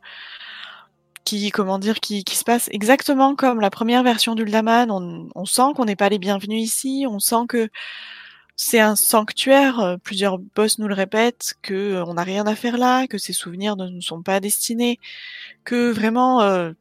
qui, 1.25 1.51
comment 1.51 1.79
dire, 1.79 2.01
qui, 2.01 2.25
qui 2.25 2.37
se 2.37 2.45
passe 2.45 2.69
exactement 2.73 3.35
comme 3.37 3.61
la 3.61 3.71
première 3.71 4.03
version 4.03 4.35
d'Uldaman. 4.35 4.91
On, 4.91 5.29
on 5.35 5.45
sent 5.45 5.75
qu'on 5.77 5.85
n'est 5.85 5.97
pas 5.97 6.09
les 6.09 6.19
bienvenus 6.19 6.63
ici, 6.63 7.07
on 7.09 7.19
sent 7.19 7.47
que 7.49 7.69
c'est 8.63 8.79
un 8.81 8.95
sanctuaire, 8.95 9.81
euh, 9.81 9.97
plusieurs 9.97 10.39
boss 10.39 10.79
nous 10.79 10.87
le 10.87 10.95
répètent, 10.95 11.55
que 11.63 11.95
euh, 11.95 12.05
on 12.05 12.15
n'a 12.15 12.25
rien 12.25 12.47
à 12.47 12.55
faire 12.55 12.77
là, 12.77 13.07
que 13.07 13.17
ces 13.17 13.33
souvenirs 13.33 13.75
ne 13.77 13.89
nous 13.89 14.03
sont 14.03 14.23
pas 14.23 14.39
destinés, 14.39 14.99
que 15.65 15.91
vraiment 15.91 16.43
euh, 16.43 16.73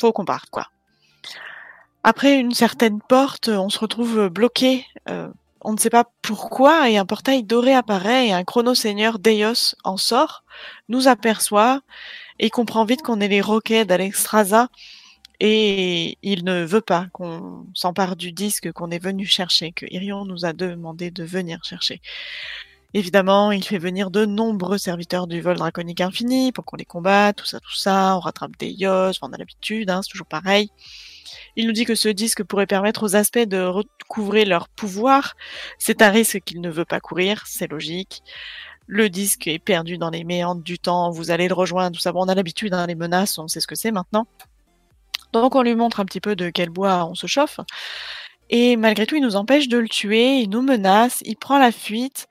faut 0.00 0.12
qu'on 0.12 0.24
parte 0.24 0.50
quoi. 0.50 0.66
Après 2.02 2.38
une 2.40 2.52
certaine 2.52 3.00
porte, 3.00 3.48
on 3.48 3.68
se 3.68 3.78
retrouve 3.78 4.28
bloqué, 4.28 4.86
euh, 5.08 5.28
on 5.60 5.72
ne 5.72 5.78
sait 5.78 5.90
pas 5.90 6.04
pourquoi, 6.22 6.90
et 6.90 6.98
un 6.98 7.06
portail 7.06 7.42
doré 7.44 7.74
apparaît 7.74 8.28
et 8.28 8.32
un 8.32 8.44
chrono-seigneur 8.44 9.18
Deios 9.18 9.74
en 9.84 9.96
sort, 9.96 10.44
nous 10.88 11.08
aperçoit 11.08 11.80
et 12.38 12.50
comprend 12.50 12.84
vite 12.84 13.02
qu'on 13.02 13.20
est 13.20 13.28
les 13.28 13.40
roquets 13.40 13.84
d'Alexstrasza 13.84 14.68
et 15.40 16.18
il 16.22 16.44
ne 16.44 16.64
veut 16.64 16.80
pas 16.80 17.06
qu'on 17.12 17.66
s'empare 17.74 18.16
du 18.16 18.32
disque 18.32 18.72
qu'on 18.72 18.90
est 18.90 19.02
venu 19.02 19.24
chercher, 19.24 19.72
que 19.72 19.86
Irion 19.90 20.24
nous 20.24 20.44
a 20.44 20.52
demandé 20.52 21.10
de 21.10 21.24
venir 21.24 21.64
chercher. 21.64 22.00
Évidemment, 22.94 23.52
il 23.52 23.62
fait 23.62 23.78
venir 23.78 24.10
de 24.10 24.24
nombreux 24.24 24.78
serviteurs 24.78 25.26
du 25.26 25.42
vol 25.42 25.58
draconique 25.58 26.00
infini 26.00 26.52
pour 26.52 26.64
qu'on 26.64 26.76
les 26.76 26.86
combatte, 26.86 27.36
tout 27.36 27.44
ça, 27.44 27.60
tout 27.60 27.74
ça, 27.74 28.16
on 28.16 28.20
rattrape 28.20 28.56
des 28.58 28.70
yos, 28.70 29.12
on 29.20 29.32
a 29.32 29.36
l'habitude, 29.36 29.90
hein, 29.90 30.00
c'est 30.02 30.10
toujours 30.10 30.26
pareil. 30.26 30.70
Il 31.56 31.66
nous 31.66 31.72
dit 31.72 31.84
que 31.84 31.94
ce 31.94 32.08
disque 32.08 32.44
pourrait 32.44 32.66
permettre 32.66 33.04
aux 33.04 33.14
aspects 33.14 33.38
de 33.38 33.60
recouvrer 33.60 34.46
leur 34.46 34.68
pouvoir. 34.68 35.34
C'est 35.78 36.00
un 36.00 36.08
risque 36.08 36.40
qu'il 36.40 36.62
ne 36.62 36.70
veut 36.70 36.86
pas 36.86 36.98
courir, 37.00 37.42
c'est 37.46 37.70
logique. 37.70 38.22
Le 38.86 39.10
disque 39.10 39.46
est 39.48 39.58
perdu 39.58 39.98
dans 39.98 40.08
les 40.08 40.24
méandres 40.24 40.62
du 40.62 40.78
temps, 40.78 41.10
vous 41.10 41.30
allez 41.30 41.46
le 41.46 41.54
rejoindre, 41.54 41.94
tout 41.94 42.00
ça. 42.00 42.12
Bon, 42.12 42.24
on 42.24 42.28
a 42.28 42.34
l'habitude, 42.34 42.72
hein, 42.72 42.86
les 42.86 42.94
menaces, 42.94 43.38
on 43.38 43.48
sait 43.48 43.60
ce 43.60 43.66
que 43.66 43.74
c'est 43.74 43.92
maintenant. 43.92 44.26
Donc 45.34 45.54
on 45.54 45.62
lui 45.62 45.74
montre 45.74 46.00
un 46.00 46.06
petit 46.06 46.20
peu 46.20 46.36
de 46.36 46.48
quel 46.48 46.70
bois 46.70 47.04
on 47.04 47.14
se 47.14 47.26
chauffe. 47.26 47.60
Et 48.48 48.76
malgré 48.76 49.04
tout, 49.04 49.16
il 49.16 49.22
nous 49.22 49.36
empêche 49.36 49.68
de 49.68 49.76
le 49.76 49.88
tuer, 49.88 50.38
il 50.38 50.48
nous 50.48 50.62
menace, 50.62 51.20
il 51.26 51.36
prend 51.36 51.58
la 51.58 51.70
fuite. 51.70 52.28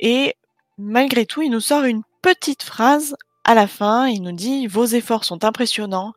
Et 0.00 0.34
malgré 0.78 1.26
tout, 1.26 1.42
il 1.42 1.50
nous 1.50 1.60
sort 1.60 1.84
une 1.84 2.02
petite 2.22 2.62
phrase 2.62 3.16
à 3.44 3.54
la 3.54 3.66
fin. 3.66 4.06
Il 4.06 4.22
nous 4.22 4.32
dit 4.32 4.66
Vos 4.66 4.84
efforts 4.84 5.24
sont 5.24 5.44
impressionnants. 5.44 6.12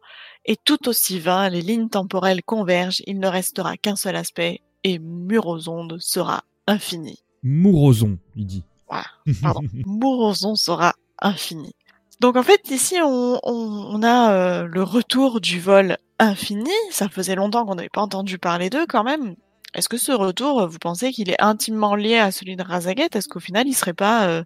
Et 0.45 0.56
tout 0.56 0.88
aussi 0.90 1.19
vain, 1.19 1.50
les 1.50 1.61
lignes 1.61 1.90
temporelles 1.90 2.42
convergent. 2.43 3.03
Il 3.06 3.19
ne 3.19 3.27
restera 3.27 3.77
qu'un 3.77 3.95
seul 3.95 4.16
aspect. 4.16 4.61
Et 4.84 4.98
Murozonde 5.00 5.98
sera 6.00 6.42
infini. 6.68 7.19
Mourozon, 7.43 8.18
il 8.35 8.45
dit. 8.48 8.64
Voilà, 8.90 9.06
pardon. 9.42 9.61
Murozon 9.85 10.56
sera 10.56 10.93
infini. 11.22 11.74
Donc 12.19 12.35
en 12.38 12.43
fait, 12.43 12.61
ici, 12.72 12.95
on, 13.03 13.40
on- 13.43 13.95
on 13.95 14.03
a 14.03 14.32
euh, 14.34 14.64
le 14.68 14.84
retour 14.84 15.42
du 15.42 15.60
vol 15.60 15.98
infini. 16.19 16.69
Ça 16.92 17.10
faisait 17.10 17.35
longtemps 17.35 17.66
qu'on 17.66 17.76
n'avait 17.76 17.90
pas 17.90 18.01
entendu 18.01 18.38
parler 18.38 18.69
d'eux 18.69 18.85
quand 18.88 19.03
même. 19.03 19.35
Est-ce 19.74 19.88
que 19.90 19.98
ce 19.98 20.11
retour, 20.11 20.67
vous 20.67 20.80
pensez 20.80 21.11
qu'il 21.11 21.30
est 21.30 21.41
intimement 21.41 21.95
lié 21.95 22.17
à 22.17 22.32
celui 22.32 22.56
de 22.56 22.64
Razaget 22.64 23.09
Est-ce 23.14 23.30
qu'au 23.30 23.40
final, 23.40 23.67
il 23.67 23.74
serait 23.74 23.93
pas... 23.93 24.27
euh, 24.27 24.43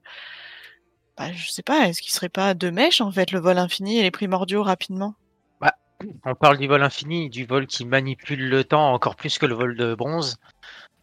bah, 1.17 1.31
je 1.31 1.49
sais 1.49 1.63
pas, 1.63 1.87
est-ce 1.87 2.01
qu'il 2.01 2.11
serait 2.13 2.29
pas 2.29 2.53
deux 2.53 2.71
mèches 2.71 3.01
en 3.01 3.11
fait, 3.11 3.31
le 3.31 3.39
vol 3.39 3.57
infini 3.57 3.97
et 3.97 4.03
les 4.03 4.11
primordiaux 4.11 4.63
rapidement? 4.63 5.15
Bah, 5.61 5.73
on 6.25 6.35
parle 6.35 6.57
du 6.57 6.67
vol 6.67 6.83
infini, 6.83 7.29
du 7.29 7.45
vol 7.45 7.67
qui 7.67 7.85
manipule 7.85 8.49
le 8.49 8.63
temps 8.63 8.93
encore 8.93 9.15
plus 9.15 9.37
que 9.39 9.45
le 9.45 9.55
vol 9.55 9.75
de 9.77 9.95
bronze. 9.95 10.37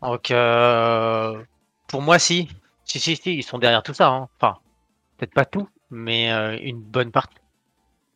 Donc, 0.02 0.30
euh, 0.30 1.42
pour 1.88 2.02
moi, 2.02 2.18
si. 2.18 2.48
Si, 2.84 3.00
si, 3.00 3.16
si, 3.16 3.34
ils 3.36 3.42
sont 3.42 3.58
derrière 3.58 3.82
tout 3.82 3.94
ça. 3.94 4.08
hein. 4.08 4.28
Enfin, 4.38 4.58
peut-être 5.16 5.32
pas 5.32 5.44
tout, 5.46 5.68
mais 5.90 6.30
euh, 6.32 6.58
une 6.60 6.82
bonne 6.82 7.10
partie. 7.10 7.36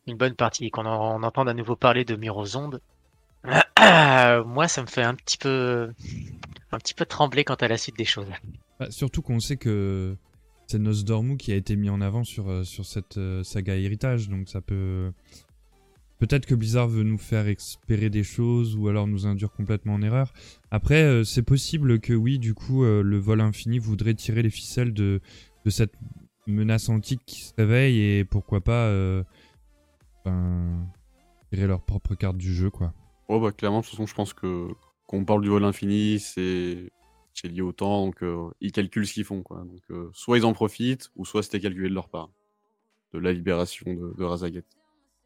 Une 0.07 0.17
bonne 0.17 0.35
partie. 0.35 0.71
Qu'on 0.71 0.85
en, 0.87 1.23
entende 1.23 1.49
à 1.49 1.55
nouveau 1.55 1.77
parler 1.77 2.05
de 2.05 2.15
Mirozonde, 2.17 2.81
moi, 4.47 4.69
ça 4.69 4.83
me 4.83 4.87
fait 4.87 5.03
un 5.03 5.15
petit 5.15 5.39
peu, 5.39 5.93
un 6.73 6.79
petit 6.79 6.95
peu 6.95 7.05
trembler 7.05 7.45
quant 7.45 7.55
à 7.55 7.69
la 7.69 7.79
suite 7.79 7.97
des 7.97 8.05
choses. 8.05 8.29
Bah, 8.79 8.91
surtout 8.91 9.23
qu'on 9.23 9.41
sait 9.41 9.57
que 9.57 10.17
c'est 10.67 10.79
Nosdormu 10.79 11.37
qui 11.37 11.53
a 11.53 11.55
été 11.55 11.77
mis 11.77 11.91
en 11.91 12.01
avant 12.01 12.25
sur, 12.25 12.51
euh, 12.51 12.65
sur 12.65 12.85
cette 12.85 13.19
euh, 13.19 13.43
saga 13.43 13.77
héritage, 13.77 14.29
donc 14.29 14.49
ça 14.49 14.61
peut... 14.61 15.13
Peut-être 16.19 16.47
que 16.47 16.55
Blizzard 16.55 16.89
veut 16.89 17.03
nous 17.03 17.19
faire 17.19 17.47
espérer 17.47 18.09
des 18.09 18.25
choses 18.25 18.75
ou 18.75 18.89
alors 18.89 19.07
nous 19.07 19.27
induire 19.27 19.53
complètement 19.53 19.95
en 19.95 20.03
erreur. 20.03 20.33
Après, 20.71 21.03
euh, 21.03 21.25
c'est 21.25 21.43
possible 21.43 22.01
que 22.01 22.15
oui, 22.15 22.39
du 22.39 22.55
coup, 22.55 22.85
le 22.85 23.19
vol 23.19 23.43
infini 23.43 23.79
voudrait 23.79 24.15
tirer 24.15 24.43
les 24.43 24.49
ficelles 24.49 24.95
de, 24.95 25.21
de 25.67 25.71
cette 25.71 25.93
menace 26.47 26.89
antique 26.89 27.21
qui 27.27 27.43
se 27.43 27.53
réveille 27.59 28.01
et 28.01 28.25
pourquoi 28.25 28.63
pas 28.63 28.91
ben, 30.25 30.89
tirer 31.53 31.67
leur 31.67 31.83
propre 31.83 32.15
carte 32.15 32.39
du 32.39 32.55
jeu, 32.55 32.71
quoi. 32.71 32.95
Oh 33.29 33.41
bah 33.41 33.53
clairement, 33.53 33.81
de 33.81 33.85
toute 33.85 33.93
façon, 33.93 34.07
je 34.07 34.15
pense 34.15 34.33
que 34.33 34.69
quand 35.07 35.17
on 35.17 35.25
parle 35.25 35.43
du 35.43 35.49
vol 35.49 35.65
infini, 35.65 36.19
c'est 36.21 36.91
c'est 37.35 37.49
lié 37.49 37.61
au 37.61 37.73
temps, 37.73 38.07
donc 38.07 38.23
euh, 38.23 38.49
ils 38.61 38.73
calculent 38.73 39.07
ce 39.07 39.13
qu'ils 39.15 39.25
font, 39.25 39.43
quoi. 39.43 39.59
Donc 39.59 39.83
euh, 39.91 40.09
soit 40.13 40.39
ils 40.39 40.45
en 40.47 40.53
profitent, 40.53 41.11
ou 41.17 41.25
soit 41.25 41.43
c'était 41.43 41.61
calculé 41.61 41.89
de 41.89 41.95
leur 41.95 42.09
part, 42.09 42.31
de 43.13 43.19
la 43.19 43.33
libération 43.33 43.93
de, 43.93 44.15
de 44.17 44.25
Razaget. 44.25 44.65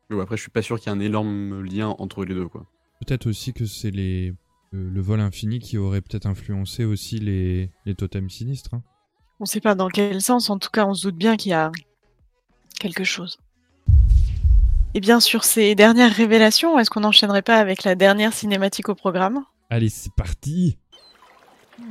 Mais 0.08 0.16
ouais, 0.16 0.22
après, 0.22 0.36
je 0.36 0.42
suis 0.42 0.50
pas 0.50 0.62
sûr 0.62 0.80
qu'il 0.80 0.90
y 0.90 0.94
ait 0.94 0.96
un 0.96 1.00
énorme 1.00 1.62
lien 1.62 1.94
entre 1.98 2.24
les 2.24 2.34
deux, 2.34 2.48
quoi. 2.48 2.66
Peut-être 3.06 3.26
aussi 3.28 3.52
que 3.52 3.64
c'est 3.64 3.90
les 3.92 4.34
le 4.72 5.00
vol 5.00 5.18
infini 5.20 5.58
qui 5.58 5.78
aurait 5.78 6.00
peut-être 6.00 6.26
influencé 6.26 6.84
aussi 6.84 7.18
les, 7.18 7.70
les 7.86 7.94
totems 7.96 8.30
sinistres. 8.30 8.74
hein. 8.74 8.82
On 9.40 9.44
sait 9.44 9.60
pas 9.60 9.74
dans 9.74 9.88
quel 9.88 10.20
sens, 10.20 10.48
en 10.50 10.58
tout 10.58 10.70
cas 10.70 10.86
on 10.86 10.94
se 10.94 11.08
doute 11.08 11.16
bien 11.16 11.36
qu'il 11.36 11.50
y 11.50 11.54
a 11.54 11.72
quelque 12.78 13.02
chose. 13.04 13.38
Et 14.92 15.00
bien 15.00 15.20
sur 15.20 15.44
ces 15.44 15.76
dernières 15.76 16.12
révélations, 16.12 16.76
est-ce 16.78 16.90
qu'on 16.90 17.00
n'enchaînerait 17.00 17.42
pas 17.42 17.58
avec 17.58 17.84
la 17.84 17.94
dernière 17.94 18.32
cinématique 18.32 18.88
au 18.88 18.96
programme? 18.96 19.44
Allez, 19.70 19.88
c'est 19.88 20.12
parti. 20.12 20.78
Et 21.78 21.82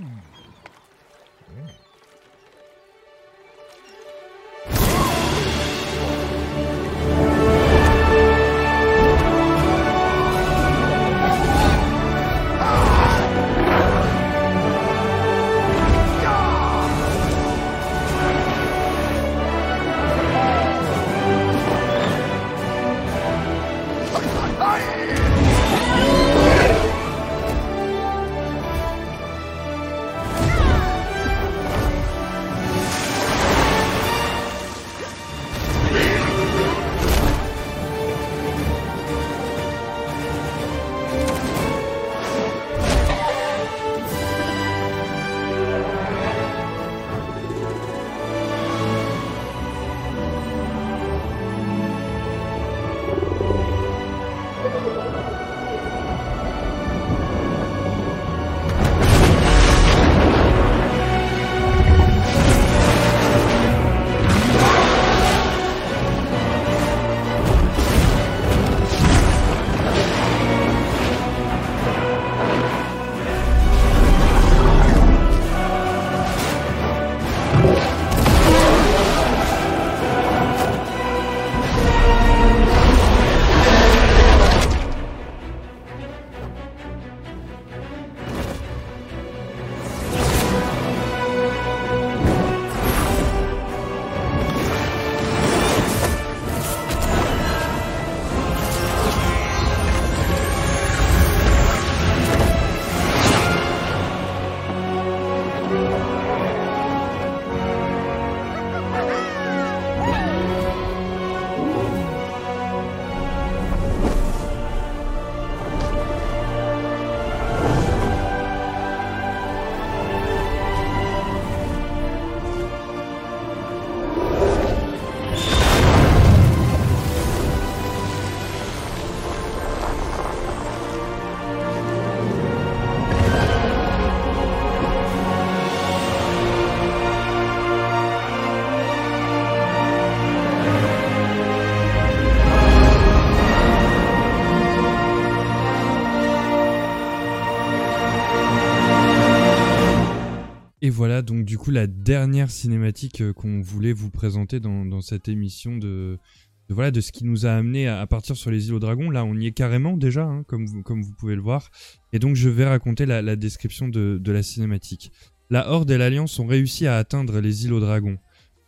voilà 150.99 151.21
donc 151.21 151.45
du 151.45 151.57
coup 151.57 151.71
la 151.71 151.87
dernière 151.87 152.51
cinématique 152.51 153.21
euh, 153.21 153.31
qu'on 153.31 153.61
voulait 153.61 153.93
vous 153.93 154.09
présenter 154.09 154.59
dans, 154.59 154.99
cette 154.99 155.29
émission 155.29 155.77
de, 155.77 156.19
voilà 156.67 156.91
de 156.91 156.99
ce 156.99 157.13
qui 157.13 157.23
nous 157.23 157.45
a 157.45 157.51
amené 157.51 157.87
à, 157.87 158.05
partir 158.05 158.35
sur 158.35 158.51
les 158.51 158.67
îles 158.67 158.73
aux 158.73 158.79
dragons. 158.79 159.09
Là 159.09 159.23
on 159.23 159.33
y 159.35 159.47
est 159.47 159.53
carrément 159.53 159.95
déjà 159.95 160.25
hein, 160.25 160.43
comme, 160.43 160.65
vous, 160.65 161.13
pouvez 161.17 161.35
le 161.35 161.41
voir. 161.41 161.71
Et 162.11 162.19
donc 162.19 162.35
je 162.35 162.49
vais 162.49 162.65
raconter 162.65 163.05
la, 163.05 163.21
la 163.21 163.37
description 163.37 163.87
de, 163.87 164.19
de 164.21 164.31
la 164.33 164.43
cinématique. 164.43 165.13
La 165.49 165.71
Horde 165.71 165.89
et 165.89 165.97
l'Alliance 165.97 166.37
ont 166.37 166.47
réussi 166.47 166.85
à 166.85 166.97
atteindre 166.97 167.39
les 167.39 167.63
îles 167.63 167.71
aux 167.71 167.79
dragons. 167.79 168.17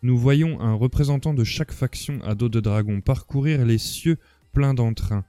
Nous 0.01 0.18
voyons 0.18 0.61
un 0.61 0.74
représentant 0.74 1.34
de 1.34 1.43
chaque 1.43 1.74
faction 1.74 2.22
à 2.24 2.34
dos 2.34 2.48
de 2.48 2.61
dragon 2.61 3.01
parcourir 3.01 3.66
les 3.66 3.77
cieux 3.77 4.16
pleins 4.53 4.74
d'entrain. 4.74 5.26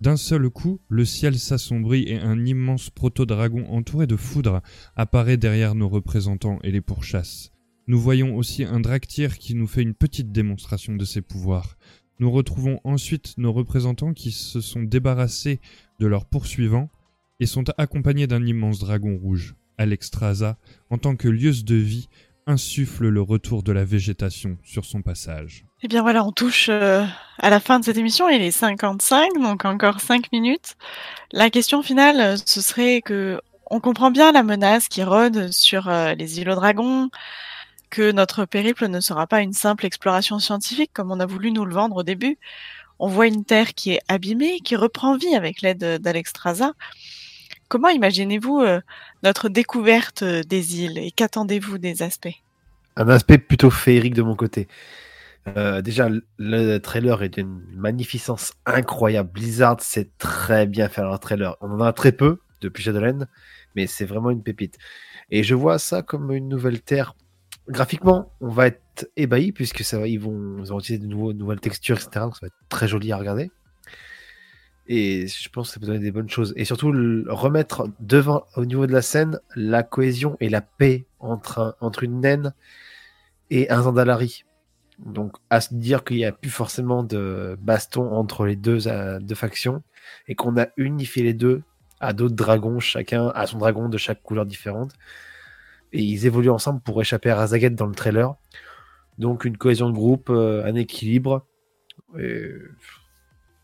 D'un 0.00 0.16
seul 0.16 0.50
coup, 0.50 0.80
le 0.88 1.04
ciel 1.04 1.38
s'assombrit 1.38 2.04
et 2.08 2.18
un 2.18 2.44
immense 2.44 2.90
proto-dragon 2.90 3.66
entouré 3.68 4.06
de 4.06 4.16
foudre 4.16 4.60
apparaît 4.94 5.38
derrière 5.38 5.74
nos 5.74 5.88
représentants 5.88 6.58
et 6.62 6.70
les 6.70 6.82
pourchasse. 6.82 7.50
Nous 7.86 7.98
voyons 7.98 8.36
aussi 8.36 8.64
un 8.64 8.80
Draktyr 8.80 9.38
qui 9.38 9.54
nous 9.54 9.66
fait 9.66 9.82
une 9.82 9.94
petite 9.94 10.32
démonstration 10.32 10.96
de 10.96 11.04
ses 11.04 11.22
pouvoirs. 11.22 11.78
Nous 12.18 12.30
retrouvons 12.30 12.80
ensuite 12.84 13.38
nos 13.38 13.52
représentants 13.52 14.12
qui 14.12 14.32
se 14.32 14.60
sont 14.60 14.82
débarrassés 14.82 15.60
de 16.00 16.06
leurs 16.06 16.26
poursuivants 16.26 16.90
et 17.40 17.46
sont 17.46 17.64
accompagnés 17.78 18.26
d'un 18.26 18.44
immense 18.44 18.78
dragon 18.78 19.16
rouge. 19.16 19.54
Alexstrasza, 19.78 20.58
en 20.90 20.98
tant 20.98 21.16
que 21.16 21.28
lieuse 21.28 21.64
de 21.64 21.74
vie, 21.74 22.08
insuffle 22.46 23.08
le 23.08 23.20
retour 23.20 23.62
de 23.62 23.72
la 23.72 23.84
végétation 23.84 24.58
sur 24.62 24.84
son 24.84 25.02
passage. 25.02 25.65
Eh 25.82 25.88
bien 25.88 26.00
voilà, 26.00 26.24
on 26.24 26.32
touche 26.32 26.68
euh, 26.70 27.04
à 27.38 27.50
la 27.50 27.60
fin 27.60 27.78
de 27.78 27.84
cette 27.84 27.98
émission, 27.98 28.30
il 28.30 28.40
est 28.40 28.50
55, 28.50 29.34
donc 29.34 29.66
encore 29.66 30.00
5 30.00 30.32
minutes. 30.32 30.74
La 31.32 31.50
question 31.50 31.82
finale, 31.82 32.18
euh, 32.18 32.36
ce 32.46 32.62
serait 32.62 33.02
que 33.02 33.38
on 33.70 33.80
comprend 33.80 34.10
bien 34.10 34.32
la 34.32 34.42
menace 34.42 34.88
qui 34.88 35.02
rôde 35.02 35.52
sur 35.52 35.88
euh, 35.88 36.14
les 36.14 36.40
îlots 36.40 36.54
dragons, 36.54 37.10
que 37.90 38.10
notre 38.10 38.46
périple 38.46 38.88
ne 38.88 39.00
sera 39.00 39.26
pas 39.26 39.42
une 39.42 39.52
simple 39.52 39.84
exploration 39.84 40.38
scientifique 40.38 40.92
comme 40.94 41.12
on 41.12 41.20
a 41.20 41.26
voulu 41.26 41.52
nous 41.52 41.66
le 41.66 41.74
vendre 41.74 41.96
au 41.96 42.02
début. 42.02 42.38
On 42.98 43.08
voit 43.08 43.26
une 43.26 43.44
terre 43.44 43.74
qui 43.74 43.92
est 43.92 44.00
abîmée, 44.08 44.60
qui 44.60 44.76
reprend 44.76 45.18
vie 45.18 45.34
avec 45.34 45.60
l'aide 45.60 46.00
d'Alexstrasza. 46.00 46.72
Comment 47.68 47.90
imaginez-vous 47.90 48.64
notre 49.22 49.50
découverte 49.50 50.24
des 50.24 50.80
îles 50.80 50.96
et 50.96 51.10
qu'attendez-vous 51.10 51.76
des 51.76 52.02
aspects? 52.02 52.40
Un 52.96 53.08
aspect 53.08 53.36
plutôt 53.36 53.70
féerique 53.70 54.14
de 54.14 54.22
mon 54.22 54.36
côté. 54.36 54.68
Euh, 55.56 55.80
déjà, 55.80 56.08
le 56.38 56.78
trailer 56.78 57.22
est 57.22 57.28
d'une 57.28 57.62
magnificence 57.72 58.54
incroyable. 58.64 59.30
Blizzard 59.32 59.80
sait 59.80 60.10
très 60.18 60.66
bien 60.66 60.88
faire 60.88 61.10
un 61.10 61.18
trailer. 61.18 61.56
On 61.60 61.70
en 61.70 61.80
a 61.80 61.92
très 61.92 62.12
peu 62.12 62.40
depuis 62.60 62.82
Shadowland, 62.82 63.26
mais 63.74 63.86
c'est 63.86 64.04
vraiment 64.04 64.30
une 64.30 64.42
pépite. 64.42 64.76
Et 65.30 65.42
je 65.42 65.54
vois 65.54 65.78
ça 65.78 66.02
comme 66.02 66.32
une 66.32 66.48
nouvelle 66.48 66.82
terre. 66.82 67.14
Graphiquement, 67.68 68.32
on 68.40 68.48
va 68.48 68.68
être 68.68 69.10
ébahi 69.16 69.52
puisque 69.52 69.82
ça 69.82 69.98
va, 69.98 70.06
ils, 70.06 70.20
vont, 70.20 70.62
utiliser 70.78 70.98
de 70.98 71.06
nouvelles 71.06 71.60
textures, 71.60 71.96
etc. 71.96 72.10
Donc 72.20 72.34
ça 72.34 72.40
va 72.42 72.46
être 72.48 72.68
très 72.68 72.88
joli 72.88 73.12
à 73.12 73.16
regarder. 73.16 73.50
Et 74.88 75.26
je 75.26 75.48
pense 75.48 75.68
que 75.68 75.74
ça 75.74 75.80
peut 75.80 75.86
donner 75.86 75.98
des 75.98 76.12
bonnes 76.12 76.30
choses. 76.30 76.52
Et 76.56 76.64
surtout, 76.64 76.92
remettre 77.26 77.88
devant, 77.98 78.46
au 78.56 78.64
niveau 78.64 78.86
de 78.86 78.92
la 78.92 79.02
scène, 79.02 79.40
la 79.56 79.82
cohésion 79.82 80.36
et 80.38 80.48
la 80.48 80.60
paix 80.60 81.06
entre, 81.18 81.76
entre 81.80 82.04
une 82.04 82.20
naine 82.20 82.54
et 83.50 83.68
un 83.70 83.82
Zandalari. 83.82 84.45
Donc, 84.98 85.36
à 85.50 85.60
se 85.60 85.74
dire 85.74 86.04
qu'il 86.04 86.16
n'y 86.16 86.24
a 86.24 86.32
plus 86.32 86.50
forcément 86.50 87.02
de 87.02 87.56
baston 87.60 88.12
entre 88.12 88.46
les 88.46 88.56
deux, 88.56 88.88
euh, 88.88 89.18
deux 89.18 89.34
factions 89.34 89.82
et 90.26 90.34
qu'on 90.34 90.56
a 90.58 90.68
unifié 90.76 91.22
les 91.22 91.34
deux 91.34 91.62
à 92.00 92.12
d'autres 92.12 92.34
dragons, 92.34 92.80
chacun 92.80 93.28
à 93.28 93.46
son 93.46 93.58
dragon 93.58 93.88
de 93.88 93.98
chaque 93.98 94.22
couleur 94.22 94.46
différente. 94.46 94.92
Et 95.92 96.02
ils 96.02 96.26
évoluent 96.26 96.50
ensemble 96.50 96.80
pour 96.80 97.00
échapper 97.00 97.30
à 97.30 97.36
Razaget 97.36 97.70
dans 97.70 97.86
le 97.86 97.94
trailer. 97.94 98.34
Donc, 99.18 99.44
une 99.44 99.56
cohésion 99.56 99.88
de 99.88 99.94
groupe, 99.94 100.30
euh, 100.30 100.64
un 100.64 100.74
équilibre. 100.74 101.46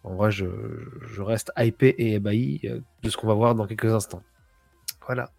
En 0.05 0.15
vrai, 0.15 0.31
je, 0.31 0.47
je, 1.03 1.23
reste 1.23 1.53
hypé 1.57 1.89
et 1.99 2.15
ébahi 2.15 2.61
euh, 2.65 2.81
de 3.03 3.11
ce 3.11 3.17
qu'on 3.17 3.29
va 3.29 3.35
voir 3.35 3.55
dans 3.55 3.67
quelques 3.67 3.93
instants. 3.93 4.23
Voilà. 5.07 5.31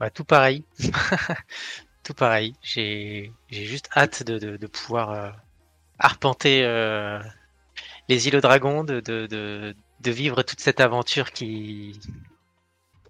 Bah, 0.00 0.10
tout 0.10 0.24
pareil. 0.24 0.64
tout 2.02 2.14
pareil. 2.14 2.54
J'ai 2.62 3.32
juste 3.50 3.88
hâte 3.96 4.22
de, 4.22 4.66
pouvoir 4.66 5.10
euh, 5.10 5.30
arpenter 5.98 6.64
euh, 6.64 7.20
les 8.08 8.28
îles 8.28 8.36
aux 8.36 8.40
dragons, 8.40 8.84
de, 8.84 9.74
vivre 10.04 10.42
toute 10.42 10.60
cette 10.60 10.80
aventure 10.80 11.32
qui, 11.32 11.98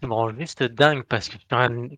me 0.02 0.12
rend 0.12 0.34
juste 0.36 0.62
dingue 0.64 1.04
parce 1.04 1.28
que, 1.28 1.36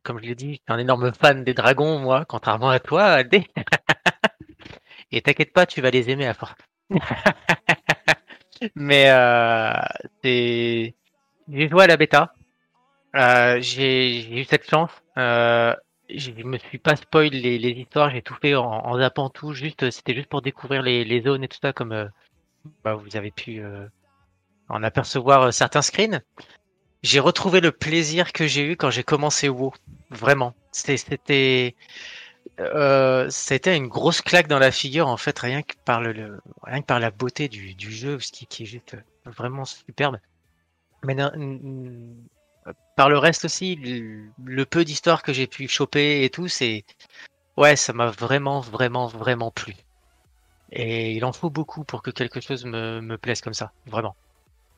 comme 0.03 0.21
je 0.21 0.25
l'ai 0.27 0.35
dit, 0.35 0.51
je 0.51 0.55
suis 0.55 0.63
un 0.69 0.79
énorme 0.79 1.13
fan 1.15 1.43
des 1.43 1.55
dragons, 1.55 1.99
moi, 1.99 2.25
contrairement 2.27 2.71
à 2.71 2.79
toi, 2.79 3.05
Aldé. 3.05 3.47
et 5.11 5.23
t'inquiète 5.23 5.53
pas, 5.53 5.65
tu 5.67 5.81
vas 5.81 5.91
les 5.91 6.11
aimer 6.11 6.27
à 6.27 6.35
force. 6.35 6.55
Mais 8.75 9.11
euh. 9.11 9.73
J'ai 10.23 11.69
joué 11.69 11.85
à 11.85 11.87
la 11.87 11.97
bêta. 11.97 12.35
Euh, 13.17 13.59
j'ai 13.61 14.41
eu 14.41 14.45
cette 14.45 14.69
chance. 14.69 14.91
Je 16.19 16.31
me 16.31 16.59
suis 16.59 16.79
pas 16.79 16.97
spoil 16.97 17.31
les, 17.31 17.57
histoires, 17.71 18.11
j'ai 18.11 18.23
tout 18.23 18.35
fait 18.41 18.55
en, 18.55 18.65
en, 18.65 18.99
zappant 18.99 19.31
tout. 19.31 19.53
Juste, 19.53 19.91
c'était 19.91 20.15
juste 20.15 20.29
pour 20.29 20.43
découvrir 20.43 20.83
les, 20.83 21.23
zones 21.23 21.45
et 21.45 21.49
tout 21.49 21.59
ça, 21.61 21.73
comme 21.73 21.93
euh, 21.93 22.07
bah, 22.83 22.95
vous 22.95 23.17
avez 23.17 23.31
pu 23.31 23.61
euh, 23.61 23.87
en 24.69 24.83
apercevoir 24.83 25.43
euh, 25.43 25.51
certains 25.51 25.83
screens. 25.83 26.23
J'ai 27.03 27.21
retrouvé 27.21 27.61
le 27.61 27.73
plaisir 27.73 28.33
que 28.33 28.47
j'ai 28.47 28.67
eu 28.67 28.77
quand 28.77 28.91
j'ai 28.91 29.05
commencé 29.05 29.49
WoW. 29.49 29.75
Vraiment, 30.11 30.55
c'était 30.73 31.75
euh, 32.61 33.29
c'était 33.31 33.77
une 33.77 33.89
grosse 33.89 34.21
claque 34.21 34.49
dans 34.49 34.59
la 34.59 34.71
figure 34.71 35.09
en 35.09 35.17
fait 35.17 35.37
rien 35.39 35.63
que 35.63 35.75
par 35.85 36.01
le, 36.01 36.39
rien 36.63 36.81
que 36.83 36.87
par 36.87 37.01
la 37.01 37.11
beauté 37.11 37.49
du, 37.49 37.75
du 37.75 37.91
jeu 37.91 38.21
ce 38.21 38.31
qui, 38.31 38.47
qui, 38.47 38.63
est 38.63 38.67
juste 38.67 38.97
vraiment 39.25 39.65
superbe 39.65 40.19
mais 41.03 41.17
par 42.97 43.09
le 43.09 43.19
reste 43.19 43.45
aussi 43.45 43.77
le, 43.77 44.65
peu 44.65 44.85
d'histoire 44.85 45.23
que 45.23 45.33
j'ai 45.33 45.47
pu 45.47 45.69
choper 45.69 46.25
et 46.25 46.31
tout 46.31 46.49
c'est 46.49 46.85
ouais 47.57 47.77
ça 47.77 47.93
m'a 47.93 48.11
vraiment 48.11 48.61
vraiment 48.61 49.07
vraiment 49.07 49.51
plu. 49.51 49.75
Et 50.73 51.13
il 51.13 51.25
en 51.25 51.33
faut 51.33 51.51
beaucoup 51.51 51.85
pour 51.85 52.03
que 52.03 52.11
quelque 52.11 52.41
chose 52.41 52.65
me, 52.65 53.01
me 53.01 53.17
plaise 53.17 53.41
comme 53.41 53.55
ça 53.55 53.73
vraiment. 53.87 54.17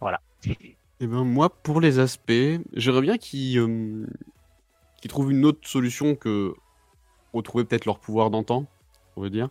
Voilà. 0.01 0.21
Et 0.47 0.57
eh 1.01 1.07
ben 1.07 1.25
moi 1.25 1.51
pour 1.51 1.81
les 1.81 1.99
aspects 1.99 2.33
j'aimerais 2.75 3.03
bien 3.03 3.19
qu'ils 3.19 3.59
euh, 3.59 4.07
trouvent 5.09 5.31
une 5.31 5.45
autre 5.45 5.67
solution 5.67 6.15
que 6.15 6.55
retrouver 7.33 7.65
peut-être 7.65 7.85
leur 7.85 7.99
pouvoir 7.99 8.31
d'antan, 8.31 8.67
on 9.17 9.23
veut 9.23 9.31
dire, 9.31 9.49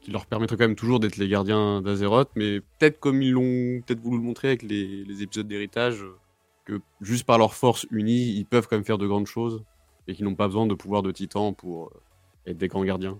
qui 0.00 0.10
leur 0.10 0.26
permettrait 0.26 0.56
quand 0.56 0.64
même 0.64 0.76
toujours 0.76 1.00
d'être 1.00 1.16
les 1.16 1.28
gardiens 1.28 1.82
d'Azeroth, 1.82 2.30
mais 2.34 2.60
peut-être 2.60 3.00
comme 3.00 3.22
ils 3.22 3.32
l'ont 3.32 3.82
peut-être 3.82 4.00
voulu 4.00 4.18
le 4.18 4.22
montrer 4.22 4.48
avec 4.48 4.62
les, 4.62 5.22
épisodes 5.22 5.48
d'héritage, 5.48 6.04
que 6.66 6.80
juste 7.00 7.24
par 7.24 7.38
leur 7.38 7.54
force 7.54 7.86
unie, 7.90 8.32
ils 8.36 8.44
peuvent 8.44 8.66
quand 8.68 8.76
même 8.76 8.84
faire 8.84 8.98
de 8.98 9.06
grandes 9.06 9.26
choses 9.26 9.64
et 10.06 10.14
qu'ils 10.14 10.24
n'ont 10.24 10.34
pas 10.34 10.46
besoin 10.46 10.66
de 10.66 10.74
pouvoir 10.74 11.02
de 11.02 11.10
titan 11.10 11.52
pour 11.52 11.86
euh, 11.86 12.50
être 12.50 12.58
des 12.58 12.68
grands 12.68 12.84
gardiens. 12.84 13.18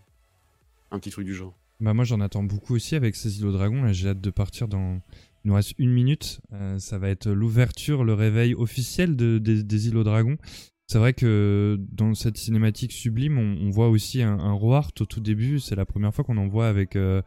Un 0.90 0.98
petit 0.98 1.10
truc 1.10 1.24
du 1.24 1.34
genre. 1.34 1.54
Bah 1.80 1.92
moi 1.92 2.04
j'en 2.04 2.20
attends 2.20 2.42
beaucoup 2.42 2.74
aussi 2.74 2.94
avec 2.94 3.16
ces 3.16 3.40
îlots 3.40 3.52
dragons. 3.52 3.92
J'ai 3.92 4.08
hâte 4.08 4.20
de 4.20 4.30
partir 4.30 4.68
dans. 4.68 5.00
Il 5.44 5.48
nous 5.48 5.54
reste 5.54 5.74
une 5.78 5.92
minute. 5.92 6.40
Euh, 6.52 6.78
ça 6.78 6.98
va 6.98 7.08
être 7.08 7.30
l'ouverture, 7.30 8.04
le 8.04 8.14
réveil 8.14 8.54
officiel 8.54 9.16
de, 9.16 9.38
des, 9.38 9.88
îlots 9.88 10.04
dragons. 10.04 10.38
C'est 10.86 10.98
vrai 10.98 11.12
que 11.12 11.78
dans 11.92 12.14
cette 12.14 12.36
cinématique 12.36 12.92
sublime, 12.92 13.38
on, 13.38 13.70
voit 13.70 13.88
aussi 13.88 14.22
un, 14.22 14.38
un 14.38 14.52
Rohart 14.52 14.92
au 15.00 15.04
tout 15.04 15.20
début. 15.20 15.58
C'est 15.58 15.74
la 15.74 15.84
première 15.84 16.14
fois 16.14 16.24
qu'on 16.24 16.36
en 16.36 16.46
voit 16.46 16.68
avec, 16.68 16.96
euh, 16.96 17.22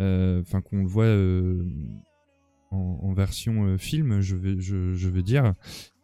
enfin 0.00 0.60
qu'on 0.60 0.82
le 0.82 0.88
voit 0.88 1.06
euh, 2.72 2.76
en, 2.76 3.12
version 3.12 3.78
film, 3.78 4.20
je 4.20 4.36
vais, 4.36 5.22
dire. 5.22 5.54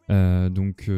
donc 0.09 0.89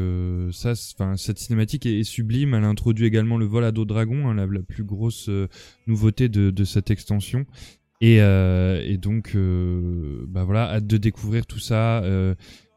ça, 0.52 0.74
enfin 0.98 1.18
cette 1.18 1.40
cinématique 1.40 1.85
est, 1.85 2.03
sublime. 2.03 2.53
Elle 2.53 2.64
introduit 2.64 3.06
également 3.06 3.38
le 3.38 3.45
vol 3.45 3.64
à 3.64 3.72
dos 3.72 3.85
dragon, 3.85 4.30
hein, 4.30 4.34
la, 4.34 4.61
plus 4.61 4.84
grosse 4.84 5.30
nouveauté 5.88 6.30
de, 6.30 6.64
cette 6.64 6.92
extension. 6.92 7.45
Et, 8.02 8.19
donc, 8.98 9.35
bah 10.27 10.44
voilà, 10.44 10.74
hâte 10.74 10.88
de 10.88 10.98
découvrir 10.98 11.45
tout 11.45 11.60
ça. 11.60 12.03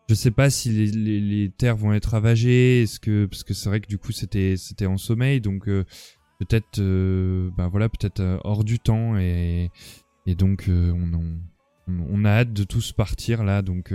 Je 0.09 0.15
sais 0.15 0.31
pas 0.31 0.49
si 0.49 0.71
les, 0.71 1.51
terres 1.51 1.77
vont 1.77 1.93
être 1.93 2.07
ravagées, 2.07 2.87
parce 3.29 3.45
que 3.45 3.55
c'est 3.55 3.69
vrai 3.69 3.81
que 3.81 3.89
du 3.89 3.99
coup 3.99 4.13
c'était 4.13 4.57
c'était 4.57 4.87
en 4.87 4.97
sommeil, 4.97 5.43
donc 5.43 5.69
euh, 5.69 5.85
peut-être 6.39 6.79
euh, 6.79 7.51
ben 7.59 7.69
voilà 7.69 7.91
peut-être 7.91 8.21
euh, 8.21 8.39
hors 8.43 8.65
du 8.65 8.79
temps 8.79 9.19
et 9.19 9.71
et 10.25 10.35
donc 10.35 10.65
on, 10.69 11.13
on, 11.13 11.41
on, 11.89 12.25
a 12.25 12.31
hâte 12.31 12.53
de 12.53 12.65
tous 12.65 12.93
partir 12.93 13.45
là, 13.45 13.63
donc 13.63 13.93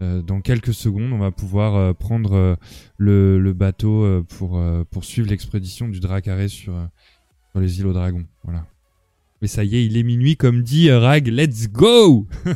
dans 0.00 0.40
quelques 0.40 0.72
secondes 0.72 1.12
on 1.12 1.18
va 1.18 1.30
pouvoir 1.30 1.94
prendre 1.96 2.56
le, 2.96 3.38
le 3.38 3.52
bateau 3.52 4.24
pour 4.28 4.62
pour 4.90 5.04
suivre 5.04 5.28
l'expédition 5.28 5.88
du 5.88 6.00
Dracaré 6.00 6.48
sur 6.48 6.74
sur 7.50 7.60
les 7.60 7.80
îles 7.80 7.86
aux 7.86 7.92
dragons, 7.92 8.26
voilà. 8.44 8.66
Mais 9.42 9.48
ça 9.48 9.64
y 9.64 9.76
est, 9.76 9.84
il 9.84 9.96
est 9.96 10.02
minuit 10.02 10.36
comme 10.36 10.62
dit 10.62 10.90
Rag, 10.90 11.26
let's 11.26 11.68
go. 11.68 12.26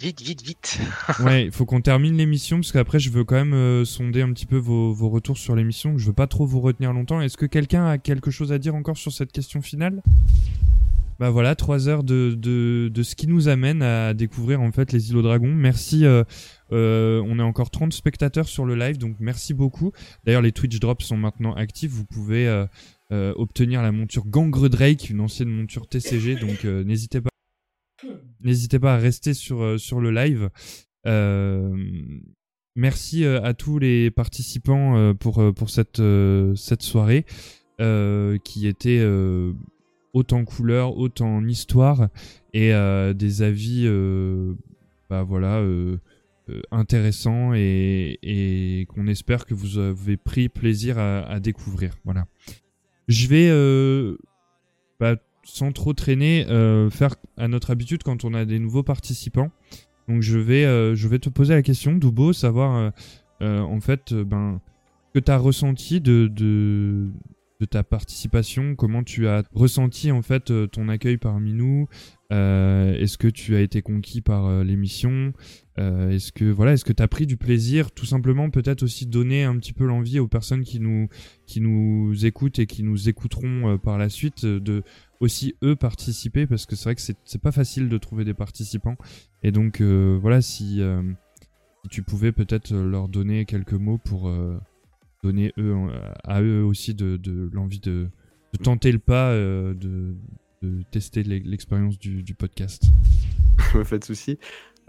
Vite, 0.00 0.22
vite, 0.22 0.42
vite. 0.42 0.78
ouais, 1.24 1.46
il 1.46 1.50
faut 1.50 1.66
qu'on 1.66 1.80
termine 1.80 2.16
l'émission 2.16 2.58
parce 2.58 2.70
qu'après 2.70 3.00
je 3.00 3.10
veux 3.10 3.24
quand 3.24 3.34
même 3.34 3.52
euh, 3.52 3.84
sonder 3.84 4.22
un 4.22 4.32
petit 4.32 4.46
peu 4.46 4.56
vos, 4.56 4.92
vos 4.92 5.08
retours 5.08 5.36
sur 5.36 5.56
l'émission. 5.56 5.98
Je 5.98 6.06
veux 6.06 6.12
pas 6.12 6.28
trop 6.28 6.46
vous 6.46 6.60
retenir 6.60 6.92
longtemps. 6.92 7.20
Est-ce 7.20 7.36
que 7.36 7.46
quelqu'un 7.46 7.84
a 7.84 7.98
quelque 7.98 8.30
chose 8.30 8.52
à 8.52 8.58
dire 8.58 8.76
encore 8.76 8.96
sur 8.96 9.10
cette 9.10 9.32
question 9.32 9.60
finale? 9.60 10.00
Bah 11.18 11.30
voilà, 11.30 11.56
trois 11.56 11.88
heures 11.88 12.04
de, 12.04 12.36
de, 12.38 12.88
de, 12.94 13.02
ce 13.02 13.16
qui 13.16 13.26
nous 13.26 13.48
amène 13.48 13.82
à 13.82 14.14
découvrir 14.14 14.60
en 14.60 14.70
fait 14.70 14.92
les 14.92 15.10
îlots 15.10 15.22
dragons. 15.22 15.52
Merci. 15.52 16.04
Euh, 16.04 16.22
euh, 16.70 17.20
on 17.26 17.40
est 17.40 17.42
encore 17.42 17.70
30 17.70 17.92
spectateurs 17.92 18.46
sur 18.46 18.64
le 18.64 18.76
live, 18.76 18.98
donc 18.98 19.16
merci 19.18 19.52
beaucoup. 19.52 19.90
D'ailleurs, 20.24 20.42
les 20.42 20.52
Twitch 20.52 20.78
drops 20.78 21.04
sont 21.04 21.16
maintenant 21.16 21.54
actifs. 21.54 21.90
Vous 21.90 22.04
pouvez 22.04 22.46
euh, 22.46 23.32
obtenir 23.34 23.82
la 23.82 23.90
monture 23.90 24.26
Gangre 24.26 24.68
Drake, 24.68 25.10
une 25.10 25.20
ancienne 25.20 25.48
monture 25.48 25.88
TCG, 25.88 26.36
donc 26.36 26.62
n'hésitez 26.64 27.20
pas 27.20 27.30
n'hésitez 28.40 28.78
pas 28.78 28.94
à 28.94 28.98
rester 28.98 29.34
sur, 29.34 29.80
sur 29.80 30.00
le 30.00 30.12
live. 30.12 30.50
Merci 32.76 33.24
à 33.24 33.54
tous 33.54 33.80
les 33.80 34.12
participants 34.12 35.14
pour, 35.16 35.52
pour 35.52 35.68
cette, 35.68 36.00
cette 36.54 36.82
soirée 36.82 37.26
qui 38.44 38.68
était 38.68 39.04
autant 40.12 40.44
couleur, 40.44 40.96
autant 40.96 41.44
histoire 41.44 42.08
et 42.52 42.72
euh, 42.72 43.12
des 43.12 43.42
avis 43.42 43.84
euh, 43.86 44.54
bah 45.10 45.22
voilà, 45.22 45.58
euh, 45.58 45.98
intéressants 46.70 47.52
et, 47.54 48.86
qu'on 48.88 49.06
espère 49.06 49.46
que 49.46 49.54
vous 49.54 49.78
avez 49.78 50.16
pris 50.16 50.48
plaisir 50.48 50.98
à, 50.98 51.40
découvrir. 51.40 51.94
Voilà. 52.04 52.26
Je 53.06 53.26
vais, 53.26 54.16
bah, 54.98 55.16
sans 55.44 55.72
trop 55.72 55.92
traîner, 55.92 56.46
faire 56.90 57.16
à 57.36 57.48
notre 57.48 57.70
habitude 57.70 58.02
quand 58.02 58.24
on 58.24 58.32
a 58.34 58.44
des 58.44 58.58
nouveaux 58.58 58.82
participants. 58.82 59.50
Donc 60.08 60.22
je 60.22 60.38
vais, 60.38 60.64
je 60.96 61.08
vais 61.08 61.18
te 61.18 61.28
poser 61.28 61.54
la 61.54 61.62
question, 61.62 61.92
Doubo, 61.92 62.32
savoir 62.32 62.92
en 63.40 63.80
fait, 63.80 64.14
ben, 64.14 64.60
que 65.12 65.18
tu 65.18 65.30
as 65.30 65.36
ressenti 65.38 66.00
de, 66.00 67.10
de 67.60 67.64
ta 67.64 67.82
participation, 67.82 68.76
comment 68.76 69.02
tu 69.02 69.26
as 69.26 69.42
ressenti 69.52 70.12
en 70.12 70.22
fait 70.22 70.50
euh, 70.50 70.68
ton 70.68 70.88
accueil 70.88 71.16
parmi 71.16 71.52
nous, 71.52 71.88
euh, 72.32 72.94
est-ce 72.94 73.18
que 73.18 73.26
tu 73.26 73.56
as 73.56 73.60
été 73.60 73.82
conquis 73.82 74.20
par 74.20 74.46
euh, 74.46 74.62
l'émission, 74.62 75.32
est-ce 75.76 76.32
que 76.32 76.44
voilà, 76.44 76.72
est-ce 76.72 76.84
que 76.84 76.92
tu 76.92 77.02
as 77.04 77.06
pris 77.06 77.24
du 77.24 77.36
plaisir, 77.36 77.92
tout 77.92 78.04
simplement 78.04 78.50
peut-être 78.50 78.82
aussi 78.82 79.06
donner 79.06 79.44
un 79.44 79.56
petit 79.58 79.72
peu 79.72 79.86
l'envie 79.86 80.18
aux 80.18 80.26
personnes 80.26 80.64
qui 80.64 80.80
nous 80.80 81.08
qui 81.46 81.60
nous 81.60 82.26
écoutent 82.26 82.58
et 82.58 82.66
qui 82.66 82.82
nous 82.82 83.08
écouteront 83.08 83.78
par 83.78 83.96
la 83.96 84.08
suite 84.08 84.44
de 84.44 84.82
aussi 85.20 85.54
eux 85.62 85.76
participer? 85.76 86.48
Parce 86.48 86.66
que 86.66 86.74
c'est 86.74 86.82
vrai 86.82 86.96
que 86.96 87.00
c'est 87.00 87.40
pas 87.40 87.52
facile 87.52 87.88
de 87.88 87.96
trouver 87.96 88.24
des 88.24 88.34
participants. 88.34 88.96
Et 89.44 89.52
donc 89.52 89.80
voilà 89.80 90.42
si, 90.42 90.82
tu 91.88 92.02
pouvais 92.02 92.32
peut-être 92.32 92.74
leur 92.74 93.06
donner 93.06 93.44
quelques 93.44 93.74
mots 93.74 93.98
pour 93.98 94.28
donner 95.22 95.52
eux 95.58 95.74
à 96.24 96.40
eux 96.42 96.62
aussi 96.64 96.94
de, 96.94 97.16
de 97.16 97.50
l'envie 97.52 97.80
de, 97.80 98.08
de 98.56 98.62
tenter 98.62 98.92
le 98.92 98.98
pas 98.98 99.30
euh, 99.30 99.74
de, 99.74 100.14
de 100.62 100.82
tester 100.90 101.22
l'e- 101.22 101.42
l'expérience 101.44 101.98
du, 101.98 102.22
du 102.22 102.34
podcast. 102.34 102.84
pas 103.90 103.98
de 103.98 104.04
souci. 104.04 104.38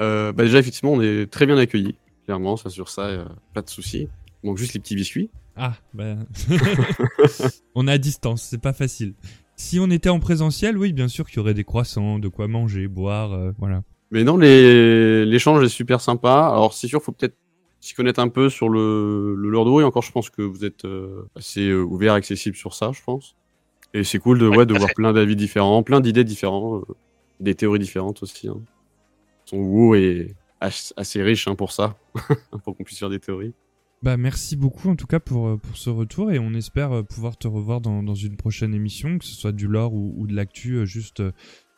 Euh, 0.02 0.32
bah 0.32 0.44
déjà, 0.44 0.60
effectivement, 0.60 0.94
on 0.94 1.02
est 1.02 1.30
très 1.30 1.46
bien 1.46 1.58
accueillis. 1.58 1.96
Clairement, 2.26 2.56
ça 2.58 2.70
sur 2.70 2.90
ça, 2.90 3.08
euh, 3.08 3.26
pas 3.54 3.62
de 3.62 3.70
souci. 3.70 4.08
Donc 4.44 4.58
juste 4.58 4.74
les 4.74 4.80
petits 4.80 4.96
biscuits. 4.96 5.30
Ah, 5.58 5.74
bah. 5.94 6.16
on 7.76 7.88
est 7.88 7.92
à 7.92 7.98
distance, 7.98 8.44
c'est 8.44 8.62
pas 8.62 8.74
facile. 8.74 9.14
Si 9.56 9.80
on 9.80 9.90
était 9.92 10.10
en 10.10 10.20
présentiel, 10.22 10.78
oui, 10.78 10.94
bien 10.94 11.08
sûr 11.10 11.28
qu'il 11.28 11.38
y 11.38 11.40
aurait 11.40 11.54
des 11.54 11.66
croissants, 11.66 12.18
de 12.20 12.30
quoi 12.30 12.48
manger, 12.48 12.88
boire, 12.88 13.54
voilà. 13.58 13.84
Mais 14.12 14.24
non, 14.24 14.38
les- 14.38 15.26
l'échange 15.26 15.64
est 15.64 15.70
super 15.70 16.00
sympa. 16.02 16.48
Alors 16.48 16.74
c'est 16.74 16.88
sûr, 16.88 17.02
faut 17.04 17.12
peut-être 17.12 17.36
s'y 17.82 17.94
connaître 17.94 18.20
un 18.20 18.28
peu 18.28 18.50
sur 18.50 18.70
le, 18.70 19.36
le 19.36 19.50
lore 19.50 19.66
de 19.66 19.70
WoW, 19.70 19.82
et 19.82 19.84
encore, 19.84 20.04
je 20.04 20.12
pense 20.12 20.30
que 20.30 20.42
vous 20.42 20.66
êtes 20.66 20.86
euh, 20.86 21.30
assez 21.36 21.70
euh, 21.70 21.82
ouvert, 21.82 22.14
accessible 22.14 22.56
sur 22.56 22.74
ça, 22.74 22.92
je 22.94 23.02
pense. 23.04 23.36
Et 23.94 24.04
c'est 24.04 24.20
cool 24.20 24.40
de, 24.40 24.48
ouais, 24.48 24.66
de 24.66 24.78
voir 24.78 24.90
plein 24.96 25.14
d'avis 25.14 25.36
différents, 25.36 25.82
plein 25.84 26.02
d'idées 26.02 26.24
différentes, 26.24 26.84
euh, 26.90 26.94
des 27.40 27.56
théories 27.56 27.80
différentes 27.80 28.22
aussi. 28.22 28.48
Hein. 28.48 28.62
Son 29.46 29.58
WoW 29.58 29.96
est 29.96 30.36
assez 30.60 31.24
riche 31.24 31.48
hein, 31.48 31.56
pour 31.56 31.72
ça, 31.72 31.98
pour 32.64 32.76
qu'on 32.76 32.84
puisse 32.84 33.00
faire 33.00 33.10
des 33.10 33.20
théories. 33.20 33.54
Bah 34.02 34.16
merci 34.16 34.56
beaucoup 34.56 34.90
en 34.90 34.96
tout 34.96 35.08
cas 35.08 35.20
pour, 35.20 35.60
pour 35.60 35.76
ce 35.76 35.90
retour 35.90 36.32
et 36.32 36.40
on 36.40 36.54
espère 36.54 37.04
pouvoir 37.04 37.36
te 37.38 37.50
revoir 37.50 37.82
dans, 37.82 38.02
dans 38.02 38.16
une 38.16 38.38
prochaine 38.38 38.74
émission, 38.74 39.18
que 39.18 39.26
ce 39.26 39.34
soit 39.36 39.52
du 39.52 39.68
lore 39.68 39.94
ou, 39.94 40.14
ou 40.16 40.26
de 40.26 40.34
l'actu, 40.34 40.86
juste 40.86 41.22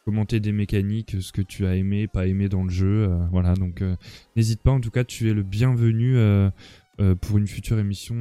commenter 0.05 0.39
des 0.39 0.51
mécaniques, 0.51 1.15
ce 1.21 1.31
que 1.31 1.41
tu 1.41 1.65
as 1.65 1.75
aimé, 1.75 2.07
pas 2.07 2.27
aimé 2.27 2.49
dans 2.49 2.63
le 2.63 2.69
jeu, 2.69 3.07
euh, 3.09 3.17
voilà 3.31 3.53
donc 3.53 3.81
euh, 3.81 3.95
n'hésite 4.35 4.61
pas 4.61 4.71
en 4.71 4.79
tout 4.79 4.91
cas 4.91 5.03
tu 5.03 5.29
es 5.29 5.33
le 5.33 5.43
bienvenu 5.43 6.17
euh, 6.17 6.49
pour 7.21 7.37
une 7.37 7.47
future 7.47 7.79
émission 7.79 8.15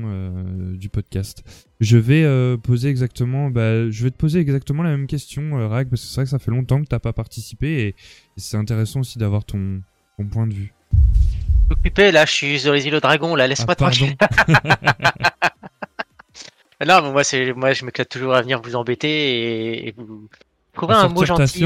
du 0.74 0.88
podcast. 0.88 1.42
Je 1.80 1.98
vais 1.98 2.56
poser 2.58 2.88
exactement, 2.88 3.50
bah, 3.50 3.90
je 3.90 4.04
vais 4.04 4.10
te 4.10 4.16
poser 4.16 4.40
exactement 4.40 4.82
la 4.82 4.90
même 4.90 5.06
question 5.06 5.68
Rag 5.68 5.90
parce 5.90 6.00
que 6.00 6.08
c'est 6.08 6.14
vrai 6.14 6.24
que 6.24 6.30
ça 6.30 6.38
fait 6.38 6.50
longtemps 6.50 6.80
que 6.80 6.86
t'as 6.88 6.98
pas 6.98 7.12
participé 7.12 7.82
et, 7.82 7.88
et 7.88 7.94
c'est 8.38 8.56
intéressant 8.56 9.00
aussi 9.00 9.18
d'avoir 9.18 9.44
ton, 9.44 9.82
ton 10.16 10.24
point 10.24 10.46
de 10.46 10.54
vue. 10.54 10.72
occupé 11.70 12.10
là, 12.10 12.24
je 12.24 12.32
suis 12.32 12.60
sur 12.60 12.72
les 12.72 12.86
îles 12.86 12.94
au 12.94 13.00
dragon 13.00 13.34
là, 13.34 13.46
laisse-moi 13.46 13.72
Ah, 13.72 13.90
tranquille. 13.90 14.16
non, 16.86 17.02
mais 17.02 17.12
moi 17.12 17.22
c'est 17.22 17.52
moi 17.52 17.74
je 17.74 17.84
m'éclate 17.84 18.08
toujours 18.08 18.34
à 18.34 18.40
venir 18.40 18.62
vous 18.62 18.76
embêter 18.76 19.10
et, 19.10 19.88
et 19.88 19.94
vous 19.94 20.26
À 20.88 21.00
un 21.02 21.08
mot 21.08 21.24
gentil. 21.24 21.64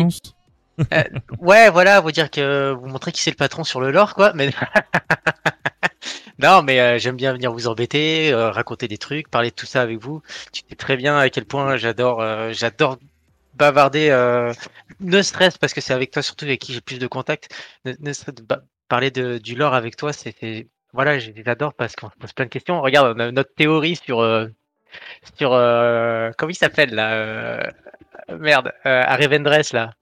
Euh, 0.92 1.02
ouais, 1.38 1.70
voilà, 1.70 2.00
vous 2.00 2.10
dire 2.12 2.30
que 2.30 2.72
vous 2.72 2.86
montrez 2.86 3.12
qui 3.12 3.20
c'est 3.22 3.30
le 3.30 3.36
patron 3.36 3.62
sur 3.64 3.80
le 3.80 3.90
lore 3.90 4.14
quoi, 4.14 4.32
mais 4.34 4.50
Non, 6.38 6.62
mais 6.62 6.80
euh, 6.80 6.98
j'aime 6.98 7.14
bien 7.16 7.32
venir 7.32 7.52
vous 7.52 7.68
embêter, 7.68 8.32
euh, 8.32 8.50
raconter 8.50 8.88
des 8.88 8.98
trucs, 8.98 9.28
parler 9.30 9.50
de 9.50 9.54
tout 9.54 9.66
ça 9.66 9.82
avec 9.82 9.98
vous. 9.98 10.20
Tu 10.52 10.62
sais 10.68 10.74
très 10.74 10.96
bien 10.96 11.16
à 11.16 11.30
quel 11.30 11.44
point 11.44 11.76
j'adore 11.76 12.20
euh, 12.20 12.50
j'adore 12.52 12.98
bavarder 13.54 14.10
ne 15.00 15.22
stress 15.22 15.58
parce 15.58 15.72
que 15.72 15.80
c'est 15.80 15.94
avec 15.94 16.10
toi 16.10 16.22
surtout 16.22 16.44
avec 16.44 16.60
qui 16.60 16.72
j'ai 16.72 16.80
plus 16.80 16.98
de 16.98 17.06
contact. 17.06 17.54
Ne, 17.84 17.92
ne 18.00 18.12
ba- 18.42 18.62
parler 18.88 19.12
de, 19.12 19.38
du 19.38 19.54
lore 19.54 19.74
avec 19.74 19.96
toi, 19.96 20.12
c'est 20.12 20.66
voilà, 20.92 21.18
j'adore 21.18 21.74
parce 21.74 21.94
qu'on 21.94 22.10
se 22.10 22.16
pose 22.18 22.32
plein 22.32 22.46
de 22.46 22.50
questions. 22.50 22.80
Regarde, 22.80 23.14
on 23.16 23.20
a 23.20 23.30
notre 23.30 23.54
théorie 23.54 23.94
sur 23.96 24.20
sur 25.36 25.52
euh, 25.52 26.30
comment 26.36 26.50
il 26.50 26.54
s'appelle 26.56 26.94
là 26.94 27.12
euh, 27.14 27.62
merde, 28.28 28.72
euh, 28.86 29.02
à 29.06 29.16
Revendreth 29.16 29.72
là. 29.72 29.92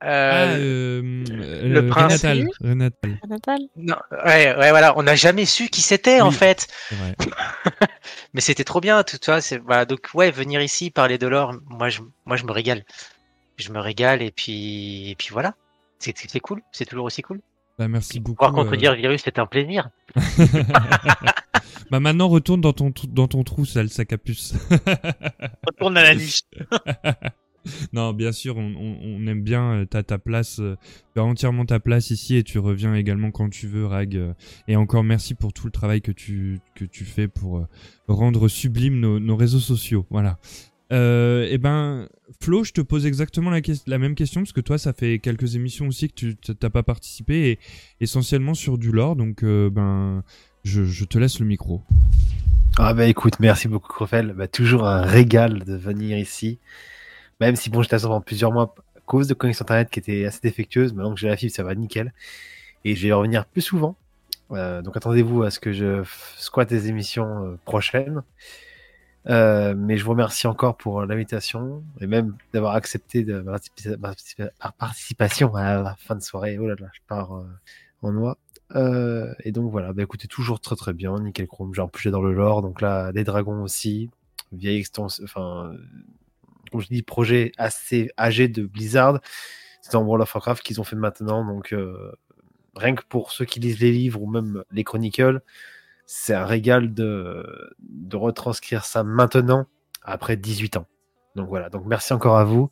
Ah, 0.00 0.44
Euh, 0.44 1.24
euh, 1.28 1.68
le 1.68 1.80
euh, 1.80 1.88
prince. 1.88 2.22
Renatal, 2.22 2.46
Renatal. 2.60 3.58
Non, 3.76 3.96
ouais, 4.24 4.54
ouais, 4.56 4.70
voilà, 4.70 4.96
on 4.96 5.02
n'a 5.02 5.16
jamais 5.16 5.44
su 5.44 5.68
qui 5.70 5.80
c'était 5.82 6.20
en 6.20 6.30
fait. 6.30 6.68
Mais 8.32 8.40
c'était 8.40 8.62
trop 8.62 8.80
bien, 8.80 9.02
tout 9.02 9.18
ça. 9.20 9.40
C'est 9.40 9.58
voilà, 9.58 9.84
donc 9.86 10.08
ouais, 10.14 10.30
venir 10.30 10.60
ici 10.62 10.90
parler 10.90 11.18
de 11.18 11.26
l'or, 11.26 11.52
moi 11.68 11.88
je, 11.88 12.00
moi 12.26 12.36
je 12.36 12.44
me 12.44 12.52
régale. 12.52 12.84
Je 13.56 13.72
me 13.72 13.80
régale 13.80 14.22
et 14.22 14.30
puis, 14.30 15.10
et 15.10 15.14
puis 15.16 15.30
voilà. 15.32 15.54
C'est 15.98 16.16
c'est- 16.16 16.30
c'est 16.30 16.38
cool, 16.40 16.62
c'est 16.70 16.84
toujours 16.84 17.06
aussi 17.06 17.22
cool. 17.22 17.40
Bah, 17.76 17.88
merci 17.88 18.20
beaucoup. 18.20 18.36
Pouvoir 18.36 18.52
euh. 18.52 18.62
contredire 18.62 18.92
le 18.92 18.98
virus, 18.98 19.22
c'est 19.24 19.40
un 19.40 19.46
plaisir. 19.46 19.90
bah 21.90 21.98
maintenant 21.98 22.28
retourne 22.28 22.60
dans 22.60 22.72
ton 22.72 22.92
trou- 22.92 23.08
dans 23.08 23.26
ton 23.26 23.42
trou, 23.42 23.64
sale 23.64 23.88
sac 23.88 24.12
à 24.12 24.18
puce. 24.18 24.54
Retourne 25.66 25.96
à 25.96 26.02
la 26.04 26.14
niche. 26.14 26.42
non, 27.92 28.12
bien 28.12 28.32
sûr, 28.32 28.56
on, 28.56 29.26
aime 29.26 29.42
bien. 29.42 29.72
euh, 29.72 29.84
T'as 29.84 30.02
ta 30.02 30.18
place, 30.18 30.58
euh, 30.60 30.76
tu 31.14 31.20
as 31.20 31.24
entièrement 31.24 31.64
ta 31.64 31.80
place 31.80 32.10
ici 32.10 32.36
et 32.36 32.42
tu 32.42 32.58
reviens 32.58 32.94
également 32.94 33.30
quand 33.30 33.48
tu 33.50 33.66
veux, 33.66 33.86
Rag. 33.86 34.16
euh, 34.16 34.32
Et 34.68 34.76
encore 34.76 35.04
merci 35.04 35.34
pour 35.34 35.52
tout 35.52 35.66
le 35.66 35.72
travail 35.72 36.00
que 36.00 36.12
tu 36.12 36.60
que 36.74 36.84
tu 36.84 37.04
fais 37.04 37.28
pour 37.28 37.66
rendre 38.06 38.48
sublime 38.48 39.00
nos, 39.00 39.36
réseaux 39.36 39.58
sociaux. 39.58 40.06
Voilà. 40.10 40.38
Euh, 40.90 41.46
et 41.50 41.58
ben, 41.58 42.08
Flo, 42.40 42.64
je 42.64 42.72
te 42.72 42.80
pose 42.80 43.04
exactement 43.04 43.50
la, 43.50 43.98
même 43.98 44.14
question 44.14 44.40
parce 44.40 44.52
que 44.52 44.62
toi, 44.62 44.78
ça 44.78 44.92
fait 44.94 45.18
quelques 45.18 45.54
émissions 45.54 45.88
aussi 45.88 46.08
que 46.08 46.14
tu 46.14 46.36
t'as 46.36 46.70
pas 46.70 46.82
participé 46.82 47.50
et 47.50 47.58
essentiellement 48.00 48.54
sur 48.54 48.78
du 48.78 48.90
lore. 48.90 49.16
Donc, 49.16 49.44
ben, 49.44 50.22
je, 50.64 50.84
je 50.84 51.04
te 51.04 51.18
laisse 51.18 51.40
le 51.40 51.46
micro. 51.46 51.82
Ah 52.80 52.94
bah 52.94 53.06
écoute, 53.06 53.40
merci 53.40 53.66
beaucoup 53.66 53.88
Crofel. 53.88 54.34
Bah, 54.34 54.46
toujours 54.46 54.86
un 54.86 55.02
régal 55.02 55.64
de 55.64 55.74
venir 55.74 56.16
ici. 56.16 56.60
Même 57.40 57.56
si 57.56 57.70
bon, 57.70 57.82
j'étais 57.82 57.94
absent 57.94 58.08
pendant 58.08 58.20
plusieurs 58.20 58.52
mois 58.52 58.74
à 58.96 59.00
cause 59.06 59.28
de 59.28 59.34
connexion 59.34 59.62
internet 59.64 59.90
qui 59.90 60.00
était 60.00 60.24
assez 60.24 60.40
défectueuse. 60.42 60.92
Maintenant 60.92 61.14
que 61.14 61.20
j'ai 61.20 61.28
la 61.28 61.36
fibre, 61.36 61.52
ça 61.54 61.62
va 61.62 61.74
nickel. 61.74 62.12
Et 62.84 62.94
je 62.94 63.06
vais 63.06 63.12
revenir 63.12 63.46
plus 63.46 63.62
souvent. 63.62 63.96
Euh, 64.52 64.82
donc 64.82 64.96
attendez-vous 64.96 65.42
à 65.42 65.50
ce 65.50 65.60
que 65.60 65.72
je 65.72 66.02
squatte 66.36 66.70
des 66.70 66.88
émissions 66.88 67.44
euh, 67.44 67.58
prochaines. 67.64 68.22
Euh, 69.28 69.74
mais 69.76 69.98
je 69.98 70.04
vous 70.04 70.12
remercie 70.12 70.46
encore 70.46 70.76
pour 70.76 71.04
l'invitation 71.04 71.82
et 72.00 72.06
même 72.06 72.36
d'avoir 72.54 72.74
accepté 72.76 73.24
de 73.24 73.40
ma 73.40 73.52
participa- 73.58 73.96
ma 73.98 74.08
participa- 74.08 74.50
ma 74.64 74.72
participation 74.72 75.54
à 75.54 75.82
la 75.82 75.96
fin 75.96 76.14
de 76.14 76.22
soirée. 76.22 76.56
Oh 76.58 76.66
là 76.66 76.76
là, 76.78 76.86
je 76.92 77.00
pars 77.06 77.36
euh, 77.36 77.44
en 78.02 78.12
noix. 78.12 78.38
Euh, 78.74 79.34
et 79.44 79.52
donc 79.52 79.70
voilà, 79.70 79.92
bah 79.92 80.02
écoutez, 80.02 80.28
toujours 80.28 80.60
très 80.60 80.76
très 80.76 80.92
bien, 80.94 81.18
nickel 81.20 81.46
chrome. 81.46 81.74
Genre, 81.74 81.86
en 81.86 81.88
plus 81.88 82.02
j'adore 82.04 82.22
le 82.22 82.32
lore, 82.32 82.62
donc 82.62 82.80
là, 82.80 83.12
des 83.12 83.24
dragons 83.24 83.62
aussi, 83.62 84.08
vieille 84.52 84.78
extension, 84.78 85.24
enfin, 85.24 85.74
comme 86.70 86.80
je 86.80 86.88
dis, 86.88 87.02
projet 87.02 87.52
assez 87.58 88.10
âgé 88.18 88.48
de 88.48 88.66
Blizzard. 88.66 89.20
C'est 89.82 89.92
dans 89.92 90.02
World 90.02 90.22
of 90.22 90.34
Warcraft 90.34 90.62
qu'ils 90.62 90.80
ont 90.80 90.84
fait 90.84 90.96
maintenant, 90.96 91.44
donc 91.44 91.72
euh, 91.72 92.12
rien 92.74 92.94
que 92.94 93.02
pour 93.08 93.32
ceux 93.32 93.44
qui 93.44 93.60
lisent 93.60 93.80
les 93.80 93.92
livres 93.92 94.22
ou 94.22 94.30
même 94.30 94.64
les 94.70 94.84
chronicles, 94.84 95.40
c'est 96.06 96.34
un 96.34 96.44
régal 96.46 96.94
de, 96.94 97.74
de 97.80 98.16
retranscrire 98.16 98.84
ça 98.84 99.04
maintenant, 99.04 99.66
après 100.02 100.36
18 100.36 100.78
ans. 100.78 100.86
Donc 101.36 101.48
voilà, 101.48 101.70
donc 101.70 101.84
merci 101.86 102.12
encore 102.12 102.38
à 102.38 102.44
vous, 102.44 102.70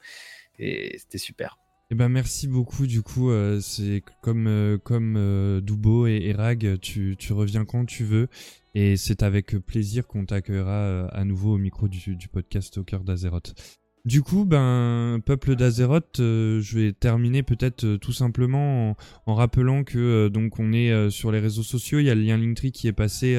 et 0.58 0.96
c'était 0.98 1.18
super. 1.18 1.58
Eh 1.90 1.94
ben 1.94 2.08
merci 2.08 2.48
beaucoup 2.48 2.88
du 2.88 3.02
coup 3.02 3.30
euh, 3.30 3.60
c'est 3.60 4.02
comme 4.20 4.48
euh, 4.48 4.76
comme 4.76 5.14
euh, 5.16 5.60
Dubo 5.60 6.08
et, 6.08 6.16
et 6.16 6.32
Rag 6.32 6.80
tu, 6.80 7.14
tu 7.16 7.32
reviens 7.32 7.64
quand 7.64 7.84
tu 7.84 8.02
veux 8.02 8.28
et 8.74 8.96
c'est 8.96 9.22
avec 9.22 9.56
plaisir 9.58 10.08
qu'on 10.08 10.26
t'accueillera 10.26 11.06
à 11.06 11.24
nouveau 11.24 11.54
au 11.54 11.58
micro 11.58 11.86
du, 11.86 12.16
du 12.16 12.28
podcast 12.28 12.76
au 12.78 12.82
cœur 12.82 13.04
d'Azeroth. 13.04 13.54
Du 14.06 14.22
coup, 14.22 14.44
ben, 14.44 15.20
peuple 15.24 15.56
d'Azeroth, 15.56 16.20
euh, 16.20 16.60
je 16.60 16.78
vais 16.78 16.92
terminer 16.92 17.42
peut-être 17.42 17.82
euh, 17.82 17.98
tout 17.98 18.12
simplement 18.12 18.96
en, 19.26 19.34
rappelant 19.34 19.82
que 19.82 19.98
euh, 19.98 20.28
donc 20.28 20.60
on 20.60 20.72
est 20.72 21.10
sur 21.10 21.32
les 21.32 21.40
réseaux 21.40 21.64
sociaux. 21.64 21.98
Il 21.98 22.04
y 22.04 22.10
a 22.10 22.14
le 22.14 22.22
lien 22.22 22.38
Linktree 22.38 22.70
qui 22.70 22.86
est 22.86 22.92
passé 22.92 23.36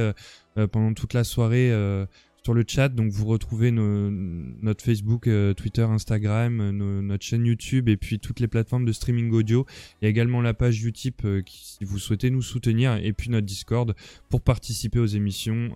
pendant 0.74 0.94
toute 0.94 1.14
la 1.14 1.24
soirée 1.24 1.72
sur 2.44 2.54
le 2.54 2.66
chat. 2.68 2.90
Donc 2.90 3.12
vous 3.12 3.26
retrouvez 3.26 3.72
notre 3.72 4.84
Facebook, 4.84 5.30
Twitter, 5.56 5.84
Instagram, 5.84 6.72
notre 6.72 7.24
chaîne 7.24 7.46
YouTube 7.46 7.88
et 7.88 7.96
puis 7.96 8.20
toutes 8.20 8.42
les 8.42 8.48
plateformes 8.50 8.84
de 8.84 8.92
streaming 8.92 9.32
audio. 9.32 9.66
Il 10.02 10.06
y 10.06 10.08
a 10.08 10.10
également 10.10 10.42
la 10.42 10.54
page 10.54 10.84
Utip 10.84 11.26
si 11.46 11.86
vous 11.86 11.98
souhaitez 11.98 12.30
nous 12.30 12.42
soutenir 12.42 12.98
et 12.98 13.14
puis 13.14 13.30
notre 13.30 13.46
Discord 13.46 13.96
pour 14.28 14.42
participer 14.42 15.00
aux 15.00 15.06
émissions. 15.06 15.70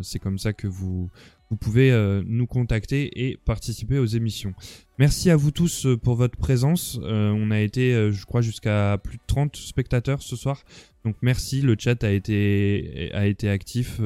C'est 0.00 0.20
comme 0.20 0.38
ça 0.38 0.54
que 0.54 0.68
vous 0.68 1.10
vous 1.52 1.58
pouvez 1.58 1.92
euh, 1.92 2.22
nous 2.26 2.46
contacter 2.46 3.28
et 3.28 3.36
participer 3.36 3.98
aux 3.98 4.06
émissions. 4.06 4.54
Merci 4.98 5.28
à 5.28 5.36
vous 5.36 5.50
tous 5.50 5.84
euh, 5.84 5.98
pour 5.98 6.14
votre 6.14 6.38
présence. 6.38 6.98
Euh, 7.02 7.30
on 7.30 7.50
a 7.50 7.60
été, 7.60 8.10
je 8.10 8.24
crois, 8.24 8.40
jusqu'à 8.40 8.96
plus 9.04 9.18
de 9.18 9.22
30 9.26 9.54
spectateurs 9.56 10.22
ce 10.22 10.34
soir. 10.34 10.64
Donc 11.04 11.14
merci, 11.20 11.60
le 11.60 11.76
chat 11.78 12.02
a 12.04 12.10
été, 12.10 13.10
a 13.12 13.26
été 13.26 13.50
actif. 13.50 14.00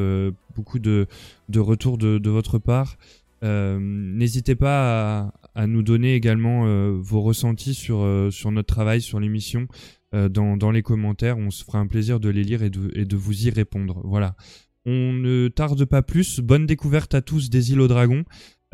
beaucoup 0.57 0.81
de, 0.81 1.07
de 1.49 1.61
retours 1.61 1.99
de, 1.99 2.19
de 2.19 2.31
votre 2.31 2.59
part. 2.59 2.97
N'hésitez 3.43 4.57
pas 4.57 5.27
à, 5.27 5.35
à 5.55 5.67
nous 5.69 5.83
donner 5.85 6.17
également 6.17 6.65
vos 6.97 7.21
ressentis 7.21 7.75
sur, 7.75 8.29
sur 8.33 8.51
notre 8.51 8.75
travail, 8.75 9.01
sur 9.03 9.21
l'émission, 9.21 9.69
dans, 10.13 10.57
dans 10.57 10.71
les 10.73 10.83
commentaires. 10.83 11.39
On 11.39 11.51
se 11.51 11.63
fera 11.63 11.79
un 11.79 11.87
plaisir 11.87 12.19
de 12.19 12.31
les 12.31 12.43
lire 12.43 12.63
et 12.65 12.71
de, 12.71 12.91
et 12.95 13.05
de 13.05 13.17
vous 13.17 13.47
y 13.47 13.51
répondre. 13.51 14.01
Voilà. 14.05 14.35
On 14.87 15.13
ne 15.13 15.49
tarde 15.49 15.85
pas 15.85 16.03
plus. 16.03 16.39
Bonne 16.39 16.65
découverte 16.65 17.15
à 17.15 17.21
tous 17.21 17.51
des 17.51 17.73
îles 17.73 17.81
aux 17.81 17.89
dragons. 17.89 18.25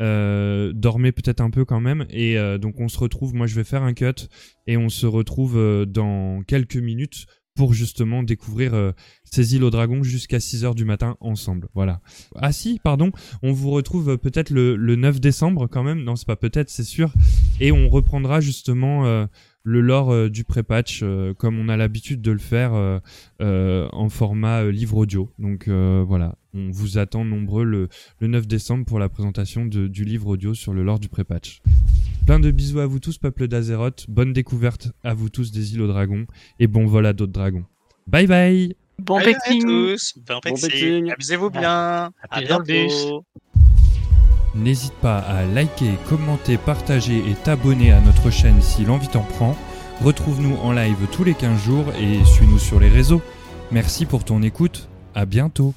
Euh, 0.01 0.73
dormez 0.73 1.11
peut-être 1.11 1.41
un 1.41 1.49
peu 1.49 1.65
quand 1.65 1.79
même. 1.79 2.05
Et 2.09 2.37
euh, 2.37 2.57
donc 2.57 2.79
on 2.79 2.87
se 2.87 2.99
retrouve, 2.99 3.33
moi 3.33 3.47
je 3.47 3.55
vais 3.55 3.63
faire 3.63 3.83
un 3.83 3.93
cut 3.93 4.27
et 4.67 4.77
on 4.77 4.89
se 4.89 5.05
retrouve 5.05 5.57
euh, 5.57 5.85
dans 5.85 6.43
quelques 6.43 6.77
minutes 6.77 7.25
pour 7.55 7.73
justement 7.73 8.23
découvrir 8.23 8.93
ces 9.23 9.55
îles 9.55 9.63
aux 9.63 9.69
dragons 9.69 10.01
jusqu'à 10.01 10.39
6h 10.39 10.73
du 10.73 10.85
matin 10.85 11.17
ensemble. 11.19 11.67
Voilà. 11.75 12.01
Ah 12.35 12.51
si, 12.51 12.79
pardon, 12.83 13.11
on 13.43 13.51
vous 13.51 13.69
retrouve 13.69 14.17
peut-être 14.17 14.49
le, 14.49 14.75
le 14.75 14.95
9 14.95 15.19
décembre 15.19 15.67
quand 15.67 15.83
même. 15.83 16.03
Non, 16.03 16.15
c'est 16.15 16.25
pas 16.25 16.35
peut-être, 16.35 16.71
c'est 16.71 16.83
sûr. 16.83 17.13
Et 17.59 17.71
on 17.71 17.89
reprendra 17.89 18.41
justement 18.41 19.27
le 19.63 19.79
lore 19.81 20.11
euh, 20.11 20.29
du 20.29 20.43
pré-patch 20.43 20.99
euh, 21.03 21.33
comme 21.33 21.57
on 21.57 21.69
a 21.69 21.77
l'habitude 21.77 22.21
de 22.21 22.31
le 22.31 22.37
faire 22.37 22.73
euh, 22.73 22.99
euh, 23.41 23.87
en 23.93 24.09
format 24.09 24.63
euh, 24.63 24.71
livre 24.71 24.97
audio. 24.97 25.29
Donc 25.39 25.67
euh, 25.67 26.03
voilà, 26.05 26.35
on 26.53 26.69
vous 26.69 26.97
attend 26.97 27.23
nombreux 27.23 27.63
le, 27.63 27.87
le 28.19 28.27
9 28.27 28.45
décembre 28.47 28.85
pour 28.85 28.99
la 28.99 29.07
présentation 29.09 29.65
de- 29.65 29.87
du 29.87 30.03
livre 30.03 30.27
audio 30.27 30.53
sur 30.53 30.73
le 30.73 30.83
lore 30.83 30.99
du 30.99 31.07
pré-patch. 31.09 31.61
Plein 32.25 32.39
de 32.39 32.51
bisous 32.51 32.79
à 32.79 32.85
vous 32.87 32.99
tous, 32.99 33.17
peuple 33.17 33.47
d'Azeroth. 33.47 34.05
Bonne 34.09 34.33
découverte 34.33 34.91
à 35.03 35.13
vous 35.13 35.29
tous 35.29 35.51
des 35.51 35.73
îles 35.75 35.81
aux 35.81 35.87
dragons. 35.87 36.25
Et 36.59 36.67
bon 36.67 36.85
vol 36.85 37.05
à 37.05 37.13
d'autres 37.13 37.33
dragons. 37.33 37.65
Bye 38.07 38.27
bye 38.27 38.75
Bon 38.99 39.19
tous. 39.61 40.13
Bon, 40.17 40.35
Bon 40.35 40.39
petting. 40.41 40.69
petting. 40.69 41.11
Amusez-vous 41.11 41.49
bien. 41.49 42.11
À 42.29 42.39
bus. 42.39 42.47
bientôt. 42.47 43.25
N'hésite 44.55 44.93
pas 44.93 45.17
à 45.17 45.45
liker, 45.45 45.97
commenter, 46.07 46.57
partager 46.57 47.17
et 47.17 47.33
t'abonner 47.33 47.91
à 47.91 47.99
notre 48.01 48.29
chaîne 48.29 48.61
si 48.61 48.85
l'envie 48.85 49.07
t'en 49.07 49.23
prend. 49.23 49.55
Retrouve-nous 50.03 50.57
en 50.61 50.71
live 50.71 51.07
tous 51.11 51.23
les 51.23 51.33
15 51.33 51.61
jours 51.63 51.85
et 51.99 52.23
suis-nous 52.25 52.59
sur 52.59 52.79
les 52.79 52.89
réseaux. 52.89 53.21
Merci 53.71 54.05
pour 54.05 54.23
ton 54.23 54.43
écoute. 54.43 54.87
À 55.15 55.25
bientôt. 55.25 55.73